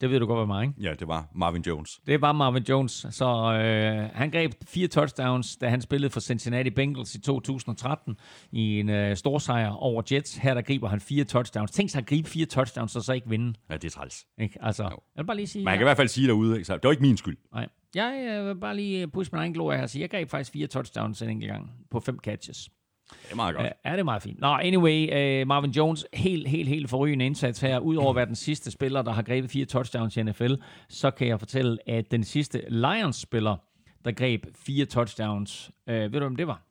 Det 0.00 0.10
ved 0.10 0.20
du 0.20 0.26
godt, 0.26 0.38
hvad 0.38 0.46
mig, 0.46 0.62
ikke? 0.66 0.82
Ja, 0.82 0.94
det 0.94 1.08
var 1.08 1.28
Marvin 1.34 1.62
Jones. 1.62 2.00
Det 2.06 2.20
var 2.20 2.32
Marvin 2.32 2.62
Jones. 2.62 3.06
Så 3.10 3.24
øh, 3.52 4.10
han 4.14 4.30
greb 4.30 4.52
fire 4.66 4.88
touchdowns, 4.88 5.56
da 5.56 5.68
han 5.68 5.80
spillede 5.80 6.10
for 6.10 6.20
Cincinnati 6.20 6.70
Bengals 6.70 7.14
i 7.14 7.20
2013 7.20 8.16
i 8.52 8.80
en 8.80 8.88
øh, 8.88 9.16
stor 9.16 9.38
sejr 9.38 9.70
over 9.70 10.02
Jets. 10.12 10.36
Her 10.36 10.54
der 10.54 10.62
griber 10.62 10.88
han 10.88 11.00
fire 11.00 11.24
touchdowns. 11.24 11.70
Tænk 11.70 11.90
sig 11.90 11.98
at 11.98 12.06
gribe 12.06 12.28
fire 12.28 12.46
touchdowns, 12.46 12.96
og 12.96 13.02
så 13.02 13.12
ikke 13.12 13.28
vinde. 13.28 13.54
Ja, 13.70 13.74
det 13.74 13.84
er 13.84 13.90
træls. 13.90 14.26
Ikke? 14.40 14.58
Altså, 14.60 14.82
jeg 14.82 14.92
vil 15.16 15.26
bare 15.26 15.36
lige 15.36 15.46
sige... 15.46 15.64
Man 15.64 15.74
kan 15.74 15.82
i 15.82 15.84
hvert 15.84 15.96
fald 15.96 16.08
sige 16.08 16.26
derude, 16.26 16.54
ikke? 16.54 16.64
Så 16.64 16.74
det 16.74 16.84
var 16.84 16.90
ikke 16.90 17.02
min 17.02 17.16
skyld. 17.16 17.36
Nej. 17.52 17.68
Jeg 17.94 18.38
øh, 18.40 18.46
vil 18.46 18.56
bare 18.56 18.76
lige 18.76 19.08
pusse 19.08 19.32
min 19.32 19.38
egen 19.38 19.52
glorie 19.52 19.78
her 19.78 19.86
sige, 19.86 20.02
jeg 20.02 20.10
greb 20.10 20.30
faktisk 20.30 20.52
fire 20.52 20.66
touchdowns 20.66 21.22
en 21.22 21.30
enkelt 21.30 21.52
gang 21.52 21.70
på 21.90 22.00
fem 22.00 22.18
catches. 22.18 22.68
Det 23.10 23.32
er 23.32 23.36
meget 23.36 23.54
godt. 23.54 23.66
Ja, 23.66 23.70
ja, 23.84 23.92
det 23.92 24.00
er 24.00 24.04
meget 24.04 24.22
fint. 24.22 24.40
Nå, 24.40 24.46
anyway, 24.46 25.42
uh, 25.42 25.48
Marvin 25.48 25.70
Jones, 25.70 26.06
helt, 26.12 26.48
helt, 26.48 26.68
helt 26.68 26.90
forrygende 26.90 27.26
indsats 27.26 27.60
her. 27.60 27.78
Udover 27.78 28.10
at 28.10 28.16
være 28.16 28.26
den 28.26 28.34
sidste 28.34 28.70
spiller, 28.70 29.02
der 29.02 29.12
har 29.12 29.22
grebet 29.22 29.50
fire 29.50 29.64
touchdowns 29.64 30.16
i 30.16 30.22
NFL, 30.22 30.54
så 30.88 31.10
kan 31.10 31.28
jeg 31.28 31.38
fortælle, 31.38 31.78
at 31.86 32.10
den 32.10 32.24
sidste 32.24 32.64
Lions-spiller, 32.68 33.56
der 34.04 34.12
greb 34.12 34.46
fire 34.54 34.84
touchdowns, 34.84 35.70
uh, 35.86 35.94
ved 35.94 36.10
du, 36.10 36.18
hvem 36.18 36.36
det 36.36 36.46
var? 36.46 36.62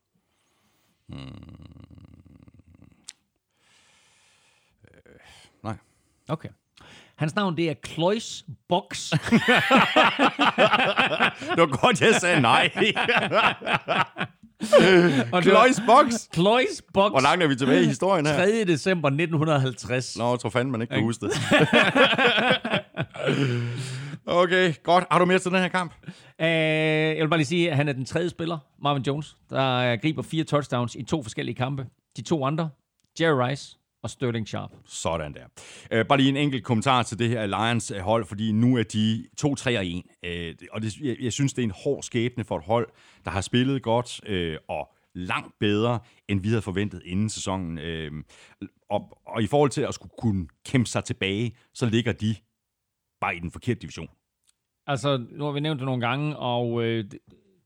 Nej. 5.64 5.78
Okay. 6.28 6.50
Hans 7.18 7.36
navn, 7.36 7.58
det 7.58 7.70
er 7.70 7.74
Klois 7.74 8.46
Box. 8.70 9.10
Det 9.10 9.20
var 11.58 11.82
godt, 11.82 12.02
jeg 12.02 12.16
sagde 12.16 12.42
nej. 12.42 12.72
Og 15.34 15.44
Klois 15.44 15.82
Box. 15.86 16.14
Klois 16.32 16.84
Box. 16.94 17.12
Hvor 17.12 17.22
langt 17.22 17.44
er 17.44 17.48
vi 17.48 17.56
tilbage 17.56 17.84
i 17.84 17.86
historien 17.86 18.26
her? 18.26 18.36
3. 18.36 18.64
december 18.64 19.08
1950. 19.08 20.18
Nå, 20.18 20.30
jeg 20.30 20.40
tror 20.40 20.50
fandme, 20.50 20.72
man 20.72 20.82
ikke 20.82 20.94
kan 20.94 21.04
huske 21.04 21.26
det. 21.26 21.34
okay, 24.26 24.74
godt. 24.84 25.06
Har 25.12 25.20
du 25.20 25.26
mere 25.26 25.40
til 25.40 25.52
den 25.52 25.60
her 25.60 25.68
kamp? 25.68 25.94
Uh, 26.08 26.12
jeg 26.40 27.18
vil 27.22 27.30
bare 27.30 27.38
lige 27.40 27.48
sige, 27.48 27.72
at 27.72 27.78
han 27.78 27.88
er 27.88 27.94
den 27.94 28.06
tredje 28.06 28.30
spiller, 28.30 28.58
Marvin 28.84 29.04
Jones, 29.04 29.38
der 29.50 29.94
uh, 29.94 30.00
griber 30.02 30.22
fire 30.22 30.44
touchdowns 30.44 30.96
i 30.96 31.04
to 31.04 31.24
forskellige 31.24 31.56
kampe. 31.56 31.86
De 32.18 32.22
to 32.22 32.46
andre, 32.46 32.70
Jerry 33.22 33.50
Rice 33.50 33.78
og 34.08 34.12
Sterling 34.12 34.48
Sharp. 34.48 34.72
Sådan 34.86 35.34
der. 35.34 35.46
Øh, 35.92 36.06
bare 36.06 36.18
lige 36.18 36.30
en 36.30 36.38
enkelt 36.38 36.64
kommentar 36.64 37.04
til 37.04 37.20
det 37.20 37.30
her 37.30 37.46
Lions 37.46 37.92
øh, 37.92 38.00
hold, 38.00 38.26
fordi 38.26 38.52
nu 38.52 38.78
er 38.78 38.84
de 38.84 39.26
2-3 39.42 39.78
og 39.78 39.86
1. 39.86 40.04
Øh, 40.24 40.56
og 40.72 40.82
det, 40.82 40.98
jeg, 40.98 41.16
jeg 41.22 41.34
synes, 41.34 41.54
det 41.54 41.62
er 41.62 41.64
en 41.64 41.74
hård 41.84 42.04
skæbne 42.04 42.44
for 42.44 42.58
et 42.58 42.64
hold, 42.64 42.88
der 43.26 43.32
har 43.32 43.42
spillet 43.42 43.84
godt 43.84 44.22
øh, 44.26 44.58
og 44.70 44.88
langt 45.16 45.54
bedre, 45.60 46.00
end 46.28 46.42
vi 46.42 46.48
havde 46.48 46.62
forventet 46.62 47.02
inden 47.06 47.30
sæsonen. 47.30 47.78
Øh, 47.78 48.12
og, 48.90 49.18
og 49.28 49.44
i 49.44 49.48
forhold 49.48 49.70
til 49.70 49.82
at 49.82 49.94
skulle 49.94 50.14
kunne 50.18 50.48
kæmpe 50.66 50.90
sig 50.90 51.04
tilbage, 51.04 51.56
så 51.74 51.86
ligger 51.86 52.12
de 52.12 52.36
bare 53.22 53.36
i 53.36 53.40
den 53.40 53.52
forkerte 53.52 53.80
division. 53.80 54.10
Altså, 54.88 55.26
nu 55.32 55.46
har 55.46 55.52
vi 55.52 55.60
nævnt 55.60 55.80
det 55.80 55.86
nogle 55.86 56.08
gange, 56.08 56.38
og 56.38 56.84
øh, 56.84 57.06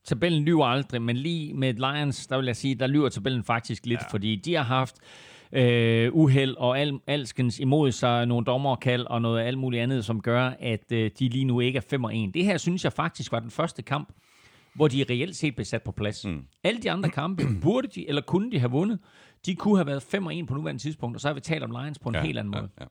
tabellen 0.04 0.44
lyver 0.44 0.66
aldrig, 0.66 1.02
men 1.02 1.16
lige 1.16 1.54
med 1.54 1.74
Lions, 1.74 2.26
der 2.26 2.36
vil 2.36 2.46
jeg 2.46 2.56
sige, 2.56 2.74
der 2.74 2.86
lyver 2.86 3.08
tabellen 3.08 3.44
faktisk 3.44 3.86
lidt, 3.86 4.00
ja. 4.00 4.06
fordi 4.10 4.36
de 4.36 4.54
har 4.54 4.62
haft 4.62 4.96
øh, 5.52 6.12
uheld 6.12 6.54
og 6.56 6.80
al, 6.80 6.98
alskens 7.06 7.58
imod 7.58 7.92
sig, 7.92 8.26
nogle 8.26 8.44
dommerkald 8.44 9.06
og 9.06 9.22
noget 9.22 9.42
alt 9.42 9.58
muligt 9.58 9.82
andet, 9.82 10.04
som 10.04 10.20
gør, 10.20 10.52
at 10.60 10.92
øh, 10.92 11.10
de 11.18 11.28
lige 11.28 11.44
nu 11.44 11.60
ikke 11.60 11.76
er 11.76 11.82
5 11.90 12.04
og 12.04 12.16
1. 12.16 12.34
Det 12.34 12.44
her 12.44 12.56
synes 12.56 12.84
jeg 12.84 12.92
faktisk 12.92 13.32
var 13.32 13.40
den 13.40 13.50
første 13.50 13.82
kamp, 13.82 14.08
hvor 14.74 14.88
de 14.88 15.04
reelt 15.10 15.36
set 15.36 15.54
blev 15.54 15.64
sat 15.64 15.82
på 15.82 15.92
plads. 15.92 16.26
Mm. 16.26 16.42
Alle 16.64 16.82
de 16.82 16.90
andre 16.90 17.10
kampe 17.10 17.42
burde 17.62 17.88
de, 17.88 18.08
eller 18.08 18.22
kunne 18.22 18.50
de 18.50 18.58
have 18.58 18.70
vundet. 18.70 18.98
De 19.46 19.54
kunne 19.54 19.76
have 19.76 19.86
været 19.86 20.02
5 20.02 20.26
og 20.26 20.36
1 20.36 20.46
på 20.46 20.54
nuværende 20.54 20.82
tidspunkt, 20.82 21.16
og 21.16 21.20
så 21.20 21.28
har 21.28 21.34
vi 21.34 21.40
talt 21.40 21.64
om 21.64 21.70
Lions 21.70 21.98
på 21.98 22.08
en 22.08 22.14
ja, 22.14 22.22
helt 22.22 22.38
anden 22.38 22.50
måde. 22.50 22.68
Ja, 22.78 22.82
ja. 22.82 22.86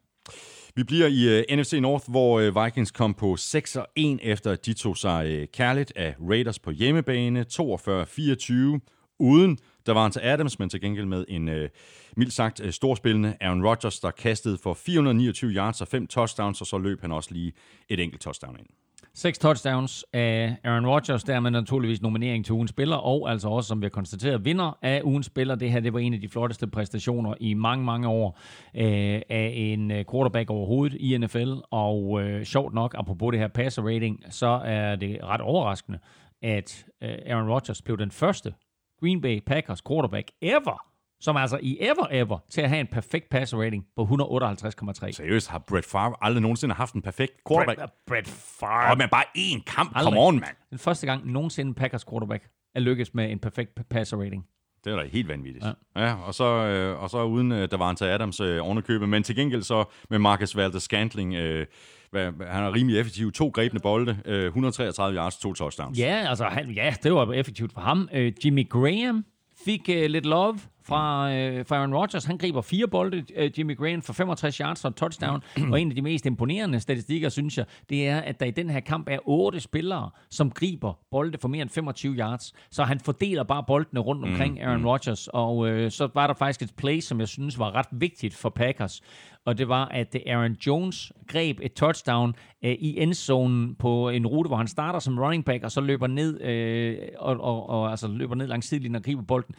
Vi 0.76 0.84
bliver 0.84 1.08
i 1.08 1.40
uh, 1.40 1.60
NFC 1.60 1.74
North, 1.82 2.12
hvor 2.12 2.48
uh, 2.48 2.66
Vikings 2.66 2.92
kom 2.92 3.14
på 3.14 3.38
6 3.38 3.76
og 3.76 3.88
1 3.96 4.20
efter 4.24 4.56
de 4.56 4.74
tog 4.74 4.98
sig 4.98 5.40
uh, 5.42 5.46
kærligt 5.54 5.94
af 5.96 6.16
Raiders 6.30 6.60
på 6.60 6.72
hjemmebane, 6.72 7.46
42-24, 7.54 9.14
uden 9.20 9.58
der 9.86 9.94
var 9.94 10.10
til 10.10 10.20
Adams, 10.24 10.60
men 10.60 10.70
til 10.70 10.82
gengæld 10.82 11.06
med 11.06 11.26
en 11.28 11.50
øh, 11.50 11.70
mildt 12.18 12.34
sagt 12.34 12.60
uh, 12.60 12.70
storspillende 12.70 13.38
Aaron 13.42 13.66
Rodgers, 13.66 14.00
der 14.00 14.12
kastede 14.12 14.58
for 14.58 14.74
429 14.74 15.52
yards 15.52 15.82
og 15.82 15.88
fem 15.88 16.08
touchdowns, 16.08 16.62
og 16.62 16.68
så 16.68 16.78
løb 16.78 17.02
han 17.02 17.12
også 17.12 17.34
lige 17.34 17.54
et 17.90 18.00
enkelt 18.00 18.22
touchdown 18.22 18.56
ind. 18.60 18.68
Seks 19.14 19.40
touchdowns 19.40 20.06
af 20.14 20.56
Aaron 20.64 20.88
Rodgers, 20.88 21.24
dermed 21.24 21.52
naturligvis 21.52 22.02
nominering 22.02 22.46
til 22.46 22.54
ugens 22.54 22.70
spiller, 22.70 22.96
og 22.96 23.32
altså 23.32 23.50
også, 23.50 23.68
som 23.68 23.82
vi 23.82 23.86
har 23.86 23.90
konstateret, 23.90 24.46
vinder 24.46 24.78
af 24.82 25.02
ugens 25.04 25.26
spiller. 25.26 25.56
Det 25.56 25.72
her, 25.72 25.80
det 25.80 25.94
var 25.94 26.00
en 26.00 26.14
af 26.14 26.22
de 26.22 26.30
flotteste 26.30 26.68
præstationer 26.68 27.34
i 27.40 27.54
mange, 27.54 27.86
mange 27.86 28.08
år 28.08 28.40
øh, 28.76 29.22
af 29.30 29.54
en 29.56 29.92
øh, 29.92 30.06
quarterback 30.12 30.50
overhovedet 30.50 30.98
i 31.00 31.18
NFL, 31.18 31.54
og 31.72 32.22
øh, 32.22 32.46
sjovt 32.46 32.74
nok, 32.74 32.96
apropos 32.98 33.32
det 33.32 33.40
her 33.40 33.48
passer 33.48 33.82
rating, 33.82 34.24
så 34.30 34.62
er 34.66 34.96
det 34.96 35.20
ret 35.24 35.42
overraskende, 35.42 36.00
at 36.42 36.86
øh, 37.04 37.18
Aaron 37.26 37.50
Rodgers 37.50 37.82
blev 37.82 37.98
den 37.98 38.12
første 38.12 38.54
Green 39.02 39.22
Bay 39.22 39.40
Packers 39.46 39.82
quarterback 39.82 40.32
ever, 40.42 40.86
som 41.22 41.38
altså 41.38 41.60
i 41.62 41.78
ever 41.82 42.08
ever, 42.12 42.40
til 42.50 42.62
at 42.62 42.70
have 42.70 42.80
en 42.80 42.88
perfekt 42.88 43.30
passer 43.30 43.58
rating 43.62 43.86
på 43.96 44.02
158,3. 44.04 45.12
Seriøst, 45.12 45.50
har 45.50 45.60
Brett 45.60 45.86
Favre 45.86 46.16
aldrig 46.22 46.42
nogensinde 46.42 46.76
haft 46.76 46.94
en 46.94 47.02
perfekt 47.02 47.34
quarterback? 47.48 47.78
Brett, 47.78 47.94
Brett 48.08 48.28
Favre. 48.28 48.92
Og 48.92 48.98
med 48.98 49.08
bare 49.08 49.24
én 49.38 49.64
kamp, 49.64 49.92
Aldrig. 49.96 50.14
come 50.14 50.20
on, 50.20 50.34
mand. 50.36 50.56
Den 50.70 50.80
første 50.80 51.08
gang 51.08 51.32
nogensinde 51.32 51.74
Packers 51.74 52.04
quarterback 52.04 52.50
er 52.76 52.80
lykkes 52.80 53.14
med 53.14 53.32
en 53.32 53.40
perfekt 53.40 53.90
passer 53.90 54.18
rating. 54.18 54.46
Det 54.84 54.94
er 54.94 54.98
da 54.98 55.08
helt 55.08 55.28
vanvittigt. 55.28 55.66
Ja, 55.66 56.02
ja 56.04 56.16
og, 56.16 56.34
så, 56.34 56.46
øh, 56.46 57.04
og 57.04 57.10
så 57.10 57.24
uden 57.24 57.52
øh, 57.52 57.72
der 57.72 57.78
var 57.78 57.90
en 57.90 57.96
til 57.96 58.06
Adams 58.06 58.40
øh, 58.40 58.66
ovenikøbet, 58.66 59.10
men 59.10 59.24
til 59.24 59.36
gengæld 59.36 59.64
så 59.64 59.86
med 60.10 60.20
Marcus 60.20 60.58
Valdes 60.58 60.84
Scantling, 60.84 61.34
øh, 61.36 61.66
hvad, 62.12 62.32
han 62.48 62.64
er 62.64 62.74
rimelig 62.74 63.00
effektiv. 63.00 63.32
To 63.32 63.48
grebne 63.50 63.80
bolde, 63.80 64.18
øh, 64.26 64.46
133 64.46 65.16
yards, 65.18 65.38
to 65.38 65.54
touchdowns. 65.54 66.00
Ja, 66.00 66.26
altså, 66.30 66.46
han, 66.46 66.72
ja, 66.72 66.94
det 67.04 67.14
var 67.14 67.32
effektivt 67.34 67.74
for 67.74 67.82
ham. 67.82 68.10
Øh, 68.14 68.32
Jimmy 68.46 68.70
Graham 68.70 69.26
fik 69.66 69.90
øh, 69.90 70.10
lidt 70.10 70.26
love 70.26 70.60
fra, 70.84 71.34
øh, 71.34 71.66
fra 71.66 71.76
Aaron 71.76 71.96
Rodgers. 71.96 72.26
Han 72.26 72.38
griber 72.38 72.62
fire 72.62 72.88
bolde, 72.88 73.26
øh, 73.36 73.60
Jimmy 73.60 73.78
Graham, 73.78 74.02
for 74.02 74.14
65 74.14 74.58
yards 74.58 74.86
og 74.86 74.96
touchdown. 74.96 75.44
og 75.72 75.82
en 75.82 75.90
af 75.90 75.96
de 75.96 76.02
mest 76.02 76.26
imponerende 76.26 76.80
statistikker, 76.80 77.30
synes 77.30 77.58
jeg, 77.58 77.66
det 77.90 78.08
er, 78.08 78.20
at 78.20 78.40
der 78.40 78.46
i 78.46 78.52
den 78.52 78.70
her 78.70 78.80
kamp 78.80 79.08
er 79.10 79.18
otte 79.26 79.60
spillere, 79.60 80.10
som 80.30 80.52
griber 80.52 80.94
bolde 81.12 81.38
for 81.42 81.48
mere 81.48 81.62
end 81.62 81.70
25 81.70 82.16
yards. 82.16 82.54
Så 82.72 82.84
han 82.84 83.00
fordeler 83.00 83.44
bare 83.44 83.64
boldene 83.68 84.00
rundt 84.00 84.26
omkring 84.26 84.62
Aaron 84.62 84.86
Rodgers. 84.86 85.28
Og 85.28 85.68
øh, 85.70 85.92
så 85.92 86.10
var 86.14 86.28
der 86.28 86.34
faktisk 86.34 86.62
et 86.62 86.76
play, 86.78 87.00
som 87.00 87.20
jeg 87.20 87.28
synes 87.28 87.60
var 87.60 87.76
ret 87.76 87.88
vigtigt 87.92 88.34
for 88.34 88.50
Packers. 88.50 89.02
Og 89.46 89.58
det 89.58 89.68
var, 89.68 89.86
at 89.86 90.16
Aaron 90.26 90.58
Jones 90.68 91.12
greb 91.28 91.60
et 91.62 91.74
touchdown 91.74 92.36
øh, 92.64 92.72
i 92.72 93.02
endzonen 93.02 93.76
på 93.76 94.10
en 94.10 94.28
rute, 94.28 94.48
hvor 94.48 94.58
han 94.58 94.68
starter 94.68 95.00
som 95.00 95.20
running 95.20 95.46
back, 95.46 95.64
og 95.64 95.72
så 95.72 95.82
løber 95.82 96.08
ned, 96.08 96.42
øh, 96.42 96.98
og, 97.18 97.38
og, 97.40 97.70
og, 97.70 97.92
altså 97.92 98.08
løber 98.08 98.36
ned 98.36 98.48
langs 98.48 98.68
sidelinjen 98.68 98.96
og 98.96 99.04
griber 99.04 99.22
bolden 99.22 99.56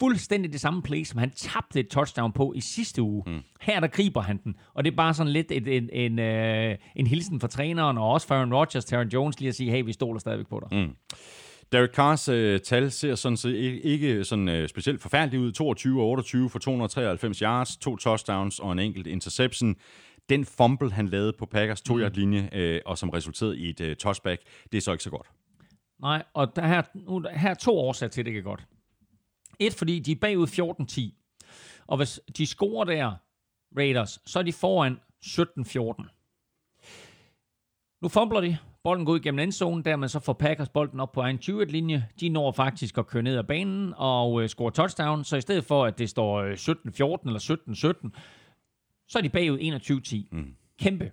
fuldstændig 0.00 0.52
det 0.52 0.60
samme 0.60 0.82
play, 0.82 1.04
som 1.04 1.18
han 1.18 1.30
tabte 1.30 1.80
et 1.80 1.88
touchdown 1.88 2.32
på 2.32 2.52
i 2.56 2.60
sidste 2.60 3.02
uge. 3.02 3.22
Mm. 3.26 3.40
Her 3.60 3.80
der 3.80 3.86
griber 3.86 4.20
han 4.20 4.40
den, 4.44 4.56
og 4.74 4.84
det 4.84 4.92
er 4.92 4.96
bare 4.96 5.14
sådan 5.14 5.32
lidt 5.32 5.52
et, 5.52 5.76
en, 5.76 5.90
en, 5.92 6.18
øh, 6.18 6.76
en 6.96 7.06
hilsen 7.06 7.40
fra 7.40 7.48
træneren, 7.48 7.98
og 7.98 8.12
også 8.12 8.26
for 8.26 8.34
Aaron 8.34 8.54
Rodgers, 8.54 8.84
Taron 8.84 9.08
Jones, 9.08 9.40
lige 9.40 9.48
at 9.48 9.54
sige, 9.54 9.70
hey, 9.70 9.84
vi 9.84 9.92
stoler 9.92 10.20
stadigvæk 10.20 10.46
på 10.46 10.62
dig. 10.70 10.78
Mm. 10.78 11.18
Derek 11.72 11.90
Carrs 11.90 12.28
øh, 12.28 12.60
tal 12.60 12.90
ser 12.90 13.14
sådan 13.14 13.36
set 13.36 13.54
ikke, 13.54 13.80
ikke 13.80 14.24
sådan, 14.24 14.48
øh, 14.48 14.68
specielt 14.68 15.02
forfærdeligt 15.02 15.42
ud. 15.42 15.52
22 15.52 16.02
og 16.02 16.08
28 16.08 16.50
for 16.50 16.58
293 16.58 17.38
yards, 17.38 17.76
to 17.76 17.96
touchdowns 17.96 18.58
og 18.58 18.72
en 18.72 18.78
enkelt 18.78 19.06
interception. 19.06 19.76
Den 20.28 20.44
fumble, 20.44 20.92
han 20.92 21.08
lavede 21.08 21.32
på 21.38 21.46
Packers 21.46 21.82
2 21.82 21.98
yard 21.98 22.12
linje 22.12 22.48
øh, 22.52 22.80
og 22.86 22.98
som 22.98 23.08
resulterede 23.08 23.58
i 23.58 23.70
et 23.70 23.80
øh, 23.80 23.96
touchback, 23.96 24.42
det 24.72 24.78
er 24.78 24.82
så 24.82 24.92
ikke 24.92 25.04
så 25.04 25.10
godt. 25.10 25.26
Nej, 26.00 26.22
og 26.34 26.56
der 26.56 26.66
her, 26.66 26.82
nu, 26.94 27.22
her 27.30 27.50
er 27.50 27.54
to 27.54 27.78
årsager 27.78 28.10
til, 28.10 28.20
at 28.20 28.24
det 28.24 28.30
ikke 28.30 28.38
er 28.38 28.42
godt. 28.42 28.66
Et, 29.58 29.74
fordi 29.74 29.98
de 29.98 30.12
er 30.12 30.16
bagud 30.16 30.46
14-10. 30.46 31.84
Og 31.86 31.96
hvis 31.96 32.20
de 32.36 32.46
scorer 32.46 32.84
der, 32.84 33.12
Raiders, 33.76 34.18
så 34.26 34.38
er 34.38 34.42
de 34.42 34.52
foran 34.52 35.00
17-14. 35.24 36.14
Nu 38.02 38.08
fumbler 38.08 38.40
de. 38.40 38.58
Bolden 38.82 39.06
går 39.06 39.12
ud 39.12 39.20
gennem 39.20 39.38
endzonen, 39.38 39.84
dermed 39.84 40.08
så 40.08 40.20
får 40.20 40.32
Packers 40.32 40.68
bolden 40.68 41.00
op 41.00 41.12
på 41.12 41.20
egen 41.20 41.38
20-linje. 41.38 42.08
De 42.20 42.28
når 42.28 42.52
faktisk 42.52 42.98
at 42.98 43.06
køre 43.06 43.22
ned 43.22 43.38
ad 43.38 43.44
banen 43.44 43.94
og 43.96 44.42
øh, 44.42 44.48
score 44.48 44.70
touchdown, 44.70 45.24
så 45.24 45.36
i 45.36 45.40
stedet 45.40 45.64
for, 45.64 45.84
at 45.84 45.98
det 45.98 46.10
står 46.10 46.36
øh, 46.36 46.52
17-14 46.52 46.58
eller 47.26 48.00
17-17, 48.12 48.18
så 49.08 49.18
er 49.18 49.22
de 49.22 49.28
bagud 49.28 49.58
21-10. 50.32 50.36
Mm. 50.36 50.54
Kæmpe, 50.78 51.12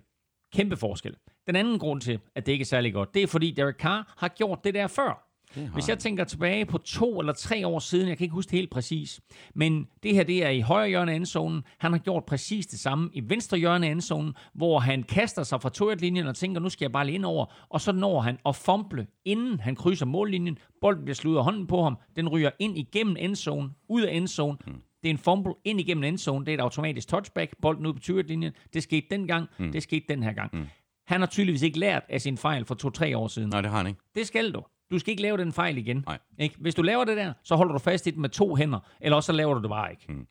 kæmpe 0.52 0.76
forskel. 0.76 1.16
Den 1.46 1.56
anden 1.56 1.78
grund 1.78 2.00
til, 2.00 2.20
at 2.34 2.46
det 2.46 2.52
ikke 2.52 2.62
er 2.62 2.66
særlig 2.66 2.92
godt, 2.92 3.14
det 3.14 3.22
er 3.22 3.26
fordi 3.26 3.50
Derek 3.50 3.76
Carr 3.76 4.14
har 4.16 4.28
gjort 4.28 4.64
det 4.64 4.74
der 4.74 4.86
før. 4.86 5.25
Hvis 5.74 5.88
jeg 5.88 5.98
tænker 5.98 6.24
tilbage 6.24 6.66
på 6.66 6.78
to 6.78 7.20
eller 7.20 7.32
tre 7.32 7.66
år 7.66 7.78
siden, 7.78 8.08
jeg 8.08 8.16
kan 8.18 8.24
ikke 8.24 8.34
huske 8.34 8.50
det 8.50 8.58
helt 8.58 8.70
præcis, 8.70 9.20
men 9.54 9.86
det 10.02 10.14
her 10.14 10.24
det 10.24 10.44
er 10.44 10.50
i 10.50 10.60
højre 10.60 10.88
hjørne 10.88 11.12
af 11.12 11.16
endzonen. 11.16 11.62
Han 11.78 11.92
har 11.92 11.98
gjort 11.98 12.24
præcis 12.24 12.66
det 12.66 12.78
samme 12.78 13.10
i 13.12 13.22
venstre 13.24 13.58
hjørne 13.58 13.86
af 13.86 13.90
endzonen, 13.90 14.34
hvor 14.54 14.78
han 14.78 15.02
kaster 15.02 15.42
sig 15.42 15.62
fra 15.62 15.68
toiletlinjen 15.68 16.26
og 16.26 16.36
tænker, 16.36 16.60
nu 16.60 16.68
skal 16.68 16.84
jeg 16.84 16.92
bare 16.92 17.06
lige 17.06 17.14
ind 17.14 17.24
over, 17.24 17.46
og 17.68 17.80
så 17.80 17.92
når 17.92 18.20
han 18.20 18.38
at 18.46 18.56
fumble, 18.56 19.06
inden 19.24 19.60
han 19.60 19.76
krydser 19.76 20.06
mållinjen. 20.06 20.58
Bolden 20.80 21.04
bliver 21.04 21.14
slået 21.14 21.38
af 21.38 21.44
hånden 21.44 21.66
på 21.66 21.82
ham, 21.82 21.98
den 22.16 22.28
ryger 22.28 22.50
ind 22.58 22.78
igennem 22.78 23.16
endzone, 23.18 23.70
ud 23.88 24.02
af 24.02 24.14
endzone. 24.14 24.58
Mm. 24.66 24.72
Det 25.02 25.08
er 25.08 25.10
en 25.10 25.18
fumble 25.18 25.54
ind 25.64 25.80
igennem 25.80 26.04
endzone, 26.04 26.46
det 26.46 26.52
er 26.52 26.58
et 26.58 26.60
automatisk 26.60 27.08
touchback, 27.08 27.54
bolden 27.62 27.86
ud 27.86 27.92
på 27.92 28.00
20-linjen. 28.02 28.52
Det 28.74 28.82
skete 28.82 29.06
dengang, 29.10 29.48
mm. 29.58 29.72
det 29.72 29.82
skete 29.82 30.04
den 30.08 30.22
her 30.22 30.32
gang. 30.32 30.50
Mm. 30.52 30.66
Han 31.06 31.20
har 31.20 31.26
tydeligvis 31.26 31.62
ikke 31.62 31.78
lært 31.78 32.02
af 32.08 32.20
sin 32.20 32.38
fejl 32.38 32.64
for 32.64 32.74
to-tre 32.74 33.16
år 33.16 33.28
siden. 33.28 33.50
Nej, 33.50 33.60
det 33.60 33.70
har 33.70 33.76
han 33.76 33.86
ikke. 33.86 34.00
Det 34.14 34.26
skal 34.26 34.52
du. 34.52 34.62
Du 34.90 34.98
skal 34.98 35.10
ikke 35.10 35.22
lave 35.22 35.36
den 35.36 35.52
fejl 35.52 35.78
igen. 35.78 36.04
Nej. 36.06 36.18
Ikke? 36.38 36.54
Hvis 36.58 36.74
du 36.74 36.82
laver 36.82 37.04
det 37.04 37.16
der, 37.16 37.32
så 37.42 37.56
holder 37.56 37.72
du 37.72 37.78
fast 37.78 38.06
i 38.06 38.10
det 38.10 38.18
med 38.18 38.28
to 38.28 38.54
hænder, 38.54 38.80
eller 39.00 39.16
også 39.16 39.26
så 39.26 39.32
laver 39.32 39.54
du 39.54 39.62
det 39.62 39.70
bare 39.70 39.90
ikke. 39.90 40.04
Mm. 40.08 40.26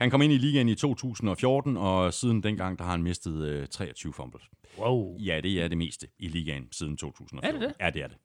Han 0.00 0.10
kom 0.10 0.22
ind 0.22 0.32
i 0.32 0.38
ligaen 0.38 0.68
i 0.68 0.74
2014, 0.74 1.76
og 1.76 2.14
siden 2.14 2.42
dengang, 2.42 2.78
der 2.78 2.84
har 2.84 2.90
han 2.90 3.02
mistet 3.02 3.44
øh, 3.44 3.66
23 3.66 4.12
fumbles. 4.12 4.44
Wow. 4.78 5.16
Ja, 5.18 5.40
det 5.40 5.62
er 5.62 5.68
det 5.68 5.78
meste 5.78 6.06
i 6.18 6.28
ligaen 6.28 6.68
siden 6.72 6.96
2014. 6.96 7.48
Er 7.48 7.52
det 7.52 7.60
det? 7.60 7.74
Ja, 7.80 7.90
det 7.90 8.02
er 8.02 8.06
det. 8.06 8.16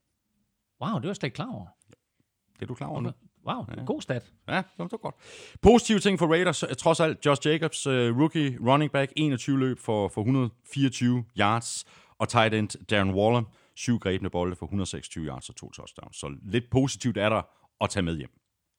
Wow, 0.81 0.95
det 0.95 1.03
var 1.03 1.09
jeg 1.09 1.15
slet 1.15 1.27
ikke 1.27 1.35
klar 1.35 1.51
over. 1.53 1.65
Det 2.53 2.61
er 2.61 2.65
du 2.65 2.73
klar 2.73 2.87
over 2.87 3.01
nu? 3.01 3.11
Wow, 3.47 3.65
ja. 3.77 3.83
god 3.83 4.01
stat. 4.01 4.31
Ja, 4.47 4.55
det 4.55 4.63
var 4.77 4.87
godt. 4.87 5.15
Positive 5.61 5.99
ting 5.99 6.19
for 6.19 6.27
Raiders. 6.27 6.63
Trods 6.77 6.99
alt, 6.99 7.25
Josh 7.25 7.47
Jacobs, 7.47 7.87
uh, 7.87 7.93
rookie 7.93 8.57
running 8.67 8.91
back, 8.91 9.11
21 9.15 9.59
løb 9.59 9.79
for, 9.79 10.07
for 10.07 10.21
124 10.21 11.23
yards, 11.39 11.85
og 12.19 12.29
tight 12.29 12.53
end 12.53 12.85
Darren 12.85 13.11
Waller, 13.11 13.43
syv 13.75 13.99
grebne 13.99 14.29
bolde 14.29 14.55
for 14.55 14.65
126 14.65 15.25
yards 15.25 15.49
og 15.49 15.55
to 15.55 15.71
touchdowns. 15.71 16.17
Så 16.17 16.37
lidt 16.43 16.69
positivt 16.71 17.17
er 17.17 17.29
der 17.29 17.41
at 17.81 17.89
tage 17.89 18.03
med 18.03 18.17
hjem. 18.17 18.29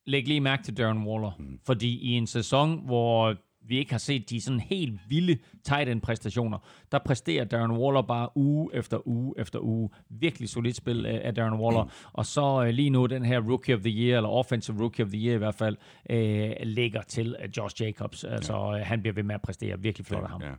Læg 0.07 0.29
lige 0.29 0.41
mærke 0.41 0.63
til 0.63 0.77
Darren 0.77 1.07
Waller, 1.07 1.33
mm. 1.39 1.61
fordi 1.67 1.99
i 1.99 2.13
en 2.13 2.27
sæson, 2.27 2.87
hvor 2.87 3.37
vi 3.69 3.79
ikke 3.79 3.91
har 3.91 3.99
set 3.99 4.31
de 4.31 4.41
sådan 4.41 4.61
helt 4.61 5.01
vilde 5.09 5.39
tight 5.65 5.89
end 5.89 6.01
præstationer, 6.01 6.59
der 6.93 6.99
præsterer 6.99 7.45
Darren 7.45 7.71
Waller 7.71 8.03
bare 8.03 8.29
uge 8.35 8.71
efter 8.75 9.09
uge 9.09 9.35
efter 9.39 9.59
uge. 9.59 9.91
Virkelig 10.11 10.49
solidt 10.49 10.77
spil 10.77 11.07
af 11.07 11.35
Darren 11.35 11.61
Waller. 11.61 11.85
Mm. 11.85 11.91
Og 12.13 12.27
så 12.27 12.65
øh, 12.67 12.69
lige 12.69 12.91
nu 12.91 13.07
den 13.07 13.25
her 13.25 13.41
Rookie 13.41 13.75
of 13.75 13.81
the 13.81 13.91
Year, 13.91 14.17
eller 14.17 14.29
Offensive 14.29 14.81
Rookie 14.81 15.05
of 15.05 15.11
the 15.11 15.19
Year 15.27 15.35
i 15.35 15.39
hvert 15.39 15.55
fald, 15.55 15.77
øh, 16.11 16.51
ligger 16.63 17.03
til 17.03 17.37
øh, 17.43 17.49
Josh 17.57 17.83
Jacobs. 17.83 18.25
Altså 18.25 18.75
ja. 18.77 18.83
han 18.83 19.01
bliver 19.01 19.15
ved 19.15 19.23
med 19.23 19.35
at 19.35 19.43
præstere. 19.43 19.81
Virkelig 19.81 20.07
flot 20.07 20.23
af 20.23 20.29
ham. 20.29 20.43
Ja. 20.43 20.53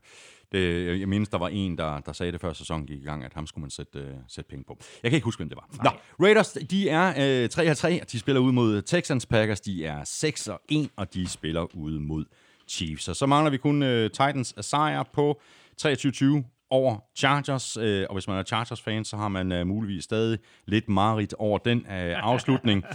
Det, 0.51 0.99
jeg 0.99 1.09
mindes, 1.09 1.29
der 1.29 1.37
var 1.37 1.47
en, 1.47 1.77
der, 1.77 1.99
der 1.99 2.13
sagde 2.13 2.31
det 2.31 2.41
før 2.41 2.53
sæsonen 2.53 2.87
gik 2.87 3.01
i 3.01 3.05
gang, 3.05 3.23
at 3.23 3.33
ham 3.33 3.47
skulle 3.47 3.61
man 3.61 3.69
sætte, 3.69 3.99
uh, 3.99 4.19
sætte 4.27 4.49
penge 4.49 4.63
på. 4.67 4.77
Jeg 5.03 5.11
kan 5.11 5.17
ikke 5.17 5.25
huske, 5.25 5.39
hvem 5.39 5.49
det 5.49 5.55
var. 5.55 5.69
Nej. 5.83 5.93
Nå, 6.19 6.25
Raiders, 6.25 6.51
de 6.51 6.89
er 6.89 7.43
uh, 7.43 7.49
3 7.49 7.75
3, 7.75 8.01
og 8.01 8.11
de 8.11 8.19
spiller 8.19 8.41
ud 8.41 8.51
mod 8.51 8.81
Texans 8.81 9.25
Packers. 9.25 9.61
De 9.61 9.85
er 9.85 10.03
6 10.03 10.47
og 10.47 10.61
1, 10.69 10.89
og 10.95 11.13
de 11.13 11.27
spiller 11.27 11.75
ud 11.75 11.99
mod 11.99 12.25
Chiefs. 12.67 13.07
Og 13.07 13.15
så 13.15 13.25
mangler 13.25 13.51
vi 13.51 13.57
kun 13.57 13.83
uh, 13.83 14.03
Titans 14.03 14.55
sejr 14.61 15.03
på 15.13 15.41
23-20 15.81 16.43
over 16.69 16.97
Chargers, 17.15 17.77
øh, 17.77 18.05
og 18.09 18.15
hvis 18.15 18.27
man 18.27 18.37
er 18.37 18.43
Chargers-fan, 18.43 19.05
så 19.05 19.17
har 19.17 19.27
man 19.27 19.51
øh, 19.51 19.67
muligvis 19.67 20.03
stadig 20.03 20.39
lidt 20.65 20.89
mareridt 20.89 21.33
over 21.33 21.57
den 21.57 21.79
øh, 21.79 22.23
afslutning. 22.23 22.83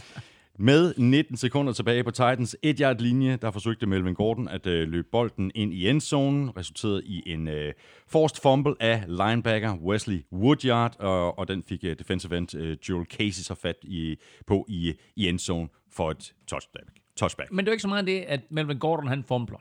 Med 0.59 0.95
19 0.97 1.37
sekunder 1.37 1.73
tilbage 1.73 2.05
på 2.05 2.11
Titans 2.11 2.57
1 2.63 2.79
yard 2.79 2.99
linje, 2.99 3.37
der 3.37 3.51
forsøgte 3.51 3.87
Melvin 3.87 4.15
Gordon 4.15 4.49
at 4.49 4.67
øh, 4.67 4.89
løbe 4.89 5.09
bolden 5.13 5.53
ind 5.55 5.75
i 5.75 5.89
endzonen, 5.89 6.57
resulterede 6.57 7.05
i 7.05 7.23
en 7.27 7.49
øh, 7.49 7.73
forced 8.09 8.43
fumble 8.43 8.75
af 8.81 9.05
linebacker 9.07 9.77
Wesley 9.77 10.25
Woodyard, 10.33 11.01
og, 11.01 11.39
og 11.39 11.49
den 11.49 11.63
fik 11.63 11.85
øh, 11.85 11.99
defensive 11.99 12.39
end 12.39 12.55
øh, 12.55 12.77
Joel 12.89 13.07
Casey 13.07 13.43
så 13.43 13.55
fat 13.55 13.77
i, 13.83 14.17
på 14.47 14.67
i, 14.69 14.95
i 15.17 15.29
endzone 15.29 15.69
for 15.91 16.11
et 16.11 16.33
touchback. 16.47 17.02
Touchback. 17.17 17.53
Men 17.53 17.59
det 17.59 17.69
er 17.69 17.73
jo 17.73 17.75
ikke 17.75 17.83
så 17.83 17.89
meget 17.89 18.07
det, 18.07 18.21
at 18.21 18.41
Melvin 18.51 18.79
Gordon 18.79 19.09
han 19.09 19.25
fumbler. 19.25 19.59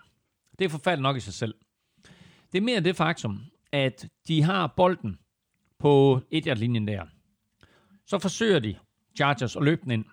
Det 0.59 0.65
er 0.65 0.69
forfærdeligt 0.69 1.03
nok 1.03 1.17
i 1.17 1.19
sig 1.19 1.33
selv. 1.33 1.55
Det 2.51 2.57
er 2.57 2.61
mere 2.61 2.79
det 2.79 2.95
faktum, 2.95 3.41
at 3.71 4.09
de 4.27 4.43
har 4.43 4.67
bolden 4.67 5.19
på 5.79 6.21
1 6.31 6.45
yard 6.45 6.57
linjen 6.57 6.87
der. 6.87 7.05
Så 8.05 8.19
forsøger 8.19 8.59
de 8.59 8.75
Chargers 9.15 9.55
at 9.55 9.63
løbe 9.63 9.81
den 9.83 9.91
ind. 9.91 10.05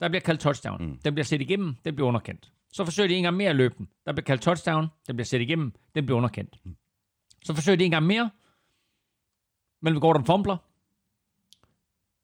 Der 0.00 0.08
bliver 0.08 0.20
kaldt 0.20 0.40
touchdown. 0.40 0.84
Mm. 0.84 0.98
Den 0.98 1.14
bliver 1.14 1.24
set 1.24 1.40
igennem, 1.40 1.74
den 1.84 1.94
bliver 1.94 2.08
underkendt. 2.08 2.52
Så 2.72 2.84
forsøger 2.84 3.08
de 3.08 3.14
en 3.14 3.22
gang 3.22 3.36
mere 3.36 3.50
at 3.50 3.56
løbe 3.56 3.74
den. 3.78 3.88
Der 4.06 4.12
bliver 4.12 4.24
kaldt 4.24 4.42
touchdown, 4.42 4.86
den 5.06 5.16
bliver 5.16 5.24
set 5.24 5.40
igennem, 5.40 5.72
den 5.94 6.06
bliver 6.06 6.16
underkendt. 6.16 6.60
Mm. 6.64 6.76
Så 7.44 7.54
forsøger 7.54 7.76
de 7.76 7.84
en 7.84 7.90
gang 7.90 8.06
mere. 8.06 8.30
Melvin 9.82 10.00
Gordon 10.00 10.24
fumbler. 10.24 10.56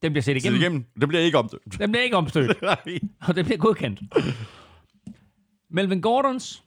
Den 0.02 0.12
bliver 0.12 0.22
set 0.22 0.36
igennem. 0.36 0.56
Set 0.56 0.62
igennem. 0.62 0.84
Det 1.00 1.08
bliver 1.08 1.22
ikke 1.22 1.38
omstødt. 1.38 1.78
Den 1.78 1.90
bliver 1.92 2.04
ikke 2.04 2.16
omstødt. 2.16 2.62
og 3.28 3.36
det 3.36 3.44
bliver 3.44 3.58
godkendt. 3.58 4.00
Melvin 5.70 6.00
Gordons 6.00 6.64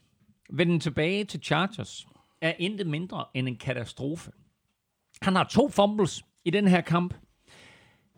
venden 0.50 0.80
tilbage 0.80 1.24
til 1.24 1.40
Chargers 1.44 2.08
er 2.42 2.54
intet 2.60 2.88
mindre 2.88 3.26
end 3.34 3.48
en 3.48 3.58
katastrofe. 3.58 4.32
Han 5.22 5.36
har 5.36 5.44
to 5.44 5.70
fumbles 5.70 6.26
i 6.46 6.50
den 6.50 6.68
her 6.68 6.82
kamp. 6.82 7.14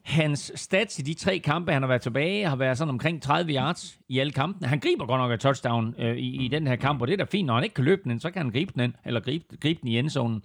Hans 0.04 0.52
stats 0.56 1.00
i 1.00 1.02
de 1.02 1.14
tre 1.14 1.40
kampe, 1.40 1.74
han 1.74 1.82
har 1.82 1.88
været 1.88 2.02
tilbage, 2.02 2.50
har 2.50 2.56
været 2.56 2.78
sådan 2.78 2.90
omkring 2.90 3.22
30 3.22 3.54
yards 3.54 4.00
i 4.10 4.20
alle 4.20 4.32
kampene. 4.32 4.68
Han 4.68 4.80
griber 4.80 5.06
godt 5.06 5.20
nok 5.20 5.32
et 5.32 5.40
touchdown 5.40 5.96
øh, 5.98 6.18
i, 6.18 6.46
i 6.46 6.48
den 6.48 6.68
her 6.68 6.76
kamp, 6.76 7.02
og 7.02 7.08
det 7.08 7.14
er 7.14 7.18
da 7.18 7.24
fint. 7.24 7.46
Når 7.46 7.54
han 7.54 7.64
ikke 7.64 7.74
kan 7.74 7.86
løbe 7.86 8.04
den 8.04 8.12
ind, 8.12 8.20
så 8.20 8.32
kan 8.32 8.42
han 8.42 8.52
gribe 8.52 8.74
den 8.74 8.82
ind, 8.82 8.94
eller 9.06 9.20
gribe, 9.20 9.58
gribe 9.62 9.80
den 9.82 9.88
i 9.88 10.00
endzonen. 10.00 10.42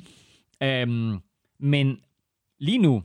Øhm, 0.63 1.19
men 1.59 2.01
lige 2.59 2.79
nu 2.79 3.03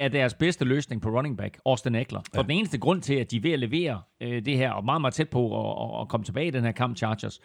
er 0.00 0.08
deres 0.08 0.34
bedste 0.34 0.64
løsning 0.64 1.02
på 1.02 1.08
running 1.08 1.38
back, 1.38 1.58
Austin 1.66 1.94
Eckler. 1.94 2.20
For 2.34 2.40
ja. 2.40 2.42
den 2.42 2.50
eneste 2.50 2.78
grund 2.78 3.02
til, 3.02 3.14
at 3.14 3.30
de 3.30 3.36
er 3.36 3.40
ved 3.40 3.52
at 3.52 3.58
levere 3.58 4.02
øh, 4.20 4.44
det 4.44 4.56
her, 4.56 4.70
og 4.70 4.84
meget, 4.84 5.00
meget 5.00 5.14
tæt 5.14 5.28
på 5.28 5.70
at, 5.70 6.00
at 6.00 6.08
komme 6.08 6.24
tilbage 6.24 6.46
i 6.46 6.50
den 6.50 6.64
her 6.64 6.72
kamp, 6.72 6.96
Chargers, 6.96 7.40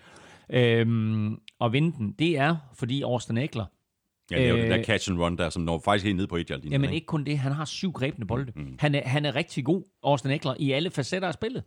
øhm, 0.49 1.38
og 1.60 1.73
vinde 1.73 1.98
den, 1.98 2.15
det 2.19 2.38
er, 2.38 2.56
fordi 2.73 3.02
Austin 3.02 3.38
Eckler 3.38 3.65
Ja, 4.32 4.36
det 4.36 4.45
er 4.45 4.49
jo 4.49 4.56
øh, 4.56 4.61
det 4.61 4.72
der 4.72 4.84
catch 4.84 5.11
and 5.11 5.19
run 5.19 5.38
der, 5.38 5.49
som 5.49 5.64
når 5.64 5.82
faktisk 5.86 6.06
helt 6.06 6.18
ned 6.18 6.27
på 6.27 6.36
et 6.36 6.48
yard 6.48 6.61
Jamen 6.61 6.90
ikke 6.90 7.06
kun 7.06 7.23
det, 7.23 7.38
han 7.38 7.52
har 7.52 7.65
syv 7.65 7.91
grebne 7.91 8.27
bolde. 8.27 8.52
Mm. 8.56 8.76
Han, 8.80 8.95
er, 8.95 9.07
han 9.07 9.26
er 9.26 9.36
rigtig 9.36 9.65
god, 9.65 9.84
Austin 10.03 10.32
Eckler, 10.32 10.53
i 10.60 10.72
alle 10.72 10.91
facetter 10.91 11.27
af 11.27 11.34
spillet. 11.34 11.64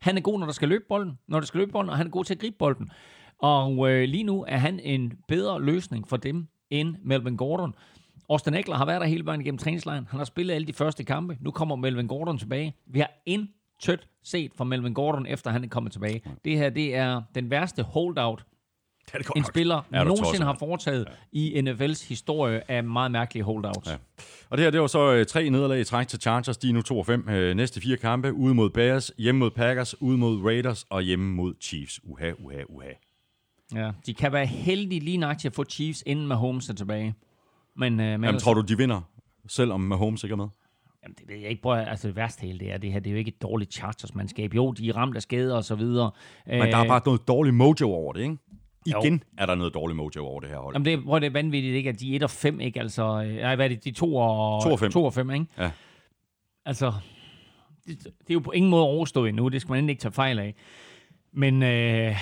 Han 0.00 0.16
er 0.16 0.20
god, 0.20 0.38
når 0.38 0.46
der 0.46 0.52
skal 0.52 0.68
løbe 0.68 0.84
bolden, 0.88 1.18
når 1.28 1.40
der 1.40 1.46
skal 1.46 1.58
løbe 1.58 1.72
bolden, 1.72 1.90
og 1.90 1.96
han 1.96 2.06
er 2.06 2.10
god 2.10 2.24
til 2.24 2.34
at 2.34 2.40
gribe 2.40 2.56
bolden. 2.58 2.90
Og 3.38 3.90
øh, 3.90 4.08
lige 4.08 4.24
nu 4.24 4.44
er 4.48 4.56
han 4.56 4.80
en 4.80 5.12
bedre 5.28 5.62
løsning 5.62 6.08
for 6.08 6.16
dem 6.16 6.46
end 6.70 6.96
Melvin 7.04 7.36
Gordon. 7.36 7.74
Austin 8.30 8.54
Eckler 8.54 8.76
har 8.76 8.86
været 8.86 9.00
der 9.00 9.06
hele 9.06 9.24
vejen 9.26 9.40
igennem 9.40 9.58
træningslejren. 9.58 10.06
Han 10.10 10.18
har 10.20 10.24
spillet 10.24 10.54
alle 10.54 10.66
de 10.66 10.72
første 10.72 11.04
kampe. 11.04 11.36
Nu 11.40 11.50
kommer 11.50 11.76
Melvin 11.76 12.06
Gordon 12.06 12.38
tilbage. 12.38 12.74
Vi 12.86 12.98
har 12.98 13.10
intet 13.26 14.06
set 14.22 14.52
fra 14.56 14.64
Melvin 14.64 14.94
Gordon, 14.94 15.26
efter 15.26 15.50
han 15.50 15.64
er 15.64 15.68
kommet 15.68 15.92
tilbage. 15.92 16.22
Det 16.44 16.56
her, 16.58 16.70
det 16.70 16.94
er 16.94 17.22
den 17.34 17.50
værste 17.50 17.82
holdout, 17.82 18.44
det 19.06 19.14
er 19.14 19.18
det 19.18 19.26
en 19.36 19.40
nok. 19.40 19.46
spiller 19.46 19.80
Ja, 19.92 20.04
nogensinde 20.04 20.28
tosser. 20.30 20.44
har 20.44 20.56
foretaget 20.58 21.06
ja. 21.32 21.38
i 21.38 21.60
NFL's 21.60 22.08
historie 22.08 22.70
af 22.70 22.84
meget 22.84 23.10
mærkelige 23.10 23.44
holdouts. 23.44 23.86
Ja. 23.88 23.92
Ja. 23.92 23.98
Og 24.50 24.58
det 24.58 24.64
her, 24.66 24.70
det 24.70 24.80
var 24.80 24.86
så 24.86 25.12
øh, 25.12 25.26
tre 25.26 25.50
nederlag 25.50 25.80
i 25.80 25.84
træk 25.84 26.08
til 26.08 26.20
Chargers. 26.20 26.56
De 26.56 26.68
er 26.68 26.72
nu 26.72 26.82
2 26.82 26.98
og 26.98 27.06
5. 27.06 27.28
Øh, 27.28 27.56
næste 27.56 27.80
fire 27.80 27.96
kampe. 27.96 28.32
Ude 28.32 28.54
mod 28.54 28.70
Bears, 28.70 29.10
hjemme 29.18 29.38
mod 29.38 29.50
Packers, 29.50 30.02
ude 30.02 30.18
mod 30.18 30.42
Raiders 30.44 30.86
og 30.90 31.02
hjemme 31.02 31.34
mod 31.34 31.54
Chiefs. 31.60 32.00
Uha, 32.04 32.32
uha, 32.38 32.62
uha. 32.68 32.88
Ja. 33.74 33.90
De 34.06 34.14
kan 34.14 34.32
være 34.32 34.46
heldige 34.46 35.00
lige 35.00 35.16
nok 35.16 35.38
til 35.38 35.48
at 35.48 35.54
få 35.54 35.64
Chiefs, 35.64 36.02
inden 36.06 36.26
Mahomes 36.26 36.68
er 36.68 36.74
tilbage. 36.74 37.14
Men, 37.76 38.00
øh, 38.00 38.06
men 38.20 38.24
Jamen, 38.24 38.40
tror 38.40 38.54
du, 38.54 38.60
de 38.60 38.76
vinder, 38.76 39.00
selvom 39.48 39.80
Mahomes 39.80 40.24
ikke 40.24 40.32
er 40.32 40.36
med? 40.36 40.48
Jamen, 41.02 41.14
det 41.18 41.28
ved 41.28 41.36
jeg 41.36 41.50
ikke. 41.50 41.62
Prøv, 41.62 41.78
at- 41.78 41.88
altså, 41.88 42.08
det 42.08 42.16
værste 42.16 42.46
hele 42.46 42.58
det 42.58 42.72
er, 42.72 42.78
det 42.78 42.92
her, 42.92 43.00
det 43.00 43.10
er 43.10 43.12
jo 43.12 43.18
ikke 43.18 43.28
et 43.28 43.42
dårligt 43.42 43.74
Chargers-mandskab. 43.74 44.54
Jo, 44.54 44.72
de 44.72 44.88
er 44.88 44.96
ramt 44.96 45.16
af 45.16 45.22
skader 45.22 45.56
og 45.56 45.64
så 45.64 45.74
videre. 45.74 46.10
Men 46.46 46.60
der 46.60 46.76
er 46.76 46.86
bare 46.88 47.00
noget 47.06 47.28
dårligt 47.28 47.56
mojo 47.56 47.90
over 47.92 48.12
det, 48.12 48.20
ikke? 48.20 48.36
Jo. 48.92 49.00
Igen 49.02 49.22
er 49.38 49.46
der 49.46 49.54
noget 49.54 49.74
dårligt 49.74 49.96
mojo 49.96 50.26
over 50.26 50.40
det 50.40 50.48
her 50.48 50.58
hold. 50.58 50.74
Jamen, 50.74 50.84
det, 50.86 50.92
er- 50.92 51.02
prøv, 51.02 51.20
det 51.20 51.26
er 51.26 51.30
vanvittigt, 51.30 51.74
ikke? 51.74 51.88
At 51.90 52.00
de 52.00 52.12
er 52.12 52.16
1 52.16 52.22
og 52.22 52.30
5, 52.30 52.60
ikke? 52.60 52.80
Altså, 52.80 53.02
øh, 53.22 53.34
nej, 53.36 53.54
hvad 53.56 53.64
er 53.64 53.68
det? 53.68 53.84
De 53.84 53.88
er 53.88 53.92
2 53.94 54.16
og, 54.16 54.62
2 54.62 54.70
og 54.72 54.78
fem. 54.78 54.90
2 54.92 55.04
og 55.04 55.14
5, 55.14 55.30
ikke? 55.30 55.46
Ja. 55.58 55.70
Altså, 56.66 56.92
det, 57.86 57.98
det 58.04 58.10
er 58.30 58.34
jo 58.34 58.40
på 58.40 58.50
ingen 58.50 58.70
måde 58.70 58.82
overstået 58.82 59.28
endnu. 59.28 59.48
Det 59.48 59.60
skal 59.60 59.70
man 59.70 59.78
endelig 59.78 59.92
ikke 59.92 60.00
tage 60.00 60.12
fejl 60.12 60.38
af. 60.38 60.54
Men, 61.32 61.62
øh, 61.62 62.16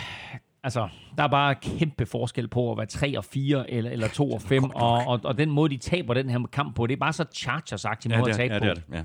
altså, 0.65 0.89
der 1.17 1.23
er 1.23 1.29
bare 1.29 1.55
kæmpe 1.55 2.07
forskel 2.07 2.49
på 2.49 2.73
at 2.73 2.79
være 2.79 2.87
3 2.87 3.19
og 3.19 3.25
4 3.25 3.71
eller, 3.71 3.91
eller 3.91 4.09
2 4.09 4.33
og 4.33 4.43
5. 4.43 4.65
og, 4.65 5.07
og, 5.07 5.21
og 5.25 5.39
den 5.39 5.51
måde, 5.51 5.71
de 5.71 5.77
taber 5.77 6.15
den 6.15 6.31
her 6.31 6.47
kamp 6.53 6.77
på, 6.77 6.87
det 6.87 6.93
er 6.93 7.01
bare 7.01 7.13
så 7.13 7.25
Chargers-agtig 7.35 8.11
ja, 8.11 8.19
måde 8.19 8.31
at 8.31 8.37
tabe 8.37 8.55
ja, 8.55 8.61
på. 8.61 8.65
det 8.65 8.71
er 8.71 8.75
det. 8.75 8.85
Ja. 8.93 9.05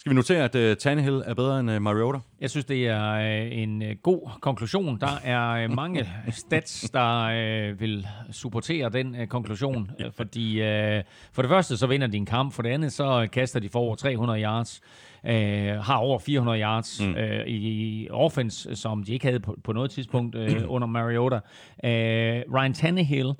Skal 0.00 0.10
vi 0.10 0.14
notere, 0.14 0.44
at 0.44 0.54
uh, 0.54 0.76
Tannehill 0.76 1.22
er 1.26 1.34
bedre 1.34 1.60
end 1.60 1.70
uh, 1.70 1.82
Mariota? 1.82 2.18
Jeg 2.40 2.50
synes, 2.50 2.64
det 2.64 2.88
er 2.88 3.12
øh, 3.12 3.58
en 3.58 3.82
øh, 3.82 3.96
god 4.02 4.30
konklusion. 4.40 5.00
Der 5.00 5.18
er 5.24 5.50
øh, 5.50 5.70
mange 5.82 6.08
stats, 6.30 6.90
der 6.90 7.22
øh, 7.22 7.80
vil 7.80 8.06
supportere 8.32 8.88
den 8.88 9.14
øh, 9.14 9.26
konklusion. 9.26 9.90
Fordi 10.16 10.62
øh, 10.62 11.02
for 11.32 11.42
det 11.42 11.48
første, 11.48 11.76
så 11.76 11.86
vinder 11.86 12.06
de 12.06 12.16
en 12.16 12.26
kamp. 12.26 12.52
For 12.52 12.62
det 12.62 12.70
andet, 12.70 12.92
så 12.92 13.28
kaster 13.32 13.60
de 13.60 13.68
for 13.68 13.78
over 13.78 13.94
300 13.94 14.42
yards. 14.42 14.80
Øh, 15.26 15.76
har 15.76 15.96
over 15.96 16.18
400 16.18 16.60
yards 16.60 17.00
mm. 17.00 17.14
øh, 17.14 17.46
i, 17.46 18.08
offense, 18.10 18.76
som 18.76 19.04
de 19.04 19.12
ikke 19.12 19.26
havde 19.26 19.40
på, 19.40 19.56
på 19.64 19.72
noget 19.72 19.90
tidspunkt 19.90 20.34
øh, 20.34 20.62
under 20.68 20.88
Mariota. 20.88 21.36
Øh, 21.84 22.42
Ryan 22.54 22.74
Tannehill 22.74 23.32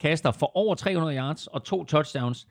kaster 0.00 0.30
for 0.30 0.56
over 0.56 0.74
300 0.74 1.16
yards 1.16 1.46
og 1.46 1.64
to 1.64 1.84
touchdowns. 1.84 2.46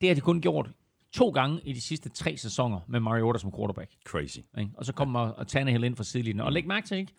Det 0.00 0.08
har 0.08 0.14
de 0.14 0.20
kun 0.20 0.40
gjort 0.40 0.70
to 1.12 1.30
gange 1.30 1.60
i 1.64 1.72
de 1.72 1.80
sidste 1.80 2.08
tre 2.08 2.36
sæsoner 2.36 2.80
med 2.88 3.00
Mariota 3.00 3.38
som 3.38 3.52
quarterback. 3.56 3.90
Crazy. 4.06 4.38
Ikke? 4.58 4.70
Og 4.74 4.84
så 4.84 4.92
kommer 4.92 5.44
Tannehill 5.48 5.84
ind 5.84 5.96
fra 5.96 6.04
sidelinjen. 6.04 6.40
Og 6.40 6.52
læg 6.52 6.66
mærke 6.66 6.86
til, 6.86 6.98
ikke? 6.98 7.12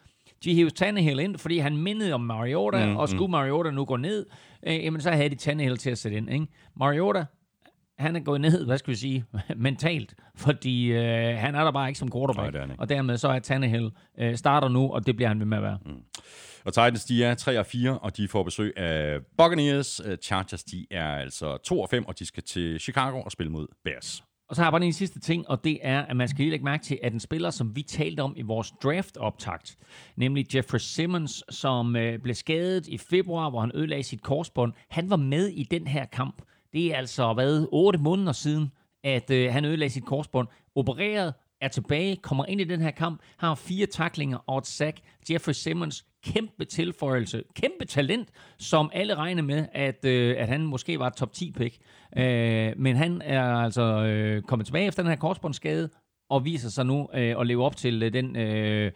De 0.43 0.55
hævde 0.55 0.69
Tannehill 0.69 1.19
ind, 1.19 1.37
fordi 1.37 1.57
han 1.57 1.77
mindede 1.77 2.13
om 2.13 2.21
Mariota, 2.21 2.85
mm, 2.85 2.97
og 2.97 3.09
skulle 3.09 3.31
Mariota 3.31 3.71
nu 3.71 3.85
gå 3.85 3.97
ned, 3.97 4.25
øh, 4.67 4.83
jamen 4.83 5.01
så 5.01 5.11
havde 5.11 5.29
de 5.29 5.35
Tannehill 5.35 5.77
til 5.77 5.89
at 5.89 5.97
sætte 5.97 6.17
ind. 6.17 6.29
Ikke? 6.29 6.47
Mariota, 6.75 7.25
han 7.99 8.15
er 8.15 8.19
gået 8.19 8.41
ned, 8.41 8.65
hvad 8.65 8.77
skal 8.77 8.91
vi 8.91 8.95
sige, 8.95 9.25
mentalt, 9.55 10.15
fordi 10.35 10.85
øh, 10.85 11.37
han 11.37 11.55
er 11.55 11.63
der 11.63 11.71
bare 11.71 11.87
ikke 11.87 11.99
som 11.99 12.11
quarterback. 12.11 12.53
Nej, 12.53 12.63
ikke. 12.63 12.75
og 12.79 12.89
dermed 12.89 13.17
så 13.17 13.27
er 13.27 13.39
Tannehill 13.39 13.91
øh, 14.19 14.35
starter 14.35 14.67
nu, 14.67 14.91
og 14.91 15.07
det 15.07 15.15
bliver 15.15 15.29
han 15.29 15.39
ved 15.39 15.45
med 15.45 15.57
at 15.57 15.63
være. 15.63 15.77
Mm. 15.85 16.01
Og 16.65 16.73
Titans, 16.73 17.05
de 17.05 17.23
er 17.23 17.35
3 17.35 17.59
og 17.59 17.65
4, 17.65 17.99
og 17.99 18.17
de 18.17 18.27
får 18.27 18.43
besøg 18.43 18.77
af 18.77 19.19
Buccaneers. 19.37 20.05
Uh, 20.05 20.15
Chargers, 20.21 20.63
de 20.63 20.87
er 20.91 21.15
altså 21.15 21.57
2 21.57 21.81
og 21.81 21.89
5, 21.89 22.05
og 22.05 22.19
de 22.19 22.25
skal 22.25 22.43
til 22.43 22.79
Chicago 22.79 23.21
og 23.21 23.31
spille 23.31 23.51
mod 23.51 23.67
Bears. 23.83 24.23
Og 24.49 24.55
så 24.55 24.61
har 24.61 24.67
jeg 24.67 24.71
bare 24.71 24.83
en 24.83 24.93
sidste 24.93 25.19
ting, 25.19 25.49
og 25.49 25.63
det 25.63 25.79
er, 25.81 26.01
at 26.01 26.17
man 26.17 26.27
skal 26.27 26.39
lige 26.39 26.49
lægge 26.49 26.65
mærke 26.65 26.83
til, 26.83 26.99
at 27.03 27.13
en 27.13 27.19
spiller, 27.19 27.49
som 27.49 27.75
vi 27.75 27.81
talte 27.81 28.21
om 28.21 28.33
i 28.37 28.41
vores 28.41 28.73
draft-optakt, 28.83 29.77
nemlig 30.15 30.55
Jeffrey 30.55 30.79
Simmons, 30.79 31.43
som 31.49 31.95
øh, 31.95 32.19
blev 32.19 32.35
skadet 32.35 32.87
i 32.87 32.97
februar, 32.97 33.49
hvor 33.49 33.59
han 33.59 33.71
ødelagde 33.75 34.03
sit 34.03 34.21
korsbånd, 34.21 34.73
han 34.89 35.09
var 35.09 35.15
med 35.15 35.47
i 35.47 35.63
den 35.63 35.87
her 35.87 36.05
kamp. 36.05 36.41
Det 36.73 36.93
er 36.93 36.97
altså 36.97 37.33
været 37.33 37.67
otte 37.71 37.99
måneder 37.99 38.31
siden, 38.31 38.71
at 39.03 39.31
øh, 39.31 39.53
han 39.53 39.65
ødelagde 39.65 39.93
sit 39.93 40.05
korsbånd, 40.05 40.47
opereret, 40.75 41.33
er 41.61 41.67
tilbage, 41.67 42.15
kommer 42.15 42.45
ind 42.45 42.61
i 42.61 42.63
den 42.63 42.81
her 42.81 42.91
kamp, 42.91 43.21
har 43.37 43.55
fire 43.55 43.85
taklinger 43.85 44.37
og 44.47 44.57
et 44.57 44.67
sack. 44.67 44.99
Jeffrey 45.31 45.53
Simmons, 45.53 46.05
kæmpe 46.23 46.65
tilføjelse, 46.65 47.43
kæmpe 47.55 47.85
talent, 47.85 48.29
som 48.57 48.89
alle 48.93 49.15
regner 49.15 49.43
med, 49.43 49.65
at, 49.73 50.05
øh, 50.05 50.35
at 50.37 50.47
han 50.47 50.61
måske 50.61 50.99
var 50.99 51.07
et 51.07 51.13
top 51.13 51.33
10 51.33 51.51
pick. 51.51 51.77
Øh, 52.17 52.73
men 52.77 52.95
han 52.95 53.21
er 53.25 53.43
altså 53.43 53.83
øh, 53.83 54.41
kommet 54.41 54.65
tilbage 54.65 54.87
efter 54.87 55.03
den 55.03 55.09
her 55.09 55.17
korsbåndsskade, 55.17 55.89
og 56.29 56.45
viser 56.45 56.69
sig 56.69 56.85
nu 56.85 57.09
øh, 57.13 57.35
at 57.39 57.47
leve 57.47 57.65
op 57.65 57.75
til 57.75 58.03
øh, 58.03 58.13
den, 58.13 58.35
øh, 58.35 58.91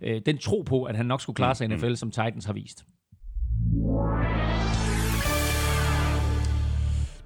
øh, 0.00 0.20
den 0.26 0.38
tro 0.38 0.62
på, 0.62 0.84
at 0.84 0.96
han 0.96 1.06
nok 1.06 1.20
skulle 1.20 1.36
klare 1.36 1.54
sig 1.54 1.64
i 1.70 1.74
NFL, 1.74 1.94
som 1.94 2.10
Titans 2.10 2.44
har 2.44 2.52
vist. 2.52 2.84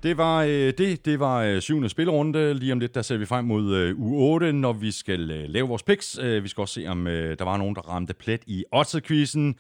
Det 0.03 0.17
var 0.17 0.43
øh, 0.43 0.73
det. 0.79 1.05
Det 1.05 1.21
var 1.21 1.43
øh, 1.43 1.61
syvende 1.61 1.89
spillerunde. 1.89 2.55
Lige 2.55 2.73
om 2.73 2.81
lidt, 2.81 2.95
der 2.95 3.03
ser 3.03 3.17
vi 3.17 3.27
frem 3.27 3.45
mod 3.45 3.75
øh, 3.75 3.99
u 3.99 4.17
8, 4.17 4.53
når 4.53 4.73
vi 4.73 4.91
skal 4.91 5.31
øh, 5.31 5.49
lave 5.49 5.69
vores 5.69 5.83
picks. 5.83 6.19
Øh, 6.19 6.43
vi 6.43 6.49
skal 6.49 6.61
også 6.61 6.75
se, 6.75 6.87
om 6.87 7.07
øh, 7.07 7.39
der 7.39 7.45
var 7.45 7.57
nogen, 7.57 7.75
der 7.75 7.81
ramte 7.81 8.15
plet 8.15 8.41
i 8.47 8.65
Oddset-quizzen. 8.73 9.55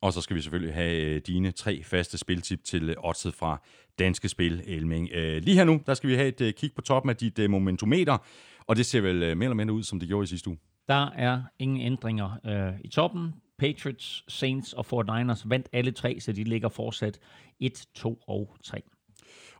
Og 0.00 0.12
så 0.12 0.20
skal 0.20 0.36
vi 0.36 0.40
selvfølgelig 0.42 0.74
have 0.74 0.96
øh, 0.96 1.20
dine 1.26 1.50
tre 1.50 1.82
faste 1.84 2.18
spiltip 2.18 2.64
til 2.64 2.90
øh, 2.90 2.96
Oddset 3.04 3.34
fra 3.34 3.60
Danske 3.98 4.28
Spil, 4.28 4.62
Elming. 4.66 5.08
Øh, 5.12 5.42
lige 5.42 5.56
her 5.56 5.64
nu, 5.64 5.80
der 5.86 5.94
skal 5.94 6.10
vi 6.10 6.14
have 6.14 6.28
et 6.28 6.40
øh, 6.40 6.52
kig 6.52 6.70
på 6.74 6.82
toppen 6.82 7.10
af 7.10 7.16
dit 7.16 7.38
øh, 7.38 7.50
momentometer. 7.50 8.18
Og 8.66 8.76
det 8.76 8.86
ser 8.86 9.00
vel 9.00 9.22
øh, 9.22 9.36
mere 9.36 9.46
eller 9.46 9.54
mindre 9.54 9.74
ud, 9.74 9.82
som 9.82 9.98
det 9.98 10.08
gjorde 10.08 10.24
i 10.24 10.26
sidste 10.26 10.48
uge. 10.48 10.58
Der 10.88 11.10
er 11.16 11.42
ingen 11.58 11.80
ændringer 11.80 12.30
øh, 12.46 12.80
i 12.84 12.88
toppen. 12.88 13.34
Patriots, 13.58 14.24
Saints 14.28 14.72
og 14.72 14.86
49ers 14.92 15.42
vandt 15.44 15.68
alle 15.72 15.90
tre, 15.90 16.20
så 16.20 16.32
de 16.32 16.44
ligger 16.44 16.68
fortsat 16.68 17.18
1, 17.60 17.86
2 17.94 18.22
og 18.26 18.56
3. 18.64 18.82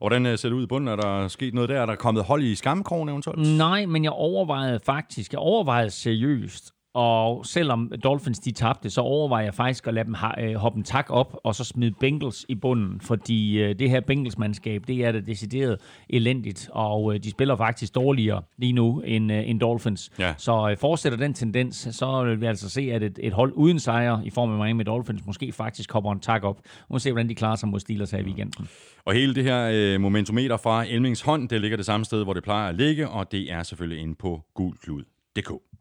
Og 0.02 0.08
hvordan 0.08 0.26
øh, 0.26 0.38
ser 0.38 0.48
det 0.48 0.56
ud 0.56 0.62
i 0.62 0.66
bunden? 0.66 0.88
Er 0.88 0.96
der 0.96 1.28
sket 1.28 1.54
noget 1.54 1.68
der? 1.68 1.80
Er 1.80 1.86
der 1.86 1.94
kommet 1.94 2.24
hold 2.24 2.42
i 2.42 2.54
skammekrogen 2.54 3.08
eventuelt? 3.08 3.56
Nej, 3.56 3.86
men 3.86 4.04
jeg 4.04 4.12
overvejede 4.12 4.80
faktisk, 4.86 5.32
jeg 5.32 5.38
overvejede 5.38 5.90
seriøst, 5.90 6.72
og 6.94 7.46
selvom 7.46 7.92
Dolphins 8.04 8.38
de 8.38 8.52
tabte, 8.52 8.90
så 8.90 9.00
overvejer 9.00 9.44
jeg 9.44 9.54
faktisk 9.54 9.86
at 9.86 9.94
lade 9.94 10.04
dem 10.04 10.14
ha- 10.14 10.42
øh, 10.44 10.54
hoppe 10.54 10.76
en 10.78 10.84
tak 10.84 11.06
op, 11.08 11.36
og 11.44 11.54
så 11.54 11.64
smide 11.64 11.94
Bengals 12.00 12.46
i 12.48 12.54
bunden, 12.54 13.00
fordi 13.00 13.62
øh, 13.62 13.78
det 13.78 13.90
her 13.90 14.00
Bengals-mandskab, 14.00 14.82
det 14.86 15.04
er 15.04 15.12
det 15.12 15.26
decideret 15.26 15.78
elendigt, 16.10 16.68
og 16.72 17.14
øh, 17.14 17.20
de 17.20 17.30
spiller 17.30 17.56
faktisk 17.56 17.94
dårligere 17.94 18.42
lige 18.58 18.72
nu 18.72 19.00
end, 19.00 19.32
øh, 19.32 19.50
end 19.50 19.60
Dolphins. 19.60 20.10
Ja. 20.18 20.34
Så 20.38 20.70
øh, 20.70 20.76
fortsætter 20.76 21.18
den 21.18 21.34
tendens, 21.34 21.88
så 21.90 22.24
vil 22.24 22.40
vi 22.40 22.46
altså 22.46 22.70
se, 22.70 22.80
at 22.92 23.02
et, 23.02 23.18
et 23.22 23.32
hold 23.32 23.52
uden 23.54 23.78
sejr 23.78 24.22
i 24.24 24.30
form 24.30 24.52
af 24.52 24.58
Miami 24.64 24.82
Dolphins 24.82 25.26
måske 25.26 25.52
faktisk 25.52 25.92
hopper 25.92 26.12
en 26.12 26.20
tak 26.20 26.44
op. 26.44 26.60
Nu 26.90 26.98
se, 26.98 27.12
hvordan 27.12 27.28
de 27.28 27.34
klarer 27.34 27.56
sig 27.56 27.68
mod 27.68 27.80
Steelers 27.80 28.10
her 28.10 28.18
i 28.18 28.22
weekenden. 28.22 28.68
Og 29.04 29.14
hele 29.14 29.34
det 29.34 29.44
her 29.44 29.70
øh, 29.72 30.00
momentometer 30.00 30.56
fra 30.56 30.84
Elmings 30.88 31.20
hånd, 31.20 31.48
det 31.48 31.60
ligger 31.60 31.76
det 31.76 31.86
samme 31.86 32.04
sted, 32.04 32.24
hvor 32.24 32.32
det 32.32 32.42
plejer 32.42 32.68
at 32.68 32.74
ligge, 32.74 33.08
og 33.08 33.32
det 33.32 33.52
er 33.52 33.62
selvfølgelig 33.62 34.02
inde 34.02 34.14
på 34.14 34.40
gulklud.dk. 34.54 35.71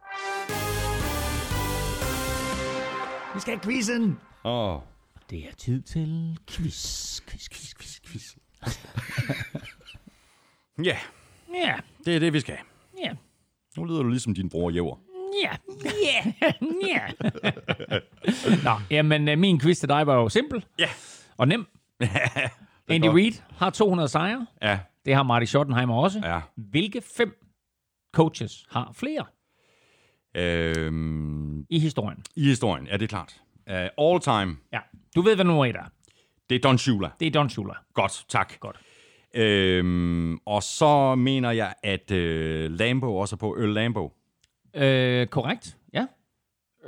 skal 3.41 3.53
have 3.53 3.63
quizzen! 3.63 4.19
Åh, 4.43 4.79
Det 5.29 5.39
er 5.39 5.53
tid 5.57 5.81
til 5.81 6.37
quiz, 6.49 7.21
quiz, 7.21 7.49
quiz, 7.49 7.73
quiz, 7.73 7.99
quiz. 8.07 8.35
ja, 10.83 10.97
Ja, 11.53 11.75
det 12.05 12.15
er 12.15 12.19
det, 12.19 12.33
vi 12.33 12.39
skal. 12.39 12.57
ja, 13.03 13.11
Nu 13.77 13.83
lyder 13.85 14.03
du 14.03 14.09
ligesom 14.09 14.33
din 14.35 14.49
bror 14.49 14.69
Jæver. 14.69 14.95
ja, 15.43 15.51
ja, 16.03 16.31
ja. 16.87 17.07
Nå, 18.63 18.71
jamen, 18.89 19.29
øh, 19.29 19.37
min 19.37 19.59
quiz 19.59 19.79
til 19.79 19.89
dig 19.89 20.07
var 20.07 20.15
jo 20.15 20.29
simpel. 20.29 20.65
Ja. 20.79 20.89
Og 21.37 21.47
nem. 21.47 21.67
Andy 22.89 23.05
godt. 23.05 23.15
Reid 23.17 23.33
har 23.57 23.69
200 23.69 24.09
sejre. 24.09 24.47
Ja, 24.61 24.79
Det 25.05 25.15
har 25.15 25.23
Marty 25.23 25.45
Schottenheimer 25.45 25.95
også. 25.95 26.19
ja. 26.23 26.41
Hvilke 26.55 27.01
fem 27.17 27.45
coaches 28.13 28.65
har 28.69 28.91
flere 28.93 29.25
Øhm, 30.35 31.65
i 31.69 31.79
historien? 31.79 32.23
I 32.35 32.43
historien, 32.43 32.87
ja, 32.87 32.93
det 32.93 33.01
er 33.03 33.07
klart. 33.07 33.41
Uh, 33.71 34.11
all 34.11 34.19
time, 34.19 34.57
Ja, 34.73 34.79
du 35.15 35.21
ved, 35.21 35.35
hvad 35.35 35.45
nummer 35.45 35.65
et 35.65 35.75
er. 35.75 35.85
det 36.49 36.55
er 36.55 36.59
Don 36.59 36.77
Shula. 36.77 37.09
Det 37.19 37.27
er 37.27 37.31
Don 37.31 37.49
Shula. 37.49 37.73
Godt, 37.93 38.25
tak. 38.29 38.59
Godt. 38.59 38.79
Øhm, 39.35 40.37
og 40.45 40.63
så 40.63 41.15
mener 41.15 41.51
jeg, 41.51 41.73
at 41.83 42.11
øh, 42.11 42.71
Lambo 42.71 43.17
også 43.17 43.35
er 43.35 43.37
på 43.37 43.55
Earl 43.57 43.73
Lambo. 43.73 44.13
Øh, 44.73 45.27
korrekt, 45.27 45.77
ja. 45.93 46.05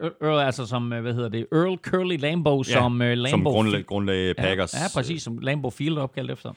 Earl, 0.01 0.39
altså 0.45 0.65
som, 0.65 0.93
øh, 0.93 1.01
hvad 1.01 1.13
hedder 1.13 1.29
det, 1.29 1.47
Earl 1.51 1.77
Curly 1.77 2.17
Lambo, 2.17 2.63
som 2.63 2.93
uh, 2.93 2.99
Lambo... 2.99 3.29
som 3.29 3.43
grundlag, 3.43 3.85
grundlag 3.85 4.35
Packers. 4.35 4.73
Ja, 4.73 4.79
ja, 4.79 4.87
præcis, 4.93 5.23
som 5.23 5.37
Lambo 5.37 5.69
Field 5.69 5.97
er 5.97 6.01
opkaldt 6.01 6.31
efter. 6.31 6.53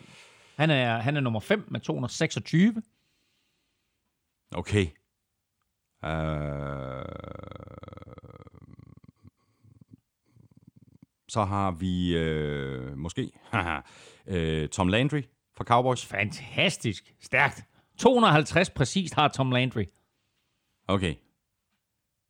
Han 0.56 0.70
er, 0.70 0.98
han 0.98 1.16
er 1.16 1.20
nummer 1.20 1.40
5 1.40 1.64
med 1.68 1.80
226. 1.80 2.82
Okay. 4.54 4.86
Uh, 6.06 6.12
så 11.28 11.44
har 11.44 11.70
vi 11.70 12.16
øh, 12.16 12.96
måske 12.96 13.30
haha, 13.50 13.80
øh, 14.26 14.68
Tom 14.68 14.88
Landry 14.88 15.22
fra 15.56 15.64
Cowboys. 15.64 16.06
Fantastisk. 16.06 17.14
Stærkt. 17.20 17.64
250 17.98 18.70
præcist 18.70 19.14
har 19.14 19.28
Tom 19.28 19.50
Landry. 19.50 19.84
Okay. 20.88 21.14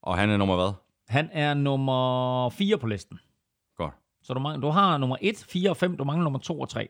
Og 0.03 0.17
han 0.19 0.31
er 0.31 0.37
nummer 0.37 0.57
hvad? 0.57 0.73
Han 1.09 1.31
er 1.33 1.55
nummer 1.55 2.51
4 2.51 2.79
på 2.79 2.87
listen. 2.87 3.19
Godt. 3.77 3.95
Så 4.23 4.35
du, 4.35 4.41
mangler, 4.41 4.61
du 4.61 4.71
har 4.71 4.99
nummer 4.99 5.17
1, 5.21 5.47
4 5.49 5.71
og 5.71 5.77
5. 5.77 5.97
Du 5.97 6.05
mangler 6.05 6.25
nummer 6.25 6.39
2 6.39 6.61
og 6.61 6.69
3. 6.69 6.89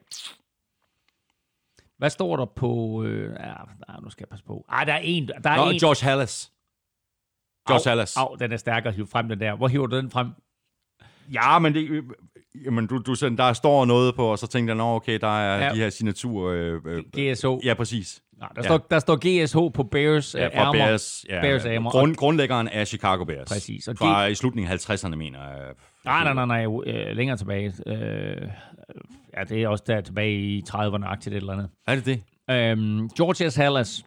Hvad 1.98 2.10
står 2.10 2.36
der 2.36 2.44
på... 2.44 3.02
Øh, 3.04 3.32
ja, 3.40 3.54
nej, 3.88 4.00
nu 4.02 4.10
skal 4.10 4.22
jeg 4.22 4.28
passe 4.28 4.44
på. 4.44 4.64
Ah, 4.68 4.86
der 4.86 4.92
er 4.92 5.00
en. 5.02 5.28
Der 5.28 5.50
er 5.50 5.56
Nå, 5.56 5.70
en. 5.70 5.78
George 5.78 6.04
Hallis. 6.10 6.52
George 7.68 7.88
Hallis. 7.90 8.16
Au, 8.16 8.36
den 8.38 8.52
er 8.52 8.56
stærkere 8.56 8.88
at 8.88 8.94
hive 8.94 9.06
frem, 9.06 9.28
den 9.28 9.40
der. 9.40 9.56
Hvor 9.56 9.68
hiver 9.68 9.86
du 9.86 9.97
den 9.97 10.10
frem? 10.10 10.28
Ja, 11.32 11.59
men 11.59 11.74
det, 11.74 12.05
jamen, 12.64 12.86
du, 12.86 12.98
du, 12.98 13.14
der 13.36 13.52
står 13.52 13.84
noget 13.84 14.14
på, 14.14 14.26
og 14.26 14.38
så 14.38 14.47
tænkte 14.47 14.74
jeg, 14.74 14.82
okay, 14.82 15.18
der 15.20 15.38
er 15.38 15.59
Ja. 15.59 15.64
ja. 15.66 15.72
de 15.72 15.76
her 15.78 15.90
signatur... 15.90 16.51
Øh, 16.51 16.80
øh, 16.86 17.02
GSO. 17.32 17.60
ja, 17.64 17.74
præcis. 17.74 18.22
Nej, 18.38 18.48
der, 18.56 18.62
står, 18.62 18.78
der 18.78 18.98
står 18.98 19.16
GSH 19.44 19.56
på 19.74 19.82
Bears 19.82 20.34
Ja, 20.34 20.47
øh, 20.47 20.51
ærmer. 20.55 20.72
Bears, 20.72 21.24
ja, 21.28 21.40
Bears 21.40 21.64
ærmer. 21.64 21.90
grund, 21.90 22.14
grundlæggeren 22.16 22.68
af 22.68 22.86
Chicago 22.86 23.24
Bears. 23.24 23.48
Præcis, 23.48 23.88
og 23.88 23.97
Fra 23.98 24.26
i 24.26 24.34
slutningen 24.34 24.72
af 24.72 24.90
50'erne, 24.90 25.14
mener 25.16 25.38
jeg. 25.43 25.72
Nej, 26.05 26.24
nej, 26.34 26.47
nej, 26.47 26.64
nej, 26.64 26.80
øh, 26.86 27.16
længere 27.16 27.36
tilbage. 27.36 27.72
Øh, 27.86 28.48
ja, 29.36 29.44
det 29.44 29.62
er 29.62 29.68
også 29.68 29.84
der 29.86 30.01
tilbage 30.01 30.32
i 30.38 30.62
30'erne-agtigt 30.68 31.26
et 31.30 31.36
eller 31.36 31.52
andet. 31.52 31.68
Er 31.86 31.94
det 31.94 32.06
det? 32.06 32.22
Øhm, 32.51 33.09
George 33.09 33.51
S. 33.51 33.56
Hallas, 33.56 34.05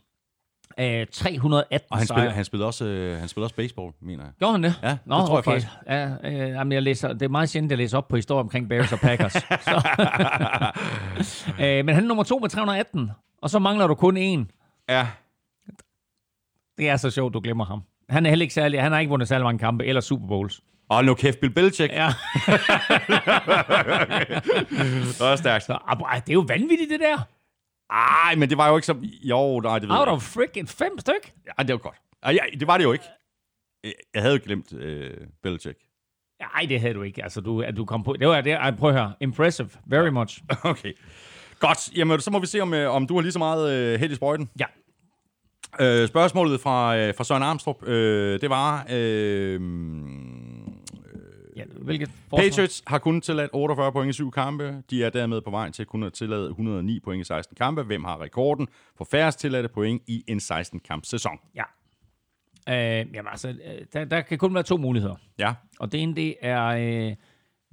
øh, 0.80 1.08
318 1.12 1.88
Og 1.92 1.98
han 1.98 2.08
spiller, 2.08 2.30
han 2.30 2.46
spiller, 2.46 2.66
også, 2.66 2.86
øh, 2.86 3.20
han 3.20 3.28
spiller 3.28 3.46
også 3.46 3.56
baseball, 3.56 3.92
mener 4.02 4.24
jeg. 4.24 4.32
Gjorde 4.40 4.52
han 4.52 4.64
det? 4.64 4.74
Ja, 4.84 4.90
det 4.90 5.00
Nå, 5.06 5.16
tror 5.16 5.28
jeg 5.28 5.38
okay. 5.38 5.52
faktisk. 5.52 5.68
Ja, 5.88 6.10
øh, 6.24 6.50
jamen, 6.50 6.72
jeg 6.72 6.84
læser, 6.84 7.14
det 7.14 7.22
er 7.22 7.30
meget 7.30 7.50
sjældent, 7.50 7.72
at 7.72 7.78
jeg 7.78 7.84
læser 7.84 7.98
op 7.98 8.08
på 8.08 8.16
historie 8.16 8.40
omkring 8.40 8.70
Bears 8.70 8.94
og 8.94 9.00
Packers. 9.00 9.36
øh, 11.64 11.86
men 11.86 11.96
han 11.96 12.04
er 12.04 12.08
nummer 12.08 12.24
to 12.24 12.40
med 12.40 12.50
318, 12.50 13.12
og 13.42 13.50
så 13.50 13.60
mangler 13.60 13.88
du 13.88 13.96
kun 13.96 14.18
en. 14.18 14.52
Ja. 14.90 15.08
Det 16.78 16.90
er 16.90 16.98
så 16.98 17.10
sjovt, 17.10 17.34
du 17.34 17.40
glemmer 17.40 17.66
ham. 17.66 17.82
Han 18.10 18.26
er 18.26 18.30
heller 18.30 18.44
ikke 18.44 18.54
særlig, 18.54 18.82
han 18.82 18.92
har 18.92 19.00
ikke 19.00 19.10
vundet 19.10 19.28
særlig 19.28 19.44
mange 19.44 19.60
kampe 19.60 19.86
eller 19.86 20.02
Super 20.02 20.28
Bowls. 20.28 20.62
Og 20.90 21.06
nu 21.06 21.14
kæft, 21.14 21.40
Bill 21.40 21.54
Belichick. 21.54 21.94
Ja, 21.94 22.08
Det 25.20 25.22
er 25.22 25.36
stærkt. 25.36 25.64
så, 25.66 25.78
ah, 25.88 26.22
det 26.22 26.30
er 26.30 26.34
jo 26.34 26.46
vanvittigt, 26.48 26.90
det 26.90 27.00
der. 27.00 27.28
Ej, 27.92 28.36
men 28.36 28.50
det 28.50 28.58
var 28.58 28.70
jo 28.70 28.76
ikke 28.76 28.86
så... 28.86 28.96
Jo, 29.24 29.60
nej, 29.60 29.80
det 29.80 29.90
ved 29.90 29.96
Out 29.96 30.08
jeg 30.08 30.14
of 30.14 30.22
freaking 30.22 30.70
fem 30.70 31.00
styk. 31.00 31.34
Ja, 31.46 31.64
det 31.64 31.72
var 31.74 31.78
godt. 31.78 31.98
Ej, 32.24 32.32
ja, 32.32 32.60
det 32.60 32.68
var 32.68 32.78
det 32.78 32.84
jo 32.84 32.94
ikke. 32.94 33.06
Jeg 34.14 34.22
havde 34.22 34.34
jo 34.36 34.42
glemt 34.44 34.74
øh, 34.74 35.18
Belichick. 35.44 35.80
Nej, 36.40 36.66
det 36.70 36.80
havde 36.82 36.94
du 36.94 37.02
ikke. 37.02 37.24
Altså, 37.24 37.42
du, 37.42 37.62
at 37.62 37.78
du 37.78 37.86
kom 37.86 38.04
på. 38.04 38.14
Det 38.20 38.28
var 38.28 38.42
det. 38.42 38.52
Ej, 38.54 38.72
prøv 38.72 38.90
at 38.90 38.96
høre. 38.96 39.14
Impressive. 39.22 39.70
Very 39.86 40.10
much. 40.10 40.42
Okay. 40.64 40.94
Godt. 41.60 41.98
Jamen, 41.98 42.22
så 42.22 42.32
må 42.32 42.40
vi 42.40 42.46
se, 42.46 42.60
om, 42.60 42.74
øh, 42.74 42.94
om 42.96 43.08
du 43.08 43.16
har 43.16 43.22
lige 43.22 43.32
så 43.32 43.40
meget 43.40 43.74
øh, 43.74 44.00
held 44.00 44.12
i 44.12 44.16
sprøjten. 44.16 44.50
Ja. 44.60 44.66
Øh, 45.80 46.08
spørgsmålet 46.08 46.62
fra, 46.62 46.98
øh, 46.98 47.14
fra 47.16 47.24
Søren 47.24 47.44
Armstrong, 47.44 47.84
øh, 47.88 48.42
det 48.42 48.50
var... 48.50 48.86
Øh, 48.90 49.60
ja 51.60 51.66
hvilket 51.82 52.10
forsvar? 52.30 52.50
Patriots 52.50 52.84
har 52.88 52.98
kun 52.98 53.22
tilladt 53.22 53.50
48 53.54 53.92
point 53.92 54.10
i 54.10 54.14
syv 54.14 54.32
kampe. 54.32 54.84
De 54.90 55.04
er 55.04 55.10
dermed 55.10 55.42
på 55.42 55.52
vej 55.52 55.72
til 55.72 55.84
at 55.84 55.88
kunne 55.88 56.10
tillade 56.10 56.50
109 56.50 57.00
point 57.00 57.22
i 57.22 57.24
16 57.24 57.56
kampe. 57.56 57.84
Hvem 57.84 58.04
har 58.04 58.22
rekorden 58.22 58.68
for 58.98 59.08
færrest 59.12 59.40
tilladte 59.40 59.70
point 59.70 60.02
i 60.08 60.24
en 60.28 60.38
16-kamp 60.38 61.06
sæson? 61.06 61.40
Ja. 61.56 61.64
Øh, 62.70 63.06
jamen 63.14 63.28
altså, 63.32 63.50
øh, 63.50 63.86
der, 63.94 64.06
der 64.06 64.22
kan 64.22 64.38
kun 64.38 64.54
være 64.54 64.64
to 64.64 64.78
muligheder. 64.78 65.16
Ja. 65.40 65.54
Og 65.80 65.92
det 65.92 66.02
ene, 66.04 66.16
det 66.16 66.36
er 66.42 66.66
øh, 66.66 67.16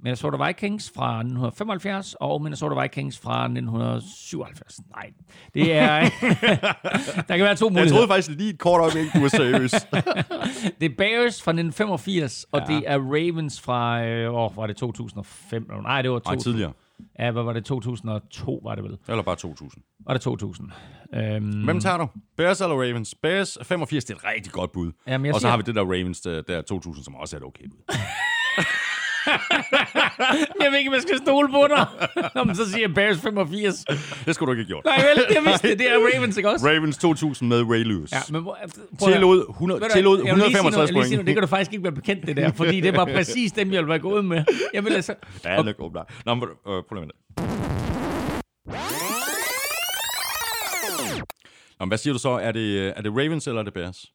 Minnesota 0.03 0.45
Vikings 0.47 0.91
fra 0.95 1.19
1975 1.19 2.15
og 2.19 2.41
Minnesota 2.41 2.81
Vikings 2.81 3.19
fra 3.19 3.43
1977. 3.43 4.79
Nej, 4.95 5.09
det 5.53 5.73
er... 5.73 5.99
der 7.27 7.37
kan 7.37 7.43
være 7.45 7.55
to 7.55 7.65
Jeg 7.65 7.71
muligheder. 7.71 7.89
troede 7.95 8.07
faktisk 8.07 8.29
lige 8.37 8.49
et 8.49 8.59
kort 8.59 8.81
øjeblik, 8.81 9.13
du 9.13 9.19
var 9.19 9.27
seriøs. 9.27 9.71
Det 10.81 10.91
er 10.91 10.95
Bears 10.97 11.41
fra 11.43 11.51
1985, 11.51 12.45
og 12.51 12.61
det 12.67 12.83
er 12.85 12.97
Ravens 12.99 13.61
fra... 13.61 14.03
Øh, 14.05 14.33
åh, 14.33 14.57
var 14.57 14.67
det 14.67 14.75
2005? 14.77 15.69
Nej, 15.83 16.01
det 16.01 16.11
var 16.11 16.21
Nej, 16.25 16.33
2000. 16.35 16.41
tidligere. 16.53 16.73
Ja, 17.19 17.31
hvad 17.31 17.43
var 17.43 17.53
det? 17.53 17.65
2002 17.65 18.61
var 18.63 18.75
det 18.75 18.83
vel? 18.83 18.97
Eller 19.07 19.23
bare 19.23 19.35
2000. 19.35 19.83
Var 20.05 20.13
det 20.13 20.21
2000? 20.21 20.71
Øhm, 21.15 21.63
Hvem 21.63 21.79
tager 21.79 21.97
du? 21.97 22.07
Bears 22.37 22.61
eller 22.61 22.75
Ravens? 22.75 23.15
Bears 23.21 23.57
85, 23.63 24.05
det 24.05 24.13
er 24.13 24.17
et 24.17 24.23
rigtig 24.35 24.51
godt 24.53 24.71
bud. 24.71 24.91
Jamen, 25.07 25.25
jeg 25.25 25.33
og 25.33 25.39
så 25.39 25.43
siger- 25.43 25.49
har 25.51 25.57
vi 25.57 25.63
det 25.65 25.75
der 25.75 25.81
Ravens 25.83 26.21
der, 26.21 26.41
der 26.41 26.61
2000, 26.61 27.03
som 27.05 27.15
også 27.15 27.35
er 27.35 27.39
et 27.39 27.45
okay 27.45 27.63
bud. 27.69 27.95
jeg 30.63 30.71
ved 30.71 30.77
ikke, 30.79 30.89
om 30.89 30.93
jeg 30.93 31.01
skal 31.01 31.17
stole 31.17 31.47
på 31.49 31.67
dig. 31.69 31.85
Nå, 32.35 32.43
men 32.43 32.55
så 32.55 32.71
siger 32.71 32.81
jeg 32.87 32.93
Bears 32.93 33.17
85. 33.21 33.83
Det 34.25 34.35
skulle 34.35 34.47
du 34.47 34.51
ikke 34.59 34.63
have 34.63 34.67
gjort. 34.67 34.85
Nej 34.85 35.05
vel, 35.15 35.25
jeg 35.35 35.43
vidste 35.45 35.67
det. 35.69 35.79
Det 35.79 35.91
er 35.91 35.95
Ravens, 36.15 36.37
ikke 36.37 36.49
også? 36.49 36.67
Ravens 36.67 36.97
2000 36.97 37.49
med 37.49 37.61
Ray 37.71 37.83
Lewis. 37.83 38.11
Ja, 38.11 38.17
men 38.29 38.41
hvor- 38.41 38.57
prøv. 38.99 39.11
Tillod, 39.11 39.45
100, 39.49 39.81
Ved 39.81 39.87
du, 39.89 39.93
tillod 39.93 40.17
jeg 40.25 40.35
vil 40.35 40.43
lige 40.43 40.57
sige 40.57 40.57
165 40.57 40.73
noget- 40.75 40.87
jeg 40.87 40.93
vil 40.95 41.01
lige 41.01 41.07
sige 41.09 41.17
point. 41.17 41.27
Det 41.27 41.35
kan 41.35 41.41
du 41.41 41.47
faktisk 41.47 41.71
ikke 41.73 41.83
være 41.83 41.91
bekendt, 41.93 42.27
det 42.27 42.37
der. 42.37 42.51
Fordi 42.51 42.81
det 42.81 42.95
var 42.97 43.05
præcis 43.05 43.51
dem, 43.51 43.71
jeg 43.71 43.77
ville 43.77 43.89
være 43.89 43.99
gået 43.99 44.25
med. 44.25 44.43
Jeg 44.73 44.85
vil 44.85 44.93
altså... 44.93 45.13
Ja, 45.45 45.61
det 45.61 45.77
går 45.77 45.89
bra. 45.89 46.05
Nå, 46.25 46.33
men, 46.33 46.43
øh, 46.43 46.49
prøv 46.89 46.95
lige. 46.95 47.11
Nå, 51.79 51.85
men 51.85 51.87
hvad 51.89 51.97
siger 51.97 52.13
du 52.13 52.19
så? 52.19 52.29
Er 52.29 52.51
det, 52.51 52.87
er 52.97 53.01
det 53.01 53.11
Ravens 53.11 53.47
eller 53.47 53.59
er 53.59 53.65
det 53.65 53.73
Bears? 53.73 54.05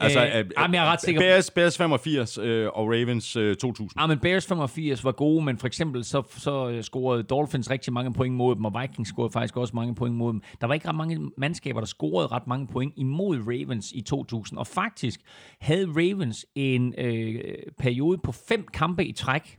Altså, 0.00 0.26
Øh, 0.26 0.50
jamen, 0.58 0.74
jeg 0.74 0.86
er 0.86 0.90
ret 0.90 1.00
sikker 1.00 1.20
Bears, 1.20 1.50
Bears 1.50 1.76
85 1.78 2.38
øh, 2.38 2.68
og 2.74 2.86
Ravens 2.86 3.36
øh, 3.36 3.56
2000. 3.56 3.90
Ah, 4.02 4.08
men 4.08 4.18
Bears 4.18 4.46
85 4.46 5.04
var 5.04 5.12
gode, 5.12 5.44
men 5.44 5.58
for 5.58 5.66
eksempel 5.66 6.04
så, 6.04 6.22
så 6.36 6.68
øh, 6.68 6.82
scorede 6.82 7.22
Dolphins 7.22 7.70
rigtig 7.70 7.92
mange 7.92 8.12
point 8.12 8.34
mod 8.34 8.54
dem, 8.56 8.64
og 8.64 8.82
Vikings 8.82 9.08
scorede 9.08 9.30
faktisk 9.32 9.56
også 9.56 9.76
mange 9.76 9.94
point 9.94 10.14
mod 10.14 10.32
dem. 10.32 10.42
Der 10.60 10.66
var 10.66 10.74
ikke 10.74 10.88
ret 10.88 10.94
mange 10.94 11.30
mandskaber, 11.38 11.80
der 11.80 11.86
scorede 11.86 12.26
ret 12.28 12.46
mange 12.46 12.66
point 12.66 12.92
imod 12.96 13.38
Ravens 13.38 13.92
i 13.92 14.00
2000. 14.00 14.58
Og 14.58 14.66
faktisk 14.66 15.20
havde 15.60 15.86
Ravens 15.86 16.46
en 16.54 16.94
øh, 16.98 17.40
periode 17.78 18.18
på 18.18 18.32
fem 18.32 18.66
kampe 18.72 19.04
i 19.06 19.12
træk, 19.12 19.58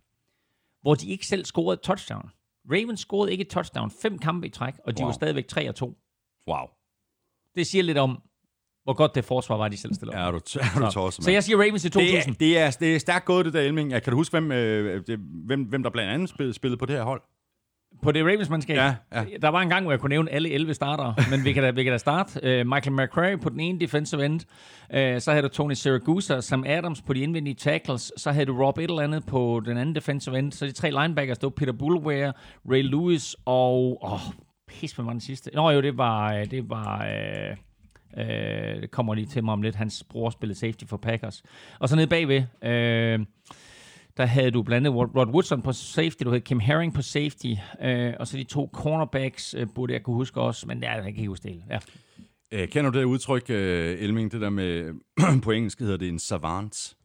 hvor 0.82 0.96
de 0.96 1.10
ikke 1.10 1.26
selv 1.28 1.46
scorede 1.46 1.82
touchdown. 1.84 2.30
Ravens 2.72 3.00
scorede 3.00 3.32
ikke 3.32 3.42
et 3.42 3.50
touchdown 3.50 3.92
fem 4.02 4.18
kampe 4.20 4.48
i 4.48 4.50
træk, 4.50 4.74
og 4.86 4.98
de 4.98 5.02
Wow. 5.04 5.08
var 5.08 5.14
stadigvæk 5.14 5.48
3 5.48 5.70
og 5.70 5.76
2. 5.76 5.98
Wow. 6.48 6.66
Det 7.56 7.68
siger 7.68 7.84
lidt 7.84 7.98
om, 7.98 8.22
hvor 8.88 8.94
godt 8.94 9.16
det 9.16 9.26
forsvar 9.26 9.58
var, 9.58 9.68
de 9.68 9.78
selv 9.78 9.94
stillede 9.94 10.18
op. 10.18 10.28
Er 10.28 10.32
du, 10.32 10.38
er 10.60 10.80
du 10.86 10.92
tosset, 10.92 11.24
Så 11.24 11.32
jeg 11.32 11.44
siger 11.44 11.58
Ravens 11.58 11.86
i 11.86 11.90
2000. 11.90 12.36
det, 12.36 12.58
er, 12.58 12.62
det, 12.62 12.76
er, 12.76 12.78
det 12.80 12.96
er 12.96 13.00
stærkt 13.00 13.26
gået, 13.26 13.46
det 13.46 13.54
der 13.54 13.62
Elming. 13.62 13.92
Kan 13.92 14.02
du 14.12 14.16
huske, 14.16 14.34
hvem, 14.34 14.52
øh, 14.52 15.02
det, 15.08 15.20
hvem, 15.46 15.64
hvem 15.64 15.84
der 15.84 15.90
blandt 15.90 16.12
andet 16.12 16.30
spillede, 16.30 16.54
spillede 16.54 16.78
på 16.80 16.86
det 16.86 16.96
her 16.96 17.04
hold? 17.04 17.22
På 18.04 18.12
det 18.12 18.26
Ravens-mandskab? 18.26 18.76
Ja, 18.78 18.96
ja. 19.14 19.24
Der 19.42 19.50
var 19.50 19.62
en 19.62 19.70
gang, 19.70 19.84
hvor 19.84 19.92
jeg 19.92 20.00
kunne 20.00 20.10
nævne 20.10 20.32
alle 20.32 20.50
11 20.52 20.74
startere, 20.74 21.16
men 21.32 21.46
vi 21.46 21.54
kan 21.54 21.64
da, 21.64 21.72
vi 21.72 21.84
kan 21.84 21.92
da 21.92 21.98
starte. 21.98 22.62
Uh, 22.62 22.68
Michael 22.68 22.92
McCrary 22.96 23.40
på 23.40 23.50
den 23.50 23.60
ene 23.60 23.80
defensive 23.80 24.26
end. 24.26 24.40
Uh, 24.90 24.98
så 25.22 25.32
havde 25.32 25.42
du 25.44 25.48
Tony 25.48 25.74
Siragusa, 25.74 26.42
Sam 26.42 26.64
Adams 26.68 27.02
på 27.02 27.14
de 27.14 27.20
indvendige 27.20 27.54
tackles. 27.54 28.12
Så 28.18 28.32
havde 28.32 28.46
du 28.46 28.64
Rob 28.66 28.78
et 28.78 28.84
eller 28.84 29.02
andet 29.02 29.26
på 29.26 29.62
den 29.66 29.78
anden 29.78 29.96
defensive 29.96 30.40
end. 30.40 30.52
Så 30.52 30.66
de 30.66 30.72
tre 30.72 30.92
linebackers, 30.92 31.38
det 31.38 31.44
var 31.44 31.50
Peter 31.50 31.74
Bulware, 31.74 32.34
Ray 32.72 32.82
Lewis 32.84 33.36
og... 33.46 34.00
Åh, 34.04 34.14
oh, 34.14 34.20
pis, 34.68 34.92
hvad 34.92 35.06
var 35.06 35.12
den 35.12 35.22
sidste? 35.22 35.52
Nå 35.54 35.70
jo, 35.70 35.82
det 35.82 35.98
var... 35.98 36.34
øh, 36.34 36.52
Det 36.52 36.70
var 36.70 37.06
øh, 37.06 37.58
øh, 38.18 38.82
det 38.82 38.92
kommer 38.92 39.14
lige 39.14 39.28
til 39.28 39.44
mig 39.44 39.54
om 39.54 39.62
lidt. 39.62 39.76
Hans 39.76 40.04
bror 40.10 40.30
spillede 40.30 40.60
safety 40.60 40.84
for 40.86 40.98
Packers. 40.98 41.44
Og 41.80 41.90
så 41.90 41.96
nede 41.96 42.08
bagved... 42.08 42.44
Øh, 42.64 43.26
der 44.18 44.26
havde 44.26 44.52
du 44.52 44.64
blandt 44.64 44.88
andet 44.88 45.00
Rod 45.16 45.28
Woodson 45.28 45.62
på 45.62 45.72
safety, 45.72 46.24
du 46.24 46.30
havde 46.30 46.42
Kim 46.42 46.60
Herring 46.60 46.94
på 46.94 47.02
safety, 47.02 47.54
øh, 47.82 48.14
og 48.20 48.28
så 48.28 48.38
de 48.38 48.44
to 48.44 48.70
cornerbacks, 48.74 49.54
øh, 49.54 49.68
burde 49.76 49.94
jeg 49.94 50.04
kunne 50.04 50.16
huske 50.16 50.42
også, 50.42 50.68
men 50.68 50.84
ja, 50.84 50.92
jeg 50.92 51.02
kan 51.02 51.10
ikke 51.10 51.28
huske 51.28 51.44
det 51.44 51.52
hele. 51.52 51.64
Ja. 51.70 51.80
Øh, 52.52 52.68
kender 52.68 52.92
du 52.92 53.00
det 53.00 53.06
udtryk, 53.06 53.50
øh, 53.50 54.02
Elming, 54.02 54.32
det 54.32 54.42
der 54.42 54.50
med, 54.50 54.94
på 55.44 55.52
engelsk 55.52 55.80
hedder 55.80 55.98
det 55.98 56.10
en 56.10 56.20
savant? 56.20 56.97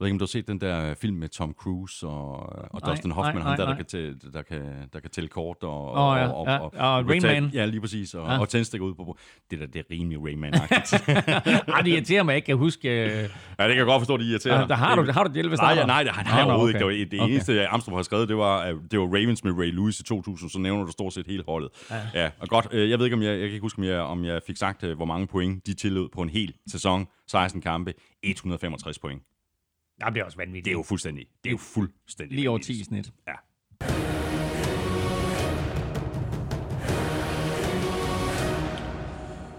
Ved 0.00 0.06
ikke, 0.06 0.14
om 0.14 0.18
du 0.18 0.22
har 0.24 0.26
set 0.26 0.48
den 0.48 0.60
der 0.60 0.94
film 0.94 1.16
med 1.16 1.28
Tom 1.28 1.54
Cruise 1.58 2.06
og, 2.06 2.36
og 2.72 2.80
Nej, 2.82 2.90
Dustin 2.90 3.10
Hoffman, 3.10 3.34
nej, 3.34 3.42
ham 3.42 3.56
der, 3.56 3.64
nej, 3.64 3.76
der, 3.76 3.82
kan, 4.22 4.32
der, 4.32 4.42
kan, 4.42 4.88
der 4.92 5.00
kan 5.00 5.10
tælle 5.10 5.28
kort 5.28 5.56
og, 5.62 5.90
Åh, 5.92 6.16
ja, 6.18 6.28
og, 6.28 6.46
ja. 6.46 6.58
Og 6.58 6.70
Rain 6.78 7.06
betale- 7.06 7.40
Man. 7.40 7.50
Ja, 7.54 7.64
lige 7.64 7.80
præcis. 7.80 8.14
Og, 8.14 8.26
Ja. 8.30 8.40
og 8.40 8.48
tændstikker 8.48 8.86
ud 8.86 8.94
på. 8.94 9.18
Det 9.50 9.58
der, 9.60 9.66
det 9.66 9.78
er 9.78 9.82
rimelig 9.90 10.24
Rain 10.24 10.38
Man-agtigt. 10.40 11.08
Ej, 11.74 11.80
det 11.80 11.90
irriterer 11.90 12.22
mig, 12.22 12.32
jeg 12.32 12.36
ikke 12.36 12.46
kan 12.46 12.56
huske... 12.56 12.88
Øh, 12.88 13.06
ja, 13.06 13.22
det 13.22 13.28
kan 13.58 13.76
jeg 13.76 13.84
godt 13.84 14.00
forstå, 14.00 14.16
det 14.16 14.24
irriterer. 14.24 14.66
der 14.66 14.74
har 14.74 14.96
du, 14.96 15.12
har 15.12 15.24
du 15.24 15.30
11 15.38 15.48
Nej, 15.48 15.56
starter? 15.56 15.80
ja, 15.80 15.86
nej, 15.86 16.02
det 16.02 16.12
har 16.12 16.22
han 16.22 16.42
Nå, 16.44 16.44
nå, 16.44 16.50
overhovedet 16.50 16.82
okay. 16.84 16.94
ikke. 16.94 17.10
Det, 17.10 17.18
var, 17.18 17.18
det 17.18 17.24
Okay. 17.24 17.32
eneste, 17.32 17.54
jeg 17.54 17.68
Amstrup 17.70 17.94
har 17.94 18.02
skrevet, 18.02 18.28
det 18.28 18.36
var, 18.36 18.66
det 18.90 18.98
var 18.98 19.04
Ravens 19.06 19.44
med 19.44 19.52
Ray 19.52 19.70
Lewis 19.74 20.00
i 20.00 20.04
2000, 20.04 20.50
så 20.50 20.58
nævner 20.58 20.84
du 20.84 20.92
stort 20.92 21.12
set 21.12 21.26
hele 21.26 21.42
holdet. 21.48 21.70
Ja, 21.90 21.96
ja 22.22 22.30
og 22.40 22.48
godt. 22.48 22.68
øh, 22.72 22.90
Jeg 22.90 22.98
ved 22.98 23.06
ikke, 23.06 23.16
om 23.16 23.22
jeg, 23.22 23.30
jeg 23.30 23.38
kan 23.38 23.48
ikke 23.50 23.60
huske, 23.64 23.78
om 23.78 23.84
jeg, 23.84 24.00
om 24.00 24.24
jeg 24.24 24.40
fik 24.46 24.56
sagt, 24.56 24.84
øh, 24.84 24.96
hvor 24.96 25.04
mange 25.06 25.26
point 25.26 25.66
de 25.66 25.74
tillod 25.74 26.08
på 26.14 26.22
en 26.22 26.28
hel 26.28 26.52
sæson. 26.70 27.06
16 27.30 27.60
kampe, 27.60 27.94
165 28.22 28.98
point. 28.98 29.22
Jamen, 30.00 30.14
det 30.14 30.20
er 30.20 30.24
også 30.24 30.36
vanvittigt. 30.36 30.64
Det 30.64 30.70
er 30.70 30.76
jo 30.78 30.82
fuldstændig, 30.82 31.26
det 31.44 31.50
er 31.50 31.52
jo 31.52 31.58
fuldstændig 31.58 32.36
Lige 32.36 32.50
over 32.50 32.58
vanvittigt. 32.58 32.76
10 32.76 32.80
i 32.80 32.84
snit. 32.84 33.12
Ja. 33.28 33.34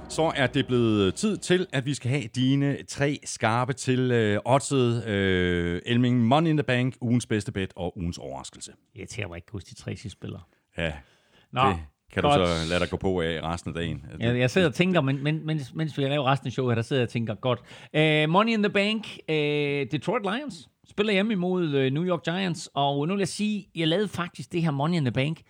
Så 0.10 0.32
er 0.36 0.48
det 0.48 0.68
blevet 0.68 1.16
tid 1.16 1.38
til, 1.38 1.68
at 1.74 1.86
vi 1.86 1.94
skal 1.94 2.12
have 2.12 2.24
dine 2.24 2.84
tre 2.84 3.20
skarpe 3.24 3.74
til 3.74 4.12
øh, 4.12 4.40
oddset 4.46 5.06
øh, 5.08 5.82
Elming 5.86 6.26
Money 6.28 6.50
in 6.50 6.58
the 6.58 6.64
Bank, 6.64 6.96
ugens 7.02 7.26
bedste 7.26 7.52
bet 7.52 7.74
og 7.76 7.98
ugens 7.98 8.18
overraskelse. 8.18 8.72
Jeg 8.94 9.00
irriterer 9.00 9.28
mig 9.28 9.36
ikke 9.36 9.52
huske 9.52 9.70
de 9.70 9.76
tre 9.76 9.96
sidste 9.96 10.10
spillere. 10.10 10.42
Ja, 10.78 10.94
Nå, 11.52 11.62
det 11.70 11.80
kan 12.14 12.24
godt. 12.24 12.40
du 12.40 12.46
så 12.46 12.70
lade 12.70 12.80
dig 12.80 12.90
gå 12.90 12.98
på 12.98 13.22
af 13.22 13.40
resten 13.44 13.70
af 13.70 13.76
dagen. 13.76 14.06
Jeg, 14.20 14.40
jeg 14.40 14.50
sidder 14.50 14.68
og 14.68 14.74
tænker, 14.74 15.02
men, 15.02 15.24
men, 15.24 15.46
mens, 15.46 15.74
mens 15.74 15.98
vi 15.98 16.04
laver 16.04 16.32
resten 16.32 16.48
af 16.48 16.52
showet 16.52 16.78
der 16.78 16.84
sidder 16.84 17.02
jeg 17.02 17.08
og 17.08 17.12
tænker, 17.12 17.36
godt. 17.36 17.60
Uh, 17.98 18.32
Money 18.32 18.54
in 18.54 18.64
the 18.64 18.70
Bank, 18.70 19.08
uh, 19.30 19.36
Detroit 19.92 20.22
Lions 20.24 20.70
spiller 20.90 21.14
hjemme 21.14 21.34
imod 21.34 21.64
uh, 21.64 21.94
New 21.94 22.06
York 22.06 22.24
Giants, 22.24 22.70
og 22.74 23.08
nu 23.08 23.14
vil 23.14 23.20
jeg 23.20 23.28
sige, 23.28 23.68
jeg 23.76 23.88
lavede 23.88 24.08
faktisk 24.08 24.52
det 24.52 24.62
her 24.62 24.72
Money 24.72 24.98
in 24.98 25.04
the 25.04 25.12
Bank, 25.12 25.42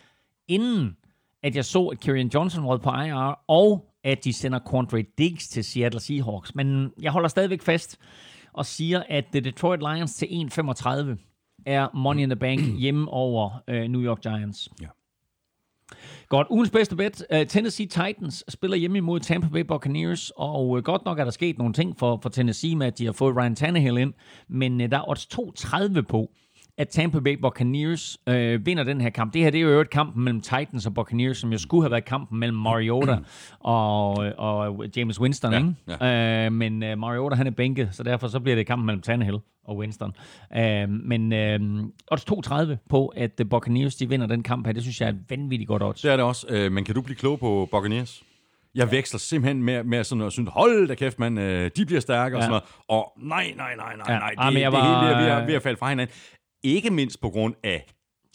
inden 0.47 0.97
at 1.43 1.55
jeg 1.55 1.65
så, 1.65 1.85
at 1.85 1.99
Kieran 1.99 2.31
Johnson 2.33 2.65
råd 2.65 2.79
på 2.79 2.89
IR, 2.89 3.43
og 3.47 3.85
at 4.03 4.23
de 4.23 4.33
sender 4.33 4.59
Quandre 4.71 5.03
Diggs 5.17 5.47
til 5.47 5.63
Seattle 5.63 5.99
Seahawks. 5.99 6.55
Men 6.55 6.91
jeg 7.01 7.11
holder 7.11 7.29
stadigvæk 7.29 7.61
fast 7.61 7.97
og 8.53 8.65
siger, 8.65 9.03
at 9.09 9.25
The 9.31 9.39
Detroit 9.39 9.79
Lions 9.79 10.15
til 10.15 10.25
1,35 10.25 11.63
er 11.65 11.87
Money 11.97 12.21
in 12.21 12.29
the 12.29 12.35
Bank 12.39 12.79
hjemme 12.79 13.09
over 13.09 13.63
uh, 13.67 13.75
New 13.75 14.01
York 14.01 14.21
Giants. 14.21 14.69
Godt, 16.29 16.47
ugens 16.49 16.69
bedste 16.69 16.95
bet. 16.95 17.25
Uh, 17.33 17.47
Tennessee 17.47 17.87
Titans 17.87 18.43
spiller 18.49 18.77
hjemme 18.77 18.97
imod 18.97 19.19
Tampa 19.19 19.47
Bay 19.47 19.61
Buccaneers, 19.61 20.31
og 20.37 20.69
uh, 20.69 20.83
godt 20.83 21.05
nok 21.05 21.19
er 21.19 21.23
der 21.23 21.31
sket 21.31 21.57
nogle 21.57 21.73
ting 21.73 21.99
for, 21.99 22.19
for 22.21 22.29
Tennessee 22.29 22.75
med, 22.75 22.87
at 22.87 22.97
de 22.97 23.05
har 23.05 23.11
fået 23.11 23.35
Ryan 23.35 23.55
Tannehill 23.55 23.97
ind, 23.97 24.13
men 24.49 24.81
uh, 24.81 24.89
der 24.91 24.97
er 24.97 25.09
odds 25.09 25.27
2.30 25.33 26.01
på, 26.01 26.31
at 26.79 26.87
Tampa 26.89 27.19
Bay 27.19 27.37
Buccaneers 27.41 28.17
øh, 28.27 28.65
vinder 28.65 28.83
den 28.83 29.01
her 29.01 29.09
kamp. 29.09 29.33
Det 29.33 29.41
her 29.41 29.49
det 29.51 29.57
er 29.61 29.61
jo 29.63 29.81
et 29.81 29.89
kampen 29.89 30.23
mellem 30.23 30.41
Titans 30.41 30.85
og 30.85 30.93
Buccaneers, 30.93 31.37
som 31.37 31.51
jo 31.51 31.57
skulle 31.57 31.83
have 31.83 31.91
været 31.91 32.05
kampen 32.05 32.39
mellem 32.39 32.57
Mariota 32.57 33.17
og, 33.59 34.09
og 34.37 34.85
James 34.97 35.21
Winston. 35.21 35.53
Ja, 35.53 35.93
ikke? 35.93 36.45
Øh, 36.45 36.51
men 36.51 36.83
øh, 36.83 36.97
Mariota 36.97 37.35
han 37.35 37.47
er 37.47 37.51
bænket, 37.51 37.89
så 37.91 38.03
derfor 38.03 38.27
så 38.27 38.39
bliver 38.39 38.55
det 38.55 38.67
kampen 38.67 38.85
mellem 38.85 39.01
Tannehill 39.01 39.37
og 39.67 39.77
Winston. 39.77 40.13
Øh, 40.57 40.89
men 40.89 41.33
øh, 41.33 41.59
odds 42.11 42.25
2.30 42.71 42.75
på, 42.89 43.07
at 43.07 43.41
Buccaneers 43.49 43.95
de 43.95 44.09
vinder 44.09 44.27
den 44.27 44.43
kamp 44.43 44.65
her, 44.65 44.73
det 44.73 44.81
synes 44.81 45.01
jeg 45.01 45.07
er 45.07 45.13
et 45.13 45.19
vanvittigt 45.29 45.67
godt 45.67 45.83
odds. 45.83 46.01
Det 46.01 46.11
er 46.11 46.15
det 46.15 46.25
også. 46.25 46.45
Øh, 46.49 46.71
men 46.71 46.83
kan 46.83 46.95
du 46.95 47.01
blive 47.01 47.15
klog 47.15 47.39
på 47.39 47.67
Buccaneers? 47.71 48.23
Jeg 48.75 48.91
veksler 48.91 49.19
simpelthen 49.19 49.63
med, 49.63 49.83
med 49.83 50.03
sådan 50.03 50.21
at 50.23 50.31
synes, 50.31 50.49
hold 50.53 50.87
da 50.87 50.95
kæft, 50.95 51.19
man, 51.19 51.37
øh, 51.37 51.71
de 51.77 51.85
bliver 51.85 52.01
stærke 52.01 52.35
og 52.35 52.39
Ja. 52.39 52.45
sådan 52.45 52.49
noget. 52.49 52.63
Og 52.87 53.13
nej, 53.27 53.53
nej, 53.57 53.75
nej, 53.75 53.95
nej, 53.95 54.05
Ja. 54.13 54.19
nej, 54.19 54.29
det, 54.29 54.35
Ah, 54.37 54.53
men 54.53 54.61
jeg 54.61 54.71
det 54.71 54.79
var- 54.79 55.01
hele 55.01 55.13
er 55.15 55.21
ved 55.23 55.41
at, 55.41 55.47
ved 55.47 55.53
at 55.53 55.61
falde 55.63 55.77
fra 55.77 55.89
hinanden. 55.89 56.15
Ikke 56.63 56.89
mindst 56.89 57.21
på 57.21 57.29
grund 57.29 57.53
af 57.63 57.85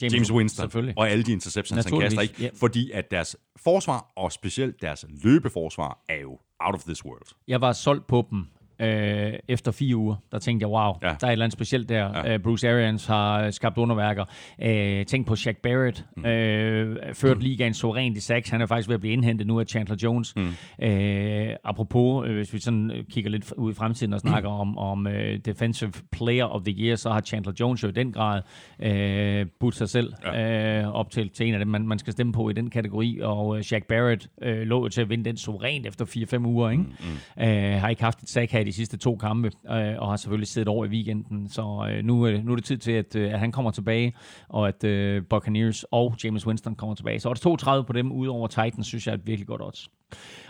James- 0.02 0.14
James, 0.14 0.32
Winston 0.32 0.92
og 0.96 1.10
alle 1.10 1.24
de 1.24 1.32
interceptions, 1.32 1.84
han 1.86 2.01
kaster, 2.01 2.20
ikke? 2.20 2.34
ja. 2.42 2.51
Fordi 2.55 2.90
at 2.90 3.10
deres 3.10 3.36
forsvar, 3.56 4.12
og 4.16 4.32
specielt 4.32 4.82
deres 4.82 5.05
løbeforsvar, 5.24 6.05
er 6.09 6.20
jo 6.20 6.38
out 6.60 6.74
of 6.74 6.82
this 6.84 7.05
world. 7.05 7.22
Jeg 7.48 7.60
var 7.60 7.72
solgt 7.72 8.06
på 8.06 8.26
dem 8.30 8.46
øh, 8.78 9.32
efter 9.48 9.72
fire 9.72 9.96
uger. 9.96 10.16
Der 10.32 10.38
tænkte 10.38 10.64
jeg, 10.64 10.70
wow, 10.70 10.92
ja. 11.02 11.06
Der 11.20 11.26
er 11.26 11.28
et 11.28 11.32
eller 11.32 11.44
andet 11.44 11.52
specielt 11.52 11.88
der. 11.88 12.10
Ja. 12.24 12.34
Øh, 12.34 12.40
Bruce 12.40 12.70
Arians 12.70 13.06
har 13.06 13.51
skabt 13.51 13.78
underværker. 13.78 14.24
Øh, 14.62 15.06
tænk 15.06 15.26
på 15.26 15.36
Shaq 15.36 15.56
Barrett. 15.56 16.05
Mm. 16.16 16.26
Øh, 16.26 17.14
ført 17.14 17.36
mm. 17.36 17.42
ligaen 17.42 17.74
så 17.74 17.94
rent 17.94 18.16
i 18.16 18.20
sacks. 18.20 18.51
Han 18.51 18.60
er 18.60 18.66
faktisk 18.66 18.88
ved 18.88 18.94
at 18.94 19.01
blive 19.01 19.12
indhentet 19.12 19.46
nu 19.46 19.60
af 19.60 19.66
Chandler 19.66 19.96
Jones. 20.02 20.36
Mm. 20.36 20.84
Øh, 20.84 21.48
apropos, 21.64 22.28
øh, 22.28 22.36
hvis 22.36 22.55
vi 22.55 22.59
sådan 22.59 22.90
øh, 22.90 23.05
kigger 23.10 23.30
lidt 23.30 23.52
ud 23.52 23.72
i 23.72 23.74
fremtiden 23.74 24.12
og 24.12 24.20
snakker 24.20 24.51
mm. 24.51 24.60
om, 24.64 24.78
om 24.78 25.06
øh, 25.06 25.38
Defensive 25.38 25.92
Player 26.12 26.44
of 26.44 26.62
the 26.62 26.74
Year, 26.78 26.96
så 26.96 27.10
har 27.10 27.20
Chandler 27.20 27.52
Jones 27.60 27.82
jo 27.82 27.88
i 27.88 27.92
den 27.92 28.12
grad 28.12 28.42
øh, 28.82 29.46
budt 29.60 29.74
sig 29.74 29.88
selv 29.88 30.12
ja. 30.24 30.80
øh, 30.80 30.94
op 30.94 31.10
til, 31.10 31.30
til 31.30 31.48
en 31.48 31.55
af 31.55 31.59
dem, 31.59 31.68
man, 31.68 31.86
man 31.86 31.98
skal 31.98 32.12
stemme 32.12 32.32
på 32.32 32.51
i 32.51 32.52
den 32.52 32.70
kategori. 32.70 33.20
Og 33.22 33.56
øh, 33.56 33.62
Shaq 33.62 33.82
Barrett 33.88 34.28
øh, 34.42 34.59
lå 34.59 34.82
jo 34.82 34.88
til 34.88 35.01
at 35.01 35.09
vinde 35.09 35.24
den 35.24 35.36
suverænt 35.36 35.86
efter 35.86 36.05
4-5 36.05 36.46
uger. 36.46 36.70
Ikke? 36.70 36.82
Mm. 36.82 37.42
Øh, 37.44 37.80
har 37.80 37.88
ikke 37.88 38.02
haft 38.02 38.22
et 38.22 38.28
sack 38.28 38.52
her 38.52 38.64
i 38.65 38.66
de 38.66 38.73
sidste 38.73 38.97
to 38.97 39.16
kampe, 39.16 39.51
øh, 39.70 39.95
og 39.99 40.09
har 40.09 40.16
selvfølgelig 40.16 40.49
siddet 40.49 40.69
over 40.69 40.85
i 40.85 40.89
weekenden. 40.89 41.49
Så 41.49 41.89
øh, 41.91 42.05
nu, 42.05 42.27
øh, 42.27 42.45
nu 42.45 42.53
er 42.53 42.57
det 42.57 42.65
tid 42.65 42.78
til, 42.78 42.93
at, 42.93 43.16
øh, 43.16 43.32
at 43.32 43.39
han 43.39 43.53
kommer 43.53 43.70
tilbage, 43.70 44.15
og 44.49 44.69
at 44.69 44.85
øh, 44.85 45.23
Buccaneers 45.31 45.85
og 45.91 46.15
James 46.24 46.47
Winston 46.47 46.74
kommer 46.74 46.95
tilbage. 46.95 47.20
Så 47.20 47.28
odds 47.28 47.41
32 47.41 47.85
på 47.85 47.93
dem, 47.93 48.12
ud 48.12 48.27
over 48.27 48.47
Titans, 48.47 48.86
synes 48.86 49.07
jeg 49.07 49.12
er 49.12 49.16
et 49.16 49.27
virkelig 49.27 49.47
godt 49.47 49.62
odds. 49.62 49.89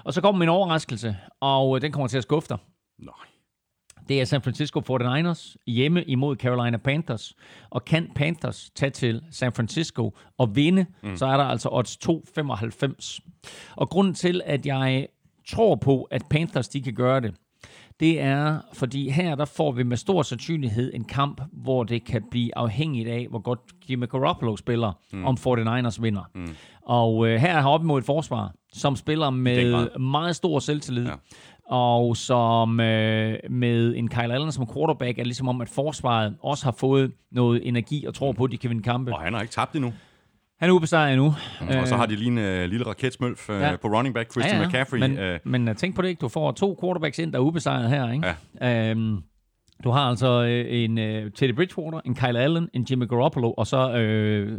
Og 0.04 0.14
så 0.14 0.20
kommer 0.20 0.38
min 0.38 0.48
overraskelse, 0.48 1.16
og 1.40 1.76
øh, 1.76 1.82
den 1.82 1.92
kommer 1.92 2.08
til 2.08 2.16
at 2.16 2.22
skuffe 2.22 2.48
dig. 2.48 2.58
Nej. 2.98 3.14
Det 4.08 4.20
er 4.20 4.24
San 4.24 4.42
Francisco 4.42 4.80
49ers 4.80 5.56
hjemme 5.66 6.04
imod 6.04 6.36
Carolina 6.36 6.76
Panthers. 6.76 7.34
Og 7.70 7.84
kan 7.84 8.10
Panthers 8.14 8.70
tage 8.74 8.90
til 8.90 9.22
San 9.30 9.52
Francisco 9.52 10.16
og 10.38 10.56
vinde, 10.56 10.86
mm. 11.02 11.16
så 11.16 11.26
er 11.26 11.36
der 11.36 11.44
altså 11.44 11.68
odds 11.72 11.98
2,95. 12.08 13.74
Og 13.76 13.88
grunden 13.88 14.14
til, 14.14 14.42
at 14.44 14.66
jeg 14.66 15.08
tror 15.48 15.74
på, 15.74 16.02
at 16.02 16.22
Panthers 16.30 16.68
de 16.68 16.82
kan 16.82 16.94
gøre 16.94 17.20
det, 17.20 17.34
det 18.00 18.20
er, 18.20 18.58
fordi 18.72 19.10
her 19.10 19.34
der 19.34 19.44
får 19.44 19.72
vi 19.72 19.82
med 19.82 19.96
stor 19.96 20.22
sandsynlighed 20.22 20.90
en 20.94 21.04
kamp, 21.04 21.40
hvor 21.52 21.84
det 21.84 22.04
kan 22.04 22.22
blive 22.30 22.58
afhængigt 22.58 23.08
af, 23.08 23.26
hvor 23.30 23.38
godt 23.38 23.60
Jimmy 23.90 24.08
Garoppolo 24.08 24.56
spiller, 24.56 24.92
mm. 25.12 25.24
om 25.24 25.36
49ers 25.40 26.02
vinder. 26.02 26.30
Mm. 26.34 26.54
Og 26.82 27.28
øh, 27.28 27.40
her 27.40 27.48
er 27.48 27.60
han 27.60 27.64
op 27.64 27.82
imod 27.82 27.98
et 27.98 28.04
forsvar, 28.04 28.52
som 28.72 28.96
spiller 28.96 29.30
med 29.30 29.72
grad. 29.72 29.98
meget 29.98 30.36
stor 30.36 30.58
selvtillid. 30.58 31.06
Ja. 31.06 31.14
Og 31.66 32.16
som 32.16 32.80
øh, 32.80 33.38
med 33.50 33.96
en 33.96 34.08
Kyle 34.08 34.34
Allen 34.34 34.52
som 34.52 34.66
quarterback, 34.74 35.18
er 35.18 35.24
ligesom 35.24 35.48
om, 35.48 35.60
at 35.60 35.68
forsvaret 35.68 36.36
også 36.42 36.64
har 36.64 36.72
fået 36.72 37.12
noget 37.32 37.68
energi 37.68 38.04
og 38.06 38.14
tror 38.14 38.32
på, 38.32 38.44
at 38.44 38.50
de 38.50 38.56
kan 38.56 38.70
vinde 38.70 38.82
kampe. 38.82 39.14
Og 39.14 39.20
han 39.20 39.34
har 39.34 39.40
ikke 39.40 39.52
tabt 39.52 39.74
endnu. 39.74 39.92
Han 40.60 40.70
er 40.70 40.74
ubesejret 40.74 41.12
endnu. 41.12 41.34
Og 41.80 41.88
så 41.88 41.96
har 41.96 42.06
de 42.06 42.16
lige 42.16 42.26
en 42.28 42.38
uh, 42.38 42.70
lille 42.70 42.86
raketsmølf 42.86 43.48
uh, 43.48 43.54
Ja. 43.56 43.76
på 43.76 43.88
running 43.88 44.14
back, 44.14 44.32
Christian 44.32 44.56
ja, 44.56 44.62
ja. 44.62 44.68
McCaffrey. 44.68 44.98
Men, 44.98 45.18
uh, 45.18 45.36
men 45.44 45.68
uh, 45.68 45.74
tænk 45.76 45.94
på 45.96 46.02
det 46.02 46.08
ikke. 46.08 46.20
Du 46.20 46.28
får 46.28 46.52
to 46.52 46.78
quarterbacks 46.82 47.18
ind, 47.18 47.32
der 47.32 47.38
er 47.38 47.42
ubesejret 47.42 47.88
her. 47.90 48.12
Ikke? 48.12 48.34
Ja. 48.60 48.90
Øhm, 48.90 49.18
du 49.84 49.90
har 49.90 50.00
altså 50.00 50.42
øh, 50.44 50.64
en 50.68 50.98
øh, 50.98 51.30
Teddy 51.32 51.54
Bridgewater, 51.54 52.00
en 52.04 52.14
Kyle 52.14 52.38
Allen, 52.40 52.68
en 52.74 52.86
Jimmy 52.90 53.08
Garoppolo, 53.08 53.52
og 53.52 53.66
så, 53.66 53.92
øh, 53.96 54.52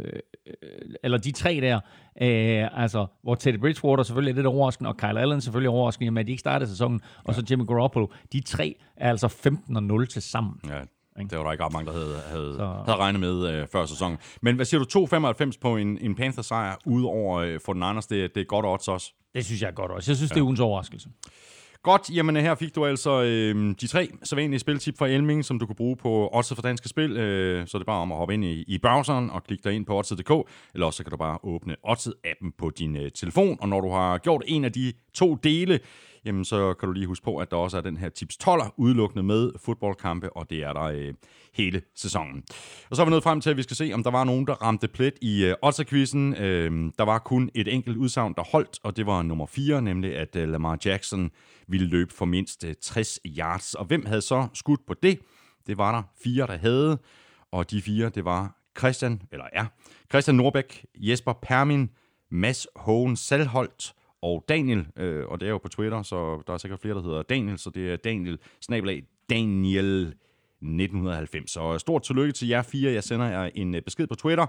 øh, 0.46 0.52
eller 1.04 1.18
de 1.18 1.32
tre 1.32 1.58
der, 1.62 1.76
øh, 2.22 2.82
altså, 2.82 3.06
hvor 3.22 3.34
Teddy 3.34 3.58
Bridgewater 3.58 4.02
selvfølgelig 4.02 4.30
er 4.32 4.34
lidt 4.36 4.46
overraskende, 4.46 4.88
og 4.90 4.96
Kyle 4.96 5.20
Allen 5.20 5.40
selvfølgelig 5.40 5.68
er 5.68 5.72
overraskende, 5.72 6.20
at 6.20 6.26
de 6.26 6.30
ikke 6.30 6.40
startede 6.40 6.70
sæsonen, 6.70 7.00
og 7.24 7.34
så 7.34 7.42
Jimmy 7.50 7.66
Garoppolo. 7.66 8.06
De 8.32 8.40
tre 8.40 8.74
er 8.96 9.10
altså 9.10 9.28
15 9.28 9.76
og 9.76 9.82
0 9.82 10.06
til 10.06 10.22
sammen. 10.22 10.54
ja, 10.68 10.80
det 11.30 11.38
var 11.38 11.44
der 11.44 11.52
ikke 11.52 11.64
ret 11.64 11.72
mange, 11.72 11.86
der 11.86 11.92
havde, 11.92 12.20
havde, 12.28 12.54
Så- 12.58 12.82
havde 12.86 12.98
regnet 12.98 13.20
med 13.20 13.62
uh, 13.62 13.68
før 13.72 13.86
sæsonen. 13.86 14.18
Men 14.42 14.56
hvad 14.56 14.64
siger 14.64 14.84
du, 14.84 15.06
2,95 15.46 15.58
på 15.60 15.76
en, 15.76 15.98
en 16.00 16.14
Panthers-sejr, 16.14 16.76
udover 16.86 17.54
uh, 17.54 17.60
for 17.64 17.72
den 17.72 17.80
Niners, 17.80 18.06
det, 18.06 18.34
det 18.34 18.40
er 18.40 18.44
godt 18.44 18.66
odds 18.66 18.88
også. 18.88 19.12
Det 19.34 19.44
synes 19.44 19.62
jeg 19.62 19.68
er 19.68 19.72
godt 19.74 19.90
også. 19.90 20.10
Jeg 20.10 20.16
synes, 20.16 20.30
ja. 20.30 20.34
det 20.34 20.40
er 20.40 20.44
ugens 20.44 20.60
overraskelse. 20.60 21.08
Godt, 21.82 22.10
jamen 22.14 22.36
her 22.36 22.54
fik 22.54 22.74
du 22.74 22.86
altså 22.86 23.22
øh, 23.22 23.74
de 23.80 23.86
tre 23.86 24.08
sædvanlige 24.24 24.58
spiltip 24.60 24.98
fra 24.98 25.06
Elming, 25.08 25.44
som 25.44 25.58
du 25.58 25.66
kan 25.66 25.74
bruge 25.76 25.96
på 25.96 26.30
Oddset 26.32 26.56
for 26.56 26.62
Danske 26.62 26.88
Spil. 26.88 27.16
Øh, 27.16 27.66
så 27.66 27.76
er 27.76 27.78
det 27.78 27.86
bare 27.86 28.00
om 28.00 28.12
at 28.12 28.18
hoppe 28.18 28.34
ind 28.34 28.44
i, 28.44 28.64
i 28.68 28.78
browseren 28.78 29.30
og 29.30 29.44
klikke 29.44 29.64
dig 29.64 29.72
ind 29.72 29.86
på 29.86 29.98
Oddset.dk, 29.98 30.30
eller 30.74 30.86
også 30.86 30.96
så 30.96 31.02
kan 31.04 31.10
du 31.10 31.16
bare 31.16 31.38
åbne 31.42 31.76
Oddset-appen 31.88 32.50
på 32.58 32.70
din 32.70 32.96
øh, 32.96 33.10
telefon. 33.10 33.58
Og 33.60 33.68
når 33.68 33.80
du 33.80 33.90
har 33.90 34.18
gjort 34.18 34.42
en 34.46 34.64
af 34.64 34.72
de 34.72 34.92
to 35.14 35.34
dele, 35.34 35.80
jamen 36.26 36.44
så 36.44 36.74
kan 36.74 36.86
du 36.86 36.92
lige 36.92 37.06
huske 37.06 37.24
på, 37.24 37.36
at 37.36 37.50
der 37.50 37.56
også 37.56 37.76
er 37.76 37.80
den 37.80 37.96
her 37.96 38.08
tips 38.08 38.38
12'er 38.44 38.70
udelukkende 38.76 39.22
med 39.22 39.52
fodboldkampe, 39.64 40.36
og 40.36 40.50
det 40.50 40.62
er 40.62 40.72
der 40.72 40.82
øh, 40.82 41.14
hele 41.54 41.82
sæsonen. 41.94 42.44
Og 42.90 42.96
så 42.96 43.02
er 43.02 43.06
vi 43.06 43.10
nået 43.10 43.22
frem 43.22 43.40
til, 43.40 43.50
at 43.50 43.56
vi 43.56 43.62
skal 43.62 43.76
se, 43.76 43.90
om 43.94 44.02
der 44.02 44.10
var 44.10 44.24
nogen, 44.24 44.46
der 44.46 44.52
ramte 44.52 44.88
plet 44.88 45.14
i 45.20 45.44
øh, 45.44 45.86
quizzen 45.88 46.34
Øh, 46.36 46.92
der 46.98 47.04
var 47.04 47.18
kun 47.18 47.50
et 47.54 47.68
enkelt 47.68 47.96
udsagn, 47.96 48.34
der 48.36 48.42
holdt, 48.42 48.78
og 48.82 48.96
det 48.96 49.06
var 49.06 49.22
nummer 49.22 49.46
4, 49.46 49.82
nemlig 49.82 50.16
at 50.16 50.36
øh, 50.36 50.48
Lamar 50.48 50.78
Jackson 50.84 51.30
ville 51.68 51.86
løbe 51.86 52.12
for 52.12 52.24
mindst 52.24 52.64
øh, 52.64 52.74
60 52.82 53.18
yards. 53.26 53.74
Og 53.74 53.84
hvem 53.84 54.06
havde 54.06 54.22
så 54.22 54.48
skudt 54.54 54.86
på 54.86 54.94
det? 54.94 55.18
Det 55.66 55.78
var 55.78 55.92
der 55.92 56.02
fire, 56.22 56.46
der 56.46 56.58
havde, 56.58 56.98
og 57.52 57.70
de 57.70 57.82
fire, 57.82 58.08
det 58.08 58.24
var 58.24 58.56
Christian, 58.78 59.22
eller 59.32 59.44
er, 59.52 59.66
Christian 60.10 60.34
Norbæk, 60.34 60.86
Jesper 60.94 61.32
Permin, 61.32 61.90
Mads 62.30 62.66
Hågen 62.76 63.16
Salholdt 63.16 63.94
og 64.26 64.44
Daniel, 64.48 64.86
øh, 64.96 65.26
og 65.26 65.40
det 65.40 65.46
er 65.46 65.50
jo 65.50 65.58
på 65.58 65.68
Twitter, 65.68 66.02
så 66.02 66.42
der 66.46 66.52
er 66.52 66.58
sikkert 66.58 66.80
flere, 66.80 66.94
der 66.94 67.02
hedder 67.02 67.22
Daniel, 67.22 67.58
så 67.58 67.70
det 67.70 67.92
er 67.92 67.96
Daniel, 67.96 68.38
snabelag 68.60 69.02
Daniel 69.30 70.06
1990. 70.06 71.50
Så 71.50 71.72
øh, 71.72 71.80
stort 71.80 72.02
tillykke 72.02 72.32
til 72.32 72.48
jer 72.48 72.62
fire. 72.62 72.92
Jeg 72.92 73.04
sender 73.04 73.26
jer 73.26 73.50
en 73.54 73.74
øh, 73.74 73.82
besked 73.82 74.06
på 74.06 74.14
Twitter, 74.14 74.46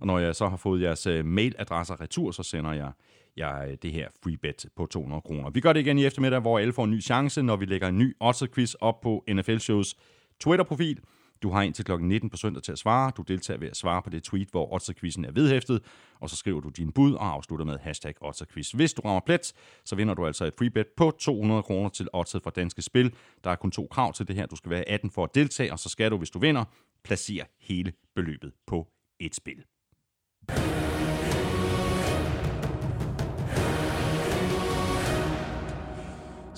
og 0.00 0.06
når 0.06 0.18
jeg 0.18 0.34
så 0.34 0.48
har 0.48 0.56
fået 0.56 0.82
jeres 0.82 1.06
øh, 1.06 1.24
mailadresser 1.24 2.00
retur, 2.00 2.30
så 2.30 2.42
sender 2.42 2.72
jeg 2.72 2.92
jeg 3.36 3.76
det 3.82 3.92
her 3.92 4.08
free 4.22 4.36
bet 4.36 4.66
på 4.76 4.86
200 4.86 5.22
kroner. 5.22 5.50
Vi 5.50 5.60
gør 5.60 5.72
det 5.72 5.80
igen 5.80 5.98
i 5.98 6.04
eftermiddag, 6.04 6.40
hvor 6.40 6.58
alle 6.58 6.72
får 6.72 6.84
en 6.84 6.90
ny 6.90 7.02
chance, 7.02 7.42
når 7.42 7.56
vi 7.56 7.64
lægger 7.64 7.88
en 7.88 7.98
ny 7.98 8.16
Odds-quiz 8.24 8.74
op 8.80 9.00
på 9.00 9.24
NFL 9.28 9.58
Shows 9.58 9.94
Twitter-profil. 10.40 11.00
Du 11.44 11.50
har 11.50 11.62
indtil 11.62 11.84
kl. 11.84 11.92
19 11.92 12.30
på 12.30 12.36
søndag 12.36 12.62
til 12.62 12.72
at 12.72 12.78
svare. 12.78 13.12
Du 13.16 13.22
deltager 13.22 13.58
ved 13.58 13.68
at 13.68 13.76
svare 13.76 14.02
på 14.02 14.10
det 14.10 14.22
tweet, 14.22 14.48
hvor 14.50 14.74
Odds-quizzen 14.74 15.24
er 15.24 15.32
vedhæftet, 15.32 15.82
og 16.20 16.30
så 16.30 16.36
skriver 16.36 16.60
du 16.60 16.68
din 16.68 16.92
bud 16.92 17.14
og 17.14 17.32
afslutter 17.32 17.66
med 17.66 17.78
hashtag 17.78 18.14
Otterquiz. 18.20 18.70
Hvis 18.70 18.92
du 18.92 19.02
rammer 19.02 19.20
plet, 19.26 19.52
så 19.84 19.96
vinder 19.96 20.14
du 20.14 20.26
altså 20.26 20.44
et 20.44 20.54
free 20.58 20.70
bet 20.70 20.86
på 20.96 21.10
200 21.18 21.62
kroner 21.62 21.88
til 21.88 22.08
Odds 22.12 22.32
fra 22.32 22.50
Danske 22.50 22.82
Spil. 22.82 23.14
Der 23.44 23.50
er 23.50 23.56
kun 23.56 23.70
to 23.70 23.86
krav 23.90 24.12
til 24.12 24.28
det 24.28 24.36
her. 24.36 24.46
Du 24.46 24.56
skal 24.56 24.70
være 24.70 24.88
18 24.88 25.10
for 25.10 25.24
at 25.24 25.34
deltage, 25.34 25.72
og 25.72 25.78
så 25.78 25.88
skal 25.88 26.10
du, 26.10 26.18
hvis 26.18 26.30
du 26.30 26.38
vinder, 26.38 26.64
placere 27.04 27.44
hele 27.60 27.92
beløbet 28.14 28.52
på 28.66 28.88
et 29.20 29.34
spil. 29.34 29.64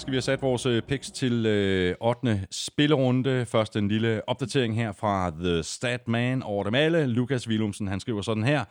Skal 0.07 0.13
vi 0.13 0.17
have 0.17 0.23
sat 0.23 0.43
vores 0.43 0.67
øh, 0.67 0.83
picks 0.83 1.11
til 1.11 1.47
øh, 1.47 1.95
8. 2.01 2.47
spillerunde. 2.51 3.47
Først 3.47 3.77
en 3.77 3.89
lille 3.89 4.29
opdatering 4.29 4.77
her 4.77 4.93
fra 4.93 5.31
The 5.31 5.63
Statman 5.63 6.43
over 6.43 6.65
dem 6.65 6.75
alle. 6.75 7.07
Lukas 7.07 7.49
Willumsen, 7.49 7.89
han 7.89 8.01
skriver 8.01 8.23
sådan 8.23 8.45
her. 8.45 8.65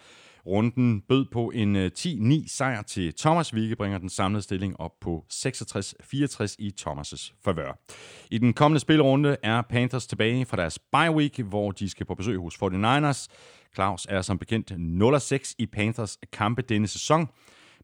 Runden 0.46 1.02
bød 1.02 1.26
på 1.32 1.52
en 1.56 1.76
øh, 1.76 1.92
10-9 2.00 2.48
sejr 2.48 2.82
til 2.82 3.14
Thomas, 3.14 3.56
Vigge, 3.56 3.76
bringer 3.76 3.98
den 3.98 4.10
samlede 4.10 4.42
stilling 4.42 4.80
op 4.80 4.92
på 5.02 5.26
66-64 5.34 6.56
i 6.60 6.74
Thomas' 6.82 7.34
favør. 7.46 7.80
I 8.32 8.38
den 8.38 8.54
kommende 8.54 8.80
spillerunde 8.80 9.38
er 9.44 9.62
Panthers 9.62 10.08
tilbage 10.08 10.46
fra 10.46 10.58
deres 10.58 10.80
bye 10.80 11.12
week, 11.12 11.40
hvor 11.40 11.72
de 11.72 11.90
skal 11.90 12.06
på 12.06 12.16
besøg 12.16 12.38
hos 12.38 12.56
49ers. 12.56 13.28
Claus 13.74 14.08
er 14.10 14.22
som 14.22 14.38
bekendt 14.38 14.72
0-6 14.72 15.56
i 15.58 15.66
Panthers 15.66 16.18
kampe 16.34 16.62
denne 16.62 16.88
sæson. 16.88 17.28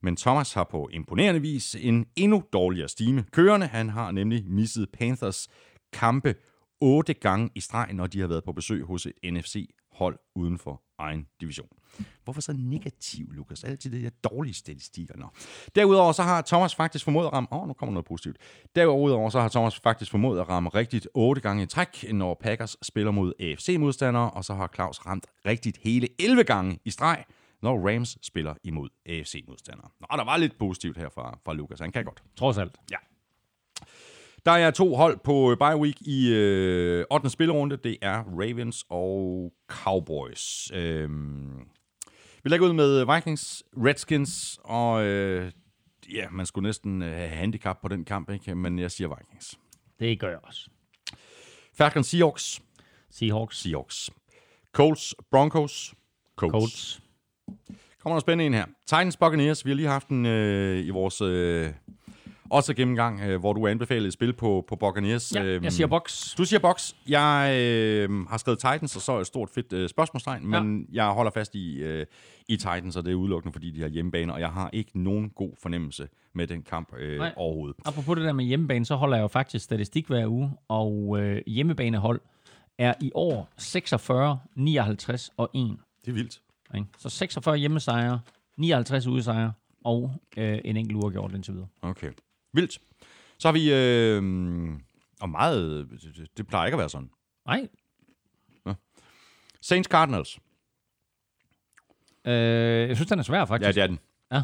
Men 0.01 0.15
Thomas 0.15 0.53
har 0.53 0.63
på 0.63 0.89
imponerende 0.91 1.41
vis 1.41 1.75
en 1.79 2.05
endnu 2.15 2.43
dårligere 2.53 2.89
stime 2.89 3.25
kørende. 3.31 3.67
Han 3.67 3.89
har 3.89 4.11
nemlig 4.11 4.45
misset 4.45 4.89
Panthers 4.93 5.47
kampe 5.93 6.35
otte 6.81 7.13
gange 7.13 7.49
i 7.55 7.59
streg, 7.59 7.93
når 7.93 8.07
de 8.07 8.19
har 8.19 8.27
været 8.27 8.43
på 8.43 8.51
besøg 8.51 8.83
hos 8.83 9.05
et 9.05 9.33
NFC 9.33 9.69
hold 9.91 10.19
uden 10.35 10.57
for 10.57 10.81
egen 10.99 11.27
division. 11.41 11.67
Hvorfor 12.23 12.41
så 12.41 12.53
negativ, 12.53 13.31
Lukas? 13.31 13.63
Altid 13.63 13.91
det 13.91 14.03
der 14.03 14.29
dårlige 14.29 14.53
statistikker. 14.53 15.17
Nå. 15.17 15.25
Derudover 15.75 16.11
så 16.11 16.23
har 16.23 16.41
Thomas 16.41 16.75
faktisk 16.75 17.05
formået 17.05 17.25
at 17.25 17.33
ramme... 17.33 17.47
Åh, 17.51 17.61
oh, 17.61 17.67
nu 17.67 17.73
kommer 17.73 17.93
noget 17.93 18.05
positivt. 18.05 18.37
Derudover 18.75 19.29
så 19.29 19.39
har 19.39 19.49
Thomas 19.49 19.79
faktisk 19.79 20.11
formået 20.11 20.39
at 20.39 20.49
ramme 20.49 20.69
rigtigt 20.69 21.07
otte 21.13 21.41
gange 21.41 21.63
i 21.63 21.65
træk, 21.65 22.13
når 22.13 22.37
Packers 22.41 22.77
spiller 22.81 23.11
mod 23.11 23.33
AFC-modstandere, 23.39 24.31
og 24.31 24.45
så 24.45 24.53
har 24.53 24.69
Claus 24.75 25.05
ramt 25.05 25.27
rigtigt 25.45 25.77
hele 25.83 26.07
11 26.19 26.43
gange 26.43 26.79
i 26.85 26.89
streg, 26.89 27.23
når 27.61 27.89
Rams 27.89 28.17
spiller 28.21 28.53
imod 28.63 28.89
AFC-modstandere. 29.05 29.89
Nå, 29.99 30.07
der 30.17 30.23
var 30.23 30.37
lidt 30.37 30.57
positivt 30.59 30.97
her 30.97 31.09
fra, 31.09 31.39
fra 31.45 31.53
Lukas. 31.53 31.79
Han 31.79 31.91
kan 31.91 32.05
godt. 32.05 32.23
Trods 32.35 32.57
alt. 32.57 32.75
Ja. 32.91 32.97
Der 34.45 34.51
er 34.51 34.71
to 34.71 34.95
hold 34.95 35.19
på 35.23 35.55
bye 35.59 35.75
week 35.81 36.01
i 36.01 36.33
øh, 36.33 37.05
8. 37.11 37.29
spillerunde. 37.29 37.77
Det 37.77 37.97
er 38.01 38.23
Ravens 38.23 38.85
og 38.89 39.53
Cowboys. 39.67 40.71
Øhm, 40.73 41.59
vi 42.43 42.49
lægger 42.49 42.67
ud 42.67 42.73
med 42.73 43.15
Vikings, 43.15 43.63
Redskins, 43.77 44.59
og 44.63 45.03
øh, 45.03 45.51
ja, 46.13 46.29
man 46.29 46.45
skulle 46.45 46.67
næsten 46.67 47.01
øh, 47.01 47.11
have 47.11 47.29
handicap 47.29 47.81
på 47.81 47.87
den 47.87 48.05
kamp, 48.05 48.29
ikke? 48.29 48.55
men 48.55 48.79
jeg 48.79 48.91
siger 48.91 49.07
Vikings. 49.17 49.59
Det 49.99 50.19
gør 50.19 50.29
jeg 50.29 50.39
også. 50.43 50.69
Falcons, 51.73 52.07
Seahawks, 52.07 52.61
Seahawks. 53.09 53.57
Seahawks. 53.57 54.09
Colts, 54.71 55.15
Broncos, 55.31 55.93
Colts. 56.35 56.51
Colts. 56.51 57.01
Kommer 58.03 58.15
der 58.15 58.21
spændende 58.21 58.45
en 58.45 58.53
her. 58.53 58.65
Titans, 58.85 59.17
Buccaneers. 59.17 59.65
Vi 59.65 59.69
har 59.69 59.75
lige 59.75 59.87
haft 59.87 60.07
en 60.07 60.25
øh, 60.25 60.85
i 60.85 60.89
vores 60.89 61.21
øh, 61.21 61.69
også 62.49 62.73
gennemgang, 62.73 63.21
øh, 63.21 63.39
hvor 63.39 63.53
du 63.53 63.67
anbefalede 63.67 64.07
et 64.07 64.13
spil 64.13 64.33
på, 64.33 64.65
på 64.67 64.75
Buccaneers. 64.75 65.35
Ja, 65.35 65.43
Øhm, 65.43 65.63
jeg 65.63 65.73
siger 65.73 65.87
box. 65.87 66.35
Du 66.37 66.45
siger 66.45 66.59
box. 66.59 66.93
Jeg 67.07 67.55
øh, 67.59 68.25
har 68.27 68.37
skrevet 68.37 68.59
Titans, 68.59 68.95
og 68.95 69.01
så 69.01 69.11
er 69.11 69.19
et 69.19 69.27
stort 69.27 69.49
fedt 69.49 69.73
øh, 69.73 69.89
spørgsmålstegn, 69.89 70.47
men 70.47 70.87
jeg 70.91 71.05
holder 71.05 71.31
fast 71.31 71.55
i, 71.55 71.77
øh, 71.77 72.05
i 72.47 72.57
Titans, 72.57 72.95
og 72.95 73.03
det 73.05 73.11
er 73.11 73.15
udelukkende, 73.15 73.53
fordi 73.53 73.71
de 73.71 73.81
har 73.81 73.87
hjemmebane, 73.89 74.33
og 74.33 74.39
jeg 74.39 74.49
har 74.49 74.69
ikke 74.73 74.91
nogen 74.99 75.29
god 75.29 75.51
fornemmelse 75.61 76.07
med 76.35 76.47
den 76.47 76.61
kamp 76.63 76.93
øh, 76.99 77.17
Nej. 77.17 77.33
overhovedet. 77.35 77.75
Apropos 77.85 78.15
det 78.15 78.25
der 78.25 78.33
med 78.33 78.45
hjemmebane, 78.45 78.85
så 78.85 78.95
holder 78.95 79.17
jeg 79.17 79.21
jo 79.23 79.27
faktisk 79.27 79.65
statistik 79.65 80.07
hver 80.07 80.27
uge, 80.27 80.51
og 80.67 81.17
øh, 81.19 81.41
hjemmebanehold 81.47 82.21
er 82.77 82.93
i 83.01 83.11
år 83.15 83.49
46, 83.57 84.39
59 84.55 85.31
og 85.37 85.49
1. 85.53 85.77
Det 86.05 86.11
er 86.11 86.15
vildt. 86.15 86.39
Ikke? 86.75 86.87
Så 86.97 87.09
46 87.09 87.57
hjemmesejre, 87.57 88.21
59 88.57 89.07
udesejre 89.07 89.53
og 89.85 90.13
øh, 90.37 90.59
en 90.65 90.77
enkelt 90.77 90.97
uafgjort 91.03 91.33
indtil 91.33 91.53
videre. 91.53 91.67
Okay. 91.81 92.11
Vildt. 92.53 92.79
Så 93.37 93.47
har 93.47 93.53
vi... 93.53 93.73
Øh, 93.73 94.23
og 95.21 95.29
meget... 95.29 95.87
Det, 96.37 96.47
plejer 96.47 96.65
ikke 96.65 96.75
at 96.75 96.79
være 96.79 96.89
sådan. 96.89 97.09
Nej, 97.45 97.67
Saints 99.63 99.89
Cardinals. 99.89 100.39
øh, 102.25 102.33
jeg 102.89 102.95
synes, 102.97 103.09
den 103.09 103.19
er 103.19 103.23
svær 103.23 103.45
faktisk. 103.45 103.67
Ja, 103.67 103.71
det 103.71 103.83
er 103.83 103.87
den. 103.87 103.99
Ja. 104.31 104.41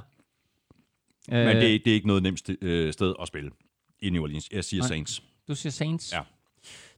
Men 1.28 1.56
Øh, 1.58 1.62
det, 1.62 1.86
det 1.86 1.92
er 1.92 1.96
ikke 1.96 2.08
noget 2.08 2.24
nemt 2.24 2.50
øh, 2.62 2.94
sted 2.94 3.14
at 3.22 3.28
spille 3.28 3.52
i 4.00 4.10
New 4.10 4.24
Orleans. 4.24 4.50
Jeg 4.52 4.64
siger 4.64 4.82
Nej. 4.82 4.88
Saints. 4.88 5.24
Du 5.48 5.56
siger 5.56 5.72
Saints? 5.72 6.14
Ja. 6.14 6.22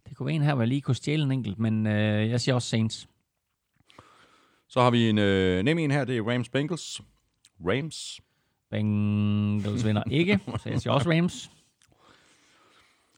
Det 0.10 0.18
kunne 0.18 0.26
være 0.26 0.36
en 0.36 0.42
her, 0.42 0.54
hvor 0.54 0.64
jeg 0.64 0.68
lige 0.68 0.82
kunne 0.82 0.96
stjæle 0.96 1.24
en 1.24 1.32
enkelt, 1.32 1.60
men 1.60 1.88
øh, 1.88 2.30
jeg 2.30 2.42
siger 2.42 2.56
også 2.56 2.68
Saints. 2.70 3.08
Så 4.70 4.82
har 4.82 4.92
vi 4.92 5.10
en 5.10 5.18
øh, 5.18 5.64
nem 5.64 5.78
en 5.80 5.92
her, 5.92 6.06
det 6.06 6.18
er 6.18 6.22
Rams 6.32 6.50
Bengals. 6.50 7.02
Rams. 7.66 8.22
Bengals 8.70 9.86
vinder 9.86 10.04
ikke, 10.12 10.40
så 10.64 10.70
jeg 10.70 10.82
siger 10.82 10.94
også 10.94 11.12
Rams. 11.12 11.52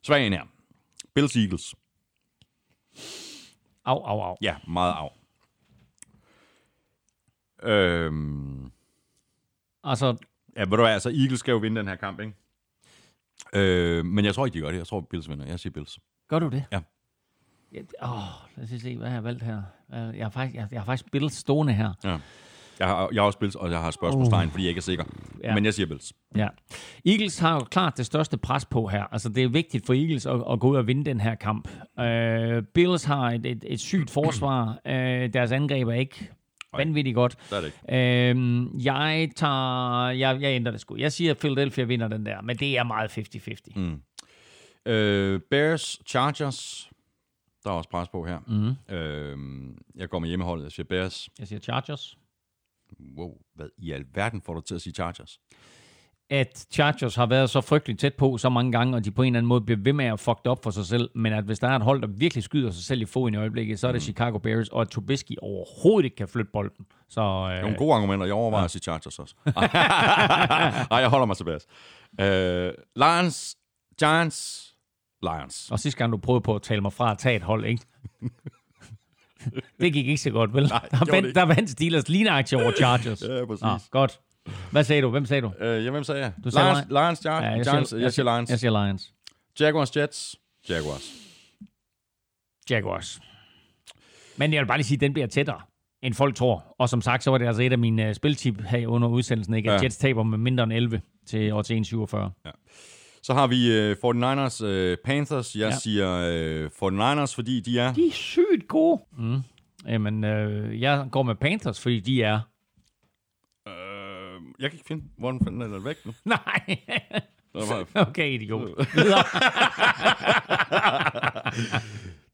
Svag 0.04 0.28
en 0.28 0.34
her. 0.34 0.44
Bills 1.16 1.36
Eagles. 1.36 1.76
Au, 3.86 4.04
au, 4.04 4.22
au. 4.22 4.36
Ja, 4.42 4.56
meget 4.68 4.94
af. 4.94 5.18
Øhm, 7.64 8.72
Altså, 9.84 10.18
ja, 10.56 10.62
ved 10.62 10.70
du 10.70 10.76
hvad, 10.84 10.94
altså 10.94 11.10
Eagles 11.10 11.40
skal 11.40 11.52
jo 11.52 11.58
vinde 11.58 11.80
den 11.80 11.88
her 11.88 11.96
kamp, 11.96 12.20
ikke? 12.20 12.34
Øh, 13.54 14.06
men 14.06 14.26
jeg 14.26 14.36
tror 14.36 14.46
ikke, 14.46 14.56
de 14.56 14.62
gør 14.62 14.72
det. 14.72 14.78
Jeg 14.78 14.88
tror, 14.88 15.02
Bills 15.02 15.30
vinder. 15.30 15.46
Jeg 15.46 15.60
siger 15.60 15.74
Bills. 15.74 16.00
gør 16.28 16.40
du 16.40 16.50
det? 16.50 16.66
Ja. 16.72 16.82
Ja, 17.74 17.80
Åh, 18.04 18.20
lad 18.58 18.76
os 18.76 18.82
se, 18.82 18.98
hvad 18.98 19.08
har 19.08 19.16
jeg 19.16 19.24
valgt 19.24 19.44
her. 19.44 19.62
Jeg 19.92 20.26
har 20.26 20.30
faktisk, 20.30 20.56
jeg, 20.56 20.68
jeg 20.72 20.80
har 20.80 20.86
faktisk 20.86 21.12
Bills 21.12 21.34
stående 21.34 21.74
her. 21.74 21.94
Ja. 22.04 22.18
Jeg 22.80 22.90
har, 22.90 23.10
jeg 23.14 23.22
har 23.22 23.26
også 23.26 23.40
Bills, 23.40 23.56
og 23.56 23.72
jeg 23.72 23.80
har 23.80 23.92
spørgsmålstegn, 23.92 24.50
fordi 24.50 24.64
jeg 24.64 24.70
ikke 24.70 24.80
er 24.80 24.82
sikker. 24.82 25.04
Ja. 25.44 25.56
Men 25.56 25.66
jeg 25.66 25.74
siger 25.74 25.88
Bills. 25.88 26.14
Ja. 26.36 26.48
Eagles 27.06 27.40
har 27.40 27.54
jo 27.54 27.60
klart 27.60 27.98
det 27.98 28.06
største 28.06 28.38
pres 28.38 28.66
på 28.66 28.88
her. 28.88 29.04
Altså, 29.12 29.30
det 29.30 29.44
er 29.44 29.48
vigtigt 29.48 29.86
for 29.86 29.94
Eagles 29.94 30.26
at, 30.26 30.44
at 30.52 30.60
gå 30.60 30.70
ud 30.70 30.76
og 30.76 30.88
vinde 30.88 31.06
den 31.06 31.22
her 31.22 31.36
kamp. 31.36 31.68
Uh, 31.98 32.64
Bills 32.74 33.04
har 33.04 33.32
et, 33.32 33.46
et, 33.46 33.66
et 33.68 33.80
sygt 33.80 34.10
forsvar. 34.10 34.80
Uh, 34.86 34.92
deres 35.34 35.52
angreb 35.52 35.88
er 35.88 35.94
ikke 35.94 36.32
vanvittigt 36.78 37.16
godt. 37.16 37.36
Der 37.50 37.56
er 37.58 37.62
det 37.62 37.68
ikke. 37.68 38.40
Uh, 38.40 38.86
jeg 38.86 39.30
tager... 39.36 40.10
Jeg, 40.10 40.42
jeg 40.42 40.56
ændrer 40.56 40.72
det 40.72 40.82
sgu. 40.82 40.96
Jeg 40.98 41.12
siger, 41.12 41.32
at 41.32 41.38
Philadelphia 41.38 41.84
vinder 41.84 42.08
den 42.08 42.26
der, 42.26 42.42
men 42.42 42.58
det 42.58 42.78
er 42.78 42.84
meget 42.84 43.18
50-50. 43.18 43.80
Mm. 43.80 44.02
Øh, 44.92 45.40
Bears, 45.50 46.00
Chargers. 46.08 46.90
Der 47.64 47.70
er 47.70 47.74
også 47.74 47.90
pres 47.90 48.10
på 48.10 48.26
her. 48.26 48.40
Mm. 48.48 48.96
Øh, 48.96 49.38
jeg 49.96 50.10
går 50.10 50.20
med 50.20 50.28
hjemmeholdet. 50.28 50.64
Jeg 50.64 50.72
siger 50.72 50.86
Bears. 50.90 51.30
Jeg 51.40 51.48
siger 51.48 51.60
Chargers. 51.60 52.18
Wow, 53.18 53.38
hvad 53.56 53.68
i 53.78 53.92
alverden 53.92 54.42
får 54.42 54.54
du 54.54 54.62
til 54.62 54.76
at 54.76 54.82
sige 54.82 54.94
Chargers? 54.94 55.40
at 56.32 56.66
Chargers 56.72 57.16
har 57.16 57.26
været 57.26 57.50
så 57.50 57.62
frygteligt 57.62 58.00
tæt 58.00 58.14
på 58.14 58.38
så 58.38 58.50
mange 58.50 58.72
gange, 58.72 58.96
og 58.96 59.06
de 59.06 59.12
på 59.12 59.22
en 59.22 59.28
eller 59.28 59.40
anden 59.40 59.48
måde 59.48 59.62
bliver 59.62 59.80
ved 59.82 59.94
med 59.94 60.06
at 60.06 60.20
fucked 60.20 60.48
op 60.48 60.64
for 60.64 60.72
sig 60.72 60.86
selv, 60.86 61.10
men 61.16 61.34
at 61.34 61.44
hvis 61.44 61.60
der 61.60 61.68
er 61.68 61.76
et 61.76 61.82
hold, 61.82 62.02
der 62.02 62.08
virkelig 62.08 62.44
skyder 62.44 62.72
sig 62.72 62.84
selv 62.84 63.02
i 63.02 63.06
foden 63.06 63.34
i 63.34 63.38
øjeblikket, 63.38 63.80
så 63.80 63.88
er 63.88 63.92
det 63.92 64.02
Chicago 64.02 64.38
Bears, 64.38 64.70
og 64.70 64.82
at 64.82 64.90
Trubisky 64.90 65.32
overhovedet 65.42 66.06
ikke 66.06 66.16
kan 66.16 66.28
flytte 66.28 66.52
bolden. 66.54 66.86
Så 67.10 67.22
øh, 67.22 67.62
Nogle 67.62 67.78
gode 67.78 67.94
argumenter. 67.94 68.26
Jeg 68.26 68.36
overvejer 68.36 68.62
ja. 68.62 68.66
at 68.66 68.72
sige 68.72 68.82
Chargers 68.82 69.20
også. 69.20 69.36
Nej, 70.92 71.00
jeg 71.00 71.10
holder 71.10 71.26
mig 71.26 71.38
til 71.38 71.44
Bears. 71.44 71.66
Øh, 72.22 72.74
Lions, 72.96 73.58
Giants, 74.00 74.71
Lions. 75.24 75.72
og 75.72 75.80
sidste 75.80 75.98
gang 75.98 76.12
du 76.12 76.18
prøvede 76.18 76.42
på 76.42 76.56
at 76.56 76.62
tale 76.62 76.82
mig 76.82 76.94
fra 76.94 77.12
at 77.12 77.18
tage 77.18 77.36
et 77.36 77.42
hold, 77.44 77.66
ikke? 77.66 77.84
det 79.82 79.94
gik 79.94 80.08
ikke 80.08 80.18
så 80.22 80.30
godt, 80.32 80.54
vel? 80.54 80.68
Nej, 80.68 80.88
der, 80.92 81.12
vandt, 81.12 81.36
der 81.36 81.44
vandt 81.44 81.70
Steelers 81.70 82.10
lineaktie 82.10 82.58
over 82.64 82.72
Chargers. 82.72 83.22
Ja, 83.30 83.46
præcis. 83.46 83.62
Nå, 83.64 83.78
godt. 83.92 84.20
Hvad 84.72 84.84
sagde 84.84 85.02
du? 85.02 85.10
Hvem 85.10 85.26
sagde 85.26 85.42
du? 85.42 85.52
Øh, 85.60 85.86
ja, 85.86 85.92
hvem 85.92 86.04
sagde 86.04 86.22
jeg? 86.22 86.34
Du 86.44 86.52
sagde 86.52 86.68
Lions, 86.68 86.80
Lions. 86.90 86.92
Lions, 86.92 87.20
Giants, 87.20 87.44
Ja, 87.46 87.50
jeg, 87.50 87.64
Giants, 87.66 87.94
jeg, 87.94 88.14
siger 88.14 88.36
Lions. 88.36 88.50
Jeg 88.50 88.60
siger 88.60 88.86
Lions. 88.86 89.14
Jaguars, 89.60 89.98
Jets, 89.98 90.36
Jaguars. 90.70 91.14
Jaguars. 92.70 93.20
Men 94.38 94.54
jeg 94.54 94.62
vil 94.62 94.68
bare 94.68 94.78
lige 94.78 94.86
sige, 94.86 94.96
at 94.98 95.02
den 95.02 95.14
bliver 95.14 95.28
tættere, 95.28 95.62
end 96.02 96.14
folk 96.14 96.36
tror. 96.36 96.76
Og 96.80 96.90
som 96.90 97.02
sagt, 97.02 97.24
så 97.24 97.32
var 97.32 97.38
det 97.38 97.48
altså 97.48 97.62
et 97.62 97.72
af 97.72 97.78
mine 97.78 98.10
uh, 98.10 98.14
spiltip 98.16 98.62
her 98.62 98.88
under 98.88 99.08
udsendelsen, 99.08 99.54
ikke? 99.54 99.72
At 99.72 99.80
Ja. 99.82 99.84
Jets 99.84 99.98
taber 99.98 100.24
med 100.24 100.38
mindre 100.38 100.64
end 100.64 100.74
11 100.74 101.02
til 101.26 101.54
år 101.54 101.62
til 101.62 101.74
1,47. 101.94 102.18
Så 103.24 103.34
har 103.34 103.48
vi 103.48 103.72
øh, 103.78 103.96
49ers, 104.06 104.66
øh, 104.66 104.98
Panthers. 105.06 105.56
Jeg 105.56 105.70
Ja. 105.70 105.76
siger 105.80 106.10
øh, 106.34 106.70
49ers, 107.24 107.36
fordi 107.36 107.60
de 107.60 107.80
er... 107.80 107.94
De 107.94 108.08
er 108.08 108.12
sygt 108.12 108.68
gode. 108.68 109.02
Mm. 109.18 109.38
Jamen, 109.88 110.24
øh, 110.24 110.82
jeg 110.82 111.08
går 111.12 111.24
med 111.24 111.36
Panthers, 111.36 111.80
fordi 111.82 112.00
de 112.00 112.24
er... 112.24 112.40
Øh, 113.68 114.42
jeg 114.60 114.70
kan 114.70 114.78
ikke 114.78 114.88
finde, 114.88 115.04
hvor 115.18 115.32
den 115.32 115.40
fanden 115.44 115.62
er 115.62 115.80
væk 115.80 116.06
nu. 116.06 116.14
Nej. 116.26 116.78
Okay, 117.96 118.32
idiot. 118.32 118.70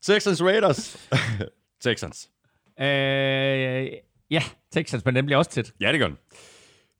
Texans 0.01 0.41
Raiders. 0.43 1.09
Texans. 1.83 2.29
øh, 2.79 2.85
ja, 4.31 4.43
Texans, 4.71 5.05
men 5.05 5.15
den 5.15 5.25
bliver 5.25 5.37
også 5.37 5.51
tæt. 5.51 5.71
Ja, 5.81 5.91
det 5.91 5.99
gør 5.99 6.07
den. 6.07 6.17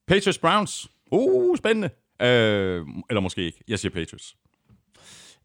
Patriots 0.08 0.38
Browns. 0.38 0.88
Uh, 1.12 1.58
spændende. 1.58 1.90
Øh, 2.22 2.86
eller 3.10 3.20
måske 3.20 3.42
ikke. 3.42 3.64
Jeg 3.68 3.80
siger 3.80 3.92
Patriots. 3.92 4.38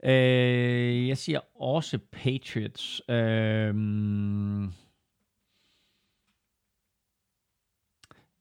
Øh, 0.04 1.08
jeg 1.08 1.18
siger 1.18 1.40
også 1.62 1.98
Patriots. 2.12 3.02
Øh, 3.08 3.16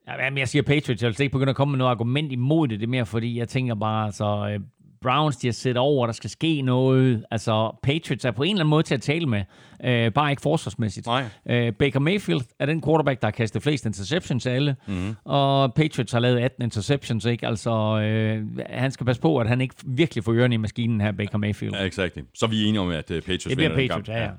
ja, 0.07 0.29
men 0.29 0.37
jeg 0.37 0.47
siger 0.47 0.63
Patriots. 0.63 1.01
Jeg 1.01 1.07
vil 1.07 1.15
slet 1.15 1.23
ikke 1.23 1.33
begynde 1.33 1.49
at 1.49 1.55
komme 1.55 1.71
med 1.71 1.77
noget 1.77 1.91
argument 1.91 2.31
imod 2.31 2.67
det. 2.67 2.79
Det 2.79 2.85
er 2.85 2.89
mere 2.89 3.05
fordi, 3.05 3.37
jeg 3.37 3.49
tænker 3.49 3.75
bare, 3.75 4.05
altså, 4.05 4.59
Browns, 5.01 5.37
de 5.37 5.47
har 5.47 5.51
set 5.51 5.77
over, 5.77 6.05
der 6.05 6.13
skal 6.13 6.29
ske 6.29 6.61
noget. 6.61 7.25
Altså, 7.31 7.79
Patriots 7.83 8.25
er 8.25 8.31
på 8.31 8.43
en 8.43 8.49
eller 8.49 8.59
anden 8.59 8.69
måde 8.69 8.83
til 8.83 8.93
at 8.93 9.01
tale 9.01 9.25
med. 9.25 9.43
Øh, 9.83 10.11
bare 10.13 10.29
ikke 10.31 10.41
forsvarsmæssigt. 10.41 11.05
Nej. 11.07 11.23
Øh, 11.49 11.73
Baker 11.73 11.99
Mayfield 11.99 12.41
er 12.59 12.65
den 12.65 12.83
quarterback, 12.83 13.21
der 13.21 13.27
har 13.27 13.31
kastet 13.31 13.63
flest 13.63 13.85
interceptions 13.85 14.45
af 14.45 14.53
alle. 14.55 14.75
Mm-hmm. 14.87 15.15
Og 15.25 15.73
Patriots 15.73 16.11
har 16.11 16.19
lavet 16.19 16.39
18 16.39 16.63
interceptions, 16.63 17.25
ikke? 17.25 17.47
Altså, 17.47 17.71
øh, 17.99 18.45
han 18.69 18.91
skal 18.91 19.05
passe 19.05 19.21
på, 19.21 19.37
at 19.37 19.47
han 19.47 19.61
ikke 19.61 19.75
virkelig 19.85 20.23
får 20.23 20.33
ørerne 20.33 20.55
i 20.55 20.57
maskinen 20.57 21.01
her, 21.01 21.11
Baker 21.11 21.37
Mayfield. 21.37 21.73
Ja, 21.75 21.83
exakt. 21.85 22.17
Så 22.33 22.47
vi 22.47 22.63
er 22.63 22.67
enige 22.67 22.81
om, 22.81 22.89
at 22.89 23.11
uh, 23.11 23.17
Patriots 23.17 23.43
Det 23.43 23.57
vinder 23.57 23.77
den 23.77 23.87
Patriots, 23.87 24.07
kamp. 24.07 24.17
ja, 24.17 24.23
ja. 24.23 24.29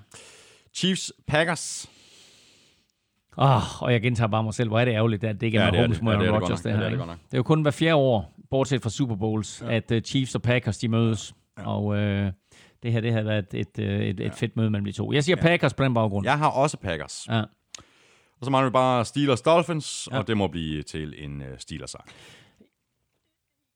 Chiefs 0.74 1.12
Packers. 1.28 1.88
Oh, 3.36 3.82
og 3.82 3.92
jeg 3.92 4.02
gentager 4.02 4.28
bare 4.28 4.42
mig 4.42 4.54
selv, 4.54 4.68
hvor 4.68 4.80
er 4.80 4.84
det 4.84 4.92
ærgerligt, 4.92 5.24
at 5.24 5.40
det 5.40 5.46
ikke 5.46 5.58
er 5.58 5.62
Ja, 5.62 5.70
det 5.70 5.78
Mahomes 5.78 5.96
det. 5.96 6.04
mod 6.04 6.12
er 6.12 6.18
Aaron 6.18 6.40
Rodgers. 6.40 6.60
Det, 6.60 6.70
Ja, 6.70 6.76
her, 6.76 6.88
det 6.88 7.00
er 7.00 7.06
det 7.06 7.08
det 7.08 7.32
er 7.32 7.36
jo 7.36 7.42
kun 7.42 7.62
hver 7.62 7.70
fjerde 7.70 7.94
år, 7.94 8.34
bortset 8.50 8.82
fra 8.82 8.90
Super 8.90 9.16
Bowls, 9.16 9.62
ja. 9.66 9.74
at 9.74 9.90
uh, 9.90 9.98
Chiefs 9.98 10.34
og 10.34 10.42
Packers 10.42 10.78
de 10.78 10.88
mødes. 10.88 11.34
Ja. 11.58 11.68
Og 11.68 11.84
uh, 11.84 11.96
det 12.82 12.92
her, 12.92 13.00
det 13.00 13.12
har 13.12 13.22
været 13.22 13.46
et, 13.54 13.78
et, 13.78 14.08
et, 14.08 14.20
et, 14.20 14.34
fedt 14.34 14.56
møde 14.56 14.70
mellem 14.70 14.84
de 14.84 14.92
to. 14.92 15.12
Jeg 15.12 15.24
siger 15.24 15.36
ja. 15.36 15.42
Packers 15.42 15.74
på 15.74 15.84
den 15.84 15.94
baggrund. 15.94 16.26
Jeg 16.26 16.38
har 16.38 16.50
også 16.50 16.76
Packers. 16.76 17.26
Ja. 17.28 17.42
Og 18.40 18.44
så 18.44 18.50
mangler 18.50 18.70
vi 18.70 18.72
bare 18.72 19.04
Steelers 19.04 19.42
Dolphins, 19.42 20.08
ja. 20.12 20.18
og 20.18 20.26
det 20.26 20.36
må 20.36 20.48
blive 20.48 20.82
til 20.82 21.24
en 21.24 21.40
uh, 21.40 21.46
Steelers 21.58 21.90
sejr. 21.90 22.04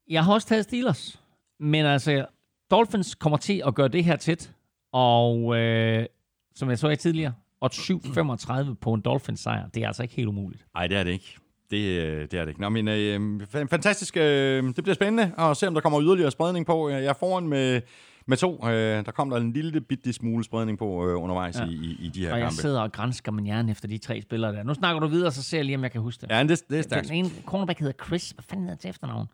Jeg 0.09 0.25
har 0.25 0.33
også 0.33 0.49
taget 0.49 0.65
Steelers. 0.65 1.21
Men 1.61 1.87
altså, 1.87 2.27
Dolphins 2.71 3.15
kommer 3.15 3.37
til 3.37 3.63
at 3.67 3.75
gøre 3.75 3.89
det 3.89 4.05
her 4.05 4.17
tæt. 4.17 4.53
Og 4.93 5.57
øh, 5.57 6.07
som 6.55 6.71
jeg 6.71 6.79
så 6.79 6.89
i 6.89 6.97
tidligere, 6.97 7.33
og 7.61 7.71
7,35 7.75 8.75
på 8.81 8.93
en 8.95 9.01
Dolphins 9.01 9.41
sejr, 9.41 9.69
det 9.75 9.83
er 9.83 9.87
altså 9.87 10.03
ikke 10.03 10.15
helt 10.15 10.29
umuligt. 10.29 10.65
Nej, 10.75 10.87
det 10.87 10.97
er 10.99 11.05
det 11.05 11.11
ikke. 11.11 11.37
Det, 11.71 11.77
øh, 12.03 12.21
det 12.23 12.35
er 12.35 12.41
det 12.45 12.49
ikke. 12.49 12.61
Nå, 12.61 12.69
men 12.69 12.89
øh, 12.89 13.41
fa- 13.55 13.65
fantastisk. 13.67 14.17
Øh, 14.17 14.23
det 14.65 14.75
bliver 14.85 14.95
spændende 14.95 15.33
at 15.39 15.57
se, 15.57 15.69
om 15.69 15.75
der 15.75 15.81
kommer 15.81 16.03
yderligere 16.03 16.31
spredning 16.31 16.67
på. 16.67 16.89
Jeg 16.89 17.05
er 17.05 17.13
foran 17.13 17.49
med, 17.49 17.81
med 18.27 18.37
to. 18.37 18.61
Øh, 18.69 18.71
der 19.05 19.11
kom 19.11 19.31
der 19.31 19.37
en 19.37 19.53
lille 19.53 19.81
bitte 19.81 20.13
smule 20.13 20.45
spredning 20.45 20.79
på 20.79 21.09
øh, 21.09 21.23
undervejs 21.23 21.59
ja. 21.59 21.65
i, 21.67 21.71
i, 21.73 21.97
i 22.01 22.09
de 22.09 22.21
her 22.21 22.33
Og 22.33 22.39
jeg 22.39 22.47
kampe. 22.47 22.57
sidder 22.61 22.81
og 22.81 22.93
grænsker 22.93 23.33
min 23.33 23.45
hjerne 23.45 23.71
efter 23.73 23.89
de 23.89 23.99
tre 23.99 24.23
spillere 24.23 24.53
der. 24.53 24.63
Nu 24.63 24.75
snakker 24.75 25.01
du 25.01 25.07
videre, 25.07 25.33
så 25.33 25.43
ser 25.43 25.59
jeg 25.59 25.65
lige, 25.65 25.77
om 25.77 25.83
jeg 25.83 25.93
kan 25.93 26.01
huske 26.01 26.21
det. 26.21 26.31
Ja, 26.31 26.43
det, 26.43 26.63
det 26.71 26.79
er 26.79 26.83
stærkt. 26.83 27.09
Den 27.09 27.15
ene 27.17 27.31
cornerback 27.47 27.79
hedder 27.81 28.05
Chris. 28.07 28.31
Hvad 28.31 28.45
fanden 28.49 28.67
hedder 28.67 28.79
til 28.81 28.91
efternavn? 28.91 29.27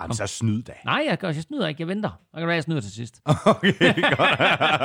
Ej, 0.00 0.06
men 0.06 0.16
så 0.16 0.26
snyd 0.26 0.62
da. 0.62 0.72
Nej, 0.84 1.04
jeg, 1.08 1.18
gør, 1.18 1.28
jeg 1.28 1.42
snyder 1.42 1.68
ikke. 1.68 1.80
Jeg 1.80 1.88
venter. 1.88 2.10
Jeg 2.32 2.40
kan 2.40 2.48
være, 2.48 2.54
jeg 2.54 2.62
snyder 2.62 2.80
til 2.80 2.92
sidst. 2.92 3.20
Okay, 3.46 3.72
godt. 4.16 4.38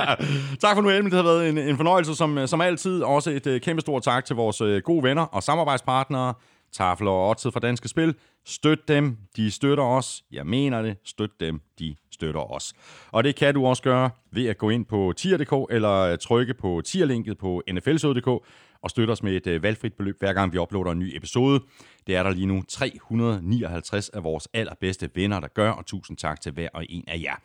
tak 0.62 0.76
for 0.76 0.82
nu, 0.82 0.90
Elmi. 0.90 1.10
Det 1.10 1.18
har 1.18 1.24
været 1.24 1.50
en, 1.50 1.58
en 1.58 1.78
fornøjelse 1.78 2.16
som, 2.16 2.48
som 2.48 2.62
altid. 2.62 3.02
Også 3.02 3.30
et 3.32 3.48
uh, 3.48 3.58
kæmpe 3.58 3.82
stort 3.82 4.04
tak 4.04 4.26
til 4.26 4.36
vores 4.36 4.62
uh, 4.62 4.78
gode 4.78 5.04
venner 5.04 5.24
og 5.24 5.44
samarbejdspartnere. 5.44 6.34
Tafel 6.74 7.08
og 7.08 7.30
Odset 7.30 7.54
fra 7.54 7.60
Danske 7.60 7.88
Spil. 7.88 8.16
Støt 8.46 8.88
dem, 8.88 9.18
de 9.36 9.52
støtter 9.52 9.84
os. 9.84 10.24
Jeg 10.32 10.46
mener 10.46 10.82
det. 10.82 10.98
Støt 11.06 11.30
dem, 11.40 11.62
de 11.80 11.96
støtter 12.12 12.54
os. 12.54 12.74
Og 13.12 13.24
det 13.24 13.36
kan 13.36 13.54
du 13.54 13.66
også 13.66 13.84
gøre 13.84 14.10
ved 14.32 14.46
at 14.46 14.58
gå 14.58 14.70
ind 14.70 14.86
på 14.86 15.14
tier.dk 15.18 15.54
eller 15.70 16.16
trykke 16.16 16.54
på 16.54 16.82
tierlinket 16.86 17.38
på 17.38 17.62
nflsøde.dk 17.74 18.46
og 18.84 18.90
støtte 18.90 19.12
os 19.12 19.24
med 19.24 19.36
et 19.36 19.48
øh, 19.48 19.64
valgfrit 19.64 19.94
beløb, 19.94 20.16
hver 20.20 20.34
gang 20.34 20.54
vi 20.54 20.58
uploader 20.58 20.92
en 20.92 21.00
ny 21.00 21.16
episode. 21.16 21.64
Det 22.08 22.16
er 22.16 22.24
der 22.24 22.30
lige 22.30 22.46
nu 22.46 22.64
359 22.70 24.10
af 24.10 24.24
vores 24.24 24.48
allerbedste 24.54 25.10
venner, 25.16 25.40
der 25.40 25.48
gør, 25.48 25.72
og 25.72 25.86
tusind 25.86 26.18
tak 26.18 26.42
til 26.42 26.52
hver 26.52 26.70
og 26.74 26.86
en 26.90 27.04
af 27.08 27.20
jer. 27.24 27.36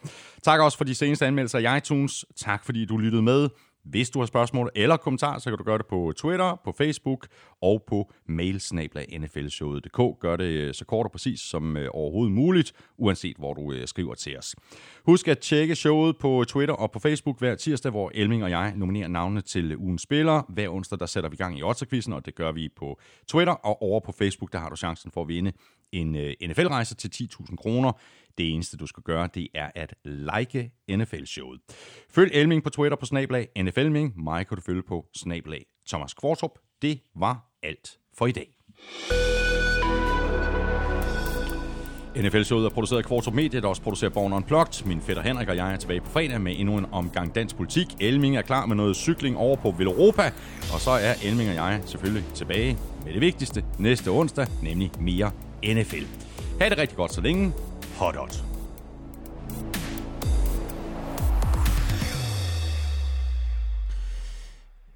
Tak 0.42 0.60
også 0.60 0.78
for 0.78 0.84
de 0.84 0.94
seneste 0.94 1.26
anmeldelser 1.26 1.58
i 1.58 1.76
iTunes. 1.76 2.24
Tak 2.36 2.64
fordi 2.64 2.84
du 2.84 2.96
lyttede 2.96 3.22
med. 3.22 3.48
Hvis 3.90 4.10
du 4.10 4.18
har 4.18 4.26
spørgsmål 4.26 4.70
eller 4.74 4.96
kommentarer, 4.96 5.38
så 5.38 5.50
kan 5.50 5.58
du 5.58 5.64
gøre 5.64 5.78
det 5.78 5.86
på 5.86 6.12
Twitter, 6.16 6.60
på 6.64 6.72
Facebook 6.72 7.26
og 7.62 7.84
på 7.86 8.12
mailsnabla.nflshowet.dk. 8.26 10.20
Gør 10.20 10.36
det 10.36 10.44
øh, 10.44 10.74
så 10.74 10.84
kort 10.84 11.06
og 11.06 11.12
præcis 11.12 11.40
som 11.40 11.76
øh, 11.76 11.88
overhovedet 11.92 12.32
muligt, 12.32 12.72
uanset 12.96 13.36
hvor 13.36 13.54
du 13.54 13.72
øh, 13.72 13.86
skriver 13.86 14.14
til 14.14 14.38
os. 14.38 14.56
Husk 15.06 15.28
at 15.28 15.38
tjekke 15.38 15.74
showet 15.74 16.16
på 16.16 16.44
Twitter 16.48 16.74
og 16.74 16.90
på 16.90 16.98
Facebook 16.98 17.38
hver 17.38 17.54
tirsdag, 17.54 17.90
hvor 17.90 18.10
Elming 18.14 18.44
og 18.44 18.50
jeg 18.50 18.72
nominerer 18.76 19.08
navnene 19.08 19.40
til 19.40 19.76
ugens 19.76 20.02
spiller. 20.02 20.42
Hver 20.48 20.68
onsdag 20.68 20.98
der 20.98 21.06
sætter 21.06 21.30
vi 21.30 21.36
gang 21.36 21.58
i 21.58 21.62
Otterquizzen, 21.62 22.12
og 22.12 22.26
det 22.26 22.34
gør 22.34 22.52
vi 22.52 22.68
på 22.76 23.00
Twitter. 23.28 23.52
Og 23.52 23.82
over 23.82 24.00
på 24.00 24.12
Facebook, 24.12 24.52
der 24.52 24.58
har 24.58 24.68
du 24.68 24.76
chancen 24.76 25.10
for 25.10 25.22
at 25.22 25.28
vinde 25.28 25.52
en 25.92 26.16
NFL-rejse 26.50 26.94
til 26.94 27.28
10.000 27.32 27.56
kroner. 27.56 27.92
Det 28.38 28.52
eneste, 28.54 28.76
du 28.76 28.86
skal 28.86 29.02
gøre, 29.02 29.28
det 29.34 29.48
er 29.54 29.70
at 29.74 29.94
like 30.04 30.70
NFL-showet. 30.90 31.60
Følg 32.10 32.30
Elming 32.34 32.62
på 32.62 32.70
Twitter 32.70 32.96
på 32.96 33.06
snablag 33.06 33.48
NFLming. 33.62 34.22
Mig 34.22 34.46
kan 34.46 34.56
du 34.56 34.62
følge 34.62 34.82
på 34.82 35.06
snablag 35.16 35.64
Thomas 35.88 36.14
Kvartrup. 36.14 36.58
Det 36.82 37.00
var 37.16 37.58
alt 37.62 37.98
for 38.18 38.26
i 38.26 38.32
dag. 38.32 38.54
NFL-showet 42.16 42.64
er 42.64 42.68
produceret 42.68 43.02
af 43.02 43.04
Kvartrup 43.04 43.34
Media, 43.34 43.60
der 43.60 43.68
også 43.68 43.82
producerer 43.82 44.10
Born 44.10 44.32
Unplugged. 44.32 44.86
Min 44.86 45.00
fætter 45.00 45.22
Henrik 45.22 45.48
og 45.48 45.56
jeg 45.56 45.72
er 45.72 45.76
tilbage 45.76 46.00
på 46.00 46.10
fredag 46.10 46.40
med 46.40 46.54
endnu 46.58 46.78
en 46.78 46.86
omgang 46.92 47.34
dansk 47.34 47.56
politik. 47.56 47.86
Elming 48.00 48.36
er 48.36 48.42
klar 48.42 48.66
med 48.66 48.76
noget 48.76 48.96
cykling 48.96 49.36
over 49.36 49.56
på 49.56 49.70
Villeuropa. 49.70 50.32
Og 50.74 50.80
så 50.80 50.90
er 50.90 51.14
Elming 51.24 51.48
og 51.48 51.54
jeg 51.54 51.82
selvfølgelig 51.86 52.24
tilbage 52.34 52.78
med 53.04 53.12
det 53.12 53.20
vigtigste 53.20 53.64
næste 53.78 54.08
onsdag, 54.08 54.46
nemlig 54.62 54.90
mere 55.00 55.30
NFL. 55.64 56.04
Ha' 56.60 56.68
det 56.68 56.78
rigtig 56.78 56.96
godt 56.96 57.12
så 57.12 57.20
længe. 57.20 57.52
Hot 57.98 58.14
hot. 58.16 58.42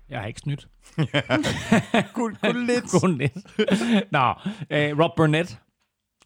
Jeg 0.08 0.20
har 0.20 0.26
ikke 0.26 0.40
snydt. 0.40 0.68
Kun, 2.14 2.36
kun 2.42 2.66
lidt. 2.66 2.84
Kun 3.00 3.18
lidt. 3.18 3.32
Nå, 4.12 4.34
øh, 4.70 4.98
Rob 4.98 5.10
Burnett 5.16 5.58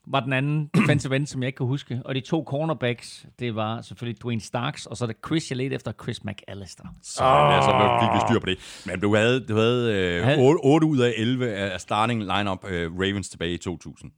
var 0.07 0.21
den 0.21 0.33
anden 0.33 0.71
defensive 0.75 1.17
end, 1.17 1.27
som 1.27 1.43
jeg 1.43 1.47
ikke 1.47 1.57
kan 1.57 1.67
huske. 1.67 2.01
Og 2.05 2.15
de 2.15 2.21
to 2.21 2.45
cornerbacks, 2.47 3.27
det 3.39 3.55
var 3.55 3.81
selvfølgelig 3.81 4.23
Dwayne 4.23 4.41
Starks, 4.41 4.87
og 4.87 4.97
så 4.97 5.05
er 5.05 5.07
det 5.07 5.17
Chris, 5.27 5.51
jeg 5.51 5.57
ledte 5.57 5.77
efter 5.77 5.93
Chris 6.03 6.25
McAllister. 6.25 6.85
Så, 7.03 7.25
oh. 7.25 7.63
så 7.63 7.99
fik 8.03 8.15
vi 8.15 8.21
styr 8.29 8.41
på 8.41 8.47
det. 8.47 8.83
Men 8.87 9.01
du 9.01 9.15
havde, 9.15 9.47
du 9.47 9.57
havde, 9.57 9.95
øh, 9.95 10.25
Havde- 10.25 10.39
8, 10.41 10.61
8 10.65 10.87
ud 10.87 10.99
af 10.99 11.13
11 11.17 11.49
af 11.55 11.81
starting 11.81 12.21
lineup 12.21 12.65
øh, 12.69 12.93
Ravens 12.95 13.29
tilbage 13.29 13.55
i 13.55 13.59
2000. 13.59 14.13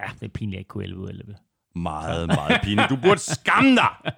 Ja, 0.00 0.06
det 0.20 0.22
er 0.22 0.28
pinligt, 0.28 0.50
at 0.50 0.52
jeg 0.52 0.58
ikke 0.60 0.68
kunne 0.68 0.84
11 0.84 1.00
ud 1.00 1.08
af 1.08 1.12
11. 1.12 1.36
Meget, 1.74 2.26
meget 2.26 2.60
pinligt. 2.62 2.90
Du 2.90 2.96
burde 2.96 3.20
skamme 3.20 3.76
dig! 3.76 4.12